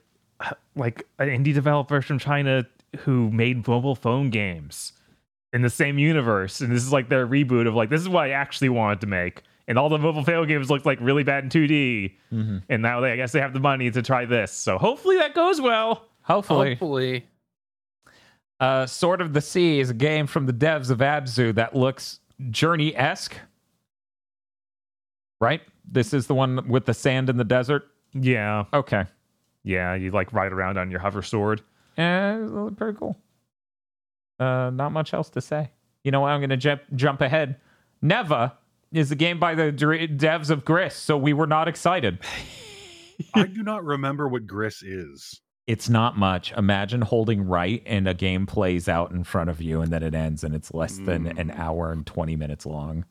like 0.75 1.07
an 1.19 1.29
indie 1.29 1.53
developer 1.53 2.01
from 2.01 2.19
China 2.19 2.65
who 2.99 3.31
made 3.31 3.67
mobile 3.67 3.95
phone 3.95 4.29
games 4.29 4.93
in 5.53 5.61
the 5.61 5.69
same 5.69 5.97
universe, 5.97 6.61
and 6.61 6.71
this 6.71 6.83
is 6.83 6.91
like 6.91 7.09
their 7.09 7.27
reboot 7.27 7.67
of 7.67 7.73
like 7.75 7.89
this 7.89 8.01
is 8.01 8.09
what 8.09 8.25
I 8.25 8.31
actually 8.31 8.69
wanted 8.69 9.01
to 9.01 9.07
make. 9.07 9.43
And 9.67 9.77
all 9.77 9.89
the 9.89 9.97
mobile 9.97 10.23
phone 10.23 10.47
games 10.47 10.69
looked 10.69 10.85
like 10.85 10.99
really 11.01 11.23
bad 11.23 11.43
in 11.45 11.49
2D, 11.49 12.13
and 12.69 12.81
now 12.81 12.99
they 12.99 13.11
I 13.11 13.15
guess 13.15 13.31
they 13.31 13.39
have 13.39 13.53
the 13.53 13.59
money 13.59 13.89
to 13.91 14.01
try 14.01 14.25
this. 14.25 14.51
So 14.51 14.77
hopefully 14.77 15.17
that 15.17 15.33
goes 15.35 15.61
well. 15.61 16.05
Hopefully. 16.23 16.71
Hopefully. 16.71 17.25
Uh, 18.59 18.85
Sword 18.85 19.21
of 19.21 19.33
the 19.33 19.41
Sea 19.41 19.79
is 19.79 19.89
a 19.89 19.93
game 19.93 20.27
from 20.27 20.45
the 20.45 20.53
devs 20.53 20.91
of 20.91 20.99
Abzu 20.99 21.55
that 21.55 21.75
looks 21.75 22.19
Journey 22.51 22.95
esque. 22.95 23.35
Right? 25.39 25.61
This 25.89 26.13
is 26.13 26.27
the 26.27 26.35
one 26.35 26.67
with 26.69 26.85
the 26.85 26.93
sand 26.93 27.29
in 27.29 27.37
the 27.37 27.43
desert. 27.43 27.83
Yeah, 28.13 28.65
Okay. 28.73 29.05
yeah, 29.63 29.95
you 29.95 30.11
like 30.11 30.31
ride 30.33 30.51
around 30.51 30.77
on 30.77 30.91
your 30.91 30.99
hover 30.99 31.21
sword. 31.21 31.61
It 31.97 32.51
looked 32.51 32.77
pretty 32.77 32.97
cool. 32.97 33.17
Uh, 34.39 34.71
not 34.73 34.91
much 34.91 35.13
else 35.13 35.29
to 35.31 35.41
say. 35.41 35.71
You 36.03 36.11
know 36.11 36.21
what? 36.21 36.29
I'm 36.29 36.39
going 36.39 36.49
to 36.49 36.57
jump 36.57 36.81
jump 36.95 37.21
ahead. 37.21 37.57
Neva 38.01 38.57
is 38.91 39.11
a 39.11 39.15
game 39.15 39.39
by 39.39 39.53
the 39.55 39.71
dr- 39.71 40.09
devs 40.17 40.49
of 40.49 40.65
Gris, 40.65 40.95
so 40.95 41.17
we 41.17 41.33
were 41.33 41.47
not 41.47 41.67
excited. 41.67 42.19
I 43.35 43.45
do 43.45 43.61
not 43.61 43.83
remember 43.85 44.27
what 44.27 44.47
Gris 44.47 44.81
is. 44.81 45.41
It's 45.67 45.87
not 45.89 46.17
much. 46.17 46.51
Imagine 46.53 47.01
holding 47.01 47.43
right 47.45 47.83
and 47.85 48.07
a 48.07 48.15
game 48.15 48.47
plays 48.47 48.89
out 48.89 49.11
in 49.11 49.23
front 49.23 49.49
of 49.51 49.61
you 49.61 49.79
and 49.81 49.93
then 49.93 50.01
it 50.01 50.15
ends 50.15 50.43
and 50.43 50.55
it's 50.55 50.73
less 50.73 50.97
than 50.97 51.27
an 51.37 51.51
hour 51.51 51.91
and 51.91 52.05
20 52.05 52.35
minutes 52.35 52.65
long. 52.65 53.05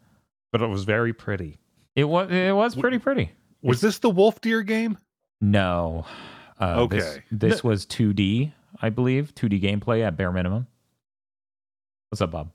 But 0.52 0.60
it 0.60 0.67
was 0.67 0.83
very 0.83 1.12
pretty. 1.12 1.60
It 1.94 2.05
was 2.05 2.28
it 2.31 2.55
was 2.55 2.75
pretty 2.75 2.99
pretty. 2.99 3.31
Was 3.62 3.81
this 3.81 4.00
the 4.00 4.10
Wolf 4.10 4.41
Deer 4.41 4.62
game? 4.62 4.99
No. 5.41 6.05
Uh, 6.59 6.86
This, 6.89 7.05
Okay. 7.05 7.23
this 7.31 7.62
was 7.65 7.86
2D, 7.86 8.52
I 8.81 8.89
believe. 8.91 9.34
2D 9.34 9.60
gameplay 9.62 10.02
at 10.07 10.17
bare 10.17 10.33
minimum. 10.33 10.67
What's 12.10 12.20
up, 12.23 12.31
Bob? 12.31 12.50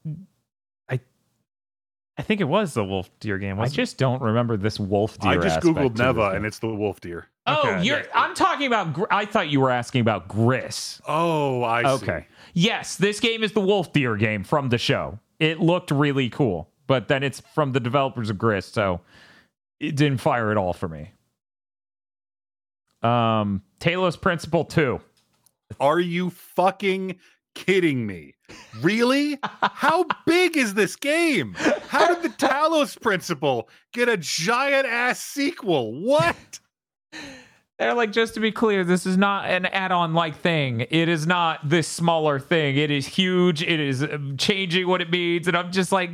I 0.90 1.00
I 2.18 2.22
think 2.22 2.42
it 2.42 2.46
was 2.46 2.74
the 2.74 2.84
Wolf 2.84 3.10
Deer 3.20 3.38
game. 3.38 3.58
I 3.58 3.60
wasn't 3.64 3.78
it? 3.78 3.82
just 3.82 3.98
don't 3.98 4.22
remember 4.22 4.58
this 4.58 4.80
wolf 4.80 5.18
deer. 5.20 5.32
I 5.32 5.38
just 5.38 5.60
googled 5.62 5.96
to 5.96 6.04
Neva, 6.04 6.32
and 6.32 6.46
it's 6.46 6.60
the 6.60 6.68
Wolf 6.68 7.00
Deer. 7.02 7.28
Oh, 7.48 7.62
Okay. 7.70 7.84
you're. 7.84 8.02
I'm 8.14 8.34
talking 8.36 8.68
about. 8.68 8.94
Gr- 8.94 9.04
I 9.12 9.26
thought 9.26 9.50
you 9.50 9.60
were 9.62 9.70
asking 9.72 10.02
about 10.02 10.28
Gris. 10.28 11.00
Oh, 11.08 11.64
I 11.64 11.84
see. 11.84 11.88
Okay. 12.04 12.28
Yes, 12.54 12.96
this 12.98 13.20
game 13.20 13.44
is 13.44 13.52
the 13.52 13.62
wolf 13.62 13.94
deer 13.94 14.16
game 14.16 14.44
from 14.44 14.70
the 14.70 14.78
show. 14.78 15.20
It 15.40 15.60
looked 15.60 15.92
really 15.92 16.30
cool, 16.30 16.70
but 16.88 17.08
then 17.08 17.22
it's 17.24 17.42
from 17.54 17.72
the 17.74 17.80
developers 17.80 18.30
of 18.30 18.38
Gris, 18.38 18.66
so 18.66 19.02
it 19.80 19.96
didn't 19.96 20.20
fire 20.20 20.52
at 20.52 20.58
all 20.58 20.74
for 20.74 20.88
me. 20.90 21.12
Um, 23.04 23.62
Talos 23.80 24.20
Principle 24.20 24.66
Two. 24.66 25.02
Are 25.80 26.00
you 26.00 26.30
fucking 26.30 27.20
kidding 27.54 28.06
me? 28.06 28.36
Really? 28.82 29.40
How 29.62 30.06
big 30.26 30.58
is 30.58 30.74
this 30.74 30.96
game? 30.96 31.56
How 31.88 32.14
did 32.14 32.24
the 32.24 32.36
Talos 32.36 33.00
Principle 33.00 33.70
get 33.94 34.10
a 34.10 34.18
giant 34.18 34.86
ass 34.86 35.20
sequel? 35.20 35.94
What? 35.94 36.60
They're 37.78 37.94
like, 37.94 38.14
just 38.14 38.36
to 38.36 38.40
be 38.40 38.54
clear, 38.54 38.86
this 38.86 39.06
is 39.06 39.18
not 39.18 39.50
an 39.50 39.66
add-on 39.66 40.14
like 40.14 40.38
thing. 40.38 40.82
It 40.90 41.10
is 41.10 41.28
not 41.28 41.68
this 41.68 41.90
smaller 41.90 42.40
thing. 42.40 42.78
It 42.78 42.90
is 42.90 43.06
huge. 43.06 43.62
It 43.62 43.82
is 43.82 44.02
um, 44.02 44.38
changing 44.38 44.88
what 44.88 45.02
it 45.02 45.10
means, 45.10 45.48
and 45.50 45.58
I'm 45.58 45.74
just 45.74 45.92
like, 45.92 46.10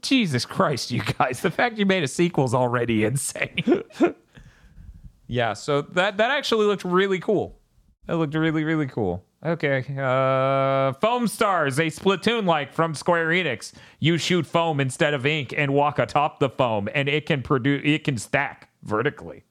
Jesus 0.00 0.46
Christ, 0.46 0.90
you 0.90 1.02
guys! 1.18 1.40
The 1.40 1.50
fact 1.50 1.76
you 1.76 1.84
made 1.84 2.04
a 2.04 2.08
sequel 2.08 2.46
is 2.46 2.54
already 2.54 3.04
insane. 3.04 3.82
yeah, 5.26 5.52
so 5.52 5.82
that 5.82 6.16
that 6.16 6.30
actually 6.30 6.64
looked 6.64 6.84
really 6.84 7.18
cool. 7.18 7.58
It 8.08 8.14
looked 8.14 8.34
really 8.34 8.64
really 8.64 8.86
cool. 8.86 9.24
Okay, 9.44 9.84
uh, 9.98 10.94
foam 11.00 11.28
stars, 11.28 11.78
a 11.78 11.84
Splatoon 11.84 12.46
like 12.46 12.72
from 12.72 12.94
Square 12.94 13.28
Enix. 13.28 13.72
You 14.00 14.16
shoot 14.16 14.46
foam 14.46 14.80
instead 14.80 15.12
of 15.12 15.26
ink 15.26 15.52
and 15.54 15.74
walk 15.74 15.98
atop 15.98 16.38
the 16.40 16.48
foam, 16.48 16.88
and 16.94 17.08
it 17.10 17.26
can 17.26 17.42
produce. 17.42 17.82
It 17.84 18.04
can 18.04 18.16
stack 18.16 18.70
vertically. 18.82 19.44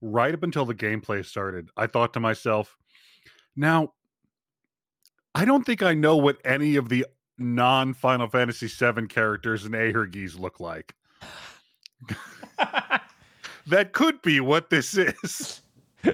right 0.00 0.34
up 0.34 0.42
until 0.42 0.64
the 0.64 0.74
gameplay 0.74 1.24
started, 1.24 1.70
I 1.76 1.86
thought 1.86 2.12
to 2.14 2.20
myself, 2.20 2.76
now, 3.56 3.92
I 5.34 5.44
don't 5.44 5.64
think 5.64 5.82
I 5.82 5.94
know 5.94 6.16
what 6.16 6.38
any 6.44 6.76
of 6.76 6.88
the 6.88 7.06
non 7.38 7.94
Final 7.94 8.28
Fantasy 8.28 8.66
VII 8.66 9.06
characters 9.06 9.64
in 9.64 9.72
Ahergis 9.72 10.38
look 10.38 10.60
like. 10.60 10.94
that 13.66 13.92
could 13.92 14.22
be 14.22 14.40
what 14.40 14.70
this 14.70 14.96
is. 14.96 15.62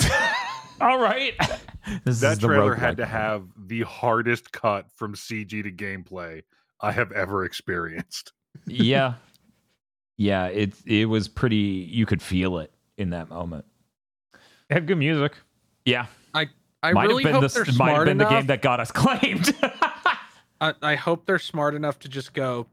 All 0.80 0.98
right. 0.98 1.34
this 2.04 2.20
That 2.20 2.34
is 2.34 2.38
trailer 2.38 2.74
roguelike 2.74 2.78
had 2.78 2.96
to 2.98 3.06
have 3.06 3.44
the 3.56 3.82
hardest 3.82 4.52
cut 4.52 4.86
from 4.94 5.14
CG 5.14 5.48
to 5.50 5.70
gameplay 5.70 6.42
I 6.80 6.92
have 6.92 7.12
ever 7.12 7.44
experienced. 7.44 8.32
yeah. 8.66 9.14
Yeah, 10.16 10.46
it 10.46 10.72
it 10.84 11.06
was 11.06 11.28
pretty 11.28 11.56
you 11.56 12.04
could 12.04 12.20
feel 12.20 12.58
it 12.58 12.72
in 12.96 13.10
that 13.10 13.28
moment. 13.28 13.64
They 14.68 14.74
have 14.74 14.86
good 14.86 14.98
music. 14.98 15.32
Yeah. 15.84 16.06
I 16.82 16.92
might 16.92 17.08
really 17.08 17.24
have 17.24 17.32
hope 17.32 17.42
been 17.42 17.50
they're 17.52 17.64
the 17.64 17.72
might 17.72 17.88
have 17.88 17.94
smart 17.94 18.06
been 18.06 18.18
the 18.18 18.28
game 18.28 18.46
that 18.46 18.62
got 18.62 18.80
us 18.80 18.92
claimed. 18.92 19.54
I, 20.60 20.74
I 20.82 20.94
hope 20.94 21.26
they're 21.26 21.38
smart 21.38 21.74
enough 21.74 21.98
to 22.00 22.08
just 22.08 22.32
go. 22.32 22.66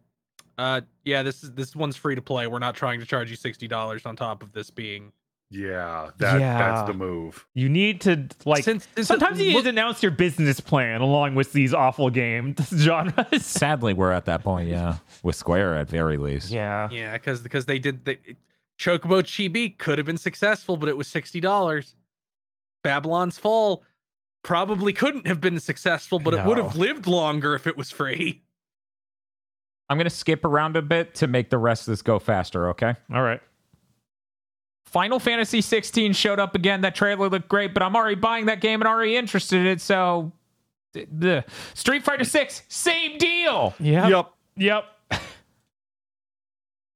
Uh, 0.58 0.82
yeah, 1.04 1.24
this 1.24 1.44
is 1.44 1.52
this 1.52 1.76
one's 1.76 1.96
free 1.96 2.16
to 2.16 2.22
play. 2.22 2.48
We're 2.48 2.60
not 2.60 2.76
trying 2.76 3.00
to 3.00 3.06
charge 3.06 3.30
you 3.30 3.36
sixty 3.36 3.68
dollars 3.68 4.06
on 4.06 4.16
top 4.16 4.44
of 4.44 4.52
this 4.54 4.70
being. 4.70 5.12
Yeah, 5.52 6.10
that 6.18 6.40
Yeah. 6.40 6.58
that's 6.58 6.88
the 6.88 6.94
move. 6.94 7.46
You 7.54 7.70
need 7.70 8.02
to 8.02 8.28
like. 8.46 8.64
Since 8.64 8.88
sometimes 9.04 9.40
you 9.40 9.54
need 9.54 9.64
to 9.64 9.70
announce 9.70 10.02
your 10.02 10.12
business 10.12 10.60
plan 10.60 11.02
along 11.02 11.36
with 11.36 11.54
these 11.54 11.74
awful 11.74 12.10
game 12.10 12.56
genres. 12.76 13.46
Sadly, 13.46 13.94
we're 13.94 14.12
at 14.12 14.26
that 14.26 14.44
point, 14.44 14.70
yeah. 14.70 14.98
With 15.24 15.36
Square 15.36 15.76
at 15.78 15.90
very 15.90 16.18
least. 16.18 16.50
Yeah. 16.52 16.90
Yeah, 16.92 17.14
because 17.14 17.42
because 17.42 17.66
they 17.66 17.80
did 17.80 18.06
the 18.06 18.18
Chocobo 18.80 19.22
Chibi 19.24 19.78
could 19.78 19.98
have 20.00 20.06
been 20.06 20.18
successful, 20.18 20.78
but 20.78 20.90
it 20.90 20.98
was 20.98 21.08
sixty 21.08 21.40
dollars. 21.40 21.96
Babylon's 22.84 23.38
Fall 23.38 23.84
probably 24.44 24.94
couldn't 24.94 25.26
have 25.28 25.42
been 25.42 25.60
successful, 25.60 26.20
but 26.20 26.34
it 26.34 26.46
would 26.46 26.58
have 26.58 26.76
lived 26.76 27.08
longer 27.08 27.56
if 27.56 27.66
it 27.68 27.78
was 27.78 27.90
free. 27.92 28.42
I'm 29.90 29.98
gonna 29.98 30.10
skip 30.10 30.44
around 30.44 30.76
a 30.76 30.82
bit 30.82 31.14
to 31.16 31.28
make 31.28 31.50
the 31.52 31.58
rest 31.60 31.88
of 31.88 31.92
this 31.94 32.02
go 32.02 32.18
faster, 32.20 32.70
okay? 32.70 32.96
All 33.14 33.22
right. 33.22 33.42
Final 34.96 35.20
Fantasy 35.20 35.60
16 35.60 36.14
showed 36.14 36.40
up 36.40 36.56
again. 36.56 36.80
That 36.80 36.96
trailer 36.96 37.28
looked 37.28 37.50
great, 37.50 37.74
but 37.74 37.84
I'm 37.84 37.98
already 37.98 38.16
buying 38.16 38.46
that 38.46 38.62
game 38.62 38.80
and 38.82 38.88
already 38.88 39.18
interested 39.18 39.60
in 39.60 39.68
it. 39.68 39.82
So, 39.82 40.32
the 40.94 41.44
Street 41.74 42.02
Fighter 42.06 42.24
6, 42.24 42.62
same 42.70 43.18
deal. 43.18 43.74
Yep. 43.82 44.10
Yep. 44.10 44.32
Yep. 44.56 44.86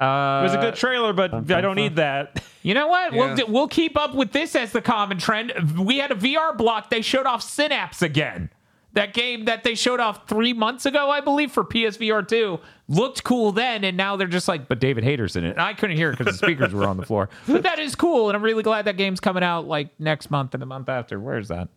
Uh, 0.01 0.39
It 0.39 0.43
was 0.43 0.53
a 0.53 0.61
good 0.61 0.75
trailer, 0.75 1.11
but 1.11 1.33
I 1.51 1.59
don't 1.59 1.75
need 1.75 1.97
that. 1.97 2.41
You 2.61 2.73
know 2.73 2.87
what? 2.87 3.11
We'll 3.13 3.35
we'll 3.47 3.67
keep 3.69 3.97
up 3.97 4.13
with 4.13 4.31
this 4.33 4.53
as 4.55 4.71
the 4.73 4.81
common 4.81 5.17
trend. 5.17 5.77
We 5.77 5.97
had 5.97 6.11
a 6.11 6.15
VR 6.15 6.57
block. 6.57 6.89
They 6.89 7.01
showed 7.01 7.25
off 7.25 7.41
Synapse 7.41 8.01
again. 8.01 8.49
That 8.93 9.13
game 9.13 9.45
that 9.45 9.63
they 9.63 9.75
showed 9.75 9.99
off 9.99 10.27
three 10.27 10.53
months 10.53 10.85
ago, 10.85 11.11
I 11.11 11.21
believe, 11.21 11.51
for 11.51 11.63
PSVR 11.63 12.27
2 12.27 12.59
looked 12.87 13.23
cool 13.23 13.51
then, 13.51 13.83
and 13.83 13.95
now 13.95 14.15
they're 14.15 14.27
just 14.27 14.47
like, 14.47 14.67
but 14.67 14.79
David 14.79 15.03
Hayter's 15.03 15.35
in 15.35 15.43
it. 15.43 15.51
And 15.51 15.61
I 15.61 15.73
couldn't 15.75 15.95
hear 15.95 16.09
it 16.09 16.17
because 16.17 16.39
the 16.39 16.45
speakers 16.45 16.73
were 16.73 16.87
on 16.87 16.97
the 16.97 17.05
floor. 17.05 17.29
But 17.47 17.63
that 17.63 17.77
is 17.77 17.95
cool, 17.95 18.29
and 18.29 18.35
I'm 18.35 18.43
really 18.43 18.63
glad 18.63 18.85
that 18.85 18.97
game's 18.97 19.19
coming 19.19 19.43
out 19.43 19.67
like 19.67 19.97
next 19.99 20.31
month 20.31 20.55
and 20.55 20.61
the 20.61 20.65
month 20.65 20.89
after. 20.89 21.19
Where's 21.19 21.49
that? 21.49 21.69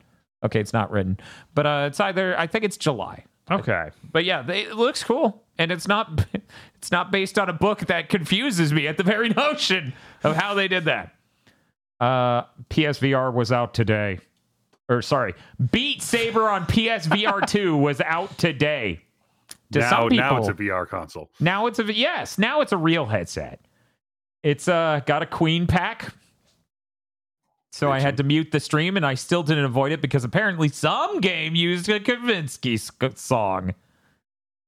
Okay, 0.42 0.58
it's 0.58 0.72
not 0.72 0.90
written, 0.90 1.18
but 1.54 1.66
uh, 1.66 1.84
it's 1.86 2.00
either 2.00 2.36
I 2.38 2.46
think 2.46 2.64
it's 2.64 2.76
July. 2.76 3.24
Okay. 3.50 3.90
But 4.10 4.24
yeah, 4.24 4.42
they, 4.42 4.62
it 4.62 4.76
looks 4.76 5.04
cool, 5.04 5.42
and 5.58 5.70
it's 5.70 5.86
not 5.86 6.26
it's 6.74 6.90
not 6.90 7.12
based 7.12 7.38
on 7.38 7.48
a 7.48 7.52
book 7.52 7.80
that 7.86 8.08
confuses 8.08 8.72
me 8.72 8.86
at 8.86 8.96
the 8.96 9.02
very 9.02 9.28
notion 9.36 9.92
of 10.24 10.36
how 10.36 10.54
they 10.54 10.68
did 10.68 10.86
that. 10.86 11.14
Uh, 12.00 12.42
PSVR 12.70 13.32
was 13.32 13.52
out 13.52 13.74
today, 13.74 14.18
or 14.92 15.02
sorry, 15.02 15.34
Beat 15.70 16.02
Saber 16.02 16.48
on 16.48 16.66
PSVR 16.66 17.46
two 17.46 17.76
was 17.76 18.00
out 18.00 18.36
today. 18.38 19.00
To 19.72 19.78
now, 19.78 19.90
some 19.90 20.08
people, 20.10 20.16
now 20.16 20.36
it's 20.36 20.48
a 20.48 20.52
VR 20.52 20.86
console. 20.86 21.30
now 21.40 21.66
it's 21.66 21.78
a 21.78 21.92
yes, 21.92 22.36
now 22.38 22.60
it's 22.60 22.72
a 22.72 22.76
real 22.76 23.06
headset. 23.06 23.60
It's 24.42 24.68
uh 24.68 25.00
got 25.06 25.22
a 25.22 25.26
Queen 25.26 25.66
pack. 25.66 26.12
So 27.72 27.90
I 27.90 28.00
had 28.00 28.18
to 28.18 28.22
mute 28.22 28.52
the 28.52 28.60
stream 28.60 28.98
and 28.98 29.06
I 29.06 29.14
still 29.14 29.42
didn't 29.42 29.64
avoid 29.64 29.92
it 29.92 30.02
because 30.02 30.24
apparently 30.24 30.68
some 30.68 31.20
game 31.20 31.54
used 31.54 31.88
a 31.88 32.00
Kavinsky 32.00 32.78
song. 33.16 33.74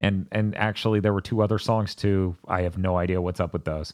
And 0.00 0.26
and 0.32 0.56
actually 0.56 1.00
there 1.00 1.12
were 1.12 1.20
two 1.20 1.42
other 1.42 1.58
songs 1.58 1.94
too. 1.94 2.34
I 2.48 2.62
have 2.62 2.78
no 2.78 2.96
idea 2.96 3.20
what's 3.20 3.40
up 3.40 3.52
with 3.52 3.64
those. 3.64 3.92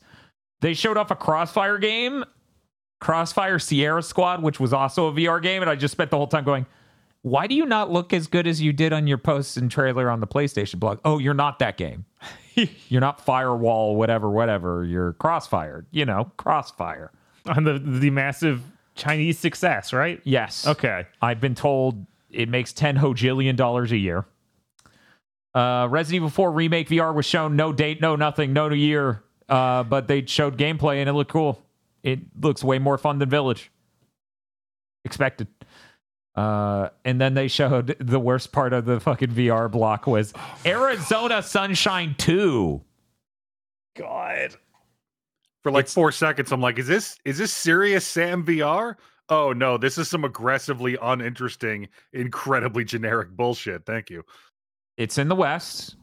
They 0.61 0.75
showed 0.75 0.97
off 0.97 1.11
a 1.11 1.17
Crossfire 1.17 1.79
game, 1.79 2.25
Crossfire 3.01 3.59
Sierra 3.59 4.03
Squad, 4.03 4.43
which 4.43 4.61
was 4.61 4.73
also 4.73 5.09
a 5.09 5.13
VR 5.13 5.43
game 5.43 5.63
and 5.63 5.71
I 5.71 5.75
just 5.75 5.93
spent 5.93 6.11
the 6.11 6.17
whole 6.17 6.27
time 6.27 6.45
going, 6.45 6.67
"Why 7.23 7.47
do 7.47 7.55
you 7.55 7.67
not 7.67 7.91
look 7.91 8.13
as 8.13 8.27
good 8.27 8.47
as 8.47 8.61
you 8.61 8.73
did 8.73 8.93
on 8.93 9.07
your 9.07 9.19
posts 9.19 9.57
and 9.57 9.71
trailer 9.71 10.11
on 10.11 10.21
the 10.21 10.27
PlayStation 10.27 10.79
blog?" 10.79 11.01
Oh, 11.05 11.19
you're 11.19 11.35
not 11.35 11.59
that 11.61 11.77
game. 11.77 12.05
you're 12.89 13.01
not 13.01 13.25
Firewall 13.25 13.97
whatever 13.97 14.31
whatever. 14.31 14.85
You're 14.85 15.15
Crossfire, 15.15 15.87
you 15.91 16.05
know, 16.05 16.31
Crossfire. 16.37 17.11
On 17.47 17.65
the 17.65 17.79
the 17.79 18.11
massive 18.11 18.63
Chinese 18.95 19.39
success, 19.39 19.93
right? 19.93 20.21
Yes. 20.25 20.67
Okay. 20.67 21.07
I've 21.23 21.41
been 21.41 21.55
told 21.55 22.07
it 22.31 22.49
makes 22.49 22.73
10 22.73 22.97
hojillion 22.97 23.57
dollars 23.57 23.93
a 23.93 23.97
year. 23.97 24.27
Uh, 25.55 25.89
Resident 25.91 26.17
Evil 26.17 26.31
4 26.31 26.53
Remake 26.53 26.89
VR 26.89 27.15
was 27.15 27.27
shown. 27.27 27.57
No 27.57 27.73
date, 27.73 28.01
no 28.01 28.15
nothing, 28.15 28.53
no 28.53 28.69
new 28.69 28.77
year. 28.77 29.23
Uh, 29.49 29.83
but 29.83 30.07
they 30.07 30.25
showed 30.27 30.57
gameplay 30.57 30.97
and 30.99 31.09
it 31.09 31.13
looked 31.13 31.33
cool. 31.33 31.61
It 32.03 32.21
looks 32.41 32.65
way 32.65 32.79
more 32.79 32.99
fun 32.99 33.19
than 33.19 33.29
Village. 33.29 33.71
Expected. 35.05 35.49
Uh, 36.35 36.91
and 37.05 37.21
then 37.21 37.35
they 37.35 37.49
showed 37.49 37.97
the 37.99 38.21
worst 38.21 38.53
part 38.53 38.73
of 38.73 38.85
the 38.85 39.01
fucking 39.01 39.31
VR 39.31 39.71
block 39.71 40.07
was 40.07 40.33
Arizona 40.65 41.43
Sunshine 41.43 42.15
2. 42.19 42.81
God. 43.97 44.55
For 45.63 45.71
like 45.71 45.89
four 45.89 46.13
seconds, 46.13 46.53
I'm 46.53 46.61
like, 46.61 46.79
is 46.79 46.87
this 46.87 47.19
is 47.25 47.37
this 47.37 47.53
serious 47.53 48.07
Sam 48.07 48.45
VR? 48.47 48.95
Oh 49.29 49.53
no, 49.53 49.77
this 49.77 49.99
is 49.99 50.09
some 50.09 50.25
aggressively 50.25 50.97
uninteresting, 51.03 51.89
incredibly 52.15 52.85
generic 52.85 53.31
bullshit. 53.31 53.85
Thank 53.85 54.09
you. 54.09 54.25
It's 54.97 55.19
in 55.19 55.29
the 55.29 55.37
West. 55.37 55.97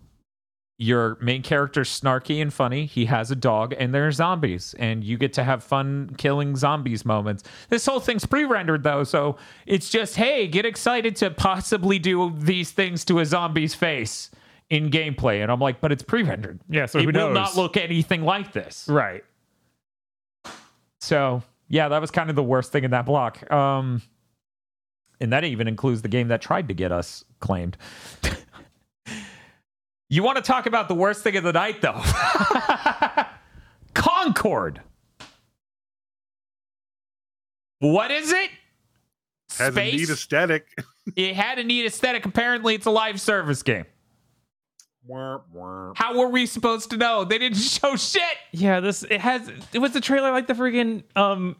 Your 0.80 1.17
main 1.19 1.41
character's 1.41 1.89
snarky 1.89 2.39
and 2.39 2.53
funny. 2.53 2.85
He 2.85 3.06
has 3.06 3.31
a 3.31 3.35
dog, 3.35 3.73
and 3.80 3.95
there 3.95 4.06
are 4.07 4.11
zombies, 4.11 4.75
and 4.77 5.03
you 5.03 5.17
get 5.17 5.33
to 5.33 5.43
have 5.43 5.64
fun 5.64 6.14
killing 6.19 6.56
zombies 6.56 7.03
moments. 7.03 7.43
This 7.69 7.85
whole 7.85 7.99
thing's 7.99 8.27
pre-rendered 8.27 8.83
though, 8.83 9.03
so 9.03 9.38
it's 9.65 9.89
just 9.89 10.15
hey, 10.17 10.47
get 10.47 10.65
excited 10.67 11.15
to 11.17 11.31
possibly 11.31 11.97
do 11.97 12.31
these 12.38 12.69
things 12.72 13.03
to 13.06 13.19
a 13.19 13.25
zombie's 13.25 13.73
face 13.73 14.30
in 14.69 14.91
gameplay. 14.91 15.41
And 15.41 15.51
I'm 15.51 15.59
like, 15.59 15.81
but 15.81 15.91
it's 15.91 16.03
pre-rendered. 16.03 16.59
Yeah, 16.69 16.85
so 16.85 16.99
it 16.99 17.06
who 17.06 17.07
will 17.07 17.14
knows? 17.14 17.33
not 17.33 17.56
look 17.57 17.75
anything 17.75 18.22
like 18.23 18.51
this. 18.51 18.88
Right. 18.88 19.23
So 20.99 21.41
yeah, 21.69 21.89
that 21.89 22.01
was 22.01 22.11
kind 22.11 22.30
of 22.30 22.35
the 22.35 22.43
worst 22.43 22.72
thing 22.72 22.83
in 22.83 22.91
that 22.91 23.06
block. 23.06 23.51
Um, 23.51 24.01
and 25.19 25.33
that 25.33 25.43
even 25.43 25.67
includes 25.67 26.01
the 26.03 26.07
game 26.07 26.27
that 26.27 26.41
tried 26.41 26.67
to 26.67 26.73
get 26.73 26.91
us 26.91 27.23
claimed. 27.39 27.77
you 30.10 30.24
want 30.24 30.38
to 30.38 30.42
talk 30.42 30.66
about 30.66 30.88
the 30.88 30.95
worst 30.95 31.24
thing 31.24 31.36
of 31.38 31.44
the 31.44 31.53
night, 31.53 31.82
though? 31.82 32.02
Concord. 33.94 34.82
What 37.80 38.11
is 38.11 38.32
it? 38.32 38.50
It 39.52 39.58
has 39.60 39.77
a 39.77 39.84
neat 39.84 40.10
aesthetic. 40.10 40.68
it 41.16 41.36
had 41.36 41.60
a 41.60 41.64
neat 41.64 41.86
aesthetic. 41.86 42.26
Apparently, 42.26 42.76
it's 42.76 42.86
a 42.86 42.92
live 42.92 43.22
service 43.22 43.64
game. 43.64 43.86
Womp, 45.10 45.44
womp. 45.56 45.94
How 45.95 46.18
were 46.18 46.27
we 46.30 46.45
supposed 46.45 46.90
to 46.92 46.98
know? 46.98 47.24
They 47.24 47.38
didn't 47.38 47.58
show 47.60 47.95
shit. 47.95 48.22
Yeah, 48.52 48.80
this 48.80 49.03
it 49.03 49.22
has 49.22 49.50
it 49.74 49.80
was 49.80 49.95
a 49.95 50.02
trailer 50.02 50.32
like 50.32 50.48
the 50.48 50.53
freaking 50.53 51.03
um 51.16 51.56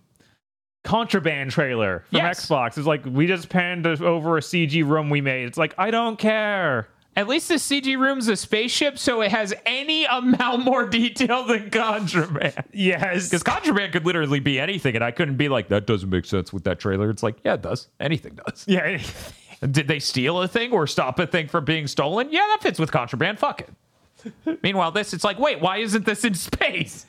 contraband 0.84 1.51
trailer 1.51 2.03
from 2.09 2.17
Yes. 2.17 2.45
Xbox. 2.45 2.77
It's 2.77 2.88
like 2.88 3.06
we 3.06 3.26
just 3.27 3.50
panned 3.50 3.85
over 3.88 4.38
a 4.38 4.42
CG 4.42 4.85
room 4.88 5.09
we 5.09 5.22
made. 5.22 5.48
It's 5.48 5.58
like 5.58 5.74
I 5.77 5.92
don't 5.92 6.17
care. 6.19 6.90
At 7.17 7.27
least 7.27 7.47
the 7.47 7.55
CG 7.55 7.97
room's 7.97 8.27
a 8.27 8.35
spaceship, 8.35 8.99
so 8.99 9.21
it 9.21 9.31
has 9.31 9.51
any 9.65 10.05
amount 10.05 10.63
more 10.63 10.85
detail 10.87 11.43
than 11.45 11.71
Contraband. 11.71 12.63
Yes, 12.71 13.27
Because 13.27 13.41
Contraband 13.41 13.91
could 13.91 14.05
literally 14.05 14.39
be 14.39 14.59
anything, 14.59 14.93
and 14.93 15.03
I 15.03 15.09
couldn't 15.09 15.35
be 15.35 15.49
like, 15.49 15.69
that 15.69 15.87
doesn't 15.87 16.11
make 16.11 16.25
sense 16.25 16.53
with 16.53 16.63
that 16.65 16.79
trailer. 16.79 17.09
It's 17.09 17.23
like, 17.23 17.37
yeah, 17.43 17.55
it 17.55 17.63
does. 17.63 17.87
Anything 17.99 18.37
does. 18.45 18.65
yeah. 18.67 19.01
Did 19.61 19.87
they 19.87 19.97
steal 19.97 20.39
a 20.43 20.47
thing 20.47 20.71
or 20.71 20.85
stop 20.85 21.17
a 21.17 21.25
thing 21.25 21.47
from 21.47 21.65
being 21.65 21.87
stolen? 21.87 22.27
Yeah, 22.29 22.45
that 22.49 22.61
fits 22.61 22.77
with 22.77 22.91
Contraband. 22.91 23.39
Fuck 23.39 23.61
it. 24.45 24.59
Meanwhile, 24.61 24.91
this, 24.91 25.11
it's 25.11 25.23
like, 25.23 25.39
wait, 25.39 25.59
why 25.59 25.77
isn't 25.77 26.05
this 26.05 26.23
in 26.23 26.35
space? 26.35 27.07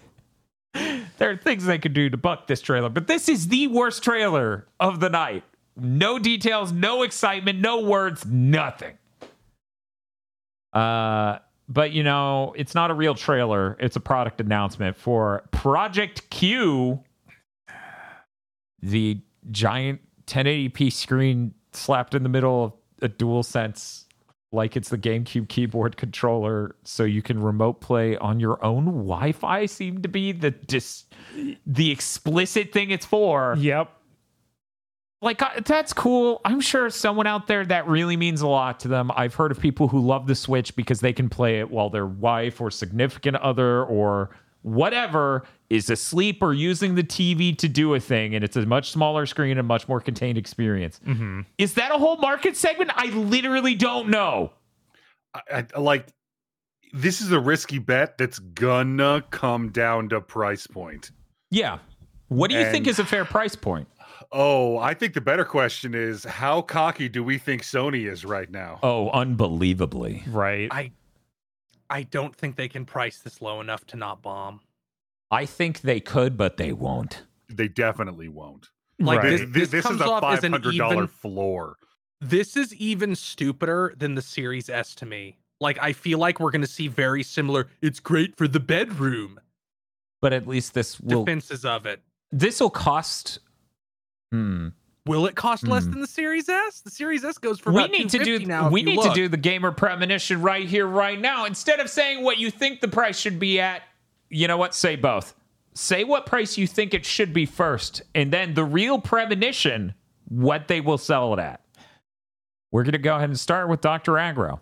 There 0.72 1.30
are 1.32 1.36
things 1.36 1.66
they 1.66 1.76
could 1.76 1.92
do 1.92 2.08
to 2.08 2.16
buck 2.16 2.46
this 2.46 2.62
trailer, 2.62 2.88
but 2.88 3.08
this 3.08 3.28
is 3.28 3.48
the 3.48 3.66
worst 3.66 4.02
trailer 4.02 4.66
of 4.80 5.00
the 5.00 5.10
night. 5.10 5.42
No 5.76 6.18
details, 6.18 6.72
no 6.72 7.02
excitement, 7.02 7.58
no 7.58 7.80
words, 7.80 8.24
nothing. 8.24 8.96
Uh, 10.72 11.38
but 11.68 11.92
you 11.92 12.02
know, 12.02 12.54
it's 12.56 12.74
not 12.74 12.90
a 12.90 12.94
real 12.94 13.14
trailer. 13.14 13.76
It's 13.80 13.96
a 13.96 14.00
product 14.00 14.40
announcement 14.40 14.96
for 14.96 15.44
Project 15.50 16.30
Q, 16.30 17.02
the 18.82 19.20
giant 19.50 20.00
1080p 20.26 20.92
screen 20.92 21.54
slapped 21.72 22.14
in 22.14 22.22
the 22.22 22.28
middle 22.28 22.64
of 22.64 22.72
a 23.02 23.08
DualSense 23.08 24.04
like 24.50 24.76
it's 24.76 24.88
the 24.88 24.98
GameCube 24.98 25.48
keyboard 25.48 25.96
controller 25.96 26.74
so 26.82 27.04
you 27.04 27.20
can 27.20 27.40
remote 27.42 27.80
play 27.80 28.16
on 28.16 28.40
your 28.40 28.64
own 28.64 28.86
Wi-Fi 28.86 29.66
seem 29.66 30.00
to 30.02 30.08
be 30.08 30.32
the 30.32 30.50
dis- 30.50 31.04
the 31.66 31.90
explicit 31.90 32.72
thing 32.72 32.90
it's 32.90 33.04
for 33.04 33.56
Yep. 33.58 33.90
Like 35.20 35.42
uh, 35.42 35.60
that's 35.64 35.92
cool. 35.92 36.40
I'm 36.44 36.60
sure 36.60 36.90
someone 36.90 37.26
out 37.26 37.46
there 37.46 37.64
that 37.66 37.88
really 37.88 38.16
means 38.16 38.40
a 38.40 38.46
lot 38.46 38.80
to 38.80 38.88
them. 38.88 39.10
I've 39.14 39.34
heard 39.34 39.50
of 39.50 39.58
people 39.58 39.88
who 39.88 40.00
love 40.00 40.26
the 40.26 40.34
Switch 40.34 40.74
because 40.76 41.00
they 41.00 41.12
can 41.12 41.28
play 41.28 41.58
it 41.58 41.70
while 41.70 41.90
their 41.90 42.06
wife 42.06 42.60
or 42.60 42.70
significant 42.70 43.36
other 43.36 43.84
or 43.84 44.30
whatever 44.62 45.44
is 45.70 45.90
asleep 45.90 46.42
or 46.42 46.52
using 46.52 46.94
the 46.94 47.02
TV 47.02 47.56
to 47.58 47.68
do 47.68 47.94
a 47.94 48.00
thing, 48.00 48.34
and 48.34 48.44
it's 48.44 48.56
a 48.56 48.64
much 48.66 48.90
smaller 48.90 49.26
screen 49.26 49.58
and 49.58 49.66
much 49.66 49.88
more 49.88 50.00
contained 50.00 50.38
experience. 50.38 51.00
Is 51.58 51.74
that 51.74 51.90
a 51.90 51.98
whole 51.98 52.16
market 52.18 52.56
segment? 52.56 52.90
I 52.94 53.06
literally 53.06 53.74
don't 53.74 54.08
know. 54.08 54.52
I, 55.34 55.66
I 55.74 55.80
like 55.80 56.06
this 56.92 57.20
is 57.20 57.32
a 57.32 57.40
risky 57.40 57.78
bet 57.78 58.18
that's 58.18 58.38
gonna 58.38 59.24
come 59.30 59.70
down 59.70 60.08
to 60.10 60.20
price 60.20 60.66
point. 60.66 61.10
Yeah. 61.50 61.78
What 62.28 62.50
do 62.50 62.58
you 62.58 62.70
think 62.70 62.86
is 62.86 62.98
a 62.98 63.04
fair 63.04 63.24
price 63.24 63.56
point? 63.56 63.88
Oh, 64.30 64.76
I 64.78 64.92
think 64.94 65.14
the 65.14 65.20
better 65.22 65.44
question 65.44 65.94
is 65.94 66.24
how 66.24 66.60
cocky 66.60 67.08
do 67.08 67.24
we 67.24 67.38
think 67.38 67.62
Sony 67.62 68.10
is 68.10 68.24
right 68.24 68.50
now? 68.50 68.78
Oh, 68.82 69.08
unbelievably. 69.10 70.24
Right. 70.28 70.68
I 70.70 70.92
I 71.90 72.02
don't 72.02 72.36
think 72.36 72.56
they 72.56 72.68
can 72.68 72.84
price 72.84 73.18
this 73.20 73.40
low 73.40 73.60
enough 73.62 73.86
to 73.86 73.96
not 73.96 74.20
bomb. 74.20 74.60
I 75.30 75.46
think 75.46 75.80
they 75.80 76.00
could, 76.00 76.36
but 76.36 76.58
they 76.58 76.72
won't. 76.72 77.22
They 77.48 77.68
definitely 77.68 78.28
won't. 78.28 78.68
Like 78.98 79.20
Right. 79.22 79.30
this, 79.30 79.40
Th- 79.40 79.52
this, 79.52 79.68
this 79.70 79.84
comes 79.86 80.00
is 80.00 80.06
a 80.06 80.10
off 80.10 80.22
as 80.24 80.36
five 80.40 80.44
an 80.44 80.52
hundred 80.52 80.76
dollar 80.76 80.94
even. 80.94 81.06
floor. 81.08 81.76
This 82.20 82.56
is 82.56 82.74
even 82.74 83.14
stupider 83.14 83.94
than 83.96 84.14
the 84.14 84.22
Series 84.22 84.68
S 84.68 84.94
to 84.96 85.06
me. 85.06 85.38
Like 85.60 85.78
I 85.80 85.94
feel 85.94 86.18
like 86.18 86.38
we're 86.38 86.50
going 86.50 86.60
to 86.62 86.66
see 86.68 86.88
very 86.88 87.22
similar. 87.22 87.68
It's 87.80 88.00
great 88.00 88.36
for 88.36 88.46
the 88.46 88.60
bedroom 88.60 89.40
But 90.20 90.32
at 90.34 90.46
least 90.46 90.74
this 90.74 91.00
will 91.00 91.24
defenses 91.24 91.64
of 91.64 91.86
it. 91.86 92.02
this 92.30 92.60
will 92.60 92.70
cost 92.70 93.38
hmm 94.32 94.68
Will 95.06 95.24
it 95.24 95.36
cost 95.36 95.66
less 95.66 95.84
Hmm. 95.84 95.92
than 95.92 96.00
the 96.02 96.06
Series 96.06 96.50
S? 96.50 96.80
The 96.82 96.90
Series 96.90 97.24
S 97.24 97.38
goes 97.38 97.58
for 97.58 97.70
we 97.72 97.78
about 97.78 97.92
need 97.92 98.10
to 98.10 98.18
do 98.18 98.40
now. 98.40 98.68
we 98.68 98.80
you 98.80 98.86
need 98.86 99.00
to 99.02 99.14
do 99.14 99.26
the 99.28 99.38
gamer 99.38 99.72
premonition 99.72 100.42
right 100.42 100.68
here 100.68 100.86
right 100.86 101.18
now 101.18 101.46
instead 101.46 101.80
of 101.80 101.88
saying 101.88 102.22
what 102.22 102.36
you 102.36 102.50
think 102.50 102.80
the 102.82 102.88
price 102.88 103.18
should 103.18 103.38
be 103.38 103.58
at 103.58 103.82
you 104.28 104.46
know 104.46 104.58
what 104.58 104.74
say 104.74 104.96
both 104.96 105.34
say 105.74 106.04
what 106.04 106.26
price 106.26 106.58
you 106.58 106.66
think 106.66 106.92
it 106.92 107.06
should 107.06 107.32
be 107.32 107.46
first 107.46 108.02
and 108.14 108.30
then 108.32 108.52
the 108.52 108.64
real 108.64 108.98
premonition 109.00 109.94
what 110.28 110.68
they 110.68 110.80
will 110.82 110.98
sell 110.98 111.32
it 111.32 111.38
at 111.40 111.62
we're 112.70 112.82
going 112.82 112.92
to 112.92 112.98
go 112.98 113.16
ahead 113.16 113.30
and 113.30 113.40
start 113.40 113.70
with 113.70 113.80
dr 113.80 114.12
Aggro. 114.12 114.60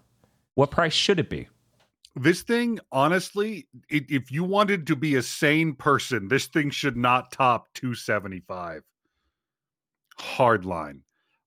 what 0.55 0.71
price 0.71 0.93
should 0.93 1.19
it 1.19 1.29
be 1.29 1.49
This 2.15 2.43
thing, 2.43 2.79
honestly, 2.93 3.67
i 3.91 4.05
if 4.09 4.31
you 4.31 4.45
wanted 4.45 4.87
to 4.87 4.95
be 4.97 5.17
a 5.17 5.23
sane 5.23 5.75
person, 5.75 6.29
this 6.29 6.47
thing 6.47 6.71
should 6.71 6.97
not 6.97 7.33
top 7.33 7.67
275. 7.75 8.83
Hard 10.19 10.65
line. 10.65 11.03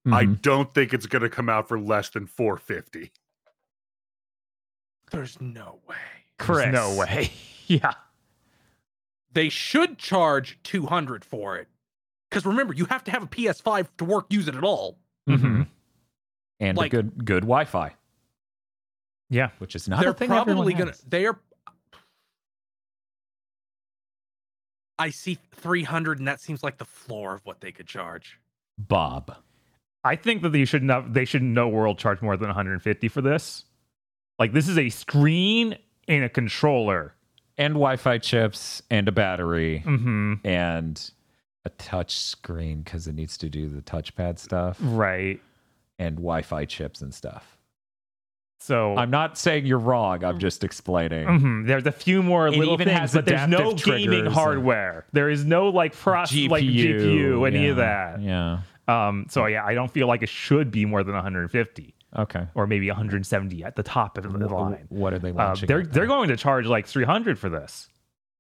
I 0.05 0.25
Mhm. 0.25 0.41
don't 0.41 0.73
think 0.73 0.93
it's 0.93 1.05
going 1.05 1.21
to 1.23 1.29
come 1.29 1.49
out 1.49 1.67
for 1.67 1.79
less 1.79 2.09
than 2.09 2.25
450. 2.27 3.11
There's 5.11 5.39
no 5.41 5.81
way. 5.87 5.95
Kris 6.37 6.59
There's 6.59 6.73
no 6.73 6.95
way. 6.95 7.31
yeah. 7.67 7.93
They 9.31 9.49
should 9.49 9.97
charge 9.97 10.59
200 10.63 11.25
for 11.25 11.57
it. 11.57 11.67
Because 12.29 12.45
remember, 12.45 12.73
you 12.73 12.85
have 12.85 13.03
to 13.05 13.11
have 13.11 13.23
a 13.23 13.27
PS5 13.27 13.89
to 13.97 14.05
work, 14.05 14.27
use 14.31 14.47
it 14.47 14.55
at 14.55 14.63
all. 14.63 14.99
Mhm. 15.27 15.67
and 16.61 16.77
Like- 16.77 16.91
a 16.93 16.97
good 17.03 17.25
good 17.25 17.41
wi-fi 17.43 17.95
Yeah. 19.29 19.51
which 19.59 19.75
is 19.75 19.87
not 19.87 20.01
They're 20.01 20.09
a 20.09 20.13
thing 20.13 20.31
everyone 20.31 20.55
probably 20.65 20.73
gonna. 20.73 20.93
They 21.07 21.25
are. 21.27 21.39
I 24.97 25.11
see 25.11 25.39
300, 25.55 26.19
and 26.19 26.27
that 26.27 26.41
seems 26.41 26.61
like 26.63 26.77
the 26.77 26.85
floor 26.85 27.33
of 27.35 27.45
what 27.45 27.61
they 27.61 27.71
could 27.71 27.87
charge. 27.87 28.39
Bob 28.87 29.35
I 30.03 30.15
think 30.15 30.41
that 30.43 30.49
they 30.53 30.63
should 30.65 30.81
not 30.83 31.13
they 31.13 31.25
should 31.25 31.43
no 31.43 31.67
world 31.67 31.97
charge 31.99 32.21
more 32.21 32.37
than 32.37 32.47
150 32.47 33.07
for 33.09 33.21
this. 33.21 33.65
Like 34.39 34.53
this 34.53 34.69
is 34.69 34.77
a 34.77 34.87
screen 34.89 35.77
and 36.07 36.23
a 36.23 36.29
controller. 36.29 37.13
and 37.57 37.73
wi-fi 37.73 38.17
chips 38.17 38.81
and 38.89 39.07
a 39.09 39.11
battery 39.11 39.83
Mm-hmm. 39.85 40.35
and 40.45 41.11
a 41.65 41.69
touch 41.71 42.15
screen 42.17 42.81
because 42.81 43.07
it 43.07 43.13
needs 43.15 43.37
to 43.39 43.49
do 43.49 43.67
the 43.67 43.81
touchpad 43.81 44.39
stuff 44.39 44.77
Right. 44.81 45.41
and 45.99 46.15
Wi-Fi 46.15 46.63
chips 46.63 47.01
and 47.01 47.13
stuff. 47.13 47.57
So 48.61 48.95
I'm 48.95 49.09
not 49.09 49.37
saying 49.37 49.65
you're 49.65 49.77
wrong. 49.79 50.23
I'm 50.23 50.39
just 50.39 50.63
explaining. 50.63 51.25
mhm, 51.27 51.67
there's 51.67 51.85
a 51.85 51.91
few 51.91 52.21
more 52.23 52.47
It 52.47 52.55
little 52.57 52.77
things, 52.77 53.13
but 53.13 53.25
there's 53.25 53.47
no 53.49 53.73
gaming 53.73 54.25
hardware. 54.25 55.05
There 55.13 55.29
is 55.29 55.45
no 55.45 55.67
like 55.69 55.93
pros 55.95 56.33
like 56.33 56.63
GPU, 56.63 57.45
any 57.47 57.67
of 57.67 57.77
that. 57.77 58.21
Yeah. 58.21 58.59
Um, 58.89 59.25
so 59.29 59.45
yeah, 59.45 59.63
I 59.65 59.73
don't 59.73 59.91
feel 59.91 60.07
like 60.07 60.23
it 60.23 60.29
should 60.29 60.71
be 60.71 60.85
more 60.85 61.03
than 61.03 61.13
150 61.15 61.93
Okay. 62.17 62.47
or 62.55 62.65
maybe 62.65 62.87
170 62.89 63.63
at 63.63 63.75
the 63.75 63.83
top 63.83 64.17
of 64.17 64.23
the 64.23 64.29
line. 64.47 64.85
What 64.89 65.13
are 65.13 65.19
they 65.19 65.29
Uh, 65.31 65.33
launching? 65.33 65.67
they're 65.67 65.81
at 65.81 65.93
they're 65.93 66.07
going 66.07 66.29
to 66.29 66.37
charge 66.37 66.65
like 66.65 66.87
300 66.87 67.37
for 67.37 67.49
this. 67.49 67.87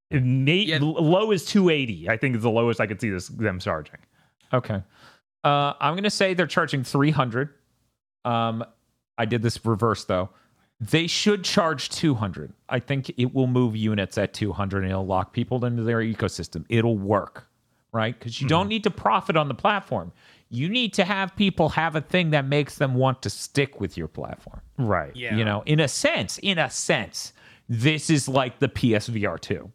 It 0.09 0.23
may, 0.23 0.57
Yeah. 0.63 0.79
low 0.81 1.31
is 1.31 1.45
280. 1.45 2.09
I 2.09 2.17
think 2.17 2.35
is 2.35 2.41
the 2.41 2.49
lowest 2.49 2.79
I 2.81 2.87
could 2.87 2.99
see 2.99 3.09
this 3.11 3.27
them 3.27 3.59
charging. 3.59 3.99
Okay. 4.51 4.81
Uh, 5.43 5.73
I'm 5.79 5.95
gonna 5.95 6.09
say 6.09 6.33
they're 6.33 6.47
charging 6.47 6.83
300. 6.83 7.49
Um, 8.25 8.65
I 9.17 9.25
did 9.25 9.41
this 9.43 9.63
reverse 9.65 10.05
though. 10.05 10.29
They 10.81 11.07
should 11.07 11.43
charge 11.43 11.89
200. 11.89 12.53
I 12.69 12.79
think 12.79 13.11
it 13.17 13.33
will 13.35 13.47
move 13.47 13.75
units 13.75 14.17
at 14.17 14.33
200 14.33 14.83
and 14.83 14.91
it'll 14.91 15.05
lock 15.05 15.33
people 15.33 15.63
into 15.65 15.83
their 15.83 15.99
ecosystem. 15.99 16.65
It'll 16.69 16.97
work, 16.97 17.47
right? 17.91 18.17
Because 18.17 18.41
you 18.41 18.47
don't 18.47 18.67
need 18.69 18.83
to 18.85 18.89
profit 18.91 19.35
on 19.37 19.47
the 19.49 19.53
platform. 19.53 20.11
You 20.49 20.67
need 20.69 20.93
to 20.95 21.05
have 21.05 21.35
people 21.35 21.69
have 21.69 21.95
a 21.95 22.01
thing 22.01 22.31
that 22.31 22.45
makes 22.45 22.75
them 22.75 22.95
want 22.95 23.21
to 23.21 23.29
stick 23.29 23.79
with 23.79 23.97
your 23.97 24.07
platform. 24.07 24.61
Right. 24.77 25.15
Yeah. 25.15 25.35
You 25.35 25.45
know, 25.45 25.61
in 25.65 25.79
a 25.79 25.87
sense, 25.87 26.39
in 26.39 26.57
a 26.57 26.69
sense, 26.69 27.33
this 27.67 28.09
is 28.09 28.27
like 28.27 28.57
the 28.59 28.67
PSVR 28.67 29.39
2. 29.39 29.71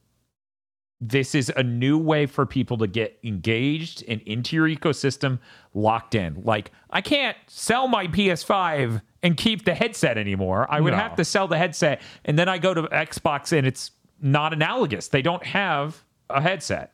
This 1.01 1.35
is 1.35 1.53
a 1.55 1.63
new 1.63 1.99
way 1.99 2.27
for 2.27 2.47
people 2.47 2.79
to 2.79 2.87
get 2.87 3.19
engaged 3.23 4.03
and 4.09 4.21
into 4.23 4.57
your 4.57 4.69
ecosystem 4.69 5.39
locked 5.75 6.15
in. 6.15 6.43
Like, 6.45 6.71
I 6.91 7.03
can't 7.03 7.37
sell 7.47 7.87
my 7.89 8.07
PS5 8.09 9.03
and 9.23 9.37
keep 9.37 9.65
the 9.65 9.75
headset 9.75 10.17
anymore. 10.19 10.67
I 10.71 10.81
would 10.81 10.93
No. 10.93 10.99
have 10.99 11.15
to 11.17 11.25
sell 11.25 11.47
the 11.47 11.59
headset 11.59 12.01
and 12.25 12.39
then 12.39 12.49
I 12.49 12.59
go 12.59 12.75
to 12.75 12.83
Xbox 12.85 13.57
and 13.57 13.67
it's 13.67 13.91
not 14.21 14.53
analogous. 14.53 15.09
They 15.09 15.23
don't 15.23 15.45
have 15.45 16.03
a 16.31 16.41
headset. 16.41 16.93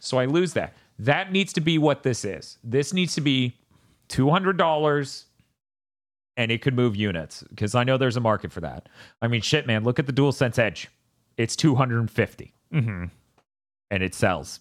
So 0.00 0.18
I 0.18 0.24
lose 0.24 0.54
that. 0.54 0.72
That 0.98 1.32
needs 1.32 1.52
to 1.54 1.60
be 1.60 1.78
what 1.78 2.02
this 2.02 2.24
is. 2.24 2.58
This 2.62 2.92
needs 2.92 3.14
to 3.14 3.20
be 3.20 3.56
$200 4.08 5.24
and 6.36 6.50
it 6.52 6.62
could 6.62 6.74
move 6.74 6.96
units 6.96 7.42
because 7.50 7.74
I 7.74 7.84
know 7.84 7.96
there's 7.98 8.16
a 8.16 8.20
market 8.20 8.52
for 8.52 8.60
that. 8.60 8.88
I 9.20 9.28
mean, 9.28 9.40
shit, 9.42 9.66
man, 9.66 9.84
look 9.84 9.98
at 9.98 10.06
the 10.06 10.12
DualSense 10.12 10.58
Edge. 10.58 10.88
It's 11.36 11.56
250 11.56 12.54
hmm 12.70 13.04
and 13.90 14.02
it 14.02 14.14
sells. 14.14 14.60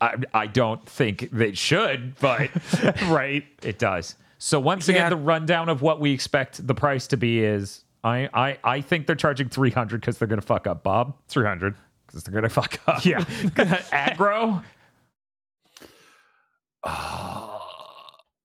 I, 0.00 0.14
I 0.32 0.46
don't 0.46 0.84
think 0.88 1.28
they 1.32 1.52
should, 1.54 2.18
but 2.20 2.50
right. 3.08 3.44
it 3.62 3.78
does. 3.78 4.14
So 4.38 4.60
once 4.60 4.88
again, 4.88 5.02
Yeah. 5.02 5.08
the 5.10 5.16
rundown 5.16 5.68
of 5.68 5.82
what 5.82 6.00
we 6.00 6.12
expect 6.12 6.64
the 6.66 6.74
price 6.74 7.06
to 7.08 7.16
be 7.16 7.44
is 7.44 7.84
I 8.04 8.28
I, 8.32 8.58
I 8.64 8.80
think 8.80 9.06
they're 9.06 9.16
charging 9.16 9.48
300 9.48 10.00
because 10.00 10.18
they're 10.18 10.28
going 10.28 10.40
to 10.40 10.46
fuck 10.46 10.66
up 10.66 10.82
Bob. 10.82 11.14
300. 11.28 11.74
Because 12.12 12.24
they're 12.24 12.34
gonna 12.34 12.48
fuck 12.48 12.78
up. 12.86 13.04
Yeah. 13.04 13.20
aggro. 13.90 14.62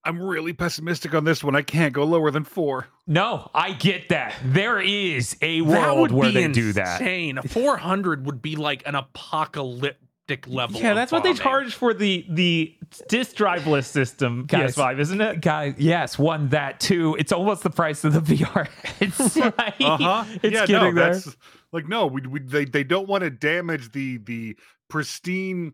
I'm 0.04 0.22
really 0.22 0.54
pessimistic 0.54 1.14
on 1.14 1.26
this 1.26 1.44
one. 1.44 1.56
I 1.56 1.62
can't 1.64 1.92
go 1.94 2.06
lower 2.06 2.32
than 2.32 2.46
four. 2.46 2.88
No, 3.08 3.52
I 3.54 3.74
get 3.74 4.10
that. 4.10 4.36
There 4.44 4.80
is 4.80 5.36
a 5.42 5.60
that 5.62 5.66
world 5.68 6.00
would 6.00 6.12
where 6.12 6.30
be 6.30 6.34
they 6.36 6.48
do 6.48 6.72
that. 6.74 7.02
insane. 7.02 7.40
400 7.46 8.26
would 8.26 8.42
be 8.42 8.56
like 8.56 8.88
an 8.88 8.96
apocalyptic 8.96 10.48
level. 10.48 10.80
Yeah, 10.80 10.92
of 10.92 10.96
that's 10.96 11.12
what 11.12 11.24
they 11.24 11.34
charge 11.34 11.74
for 11.76 11.94
the 11.94 12.26
the 12.30 12.74
disk 13.10 13.36
driveless 13.36 13.86
system 13.86 14.46
Guys, 14.46 14.76
PS5, 14.76 15.00
isn't 15.00 15.20
it? 15.22 15.42
Guys, 15.42 15.76
yes, 15.78 16.18
one 16.18 16.50
that 16.50 16.80
too. 16.80 17.16
It's 17.20 17.34
almost 17.34 17.64
the 17.64 17.70
price 17.70 18.06
of 18.06 18.14
the 18.14 18.22
VR. 18.36 18.68
It's 19.02 19.36
like, 19.36 19.76
Uh 19.82 19.98
huh. 19.98 20.26
it's 20.42 20.54
yeah, 20.54 20.66
getting 20.66 20.96
no, 20.96 21.02
there. 21.02 21.14
that's 21.16 21.36
like 21.72 21.88
no. 21.88 22.08
We, 22.08 22.22
we 22.22 22.40
they 22.40 22.66
they 22.66 22.84
don't 22.84 23.08
want 23.08 23.24
to 23.24 23.30
damage 23.30 23.92
the 23.92 24.18
the 24.20 24.56
pristine 24.90 25.74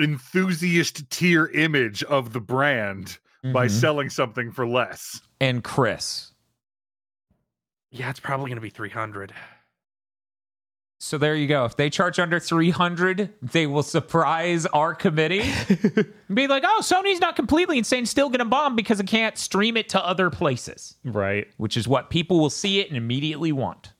enthusiast 0.00 1.08
tier 1.10 1.46
image 1.48 2.02
of 2.04 2.32
the 2.32 2.40
brand 2.40 3.18
by 3.52 3.66
Mhm. 3.66 3.70
selling 3.70 4.10
something 4.10 4.50
for 4.52 4.66
less. 4.66 5.20
and 5.40 5.64
Kris. 5.64 6.32
Yeah, 7.90 8.10
it's 8.10 8.20
probably 8.20 8.46
going 8.48 8.56
to 8.56 8.60
be 8.62 8.70
300. 8.70 9.32
So 11.02 11.16
there 11.16 11.34
you 11.34 11.46
go. 11.48 11.64
If 11.64 11.76
they 11.76 11.88
charge 11.88 12.18
under 12.18 12.38
300, 12.38 13.32
they 13.40 13.66
will 13.66 13.82
surprise 13.82 14.66
our 14.66 14.94
committee. 14.94 15.40
and 16.28 16.34
be 16.36 16.46
like, 16.46 16.62
oh, 16.66 16.80
Sony's 16.82 17.20
not 17.20 17.36
completely 17.36 17.78
insane, 17.78 18.04
still 18.04 18.28
going 18.28 18.40
to 18.40 18.44
bomb 18.44 18.76
because 18.76 19.00
it 19.00 19.06
can't 19.06 19.38
stream 19.38 19.78
it 19.78 19.88
to 19.88 20.06
other 20.06 20.28
places, 20.28 20.96
Right. 21.02 21.48
which 21.56 21.76
is 21.78 21.88
what 21.88 22.10
people 22.10 22.38
will 22.38 22.50
see 22.50 22.80
it 22.80 22.88
and 22.88 22.98
immediately 22.98 23.50
want. 23.50 23.94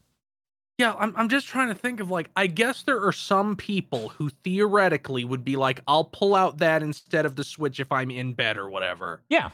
Yeah, 0.81 0.95
I'm, 0.99 1.13
I'm 1.15 1.29
just 1.29 1.47
trying 1.47 1.69
to 1.69 1.75
think 1.75 2.01
of 2.01 2.11
like, 2.11 2.31
I 2.37 2.47
guess 2.47 2.85
there 2.85 3.05
are 3.05 3.13
some 3.13 3.55
people 3.55 4.09
who 4.09 4.31
theoretically 4.43 5.27
would 5.27 5.45
be 5.45 5.57
like, 5.57 5.81
I'll 5.87 6.05
pull 6.05 6.35
out 6.35 6.57
that 6.57 6.83
instead 6.83 7.27
of 7.27 7.37
the 7.37 7.45
Switch 7.45 7.81
if 7.81 7.93
I'm 7.93 8.11
in 8.11 8.33
bed 8.33 8.57
or 8.57 8.71
whatever. 8.71 9.21
Yeah. 9.29 9.51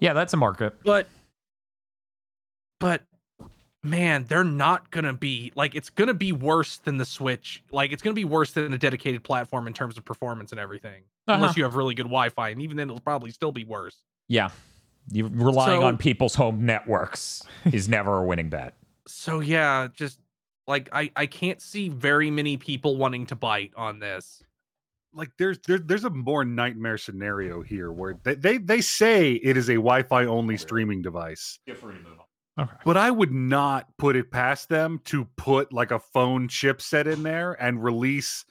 Yeah, 0.00 0.14
that's 0.14 0.32
a 0.32 0.36
market. 0.36 0.74
But, 0.82 1.06
but 2.80 3.02
man, 3.84 4.24
they're 4.28 4.42
not 4.42 4.90
going 4.90 5.04
to 5.04 5.12
be 5.12 5.52
like, 5.54 5.76
it's 5.76 5.90
going 5.90 6.08
to 6.08 6.14
be 6.14 6.32
worse 6.32 6.78
than 6.78 6.96
the 6.96 7.04
Switch. 7.04 7.62
Like, 7.70 7.92
it's 7.92 8.02
going 8.02 8.12
to 8.12 8.20
be 8.20 8.24
worse 8.24 8.50
than 8.50 8.72
a 8.74 8.78
dedicated 8.78 9.22
platform 9.22 9.68
in 9.68 9.74
terms 9.74 9.96
of 9.96 10.04
performance 10.04 10.50
and 10.50 10.58
everything. 10.58 11.04
Uh-huh. 11.28 11.36
Unless 11.36 11.56
you 11.56 11.62
have 11.62 11.76
really 11.76 11.94
good 11.94 12.06
Wi 12.06 12.30
Fi. 12.30 12.48
And 12.48 12.60
even 12.60 12.76
then, 12.76 12.88
it'll 12.90 12.98
probably 12.98 13.30
still 13.30 13.52
be 13.52 13.62
worse. 13.62 13.98
Yeah. 14.26 14.48
You 15.12 15.28
relying 15.28 15.82
So- 15.82 15.86
on 15.86 15.98
people's 15.98 16.34
home 16.34 16.66
networks 16.66 17.44
is 17.70 17.88
never 17.88 18.18
a 18.18 18.24
winning 18.24 18.48
bet. 18.48 18.74
So, 19.06 19.38
yeah, 19.38 19.86
just 19.94 20.18
like, 20.66 20.88
I, 20.92 21.10
I 21.16 21.26
can't 21.26 21.60
see 21.60 21.88
very 21.88 22.30
many 22.30 22.56
people 22.56 22.96
wanting 22.96 23.26
to 23.26 23.36
bite 23.36 23.72
on 23.76 23.98
this. 23.98 24.42
Like 25.16 25.30
there's 25.38 25.60
there, 25.60 25.78
there's 25.78 26.04
a 26.04 26.10
more 26.10 26.44
nightmare 26.44 26.98
scenario 26.98 27.62
here 27.62 27.92
where 27.92 28.18
they, 28.24 28.34
they 28.34 28.58
they 28.58 28.80
say 28.80 29.34
it 29.34 29.56
is 29.56 29.68
a 29.68 29.74
Wi-Fi 29.74 30.24
only 30.26 30.56
streaming 30.56 31.02
device. 31.02 31.60
Okay. 32.58 32.72
But 32.84 32.96
I 32.96 33.12
would 33.12 33.32
not 33.32 33.86
put 33.96 34.16
it 34.16 34.32
past 34.32 34.68
them 34.68 35.00
to 35.04 35.24
put 35.36 35.72
like 35.72 35.92
a 35.92 36.00
phone 36.00 36.48
chipset 36.48 37.06
in 37.06 37.22
there 37.22 37.52
and 37.52 37.82
release 37.82 38.44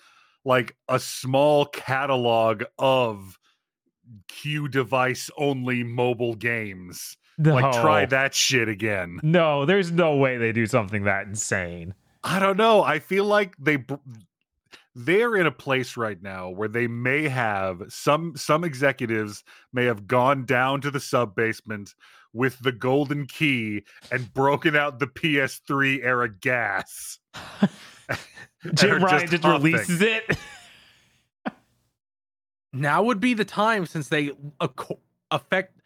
like 0.45 0.75
a 0.87 0.99
small 0.99 1.65
catalog 1.65 2.63
of 2.79 3.37
Q 4.29 4.67
device 4.69 5.29
only 5.37 5.83
mobile 5.83 6.35
games. 6.35 7.17
No. 7.37 7.55
Like 7.55 7.81
try 7.81 8.05
that 8.05 8.33
shit 8.33 8.69
again. 8.69 9.19
No, 9.23 9.65
there's 9.65 9.91
no 9.91 10.15
way 10.15 10.37
they 10.37 10.51
do 10.51 10.65
something 10.65 11.03
that 11.03 11.27
insane. 11.27 11.93
I 12.23 12.39
don't 12.39 12.57
know. 12.57 12.83
I 12.83 12.99
feel 12.99 13.25
like 13.25 13.55
they 13.57 13.83
they're 14.95 15.35
in 15.35 15.45
a 15.45 15.51
place 15.51 15.97
right 15.97 16.21
now 16.21 16.49
where 16.49 16.67
they 16.67 16.87
may 16.87 17.27
have 17.27 17.83
some 17.89 18.35
some 18.37 18.63
executives 18.63 19.43
may 19.71 19.85
have 19.85 20.07
gone 20.07 20.45
down 20.45 20.81
to 20.81 20.91
the 20.91 20.99
sub 20.99 21.35
basement 21.35 21.93
with 22.33 22.59
the 22.59 22.71
golden 22.71 23.25
key 23.27 23.83
and 24.11 24.33
broken 24.33 24.75
out 24.75 24.99
the 24.99 25.07
PS3 25.07 26.03
era 26.03 26.29
gas. 26.29 27.19
Jim 28.73 29.03
Ryan 29.03 29.27
just 29.29 29.43
huffing. 29.43 29.63
releases 29.71 30.01
it. 30.01 30.37
now 32.73 33.03
would 33.03 33.19
be 33.19 33.33
the 33.33 33.45
time 33.45 33.85
since 33.85 34.07
they 34.07 34.31
affect 35.31 35.79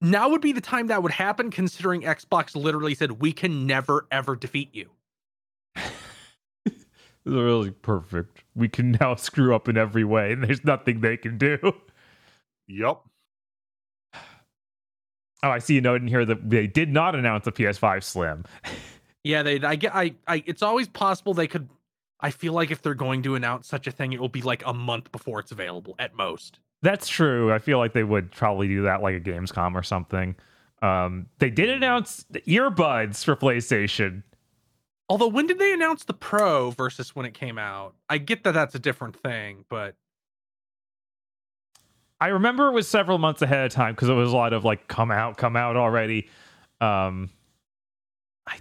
now 0.00 0.28
would 0.28 0.40
be 0.40 0.52
the 0.52 0.60
time 0.60 0.88
that 0.88 1.02
would 1.02 1.12
happen 1.12 1.50
considering 1.50 2.02
xbox 2.02 2.54
literally 2.56 2.94
said 2.94 3.12
we 3.12 3.32
can 3.32 3.66
never 3.66 4.06
ever 4.10 4.36
defeat 4.36 4.74
you 4.74 4.90
They're 4.90 5.01
really 7.24 7.70
perfect. 7.70 8.42
We 8.54 8.68
can 8.68 8.92
now 9.00 9.14
screw 9.14 9.54
up 9.54 9.68
in 9.68 9.76
every 9.76 10.04
way, 10.04 10.32
and 10.32 10.42
there's 10.44 10.64
nothing 10.64 11.00
they 11.00 11.16
can 11.16 11.38
do. 11.38 11.58
Yep. 12.68 13.00
Oh, 15.44 15.50
I 15.50 15.58
see 15.58 15.76
a 15.78 15.80
note 15.80 16.00
in 16.00 16.06
here 16.08 16.24
that 16.24 16.48
they 16.48 16.66
did 16.68 16.90
not 16.92 17.14
announce 17.16 17.46
a 17.46 17.52
PS5 17.52 18.04
Slim. 18.04 18.44
yeah 19.24 19.42
they 19.42 19.60
i 19.60 19.76
get 19.76 19.94
I, 19.94 20.14
I 20.26 20.42
it's 20.46 20.62
always 20.62 20.88
possible 20.88 21.32
they 21.32 21.46
could 21.46 21.68
i 22.20 22.30
feel 22.30 22.52
like 22.54 22.70
if 22.72 22.82
they're 22.82 22.94
going 22.94 23.22
to 23.22 23.36
announce 23.36 23.68
such 23.68 23.86
a 23.86 23.92
thing 23.92 24.12
it 24.12 24.20
will 24.20 24.28
be 24.28 24.42
like 24.42 24.64
a 24.66 24.74
month 24.74 25.12
before 25.12 25.38
it's 25.38 25.52
available 25.52 25.94
at 26.00 26.14
most 26.16 26.58
That's 26.82 27.06
true. 27.08 27.52
I 27.52 27.60
feel 27.60 27.78
like 27.78 27.92
they 27.92 28.02
would 28.02 28.32
probably 28.32 28.66
do 28.66 28.82
that 28.82 29.00
like 29.02 29.14
a 29.14 29.20
Gamescom 29.20 29.74
or 29.74 29.84
something. 29.84 30.34
Um, 30.82 31.26
they 31.38 31.50
did 31.50 31.70
announce 31.70 32.24
the 32.28 32.40
earbuds 32.40 33.24
for 33.24 33.36
PlayStation. 33.36 34.24
Although 35.12 35.28
when 35.28 35.46
did 35.46 35.58
they 35.58 35.74
announce 35.74 36.04
the 36.04 36.14
pro 36.14 36.70
versus 36.70 37.14
when 37.14 37.26
it 37.26 37.34
came 37.34 37.58
out 37.58 37.94
i 38.08 38.16
get 38.16 38.44
that 38.44 38.52
that's 38.52 38.74
a 38.74 38.78
different 38.78 39.14
thing 39.14 39.64
but 39.68 39.94
I 42.22 42.28
remember 42.28 42.68
it 42.68 42.72
was 42.72 42.86
several 42.86 43.18
months 43.18 43.42
ahead 43.42 43.66
of 43.66 43.72
time 43.72 43.96
because 43.96 44.08
it 44.08 44.12
was 44.12 44.32
a 44.32 44.36
lot 44.36 44.52
of 44.52 44.64
like 44.64 44.86
come 44.86 45.10
out, 45.10 45.36
come 45.36 45.56
out 45.56 45.76
already. 45.76 46.28
Um, 46.80 47.30
I 48.46 48.58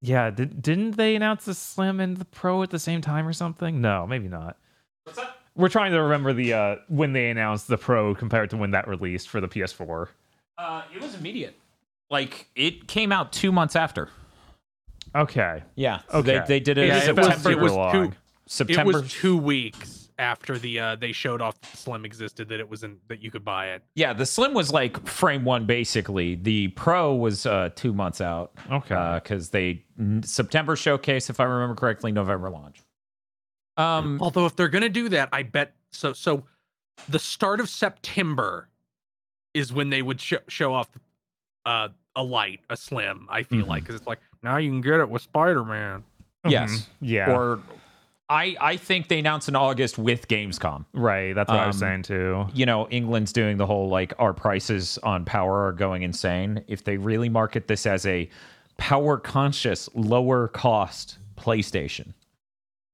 yeah, 0.00 0.30
did, 0.30 0.62
didn't 0.62 0.92
they 0.92 1.16
announce 1.16 1.44
the 1.44 1.54
Slim 1.54 1.98
and 1.98 2.18
the 2.18 2.24
Pro 2.24 2.62
at 2.62 2.70
the 2.70 2.78
same 2.78 3.00
time 3.00 3.26
or 3.26 3.32
something? 3.32 3.80
No, 3.80 4.06
maybe 4.06 4.28
not. 4.28 4.58
What's 5.02 5.18
that? 5.18 5.38
We're 5.56 5.70
trying 5.70 5.90
to 5.90 6.00
remember 6.00 6.32
the 6.32 6.52
uh, 6.52 6.76
when 6.86 7.14
they 7.14 7.30
announced 7.30 7.66
the 7.66 7.78
Pro 7.78 8.14
compared 8.14 8.50
to 8.50 8.56
when 8.56 8.70
that 8.70 8.86
released 8.86 9.28
for 9.28 9.40
the 9.40 9.48
PS4. 9.48 10.06
Uh, 10.56 10.82
it 10.94 11.02
was 11.02 11.16
immediate. 11.16 11.56
Like 12.12 12.48
it 12.54 12.86
came 12.86 13.10
out 13.10 13.32
two 13.32 13.50
months 13.50 13.74
after. 13.74 14.08
Okay, 15.14 15.62
Yeah. 15.74 16.00
Okay. 16.12 16.38
They, 16.38 16.44
they 16.46 16.60
did 16.60 16.78
it 16.78 16.86
Yeah, 16.88 17.02
in 17.04 17.10
it 17.10 17.16
was- 17.16 17.26
September. 17.26 17.50
it 17.50 17.58
was 17.62 17.92
two- 17.92 18.12
September. 18.46 18.90
it 18.90 19.02
was 19.02 19.12
two 19.12 19.36
weeks 19.36 20.10
after 20.18 20.58
the 20.58 20.78
uh 20.78 20.94
they 20.96 21.10
showed 21.10 21.40
off 21.40 21.58
the 21.60 21.74
slim 21.76 22.04
existed 22.04 22.48
that 22.48 22.60
it 22.60 22.68
was 22.68 22.82
in 22.84 22.98
that 23.08 23.20
you 23.22 23.30
could 23.30 23.44
buy 23.44 23.68
it 23.70 23.82
yeah, 23.94 24.12
the 24.12 24.26
Slim 24.26 24.52
was 24.52 24.70
like 24.70 25.04
frame 25.06 25.44
one 25.44 25.64
basically. 25.64 26.34
The 26.34 26.68
Pro 26.68 27.14
was 27.14 27.46
uh, 27.46 27.70
two 27.74 27.92
months 27.94 28.20
out. 28.20 28.52
okay. 28.70 29.18
because 29.22 29.48
they 29.50 29.84
September 30.22 30.76
showcase, 30.76 31.30
if 31.30 31.40
I 31.40 31.44
remember 31.44 31.74
correctly, 31.74 32.12
November 32.12 32.50
launch. 32.50 32.82
Um, 33.78 34.18
Although 34.20 34.44
if 34.46 34.54
they're 34.54 34.68
gonna 34.68 34.88
do 34.90 35.08
that, 35.08 35.30
I 35.32 35.42
bet 35.44 35.74
so. 35.92 36.12
So 36.12 36.44
the 37.08 37.18
start 37.18 37.58
of 37.60 37.68
September 37.70 38.68
is 39.54 39.72
when 39.72 39.88
they 39.90 40.02
would 40.02 40.20
sh- 40.20 40.34
show 40.48 40.74
off 40.74 40.88
uh, 41.64 41.88
a 42.16 42.22
light, 42.22 42.60
a 42.70 42.76
slim. 42.76 43.26
I 43.30 43.42
feel 43.42 43.64
Mhm. 43.64 43.68
like 43.68 43.82
because 43.84 43.96
it's 43.96 44.06
like 44.06 44.18
now 44.42 44.56
you 44.58 44.70
can 44.70 44.80
get 44.80 45.00
it 45.00 45.08
with 45.08 45.22
Spider 45.22 45.64
Man. 45.64 46.04
yes, 46.46 46.70
Mhm. 46.70 46.86
yeah, 47.00 47.30
or 47.36 47.60
I 48.28 48.56
I 48.60 48.76
think 48.76 49.08
they 49.08 49.18
announced 49.18 49.48
in 49.48 49.56
August 49.56 49.98
with 49.98 50.26
Gamescom. 50.28 50.84
right. 50.92 51.34
That's 51.34 51.48
what 51.50 51.60
I 51.60 51.66
was 51.66 51.76
um, 51.76 51.80
saying 51.88 52.02
too. 52.02 52.46
You 52.54 52.66
know, 52.66 52.88
England's 52.88 53.32
doing 53.32 53.56
the 53.58 53.66
whole 53.66 53.88
like 53.88 54.12
our 54.18 54.32
prices 54.32 54.98
on 55.02 55.24
power 55.24 55.66
are 55.66 55.72
going 55.72 56.02
insane. 56.02 56.64
If 56.68 56.84
they 56.84 56.96
really 56.96 57.28
market 57.28 57.68
this 57.68 57.86
as 57.86 58.04
a 58.06 58.28
power 58.78 59.18
conscious, 59.18 59.88
lower 59.94 60.48
cost 60.48 61.18
PlayStation, 61.36 62.14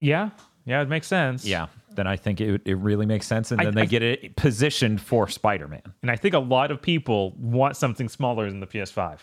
Yeah, 0.01 0.31
yeah, 0.65 0.83
it 0.83 0.89
makes 0.89 1.07
sense. 1.07 1.45
yeah, 1.45 1.67
then 1.95 2.07
I 2.07 2.17
think 2.17 2.41
it 2.41 2.63
it 2.65 2.75
really 2.79 3.07
makes 3.07 3.27
sense, 3.27 3.51
and 3.51 3.61
I- 3.61 3.65
then 3.65 3.75
they 3.75 3.83
I- 3.83 3.87
get 3.87 4.03
it 4.03 4.37
positioned 4.37 5.01
for 5.01 5.29
Spider 5.29 5.69
Man. 5.69 5.83
and 6.03 6.11
I 6.11 6.17
think 6.17 6.35
a 6.35 6.39
lot 6.39 6.71
of 6.71 6.81
people 6.83 7.33
want 7.39 7.77
something 7.77 8.09
smaller 8.09 8.49
than 8.51 8.61
the 8.61 8.67
PS5. 8.67 9.21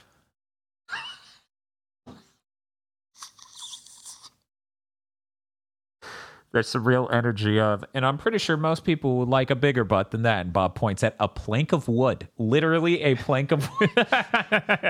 There's 6.52 6.70
some 6.70 6.88
real 6.88 7.10
energy 7.12 7.60
of, 7.60 7.84
and 7.94 8.06
I'm 8.06 8.18
pretty 8.18 8.38
sure 8.38 8.56
most 8.56 8.86
people 8.86 9.18
would 9.18 9.28
like 9.28 9.50
a 9.50 9.56
bigger 9.56 9.84
butt 9.84 10.12
than 10.12 10.22
that. 10.22 10.46
And 10.46 10.54
Bob 10.54 10.74
points 10.74 11.04
at 11.04 11.14
a 11.20 11.28
plank 11.28 11.74
of 11.74 11.90
wood, 11.90 12.30
literally 12.38 13.02
a 13.02 13.16
plank 13.16 13.52
of 13.52 13.70
wood. 13.78 13.90
yeah, 13.98 14.14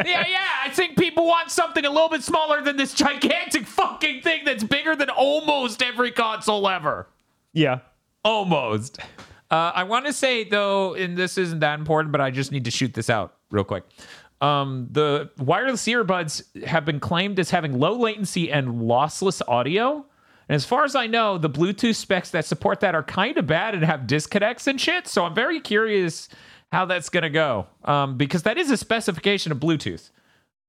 yeah. 0.04 0.46
I 0.64 0.70
think 0.72 0.96
people 0.96 1.26
want 1.26 1.50
something 1.50 1.84
a 1.84 1.90
little 1.90 2.10
bit 2.10 2.22
smaller 2.22 2.62
than 2.62 2.78
this 2.78 2.94
gigantic 2.94 3.66
fucking 3.66 4.22
thing 4.22 4.46
that's 4.46 4.64
bigger 4.64 4.96
than 4.96 5.10
almost 5.10 5.82
every 5.82 6.12
console 6.12 6.68
ever. 6.70 7.08
Yeah, 7.56 7.80
Almost. 8.26 9.00
Uh, 9.52 9.72
I 9.76 9.84
want 9.84 10.08
to 10.08 10.14
say 10.14 10.44
though, 10.44 10.96
and 10.96 11.16
this 11.16 11.38
isn't 11.38 11.60
that 11.60 11.78
important, 11.78 12.12
but 12.12 12.20
I 12.20 12.32
just 12.32 12.52
need 12.52 12.66
to 12.66 12.72
shoot 12.72 12.96
this 12.96 13.10
out 13.10 13.36
real 13.52 13.64
quick. 13.64 13.84
Um, 14.42 14.88
the 14.92 15.30
wireless 15.38 15.86
earbuds 15.86 16.44
have 16.66 16.84
been 16.86 17.00
claimed 17.00 17.40
as 17.40 17.52
having 17.52 17.80
low 17.80 17.98
latency 17.98 18.52
and 18.52 18.82
lossless 18.82 19.42
audio. 19.48 20.06
And 20.50 20.56
as 20.56 20.66
far 20.66 20.84
as 20.84 20.96
I 20.96 21.08
know, 21.08 21.38
the 21.38 21.50
Bluetooth 21.50 21.96
specs 21.96 22.32
that 22.32 22.46
support 22.46 22.80
that 22.80 22.96
are 22.96 23.04
kind 23.04 23.38
of 23.38 23.46
bad 23.46 23.76
and 23.76 23.84
have 23.84 24.08
disconnects 24.08 24.68
and 24.68 24.82
shit. 24.82 25.08
So 25.08 25.24
I'm 25.24 25.36
very 25.36 25.60
curious 25.60 26.28
how 26.72 26.86
that's 26.86 27.10
going 27.10 27.24
to 27.24 27.30
go 27.30 27.68
um, 27.86 28.18
because 28.18 28.44
that 28.44 28.58
is 28.58 28.72
a 28.72 28.78
specification 28.78 29.52
of 29.52 29.60
Bluetooth, 29.60 30.10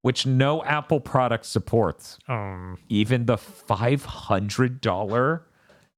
which 0.03 0.27
no 0.27 0.63
Apple 0.63 0.99
product 0.99 1.47
supports. 1.47 2.19
Um, 2.27 2.77
Even 2.87 3.25
the 3.25 3.37
$500 3.37 5.41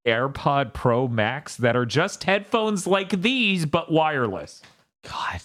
AirPod 0.09 0.73
Pro 0.73 1.07
Max 1.07 1.55
that 1.57 1.75
are 1.75 1.85
just 1.85 2.23
headphones 2.23 2.85
like 2.85 3.21
these, 3.21 3.65
but 3.65 3.91
wireless. 3.91 4.61
God. 5.03 5.41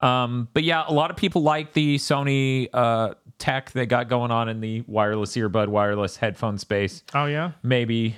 Um, 0.00 0.48
but 0.52 0.62
yeah, 0.62 0.84
a 0.86 0.92
lot 0.92 1.10
of 1.10 1.16
people 1.16 1.42
like 1.42 1.72
the 1.72 1.96
Sony 1.96 2.68
uh, 2.72 3.14
tech 3.38 3.72
they 3.72 3.86
got 3.86 4.08
going 4.08 4.30
on 4.30 4.48
in 4.48 4.60
the 4.60 4.82
wireless 4.86 5.36
earbud, 5.36 5.68
wireless 5.68 6.16
headphone 6.16 6.58
space. 6.58 7.02
Oh 7.14 7.26
yeah. 7.26 7.52
Maybe, 7.62 8.16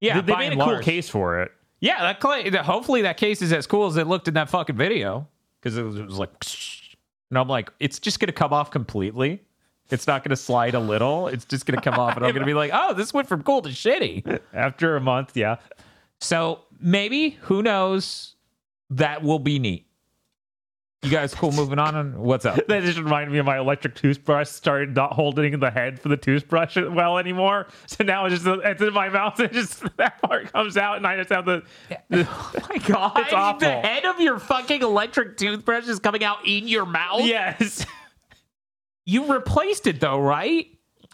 yeah, 0.00 0.20
they, 0.20 0.32
they 0.32 0.38
made 0.38 0.48
a 0.48 0.52
and 0.52 0.60
cool 0.60 0.80
case 0.80 1.08
for 1.08 1.40
it. 1.42 1.52
Yeah, 1.80 2.00
that 2.02 2.20
cla- 2.20 2.62
hopefully 2.62 3.02
that 3.02 3.18
case 3.18 3.42
is 3.42 3.52
as 3.52 3.66
cool 3.66 3.86
as 3.86 3.96
it 3.96 4.06
looked 4.06 4.28
in 4.28 4.34
that 4.34 4.48
fucking 4.48 4.76
video 4.76 5.28
because 5.60 5.76
it 5.76 5.82
was, 5.82 5.96
it 5.96 6.06
was 6.06 6.18
like, 6.18 6.30
and 7.30 7.38
I'm 7.38 7.48
like, 7.48 7.70
it's 7.80 7.98
just 7.98 8.18
gonna 8.20 8.32
come 8.32 8.52
off 8.52 8.70
completely. 8.70 9.42
It's 9.90 10.06
not 10.06 10.24
gonna 10.24 10.36
slide 10.36 10.74
a 10.74 10.80
little. 10.80 11.28
It's 11.28 11.44
just 11.44 11.66
gonna 11.66 11.80
come 11.80 11.94
off, 11.94 12.16
and 12.16 12.24
I'm 12.26 12.32
gonna 12.34 12.46
be 12.46 12.54
like, 12.54 12.70
oh, 12.74 12.92
this 12.94 13.14
went 13.14 13.28
from 13.28 13.42
cool 13.42 13.62
to 13.62 13.68
shitty. 13.70 14.40
After 14.52 14.96
a 14.96 15.00
month, 15.00 15.36
yeah. 15.36 15.56
So 16.20 16.60
maybe 16.80 17.30
who 17.42 17.62
knows? 17.62 18.34
That 18.90 19.22
will 19.22 19.38
be 19.38 19.58
neat. 19.58 19.86
You 21.02 21.10
guys 21.10 21.34
cool 21.34 21.52
moving 21.52 21.78
on? 21.78 21.94
And 21.94 22.16
what's 22.18 22.44
up? 22.44 22.58
That 22.68 22.82
just 22.82 22.98
reminded 22.98 23.30
me 23.32 23.38
of 23.38 23.46
my 23.46 23.58
electric 23.58 23.94
toothbrush. 23.94 24.48
Started 24.48 24.96
not 24.96 25.12
holding 25.12 25.58
the 25.60 25.70
head 25.70 26.00
for 26.00 26.08
the 26.08 26.16
toothbrush 26.16 26.76
well 26.76 27.18
anymore. 27.18 27.68
So 27.86 28.02
now 28.02 28.26
it's 28.26 28.42
just 28.42 28.60
it's 28.64 28.82
in 28.82 28.92
my 28.92 29.08
mouth. 29.08 29.38
And 29.40 29.52
just 29.52 29.84
that 29.98 30.20
part 30.20 30.52
comes 30.52 30.76
out, 30.76 30.96
and 30.96 31.06
I 31.06 31.16
just 31.16 31.30
have 31.30 31.44
the. 31.44 31.62
the 32.08 32.26
Oh 32.28 32.52
my 32.70 32.78
god! 32.78 33.18
It's 33.18 33.32
awful. 33.32 33.60
The 33.60 33.70
head 33.72 34.04
of 34.04 34.18
your 34.20 34.38
fucking 34.40 34.82
electric 34.82 35.36
toothbrush 35.36 35.86
is 35.86 36.00
coming 36.00 36.24
out 36.24 36.38
in 36.44 36.66
your 36.66 36.86
mouth. 36.86 37.20
yes. 37.24 37.86
You 39.06 39.32
replaced 39.32 39.86
it 39.86 40.00
though, 40.00 40.20
right? 40.20 40.66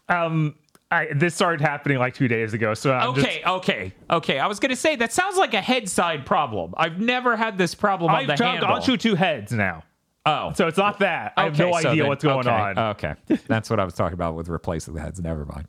Um. 0.09 0.57
I, 0.91 1.09
this 1.15 1.35
started 1.35 1.63
happening 1.63 1.97
like 1.97 2.13
two 2.13 2.29
days 2.29 2.53
ago. 2.53 2.75
So 2.75 2.93
I'm 2.93 3.15
just, 3.15 3.27
okay, 3.27 3.43
okay, 3.47 3.95
okay. 4.11 4.39
I 4.39 4.47
was 4.47 4.61
gonna 4.61 4.77
say 4.77 4.95
that 4.97 5.11
sounds 5.11 5.39
like 5.39 5.55
a 5.55 5.61
head 5.63 5.89
side 5.89 6.27
problem. 6.27 6.75
I've 6.77 7.01
never 7.01 7.35
had 7.35 7.57
this 7.57 7.75
problem 7.75 8.11
on 8.11 8.19
I've 8.19 8.27
the 8.27 8.35
jumped 8.35 8.61
handle. 8.61 8.77
onto 8.77 8.99
two 8.99 9.15
heads 9.15 9.53
now. 9.53 9.85
oh, 10.27 10.53
So 10.55 10.69
it's 10.69 10.77
not 10.77 10.99
that. 10.99 11.33
I 11.39 11.45
have 11.45 11.59
no 11.59 11.71
so 11.73 11.79
idea 11.79 12.03
then- 12.03 12.09
what's 12.09 12.23
going 12.23 12.47
okay, 12.47 12.51
on. 12.51 12.79
Okay, 12.79 13.15
that's 13.47 13.71
what 13.71 13.81
I 13.81 13.87
was 13.87 13.95
talking 13.95 14.13
about 14.13 14.35
with 14.35 14.49
replacing 14.49 14.93
the 14.93 15.01
heads. 15.01 15.19
Never 15.19 15.47
mind. 15.47 15.67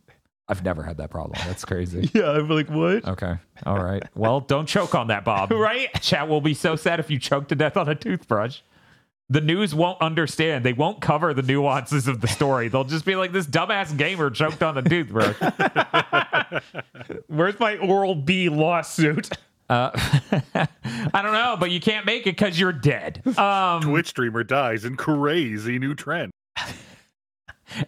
I've 0.50 0.62
never 0.66 0.84
had 0.84 0.98
that 0.98 1.10
problem. 1.10 1.40
That's 1.48 1.64
crazy. 1.64 2.12
yeah, 2.14 2.32
I'm 2.32 2.50
like, 2.50 2.70
what? 2.70 3.08
Okay. 3.08 3.36
All 3.66 3.82
right. 3.82 4.04
Well, 4.16 4.42
don't 4.42 4.68
choke 4.68 4.94
on 4.94 5.08
that, 5.08 5.24
Bob. 5.24 5.52
Right? 5.54 5.88
Chat 6.02 6.28
will 6.28 6.42
be 6.42 6.54
so 6.54 6.76
sad 6.76 7.00
if 7.00 7.10
you 7.10 7.18
choke 7.18 7.48
to 7.48 7.56
death 7.56 7.78
on 7.78 7.88
a 7.88 7.96
toothbrush. 7.96 8.60
The 9.34 9.42
news 9.42 9.74
won't 9.74 10.00
understand. 10.00 10.64
They 10.64 10.74
won't 10.74 11.02
cover 11.02 11.34
the 11.34 11.42
nuances 11.42 12.08
of 12.08 12.22
the 12.22 12.28
story. 12.28 12.68
They'll 12.68 12.84
just 12.84 13.04
be 13.04 13.16
like, 13.16 13.32
this 13.32 13.48
dumbass 13.48 13.98
gamer 13.98 14.30
choked 14.30 14.62
on 14.62 14.76
the 14.76 14.84
toothbrush. 14.84 15.36
Where's 17.28 17.60
my 17.60 17.78
Oral 17.78 18.14
B 18.14 18.48
lawsuit? 18.50 19.36
Uh, 19.68 19.90
I 20.54 21.22
don't 21.24 21.34
know, 21.34 21.58
but 21.60 21.72
you 21.72 21.80
can't 21.80 22.06
make 22.06 22.28
it 22.28 22.38
because 22.38 22.60
you're 22.60 22.72
dead. 22.72 23.24
Um, 23.36 23.82
Twitch 23.82 24.10
streamer 24.10 24.44
dies 24.44 24.86
in 24.86 24.98
crazy 24.98 25.80
new 25.80 25.96
trend. 25.96 26.32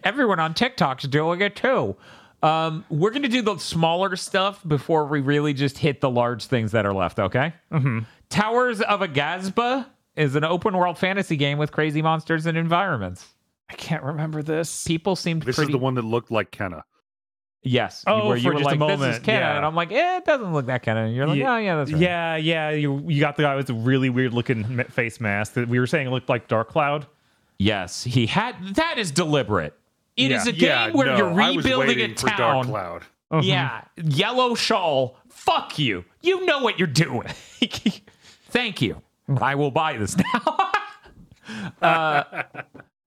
everyone 0.02 0.40
on 0.40 0.52
TikTok's 0.52 1.04
doing 1.04 1.42
it 1.42 1.54
too. 1.54 1.94
Um, 2.42 2.84
we're 2.90 3.10
going 3.10 3.22
to 3.22 3.28
do 3.28 3.42
the 3.42 3.56
smaller 3.58 4.16
stuff 4.16 4.66
before 4.66 5.06
we 5.06 5.20
really 5.20 5.54
just 5.54 5.78
hit 5.78 6.00
the 6.00 6.10
large 6.10 6.46
things 6.46 6.72
that 6.72 6.84
are 6.84 6.92
left, 6.92 7.20
okay? 7.20 7.54
Mm-hmm. 7.70 8.00
Towers 8.30 8.80
of 8.80 8.98
Aghasba 8.98 9.86
is 10.16 10.34
an 10.34 10.44
open 10.44 10.76
world 10.76 10.98
fantasy 10.98 11.36
game 11.36 11.58
with 11.58 11.72
crazy 11.72 12.02
monsters 12.02 12.46
and 12.46 12.56
environments. 12.56 13.26
I 13.68 13.74
can't 13.74 14.02
remember 14.02 14.42
this. 14.42 14.84
People 14.84 15.16
seemed 15.16 15.42
This 15.42 15.56
pretty. 15.56 15.70
is 15.70 15.72
the 15.72 15.78
one 15.78 15.94
that 15.94 16.04
looked 16.04 16.30
like 16.30 16.50
Kena. 16.50 16.82
Yes. 17.62 18.04
Oh, 18.06 18.28
where 18.28 18.36
you 18.36 18.44
for 18.44 18.54
were 18.54 18.60
just 18.60 18.76
a 18.76 18.78
like, 18.78 18.88
this 18.88 18.94
is 18.94 19.00
moment, 19.00 19.24
Kena. 19.24 19.26
yeah. 19.28 19.56
And 19.56 19.66
I'm 19.66 19.74
like, 19.74 19.90
eh, 19.90 20.18
it 20.18 20.24
doesn't 20.24 20.52
look 20.52 20.66
that 20.66 20.84
Kena. 20.84 21.06
And 21.06 21.16
you're 21.16 21.26
like, 21.26 21.36
Yeah. 21.38 21.54
oh, 21.54 21.56
yeah, 21.58 21.76
that's 21.76 21.92
right. 21.92 22.00
Yeah, 22.00 22.36
yeah. 22.36 22.70
You 22.70 23.02
you 23.08 23.18
got 23.20 23.36
the 23.36 23.42
guy 23.42 23.56
with 23.56 23.66
the 23.66 23.74
really 23.74 24.08
weird 24.08 24.32
looking 24.32 24.84
face 24.84 25.20
mask 25.20 25.54
that 25.54 25.68
we 25.68 25.80
were 25.80 25.86
saying 25.88 26.08
looked 26.10 26.28
like 26.28 26.46
Dark 26.46 26.68
Cloud. 26.68 27.06
Yes, 27.58 28.04
he 28.04 28.26
had. 28.26 28.54
That 28.76 28.98
is 28.98 29.10
deliberate. 29.10 29.74
It 30.16 30.30
is 30.30 30.44
Yeah. 30.46 30.50
a 30.50 30.52
game 30.52 30.68
yeah, 30.68 30.90
where 30.92 31.06
no, 31.08 31.16
you're 31.16 31.40
I 31.40 31.50
was 31.50 31.64
rebuilding 31.64 31.88
waiting 31.98 32.12
a 32.12 32.14
for 32.14 32.26
Dark 32.28 32.36
town. 32.38 32.64
Cloud. 32.66 33.02
Yeah, 33.42 33.82
yellow 33.96 34.54
shawl. 34.54 35.18
Fuck 35.28 35.78
you. 35.80 36.04
You 36.22 36.46
know 36.46 36.60
what 36.60 36.78
you're 36.78 36.86
doing. 36.86 37.26
Thank 38.48 38.80
you. 38.80 39.02
I 39.40 39.54
will 39.54 39.70
buy 39.70 39.96
this 39.96 40.16
now. 40.16 40.70
uh, 41.82 42.42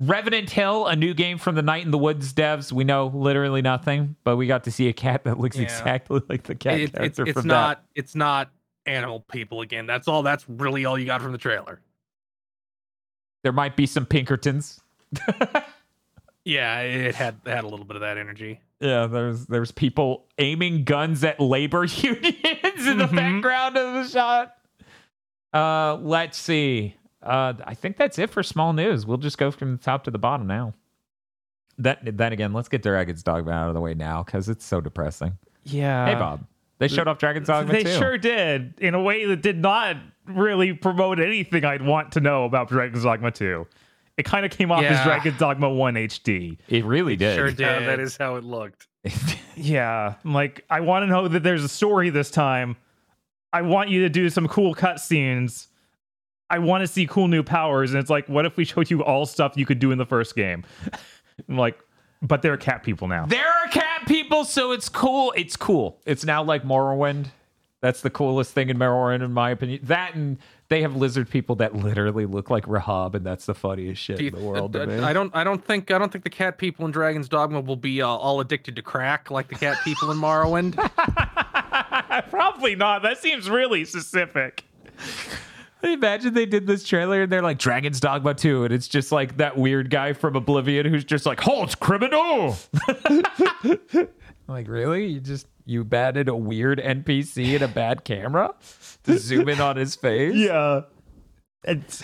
Revenant 0.02 0.50
Hill, 0.50 0.88
a 0.88 0.96
new 0.96 1.14
game 1.14 1.38
from 1.38 1.56
the 1.56 1.62
Night 1.62 1.84
in 1.86 1.92
the 1.92 1.98
Woods 1.98 2.34
devs. 2.34 2.72
We 2.72 2.84
know 2.84 3.08
literally 3.08 3.62
nothing, 3.62 4.16
but 4.24 4.38
we 4.38 4.48
got 4.48 4.64
to 4.66 4.72
see 4.72 4.88
a 4.88 4.94
cat 4.94 5.24
that 5.26 5.40
looks 5.40 5.58
Yeah. 5.58 5.64
exactly 5.64 6.22
like 6.30 6.44
the 6.44 6.56
cat 6.56 6.76
It- 6.76 6.82
it's 6.84 6.92
character 6.94 7.24
it's 7.24 7.34
from 7.40 7.48
not 7.48 7.84
it's 7.96 8.16
not 8.16 8.50
animal 8.86 9.22
people 9.32 9.62
again. 9.62 9.86
That's 9.86 10.08
all. 10.08 10.24
That's 10.24 10.48
really 10.48 10.86
all 10.86 10.98
you 10.98 11.06
got 11.06 11.22
from 11.22 11.32
the 11.34 11.38
trailer. 11.38 11.76
that. 11.76 13.44
There 13.44 13.52
might 13.54 13.76
be 13.76 13.86
some 13.86 14.06
Pinkertons. 14.06 14.82
Yeah, 16.46 16.80
it 16.80 17.16
had 17.16 17.36
it 17.46 17.50
had 17.52 17.64
a 17.64 17.68
little 17.68 17.86
bit 17.86 17.96
of 17.96 18.02
that 18.02 18.18
energy. 18.18 18.62
Yeah, 18.80 19.06
there's 19.08 19.46
there's 19.48 19.72
people 19.72 20.26
aiming 20.40 20.84
guns 20.86 21.24
at 21.24 21.40
labor 21.40 21.84
unions 21.86 22.88
in 22.88 22.98
the 22.98 23.06
Mhm. 23.08 23.16
background 23.16 23.78
of 23.78 23.94
the 23.94 24.10
shot. 24.10 24.56
Uh, 25.54 25.96
let's 26.02 26.38
see. 26.38 26.96
Uh, 27.24 27.54
I 27.66 27.74
think 27.74 27.98
that's 27.98 28.18
it 28.20 28.30
for 28.30 28.44
small 28.44 28.74
news. 28.74 29.06
We'll 29.06 29.18
just 29.18 29.38
go 29.38 29.52
from 29.52 29.74
the 29.74 29.78
top 29.84 30.04
to 30.06 30.12
the 30.12 30.18
bottom 30.20 30.48
now. 30.48 30.74
That 31.78 32.00
then 32.18 32.34
again, 32.34 32.54
let's 32.54 32.68
get 32.68 32.82
Dragon's 32.84 33.24
Dogma 33.24 33.52
out 33.52 33.68
of 33.70 33.74
the 33.74 33.82
way 33.82 33.94
now 33.94 34.24
because 34.24 34.50
it's 34.50 34.66
so 34.66 34.82
depressing. 34.82 35.38
Yeah. 35.64 36.06
hey, 36.08 36.16
Bob, 36.16 36.46
they 36.78 36.88
showed 36.88 37.08
off 37.08 37.18
Dragon's 37.20 37.48
Dogma 37.48 37.72
They 37.72 37.84
too. 37.84 37.98
sure 37.98 38.18
did 38.18 38.74
in 38.80 38.94
a 38.96 39.02
way 39.02 39.26
that 39.26 39.42
did 39.42 39.60
not 39.60 39.98
really 40.26 40.74
promote 40.74 41.20
anything 41.20 41.64
I'd 41.66 41.82
want 41.82 42.12
to 42.14 42.20
know 42.22 42.44
about 42.46 42.68
Dragon's 42.70 43.04
Dogma 43.04 43.32
2. 43.32 43.66
It 44.18 44.24
kind 44.26 44.46
of 44.46 44.52
came 44.52 44.72
off 44.72 44.84
as 44.84 44.92
Yeah. 44.98 45.04
Dragon's 45.06 45.38
Dogma 45.40 45.70
1 45.70 45.94
HD. 45.96 46.58
It 46.68 46.84
really 46.84 47.16
did. 47.16 47.36
Sure 47.36 47.48
Yeah, 47.48 47.80
did. 47.80 47.88
that 47.88 48.00
is 48.02 48.18
how 48.18 48.36
it 48.36 48.44
looked. 48.44 48.88
Yeah, 49.62 50.14
I'm 50.24 50.34
like 50.34 50.64
I 50.70 50.80
want 50.80 51.04
to 51.04 51.08
know 51.08 51.28
that 51.28 51.44
there's 51.44 51.66
a 51.66 51.70
story 51.70 52.10
this 52.12 52.32
time. 52.32 52.78
I 53.52 53.62
want 53.64 53.90
you 53.90 54.02
to 54.04 54.10
do 54.10 54.30
some 54.30 54.48
cool 54.48 54.76
cutscenes. 54.76 55.68
I 56.50 56.60
want 56.60 56.82
to 56.82 56.88
see 56.88 57.06
cool 57.06 57.28
new 57.28 57.44
powers, 57.44 57.92
and 57.92 58.00
it's 58.00 58.10
like, 58.10 58.28
what 58.28 58.46
if 58.46 58.58
we 58.58 58.66
showed 58.66 58.90
you 58.90 59.04
all 59.04 59.26
stuff 59.26 59.54
you 59.56 59.66
could 59.66 59.80
do 59.80 59.92
in 59.92 59.98
the 59.98 60.06
first 60.06 60.36
game? 60.36 60.64
I'm 61.50 61.58
like, 61.58 61.80
but 62.22 62.42
there 62.42 62.54
are 62.54 62.58
cat 62.58 62.84
people 62.84 63.08
now. 63.08 63.26
There 63.28 63.48
are 63.48 63.68
cat 63.72 64.08
people, 64.08 64.44
so 64.46 64.72
it's 64.72 64.90
cool. 64.90 65.34
It's 65.38 65.56
cool. 65.56 66.00
It's 66.06 66.26
now 66.26 66.44
like 66.44 66.64
Morrowind. 66.64 67.28
That's 67.82 68.02
the 68.02 68.10
coolest 68.10 68.52
thing 68.54 68.70
in 68.70 68.78
Morrowind, 68.78 69.24
in 69.24 69.32
my 69.32 69.52
opinion. 69.52 69.80
That 69.84 70.14
and 70.14 70.38
they 70.68 70.82
have 70.82 70.98
lizard 70.98 71.30
people 71.30 71.56
that 71.58 71.76
literally 71.76 72.26
look 72.26 72.50
like 72.50 72.68
Rahab, 72.68 73.16
and 73.16 73.26
that's 73.26 73.46
the 73.46 73.56
funniest 73.56 74.02
shit 74.02 74.20
you- 74.20 74.28
in 74.28 74.36
the 74.36 74.42
world. 74.42 74.76
uh, 74.76 74.86
to 74.86 74.88
me. 74.88 75.00
I 75.00 75.14
don't. 75.14 75.34
I 75.34 75.46
don't 75.46 75.64
think. 75.64 75.90
I 75.92 75.98
don't 75.98 76.12
think 76.12 76.26
the 76.26 76.30
cat 76.30 76.58
people 76.58 76.86
in 76.86 76.92
Dragon's 76.92 77.30
Dogma 77.30 77.62
will 77.62 77.78
be 77.78 78.02
uh, 78.02 78.08
all 78.08 78.42
addicted 78.42 78.76
to 78.76 78.82
crack 78.82 79.32
like 79.32 79.48
the 79.48 79.56
cat 79.56 79.78
people 79.86 80.12
in 80.12 80.18
Morrowind. 80.18 80.76
Probably 82.30 82.76
not. 82.76 83.02
That 83.04 83.18
seems 83.18 83.50
really 83.50 83.86
specific. 83.86 84.64
Imagine 85.82 86.34
they 86.34 86.46
did 86.46 86.68
this 86.68 86.84
trailer 86.84 87.24
and 87.24 87.32
they're 87.32 87.42
like 87.42 87.58
Dragon's 87.58 88.02
Dogma 88.02 88.34
2, 88.34 88.66
and 88.66 88.74
it's 88.74 88.88
just 88.88 89.12
like 89.12 89.38
that 89.38 89.58
weird 89.58 89.90
guy 89.90 90.12
from 90.12 90.36
Oblivion 90.36 90.86
who's 90.86 91.06
just 91.06 91.26
like, 91.26 91.40
halt, 91.40 91.80
criminal. 91.80 92.58
like, 94.48 94.68
really? 94.68 95.06
You 95.08 95.20
just 95.22 95.48
you 95.66 95.86
batted 95.86 96.28
a 96.28 96.36
weird 96.36 96.80
NPC 96.80 97.54
and 97.54 97.62
a 97.62 97.68
bad 97.68 98.04
camera 98.04 98.54
to 99.04 99.18
zoom 99.18 99.48
in 99.48 99.62
on 99.62 99.78
his 99.78 99.96
face? 99.96 100.36
Yeah. 100.36 100.82
It's 101.64 102.04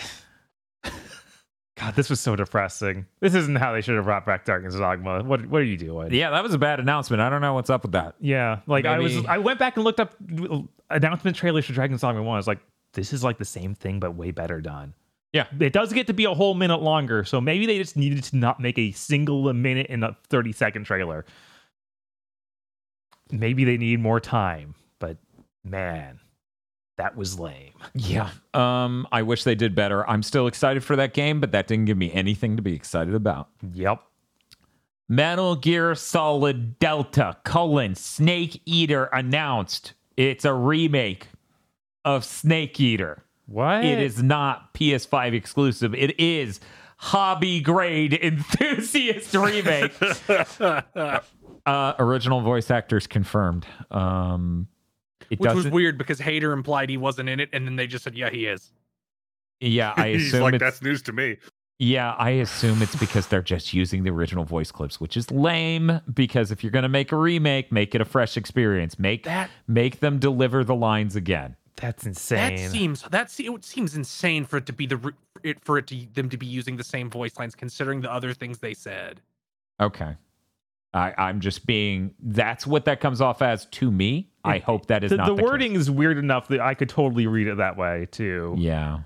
God, 1.78 1.94
this 1.94 2.08
was 2.08 2.20
so 2.20 2.34
depressing. 2.36 3.06
This 3.20 3.34
isn't 3.34 3.56
how 3.56 3.72
they 3.72 3.82
should 3.82 3.96
have 3.96 4.06
brought 4.06 4.24
back 4.24 4.46
Dragon's 4.46 4.78
Dogma. 4.78 5.22
What 5.22 5.46
what 5.46 5.60
are 5.60 5.64
you 5.64 5.76
doing? 5.76 6.12
Yeah, 6.12 6.30
that 6.30 6.42
was 6.42 6.54
a 6.54 6.58
bad 6.58 6.80
announcement. 6.80 7.20
I 7.20 7.28
don't 7.28 7.42
know 7.42 7.52
what's 7.52 7.68
up 7.68 7.82
with 7.82 7.92
that. 7.92 8.14
Yeah, 8.18 8.60
like 8.66 8.86
I 8.86 8.98
was, 8.98 9.24
I 9.26 9.38
went 9.38 9.58
back 9.58 9.76
and 9.76 9.84
looked 9.84 10.00
up 10.00 10.14
announcement 10.88 11.36
trailers 11.36 11.66
for 11.66 11.74
Dragon's 11.74 12.00
Dogma 12.00 12.22
One. 12.22 12.36
I 12.36 12.38
was 12.38 12.46
like, 12.46 12.60
this 12.94 13.12
is 13.12 13.22
like 13.22 13.36
the 13.36 13.44
same 13.44 13.74
thing 13.74 14.00
but 14.00 14.12
way 14.14 14.30
better 14.30 14.60
done. 14.62 14.94
Yeah. 15.32 15.46
it 15.60 15.74
does 15.74 15.92
get 15.92 16.06
to 16.06 16.14
be 16.14 16.24
a 16.24 16.32
whole 16.32 16.54
minute 16.54 16.80
longer, 16.80 17.24
so 17.24 17.42
maybe 17.42 17.66
they 17.66 17.76
just 17.76 17.94
needed 17.94 18.24
to 18.24 18.36
not 18.36 18.58
make 18.58 18.78
a 18.78 18.92
single 18.92 19.52
minute 19.52 19.88
in 19.88 20.02
a 20.02 20.16
thirty 20.30 20.52
second 20.52 20.84
trailer. 20.84 21.26
Maybe 23.30 23.64
they 23.64 23.76
need 23.76 24.00
more 24.00 24.18
time, 24.18 24.74
but 24.98 25.18
man, 25.62 26.20
That 26.96 27.16
was 27.16 27.38
lame. 27.38 27.72
Yeah. 27.94 28.30
Um, 28.54 29.06
I 29.12 29.22
wish 29.22 29.44
they 29.44 29.54
did 29.54 29.74
better. 29.74 30.08
I'm 30.08 30.22
still 30.22 30.46
excited 30.46 30.82
for 30.82 30.96
that 30.96 31.12
game, 31.12 31.40
but 31.40 31.52
that 31.52 31.66
didn't 31.66 31.84
give 31.84 31.98
me 31.98 32.10
anything 32.12 32.56
to 32.56 32.62
be 32.62 32.74
excited 32.74 33.14
about. 33.14 33.48
Yep. 33.72 34.02
Metal 35.08 35.56
Gear 35.56 35.94
Solid 35.94 36.78
Delta 36.78 37.36
colon 37.44 37.94
Snake 37.94 38.60
Eater 38.64 39.04
announced. 39.06 39.92
It's 40.16 40.44
a 40.44 40.54
remake 40.54 41.28
of 42.04 42.24
Snake 42.24 42.80
Eater. 42.80 43.22
What? 43.46 43.84
It 43.84 44.00
is 44.00 44.22
not 44.22 44.74
PS5 44.74 45.34
exclusive. 45.34 45.94
It 45.94 46.18
is 46.18 46.60
hobby 46.96 47.60
grade 47.60 48.14
enthusiast 48.22 49.34
remake. 49.34 49.92
uh, 51.66 51.94
original 51.98 52.40
voice 52.40 52.70
actors 52.70 53.06
confirmed. 53.06 53.66
Um, 53.90 54.66
it 55.30 55.40
Which 55.40 55.52
was 55.52 55.68
weird 55.68 55.98
because 55.98 56.18
Hayter 56.18 56.52
implied 56.52 56.90
he 56.90 56.96
wasn't 56.96 57.28
in 57.28 57.40
it, 57.40 57.48
and 57.52 57.66
then 57.66 57.76
they 57.76 57.86
just 57.86 58.04
said, 58.04 58.14
"Yeah, 58.16 58.30
he 58.30 58.46
is." 58.46 58.72
Yeah, 59.60 59.94
I 59.96 60.08
He's 60.12 60.28
assume 60.28 60.42
like, 60.42 60.58
that's 60.58 60.82
news 60.82 61.02
to 61.02 61.12
me. 61.12 61.38
Yeah, 61.78 62.14
I 62.14 62.30
assume 62.30 62.80
it's 62.80 62.96
because 62.96 63.26
they're 63.26 63.42
just 63.42 63.74
using 63.74 64.02
the 64.04 64.10
original 64.10 64.44
voice 64.44 64.70
clips, 64.72 64.98
which 64.98 65.16
is 65.16 65.30
lame. 65.30 66.00
Because 66.12 66.50
if 66.50 66.62
you're 66.64 66.70
gonna 66.70 66.88
make 66.88 67.12
a 67.12 67.16
remake, 67.16 67.70
make 67.70 67.94
it 67.94 68.00
a 68.00 68.04
fresh 68.06 68.36
experience. 68.36 68.98
Make 68.98 69.24
That- 69.24 69.50
make 69.68 70.00
them 70.00 70.18
deliver 70.18 70.64
the 70.64 70.74
lines 70.74 71.16
again. 71.16 71.56
That's 71.76 72.06
insane. 72.06 72.56
That 72.56 72.70
seems 72.70 73.02
that 73.02 73.30
se- 73.30 73.44
it 73.44 73.64
seems 73.64 73.94
insane 73.94 74.46
for 74.46 74.56
it 74.56 74.66
to 74.66 74.72
be 74.72 74.86
the 74.86 74.96
re- 74.96 75.12
it 75.42 75.62
for 75.62 75.76
it 75.76 75.86
to 75.88 76.06
them 76.14 76.30
to 76.30 76.38
be 76.38 76.46
using 76.46 76.76
the 76.78 76.84
same 76.84 77.10
voice 77.10 77.36
lines, 77.38 77.54
considering 77.54 78.00
the 78.00 78.10
other 78.10 78.32
things 78.32 78.58
they 78.60 78.72
said. 78.72 79.20
Okay. 79.78 80.16
I, 80.96 81.14
I'm 81.18 81.40
just 81.40 81.66
being. 81.66 82.14
That's 82.20 82.66
what 82.66 82.86
that 82.86 83.00
comes 83.00 83.20
off 83.20 83.42
as 83.42 83.66
to 83.66 83.90
me. 83.90 84.30
I 84.44 84.58
hope 84.58 84.86
that 84.86 85.04
is 85.04 85.10
the, 85.10 85.18
not 85.18 85.26
the 85.28 85.34
the, 85.34 85.42
wording 85.42 85.74
is 85.74 85.90
weird 85.90 86.18
enough 86.18 86.48
that 86.48 86.60
I 86.60 86.74
could 86.74 86.88
totally 86.88 87.26
read 87.26 87.48
it 87.48 87.58
that 87.58 87.76
way 87.76 88.08
too. 88.10 88.54
Yeah. 88.56 89.00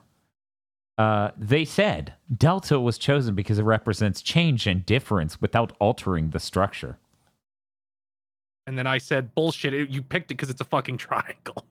Uh, 0.99 1.31
they 1.37 1.65
said 1.65 2.15
Delta 2.35 2.79
was 2.79 2.99
chosen 2.99 3.35
because 3.35 3.59
it 3.59 3.63
represents 3.63 4.23
change 4.23 4.67
and 4.67 4.85
difference 4.85 5.41
without 5.41 5.73
altering 5.81 6.31
the 6.31 6.39
structure. 6.39 6.99
And 8.67 8.79
then 8.79 8.87
I 8.87 8.99
said, 8.99 9.35
"Bullshit! 9.35 9.75
It, 9.75 9.89
you 9.89 10.03
picked 10.03 10.31
it 10.31 10.35
because 10.35 10.51
it's 10.51 10.61
a 10.61 10.65
fucking 10.65 10.99
triangle. 10.99 11.65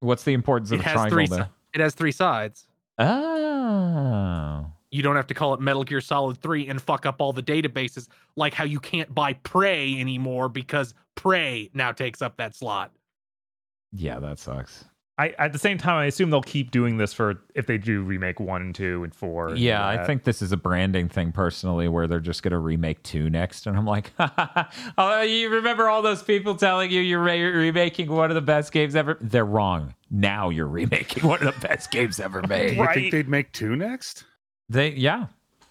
What's 0.00 0.24
the 0.24 0.34
importance 0.34 0.72
of 0.72 0.80
It 0.80 0.82
the 0.82 0.88
has 0.88 0.94
triangle 0.94 1.26
three. 1.26 1.44
It 1.72 1.80
has 1.80 1.94
three 1.94 2.12
sides. 2.12 2.66
Oh. 2.98 4.66
You 4.92 5.02
don't 5.02 5.16
have 5.16 5.26
to 5.28 5.34
call 5.34 5.54
it 5.54 5.60
Metal 5.60 5.82
Gear 5.84 6.00
Solid 6.00 6.36
3 6.42 6.68
and 6.68 6.80
fuck 6.80 7.06
up 7.06 7.16
all 7.20 7.32
the 7.32 7.42
databases 7.42 8.08
like 8.36 8.54
how 8.54 8.64
you 8.64 8.78
can't 8.78 9.12
buy 9.14 9.32
Prey 9.32 9.98
anymore 9.98 10.48
because 10.48 10.94
Prey 11.16 11.70
now 11.74 11.92
takes 11.92 12.22
up 12.22 12.36
that 12.36 12.54
slot. 12.54 12.92
Yeah, 13.92 14.20
that 14.20 14.38
sucks. 14.38 14.84
I 15.18 15.28
at 15.38 15.52
the 15.52 15.58
same 15.58 15.76
time 15.76 15.96
I 15.96 16.06
assume 16.06 16.30
they'll 16.30 16.40
keep 16.42 16.70
doing 16.70 16.96
this 16.96 17.12
for 17.12 17.42
if 17.54 17.66
they 17.66 17.76
do 17.76 18.02
remake 18.02 18.40
one 18.40 18.62
and 18.62 18.74
two 18.74 19.04
and 19.04 19.14
four. 19.14 19.48
and 19.48 19.58
Yeah, 19.58 19.82
all 19.82 19.88
I 19.88 20.04
think 20.06 20.24
this 20.24 20.40
is 20.40 20.52
a 20.52 20.56
branding 20.56 21.08
thing 21.10 21.32
personally, 21.32 21.86
where 21.88 22.06
they're 22.06 22.18
just 22.18 22.42
going 22.42 22.52
to 22.52 22.58
remake 22.58 23.02
two 23.02 23.28
next, 23.28 23.66
and 23.66 23.76
I'm 23.76 23.84
like, 23.84 24.10
oh, 24.98 25.20
you 25.20 25.50
remember 25.50 25.88
all 25.90 26.00
those 26.00 26.22
people 26.22 26.54
telling 26.54 26.90
you 26.90 27.00
you're 27.02 27.22
re- 27.22 27.42
remaking 27.42 28.10
one 28.10 28.30
of 28.30 28.34
the 28.34 28.40
best 28.40 28.72
games 28.72 28.96
ever? 28.96 29.18
They're 29.20 29.44
wrong. 29.44 29.94
Now 30.10 30.48
you're 30.48 30.66
remaking 30.68 31.26
one 31.28 31.46
of 31.46 31.54
the 31.60 31.66
best 31.68 31.90
games 31.90 32.18
ever 32.18 32.42
made. 32.46 32.76
You 32.76 32.82
Right. 32.82 32.94
think 32.94 33.12
they'd 33.12 33.28
make 33.28 33.52
two 33.52 33.76
next? 33.76 34.24
They, 34.72 34.90
yeah, 34.92 35.26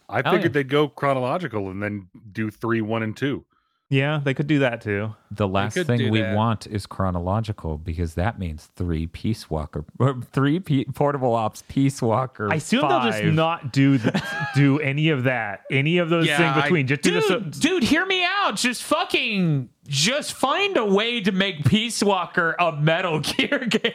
I 0.10 0.22
Hell 0.24 0.34
figured 0.34 0.52
yeah. 0.52 0.60
they'd 0.60 0.70
go 0.70 0.88
chronological 0.88 1.70
and 1.70 1.82
then 1.82 2.08
do 2.32 2.50
three, 2.52 2.82
one, 2.82 3.04
and 3.04 3.16
two. 3.16 3.46
Yeah, 3.90 4.22
they 4.24 4.34
could 4.34 4.48
do 4.48 4.60
that 4.60 4.80
too. 4.80 5.16
the 5.32 5.50
last 5.50 5.74
could 5.74 5.86
thing 5.86 5.98
do 5.98 6.12
we 6.12 6.22
that. 6.22 6.34
want 6.34 6.66
is 6.66 6.86
chronological 6.86 7.78
because 7.78 8.14
that 8.14 8.40
means 8.40 8.70
three 8.78 9.06
Peace 9.08 9.50
Walker, 9.50 9.84
or 10.00 10.22
three 10.32 10.62
P- 10.62 10.86
Portable 10.86 11.34
Ops 11.36 11.64
Peace 11.68 12.02
Walker. 12.02 12.50
I 12.50 12.56
assume 12.56 12.88
they'll 12.88 13.02
just 13.02 13.22
not 13.26 13.74
do 13.74 13.98
the, 13.98 14.24
do 14.56 14.80
any 14.80 15.10
of 15.10 15.26
that, 15.26 15.64
any 15.70 15.98
of 15.98 16.08
those 16.10 16.26
Yeah, 16.26 16.38
things 16.38 16.52
I- 16.56 16.62
between. 16.62 16.88
Just 16.88 17.02
do 17.02 17.20
the 17.20 17.40
dude, 17.40 17.52
dude, 17.60 17.84
hear 17.84 18.06
me 18.06 18.24
out. 18.24 18.56
Just 18.56 18.82
fucking, 18.84 19.68
just 19.92 20.32
find 20.34 20.78
a 20.78 20.86
way 20.86 21.20
to 21.20 21.34
make 21.34 21.66
Peace 21.66 22.02
Walker 22.02 22.56
a 22.58 22.72
Metal 22.72 23.20
Gear 23.20 23.60
game. 23.68 23.92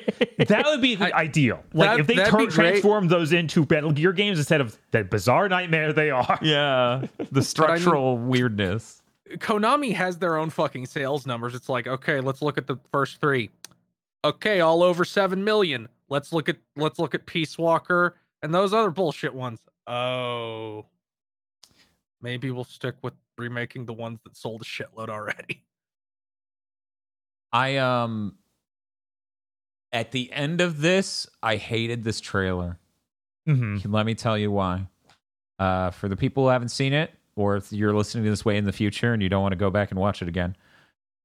That 0.47 0.67
would 0.67 0.83
be 0.83 0.97
ideal. 0.99 1.63
Like 1.73 1.91
that- 1.91 2.01
if 2.01 2.07
they 2.07 2.17
that'd 2.17 2.33
tur- 2.33 2.51
transform 2.51 3.09
those 3.09 3.33
into 3.33 3.67
Metal 3.69 3.91
Gear 3.93 4.13
games 4.13 4.39
instead 4.39 4.61
of 4.61 4.79
the 4.91 5.05
bizarre 5.05 5.49
nightmare 5.49 5.93
they 5.95 6.11
are. 6.11 6.39
yeah, 6.43 7.07
the 7.33 7.43
structural 7.43 8.19
weirdness. 8.19 9.03
Konami 9.39 9.95
has 9.95 10.19
their 10.19 10.37
own 10.37 10.51
fucking 10.51 10.87
sales 10.87 11.27
numbers. 11.27 11.55
It's 11.55 11.69
like, 11.69 11.87
okay, 11.87 12.21
let's 12.21 12.43
look 12.43 12.59
at 12.59 12.67
the 12.67 12.77
first 12.93 13.21
three. 13.21 13.51
Okay, 14.25 14.61
all 14.61 14.83
over 14.83 15.05
seven 15.05 15.43
million. 15.45 15.89
Let's 16.09 16.33
look 16.33 16.49
at 16.49 16.59
let's 16.77 16.99
look 16.99 17.15
at 17.15 17.25
Peace 17.27 17.57
Walker 17.57 18.17
and 18.43 18.55
those 18.55 18.73
other 18.75 18.91
bullshit 18.91 19.35
ones. 19.35 19.61
Oh, 19.87 20.85
maybe 22.21 22.51
we'll 22.51 22.65
stick 22.65 22.97
with 23.03 23.15
remaking 23.39 23.87
the 23.87 23.93
ones 23.93 24.21
that 24.25 24.37
sold 24.37 24.61
a 24.63 24.65
shitload 24.65 25.09
already. 25.09 25.63
I 27.53 27.77
um, 27.77 28.37
at 29.93 30.13
the 30.13 30.33
end 30.33 30.61
of 30.61 30.81
this, 30.81 31.27
I 31.43 31.57
hated 31.57 32.05
this 32.05 32.21
trailer. 32.21 32.79
hmm 33.47 33.79
Let 33.85 34.07
me 34.07 34.15
tell 34.15 34.37
you 34.37 34.51
why. 34.51 34.89
Uh, 35.59 35.91
for 35.91 36.09
the 36.09 36.17
people 36.17 36.45
who 36.45 36.49
haven't 36.51 36.69
seen 36.69 36.93
it, 36.93 37.13
or 37.35 37.57
if 37.57 37.73
you're 37.73 37.95
listening 37.95 38.25
to 38.25 38.31
this 38.31 38.45
way 38.45 38.57
in 38.57 38.65
the 38.65 38.73
future 38.73 39.13
and 39.13 39.23
you 39.23 39.29
don't 39.29 39.43
want 39.43 39.53
to 39.53 39.57
go 39.57 39.71
back 39.71 39.91
and 39.91 39.99
watch 39.99 40.21
it 40.21 40.29
again, 40.29 40.57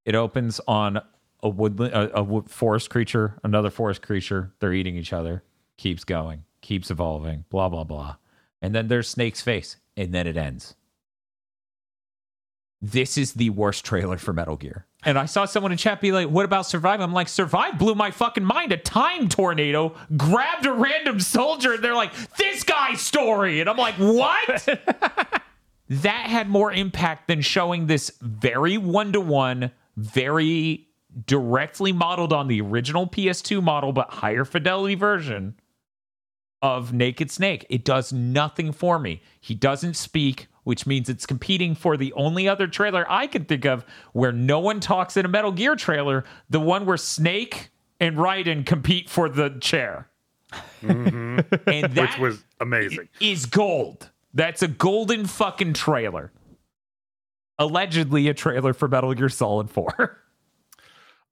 it 0.05 0.15
opens 0.15 0.61
on 0.67 1.01
a 1.43 1.49
woodland, 1.49 1.93
a, 1.93 2.19
a 2.19 2.23
wood, 2.23 2.49
forest 2.49 2.89
creature, 2.89 3.39
another 3.43 3.69
forest 3.69 4.01
creature. 4.01 4.53
They're 4.59 4.73
eating 4.73 4.95
each 4.95 5.11
other. 5.13 5.43
Keeps 5.77 6.03
going, 6.03 6.43
keeps 6.61 6.91
evolving. 6.91 7.45
Blah 7.49 7.69
blah 7.69 7.83
blah. 7.83 8.15
And 8.61 8.75
then 8.75 8.87
there's 8.87 9.09
Snake's 9.09 9.41
face, 9.41 9.77
and 9.97 10.13
then 10.13 10.27
it 10.27 10.37
ends. 10.37 10.75
This 12.81 13.17
is 13.17 13.33
the 13.33 13.49
worst 13.49 13.83
trailer 13.85 14.17
for 14.17 14.33
Metal 14.33 14.55
Gear. 14.55 14.85
And 15.03 15.17
I 15.17 15.25
saw 15.25 15.45
someone 15.45 15.71
in 15.71 15.77
chat 15.77 15.99
be 15.99 16.11
like, 16.11 16.27
"What 16.29 16.45
about 16.45 16.67
Survive?" 16.67 17.01
I'm 17.01 17.13
like, 17.13 17.27
"Survive 17.27 17.79
blew 17.79 17.95
my 17.95 18.11
fucking 18.11 18.43
mind. 18.43 18.71
A 18.71 18.77
time 18.77 19.29
tornado 19.29 19.95
grabbed 20.15 20.65
a 20.65 20.71
random 20.71 21.19
soldier, 21.19 21.73
and 21.73 21.83
they're 21.83 21.95
like, 21.95 22.13
this 22.37 22.63
guy's 22.63 23.01
story." 23.01 23.59
And 23.59 23.69
I'm 23.69 23.77
like, 23.77 23.95
"What?" 23.95 24.67
that 25.89 26.25
had 26.27 26.49
more 26.49 26.71
impact 26.71 27.27
than 27.27 27.41
showing 27.41 27.87
this 27.87 28.11
very 28.21 28.77
one 28.77 29.11
to 29.13 29.19
one, 29.19 29.71
very 29.97 30.87
directly 31.25 31.91
modeled 31.91 32.31
on 32.31 32.47
the 32.47 32.61
original 32.61 33.07
PS2 33.07 33.61
model, 33.61 33.91
but 33.91 34.09
higher 34.11 34.45
fidelity 34.45 34.95
version 34.95 35.55
of 36.61 36.93
Naked 36.93 37.31
Snake. 37.31 37.65
It 37.69 37.83
does 37.83 38.13
nothing 38.13 38.71
for 38.71 38.99
me. 38.99 39.21
He 39.39 39.55
doesn't 39.55 39.95
speak, 39.95 40.47
which 40.63 40.85
means 40.85 41.09
it's 41.09 41.25
competing 41.25 41.75
for 41.75 41.97
the 41.97 42.13
only 42.13 42.47
other 42.47 42.67
trailer 42.67 43.05
I 43.09 43.27
can 43.27 43.45
think 43.45 43.65
of 43.65 43.85
where 44.13 44.31
no 44.31 44.59
one 44.59 44.79
talks 44.79 45.17
in 45.17 45.25
a 45.25 45.29
Metal 45.29 45.51
Gear 45.51 45.75
trailer, 45.75 46.23
the 46.49 46.59
one 46.59 46.85
where 46.85 46.97
Snake 46.97 47.69
and 47.99 48.17
Raiden 48.17 48.65
compete 48.65 49.09
for 49.09 49.29
the 49.29 49.49
chair. 49.61 50.07
and 50.81 51.37
that 51.49 51.65
Mm-hmm. 51.65 51.99
which 51.99 52.17
was 52.19 52.43
amazing. 52.59 53.07
is 53.19 53.45
gold. 53.45 54.09
That's 54.33 54.61
a 54.61 54.67
golden 54.67 55.25
fucking 55.25 55.73
trailer. 55.73 56.31
Allegedly 57.59 58.27
a 58.27 58.33
trailer 58.33 58.73
for 58.73 58.87
Metal 58.87 59.13
Gear 59.13 59.29
Solid 59.29 59.69
4. 59.69 60.17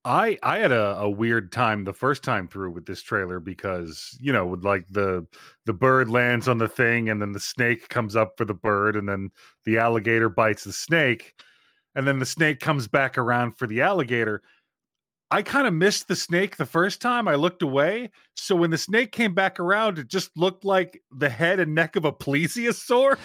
I 0.06 0.38
I 0.44 0.60
had 0.60 0.72
a, 0.72 0.98
a 1.00 1.10
weird 1.10 1.52
time 1.52 1.84
the 1.84 1.94
first 1.94 2.24
time 2.24 2.48
through 2.48 2.72
with 2.72 2.86
this 2.86 3.02
trailer 3.02 3.40
because 3.40 4.18
you 4.22 4.32
know 4.32 4.46
with 4.46 4.64
like 4.64 4.88
the 4.90 5.28
the 5.66 5.74
bird 5.74 6.10
lands 6.10 6.48
on 6.48 6.58
the 6.58 6.70
thing 6.70 7.10
and 7.10 7.22
then 7.22 7.34
the 7.34 7.40
snake 7.40 7.90
comes 7.90 8.16
up 8.16 8.38
for 8.38 8.46
the 8.46 8.54
bird 8.54 8.96
and 8.96 9.08
then 9.10 9.30
the 9.66 9.78
alligator 9.78 10.30
bites 10.30 10.64
the 10.64 10.72
snake 10.74 11.34
and 11.96 12.08
then 12.08 12.20
the 12.20 12.26
snake 12.26 12.60
comes 12.60 12.88
back 12.88 13.18
around 13.18 13.58
for 13.58 13.68
the 13.68 13.82
alligator. 13.82 14.42
I 15.32 15.44
kind 15.44 15.68
of 15.68 15.74
missed 15.74 16.08
the 16.08 16.16
snake 16.16 16.58
the 16.58 16.66
first 16.66 17.02
time. 17.02 17.28
I 17.28 17.36
looked 17.36 17.62
away. 17.62 18.10
So 18.36 18.56
when 18.56 18.72
the 18.72 18.78
snake 18.78 19.12
came 19.12 19.36
back 19.36 19.60
around, 19.60 20.00
it 20.00 20.08
just 20.08 20.36
looked 20.36 20.66
like 20.66 21.04
the 21.12 21.30
head 21.30 21.60
and 21.60 21.76
neck 21.76 21.96
of 21.96 22.06
a 22.06 22.12
plesiosaur. 22.12 23.18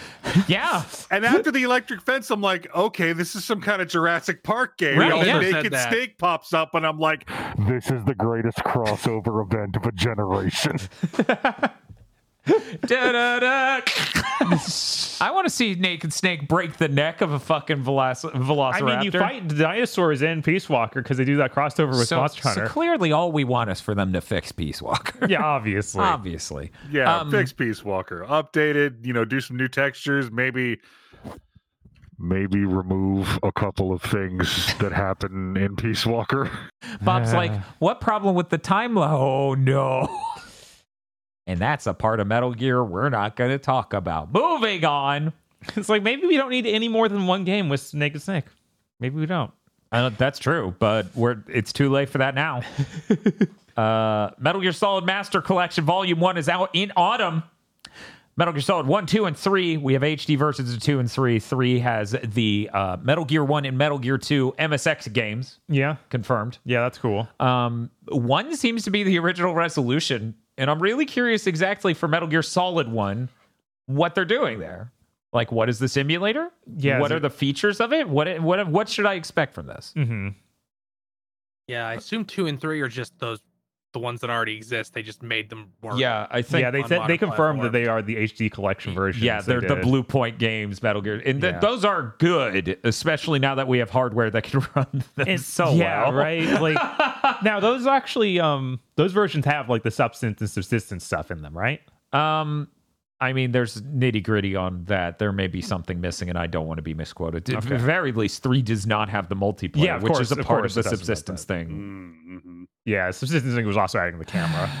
yeah. 0.47 0.83
And 1.11 1.25
after 1.25 1.51
the 1.51 1.63
electric 1.63 2.01
fence, 2.01 2.29
I'm 2.29 2.41
like, 2.41 2.73
okay, 2.75 3.13
this 3.13 3.35
is 3.35 3.45
some 3.45 3.61
kind 3.61 3.81
of 3.81 3.87
Jurassic 3.87 4.43
Park 4.43 4.77
game. 4.77 4.99
Right, 4.99 5.13
and 5.13 5.25
yeah. 5.25 5.39
the 5.39 5.51
naked 5.51 5.73
snake 5.73 6.17
pops 6.17 6.53
up, 6.53 6.75
and 6.75 6.85
I'm 6.85 6.99
like, 6.99 7.29
This 7.67 7.89
is 7.89 8.03
the 8.05 8.15
greatest 8.15 8.57
crossover 8.59 9.43
event 9.43 9.75
of 9.75 9.85
a 9.85 9.91
generation. 9.91 10.77
I 12.47 13.81
want 15.33 15.47
to 15.47 15.49
see 15.49 15.75
Naked 15.75 16.13
Snake 16.13 16.47
break 16.47 16.77
the 16.77 16.87
neck 16.87 17.21
of 17.21 17.31
a 17.31 17.39
fucking 17.39 17.83
veloc- 17.83 18.75
I 18.75 18.81
mean, 18.81 19.01
you 19.03 19.11
fight 19.11 19.47
dinosaurs 19.47 20.21
in 20.21 20.41
Peace 20.43 20.69
Walker 20.69 21.01
because 21.01 21.17
they 21.17 21.25
do 21.25 21.37
that 21.37 21.53
crossover 21.53 21.97
with 21.97 22.07
so, 22.07 22.17
Monster 22.17 22.41
so 22.43 22.67
clearly, 22.67 23.11
all 23.11 23.31
we 23.31 23.43
want 23.43 23.71
is 23.71 23.81
for 23.81 23.95
them 23.95 24.13
to 24.13 24.21
fix 24.21 24.51
Peace 24.51 24.81
Walker. 24.81 25.27
yeah, 25.27 25.43
obviously. 25.43 26.03
Obviously. 26.15 26.71
Yeah, 26.91 27.17
um, 27.19 27.31
fix 27.31 27.51
Peace 27.51 27.83
Walker. 27.83 28.25
Updated, 28.27 29.05
you 29.05 29.13
know, 29.13 29.25
do 29.25 29.41
some 29.41 29.57
new 29.57 29.67
textures, 29.67 30.31
maybe 30.31 30.77
maybe 32.17 32.63
remove 32.63 33.37
a 33.43 33.51
couple 33.51 33.91
of 33.91 34.01
things 34.01 34.73
that 34.77 34.91
happen 34.91 35.57
in 35.57 35.75
Peace 35.75 36.05
Walker. 36.05 36.49
Bob's 37.01 37.31
Yeah. 37.31 37.37
like, 37.37 37.51
what 37.79 37.99
problem 37.99 38.35
with 38.35 38.49
the 38.49 38.57
time 38.57 38.95
lo 38.95 39.03
Oh 39.05 39.53
no. 39.55 40.07
and 41.47 41.59
that's 41.59 41.87
a 41.87 41.93
part 41.93 42.19
of 42.19 42.27
Metal 42.27 42.53
Gear 42.53 42.83
we're 42.83 43.09
not 43.09 43.35
going 43.35 43.51
to 43.51 43.57
talk 43.59 43.93
about. 43.93 44.33
Moving 44.33 44.83
on. 44.85 45.33
It's 45.75 45.89
like 45.89 46.03
maybe 46.03 46.27
we 46.27 46.37
don't 46.37 46.51
need 46.51 46.67
any 46.67 46.87
more 46.87 47.09
than 47.09 47.25
one 47.25 47.43
game 47.43 47.69
with 47.69 47.79
Snake 47.79 48.13
and 48.13 48.21
Snake. 48.21 48.45
Maybe 48.99 49.15
we 49.15 49.25
don't. 49.25 49.49
That's 49.91 50.37
true, 50.37 50.75
but 50.77 51.07
we're 51.15 51.37
it's 51.47 51.73
too 51.73 51.89
late 51.89 52.07
for 52.09 52.19
that 52.19 52.35
now. 52.35 52.61
uh, 53.77 54.31
Metal 54.37 54.61
Gear 54.61 54.71
Solid 54.73 55.05
Master 55.05 55.41
Collection 55.41 55.83
Volume 55.83 56.19
One 56.19 56.37
is 56.37 56.47
out 56.49 56.69
in 56.73 56.91
autumn. 56.95 57.41
Metal 58.37 58.53
Gear 58.53 58.61
Solid 58.61 58.85
1, 58.85 59.05
2, 59.05 59.25
and 59.25 59.35
3. 59.37 59.77
We 59.77 59.93
have 59.93 60.01
HD 60.01 60.37
versions 60.37 60.73
of 60.73 60.81
2 60.81 60.99
and 60.99 61.09
3. 61.09 61.39
3 61.39 61.79
has 61.79 62.11
the 62.21 62.69
uh, 62.73 62.97
Metal 63.01 63.23
Gear 63.23 63.43
1 63.45 63.65
and 63.65 63.77
Metal 63.77 63.97
Gear 63.97 64.17
2 64.17 64.55
MSX 64.59 65.11
games 65.13 65.59
Yeah. 65.69 65.95
confirmed. 66.09 66.57
Yeah, 66.65 66.81
that's 66.81 66.97
cool. 66.97 67.29
Um, 67.39 67.89
one 68.09 68.55
seems 68.57 68.83
to 68.83 68.91
be 68.91 69.03
the 69.03 69.17
original 69.19 69.55
resolution, 69.55 70.35
and 70.57 70.69
I'm 70.69 70.81
really 70.81 71.05
curious 71.05 71.47
exactly 71.47 71.93
for 71.93 72.07
Metal 72.07 72.27
Gear 72.27 72.43
Solid 72.43 72.87
1 72.87 73.29
what 73.87 74.15
they're 74.15 74.25
doing 74.25 74.59
there. 74.59 74.91
Like, 75.33 75.51
what 75.51 75.67
is 75.69 75.79
the 75.79 75.87
simulator? 75.89 76.49
Yeah, 76.77 76.99
What 76.99 77.07
is 77.07 77.15
are 77.15 77.17
it- 77.17 77.21
the 77.21 77.29
features 77.29 77.79
of 77.81 77.91
it? 77.93 78.07
What 78.07 78.39
what 78.41 78.65
what 78.67 78.87
should 78.89 79.05
I 79.05 79.15
expect 79.15 79.53
from 79.53 79.67
this? 79.67 79.91
hmm 79.95 80.29
Yeah, 81.67 81.87
I 81.87 81.95
assume 81.95 82.25
two 82.25 82.47
and 82.47 82.59
three 82.59 82.79
are 82.81 82.87
just 82.87 83.17
those 83.19 83.39
the 83.95 83.99
ones 83.99 84.19
that 84.19 84.29
already 84.29 84.57
exist. 84.57 84.93
They 84.93 85.01
just 85.01 85.23
made 85.23 85.49
them 85.49 85.71
work. 85.81 85.97
Yeah, 85.97 86.27
I 86.29 86.41
think 86.41 86.61
Yeah, 86.61 86.69
they 86.71 86.83
said 86.83 87.07
they 87.07 87.17
confirmed 87.17 87.63
that 87.63 87.71
they 87.71 87.87
are 87.87 88.01
the 88.01 88.17
HD 88.17 88.51
collection 88.51 88.93
version. 88.93 89.23
Yeah, 89.23 89.39
they're 89.41 89.61
the 89.61 89.77
Bluepoint 89.77 90.37
games, 90.37 90.83
Metal 90.83 91.01
Gear, 91.01 91.21
and 91.25 91.41
th- 91.41 91.53
Yeah. 91.53 91.59
those 91.59 91.85
are 91.85 92.13
good, 92.19 92.77
especially 92.83 93.39
now 93.39 93.55
that 93.55 93.69
we 93.69 93.77
have 93.79 93.89
hardware 93.89 94.29
that 94.29 94.43
can 94.43 94.59
run 94.75 95.03
them 95.15 95.27
It's 95.27 95.45
so 95.45 95.71
yeah, 95.73 96.03
well. 96.03 96.13
right? 96.13 96.61
Like 96.61 96.77
now 97.43 97.61
those 97.61 97.87
actually 97.87 98.37
um 98.39 98.81
those 98.97 99.13
versions 99.13 99.45
have 99.45 99.69
like 99.69 99.83
the 99.83 99.91
substance 99.91 100.41
and 100.41 100.49
subsistence 100.49 101.05
stuff 101.05 101.31
in 101.31 101.41
them, 101.41 101.57
right? 101.57 101.79
Um, 102.11 102.67
I 103.21 103.31
mean, 103.33 103.51
there's 103.51 103.81
nitty 103.81 104.23
gritty 104.23 104.55
on 104.57 104.83
that. 104.85 105.19
There 105.19 105.31
may 105.31 105.47
be 105.47 105.61
something 105.61 106.01
missing, 106.01 106.29
and 106.29 106.37
I 106.37 106.47
don't 106.47 106.67
want 106.67 106.79
to 106.79 106.81
be 106.81 106.93
misquoted. 106.93 107.49
At 107.49 107.63
the 107.63 107.77
very 107.77 108.11
least, 108.11 108.43
three 108.43 108.61
does 108.61 108.85
not 108.85 109.07
have 109.09 109.29
the 109.29 109.35
multiplayer, 109.35 109.85
Yeah, 109.85 109.99
which 109.99 110.11
course, 110.13 110.31
is 110.31 110.31
a 110.33 110.43
part 110.43 110.61
course 110.63 110.75
of 110.75 110.83
the 110.83 110.89
it 110.89 110.91
doesn't, 110.91 110.99
but 110.99 111.05
subsistence 111.05 111.43
thing. 111.45 111.67
Mm-hmm. 112.43 112.63
Yeah, 112.85 113.11
subsistence 113.11 113.55
thing 113.55 113.65
was 113.65 113.77
also 113.77 113.99
adding 113.99 114.19
the 114.19 114.25
camera. 114.25 114.69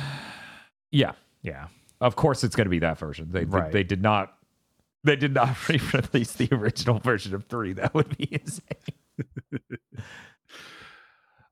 Yeah, 0.91 1.11
Yeah. 1.41 1.67
of 1.99 2.15
course, 2.15 2.43
it's 2.45 2.55
going 2.55 2.65
to 2.67 2.69
be 2.69 2.79
that 2.79 2.97
version. 2.97 3.27
They, 3.29 3.39
they 3.39 3.45
Right. 3.45 3.71
they 3.71 3.83
did 3.83 4.01
not 4.01 4.33
they 5.03 5.15
did 5.17 5.33
not 5.33 5.67
re-release 5.69 6.33
the 6.33 6.47
original 6.53 6.99
version 6.99 7.33
of 7.35 7.45
three. 7.45 7.73
That 7.73 7.93
would 7.93 8.15
be 8.17 8.29
insane. 8.31 8.61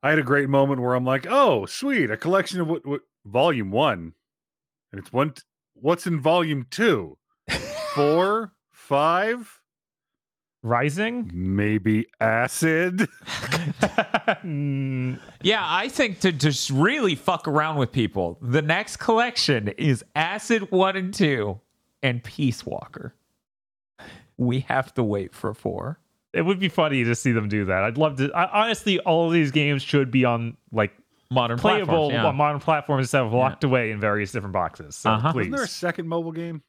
I 0.02 0.10
had 0.10 0.18
a 0.18 0.22
great 0.22 0.48
moment 0.48 0.80
where 0.80 0.94
I'm 0.94 1.04
like, 1.04 1.26
"Oh, 1.28 1.66
sweet, 1.66 2.10
a 2.10 2.16
collection 2.16 2.60
of 2.60 2.68
what, 2.68 2.86
what 2.86 3.00
volume 3.24 3.70
one, 3.70 4.14
and 4.92 4.98
it's 5.00 5.12
one. 5.12 5.34
What's 5.74 6.06
in 6.06 6.20
volume 6.20 6.66
two? 6.70 7.18
Four, 7.94 8.52
five, 8.72 9.60
Rising? 10.62 11.30
maybe 11.34 12.06
acid. 12.20 13.08
Yeah, 15.42 15.62
I 15.62 15.88
think 15.90 16.20
to 16.20 16.32
just 16.32 16.70
really 16.70 17.14
fuck 17.14 17.46
around 17.46 17.76
with 17.76 17.92
people, 17.92 18.38
the 18.40 18.62
next 18.62 18.96
collection 18.96 19.68
is 19.76 20.02
Acid 20.16 20.70
1 20.70 20.96
and 20.96 21.12
2 21.12 21.60
and 22.02 22.24
Peace 22.24 22.64
Walker. 22.64 23.14
We 24.38 24.60
have 24.60 24.94
to 24.94 25.02
wait 25.02 25.34
for 25.34 25.52
4. 25.52 25.98
it 26.32 26.42
would 26.42 26.58
be 26.58 26.68
funny 26.70 27.04
to 27.04 27.14
see 27.14 27.32
them 27.32 27.48
do 27.48 27.66
that. 27.66 27.84
I'd 27.84 27.98
love 27.98 28.16
to. 28.16 28.32
I, 28.32 28.62
honestly, 28.64 28.98
all 29.00 29.26
of 29.26 29.32
these 29.34 29.50
games 29.50 29.82
should 29.82 30.10
be 30.10 30.24
on 30.24 30.56
like 30.72 30.92
Modern 31.30 31.58
playable 31.58 31.86
platforms, 31.86 32.12
yeah. 32.12 32.26
on 32.26 32.36
modern 32.36 32.60
platforms 32.60 33.04
instead 33.04 33.22
of 33.22 33.32
locked 33.32 33.64
away 33.64 33.90
in 33.90 33.98
various 34.00 34.30
different 34.32 34.52
boxes. 34.52 34.94
So 34.96 35.10
Uh-huh. 35.10 35.32
please. 35.32 35.38
Wasn't 35.50 35.56
there 35.56 35.64
a 35.64 35.68
second 35.68 36.06
mobile 36.08 36.32
game? 36.32 36.62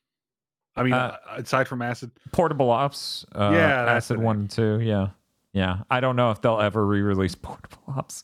I 0.75 0.84
mean, 0.84 0.93
Uh, 0.93 1.17
uh, 1.30 1.35
aside 1.38 1.67
from 1.67 1.82
acid, 1.82 2.11
Portable 2.32 2.69
Ops, 2.72 3.25
uh, 3.35 3.51
Yeah, 3.53 3.85
Acid 3.85 4.17
1 4.17 4.35
and 4.38 4.50
2, 4.50 4.80
yeah. 4.82 5.09
Yeah, 5.53 5.80
I 5.90 6.00
don't 6.01 6.16
know 6.17 6.32
if 6.32 6.42
they'll 6.42 6.59
ever 6.59 6.85
re-release 6.85 7.35
Portable 7.42 7.82
Ops. 7.95 8.24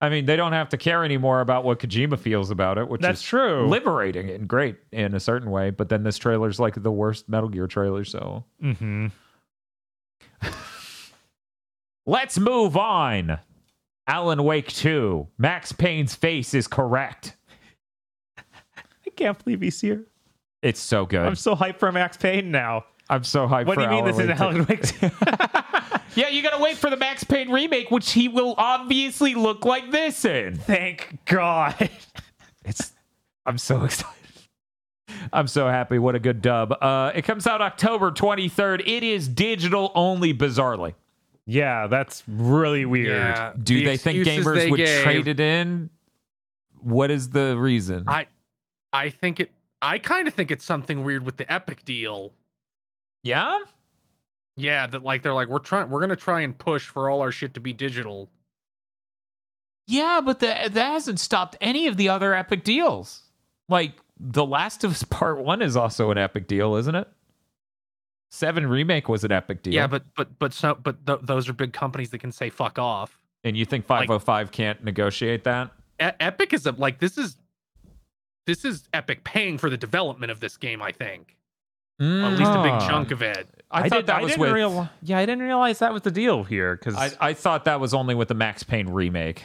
I 0.00 0.10
mean, 0.10 0.26
they 0.26 0.36
don't 0.36 0.52
have 0.52 0.68
to 0.68 0.76
care 0.76 1.04
anymore 1.04 1.40
about 1.40 1.64
what 1.64 1.80
Kojima 1.80 2.18
feels 2.18 2.50
about 2.50 2.78
it, 2.78 2.88
which 2.88 3.00
That's 3.00 3.20
is 3.20 3.24
true. 3.26 3.66
liberating 3.68 4.30
and 4.30 4.46
great 4.46 4.76
in 4.92 5.12
a 5.14 5.18
certain 5.20 5.50
way. 5.50 5.70
But 5.70 5.88
then 5.88 6.02
this 6.04 6.18
trailer's 6.18 6.60
like 6.60 6.80
the 6.82 6.92
worst 6.92 7.28
Metal 7.28 7.48
Gear 7.48 7.66
trailer, 7.66 8.04
so 8.04 8.44
hmm 8.60 9.08
Let's 12.06 12.38
move 12.38 12.76
on. 12.76 13.38
Alan 14.08 14.42
Wake 14.42 14.68
2. 14.68 15.28
Max 15.36 15.70
Payne's 15.70 16.14
face 16.14 16.54
is 16.54 16.66
correct. 16.66 17.36
I 18.38 19.10
can't 19.14 19.42
believe 19.44 19.60
he's 19.60 19.80
here. 19.80 20.06
It's 20.62 20.80
so 20.80 21.06
good. 21.06 21.20
I'm 21.26 21.34
so 21.36 21.54
hyped 21.54 21.78
for 21.78 21.92
Max 21.92 22.16
Payne 22.16 22.50
now. 22.50 22.86
I'm 23.10 23.22
so 23.22 23.46
hyped 23.46 23.66
What 23.66 23.74
for 23.74 23.82
do 23.82 23.82
you 23.82 23.90
mean 23.90 24.04
Alan 24.04 24.16
this 24.16 24.34
is 24.34 24.40
Alan 24.40 24.66
Wake 24.66 24.82
2? 24.82 25.10
Yeah, 26.14 26.28
you 26.30 26.42
gotta 26.42 26.60
wait 26.60 26.76
for 26.76 26.90
the 26.90 26.96
Max 26.96 27.22
Payne 27.22 27.48
remake, 27.48 27.92
which 27.92 28.10
he 28.12 28.26
will 28.26 28.54
obviously 28.58 29.36
look 29.36 29.64
like 29.64 29.92
this 29.92 30.24
in. 30.24 30.56
Thank 30.56 31.18
God. 31.26 31.90
It's 32.64 32.92
I'm 33.46 33.56
so 33.56 33.84
excited. 33.84 34.12
I'm 35.32 35.46
so 35.46 35.68
happy. 35.68 35.98
What 35.98 36.14
a 36.14 36.18
good 36.18 36.42
dub. 36.42 36.72
Uh 36.82 37.12
it 37.14 37.22
comes 37.22 37.46
out 37.46 37.62
October 37.62 38.10
23rd. 38.10 38.80
It 38.86 39.02
is 39.02 39.26
digital 39.28 39.92
only, 39.94 40.34
bizarrely. 40.34 40.94
Yeah, 41.50 41.86
that's 41.86 42.22
really 42.28 42.84
weird. 42.84 43.08
Yeah. 43.08 43.54
Do 43.60 43.78
the 43.78 43.84
they 43.86 43.96
think 43.96 44.18
gamers 44.26 44.54
they 44.54 44.70
would 44.70 44.76
gave- 44.76 45.02
trade 45.02 45.28
it 45.28 45.40
in? 45.40 45.88
What 46.80 47.10
is 47.10 47.30
the 47.30 47.56
reason? 47.58 48.04
I 48.06 48.26
I 48.92 49.08
think 49.10 49.40
it 49.40 49.50
I 49.80 49.98
kind 49.98 50.28
of 50.28 50.34
think 50.34 50.50
it's 50.50 50.64
something 50.64 51.04
weird 51.04 51.24
with 51.24 51.38
the 51.38 51.50
Epic 51.50 51.84
deal. 51.84 52.32
yeah? 53.22 53.58
Yeah, 54.56 54.86
that 54.88 55.02
like 55.02 55.22
they're 55.22 55.32
like 55.32 55.48
we're 55.48 55.58
trying 55.60 55.88
we're 55.88 56.00
gonna 56.00 56.16
try 56.16 56.42
and 56.42 56.56
push 56.56 56.84
for 56.86 57.08
all 57.08 57.20
our 57.22 57.32
shit 57.32 57.54
to 57.54 57.60
be 57.60 57.72
digital. 57.72 58.28
Yeah, 59.86 60.20
but 60.22 60.40
the, 60.40 60.46
that 60.46 60.74
hasn't 60.74 61.18
stopped 61.18 61.56
any 61.62 61.86
of 61.86 61.96
the 61.96 62.10
other 62.10 62.34
epic 62.34 62.62
deals. 62.62 63.22
Like 63.70 63.94
The 64.20 64.44
Last 64.44 64.84
of 64.84 64.90
Us 64.90 65.02
Part 65.04 65.38
One 65.42 65.62
is 65.62 65.76
also 65.76 66.10
an 66.10 66.18
epic 66.18 66.46
deal, 66.46 66.74
isn't 66.74 66.94
it? 66.94 67.08
Seven 68.30 68.66
remake 68.66 69.08
was 69.08 69.24
an 69.24 69.32
epic 69.32 69.62
deal. 69.62 69.72
Yeah, 69.74 69.86
but 69.86 70.04
but 70.14 70.38
but 70.38 70.52
so 70.52 70.74
but 70.74 71.04
th- 71.06 71.20
those 71.22 71.48
are 71.48 71.52
big 71.54 71.72
companies 71.72 72.10
that 72.10 72.18
can 72.18 72.32
say 72.32 72.50
fuck 72.50 72.78
off. 72.78 73.18
and 73.44 73.56
you 73.56 73.64
think 73.64 73.86
505 73.86 74.50
can't 74.52 74.84
negotiate 74.84 75.44
that? 75.44 75.70
E- 76.02 76.10
Epic 76.20 76.52
is 76.52 76.66
a, 76.66 76.72
like 76.72 76.98
this 76.98 77.16
is 77.16 77.36
this 78.46 78.64
is 78.64 78.88
Epic 78.92 79.24
paying 79.24 79.56
for 79.58 79.70
the 79.70 79.76
development 79.78 80.30
of 80.30 80.40
this 80.40 80.56
game. 80.56 80.82
I 80.82 80.92
think 80.92 81.36
at 82.00 82.04
least 82.06 82.50
a 82.52 82.62
big 82.62 82.72
Ah. 82.72 82.86
chunk 82.88 83.10
of 83.10 83.22
it. 83.22 83.48
I, 83.70 83.88
thought 83.88 83.96
did- 84.00 84.06
that 84.06 84.22
was 84.22 84.36
with. 84.38 84.52
real- 84.52 84.88
yeah, 85.02 85.18
I 85.18 85.26
didn't 85.26 85.42
realize 85.44 85.78
that 85.80 85.92
was 85.92 86.02
the 86.02 86.10
deal 86.10 86.44
here 86.44 86.76
because 86.76 86.94
I, 86.94 87.10
I 87.20 87.32
thought 87.34 87.64
that 87.64 87.80
was 87.80 87.92
only 87.94 88.14
with 88.14 88.28
the 88.28 88.34
Max 88.34 88.62
Payne 88.62 88.88
remake. 88.88 89.42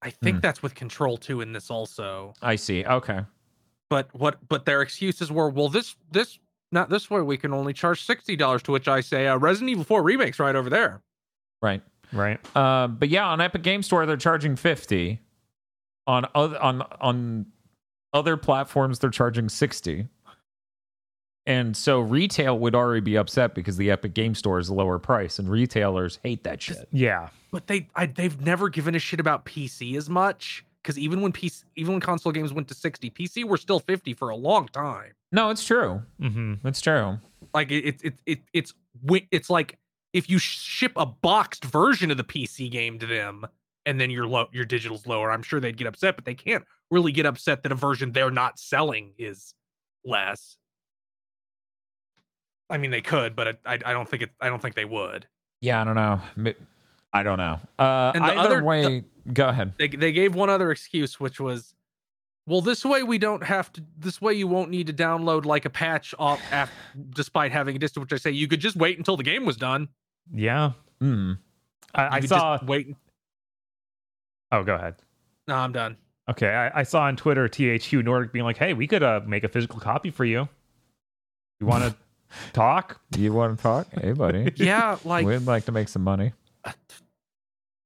I 0.00 0.10
think 0.10 0.36
Hmm. 0.36 0.40
that's 0.40 0.62
with 0.62 0.74
Control 0.74 1.16
2 1.16 1.40
in 1.40 1.52
this 1.52 1.70
also. 1.70 2.34
I 2.42 2.56
see. 2.56 2.84
Okay. 2.84 3.20
But 3.90 4.08
what 4.14 4.38
but 4.48 4.64
their 4.64 4.80
excuses 4.82 5.30
were, 5.32 5.48
well, 5.50 5.68
this 5.68 5.96
this 6.10 6.38
not 6.74 6.90
this 6.90 7.08
way 7.08 7.22
we 7.22 7.38
can 7.38 7.54
only 7.54 7.72
charge 7.72 8.04
sixty 8.04 8.36
dollars. 8.36 8.62
To 8.64 8.72
which 8.72 8.88
I 8.88 9.00
say, 9.00 9.26
uh, 9.28 9.38
Resident 9.38 9.70
Evil 9.70 9.84
4 9.84 10.02
remakes 10.02 10.38
right 10.38 10.54
over 10.54 10.68
there. 10.68 11.00
Right. 11.62 11.80
right. 12.12 12.38
Uh, 12.54 12.88
but 12.88 13.08
yeah, 13.08 13.26
on 13.26 13.40
Epic 13.40 13.62
Game 13.62 13.82
Store 13.82 14.04
they're 14.04 14.16
charging 14.18 14.56
50. 14.56 15.20
On 16.06 16.26
other 16.34 16.60
on 16.60 16.82
on 17.00 17.46
other 18.12 18.36
platforms 18.36 18.98
they're 18.98 19.08
charging 19.08 19.48
60. 19.48 20.06
And 21.46 21.76
so 21.76 22.00
retail 22.00 22.58
would 22.58 22.74
already 22.74 23.00
be 23.00 23.16
upset 23.16 23.54
because 23.54 23.76
the 23.76 23.90
Epic 23.90 24.14
Game 24.14 24.34
Store 24.34 24.58
is 24.58 24.68
a 24.68 24.74
lower 24.74 24.98
price 24.98 25.38
and 25.38 25.48
retailers 25.48 26.18
hate 26.22 26.42
that 26.44 26.60
shit. 26.62 26.88
Yeah, 26.90 27.28
But 27.50 27.66
they 27.66 27.88
I, 27.94 28.06
they've 28.06 28.38
never 28.40 28.68
given 28.68 28.94
a 28.94 28.98
shit 28.98 29.20
about 29.20 29.44
PC 29.44 29.96
as 29.96 30.10
much. 30.10 30.64
Because 30.82 30.98
even 30.98 31.22
when 31.22 31.32
PC, 31.32 31.64
even 31.76 31.94
when 31.94 32.00
console 32.00 32.30
games 32.30 32.52
went 32.52 32.68
to 32.68 32.74
60, 32.74 33.08
PC 33.10 33.44
were 33.44 33.56
still 33.56 33.80
50 33.80 34.12
for 34.12 34.28
a 34.28 34.36
long 34.36 34.68
time. 34.68 35.12
No, 35.34 35.50
it's 35.50 35.64
true. 35.64 36.02
hmm 36.20 36.54
It's 36.64 36.80
true. 36.80 37.18
Like 37.52 37.70
it, 37.70 37.84
it, 37.84 38.00
it, 38.04 38.14
it 38.26 38.38
it's 38.52 38.72
it's 39.30 39.50
like 39.50 39.78
if 40.12 40.30
you 40.30 40.38
ship 40.38 40.92
a 40.96 41.04
boxed 41.06 41.64
version 41.64 42.10
of 42.10 42.16
the 42.16 42.24
PC 42.24 42.70
game 42.70 42.98
to 43.00 43.06
them 43.06 43.44
and 43.84 44.00
then 44.00 44.10
your 44.10 44.26
low 44.26 44.46
your 44.52 44.64
digital's 44.64 45.06
lower, 45.06 45.30
I'm 45.32 45.42
sure 45.42 45.58
they'd 45.60 45.76
get 45.76 45.86
upset, 45.88 46.14
but 46.16 46.24
they 46.24 46.34
can't 46.34 46.64
really 46.90 47.10
get 47.12 47.26
upset 47.26 47.62
that 47.64 47.72
a 47.72 47.74
version 47.74 48.12
they're 48.12 48.30
not 48.30 48.58
selling 48.60 49.12
is 49.18 49.54
less. 50.04 50.56
I 52.70 52.78
mean, 52.78 52.90
they 52.90 53.02
could, 53.02 53.36
but 53.36 53.58
I, 53.66 53.74
I 53.84 53.92
don't 53.92 54.08
think 54.08 54.22
it. 54.22 54.30
I 54.40 54.48
don't 54.48 54.62
think 54.62 54.74
they 54.74 54.84
would. 54.86 55.26
Yeah, 55.60 55.80
I 55.80 55.84
don't 55.84 55.94
know. 55.96 56.52
I 57.12 57.22
don't 57.22 57.38
know. 57.38 57.60
Uh, 57.78 58.12
And 58.14 58.24
the 58.24 58.28
either 58.28 58.38
other- 58.56 58.64
way, 58.64 59.04
go 59.32 59.48
ahead. 59.48 59.74
They 59.78 59.88
they 59.88 60.12
gave 60.12 60.34
one 60.34 60.48
other 60.50 60.70
excuse, 60.70 61.20
which 61.20 61.38
was 61.40 61.74
Well, 62.46 62.60
this 62.60 62.84
way 62.84 63.02
we 63.02 63.16
don't 63.18 63.42
have 63.42 63.72
to. 63.72 63.82
This 63.98 64.20
way 64.20 64.34
you 64.34 64.46
won't 64.46 64.70
need 64.70 64.86
to 64.88 64.92
download 64.92 65.46
like 65.46 65.64
a 65.64 65.70
patch 65.70 66.14
off, 66.18 66.40
af, 66.52 66.70
despite 67.10 67.52
having 67.52 67.76
a 67.76 67.78
distance. 67.78 68.02
Which 68.02 68.12
I 68.12 68.16
say 68.16 68.30
you 68.32 68.48
could 68.48 68.60
just 68.60 68.76
wait 68.76 68.98
until 68.98 69.16
the 69.16 69.22
game 69.22 69.46
was 69.46 69.56
done. 69.56 69.88
Yeah. 70.32 70.72
Hmm. 71.00 71.32
I, 71.94 72.16
I 72.16 72.20
saw. 72.20 72.56
Just 72.58 72.68
wait. 72.68 72.96
Oh, 74.52 74.62
go 74.62 74.74
ahead. 74.74 74.96
No, 75.48 75.56
I'm 75.56 75.72
done. 75.72 75.96
Okay, 76.30 76.48
I, 76.48 76.80
I 76.80 76.82
saw 76.84 77.02
on 77.02 77.16
Twitter 77.16 77.48
THQ 77.48 78.04
Nordic 78.04 78.32
being 78.32 78.44
like, 78.44 78.58
"Hey, 78.58 78.74
we 78.74 78.86
could 78.86 79.02
uh, 79.02 79.20
make 79.26 79.44
a 79.44 79.48
physical 79.48 79.80
copy 79.80 80.10
for 80.10 80.24
you. 80.24 80.48
You 81.60 81.66
want 81.66 81.84
to 81.84 81.96
talk?" 82.52 83.00
You 83.16 83.32
want 83.32 83.56
to 83.56 83.62
talk? 83.62 83.88
Hey, 83.92 84.12
buddy. 84.12 84.52
Yeah, 84.56 84.98
like 85.04 85.26
We'd 85.26 85.38
like 85.46 85.64
to 85.66 85.72
make 85.72 85.88
some 85.88 86.02
money. 86.02 86.32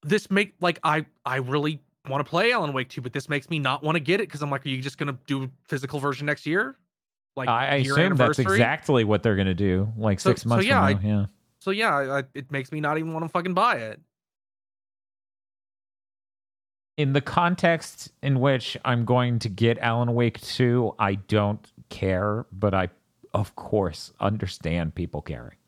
this 0.02 0.30
make 0.30 0.54
like 0.60 0.78
I 0.82 1.06
I 1.24 1.36
really 1.36 1.80
want 2.08 2.24
to 2.24 2.28
play 2.28 2.52
Alan 2.52 2.72
Wake 2.72 2.88
2, 2.88 3.00
but 3.00 3.12
this 3.12 3.28
makes 3.28 3.48
me 3.50 3.58
not 3.58 3.82
want 3.82 3.96
to 3.96 4.00
get 4.00 4.20
it 4.20 4.28
because 4.28 4.42
I'm 4.42 4.50
like, 4.50 4.64
are 4.66 4.68
you 4.68 4.80
just 4.82 4.98
gonna 4.98 5.18
do 5.26 5.44
a 5.44 5.50
physical 5.64 5.98
version 6.00 6.26
next 6.26 6.46
year? 6.46 6.76
Like 7.36 7.48
I, 7.48 7.66
I 7.68 7.74
assume 7.76 8.16
that's 8.16 8.38
exactly 8.38 9.04
what 9.04 9.22
they're 9.22 9.36
gonna 9.36 9.54
do. 9.54 9.92
Like 9.96 10.20
So- 10.20 10.30
six 10.30 10.42
so 10.42 10.48
months 10.48 10.66
yeah, 10.66 10.86
from 10.94 11.02
now. 11.02 11.20
yeah. 11.20 11.26
So 11.60 11.70
yeah, 11.70 11.94
I, 11.96 12.18
I- 12.20 12.24
it 12.34 12.50
makes 12.50 12.72
me 12.72 12.80
not 12.80 12.98
even 12.98 13.12
want 13.12 13.24
to 13.24 13.28
fucking 13.28 13.54
buy 13.54 13.76
it. 13.76 14.00
in 16.96 17.12
the 17.12 17.20
context 17.20 18.10
in 18.24 18.40
which 18.40 18.76
I'm 18.84 19.04
going 19.04 19.38
to 19.40 19.48
get 19.48 19.78
Alan 19.78 20.14
Wake 20.14 20.40
2, 20.40 20.96
I 20.98 21.14
don't 21.14 21.64
care, 21.90 22.44
but 22.50 22.74
I 22.74 22.88
of 23.32 23.54
course 23.54 24.12
understand 24.18 24.94
people 24.96 25.22
caring. 25.22 25.58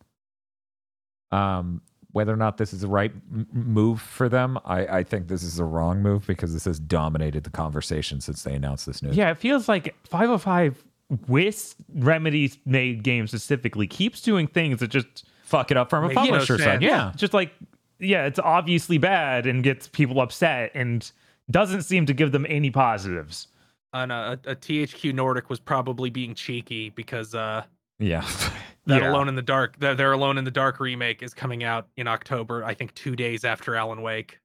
Um 1.31 1.83
whether 2.13 2.33
or 2.33 2.37
not 2.37 2.57
this 2.59 2.73
is 2.73 2.81
the 2.81 2.89
right 2.89 3.13
m- 3.33 3.47
move 3.53 4.01
for 4.01 4.29
them, 4.29 4.59
I, 4.65 4.87
I 4.99 5.03
think 5.05 5.29
this 5.29 5.43
is 5.43 5.57
the 5.57 5.65
wrong 5.65 6.03
move 6.03 6.27
because 6.27 6.53
this 6.53 6.65
has 6.65 6.79
dominated 6.81 7.45
the 7.45 7.51
conversation 7.51 8.21
since 8.21 8.43
they 8.43 8.55
announced 8.55 8.87
this 8.87 9.03
news. 9.03 9.17
Yeah, 9.17 9.31
it 9.31 9.39
feels 9.39 9.69
like 9.69 9.95
505 10.07 10.85
with 11.29 11.75
Remedy's 11.95 12.59
made 12.65 13.03
games 13.03 13.31
specifically 13.31 13.87
keeps 13.87 14.21
doing 14.23 14.47
things 14.47 14.81
that 14.81 14.89
just 14.89 15.27
Fuck 15.45 15.73
it 15.73 15.77
up 15.77 15.91
from 15.91 16.05
a 16.05 16.09
Makes 16.09 16.15
no 16.17 16.23
publisher 16.31 16.59
side. 16.59 16.65
sense. 16.65 16.83
Yeah. 16.85 17.13
just 17.17 17.35
like 17.35 17.53
yeah, 17.99 18.25
it's 18.27 18.39
obviously 18.39 18.99
bad 18.99 19.47
and 19.47 19.63
gets 19.65 19.89
people 19.89 20.21
upset 20.21 20.71
and 20.75 21.11
doesn't 21.51 21.83
seem 21.83 22.07
to 22.07 22.15
give 22.15 22.31
them 22.33 22.47
any 22.49 22.71
positives. 22.71 23.49
And 23.93 24.13
uh, 24.13 24.37
a, 24.47 24.53
a 24.53 24.57
THQ 24.57 25.13
Nordic 25.13 25.51
was 25.51 25.59
probably 25.59 26.09
being 26.09 26.35
cheeky 26.35 26.91
because 26.91 27.35
uh, 27.35 27.65
Yeah. 28.01 28.21
that 28.87 29.03
Yeah. 29.03 29.11
Alone 29.13 29.29
in 29.29 29.35
the 29.37 29.43
Dark, 29.43 29.79
that 29.81 29.97
their 29.97 30.13
Alone 30.13 30.39
in 30.39 30.45
the 30.45 30.51
Dark 30.51 30.81
remake 30.81 31.23
is 31.23 31.33
coming 31.35 31.63
out 31.63 31.87
in 31.97 32.09
October. 32.09 32.65
I 32.65 32.75
think 32.75 32.95
two 32.95 33.15
days 33.15 33.45
after 33.45 33.77
Alan 33.77 34.03
Wake. 34.03 34.41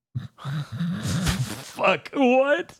Fuck. 1.03 2.09
What? 2.13 2.79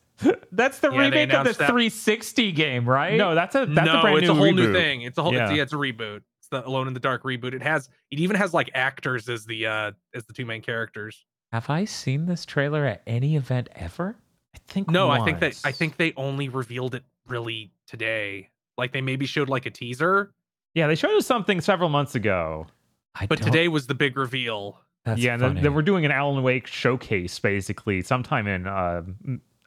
That's 0.52 0.80
the 0.80 0.92
Yeah, 0.92 0.98
remake 1.00 1.34
of 1.34 1.44
the 1.46 1.52
that- 1.54 1.68
360 1.70 2.52
game, 2.54 2.88
right? 2.88 3.18
No, 3.18 3.36
that's 3.36 3.56
a 3.56 3.66
that's 3.66 3.86
no, 3.86 4.00
a 4.00 4.02
brand 4.02 4.18
it's 4.20 4.28
new 4.28 4.32
a 4.32 4.36
whole 4.36 4.46
reboot. 4.48 4.56
new 4.56 4.74
thing. 4.74 5.02
It's 5.02 5.18
a 5.18 5.24
whole. 5.24 5.34
Yeah. 5.34 5.40
Yeah. 5.40 5.44
It's, 5.50 5.58
yeah, 5.58 5.64
it's 5.64 5.74
a 5.74 5.78
reboot. 5.78 6.22
It's 6.40 6.48
the 6.50 6.66
Alone 6.66 6.88
in 6.88 6.94
the 6.94 7.00
Dark 7.02 7.24
reboot. 7.24 7.54
It 7.54 7.62
has. 7.62 7.90
It 8.12 8.20
even 8.20 8.38
has 8.38 8.54
like 8.54 8.70
actors 8.74 9.28
as 9.28 9.46
the 9.46 9.66
uh 9.68 9.92
as 10.14 10.26
the 10.26 10.34
two 10.34 10.46
main 10.46 10.62
characters. 10.62 11.26
Have 11.52 11.70
I 11.70 11.86
seen 11.86 12.26
this 12.28 12.46
trailer 12.46 12.86
at 12.86 13.02
any 13.06 13.36
event 13.36 13.68
ever? 13.76 14.16
I 14.56 14.60
think 14.68 14.90
No, 14.90 15.10
I 15.10 15.24
think 15.26 15.40
that 15.42 15.60
I 15.66 15.72
think 15.74 15.98
they 15.98 16.14
only 16.16 16.48
revealed 16.48 16.96
it 16.96 17.04
really 17.28 17.72
today. 17.88 18.50
Like 18.78 18.94
they 18.94 19.02
maybe 19.02 19.26
showed 19.26 19.50
like 19.50 19.66
a 19.66 19.70
teaser, 19.70 20.32
yeah, 20.76 20.88
they 20.88 20.96
showed 20.96 21.16
us 21.18 21.26
something 21.26 21.62
several 21.62 21.90
months 21.90 22.14
ago. 22.14 22.68
I 23.16 23.26
but 23.26 23.40
don't- 23.40 23.52
today 23.52 23.68
was 23.68 23.88
the 23.88 23.96
big 23.96 24.18
reveal. 24.18 24.80
That's 25.06 25.22
yeah, 25.22 25.34
and 25.34 25.42
then, 25.42 25.50
funny. 25.52 25.62
then 25.62 25.74
we're 25.76 25.84
doing 25.84 26.04
an 26.06 26.12
Alan 26.12 26.42
Wake 26.44 26.66
showcase 26.68 27.38
basically 27.38 28.02
sometime 28.02 28.48
in 28.48 28.66
uh, 28.66 29.04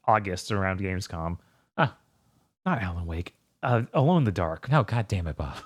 August 0.04 0.50
around 0.50 0.80
Gamescom. 0.80 1.38
Ah, 1.76 1.96
not 2.66 2.82
Alan 2.82 3.06
Wake. 3.06 3.34
Uh, 3.62 3.82
Alone 3.94 4.18
in 4.18 4.24
the 4.24 4.32
Dark. 4.32 4.68
No, 4.68 4.82
god 4.82 5.06
damn 5.06 5.28
it, 5.28 5.36
Bob. 5.36 5.56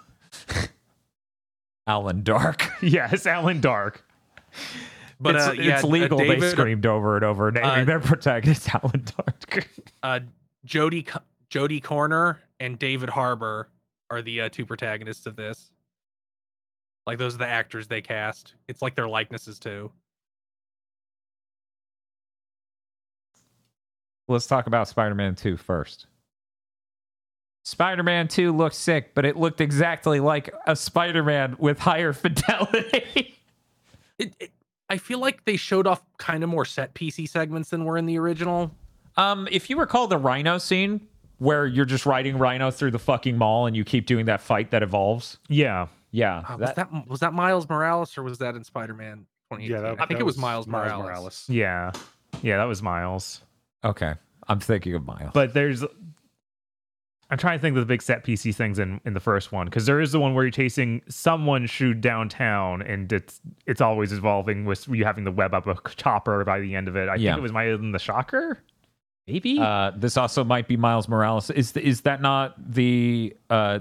Alan 1.86 2.22
Dark. 2.22 2.68
yes, 2.82 3.26
Alan 3.26 3.60
Dark. 3.60 4.04
But 5.18 5.36
it's, 5.36 5.46
uh, 5.46 5.52
yeah, 5.52 5.74
it's 5.76 5.84
uh, 5.84 5.88
legal. 5.88 6.18
they 6.18 6.40
screamed 6.50 6.84
over 6.84 7.16
and 7.16 7.24
over, 7.24 7.50
naming 7.50 7.68
uh, 7.68 7.84
their 7.84 8.00
protagonist 8.00 8.74
Alan 8.74 9.04
Dark. 9.16 9.68
uh 10.02 10.20
Jodie 10.66 11.08
Jodie 11.50 11.82
Comer 11.82 12.40
and 12.60 12.78
David 12.78 13.08
Harbour 13.08 13.68
are 14.12 14.20
the 14.23 14.42
uh, 14.42 14.49
two 14.50 14.66
protagonists 14.66 15.26
of 15.26 15.36
this. 15.36 15.73
Like 17.07 17.18
those 17.18 17.34
are 17.34 17.39
the 17.39 17.47
actors 17.47 17.89
they 17.89 18.02
cast. 18.02 18.55
It's 18.68 18.82
like 18.82 18.94
their 18.94 19.08
likenesses 19.08 19.58
too. 19.58 19.91
Let's 24.28 24.47
talk 24.47 24.66
about 24.66 24.86
Spider-Man 24.86 25.34
2 25.34 25.57
first. 25.57 26.07
Spider-Man 27.65 28.28
2 28.28 28.55
looked 28.55 28.74
sick, 28.74 29.15
but 29.15 29.24
it 29.24 29.36
looked 29.36 29.60
exactly 29.60 30.20
like 30.20 30.52
a 30.66 30.76
Spider-Man 30.76 31.57
with 31.58 31.78
higher 31.78 32.12
fidelity. 32.12 33.36
It, 34.18 34.36
it 34.39 34.50
I 34.89 34.99
feel 34.99 35.20
like 35.20 35.44
they 35.47 35.57
showed 35.57 35.86
off 35.86 36.02
kind 36.18 36.44
of 36.44 36.50
more 36.50 36.66
set 36.66 36.92
piece 36.92 37.18
segments 37.31 37.70
than 37.70 37.84
were 37.84 37.97
in 37.97 38.05
the 38.05 38.18
original. 38.18 38.70
um, 39.16 39.49
if 39.50 39.70
you 39.70 39.78
recall 39.78 40.07
the 40.07 40.18
Rhino 40.18 40.58
scene 40.58 41.08
where 41.42 41.66
you're 41.66 41.84
just 41.84 42.06
riding 42.06 42.38
Rhino 42.38 42.70
through 42.70 42.92
the 42.92 42.98
fucking 42.98 43.36
mall 43.36 43.66
and 43.66 43.74
you 43.76 43.84
keep 43.84 44.06
doing 44.06 44.26
that 44.26 44.40
fight 44.40 44.70
that 44.70 44.82
evolves. 44.82 45.38
Yeah, 45.48 45.88
Yeah, 46.12 46.42
Uh, 46.48 46.56
was 46.58 46.72
that 46.74 47.08
was 47.08 47.20
that 47.20 47.32
Miles 47.32 47.68
Morales 47.68 48.16
or 48.16 48.22
was 48.22 48.38
that 48.38 48.54
in 48.54 48.62
Spider-Man 48.64 49.26
2018? 49.50 49.70
Yeah, 49.70 49.80
that, 49.80 49.92
I 49.94 50.06
think 50.06 50.18
that 50.18 50.20
it 50.20 50.24
was, 50.24 50.36
Miles, 50.38 50.66
Morales. 50.66 51.44
yeah, 51.48 51.90
yeah. 52.42 52.58
That 52.58 52.64
was 52.64 52.82
Miles. 52.82 53.42
okay. 53.84 54.14
I'm 54.48 54.58
thinking 54.60 54.94
of 54.94 55.04
Miles. 55.06 55.30
But 55.32 55.54
there's, 55.54 55.84
I'm 57.30 57.38
trying 57.38 57.58
to 57.58 57.62
think 57.62 57.76
of 57.76 57.80
the 57.82 57.86
big 57.86 58.02
set 58.02 58.24
piece 58.24 58.42
things 58.56 58.78
in 58.78 59.00
in 59.06 59.14
the 59.14 59.20
first 59.20 59.52
one 59.52 59.66
because 59.66 59.86
there 59.86 60.00
is 60.00 60.12
the 60.12 60.20
one 60.20 60.34
where 60.34 60.44
you're 60.44 60.50
chasing 60.50 61.00
someone 61.08 61.66
shoot 61.66 62.00
downtown 62.00 62.82
and 62.82 63.10
it's 63.12 63.40
it's 63.66 63.80
always 63.80 64.12
evolving 64.12 64.64
with 64.66 64.86
you 64.88 65.04
having 65.04 65.24
the 65.24 65.30
web 65.32 65.54
up 65.54 65.66
a 65.66 65.76
chopper 65.96 66.44
by 66.44 66.60
the 66.60 66.74
end 66.74 66.88
of 66.88 66.96
it. 66.96 67.08
I 67.08 67.14
Yeah. 67.14 67.30
think 67.32 67.38
it 67.38 67.42
was 67.42 67.52
my 67.52 67.64
the 67.74 67.98
shocker, 67.98 68.62
maybe. 69.26 69.59
Uh, 69.59 69.92
this 69.97 70.17
also 70.17 70.44
might 70.44 70.68
be 70.68 70.76
Miles 70.76 71.09
Morales. 71.09 71.51
Is 71.51 71.76
is 71.76 72.02
that 72.02 72.20
not 72.20 72.55
the? 72.73 73.36
Uh, 73.51 73.81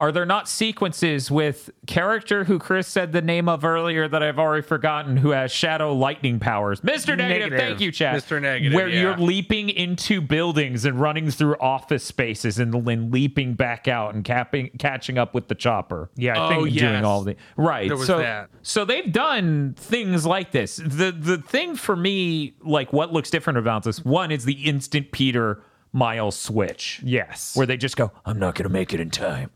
are 0.00 0.10
there 0.12 0.24
not 0.24 0.48
sequences 0.48 1.30
with 1.30 1.68
character 1.86 2.44
who 2.44 2.58
Kris 2.58 2.86
said 2.88 3.12
the 3.12 3.20
name 3.20 3.50
of 3.50 3.64
earlier 3.66 4.08
that 4.08 4.22
I've 4.22 4.38
already 4.38 4.62
forgotten 4.62 5.18
who 5.18 5.30
has 5.30 5.52
shadow 5.52 5.92
lightning 5.94 6.38
powers? 6.40 6.80
Mr. 6.80 7.16
Negative, 7.16 7.50
Negative. 7.50 7.58
thank 7.58 7.80
you, 7.80 7.92
Chad. 7.92 8.22
Mr. 8.22 8.40
Negative, 8.40 8.74
where 8.74 8.88
yeah. 8.88 9.00
you're 9.02 9.16
leaping 9.18 9.68
into 9.68 10.22
buildings 10.22 10.86
and 10.86 10.98
running 10.98 11.30
through 11.30 11.56
office 11.60 12.02
spaces 12.02 12.58
and 12.58 12.72
then 12.86 13.10
leaping 13.10 13.52
back 13.54 13.88
out 13.88 14.14
and 14.14 14.24
capping, 14.24 14.70
catching 14.78 15.18
up 15.18 15.34
with 15.34 15.48
the 15.48 15.54
chopper. 15.54 16.10
yeah, 16.16 16.40
I 16.40 16.46
Oh, 16.56 16.64
think 16.64 16.74
yeah. 16.76 16.92
Doing 16.92 17.04
all 17.04 17.22
the 17.22 17.36
right. 17.58 17.90
So, 17.98 18.18
that. 18.18 18.48
so 18.62 18.86
they've 18.86 19.12
done 19.12 19.74
things 19.76 20.24
like 20.24 20.50
this. 20.52 20.76
The 20.76 21.12
the 21.12 21.36
thing 21.38 21.76
for 21.76 21.94
me, 21.94 22.54
like 22.62 22.92
what 22.92 23.12
looks 23.12 23.28
different 23.28 23.58
about 23.58 23.82
this, 23.82 24.02
one 24.04 24.30
is 24.30 24.46
the 24.46 24.64
instant 24.64 25.12
Peter 25.12 25.62
Miles 25.92 26.36
switch, 26.38 27.00
yes. 27.04 27.54
where 27.56 27.66
they 27.66 27.76
just 27.76 27.96
go, 27.96 28.12
"I'm 28.24 28.38
not 28.38 28.54
gonna 28.54 28.68
make 28.70 28.94
it 28.94 29.00
in 29.00 29.10
time. 29.10 29.50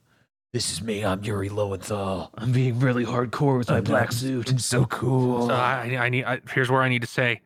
This 0.54 0.70
is 0.70 0.80
me. 0.82 1.04
I'm 1.04 1.24
Yuri 1.24 1.48
Lowenthal. 1.48 2.30
I'm 2.36 2.52
being 2.52 2.78
really 2.78 3.04
hardcore 3.04 3.58
with 3.58 3.68
my 3.68 3.80
black 3.80 4.12
suit. 4.12 4.52
I'm 4.52 4.60
so 4.60 4.84
cool." 4.84 5.48
So 5.48 5.52
I, 5.52 5.96
I 5.98 6.08
need. 6.08 6.22
I, 6.22 6.40
here's 6.48 6.70
where 6.70 6.80
I 6.80 6.88
need 6.88 7.00
to 7.00 7.08
say, 7.08 7.40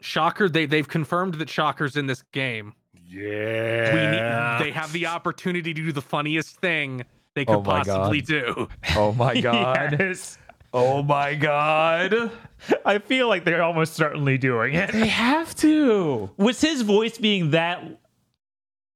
Shocker. 0.00 0.48
They 0.48 0.66
they've 0.66 0.88
confirmed 0.88 1.34
that 1.34 1.48
Shocker's 1.48 1.96
in 1.96 2.08
this 2.08 2.24
game. 2.32 2.72
Yeah. 3.06 3.94
We 3.94 4.58
need, 4.58 4.66
they 4.66 4.72
have 4.72 4.92
the 4.92 5.06
opportunity 5.06 5.72
to 5.72 5.80
do 5.80 5.92
the 5.92 6.02
funniest 6.02 6.56
thing 6.60 7.04
they 7.34 7.44
could 7.44 7.54
Oh 7.54 7.62
my 7.62 7.84
God. 7.84 7.86
possibly 7.86 8.20
do. 8.20 8.66
oh 8.96 9.12
my 9.12 9.40
god! 9.40 9.94
Yes. 10.00 10.36
Oh 10.72 11.04
my 11.04 11.36
god! 11.36 12.32
I 12.84 12.98
feel 12.98 13.28
like 13.28 13.44
they're 13.44 13.62
almost 13.62 13.94
certainly 13.94 14.38
doing 14.38 14.74
it. 14.74 14.90
They 14.90 15.06
have 15.06 15.54
to. 15.58 16.30
Was 16.36 16.60
his 16.60 16.82
voice 16.82 17.16
being 17.16 17.52
that 17.52 17.80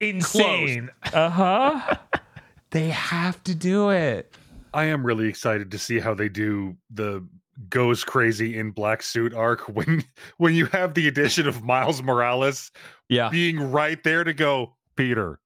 insane? 0.00 0.91
Uh 1.12 1.31
huh. 1.31 1.97
they 2.70 2.88
have 2.90 3.42
to 3.44 3.55
do 3.55 3.90
it. 3.90 4.34
I 4.74 4.84
am 4.84 5.05
really 5.05 5.28
excited 5.28 5.70
to 5.70 5.78
see 5.78 5.98
how 5.98 6.14
they 6.14 6.28
do 6.28 6.76
the 6.90 7.26
goes 7.70 8.05
crazy 8.05 8.56
in 8.56 8.70
black 8.70 9.02
suit 9.02 9.34
arc 9.34 9.68
when 9.74 10.05
when 10.36 10.55
you 10.55 10.66
have 10.66 10.94
the 10.94 11.08
addition 11.08 11.48
of 11.48 11.64
Miles 11.64 12.02
Morales 12.02 12.70
Yeah. 13.08 13.30
being 13.30 13.58
right 13.72 14.02
there 14.05 14.22
to 14.24 14.32
go, 14.32 14.76
Peter, 14.97 15.40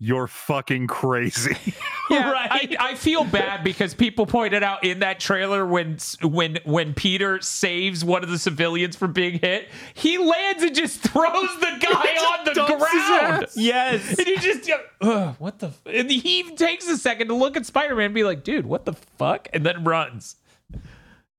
you're 0.00 0.26
fucking 0.26 0.86
crazy. 0.88 1.56
Yeah, 2.10 2.28
Right. 2.32 2.76
I, 2.80 2.90
I 2.90 2.94
feel 2.96 3.22
bad 3.22 3.62
because 3.62 3.94
people 3.94 4.26
pointed 4.26 4.64
out 4.64 4.82
in 4.82 4.98
that 4.98 5.20
trailer 5.20 5.64
when 5.64 5.98
when 6.20 6.58
when 6.64 6.92
Peter 6.92 7.40
saves 7.40 8.04
one 8.04 8.24
of 8.24 8.30
the 8.30 8.36
civilians 8.36 8.96
from 8.96 9.12
being 9.12 9.38
hit, 9.38 9.68
he 9.94 10.18
lands 10.18 10.64
and 10.64 10.74
just 10.74 10.98
throws 11.02 11.60
the 11.60 11.78
guy 11.80 12.16
on 12.16 12.44
the 12.46 12.76
ground. 12.76 13.46
Yes, 13.54 14.18
and 14.18 14.26
he 14.26 14.38
just 14.38 14.68
Ugh, 15.00 15.36
what 15.38 15.60
the 15.60 15.68
f-" 15.68 15.82
and 15.86 16.10
he 16.10 16.40
even 16.40 16.56
takes 16.56 16.88
a 16.88 16.96
second 16.96 17.28
to 17.28 17.34
look 17.34 17.56
at 17.56 17.64
Spider 17.64 17.94
Man 17.94 18.06
and 18.06 18.14
be 18.14 18.24
like, 18.24 18.42
dude, 18.42 18.66
what 18.66 18.86
the 18.86 18.94
fuck, 18.94 19.46
and 19.52 19.64
then 19.64 19.84
runs. 19.84 20.34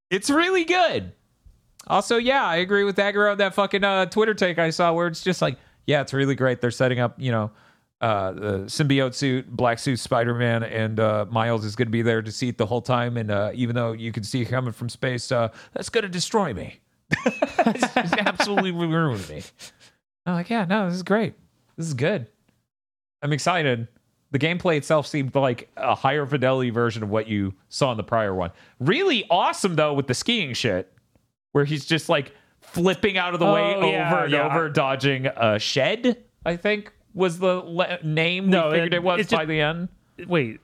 It's 0.10 0.30
really 0.30 0.64
good. 0.64 1.12
Also, 1.88 2.16
yeah, 2.16 2.46
I 2.46 2.56
agree 2.56 2.86
with 2.86 2.96
Aggro 2.96 3.34
on 3.34 3.40
that 3.40 3.56
fucking 3.56 3.84
uh, 3.84 4.06
Twitter 4.06 4.34
take 4.36 4.58
I 4.58 4.70
saw 4.70 4.94
where 4.94 5.08
it's 5.08 5.22
just 5.22 5.42
like, 5.42 5.58
yeah, 5.86 6.00
it's 6.00 6.14
really 6.14 6.36
great. 6.36 6.62
They're 6.62 6.72
setting 6.72 7.02
up, 7.02 7.16
you 7.18 7.32
know, 7.32 7.52
uh, 8.02 8.32
the 8.32 8.58
symbiote 8.66 9.14
suit, 9.14 9.48
black 9.50 9.80
suit 9.80 9.98
Spider 10.00 10.34
Man, 10.34 10.64
and 10.64 11.00
uh, 11.00 11.26
Miles 11.30 11.64
is 11.64 11.76
going 11.76 11.88
to 11.88 11.92
be 11.92 12.02
there 12.02 12.22
to 12.22 12.32
see 12.32 12.50
it 12.50 12.58
the 12.58 12.66
whole 12.66 12.82
time. 12.82 13.16
And 13.16 13.32
uh, 13.32 13.52
even 13.54 13.76
though 13.76 13.92
you 13.94 14.12
can 14.12 14.24
see 14.24 14.42
it 14.42 14.46
coming 14.50 14.74
from 14.74 14.90
space, 14.90 15.32
uh, 15.32 15.50
that's 15.74 15.90
going 15.90 16.04
to 16.04 16.10
destroy 16.10 16.54
me. 16.54 16.80
it's 17.26 18.14
absolutely 18.18 18.72
ruined 18.72 19.28
me. 19.30 19.44
I'm 20.26 20.34
like, 20.34 20.50
yeah, 20.50 20.66
no, 20.66 20.86
this 20.88 20.96
is 20.96 21.04
great. 21.04 21.36
This 21.78 21.88
is 21.88 21.94
good. 21.94 22.28
I'm 23.22 23.34
excited. 23.34 23.88
The 24.32 24.40
gameplay 24.40 24.78
itself 24.78 25.06
seemed 25.08 25.36
like 25.36 25.70
a 25.78 25.94
higher 25.94 26.26
fidelity 26.26 26.70
version 26.70 27.04
of 27.04 27.10
what 27.10 27.28
you 27.28 27.54
saw 27.70 27.92
in 27.92 27.98
the 27.98 28.04
prior 28.04 28.34
one. 28.34 28.52
Really 28.80 29.26
awesome 29.30 29.76
though 29.76 29.94
with 29.94 30.08
the 30.08 30.14
skiing 30.14 30.54
shit, 30.54 30.92
where 31.52 31.66
he's 31.66 31.86
just 31.86 32.08
like 32.08 32.34
flipping 32.62 33.18
out 33.18 33.34
of 33.34 33.40
the 33.42 33.46
way 33.46 33.62
Oh, 33.76 33.80
over 33.82 33.88
yeah, 33.88 34.24
and 34.24 34.32
yeah. 34.32 34.46
over, 34.46 34.70
dodging 34.70 35.26
a 35.28 35.60
shed. 35.60 36.24
I 36.46 36.56
think 36.56 36.94
was 37.14 37.40
the 37.40 37.56
le- 37.56 38.00
name 38.04 38.50
No, 38.50 38.68
we 38.68 38.72
figured 38.76 38.94
it- 38.94 38.98
it, 38.98 39.04
was 39.04 39.18
by 39.28 39.38
just- 39.38 39.48
the 39.48 39.62
end. 39.62 39.90
Wait, 40.28 40.60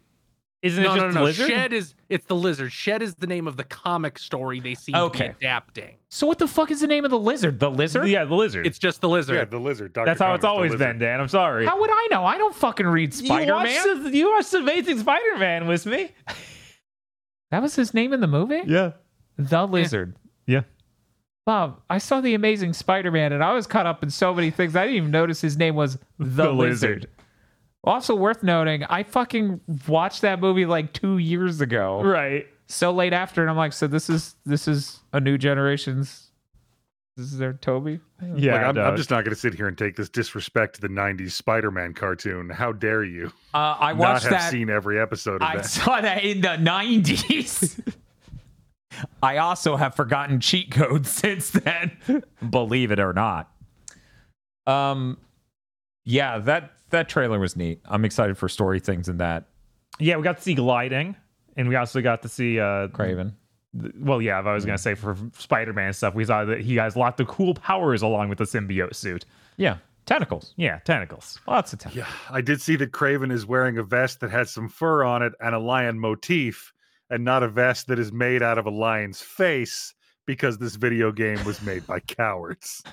isn't 0.61 0.83
no, 0.83 0.93
it 0.93 0.97
no, 0.97 1.03
just 1.03 1.13
no, 1.15 1.19
no. 1.21 1.25
Lizard? 1.25 1.47
Shed 1.49 1.73
is 1.73 1.93
it's 2.09 2.25
the 2.25 2.35
lizard. 2.35 2.71
Shed 2.71 3.01
is 3.01 3.15
the 3.15 3.27
name 3.27 3.47
of 3.47 3.57
the 3.57 3.63
comic 3.63 4.17
story 4.17 4.59
they 4.59 4.75
seem 4.75 4.95
Okay. 4.95 5.27
to 5.29 5.33
be 5.33 5.45
adapting. 5.45 5.95
So 6.09 6.25
what 6.25 6.39
the 6.39 6.47
fuck 6.47 6.71
is 6.71 6.79
the 6.81 6.87
name 6.87 7.05
of 7.05 7.11
the 7.11 7.19
lizard? 7.19 7.59
The 7.59 7.69
lizard? 7.69 8.07
Yeah, 8.07 8.25
the 8.25 8.33
lizard. 8.35 8.65
It's 8.65 8.79
just 8.79 9.01
the 9.01 9.09
lizard. 9.09 9.35
Yeah, 9.35 9.45
the 9.45 9.59
lizard. 9.59 9.93
Dr. 9.93 10.05
That's 10.05 10.19
how 10.21 10.33
it's 10.33 10.45
always 10.45 10.75
been, 10.75 10.99
Dan. 10.99 11.19
I'm 11.19 11.27
sorry. 11.27 11.65
How 11.65 11.79
would 11.79 11.89
I 11.91 12.07
know? 12.11 12.23
I 12.25 12.37
don't 12.37 12.55
fucking 12.55 12.87
read 12.87 13.13
Spider 13.13 13.55
Man. 13.55 13.67
You 13.67 14.01
watched, 14.03 14.15
you 14.15 14.31
watched 14.31 14.53
Amazing 14.53 14.99
Spider-Man 14.99 15.67
with 15.67 15.85
me. 15.85 16.11
That 17.51 17.61
was 17.61 17.75
his 17.75 17.93
name 17.93 18.13
in 18.13 18.19
the 18.21 18.27
movie? 18.27 18.61
Yeah. 18.65 18.91
The 19.37 19.65
lizard. 19.65 20.15
Yeah. 20.45 20.61
Bob, 21.47 21.79
I 21.89 21.97
saw 21.97 22.19
the 22.19 22.33
Amazing 22.33 22.73
Spider-Man, 22.73 23.31
and 23.31 23.41
I 23.41 23.53
was 23.53 23.65
caught 23.67 23.85
up 23.85 24.03
in 24.03 24.09
so 24.09 24.33
many 24.33 24.51
things. 24.51 24.75
I 24.75 24.81
didn't 24.83 24.97
even 24.97 25.11
notice 25.11 25.39
his 25.39 25.55
name 25.55 25.75
was 25.75 25.93
the, 26.19 26.43
The 26.43 26.51
lizard. 26.51 26.89
Lizard. 27.05 27.07
Also 27.85 28.13
worth 28.15 28.43
noting, 28.43 28.83
I 28.83 29.03
fucking 29.03 29.61
watched 29.87 30.23
that 30.23 30.41
movie 30.41 30.65
like 30.65 30.91
two 30.91 31.19
years 31.19 31.61
ago, 31.61 32.01
Right. 32.03 32.47
so 32.67 32.91
late 32.91 33.13
after, 33.13 33.39
and 33.41 33.49
I'm 33.49 33.55
like, 33.55 33.71
so 33.71 33.87
this 33.87 34.09
is 34.09 34.35
this 34.45 34.67
is 34.67 34.99
a 35.13 35.21
new 35.21 35.37
generation's. 35.37 36.31
This 37.15 37.27
is 37.31 37.37
their 37.37 37.53
Tobey. 37.53 38.01
Yeah. 38.35 38.51
like, 38.55 38.61
I'm. 38.65 38.77
I'm 38.77 38.97
just 38.97 39.09
not 39.09 39.23
going 39.23 39.33
to 39.33 39.39
sit 39.39 39.53
here 39.53 39.69
and 39.69 39.77
take 39.77 39.95
this 39.95 40.09
disrespect 40.09 40.75
to 40.75 40.81
the 40.81 40.89
90s 40.89 41.31
Spider 41.31 41.71
Man 41.71 41.93
cartoon. 41.93 42.49
How 42.49 42.73
dare 42.73 43.05
you 43.05 43.31
Uh, 43.53 43.75
I 43.79 43.93
not 43.93 43.97
watched 43.99 44.23
have 44.23 44.31
that. 44.33 44.51
seen 44.51 44.69
every 44.69 44.99
episode 44.99 45.37
of 45.41 45.43
I 45.43 45.55
that? 45.55 45.65
saw 45.65 46.01
that 46.01 46.23
in 46.25 46.41
the 46.41 46.49
90s. 46.59 47.79
I 49.21 49.37
also 49.37 49.75
have 49.75 49.95
forgotten 49.95 50.39
cheat 50.39 50.71
codes 50.71 51.09
since 51.23 51.49
then, 51.51 51.97
believe 52.49 52.91
it 52.91 52.99
or 52.99 53.13
not. 53.13 53.51
Um 54.65 55.17
yeah, 56.05 56.37
that 56.39 56.71
that 56.89 57.09
trailer 57.09 57.39
was 57.39 57.55
neat. 57.55 57.81
I'm 57.85 58.05
excited 58.05 58.37
for 58.37 58.47
story 58.47 58.79
things 58.79 59.09
in 59.09 59.17
that 59.17 59.45
Yeah, 59.99 60.15
we 60.17 60.23
got 60.23 60.37
to 60.37 60.43
see 60.43 60.53
gliding, 60.55 61.15
and 61.57 61.67
we 61.67 61.75
also 61.75 62.01
got 62.01 62.21
to 62.23 62.29
see. 62.29 62.59
uh 62.59 62.87
Kraven. 62.89 63.33
th- 63.79 63.93
Well, 63.99 64.21
yeah, 64.21 64.39
I 64.39 64.53
was 64.53 64.65
gonna 64.65 64.77
say 64.77 64.95
for 64.95 65.17
Spider-Man 65.37 65.93
stuff, 65.93 66.15
we 66.15 66.25
saw 66.25 66.45
that 66.45 66.61
he 66.61 66.75
has 66.75 66.95
lots 66.95 67.19
of 67.19 67.27
cool 67.27 67.53
powers 67.53 68.01
along 68.01 68.29
with 68.29 68.37
the 68.37 68.45
symbiote 68.45 68.95
suit. 68.95 69.25
Yeah, 69.57 69.77
tentacles. 70.05 70.53
Yeah, 70.55 70.79
tentacles. 70.85 71.39
Lots 71.47 71.73
of 71.73 71.79
tentacles. 71.79 72.07
Yeah, 72.07 72.35
I 72.35 72.41
did 72.41 72.61
see 72.61 72.75
that 72.77 72.91
Kraven 72.91 73.31
is 73.31 73.45
wearing 73.45 73.77
a 73.77 73.83
vest 73.83 74.19
that 74.21 74.31
has 74.31 74.49
some 74.51 74.69
fur 74.69 75.03
on 75.03 75.21
it 75.21 75.33
and 75.41 75.53
a 75.55 75.59
lion 75.59 75.99
motif, 75.99 76.71
and 77.09 77.23
not 77.23 77.43
a 77.43 77.47
vest 77.47 77.87
that 77.87 77.99
is 77.99 78.11
made 78.11 78.41
out 78.43 78.57
of 78.57 78.65
a 78.65 78.69
lion's 78.69 79.21
face 79.21 79.93
because 80.25 80.57
this 80.57 80.75
video 80.75 81.11
game 81.11 81.43
was 81.45 81.61
made 81.61 81.85
by 81.87 81.99
cowards. 82.01 82.83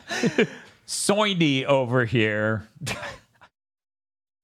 Soindy 0.87 1.65
over 1.65 2.05
here. 2.05 2.69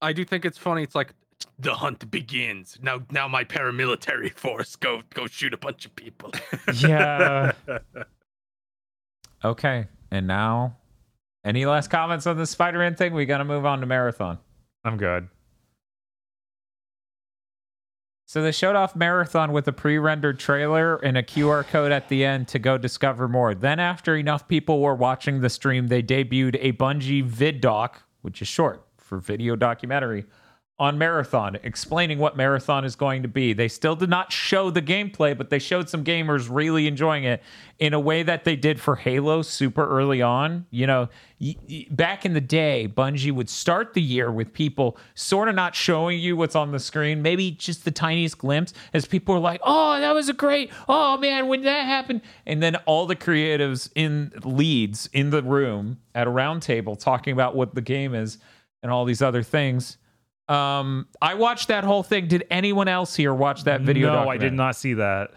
I 0.03 0.13
do 0.13 0.25
think 0.25 0.45
it's 0.45 0.59
funny. 0.59 0.83
It's 0.83 0.95
like 0.95 1.15
the 1.59 1.75
hunt 1.75 2.11
begins. 2.11 2.79
Now 2.83 3.03
now 3.11 3.29
my 3.29 3.45
paramilitary 3.45 4.33
force 4.35 4.77
go 4.77 5.03
go 5.15 5.27
shoot 5.27 5.55
a 5.55 5.59
bunch 5.59 5.87
of 5.87 5.95
people. 5.95 6.33
Yeah. 6.75 7.53
Okay. 9.45 9.87
And 10.11 10.27
now 10.27 10.77
any 11.45 11.67
last 11.67 11.89
comments 11.89 12.27
on 12.27 12.37
the 12.37 12.47
Spider-Man 12.47 12.95
thing? 12.95 13.15
We 13.15 13.27
got 13.27 13.39
to 13.39 13.45
move 13.45 13.65
on 13.65 13.81
to 13.81 13.87
Marathon. 13.87 14.39
I'm 14.85 14.97
good. 14.97 15.29
So 18.31 18.43
they 18.43 18.53
showed 18.53 18.77
off 18.77 18.95
Marathon 18.95 19.51
with 19.51 19.67
a 19.67 19.73
pre-rendered 19.73 20.39
trailer 20.39 20.99
and 20.99 21.19
a 21.19 21.23
QR 21.25 21.67
code 21.67 21.91
at 21.91 22.09
the 22.09 22.25
end 22.25 22.47
to 22.47 22.61
go 22.61 22.79
discover 22.79 23.27
more. 23.27 23.57
Then 23.57 23.81
after 23.81 24.15
enough 24.15 24.47
people 24.47 24.81
were 24.81 24.95
watching 24.95 25.41
the 25.41 25.51
stream, 25.51 25.89
they 25.89 26.01
debuted 26.01 26.57
a 26.61 26.71
Bungie 26.75 27.25
vid 27.25 27.61
doc, 27.61 28.05
which 28.23 28.41
is 28.41 28.47
short 28.47 28.87
for 28.99 29.19
video 29.19 29.57
documentary, 29.57 30.27
on 30.81 30.97
Marathon, 30.97 31.59
explaining 31.63 32.19
what 32.19 32.39
Marathon 32.39 32.87
is 32.87 32.97
going 32.97 33.21
to 33.21 33.29
be. 33.29 33.53
They 33.53 33.69
still 33.69 33.95
did 33.95 34.09
not 34.09 34.33
show 34.33 34.71
the 34.71 34.81
gameplay, 34.81 35.37
but 35.37 35.51
they 35.51 35.59
showed 35.59 35.91
some 35.91 36.03
gamers 36.03 36.49
really 36.51 36.87
enjoying 36.87 37.25
it 37.25 37.43
in 37.79 37.93
a 37.93 38.01
way 38.01 38.23
that 38.23 38.45
they 38.45 38.57
did 38.57 38.81
for 38.81 38.97
Halo 38.97 39.43
super 39.43 39.87
early 39.87 40.23
on. 40.23 40.65
You 40.71 40.87
know, 40.87 41.09
y- 41.39 41.55
y- 41.69 41.87
back 41.91 42.25
in 42.25 42.33
the 42.33 42.41
day, 42.41 42.91
Bungie 42.91 43.31
would 43.31 43.51
start 43.51 43.93
the 43.93 44.01
year 44.01 44.33
with 44.33 44.55
people 44.55 44.97
sort 45.15 45.51
of 45.51 45.55
not 45.55 45.75
showing 45.75 46.19
you 46.19 46.35
what's 46.35 46.57
on 46.57 46.73
the 46.73 46.79
screen, 46.79 47.21
maybe 47.21 47.51
just 47.51 47.85
the 47.85 47.91
tiniest 47.91 48.39
glimpse, 48.39 48.73
as 48.95 49.05
people 49.05 49.35
were 49.35 49.41
like, 49.41 49.61
oh, 49.63 50.01
that 50.01 50.15
was 50.15 50.31
a 50.31 50.35
great, 50.35 50.73
oh 50.89 51.19
man, 51.19 51.47
when 51.47 51.63
that 51.65 51.85
happened. 51.85 52.23
And 52.47 52.63
then 52.63 52.77
all 52.87 53.05
the 53.05 53.17
creatives 53.17 53.91
in 53.95 54.33
leads 54.45 55.11
in 55.13 55.29
the 55.29 55.43
room 55.43 55.99
at 56.15 56.27
a 56.27 56.31
round 56.31 56.63
table 56.63 56.97
talking 56.97 57.35
about 57.35 57.55
what 57.55 57.75
the 57.75 57.83
game 57.83 58.15
is 58.15 58.39
and 58.83 58.91
all 58.91 59.05
these 59.05 59.21
other 59.21 59.43
things. 59.43 59.99
Um, 60.51 61.07
I 61.23 61.35
watched 61.35 61.69
that 61.69 61.85
whole 61.85 62.03
thing. 62.03 62.27
Did 62.27 62.45
anyone 62.51 62.89
else 62.89 63.15
here 63.15 63.33
watch 63.33 63.65
that 63.65 63.83
video? 63.83 64.13
No, 64.13 64.29
I 64.29 64.37
did 64.37 64.53
not 64.53 64.75
see 64.77 64.95
that. 64.95 65.31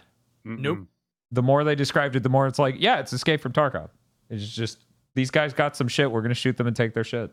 Nope. 0.43 0.88
The 1.32 1.43
more 1.43 1.64
they 1.64 1.75
described 1.75 2.16
it, 2.16 2.24
the 2.24 2.30
more 2.30 2.48
it's 2.48 2.59
like, 2.59 2.75
yeah, 2.80 3.00
it's 3.00 3.14
Escape 3.14 3.42
from 3.42 3.53
Tarkov. 3.53 3.90
It's 4.30 4.48
just 4.48 4.85
these 5.16 5.32
guys 5.32 5.53
got 5.53 5.75
some 5.75 5.88
shit. 5.88 6.11
We're 6.11 6.22
gonna 6.22 6.33
shoot 6.33 6.58
them 6.58 6.67
and 6.67 6.75
take 6.75 6.93
their 6.93 7.03
shit. 7.03 7.32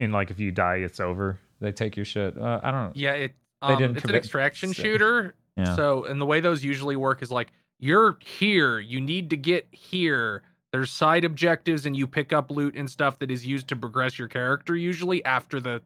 And 0.00 0.12
like, 0.12 0.30
if 0.30 0.40
you 0.40 0.50
die, 0.50 0.76
it's 0.76 1.00
over. 1.00 1.38
They 1.60 1.70
take 1.72 1.96
your 1.96 2.04
shit. 2.04 2.36
Uh, 2.36 2.60
I 2.62 2.70
don't 2.70 2.84
know. 2.86 2.92
Yeah, 2.94 3.12
it 3.12 3.34
They 3.60 3.68
um, 3.74 3.78
didn't 3.78 3.96
it's 3.98 4.04
an 4.06 4.14
extraction 4.14 4.74
say- 4.74 4.82
shooter. 4.82 5.34
Yeah. 5.54 5.76
So, 5.76 6.04
and 6.04 6.18
the 6.18 6.24
way 6.24 6.40
those 6.40 6.64
usually 6.64 6.96
work 6.96 7.20
is 7.20 7.30
like 7.30 7.52
you're 7.78 8.16
here, 8.24 8.78
you 8.80 9.02
need 9.02 9.28
to 9.28 9.36
get 9.36 9.68
here. 9.70 10.42
There's 10.72 10.90
side 10.90 11.26
objectives, 11.26 11.84
and 11.84 11.94
you 11.94 12.06
pick 12.06 12.32
up 12.32 12.50
loot 12.50 12.74
and 12.74 12.88
stuff 12.90 13.18
that 13.18 13.30
is 13.30 13.44
used 13.44 13.68
to 13.68 13.76
progress 13.76 14.18
your 14.18 14.28
character. 14.28 14.74
Usually 14.74 15.22
after 15.26 15.60
the 15.60 15.82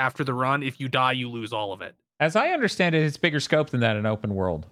after 0.00 0.24
the 0.24 0.34
run, 0.34 0.62
if 0.62 0.80
you 0.80 0.88
die, 0.88 1.12
you 1.12 1.28
lose 1.28 1.52
all 1.52 1.72
of 1.72 1.80
it. 1.82 1.94
As 2.18 2.36
I 2.36 2.48
understand 2.50 2.94
it, 2.94 3.02
it's 3.04 3.16
bigger 3.16 3.40
scope 3.40 3.70
than 3.70 3.80
that 3.80 3.96
in 3.96 4.06
open 4.06 4.34
world. 4.34 4.66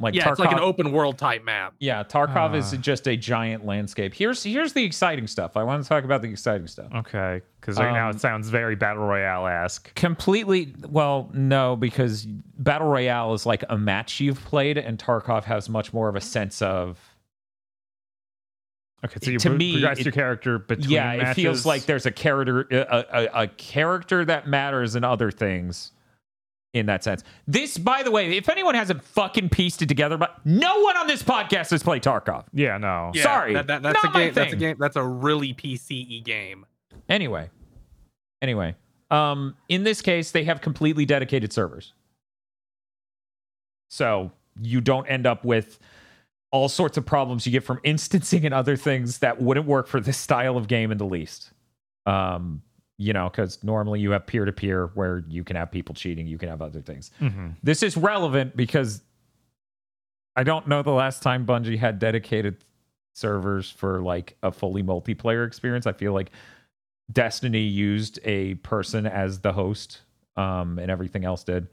Like 0.00 0.14
yeah, 0.14 0.24
Tarkov, 0.24 0.30
it's 0.30 0.40
like 0.40 0.52
an 0.52 0.58
open 0.60 0.92
world 0.92 1.18
type 1.18 1.44
map. 1.44 1.74
yeah, 1.78 2.02
Tarkov 2.02 2.56
is 2.56 2.72
Ah. 2.72 2.78
just 2.78 3.06
a 3.06 3.16
giant 3.16 3.64
landscape. 3.66 4.12
Here's 4.14 4.42
here's 4.42 4.72
the 4.72 4.82
exciting 4.82 5.26
stuff. 5.28 5.56
I 5.56 5.62
want 5.62 5.82
to 5.82 5.88
talk 5.88 6.04
about 6.04 6.22
the 6.22 6.28
exciting 6.30 6.66
stuff. 6.66 6.88
Okay. 6.92 7.42
Because 7.60 7.76
right 7.78 7.92
now 7.92 8.08
Um, 8.08 8.16
it 8.16 8.20
sounds 8.20 8.48
very 8.48 8.74
Battle 8.74 9.04
Royale 9.06 9.46
esque. 9.46 9.94
completely 9.94 10.74
well 10.88 11.28
no 11.34 11.76
because 11.76 12.24
battle 12.26 12.88
royale 12.88 13.34
is 13.34 13.44
like 13.46 13.62
a 13.68 13.76
match 13.78 14.18
you've 14.20 14.42
played 14.46 14.78
and 14.78 14.98
tarkov 14.98 15.44
has 15.44 15.68
much 15.68 15.92
more 15.92 16.08
of 16.08 16.16
a 16.16 16.20
sense 16.20 16.60
of 16.62 16.98
Okay. 19.04 19.20
So 19.22 19.30
you 19.30 19.38
to 19.38 19.48
pro- 19.50 19.56
me, 19.58 19.72
progress 19.72 19.98
it- 20.00 20.04
your 20.06 20.12
character 20.12 20.58
between 20.58 20.90
yeah 20.90 21.12
it 21.30 21.34
feels 21.34 21.64
like 21.64 21.84
there's 21.86 22.06
a 22.06 22.10
character 22.10 22.62
a, 22.70 23.04
a, 23.12 23.42
a 23.42 23.46
character 23.48 24.24
that 24.24 24.48
matters 24.48 24.96
in 24.96 25.04
other 25.04 25.30
things 25.30 25.92
in 26.74 26.86
that 26.86 27.02
sense 27.04 27.22
this 27.46 27.78
by 27.78 28.02
the 28.02 28.10
way 28.10 28.36
if 28.36 28.48
anyone 28.48 28.74
hasn't 28.74 29.02
fucking 29.02 29.48
pieced 29.50 29.80
it 29.82 29.86
together 29.88 30.16
but 30.18 30.44
no 30.44 30.80
one 30.80 30.96
on 30.96 31.06
this 31.06 31.22
podcast 31.22 31.70
has 31.70 31.82
played 31.82 32.02
tarkov 32.02 32.44
Yeah, 32.52 32.76
no. 32.76 33.10
Yeah, 33.14 33.22
Sorry, 33.22 33.54
that, 33.54 33.68
that- 33.68 33.82
that's 33.82 34.02
not 34.04 34.14
a 34.14 34.18
my 34.18 34.24
game. 34.24 34.34
That's 34.34 34.46
a 34.48 34.50
thing. 34.50 34.58
game. 34.58 34.76
That's 34.78 34.96
a 34.96 35.02
really 35.02 35.54
PCE 35.54 36.24
game. 36.24 36.66
anyway 37.08 37.48
anyway 38.42 38.74
um 39.12 39.54
in 39.68 39.84
this 39.84 40.02
case 40.02 40.32
they 40.32 40.42
have 40.44 40.60
completely 40.60 41.06
dedicated 41.06 41.52
servers 41.52 41.92
so 43.88 44.30
you 44.60 44.80
don't 44.80 45.06
end 45.06 45.26
up 45.26 45.44
with 45.44 45.78
all 46.50 46.68
sorts 46.68 46.96
of 46.96 47.04
problems 47.04 47.44
you 47.46 47.52
get 47.52 47.62
from 47.64 47.78
instancing 47.84 48.44
and 48.44 48.54
other 48.54 48.76
things 48.76 49.18
that 49.18 49.40
wouldn't 49.40 49.66
work 49.66 49.86
for 49.86 50.00
this 50.00 50.16
style 50.16 50.56
of 50.56 50.66
game 50.68 50.90
in 50.90 50.98
the 50.98 51.04
least 51.06 51.50
um 52.06 52.62
you 52.96 53.12
know 53.12 53.28
because 53.28 53.62
normally 53.62 54.00
you 54.00 54.10
have 54.12 54.26
peer-to-peer 54.26 54.90
where 54.94 55.22
you 55.28 55.44
can 55.44 55.56
have 55.56 55.70
people 55.70 55.94
cheating 55.94 56.26
you 56.26 56.38
can 56.38 56.48
have 56.48 56.62
other 56.62 56.80
things 56.80 57.10
Mhm. 57.20 57.54
this 57.62 57.82
is 57.82 57.96
relevant 57.96 58.56
because 58.56 59.02
I 60.36 60.44
don't 60.44 60.68
know 60.68 60.82
the 60.82 60.92
last 60.92 61.22
time 61.22 61.44
Bungie 61.44 61.78
had 61.78 61.98
dedicated 61.98 62.58
servers 63.12 63.68
for 63.70 64.00
like 64.00 64.36
a 64.44 64.52
fully 64.52 64.84
multiplayer 64.84 65.44
experience. 65.44 65.84
I 65.84 65.92
feel 65.92 66.12
like 66.12 66.30
Destiny 67.12 67.62
used 67.62 68.20
a 68.24 68.54
person 68.56 69.04
as 69.04 69.40
the 69.40 69.52
host, 69.52 70.02
um, 70.36 70.78
and 70.78 70.92
everything 70.92 71.24
else 71.24 71.42
did. 71.42 71.66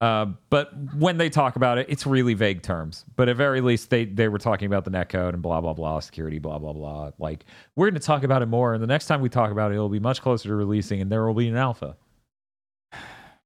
Uh, 0.00 0.26
but 0.50 0.70
when 0.94 1.16
they 1.16 1.30
talk 1.30 1.56
about 1.56 1.78
it, 1.78 1.86
it's 1.88 2.06
really 2.06 2.34
vague 2.34 2.62
terms. 2.62 3.04
But 3.16 3.28
at 3.28 3.36
very 3.36 3.60
least, 3.60 3.90
they 3.90 4.04
they 4.04 4.28
were 4.28 4.38
talking 4.38 4.66
about 4.66 4.84
the 4.84 4.90
netcode 4.90 5.34
and 5.34 5.42
blah 5.42 5.60
blah 5.60 5.72
blah, 5.72 6.00
security, 6.00 6.38
blah 6.38 6.58
blah 6.58 6.72
blah. 6.72 7.12
Like 7.18 7.44
we're 7.76 7.86
going 7.86 8.00
to 8.00 8.06
talk 8.06 8.22
about 8.22 8.42
it 8.42 8.46
more, 8.46 8.74
and 8.74 8.82
the 8.82 8.86
next 8.86 9.06
time 9.06 9.20
we 9.20 9.28
talk 9.28 9.50
about 9.50 9.70
it, 9.70 9.74
it'll 9.74 9.88
be 9.88 10.00
much 10.00 10.20
closer 10.20 10.48
to 10.48 10.54
releasing, 10.54 11.00
and 11.00 11.10
there 11.10 11.26
will 11.26 11.34
be 11.34 11.48
an 11.48 11.56
alpha. 11.56 11.96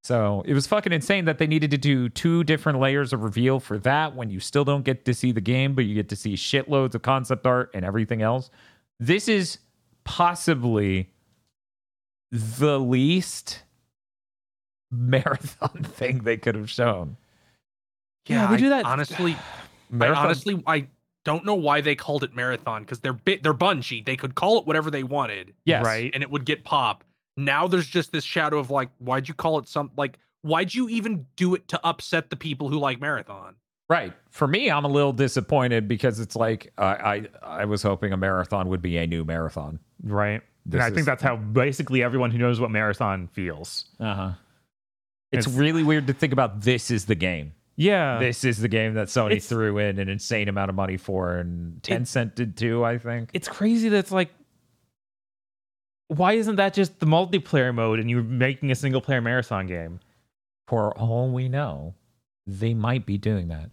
So 0.03 0.43
it 0.47 0.55
was 0.55 0.67
fucking 0.67 0.93
insane 0.93 1.27
that 1.27 1.39
they 1.39 1.47
needed 1.47 1.71
to 1.73 1.79
do 1.79 2.09
two 2.09 2.43
different 2.45 2.81
layers 2.81 3.13
of 3.13 3.23
reveal 3.23 3.61
for 3.61 3.79
that 3.81 4.17
when 4.17 4.31
you 4.31 4.41
still 4.41 4.65
don't 4.65 4.85
get 4.85 5.05
to 5.05 5.13
see 5.13 5.33
the 5.33 5.41
game, 5.41 5.75
but 5.75 5.85
you 5.85 5.95
get 5.95 6.09
to 6.09 6.17
see 6.17 6.35
shitloads 6.35 6.95
of 6.95 7.03
concept 7.03 7.47
art 7.47 7.71
and 7.75 7.85
everything 7.85 8.23
else. 8.23 8.51
This 8.99 9.29
is 9.29 9.59
possibly 10.05 11.13
the 12.33 12.81
least 12.81 13.63
marathon 14.91 15.83
thing 15.85 16.19
they 16.25 16.37
could 16.37 16.55
have 16.55 16.71
shown. 16.71 17.17
Yeah, 18.27 18.47
they 18.47 18.55
I 18.55 18.59
do 18.59 18.69
that- 18.71 18.85
Honestly, 18.85 19.37
I 20.01 20.07
honestly, 20.09 20.63
I 20.67 20.87
don't 21.25 21.45
know 21.45 21.55
why 21.55 21.81
they 21.81 21.95
called 21.95 22.25
it 22.25 22.35
marathon 22.35 22.83
because 22.83 23.01
they're 23.01 23.13
bit 23.13 23.43
they're 23.43 23.55
Bungie. 23.55 24.05
They 24.05 24.17
could 24.17 24.35
call 24.35 24.59
it 24.59 24.67
whatever 24.67 24.91
they 24.91 25.03
wanted, 25.03 25.55
yes, 25.65 25.85
right? 25.85 26.11
and 26.15 26.23
it 26.23 26.31
would 26.31 26.45
get 26.45 26.65
pop. 26.65 27.05
Now 27.37 27.67
there's 27.69 27.87
just 27.87 28.13
this 28.13 28.25
shadow 28.25 28.59
of 28.59 28.71
like, 28.71 28.89
why'd 28.99 29.29
you 29.29 29.35
call 29.35 29.59
it 29.59 29.69
some 29.69 29.91
like? 29.97 30.19
Why'd 30.43 30.73
you 30.75 30.89
even 30.89 31.27
do 31.37 31.55
it 31.55 31.67
to 31.69 31.81
upset 31.85 32.31
the 32.31 32.37
people 32.37 32.69
who 32.69 32.79
like 32.79 33.01
marathon? 33.01 33.57
Right. 33.89 34.13
For 34.31 34.47
me, 34.47 34.71
I'm 34.71 34.85
a 34.85 34.89
little 34.89 35.13
disappointed 35.13 35.89
because 35.89 36.21
it's 36.21 36.37
like 36.37 36.73
I 36.79 36.85
I, 36.85 37.27
I 37.43 37.65
was 37.65 37.83
hoping 37.83 38.13
a 38.13 38.17
marathon 38.17 38.69
would 38.69 38.83
be 38.83 38.97
a 38.99 39.07
new 39.07 39.25
marathon. 39.25 39.81
right. 40.03 40.43
This 40.67 40.75
and 40.81 40.83
I 40.85 40.89
is- 40.89 40.95
think 40.95 41.07
that's 41.07 41.23
how 41.23 41.37
basically 41.37 42.03
everyone 42.03 42.31
who 42.31 42.37
knows 42.39 42.61
what 42.61 42.71
marathon 42.71 43.27
feels. 43.29 43.87
Uh 43.99 44.15
huh. 44.15 44.31
It's, 45.33 45.47
It's- 45.47 45.59
really 45.59 45.83
weird 45.83 46.07
to 46.07 46.13
think 46.13 46.33
about. 46.33 46.63
This 46.63 46.91
is 46.91 47.05
the 47.07 47.15
game. 47.15 47.53
Yeah. 47.77 48.19
This 48.19 48.45
is 48.45 48.59
the 48.59 48.69
game 48.69 48.95
that 48.95 49.07
Sony 49.09 49.33
It's- 49.33 49.49
threw 49.49 49.79
in 49.79 49.99
an 49.99 50.09
insane 50.09 50.49
amount 50.49 50.69
of 50.71 50.75
money 50.75 50.97
for, 50.97 51.37
and 51.37 51.81
Tencent 51.83 52.35
did 52.35 52.57
too. 52.57 52.85
I 52.85 52.99
think. 52.99 53.31
it's 53.35 53.47
crazy 53.49 53.89
that 53.91 53.99
it's 53.99 54.11
like 54.13 54.31
why 56.09 56.33
isn't 56.33 56.57
that 56.57 56.73
just 56.73 57.01
the 57.01 57.07
multiplayer 57.07 57.75
mode 57.75 58.01
and 58.01 58.09
you're 58.09 58.23
making 58.23 58.71
a 58.71 58.75
single 58.75 59.01
player 59.03 59.21
marathon 59.21 59.67
game? 59.67 60.01
For 60.67 60.97
all 60.99 61.31
we 61.31 61.49
know, 61.49 61.95
they 62.47 62.73
might 62.75 63.05
be 63.07 63.19
doing 63.19 63.49
that. 63.49 63.71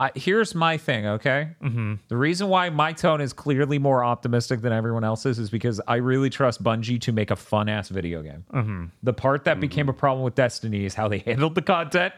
I, 0.00 0.12
here's 0.14 0.54
my 0.54 0.76
thing. 0.76 1.06
Okay. 1.06 1.50
Mm-hmm. 1.62 1.94
The 2.06 2.16
reason 2.16 2.48
why 2.48 2.70
my 2.70 2.92
tone 2.92 3.20
is 3.20 3.32
clearly 3.32 3.78
more 3.78 4.04
optimistic 4.04 4.60
than 4.60 4.72
everyone 4.72 5.02
else's 5.02 5.38
is 5.38 5.50
because 5.50 5.80
I 5.88 5.96
really 5.96 6.30
trust 6.30 6.62
Bungie 6.62 7.00
to 7.00 7.12
make 7.12 7.30
a 7.30 7.36
fun 7.36 7.68
ass 7.68 7.88
video 7.88 8.22
game. 8.22 8.44
Mm-hmm. 8.52 8.84
The 9.02 9.12
part 9.12 9.44
that 9.44 9.58
became 9.58 9.88
a 9.88 9.92
problem 9.92 10.24
with 10.24 10.36
Destiny 10.36 10.84
is 10.84 10.94
how 10.94 11.08
they 11.08 11.18
handled 11.26 11.56
the 11.56 11.62
content 11.62 12.14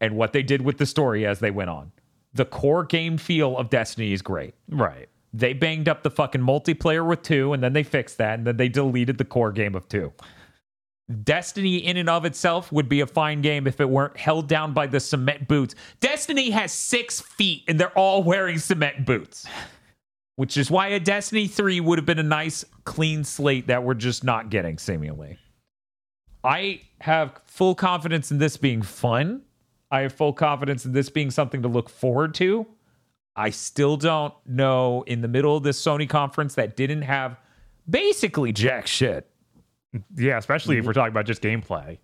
and 0.00 0.16
what 0.16 0.32
they 0.32 0.42
did 0.42 0.62
with 0.62 0.76
the 0.76 0.86
story 0.86 1.26
as 1.26 1.38
they 1.40 1.50
went 1.50 1.70
on. 1.70 1.92
The 2.34 2.44
core 2.44 2.84
game 2.84 3.16
feel 3.16 3.56
of 3.56 3.70
Destiny 3.70 4.12
is 4.12 4.20
great. 4.20 4.54
Right. 4.68 5.08
They 5.32 5.52
banged 5.52 5.88
up 5.88 6.02
the 6.02 6.10
fucking 6.10 6.42
multiplayer 6.42 7.06
with 7.06 7.22
two, 7.22 7.52
and 7.52 7.62
then 7.62 7.72
they 7.72 7.82
fixed 7.82 8.18
that, 8.18 8.38
and 8.38 8.46
then 8.46 8.56
they 8.56 8.68
deleted 8.68 9.18
the 9.18 9.24
core 9.24 9.50
game 9.50 9.74
of 9.74 9.88
two. 9.88 10.12
Destiny, 11.22 11.76
in 11.76 11.98
and 11.98 12.08
of 12.08 12.24
itself, 12.24 12.72
would 12.72 12.88
be 12.88 13.00
a 13.00 13.06
fine 13.06 13.42
game 13.42 13.66
if 13.66 13.78
it 13.80 13.88
weren't 13.88 14.16
held 14.16 14.48
down 14.48 14.72
by 14.72 14.86
the 14.86 14.98
cement 14.98 15.46
boots. 15.46 15.74
Destiny 16.00 16.50
has 16.50 16.72
six 16.72 17.20
feet, 17.20 17.62
and 17.68 17.78
they're 17.78 17.96
all 17.98 18.22
wearing 18.22 18.58
cement 18.58 19.04
boots, 19.04 19.46
which 20.36 20.56
is 20.56 20.70
why 20.70 20.88
a 20.88 21.00
Destiny 21.00 21.46
3 21.46 21.80
would 21.80 21.98
have 21.98 22.06
been 22.06 22.18
a 22.18 22.22
nice, 22.22 22.64
clean 22.84 23.22
slate 23.22 23.66
that 23.66 23.82
we're 23.82 23.94
just 23.94 24.24
not 24.24 24.48
getting, 24.48 24.78
seemingly. 24.78 25.36
I 26.42 26.80
have 27.00 27.38
full 27.46 27.74
confidence 27.74 28.30
in 28.30 28.38
this 28.38 28.56
being 28.56 28.80
fun. 28.80 29.42
I 29.90 30.00
have 30.00 30.12
full 30.14 30.32
confidence 30.32 30.86
in 30.86 30.92
this 30.92 31.10
being 31.10 31.30
something 31.30 31.60
to 31.62 31.68
look 31.68 31.90
forward 31.90 32.34
to. 32.34 32.66
I 33.36 33.50
still 33.50 33.96
don't 33.96 34.34
know 34.46 35.02
in 35.06 35.20
the 35.20 35.28
middle 35.28 35.56
of 35.56 35.64
this 35.64 35.82
Sony 35.82 36.08
conference 36.08 36.54
that 36.54 36.76
didn't 36.76 37.02
have 37.02 37.38
basically 37.88 38.52
jack 38.52 38.86
shit. 38.86 39.28
Yeah, 40.16 40.38
especially 40.38 40.78
if 40.78 40.84
we're 40.84 40.92
talking 40.92 41.12
about 41.12 41.26
just 41.26 41.42
gameplay. 41.42 41.98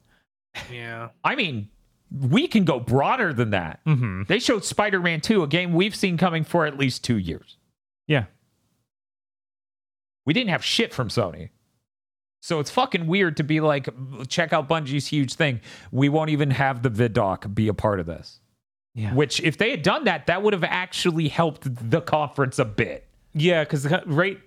Yeah. 0.73 1.09
I 1.25 1.35
mean, 1.35 1.69
we 2.11 2.49
can 2.49 2.65
go 2.65 2.81
broader 2.81 3.33
than 3.33 3.51
that. 3.51 3.81
Mm-hmm. 3.87 4.25
They 4.29 4.39
showed 4.39 4.65
Spider 4.65 5.01
Man 5.01 5.21
2, 5.21 5.43
a 5.43 5.47
game 5.47 5.73
we've 5.73 5.95
seen 5.95 6.17
coming 6.17 6.45
for 6.45 6.67
at 6.67 6.79
least 6.79 7.05
two 7.05 7.19
years. 7.19 7.57
Yeah. 8.07 8.25
We 10.27 10.35
didn't 10.35 10.51
have 10.51 10.65
shit 10.65 10.93
from 10.93 11.09
Sony. 11.09 11.51
So 12.43 12.59
it's 12.59 12.71
fucking 12.71 13.07
weird 13.07 13.37
to 13.37 13.45
be 13.45 13.61
like, 13.61 13.89
check 14.29 14.53
out 14.53 14.69
Bungie's 14.69 15.07
huge 15.07 15.35
thing. 15.35 15.61
We 15.93 16.09
won't 16.09 16.31
even 16.31 16.51
have 16.51 16.83
the 16.83 16.91
VidDoc 16.91 17.55
be 17.55 17.69
a 17.69 17.75
part 17.75 18.01
of 18.01 18.07
this. 18.07 18.41
Yeah. 18.95 19.15
Which, 19.15 19.41
if 19.41 19.59
they 19.59 19.71
had 19.71 19.83
done 19.83 20.05
that, 20.05 20.27
that 20.27 20.43
would 20.43 20.53
have 20.53 20.65
actually 20.65 21.29
helped 21.29 21.91
the 21.91 22.01
conference 22.01 22.59
a 22.59 22.65
bit. 22.65 23.07
Yeah, 23.35 23.63
because 23.63 23.87
right 24.07 24.41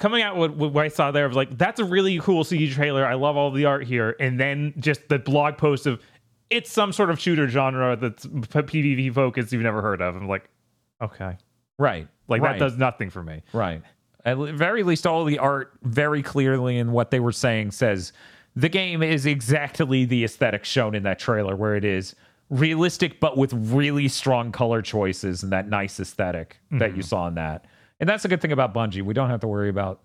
coming 0.00 0.22
out 0.22 0.36
with 0.36 0.52
what 0.52 0.84
I 0.84 0.88
saw 0.88 1.12
there 1.12 1.28
was 1.28 1.36
like 1.36 1.56
that's 1.56 1.78
a 1.78 1.84
really 1.84 2.18
cool 2.18 2.42
CG 2.42 2.72
trailer. 2.72 3.06
I 3.06 3.14
love 3.14 3.36
all 3.36 3.52
the 3.52 3.66
art 3.66 3.84
here, 3.84 4.16
and 4.18 4.40
then 4.40 4.74
just 4.78 5.08
the 5.08 5.20
blog 5.20 5.56
post 5.56 5.86
of 5.86 6.00
it's 6.48 6.72
some 6.72 6.92
sort 6.92 7.10
of 7.10 7.20
shooter 7.20 7.46
genre 7.46 7.94
that's 7.94 8.26
PvP 8.26 9.14
focused 9.14 9.52
you've 9.52 9.62
never 9.62 9.80
heard 9.80 10.02
of. 10.02 10.16
I'm 10.16 10.26
like, 10.26 10.50
okay, 11.00 11.36
Right. 11.78 12.08
like 12.26 12.42
right. 12.42 12.58
that 12.58 12.64
does 12.64 12.76
nothing 12.76 13.10
for 13.10 13.22
me. 13.22 13.42
Right. 13.52 13.82
At 14.24 14.36
the 14.36 14.52
very 14.52 14.82
least, 14.82 15.06
all 15.06 15.24
the 15.24 15.38
art 15.38 15.72
very 15.82 16.22
clearly 16.22 16.76
in 16.76 16.92
what 16.92 17.10
they 17.10 17.20
were 17.20 17.32
saying 17.32 17.70
says 17.70 18.12
the 18.56 18.68
game 18.68 19.02
is 19.02 19.26
exactly 19.26 20.04
the 20.04 20.24
aesthetic 20.24 20.64
shown 20.64 20.94
in 20.94 21.04
that 21.04 21.18
trailer, 21.18 21.54
where 21.54 21.76
it 21.76 21.84
is 21.84 22.16
realistic 22.50 23.20
but 23.20 23.36
with 23.36 23.52
really 23.52 24.08
strong 24.08 24.50
color 24.50 24.82
choices 24.82 25.44
and 25.44 25.52
that 25.52 25.68
nice 25.68 26.00
aesthetic 26.00 26.58
that 26.72 26.88
you 26.88 26.94
mm-hmm. 26.94 27.00
saw 27.02 27.28
in 27.28 27.34
that. 27.36 27.64
And 28.00 28.08
that's 28.08 28.24
a 28.24 28.28
good 28.28 28.40
thing 28.40 28.52
about 28.52 28.74
Bungie. 28.74 29.02
We 29.02 29.14
don't 29.14 29.30
have 29.30 29.40
to 29.40 29.46
worry 29.48 29.68
about 29.68 30.00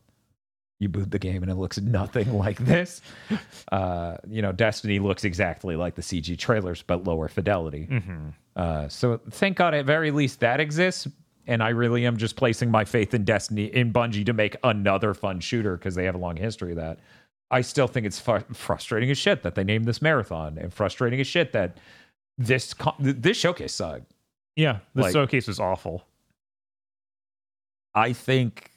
you 0.80 0.90
boot 0.90 1.10
the 1.10 1.20
game 1.20 1.42
and 1.42 1.50
it 1.50 1.56
looks 1.56 1.80
nothing 1.80 2.34
like 2.38 2.58
this. 2.58 3.02
Uh, 3.72 4.18
you 4.30 4.42
know, 4.42 4.52
Destiny 4.52 5.00
looks 5.00 5.24
exactly 5.24 5.76
like 5.78 5.96
the 5.96 6.02
CG 6.02 6.38
trailers, 6.38 6.82
but 6.82 7.06
lower 7.06 7.28
fidelity. 7.30 7.88
Mm-hmm. 7.90 8.28
Uh, 8.58 8.88
so 8.90 9.20
thank 9.32 9.58
God, 9.58 9.74
at 9.74 9.86
very 9.86 10.12
least, 10.12 10.42
that 10.42 10.60
exists. 10.60 11.08
And 11.48 11.62
I 11.64 11.70
really 11.70 12.06
am 12.06 12.18
just 12.18 12.36
placing 12.36 12.72
my 12.72 12.84
faith 12.86 13.14
in 13.14 13.24
Destiny, 13.24 13.66
in 13.66 13.94
Bungie, 13.94 14.26
to 14.26 14.34
make 14.34 14.56
another 14.64 15.14
fun 15.14 15.40
shooter 15.40 15.78
because 15.78 15.96
they 15.96 16.04
have 16.06 16.16
a 16.16 16.18
long 16.18 16.36
history 16.36 16.72
of 16.72 16.78
that. 16.78 17.00
I 17.52 17.62
still 17.62 17.88
think 17.88 18.08
it's 18.08 18.20
fu- 18.20 18.40
frustrating 18.54 19.12
as 19.12 19.18
shit 19.20 19.44
that 19.44 19.54
they 19.54 19.64
named 19.64 19.86
this 19.86 20.02
marathon, 20.02 20.58
and 20.58 20.74
frustrating 20.74 21.20
as 21.22 21.28
shit 21.28 21.54
that 21.54 21.78
this 22.40 22.74
this 23.00 23.38
showcase 23.38 23.74
sucked. 23.74 24.12
Yeah, 24.56 24.80
the 24.96 25.04
Like- 25.04 25.14
showcase 25.14 25.48
was 25.48 25.60
awful. 25.60 26.04
I 27.96 28.14
think 28.14 28.72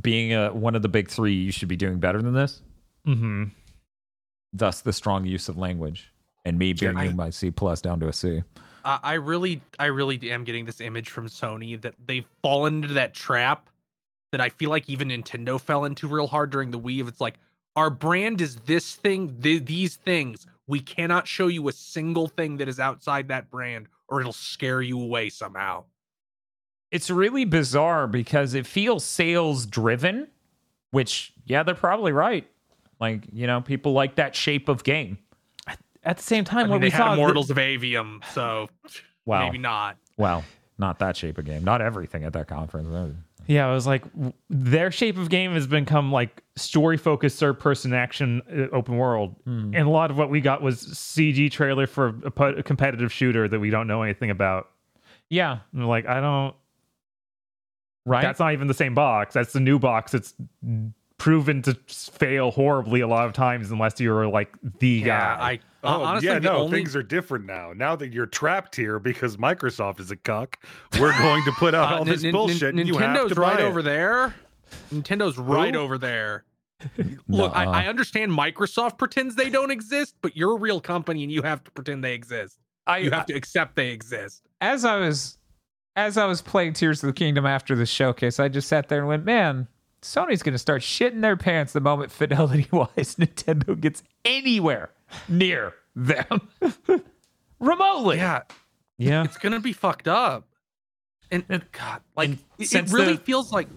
being 0.00 0.32
a, 0.34 0.52
one 0.52 0.74
of 0.74 0.82
the 0.82 0.88
big 0.88 1.08
three, 1.08 1.32
you 1.34 1.50
should 1.52 1.68
be 1.68 1.76
doing 1.76 1.98
better 1.98 2.20
than 2.20 2.34
this. 2.34 2.62
Mm-hmm. 3.06 3.44
Thus, 4.52 4.82
the 4.82 4.92
strong 4.92 5.24
use 5.24 5.48
of 5.48 5.56
language, 5.56 6.12
and 6.44 6.58
me 6.58 6.68
Yeah, 6.72 6.92
bringing 6.92 7.12
I- 7.12 7.14
my 7.14 7.30
C 7.30 7.50
plus 7.50 7.80
down 7.80 8.00
to 8.00 8.08
a 8.08 8.12
C. 8.12 8.42
I 8.84 8.98
I 9.02 9.12
really, 9.14 9.62
I 9.78 9.86
really 9.86 10.30
am 10.30 10.44
getting 10.44 10.64
this 10.66 10.80
image 10.80 11.08
from 11.10 11.26
Sony 11.28 11.80
that 11.80 11.94
they've 12.06 12.26
fallen 12.42 12.82
into 12.82 12.94
that 12.94 13.14
trap 13.14 13.70
that 14.32 14.40
I 14.40 14.48
feel 14.50 14.68
like 14.70 14.88
even 14.90 15.08
Nintendo 15.08 15.60
fell 15.60 15.84
into 15.84 16.06
real 16.06 16.26
hard 16.26 16.50
during 16.50 16.70
the 16.70 16.78
Wii. 16.78 17.00
Of 17.00 17.08
it's 17.08 17.20
like 17.20 17.38
our 17.76 17.88
brand 17.90 18.40
is 18.40 18.56
this 18.56 18.94
thing, 18.94 19.40
th- 19.42 19.64
these 19.64 19.96
things. 19.96 20.46
We 20.66 20.80
cannot 20.80 21.26
show 21.26 21.46
you 21.46 21.66
a 21.68 21.72
single 21.72 22.26
thing 22.28 22.56
that 22.58 22.68
is 22.68 22.78
outside 22.80 23.28
that 23.28 23.50
brand, 23.50 23.86
or 24.08 24.20
it'll 24.20 24.32
scare 24.32 24.82
you 24.82 25.00
away 25.00 25.28
somehow. 25.30 25.84
It's 26.94 27.10
really 27.10 27.44
bizarre 27.44 28.06
because 28.06 28.54
it 28.54 28.66
feels 28.66 29.04
sales 29.04 29.66
driven, 29.66 30.28
which 30.92 31.32
yeah, 31.44 31.64
they're 31.64 31.74
probably 31.74 32.12
right. 32.12 32.46
Like 33.00 33.24
you 33.32 33.48
know, 33.48 33.60
people 33.60 33.92
like 33.92 34.14
that 34.14 34.36
shape 34.36 34.68
of 34.68 34.84
game. 34.84 35.18
At 36.04 36.18
the 36.18 36.22
same 36.22 36.44
time, 36.44 36.58
I 36.58 36.62
mean, 36.64 36.70
what 36.70 36.80
they 36.82 36.86
we 36.86 36.90
had 36.90 36.98
saw, 36.98 37.12
Immortals 37.14 37.50
of 37.50 37.56
Aveum, 37.56 38.22
so 38.32 38.68
Wow, 39.26 39.46
maybe 39.46 39.58
not. 39.58 39.96
wow, 40.16 40.44
not 40.78 41.00
that 41.00 41.16
shape 41.16 41.36
of 41.38 41.46
game. 41.46 41.64
Not 41.64 41.80
everything 41.82 42.22
at 42.24 42.32
that 42.34 42.46
conference. 42.46 43.16
Yeah, 43.46 43.68
it 43.68 43.74
was 43.74 43.86
like 43.86 44.04
their 44.48 44.90
shape 44.92 45.18
of 45.18 45.30
game 45.30 45.52
has 45.54 45.66
become 45.66 46.12
like 46.12 46.44
story 46.56 46.96
focused 46.96 47.40
third 47.40 47.58
person 47.58 47.92
action 47.92 48.40
uh, 48.50 48.74
open 48.74 48.96
world, 48.96 49.34
and 49.46 49.74
a 49.74 49.88
lot 49.88 50.12
of 50.12 50.16
what 50.16 50.30
we 50.30 50.40
got 50.40 50.62
was 50.62 50.80
CG 50.80 51.50
trailer 51.50 51.86
for 51.88 52.14
a, 52.24 52.44
a 52.58 52.62
competitive 52.62 53.12
shooter 53.12 53.48
that 53.48 53.58
we 53.58 53.70
don't 53.70 53.86
know 53.88 54.02
anything 54.02 54.30
about. 54.30 54.70
Yeah, 55.28 55.58
And 55.72 55.88
like, 55.88 56.06
I 56.06 56.20
don't. 56.20 56.54
Right. 58.04 58.22
That's 58.22 58.40
not 58.40 58.52
even 58.52 58.66
the 58.68 58.74
same 58.74 58.94
box. 58.94 59.34
That's 59.34 59.52
the 59.52 59.60
new 59.60 59.78
box. 59.78 60.14
It's 60.14 60.34
proven 61.18 61.62
to 61.62 61.74
fail 61.88 62.50
horribly 62.50 63.00
a 63.00 63.06
lot 63.06 63.26
of 63.26 63.32
times 63.32 63.70
unless 63.70 64.00
you're 64.00 64.26
like 64.26 64.52
the 64.80 64.88
Yeah, 64.88 65.06
guy. 65.36 65.50
I 65.52 65.60
Oh, 65.86 66.02
honestly 66.02 66.28
yeah, 66.30 66.38
no, 66.38 66.56
only 66.56 66.78
things 66.78 66.96
are 66.96 67.02
different 67.02 67.44
now. 67.44 67.72
Now 67.74 67.94
that 67.96 68.10
you're 68.10 68.24
trapped 68.26 68.74
here 68.74 68.98
because 68.98 69.36
Microsoft 69.36 70.00
is 70.00 70.10
a 70.10 70.16
cuck, 70.16 70.58
we're 70.98 71.16
going 71.18 71.44
to 71.44 71.52
put 71.52 71.74
out 71.74 71.92
Uh, 71.92 71.96
all 71.98 72.04
this 72.06 72.22
Nin- 72.22 72.32
bullshit. 72.32 72.74
Nin- 72.74 72.80
and 72.80 72.88
you 72.88 72.96
have 72.98 73.14
Nintendo's 73.14 73.28
to 73.30 73.34
buy 73.34 73.50
right 73.52 73.60
it. 73.60 73.64
over 73.64 73.82
there. 73.82 74.34
Nintendo's 74.92 75.36
right 75.36 75.74
Who? 75.74 75.80
over 75.80 75.98
there. 75.98 76.44
Look, 77.28 77.54
I, 77.54 77.64
I 77.64 77.86
understand 77.86 78.32
Microsoft 78.32 78.96
pretends 78.98 79.36
they 79.36 79.50
don't 79.50 79.70
exist, 79.70 80.16
but 80.22 80.34
you're 80.36 80.52
a 80.56 80.58
real 80.58 80.80
company 80.80 81.22
and 81.22 81.30
you 81.30 81.42
have 81.42 81.62
to 81.64 81.70
pretend 81.70 82.02
they 82.02 82.14
exist. 82.14 82.58
I, 82.86 82.98
You 82.98 83.10
have 83.10 83.26
to 83.26 83.34
accept 83.34 83.76
they 83.76 83.90
exist. 83.90 84.42
as 84.62 84.84
I 84.86 84.96
was 84.98 85.36
as 85.96 86.16
I 86.16 86.26
was 86.26 86.42
playing 86.42 86.72
Tears 86.74 87.02
of 87.02 87.08
the 87.08 87.12
Kingdom 87.12 87.46
after 87.46 87.74
the 87.76 87.86
showcase, 87.86 88.40
I 88.40 88.48
just 88.48 88.68
sat 88.68 88.88
there 88.88 88.98
and 88.98 89.08
went, 89.08 89.24
"Man, 89.24 89.68
Sony's 90.02 90.42
going 90.42 90.52
to 90.54 90.58
start 90.58 90.82
shitting 90.82 91.20
their 91.20 91.36
pants 91.36 91.72
the 91.72 91.80
moment 91.80 92.10
fidelity-wise 92.12 92.88
Nintendo 93.16 93.78
gets 93.80 94.02
anywhere 94.24 94.90
near 95.28 95.74
them 95.94 96.48
remotely." 97.60 98.16
Yeah, 98.16 98.42
yeah. 98.98 99.24
it's 99.24 99.38
gonna 99.38 99.60
be 99.60 99.72
fucked 99.72 100.08
up. 100.08 100.48
And 101.30 101.44
God, 101.72 102.00
like 102.16 102.28
and 102.30 102.38
it, 102.58 102.72
it 102.74 102.92
really 102.92 103.14
the- 103.14 103.22
feels 103.22 103.52
like 103.52 103.68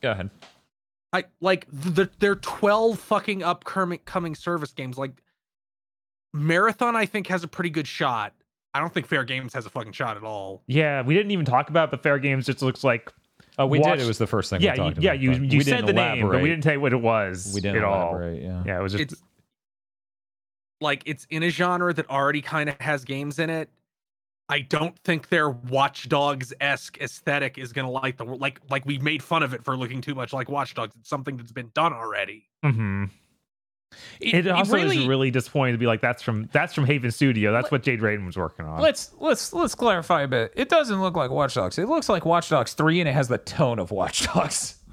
Go 0.00 0.12
ahead. 0.12 0.30
I 1.12 1.24
like 1.40 1.66
the 1.72 2.10
their 2.18 2.34
twelve 2.34 2.98
fucking 2.98 3.42
upcoming 3.42 4.00
coming 4.04 4.34
service 4.34 4.72
games. 4.72 4.98
Like 4.98 5.12
Marathon, 6.32 6.96
I 6.96 7.06
think 7.06 7.28
has 7.28 7.44
a 7.44 7.48
pretty 7.48 7.70
good 7.70 7.86
shot. 7.86 8.32
I 8.74 8.80
don't 8.80 8.92
think 8.92 9.06
Fair 9.06 9.24
Games 9.24 9.54
has 9.54 9.66
a 9.66 9.70
fucking 9.70 9.92
shot 9.92 10.16
at 10.16 10.24
all. 10.24 10.62
Yeah, 10.66 11.02
we 11.02 11.14
didn't 11.14 11.30
even 11.30 11.44
talk 11.44 11.70
about, 11.70 11.88
it, 11.88 11.90
but 11.92 12.02
Fair 12.02 12.18
Games 12.18 12.46
just 12.46 12.60
looks 12.62 12.82
like. 12.84 13.12
Oh, 13.56 13.66
we 13.66 13.78
Watch- 13.78 13.98
did. 13.98 14.04
It 14.04 14.08
was 14.08 14.18
the 14.18 14.26
first 14.26 14.50
thing. 14.50 14.60
yeah, 14.60 14.72
we 14.72 14.78
you, 14.78 14.82
talked 14.90 14.98
yeah. 15.02 15.10
about, 15.12 15.20
You 15.22 15.32
you 15.32 15.60
said 15.60 15.76
didn't 15.76 15.86
the 15.86 15.92
name, 15.92 16.28
but 16.28 16.42
we 16.42 16.48
didn't 16.48 16.64
tell 16.64 16.72
you 16.72 16.80
what 16.80 16.92
it 16.92 17.00
was. 17.00 17.52
We 17.54 17.60
didn't 17.60 17.76
at 17.78 17.84
all. 17.84 18.10
elaborate. 18.10 18.42
Yeah. 18.42 18.62
Yeah, 18.66 18.80
it 18.80 18.82
was 18.82 18.92
just. 18.92 19.12
It's 19.12 19.22
like 20.80 21.02
it's 21.06 21.26
in 21.30 21.42
a 21.44 21.50
genre 21.50 21.94
that 21.94 22.10
already 22.10 22.42
kind 22.42 22.68
of 22.68 22.80
has 22.80 23.04
games 23.04 23.38
in 23.38 23.48
it. 23.50 23.70
I 24.48 24.60
don't 24.60 24.98
think 25.04 25.28
their 25.30 25.48
Watch 25.48 26.08
Dogs 26.08 26.52
esque 26.60 26.98
aesthetic 27.00 27.56
is 27.56 27.72
gonna 27.72 27.90
like 27.90 28.16
the 28.18 28.24
like 28.24 28.60
like 28.70 28.84
we 28.84 28.98
made 28.98 29.22
fun 29.22 29.42
of 29.42 29.54
it 29.54 29.64
for 29.64 29.76
looking 29.76 30.00
too 30.00 30.14
much 30.14 30.32
like 30.32 30.48
Watch 30.50 30.74
Dogs. 30.74 30.94
It's 30.98 31.08
something 31.08 31.36
that's 31.36 31.52
been 31.52 31.70
done 31.74 31.92
already. 31.94 32.48
Mhm. 32.64 33.08
It, 34.20 34.46
also 34.48 34.76
is 34.76 35.06
really 35.06 35.30
disappointing 35.30 35.74
to 35.74 35.78
be 35.78 35.86
like 35.86 36.00
that's 36.00 36.22
from 36.22 36.48
that's 36.52 36.72
from 36.74 36.86
Haven 36.86 37.10
Studio. 37.10 37.52
That's 37.52 37.70
what 37.70 37.82
Jade 37.82 38.00
Raymond 38.02 38.26
was 38.26 38.36
working 38.36 38.64
on. 38.64 38.80
Let's 38.80 39.12
let's 39.18 39.52
let's 39.52 39.74
clarify 39.74 40.22
a 40.22 40.28
bit. 40.28 40.52
It 40.56 40.68
doesn't 40.68 41.00
look 41.00 41.16
like 41.16 41.30
Watch 41.30 41.54
Dogs. 41.54 41.78
It 41.78 41.88
looks 41.88 42.08
like 42.08 42.24
Watch 42.24 42.48
Dogs 42.48 42.72
3 42.74 43.00
and 43.00 43.08
it 43.08 43.12
has 43.12 43.28
the 43.28 43.38
tone 43.38 43.78
of 43.78 43.90
Watch 43.90 44.26
Dogs. 44.26 44.76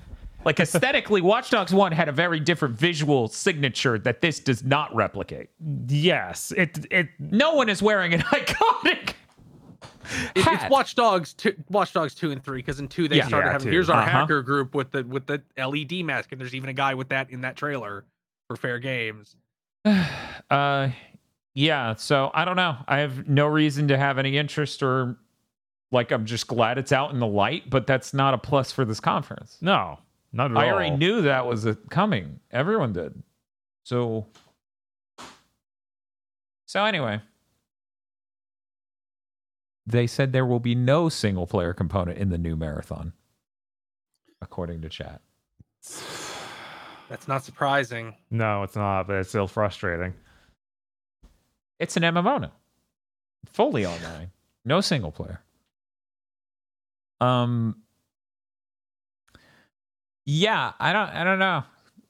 Like 0.43 0.59
aesthetically, 0.59 1.21
Watch 1.21 1.51
Dogs 1.51 1.71
1 1.71 1.91
had 1.91 2.09
a 2.09 2.11
very 2.11 2.39
different 2.39 2.75
visual 2.75 3.27
signature 3.27 3.99
that 3.99 4.21
this 4.21 4.39
does 4.39 4.63
not 4.63 4.93
replicate. 4.95 5.49
yes, 5.87 6.51
it 6.57 6.87
it 6.89 7.09
No 7.19 7.53
one 7.53 7.69
is 7.69 7.79
wearing 7.83 8.15
an 8.15 8.21
iconic 8.31 9.13
It, 10.35 10.41
hat. 10.43 10.63
it's 10.63 10.71
Watch 10.71 10.95
Dogs 10.95 11.33
two, 11.33 11.53
Watch 11.69 11.93
Dogs 11.93 12.15
two 12.15 12.31
and 12.31 12.43
three 12.43 12.57
because 12.57 12.79
in 12.79 12.87
two 12.87 13.07
they 13.07 13.17
Yeah. 13.17 13.27
started 13.27 13.47
Yeah, 13.47 13.51
having 13.51 13.65
two. 13.65 13.71
here's 13.71 13.89
our 13.91 14.01
Uh-huh. 14.01 14.09
hacker 14.09 14.41
group 14.41 14.73
with 14.73 14.91
the 14.91 15.03
with 15.03 15.27
the 15.27 15.43
LED 15.57 16.03
mask 16.03 16.31
and 16.31 16.41
there's 16.41 16.55
even 16.55 16.69
a 16.69 16.73
guy 16.73 16.95
with 16.95 17.09
that 17.09 17.29
in 17.29 17.41
that 17.41 17.55
trailer 17.55 18.05
for 18.51 18.55
Fair 18.55 18.79
Games. 18.79 19.35
Uh, 20.49 20.89
yeah. 21.53 21.95
So 21.95 22.29
I 22.33 22.43
don't 22.43 22.57
know. 22.57 22.75
I 22.85 22.97
have 22.97 23.29
no 23.29 23.47
reason 23.47 23.87
to 23.87 23.97
have 23.97 24.17
any 24.17 24.37
interest 24.37 24.83
or 24.83 25.15
like 25.93 26.11
I'm 26.11 26.25
just 26.25 26.47
glad 26.47 26.77
it's 26.77 26.91
out 26.91 27.13
in 27.13 27.19
the 27.19 27.27
light, 27.27 27.69
but 27.69 27.87
that's 27.87 28.13
not 28.13 28.33
a 28.33 28.37
plus 28.37 28.73
for 28.73 28.83
this 28.83 28.99
conference. 28.99 29.57
no, 29.61 29.99
not 30.33 30.51
at 30.51 30.57
I 30.57 30.63
all. 30.63 30.69
I 30.69 30.73
already 30.73 30.97
knew 30.97 31.21
that 31.21 31.45
was 31.45 31.65
a, 31.65 31.75
coming. 31.75 32.41
Everyone 32.51 32.91
did. 32.91 33.23
So. 33.83 34.27
So 36.65 36.83
anyway, 36.83 37.21
they 39.85 40.05
said 40.05 40.33
there 40.33 40.45
will 40.45 40.59
be 40.59 40.75
no 40.75 41.07
single 41.07 41.47
player 41.47 41.73
component 41.73 42.17
in 42.17 42.27
the 42.27 42.37
new 42.37 42.57
marathon, 42.57 43.13
according 44.41 44.81
to 44.81 44.89
chat. 44.89 45.21
That's 47.11 47.27
not 47.27 47.43
surprising. 47.43 48.15
No, 48.29 48.63
it's 48.63 48.77
not, 48.77 49.05
but 49.05 49.17
it's 49.17 49.27
still 49.27 49.45
frustrating. 49.45 50.13
It's 51.77 51.97
an 51.97 52.03
MMO 52.03 52.39
now, 52.39 52.53
fully 53.51 53.85
online, 53.85 54.31
no 54.63 54.79
single 54.79 55.11
player. 55.11 55.41
Um. 57.19 57.75
Yeah, 60.25 60.71
I 60.79 60.93
don't. 60.93 61.09
I 61.09 61.25
don't 61.25 61.39
know. 61.39 61.63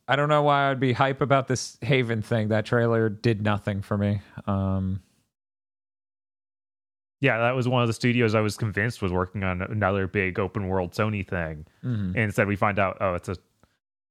I 0.08 0.16
don't 0.16 0.30
know 0.30 0.44
why 0.44 0.70
I'd 0.70 0.80
be 0.80 0.94
hype 0.94 1.22
about 1.22 1.48
this 1.48 1.80
Haven 1.82 2.22
thing. 2.22 2.50
That 2.50 2.68
trailer 2.68 3.10
did 3.10 3.42
nothing 3.42 3.82
for 3.82 3.98
me. 3.98 4.22
Um. 4.46 5.02
Yeah, 7.22 7.40
that 7.40 7.56
was 7.56 7.68
one 7.68 7.82
of 7.82 7.88
the 7.88 7.94
studios 7.94 8.36
I 8.36 8.42
was 8.42 8.56
convinced 8.56 9.02
was 9.02 9.12
working 9.12 9.44
on 9.44 9.64
another 9.64 10.06
big 10.06 10.38
open 10.38 10.68
world 10.68 10.92
Sony 10.92 11.28
thing. 11.28 11.66
mhm. 11.84 12.10
And 12.10 12.18
instead 12.18 12.48
we 12.48 12.56
find 12.56 12.78
out, 12.78 12.98
oh, 13.02 13.16
it's 13.16 13.30
a 13.30 13.36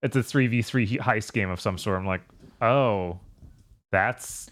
it's 0.03 0.17
a 0.17 0.21
3v3 0.21 0.99
heist 1.01 1.33
game 1.33 1.51
of 1.51 1.61
some 1.61 1.79
sort. 1.79 1.99
I'm 1.99 2.07
like, 2.07 2.23
"Oh, 2.61 3.19
that's 3.93 4.51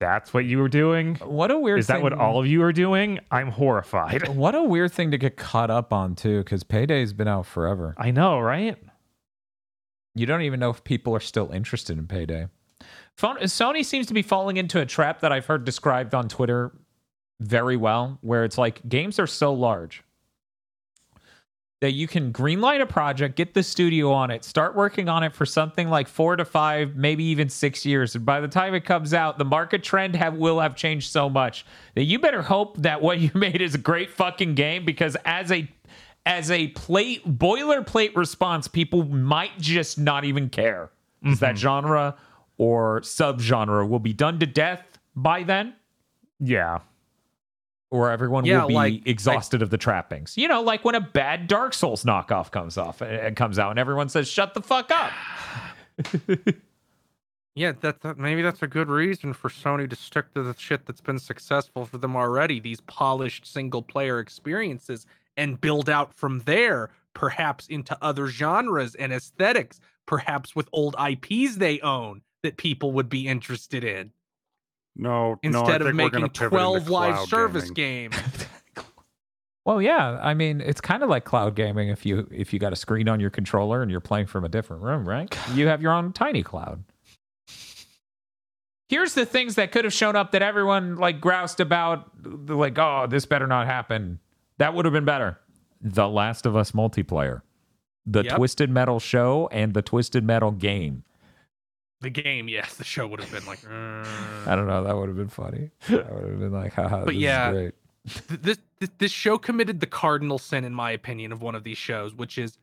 that's 0.00 0.32
what 0.32 0.44
you 0.44 0.58
were 0.58 0.68
doing? 0.68 1.16
What 1.16 1.50
a 1.50 1.58
weird. 1.58 1.80
Is 1.80 1.88
that 1.88 2.02
what 2.02 2.12
all 2.12 2.38
of 2.40 2.46
you 2.46 2.62
are 2.62 2.72
doing? 2.72 3.20
I'm 3.30 3.50
horrified." 3.50 4.28
What 4.38 4.54
a 4.54 4.62
weird 4.62 4.92
thing 4.92 5.10
to 5.10 5.18
get 5.18 5.36
caught 5.36 5.70
up 5.70 5.92
on 5.92 6.14
too, 6.14 6.38
because 6.38 6.62
Payday's 6.62 7.12
been 7.12 7.28
out 7.28 7.46
forever. 7.46 7.94
I 7.98 8.10
know, 8.10 8.38
right? 8.40 8.76
You 10.14 10.26
don't 10.26 10.42
even 10.42 10.60
know 10.60 10.70
if 10.70 10.82
people 10.84 11.14
are 11.14 11.20
still 11.20 11.50
interested 11.50 11.98
in 11.98 12.06
Payday. 12.06 12.48
Phone, 13.16 13.36
Sony 13.38 13.84
seems 13.84 14.06
to 14.06 14.14
be 14.14 14.22
falling 14.22 14.56
into 14.56 14.80
a 14.80 14.86
trap 14.86 15.20
that 15.20 15.32
I've 15.32 15.46
heard 15.46 15.64
described 15.64 16.14
on 16.14 16.28
Twitter 16.28 16.72
very 17.40 17.76
well, 17.76 18.18
where 18.20 18.44
it's 18.44 18.58
like 18.58 18.88
games 18.88 19.18
are 19.18 19.26
so 19.26 19.52
large 19.52 20.02
that 21.80 21.92
you 21.92 22.08
can 22.08 22.32
greenlight 22.32 22.80
a 22.80 22.86
project, 22.86 23.36
get 23.36 23.54
the 23.54 23.62
studio 23.62 24.10
on 24.10 24.30
it, 24.30 24.44
start 24.44 24.74
working 24.74 25.08
on 25.08 25.22
it 25.22 25.32
for 25.32 25.46
something 25.46 25.88
like 25.88 26.08
four 26.08 26.34
to 26.34 26.44
five, 26.44 26.96
maybe 26.96 27.22
even 27.24 27.48
six 27.48 27.86
years. 27.86 28.16
And 28.16 28.26
by 28.26 28.40
the 28.40 28.48
time 28.48 28.74
it 28.74 28.84
comes 28.84 29.14
out, 29.14 29.38
the 29.38 29.44
market 29.44 29.84
trend 29.84 30.16
have 30.16 30.34
will 30.34 30.58
have 30.58 30.74
changed 30.74 31.12
so 31.12 31.30
much 31.30 31.64
that 31.94 32.04
you 32.04 32.18
better 32.18 32.42
hope 32.42 32.78
that 32.78 33.00
what 33.00 33.20
you 33.20 33.30
made 33.34 33.60
is 33.60 33.74
a 33.74 33.78
great 33.78 34.10
fucking 34.10 34.54
game 34.54 34.84
because 34.84 35.16
as 35.24 35.52
a 35.52 35.68
as 36.26 36.50
a 36.50 36.68
plate 36.68 37.26
boilerplate 37.26 38.14
response, 38.14 38.68
people 38.68 39.04
might 39.04 39.56
just 39.58 39.98
not 39.98 40.24
even 40.24 40.50
care. 40.50 40.90
Is 41.24 41.40
that 41.40 41.54
mm-hmm. 41.54 41.56
genre 41.56 42.16
or 42.58 43.00
subgenre 43.00 43.88
will 43.88 43.98
be 43.98 44.12
done 44.12 44.38
to 44.40 44.46
death 44.46 44.98
by 45.16 45.42
then 45.42 45.74
Yeah. 46.38 46.80
Or 47.90 48.10
everyone 48.10 48.44
Yeah, 48.44 48.62
will 48.62 48.68
be 48.68 48.74
like- 48.74 49.06
exhausted 49.06 49.62
of 49.62 49.70
the 49.70 49.78
trappings. 49.78 50.36
You 50.36 50.48
know, 50.48 50.62
like 50.62 50.84
when 50.84 50.94
a 50.94 51.00
bad 51.00 51.46
Dark 51.46 51.72
Souls 51.74 52.04
knockoff 52.04 52.50
comes 52.50 52.76
off 52.76 53.00
and 53.00 53.34
comes 53.36 53.58
out, 53.58 53.70
and 53.70 53.78
everyone 53.78 54.08
says, 54.08 54.28
"Shut 54.28 54.54
the 54.54 54.60
fuck 54.62 54.90
up." 54.90 55.12
Yeah, 57.54 57.72
that, 57.80 58.02
that 58.02 58.10
uh, 58.10 58.14
maybe 58.16 58.40
that's 58.42 58.62
a 58.62 58.68
good 58.68 58.88
reason 58.88 59.32
for 59.32 59.48
Sony 59.48 59.90
to 59.90 59.96
stick 59.96 60.32
to 60.34 60.44
the 60.44 60.54
shit 60.56 60.86
that's 60.86 61.00
been 61.00 61.18
successful 61.18 61.86
for 61.86 61.98
them 61.98 62.14
already. 62.14 62.60
These 62.60 62.80
polished 62.82 63.44
single 63.52 63.82
player 63.82 64.20
experiences 64.20 65.06
and 65.36 65.60
build 65.60 65.90
out 65.90 66.14
from 66.14 66.38
there, 66.40 66.90
perhaps 67.14 67.66
into 67.66 67.98
other 68.00 68.28
genres 68.28 68.94
and 68.94 69.12
aesthetics, 69.12 69.80
perhaps 70.06 70.54
with 70.54 70.68
old 70.72 70.94
IPs 71.04 71.56
they 71.56 71.80
own 71.80 72.22
that 72.44 72.58
people 72.58 72.92
would 72.92 73.08
be 73.08 73.26
interested 73.26 73.82
in 73.82 74.12
No, 74.98 75.30
no, 75.30 75.38
instead 75.42 75.80
of 75.80 75.86
think 75.86 75.98
we're 75.98 76.10
gonna 76.10 76.24
making 76.26 76.30
pivot 76.30 76.50
12 76.50 76.90
live 76.90 77.28
service 77.28 77.70
gaming. 77.70 78.10
games. 78.10 78.46
Well, 79.64 79.82
yeah, 79.82 80.18
I 80.22 80.32
mean, 80.32 80.62
it's 80.62 80.80
kind 80.80 81.02
of 81.02 81.10
like 81.10 81.26
cloud 81.26 81.54
gaming 81.54 81.90
if 81.90 82.06
you 82.06 82.26
if 82.30 82.54
you 82.54 82.58
got 82.58 82.72
a 82.72 82.76
screen 82.76 83.06
on 83.06 83.20
your 83.20 83.28
controller 83.28 83.82
and 83.82 83.90
you're 83.90 84.00
playing 84.00 84.24
from 84.26 84.42
a 84.42 84.48
different 84.48 84.82
room, 84.82 85.06
right? 85.06 85.28
You 85.52 85.66
have 85.66 85.82
your 85.82 85.92
own 85.92 86.14
tiny 86.14 86.42
cloud. 86.42 86.84
Here's 88.88 89.12
the 89.12 89.26
things 89.26 89.56
that 89.56 89.70
could 89.70 89.84
have 89.84 89.92
shown 89.92 90.16
up 90.16 90.32
that 90.32 90.40
everyone 90.40 90.96
like 90.96 91.20
groused 91.20 91.60
about 91.60 92.10
like, 92.24 92.78
"Oh, 92.78 93.06
this 93.10 93.26
better 93.26 93.46
not 93.46 93.66
happen." 93.66 94.20
That 94.56 94.72
would 94.72 94.86
have 94.86 94.94
been 94.94 95.04
better. 95.04 95.38
The 95.82 96.08
Last 96.08 96.46
of 96.46 96.56
Us 96.56 96.72
multiplayer, 96.72 97.42
the 98.06 98.24
Yep. 98.24 98.36
Twisted 98.36 98.70
Metal 98.70 98.98
show 98.98 99.50
and 99.52 99.74
the 99.74 99.82
Twisted 99.82 100.24
Metal 100.24 100.50
game. 100.50 101.04
The 102.00 102.10
game, 102.10 102.48
yes, 102.48 102.74
the 102.76 102.84
show 102.84 103.06
would 103.06 103.20
have 103.20 103.30
been 103.32 103.44
like, 103.46 103.60
"Mm." 103.62 104.46
I 104.46 104.54
don't 104.54 104.66
know, 104.66 104.84
that 104.84 104.96
would 104.96 105.08
have 105.08 105.16
been 105.16 105.28
funny. 105.28 105.70
That 105.88 106.12
would 106.14 106.30
have 106.30 106.38
been 106.40 106.52
like, 106.52 106.72
haha, 106.74 106.98
But 107.04 107.14
this 107.14 107.16
yeah, 107.16 107.48
is 107.50 107.54
great. 107.54 107.74
Th- 108.28 108.40
this, 108.40 108.58
this 108.80 108.90
this 108.98 109.12
show 109.12 109.36
committed 109.38 109.80
the 109.80 109.86
cardinal 109.86 110.38
sin 110.38 110.64
in 110.64 110.72
my 110.72 110.92
opinion 110.92 111.32
of 111.32 111.42
one 111.42 111.54
of 111.54 111.62
these 111.64 111.76
shows 111.76 112.14
which 112.14 112.38
is 112.38 112.56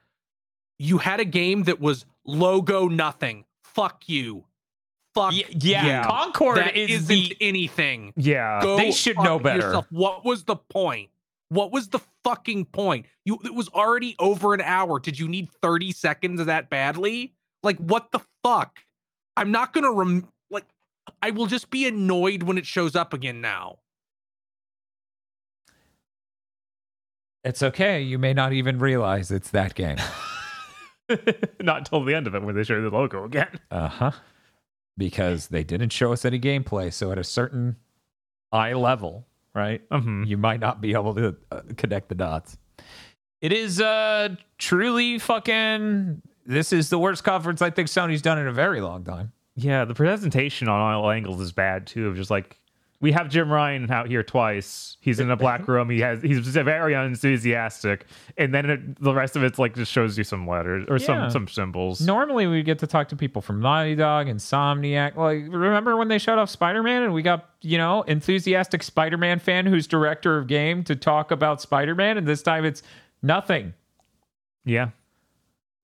you 0.80 0.98
had 0.98 1.20
a 1.20 1.26
game 1.26 1.64
that 1.64 1.80
was 1.80 2.06
logo 2.26 2.88
nothing 2.88 3.46
fuck 3.64 4.08
you 4.10 4.44
fuck 5.14 5.34
Y- 5.34 5.44
yeah, 5.52 5.86
Yeah. 5.86 6.04
Concord 6.08 6.58
that 6.58 6.76
is 6.76 6.90
isn't 7.04 7.08
the 7.08 7.38
anything 7.42 8.14
Yeah. 8.16 8.60
Go 8.64 8.78
They 8.78 8.92
should 8.92 9.18
know 9.18 9.38
better. 9.38 9.60
yourself. 9.68 9.86
what 9.92 10.26
was 10.26 10.46
the 10.46 10.56
point 10.56 11.10
what 11.50 11.72
was 11.72 11.90
the 11.90 12.00
fucking 12.24 12.66
point 12.66 13.06
you 13.24 13.38
it 13.46 13.54
was 13.54 13.70
already 13.70 14.16
over 14.18 14.56
an 14.56 14.62
hour 14.62 15.00
did 15.00 15.20
you 15.20 15.28
need 15.28 15.50
30 15.62 15.92
seconds 15.92 16.40
of 16.40 16.48
that 16.48 16.72
badly 16.72 17.36
like 17.62 17.78
what 17.78 18.12
the 18.12 18.22
fuck 18.44 18.80
i'm 19.38 19.52
not 19.52 19.74
gonna 19.74 19.92
rem 19.92 20.28
like 20.50 20.66
i 21.22 21.32
will 21.32 21.46
just 21.48 21.70
be 21.70 21.88
annoyed 21.88 22.44
when 22.44 22.58
it 22.58 22.66
shows 22.66 22.96
up 22.96 23.14
again 23.14 23.42
now 23.42 23.78
It's 27.44 27.62
okay. 27.62 28.02
You 28.02 28.18
may 28.18 28.34
not 28.34 28.54
even 28.54 28.80
realize 28.80 29.30
it's 29.30 29.52
that 29.52 29.76
game. 29.76 29.98
Not 31.62 31.78
until 31.78 32.04
the 32.04 32.16
end 32.16 32.26
of 32.26 32.34
it 32.34 32.42
when 32.42 32.56
they 32.56 32.64
show 32.64 32.82
the 32.82 32.90
logo 32.90 33.24
again. 33.24 33.60
Uh 33.70 33.88
huh. 33.88 34.12
Because 34.98 35.50
they 35.50 35.64
didn't 35.64 35.92
show 35.92 36.12
us 36.12 36.26
any 36.26 36.40
gameplay, 36.40 36.92
so 36.92 37.12
at 37.12 37.20
a 37.20 37.24
certain 37.24 37.76
eye 38.52 38.74
level, 38.74 39.28
right, 39.54 39.88
Mhm. 39.90 40.26
you 40.26 40.38
might 40.38 40.60
not 40.60 40.82
be 40.82 40.94
able 40.94 41.14
to 41.14 41.36
uh, 41.52 41.62
connect 41.78 42.10
the 42.10 42.16
dots. 42.16 42.58
It 43.42 43.54
is 43.54 43.80
uh 43.80 44.30
truly 44.58 45.20
fucking. 45.20 46.24
This 46.46 46.72
is 46.72 46.90
the 46.90 47.00
worst 47.00 47.24
conference 47.24 47.62
I 47.62 47.70
think 47.70 47.88
Sony's 47.88 48.22
done 48.22 48.38
in 48.40 48.48
a 48.48 48.54
very 48.54 48.82
long 48.82 49.04
time. 49.04 49.32
Yeah, 49.56 49.86
the 49.86 49.94
presentation 49.96 50.68
on 50.68 50.80
all 50.80 51.10
angles 51.10 51.42
is 51.42 51.52
bad 51.52 51.88
too. 51.88 52.08
Of 52.10 52.16
just 52.16 52.30
like 52.30 52.60
we 53.02 53.12
have 53.12 53.30
Jim 53.30 53.52
Ryan 53.52 53.90
out 53.92 54.08
here 54.08 54.24
twice. 54.24 54.98
He's 55.02 55.20
in 55.20 55.30
a 55.32 55.36
black 55.36 55.68
room. 55.68 55.90
He 55.90 56.00
has 56.02 56.22
he's 56.22 56.40
very 56.40 56.94
unenthusiastic, 56.94 58.06
and 58.38 58.54
then 58.54 58.70
it, 58.70 59.02
the 59.02 59.14
rest 59.14 59.36
of 59.36 59.44
it's 59.44 59.58
like 59.58 59.76
just 59.76 59.92
shows 59.92 60.18
you 60.18 60.24
some 60.24 60.48
letters 60.48 60.86
or 60.90 60.98
Yeah. 60.98 61.06
some 61.06 61.30
some 61.32 61.48
symbols. 61.48 62.02
Normally, 62.02 62.48
we 62.48 62.64
get 62.64 62.80
to 62.80 62.88
talk 62.88 63.08
to 63.10 63.16
people 63.16 63.42
from 63.42 63.60
Naughty 63.62 63.96
Dog, 63.96 64.28
Insomniac. 64.28 65.16
Like, 65.16 65.44
remember 65.50 65.98
when 65.98 66.10
they 66.10 66.18
showed 66.18 66.38
off 66.38 66.50
Spider 66.50 66.84
Man 66.84 67.04
and 67.04 67.14
we 67.14 67.22
got, 67.22 67.50
you 67.62 67.78
know, 67.78 68.02
enthusiastic 68.04 68.84
Spider 68.84 69.18
Man 69.18 69.40
fan 69.40 69.66
who's 69.66 69.88
director 69.88 70.38
of 70.38 70.48
game 70.48 70.84
to 70.86 70.96
talk 70.96 71.32
about 71.32 71.62
Spider 71.62 71.96
Man, 71.96 72.18
and 72.18 72.28
this 72.28 72.42
time 72.42 72.66
it's 72.66 72.84
nothing. 73.22 73.74
Yeah, 74.66 74.90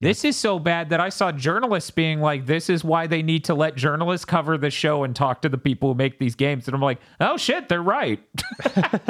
This 0.02 0.26
is 0.26 0.36
so 0.36 0.58
bad 0.58 0.90
that 0.90 1.00
I 1.00 1.10
saw 1.10 1.32
journalists 1.32 1.92
being 1.92 2.22
like, 2.22 2.48
this 2.48 2.70
is 2.70 2.84
why 2.84 3.06
they 3.06 3.22
need 3.22 3.44
to 3.46 3.54
let 3.54 3.76
journalists 3.76 4.26
cover 4.26 4.58
the 4.58 4.72
show 4.72 5.04
and 5.04 5.16
talk 5.16 5.44
to 5.44 5.50
the 5.50 5.60
people 5.60 5.90
who 5.90 5.96
make 5.96 6.18
these 6.18 6.34
games. 6.34 6.68
And 6.68 6.74
I'm 6.74 6.82
like, 6.82 7.00
oh 7.20 7.38
shit, 7.38 7.70
they're 7.70 7.84
right. 7.84 8.20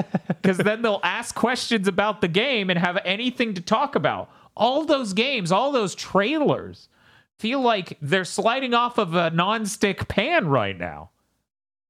Because 0.42 0.58
then 0.58 0.82
they'll 0.82 1.00
ask 1.04 1.36
questions 1.36 1.88
about 1.88 2.20
the 2.22 2.28
game 2.28 2.72
and 2.72 2.80
have 2.80 2.98
anything 3.06 3.54
to 3.54 3.62
talk 3.62 3.96
about. 3.96 4.28
All 4.58 4.86
those 4.86 5.14
games, 5.14 5.52
all 5.52 5.72
those 5.72 5.94
trailers 5.94 6.90
feel 7.38 7.62
like 7.62 7.96
they're 8.02 8.26
sliding 8.26 8.74
off 8.74 8.98
of 8.98 9.14
a 9.14 9.30
non-stick 9.30 10.08
pan 10.08 10.48
right 10.48 10.76
now. 10.78 11.12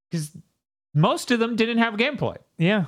Because 0.10 0.36
most 0.94 1.32
of 1.32 1.40
them 1.40 1.56
didn't 1.56 1.78
have 1.78 1.94
gameplay. 1.94 2.38
yeah. 2.58 2.86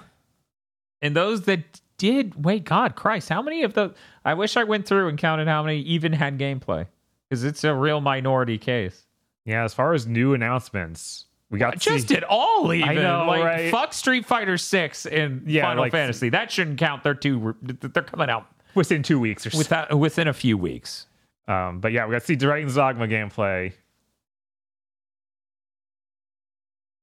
And 1.01 1.16
those 1.16 1.43
that 1.43 1.82
did, 2.03 2.43
wait, 2.43 2.65
God, 2.65 2.95
Christ, 2.98 3.30
how 3.30 3.41
many 3.41 3.64
of 3.64 3.75
the? 3.75 3.93
I 4.25 4.33
wish 4.33 4.57
I 4.57 4.65
went 4.65 4.85
through 4.85 5.07
and 5.07 5.17
counted 5.17 5.48
how 5.48 5.64
many 5.64 5.80
even 5.83 6.11
had 6.11 6.38
gameplay 6.38 6.85
because 7.30 7.45
it's 7.45 7.64
a 7.64 7.73
real 7.73 8.01
minority 8.01 8.57
case. 8.57 9.06
Yeah, 9.45 9.64
as 9.64 9.73
far 9.73 9.93
as 9.93 10.06
new 10.06 10.33
announcements, 10.33 11.27
we 11.49 11.59
got 11.59 11.77
Just 11.80 12.09
see, 12.09 12.15
at 12.17 12.25
all, 12.25 12.73
even 12.73 12.95
know, 12.95 13.23
like 13.25 13.43
right? 13.43 13.72
fuck 13.72 13.93
Street 13.93 14.25
Fighter 14.25 14.57
Six 14.57 15.06
and 15.06 15.48
Yeah, 15.49 15.64
Final 15.64 15.83
like- 15.83 15.93
Fantasy. 15.93 16.27
That 16.27 16.51
shouldn't 16.51 16.77
count. 16.77 17.03
They're 17.03 17.14
two. 17.15 17.56
They're 17.61 18.03
coming 18.03 18.30
out 18.30 18.48
within 18.75 19.01
two 19.01 19.17
weeks 19.22 19.45
or 19.45 19.51
so. 19.51 19.57
without 19.59 19.98
within 19.98 20.27
a 20.27 20.33
few 20.33 20.57
weeks. 20.57 21.07
Um, 21.48 21.80
but 21.80 21.93
yeah, 21.93 22.06
we 22.06 22.11
got 22.11 22.19
to 22.19 22.25
see 22.25 22.35
Dragon's 22.35 22.75
Dogma 22.75 23.07
gameplay. 23.07 23.72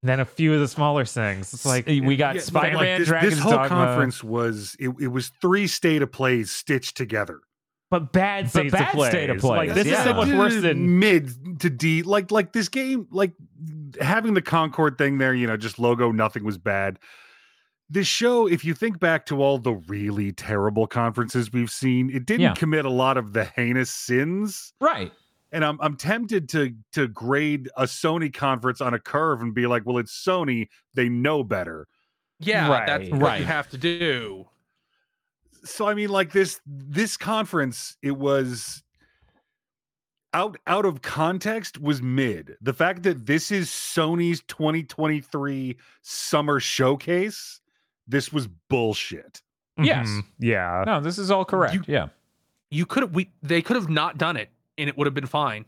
And 0.03 0.09
then 0.09 0.20
a 0.20 0.25
few 0.25 0.55
of 0.55 0.61
the 0.61 0.69
smaller 0.69 1.05
things. 1.05 1.53
It's 1.53 1.67
like 1.67 1.87
we 1.87 2.17
got 2.17 2.35
Yeah, 2.37 2.41
Spider 2.41 2.77
like 2.77 2.85
Man, 2.85 3.01
this, 3.01 3.09
Dragon's 3.09 3.35
this 3.35 3.43
whole 3.43 3.53
Dogma. 3.53 3.69
conference 3.69 4.25
was 4.25 4.75
it, 4.81 4.89
it 5.01 5.09
was 5.09 5.29
three 5.43 5.67
state 5.67 6.01
of 6.03 6.11
plays 6.11 6.51
stitched 6.51 6.97
together. 6.97 7.41
but 7.91 8.11
bad 8.12 8.51
But 8.53 8.70
bad 8.70 8.83
of 8.83 8.89
plays. 8.95 9.11
state 9.11 9.29
of 9.31 9.45
Like 9.45 9.69
plays, 9.73 9.75
this 9.75 9.87
yeah. 9.93 9.99
is 9.99 10.05
so 10.05 10.15
much 10.15 10.29
worse 10.31 10.61
than 10.62 10.99
mid 10.99 11.61
to 11.61 11.69
D. 11.69 12.03
Like 12.03 12.31
like 12.31 12.53
this 12.55 12.69
game, 12.70 13.09
like 13.11 13.33
having 14.01 14.33
the 14.33 14.41
Concord 14.43 14.97
thing 14.97 15.19
there, 15.19 15.35
you 15.35 15.47
know, 15.47 15.59
just 15.59 15.79
logo, 15.79 16.11
nothing 16.12 16.45
was 16.45 16.57
bad. 16.57 16.99
This 17.93 18.07
show, 18.07 18.47
if 18.47 18.65
you 18.65 18.73
think 18.73 19.01
back 19.01 19.27
to 19.27 19.43
all 19.43 19.59
the 19.59 19.75
really 19.75 20.31
terrible 20.33 20.87
conferences 20.87 21.53
we've 21.53 21.70
seen, 21.73 22.09
it 22.09 22.25
didn't 22.25 22.41
Yeah. 22.43 22.55
commit 22.55 22.85
a 22.87 22.91
lot 22.91 23.17
of 23.19 23.33
the 23.35 23.45
heinous 23.45 23.91
sins. 23.91 24.73
Right. 24.81 25.12
And 25.53 25.65
I'm 25.65 25.79
I'm 25.81 25.97
tempted 25.97 26.49
to 26.51 26.75
to 26.93 27.09
grade 27.09 27.69
a 27.77 27.85
Sony 27.85 28.33
conference 28.33 28.81
on 28.81 28.95
a 28.95 28.99
curve 29.01 29.43
and 29.43 29.53
be 29.55 29.67
like, 29.67 29.85
well, 29.85 29.99
it's 29.99 30.12
Sony, 30.12 30.69
they 30.95 31.09
know 31.09 31.43
better. 31.43 31.89
Yeah, 32.39 32.69
that's 32.87 33.03
Right, 33.11 33.12
what 33.12 33.20
right. 33.23 33.41
you 33.41 33.47
have 33.47 33.69
to 33.70 33.79
do. 33.79 34.47
so 35.65 35.87
I 35.89 35.95
mean, 35.95 36.09
like 36.09 36.33
this 36.33 36.61
this 36.67 37.17
conference, 37.17 37.97
it 38.03 38.17
was 38.17 38.83
out 40.33 40.57
out 40.67 40.87
of 40.87 41.03
context 41.03 41.81
was 41.81 42.01
mid. 42.01 42.57
The 42.61 42.73
fact 42.73 43.03
that 43.03 43.27
this 43.27 43.51
is 43.51 43.69
Sony's 43.69 44.43
2023 44.47 45.77
summer 46.03 46.61
showcase, 46.61 47.61
this 48.07 48.33
was 48.33 48.47
bullshit. 48.69 49.43
Yes. 49.77 50.07
Mhm. 50.09 50.25
Yeah. 50.39 50.85
No, 50.87 51.01
this 51.01 51.19
is 51.19 51.31
all 51.31 51.45
correct. 51.45 51.75
You- 51.75 51.85
yeah. 51.89 52.09
You 52.70 52.87
could 52.87 53.03
have 53.03 53.12
we 53.15 53.31
they 53.43 53.62
could 53.62 53.75
have 53.77 53.89
not 53.91 54.17
done 54.19 54.37
it 54.37 54.51
and 54.81 54.89
it 54.89 54.97
would 54.99 55.07
have 55.07 55.15
been 55.15 55.26
fine. 55.26 55.65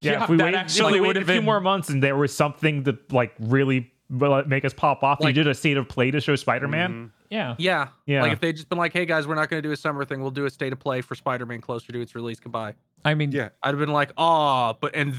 Yeah, 0.00 0.12
Yeah, 0.12 0.24
if 0.24 0.30
we 0.30 0.36
that 0.38 0.44
wait, 0.44 0.54
actually 0.54 0.86
if 0.86 0.92
we 0.94 1.00
would 1.00 1.06
waited 1.08 1.20
have 1.20 1.28
a 1.28 1.32
few 1.32 1.40
been- 1.40 1.44
more 1.44 1.60
months 1.60 1.88
and 1.88 2.02
there 2.02 2.16
was 2.16 2.34
something 2.34 2.84
to 2.84 2.98
like 3.10 3.32
really 3.38 3.92
well, 4.10 4.44
make 4.46 4.64
us 4.64 4.74
pop 4.74 5.02
off. 5.02 5.18
you 5.22 5.32
did 5.32 5.46
a 5.46 5.54
state 5.54 5.76
of 5.78 5.88
play 5.88 6.10
to 6.10 6.20
show 6.20 6.36
Spider-Man. 6.36 6.92
Mhm. 6.92 7.10
Yeah. 7.30 7.54
Yeah. 7.58 7.88
Yeah. 8.04 8.22
Like 8.22 8.32
if 8.32 8.40
they 8.40 8.52
just 8.52 8.68
been 8.68 8.76
like, 8.76 8.92
hey 8.92 9.06
guys, 9.06 9.26
we're 9.26 9.36
not 9.36 9.48
gonna 9.48 9.62
do 9.62 9.72
a 9.72 9.76
summer 9.76 10.04
thing, 10.04 10.20
we'll 10.20 10.30
do 10.30 10.44
a 10.44 10.50
state 10.50 10.72
of 10.72 10.78
play 10.80 11.00
for 11.00 11.14
Spider-Man 11.14 11.60
closer 11.60 11.92
to 11.92 12.00
its 12.00 12.14
release. 12.14 12.38
Goodbye. 12.40 12.74
I 13.04 13.14
mean, 13.14 13.32
Yeah. 13.32 13.50
I'd 13.62 13.68
have 13.70 13.78
been 13.78 13.92
like, 13.92 14.12
oh, 14.18 14.76
but 14.80 14.94
and 14.94 15.14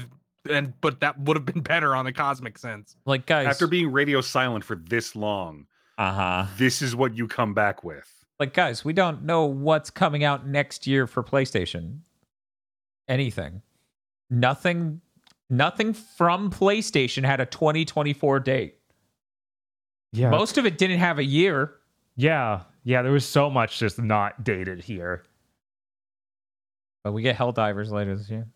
and 0.48 0.78
but 0.80 1.00
that 1.00 1.18
would 1.18 1.36
have 1.36 1.46
been 1.46 1.62
better 1.62 1.96
on 1.96 2.04
the 2.04 2.12
cosmic 2.12 2.58
sense. 2.58 2.96
like 3.06 3.24
guys. 3.26 3.46
After 3.48 3.66
being 3.66 3.90
radio 3.90 4.20
silent 4.20 4.62
for 4.64 4.76
this 4.76 5.16
long, 5.16 5.66
uh 5.98 6.12
huh. 6.12 6.46
this 6.58 6.82
is 6.82 6.94
what 6.94 7.16
you 7.16 7.26
come 7.26 7.52
back 7.54 7.82
with. 7.82 8.12
Like 8.38 8.52
guys, 8.52 8.84
we 8.84 8.92
don't 8.92 9.22
know 9.24 9.44
what's 9.46 9.90
coming 9.90 10.22
out 10.22 10.46
next 10.46 10.86
year 10.86 11.06
for 11.06 11.22
PlayStation. 11.24 12.00
Anything. 13.08 13.62
Nothing. 14.30 15.00
Nothing 15.50 15.92
from 15.92 16.50
PlayStation 16.50 17.24
had 17.24 17.40
a 17.40 17.46
2024 17.46 18.40
date. 18.40 18.76
Yeah. 20.12 20.30
Most 20.30 20.58
of 20.58 20.66
it 20.66 20.78
didn't 20.78 20.98
have 21.00 21.18
a 21.18 21.24
year. 21.24 21.72
yeah. 22.16 22.60
Yeah. 22.86 23.02
There 23.02 23.12
was 23.12 23.24
so 23.26 23.48
much 23.50 23.78
just 23.78 23.98
not 23.98 24.44
dated 24.44 24.82
here. 24.82 25.24
But 27.02 27.12
we 27.12 27.22
get 27.22 27.36
Helldivers 27.36 27.90
later 27.90 28.14
this 28.16 28.28
year. 28.30 28.46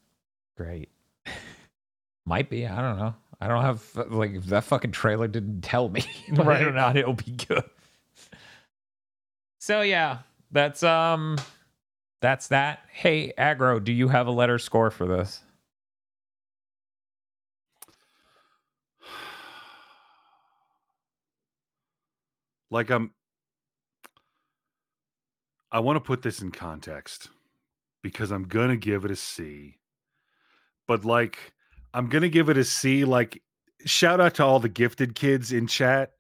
Great. 0.57 0.89
Might 2.27 2.49
be. 2.51 2.67
I 2.67 2.81
don't 2.81 2.99
know. 2.99 3.15
I 3.41 3.49
don't 3.49 3.63
have 3.63 3.85
like 4.11 4.43
that 4.47 4.65
fucking 4.65 4.93
trailer 4.93 5.29
didn't 5.29 5.63
tell 5.63 5.89
me 5.89 6.05
whether 6.31 6.43
Right. 6.45 6.63
or 6.67 6.73
not 6.73 6.97
it'll 6.97 7.13
be 7.15 7.33
good. 7.33 7.65
So 9.61 9.83
yeah, 9.83 10.19
that's 10.51 10.83
um 10.83 11.37
that's 12.21 12.49
that. 12.49 12.81
Hey, 12.93 13.33
Aggro, 13.39 13.83
do 13.83 13.93
you 13.93 14.09
have 14.09 14.27
a 14.27 14.31
letter 14.33 14.59
score 14.59 14.91
for 14.91 15.07
this? 15.07 15.43
Like 22.71 22.91
I'm 22.91 23.13
I 25.73 25.81
want 25.81 25.97
to 25.97 26.01
put 26.01 26.21
this 26.21 26.43
in 26.43 26.51
context 26.51 27.29
because 28.03 28.31
I'm 28.31 28.45
going 28.45 28.69
to 28.69 28.77
give 28.77 29.07
it 29.07 29.11
a 29.11 29.17
C. 29.17 29.79
But 30.87 31.05
like 31.05 31.53
I'm 31.95 32.09
going 32.09 32.23
to 32.23 32.29
give 32.29 32.51
it 32.51 32.59
a 32.59 32.65
C 32.65 33.07
like 33.07 33.43
shout 33.87 34.21
out 34.21 34.35
to 34.35 34.45
all 34.45 34.61
the 34.61 34.69
gifted 34.69 35.15
kids 35.15 35.53
in 35.53 35.67
chat 35.67 36.13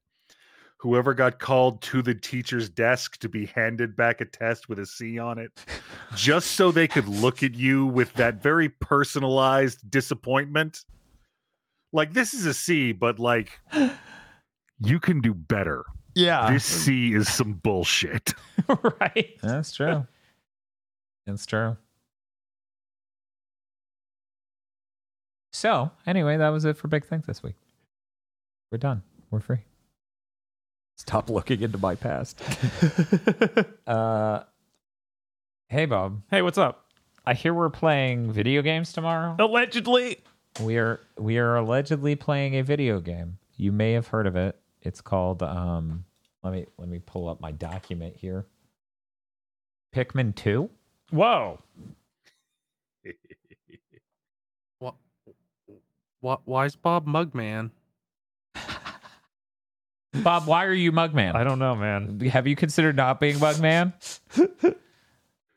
whoever 0.78 1.12
got 1.12 1.38
called 1.38 1.82
to 1.82 2.02
the 2.02 2.14
teacher's 2.14 2.68
desk 2.68 3.18
to 3.18 3.28
be 3.28 3.46
handed 3.46 3.96
back 3.96 4.20
a 4.20 4.24
test 4.24 4.68
with 4.68 4.78
a 4.78 4.86
C 4.86 5.18
on 5.18 5.38
it 5.38 5.52
just 6.14 6.52
so 6.52 6.70
they 6.70 6.88
could 6.88 7.08
look 7.08 7.42
at 7.42 7.54
you 7.54 7.86
with 7.86 8.12
that 8.14 8.42
very 8.42 8.68
personalized 8.68 9.90
disappointment. 9.90 10.84
Like 11.92 12.12
this 12.12 12.32
is 12.32 12.46
a 12.46 12.54
C 12.54 12.92
but 12.92 13.18
like 13.18 13.60
you 14.80 15.00
can 15.00 15.20
do 15.20 15.34
better. 15.34 15.84
Yeah. 16.14 16.52
This 16.52 16.64
C 16.64 17.12
is 17.12 17.28
some 17.28 17.54
bullshit. 17.54 18.34
right. 19.00 19.36
That's 19.42 19.72
true. 19.72 20.06
That's 21.26 21.46
true. 21.46 21.76
So, 25.52 25.90
anyway, 26.06 26.36
that 26.36 26.50
was 26.50 26.64
it 26.64 26.76
for 26.76 26.88
Big 26.88 27.04
Things 27.04 27.26
this 27.26 27.42
week. 27.42 27.56
We're 28.70 28.78
done. 28.78 29.02
We're 29.30 29.40
free. 29.40 29.58
Stop 30.98 31.30
looking 31.30 31.62
into 31.62 31.78
my 31.78 31.94
past. 31.94 32.40
uh, 33.86 34.42
hey, 35.68 35.86
Bob. 35.86 36.22
Hey, 36.28 36.42
what's 36.42 36.58
up? 36.58 36.86
I 37.24 37.34
hear 37.34 37.54
we're 37.54 37.70
playing 37.70 38.32
video 38.32 38.62
games 38.62 38.92
tomorrow. 38.92 39.36
Allegedly. 39.38 40.18
We 40.60 40.76
are 40.76 40.98
we 41.16 41.38
are 41.38 41.56
allegedly 41.56 42.16
playing 42.16 42.56
a 42.56 42.62
video 42.62 43.00
game. 43.00 43.38
You 43.56 43.70
may 43.70 43.92
have 43.92 44.08
heard 44.08 44.26
of 44.26 44.34
it. 44.34 44.58
It's 44.82 45.00
called 45.00 45.42
um 45.42 46.04
let 46.42 46.52
me 46.52 46.66
let 46.78 46.88
me 46.88 46.98
pull 46.98 47.28
up 47.28 47.40
my 47.40 47.52
document 47.52 48.16
here. 48.16 48.46
Pikmin 49.94 50.34
2? 50.34 50.68
Whoa. 51.10 51.60
What 54.80 54.94
what 56.20 56.40
why's 56.44 56.76
Bob 56.76 57.06
Mugman? 57.06 57.70
Bob, 60.14 60.46
why 60.46 60.64
are 60.64 60.72
you 60.72 60.90
Mugman? 60.92 61.34
I 61.34 61.44
don't 61.44 61.58
know, 61.58 61.74
man. 61.76 62.20
Have 62.20 62.46
you 62.46 62.56
considered 62.56 62.96
not 62.96 63.20
being 63.20 63.36
Mugman? 63.36 63.92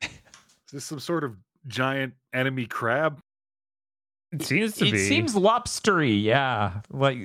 Is 0.02 0.08
this 0.72 0.84
some 0.84 1.00
sort 1.00 1.24
of 1.24 1.36
giant 1.66 2.14
enemy 2.32 2.66
crab? 2.66 3.20
It 4.30 4.42
seems 4.42 4.74
to 4.76 4.86
it 4.86 4.92
be. 4.92 4.98
It 4.98 5.08
seems 5.08 5.34
lobstery. 5.34 6.22
Yeah, 6.22 6.80
like 6.90 7.18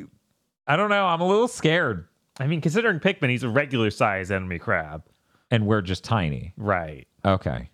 I 0.67 0.75
don't 0.75 0.89
know. 0.89 1.05
I'm 1.05 1.21
a 1.21 1.27
little 1.27 1.47
scared, 1.47 2.07
I 2.39 2.47
mean, 2.47 2.61
considering 2.61 2.99
Pikmin, 2.99 3.29
he's 3.29 3.43
a 3.43 3.49
regular 3.49 3.89
size 3.89 4.31
enemy 4.31 4.59
crab. 4.59 5.03
and 5.49 5.65
we're 5.65 5.81
just 5.81 6.03
tiny. 6.03 6.53
Right. 6.57 7.07
Okay. 7.25 7.69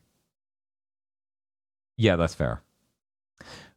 Yeah, 1.98 2.16
that's 2.16 2.34
fair. 2.36 2.62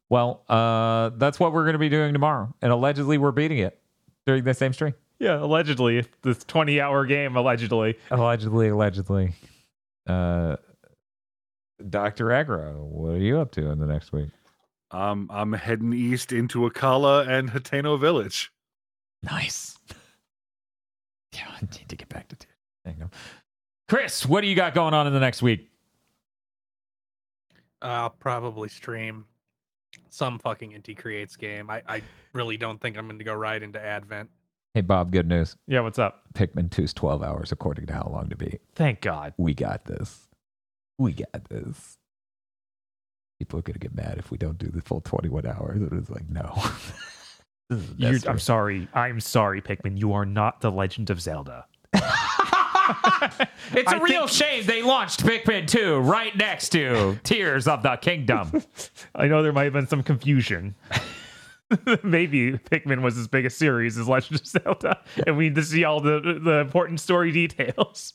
Well, 0.08 0.44
uh, 0.48 1.10
that's 1.16 1.40
what 1.40 1.52
we're 1.52 1.64
going 1.64 1.72
to 1.74 1.78
be 1.78 1.88
doing 1.88 2.12
tomorrow, 2.12 2.54
and 2.62 2.70
allegedly 2.72 3.18
we're 3.18 3.32
beating 3.32 3.58
it 3.58 3.80
during 4.26 4.44
the 4.44 4.54
same 4.54 4.72
stream. 4.72 4.94
Yeah, 5.18 5.42
allegedly. 5.42 6.04
This 6.22 6.44
20 6.44 6.80
hour 6.80 7.06
game, 7.06 7.36
allegedly. 7.36 7.96
Allegedly, 8.10 8.68
allegedly. 8.68 9.32
Uh, 10.06 10.56
Doctor 11.88 12.26
Aggro, 12.26 12.76
what 12.84 13.12
are 13.12 13.18
you 13.18 13.38
up 13.38 13.50
to 13.52 13.70
in 13.70 13.78
the 13.78 13.86
next 13.86 14.12
week? 14.12 14.30
Um, 14.90 15.28
I'm 15.32 15.52
heading 15.52 15.92
east 15.92 16.32
into 16.32 16.68
Akkala 16.68 17.26
and 17.28 17.50
Hateno 17.50 17.98
Village. 17.98 18.50
Nice. 19.22 19.76
Yeah, 21.34 21.48
I 21.54 21.60
need 21.60 21.88
to 21.88 21.96
get 21.96 22.08
back 22.08 22.28
to 22.28 22.36
Tango. 22.86 23.10
Kris, 23.90 24.24
what 24.24 24.40
do 24.40 24.46
you 24.46 24.54
got 24.54 24.72
going 24.72 24.94
on 24.94 25.06
in 25.06 25.12
the 25.12 25.20
next 25.20 25.42
week? 25.42 25.68
I'll 27.82 28.08
probably 28.08 28.70
stream 28.70 29.26
some 30.08 30.38
fucking 30.38 30.72
Inti 30.72 30.96
Creates 30.96 31.36
game. 31.36 31.68
I, 31.68 31.82
I 31.86 32.02
really 32.32 32.56
don't 32.56 32.80
think 32.80 32.96
I'm 32.96 33.06
going 33.06 33.18
to 33.18 33.24
go 33.24 33.34
right 33.34 33.62
into 33.62 33.78
Advent. 33.78 34.30
Hey, 34.76 34.82
Bob, 34.82 35.10
good 35.10 35.26
news. 35.26 35.56
Yeah, 35.66 35.80
what's 35.80 35.98
up? 35.98 36.24
Pikmin 36.34 36.68
2's 36.68 36.92
12 36.92 37.22
hours 37.22 37.50
according 37.50 37.86
to 37.86 37.94
How 37.94 38.10
Long 38.12 38.28
to 38.28 38.36
Beat. 38.36 38.60
Thank 38.74 39.00
God. 39.00 39.32
We 39.38 39.54
got 39.54 39.86
this. 39.86 40.28
We 40.98 41.14
got 41.14 41.48
this. 41.48 41.96
People 43.38 43.58
are 43.58 43.62
going 43.62 43.72
to 43.72 43.78
get 43.78 43.94
mad 43.94 44.16
if 44.18 44.30
we 44.30 44.36
don't 44.36 44.58
do 44.58 44.68
the 44.68 44.82
full 44.82 45.00
21 45.00 45.46
hours. 45.46 45.80
It 45.80 45.90
was 45.90 46.10
like, 46.10 46.28
no. 46.28 46.52
This 47.70 47.80
is 47.80 47.94
the 47.94 48.06
You're, 48.06 48.20
I'm 48.28 48.38
sorry. 48.38 48.86
I'm 48.92 49.18
sorry, 49.18 49.62
Pikmin. 49.62 49.98
You 49.98 50.12
are 50.12 50.26
not 50.26 50.60
the 50.60 50.70
Legend 50.70 51.08
of 51.08 51.22
Zelda. 51.22 51.64
it's 51.94 52.04
a 53.90 53.96
I 53.96 53.98
real 54.00 54.26
shame 54.26 54.66
they 54.66 54.82
launched 54.82 55.24
Pikmin 55.24 55.66
2 55.66 56.00
right 56.00 56.36
next 56.36 56.68
to 56.70 57.18
Tears 57.24 57.66
of 57.66 57.82
the 57.82 57.96
Kingdom. 57.96 58.62
I 59.14 59.26
know 59.26 59.42
there 59.42 59.54
might 59.54 59.64
have 59.64 59.72
been 59.72 59.88
some 59.88 60.02
confusion. 60.02 60.74
Maybe 62.02 62.52
Pikmin 62.52 63.02
was 63.02 63.18
as 63.18 63.28
big 63.28 63.44
a 63.44 63.50
series 63.50 63.98
as 63.98 64.08
Legend 64.08 64.40
of 64.40 64.46
Zelda, 64.46 65.00
and 65.26 65.36
we 65.36 65.48
need 65.48 65.56
to 65.56 65.64
see 65.64 65.84
all 65.84 66.00
the 66.00 66.40
the 66.42 66.58
important 66.60 67.00
story 67.00 67.32
details. 67.32 68.14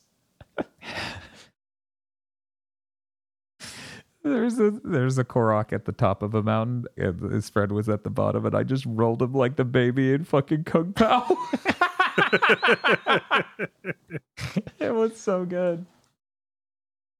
There's 4.24 4.60
a 4.60 4.70
there's 4.84 5.18
a 5.18 5.24
Korok 5.24 5.74
at 5.74 5.86
the 5.86 5.92
top 5.92 6.22
of 6.22 6.36
a 6.36 6.44
mountain, 6.44 6.86
and 6.96 7.32
his 7.32 7.50
friend 7.50 7.72
was 7.72 7.90
at 7.90 8.04
the 8.04 8.12
bottom, 8.12 8.46
and 8.46 8.56
I 8.56 8.62
just 8.62 8.86
rolled 8.86 9.20
him 9.20 9.34
like 9.34 9.56
the 9.56 9.66
baby 9.66 10.14
in 10.14 10.26
fucking 10.26 10.66
Kung 10.66 10.94
Pow. 10.94 11.26
it 14.80 14.94
was 14.94 15.20
so 15.20 15.44
good. 15.44 15.88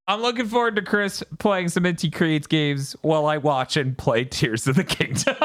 I'm 0.08 0.22
looking 0.22 0.46
forward 0.46 0.76
to 0.76 0.84
Kris 0.84 1.24
playing 1.40 1.70
some 1.70 1.86
Inti 1.86 2.14
Creates 2.14 2.46
games 2.46 2.96
while 3.02 3.26
I 3.26 3.38
watch 3.38 3.78
and 3.78 3.98
play 3.98 4.26
Tears 4.26 4.68
of 4.68 4.76
the 4.76 4.84
Kingdom. 4.84 5.36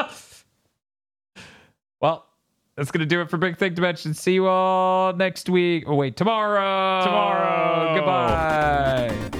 Well, 2.00 2.26
that's 2.76 2.91
gonna 2.91 3.07
do 3.07 3.20
it 3.23 3.31
for 3.31 3.39
Big 3.39 3.57
Think 3.57 3.75
Dimension. 3.75 4.15
See 4.15 4.34
you 4.34 4.47
all 4.49 5.15
next 5.15 5.49
week. 5.49 5.84
Oh 5.86 5.94
wait, 5.94 6.16
tomorrow. 6.16 7.05
Tomorrow. 7.05 7.94
Goodbye. 7.97 9.36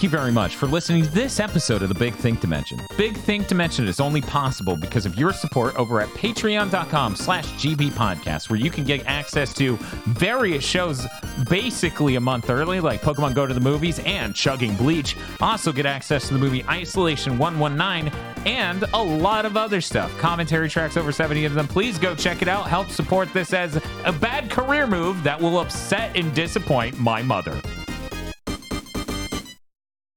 Thank 0.00 0.14
you 0.14 0.18
very 0.18 0.32
much 0.32 0.56
for 0.56 0.66
listening 0.66 1.02
to 1.02 1.10
this 1.10 1.38
episode 1.38 1.82
of 1.82 1.90
the 1.90 1.94
Big 1.94 2.14
Think 2.14 2.40
Dimension. 2.40 2.80
Big 2.96 3.14
Think 3.14 3.48
Dimension 3.48 3.86
is 3.86 4.00
only 4.00 4.22
possible 4.22 4.74
because 4.74 5.04
of 5.04 5.18
your 5.18 5.30
support 5.30 5.76
over 5.76 6.00
at 6.00 6.08
patreon.com 6.08 7.14
slash 7.14 7.44
GB 7.62 7.90
podcast, 7.90 8.48
where 8.48 8.58
you 8.58 8.70
can 8.70 8.84
get 8.84 9.04
access 9.04 9.52
to 9.56 9.76
various 10.06 10.64
shows 10.64 11.06
basically 11.50 12.16
a 12.16 12.20
month 12.20 12.48
early, 12.48 12.80
like 12.80 13.02
Pokemon 13.02 13.34
Go 13.34 13.46
to 13.46 13.52
the 13.52 13.60
Movies 13.60 14.00
and 14.06 14.34
Chugging 14.34 14.74
Bleach. 14.74 15.18
Also 15.38 15.70
get 15.70 15.84
access 15.84 16.28
to 16.28 16.32
the 16.32 16.40
movie 16.40 16.64
Isolation 16.64 17.36
119 17.36 18.10
and 18.46 18.84
a 18.94 19.02
lot 19.02 19.44
of 19.44 19.58
other 19.58 19.82
stuff. 19.82 20.16
Commentary 20.16 20.70
tracks, 20.70 20.96
over 20.96 21.12
70 21.12 21.44
of 21.44 21.52
them. 21.52 21.68
Please 21.68 21.98
go 21.98 22.14
check 22.14 22.40
it 22.40 22.48
out. 22.48 22.66
Help 22.70 22.88
support 22.88 23.30
this 23.34 23.52
as 23.52 23.76
a 24.06 24.12
bad 24.12 24.50
career 24.50 24.86
move 24.86 25.22
that 25.24 25.38
will 25.38 25.60
upset 25.60 26.16
and 26.16 26.34
disappoint 26.34 26.98
my 26.98 27.20
mother. 27.20 27.60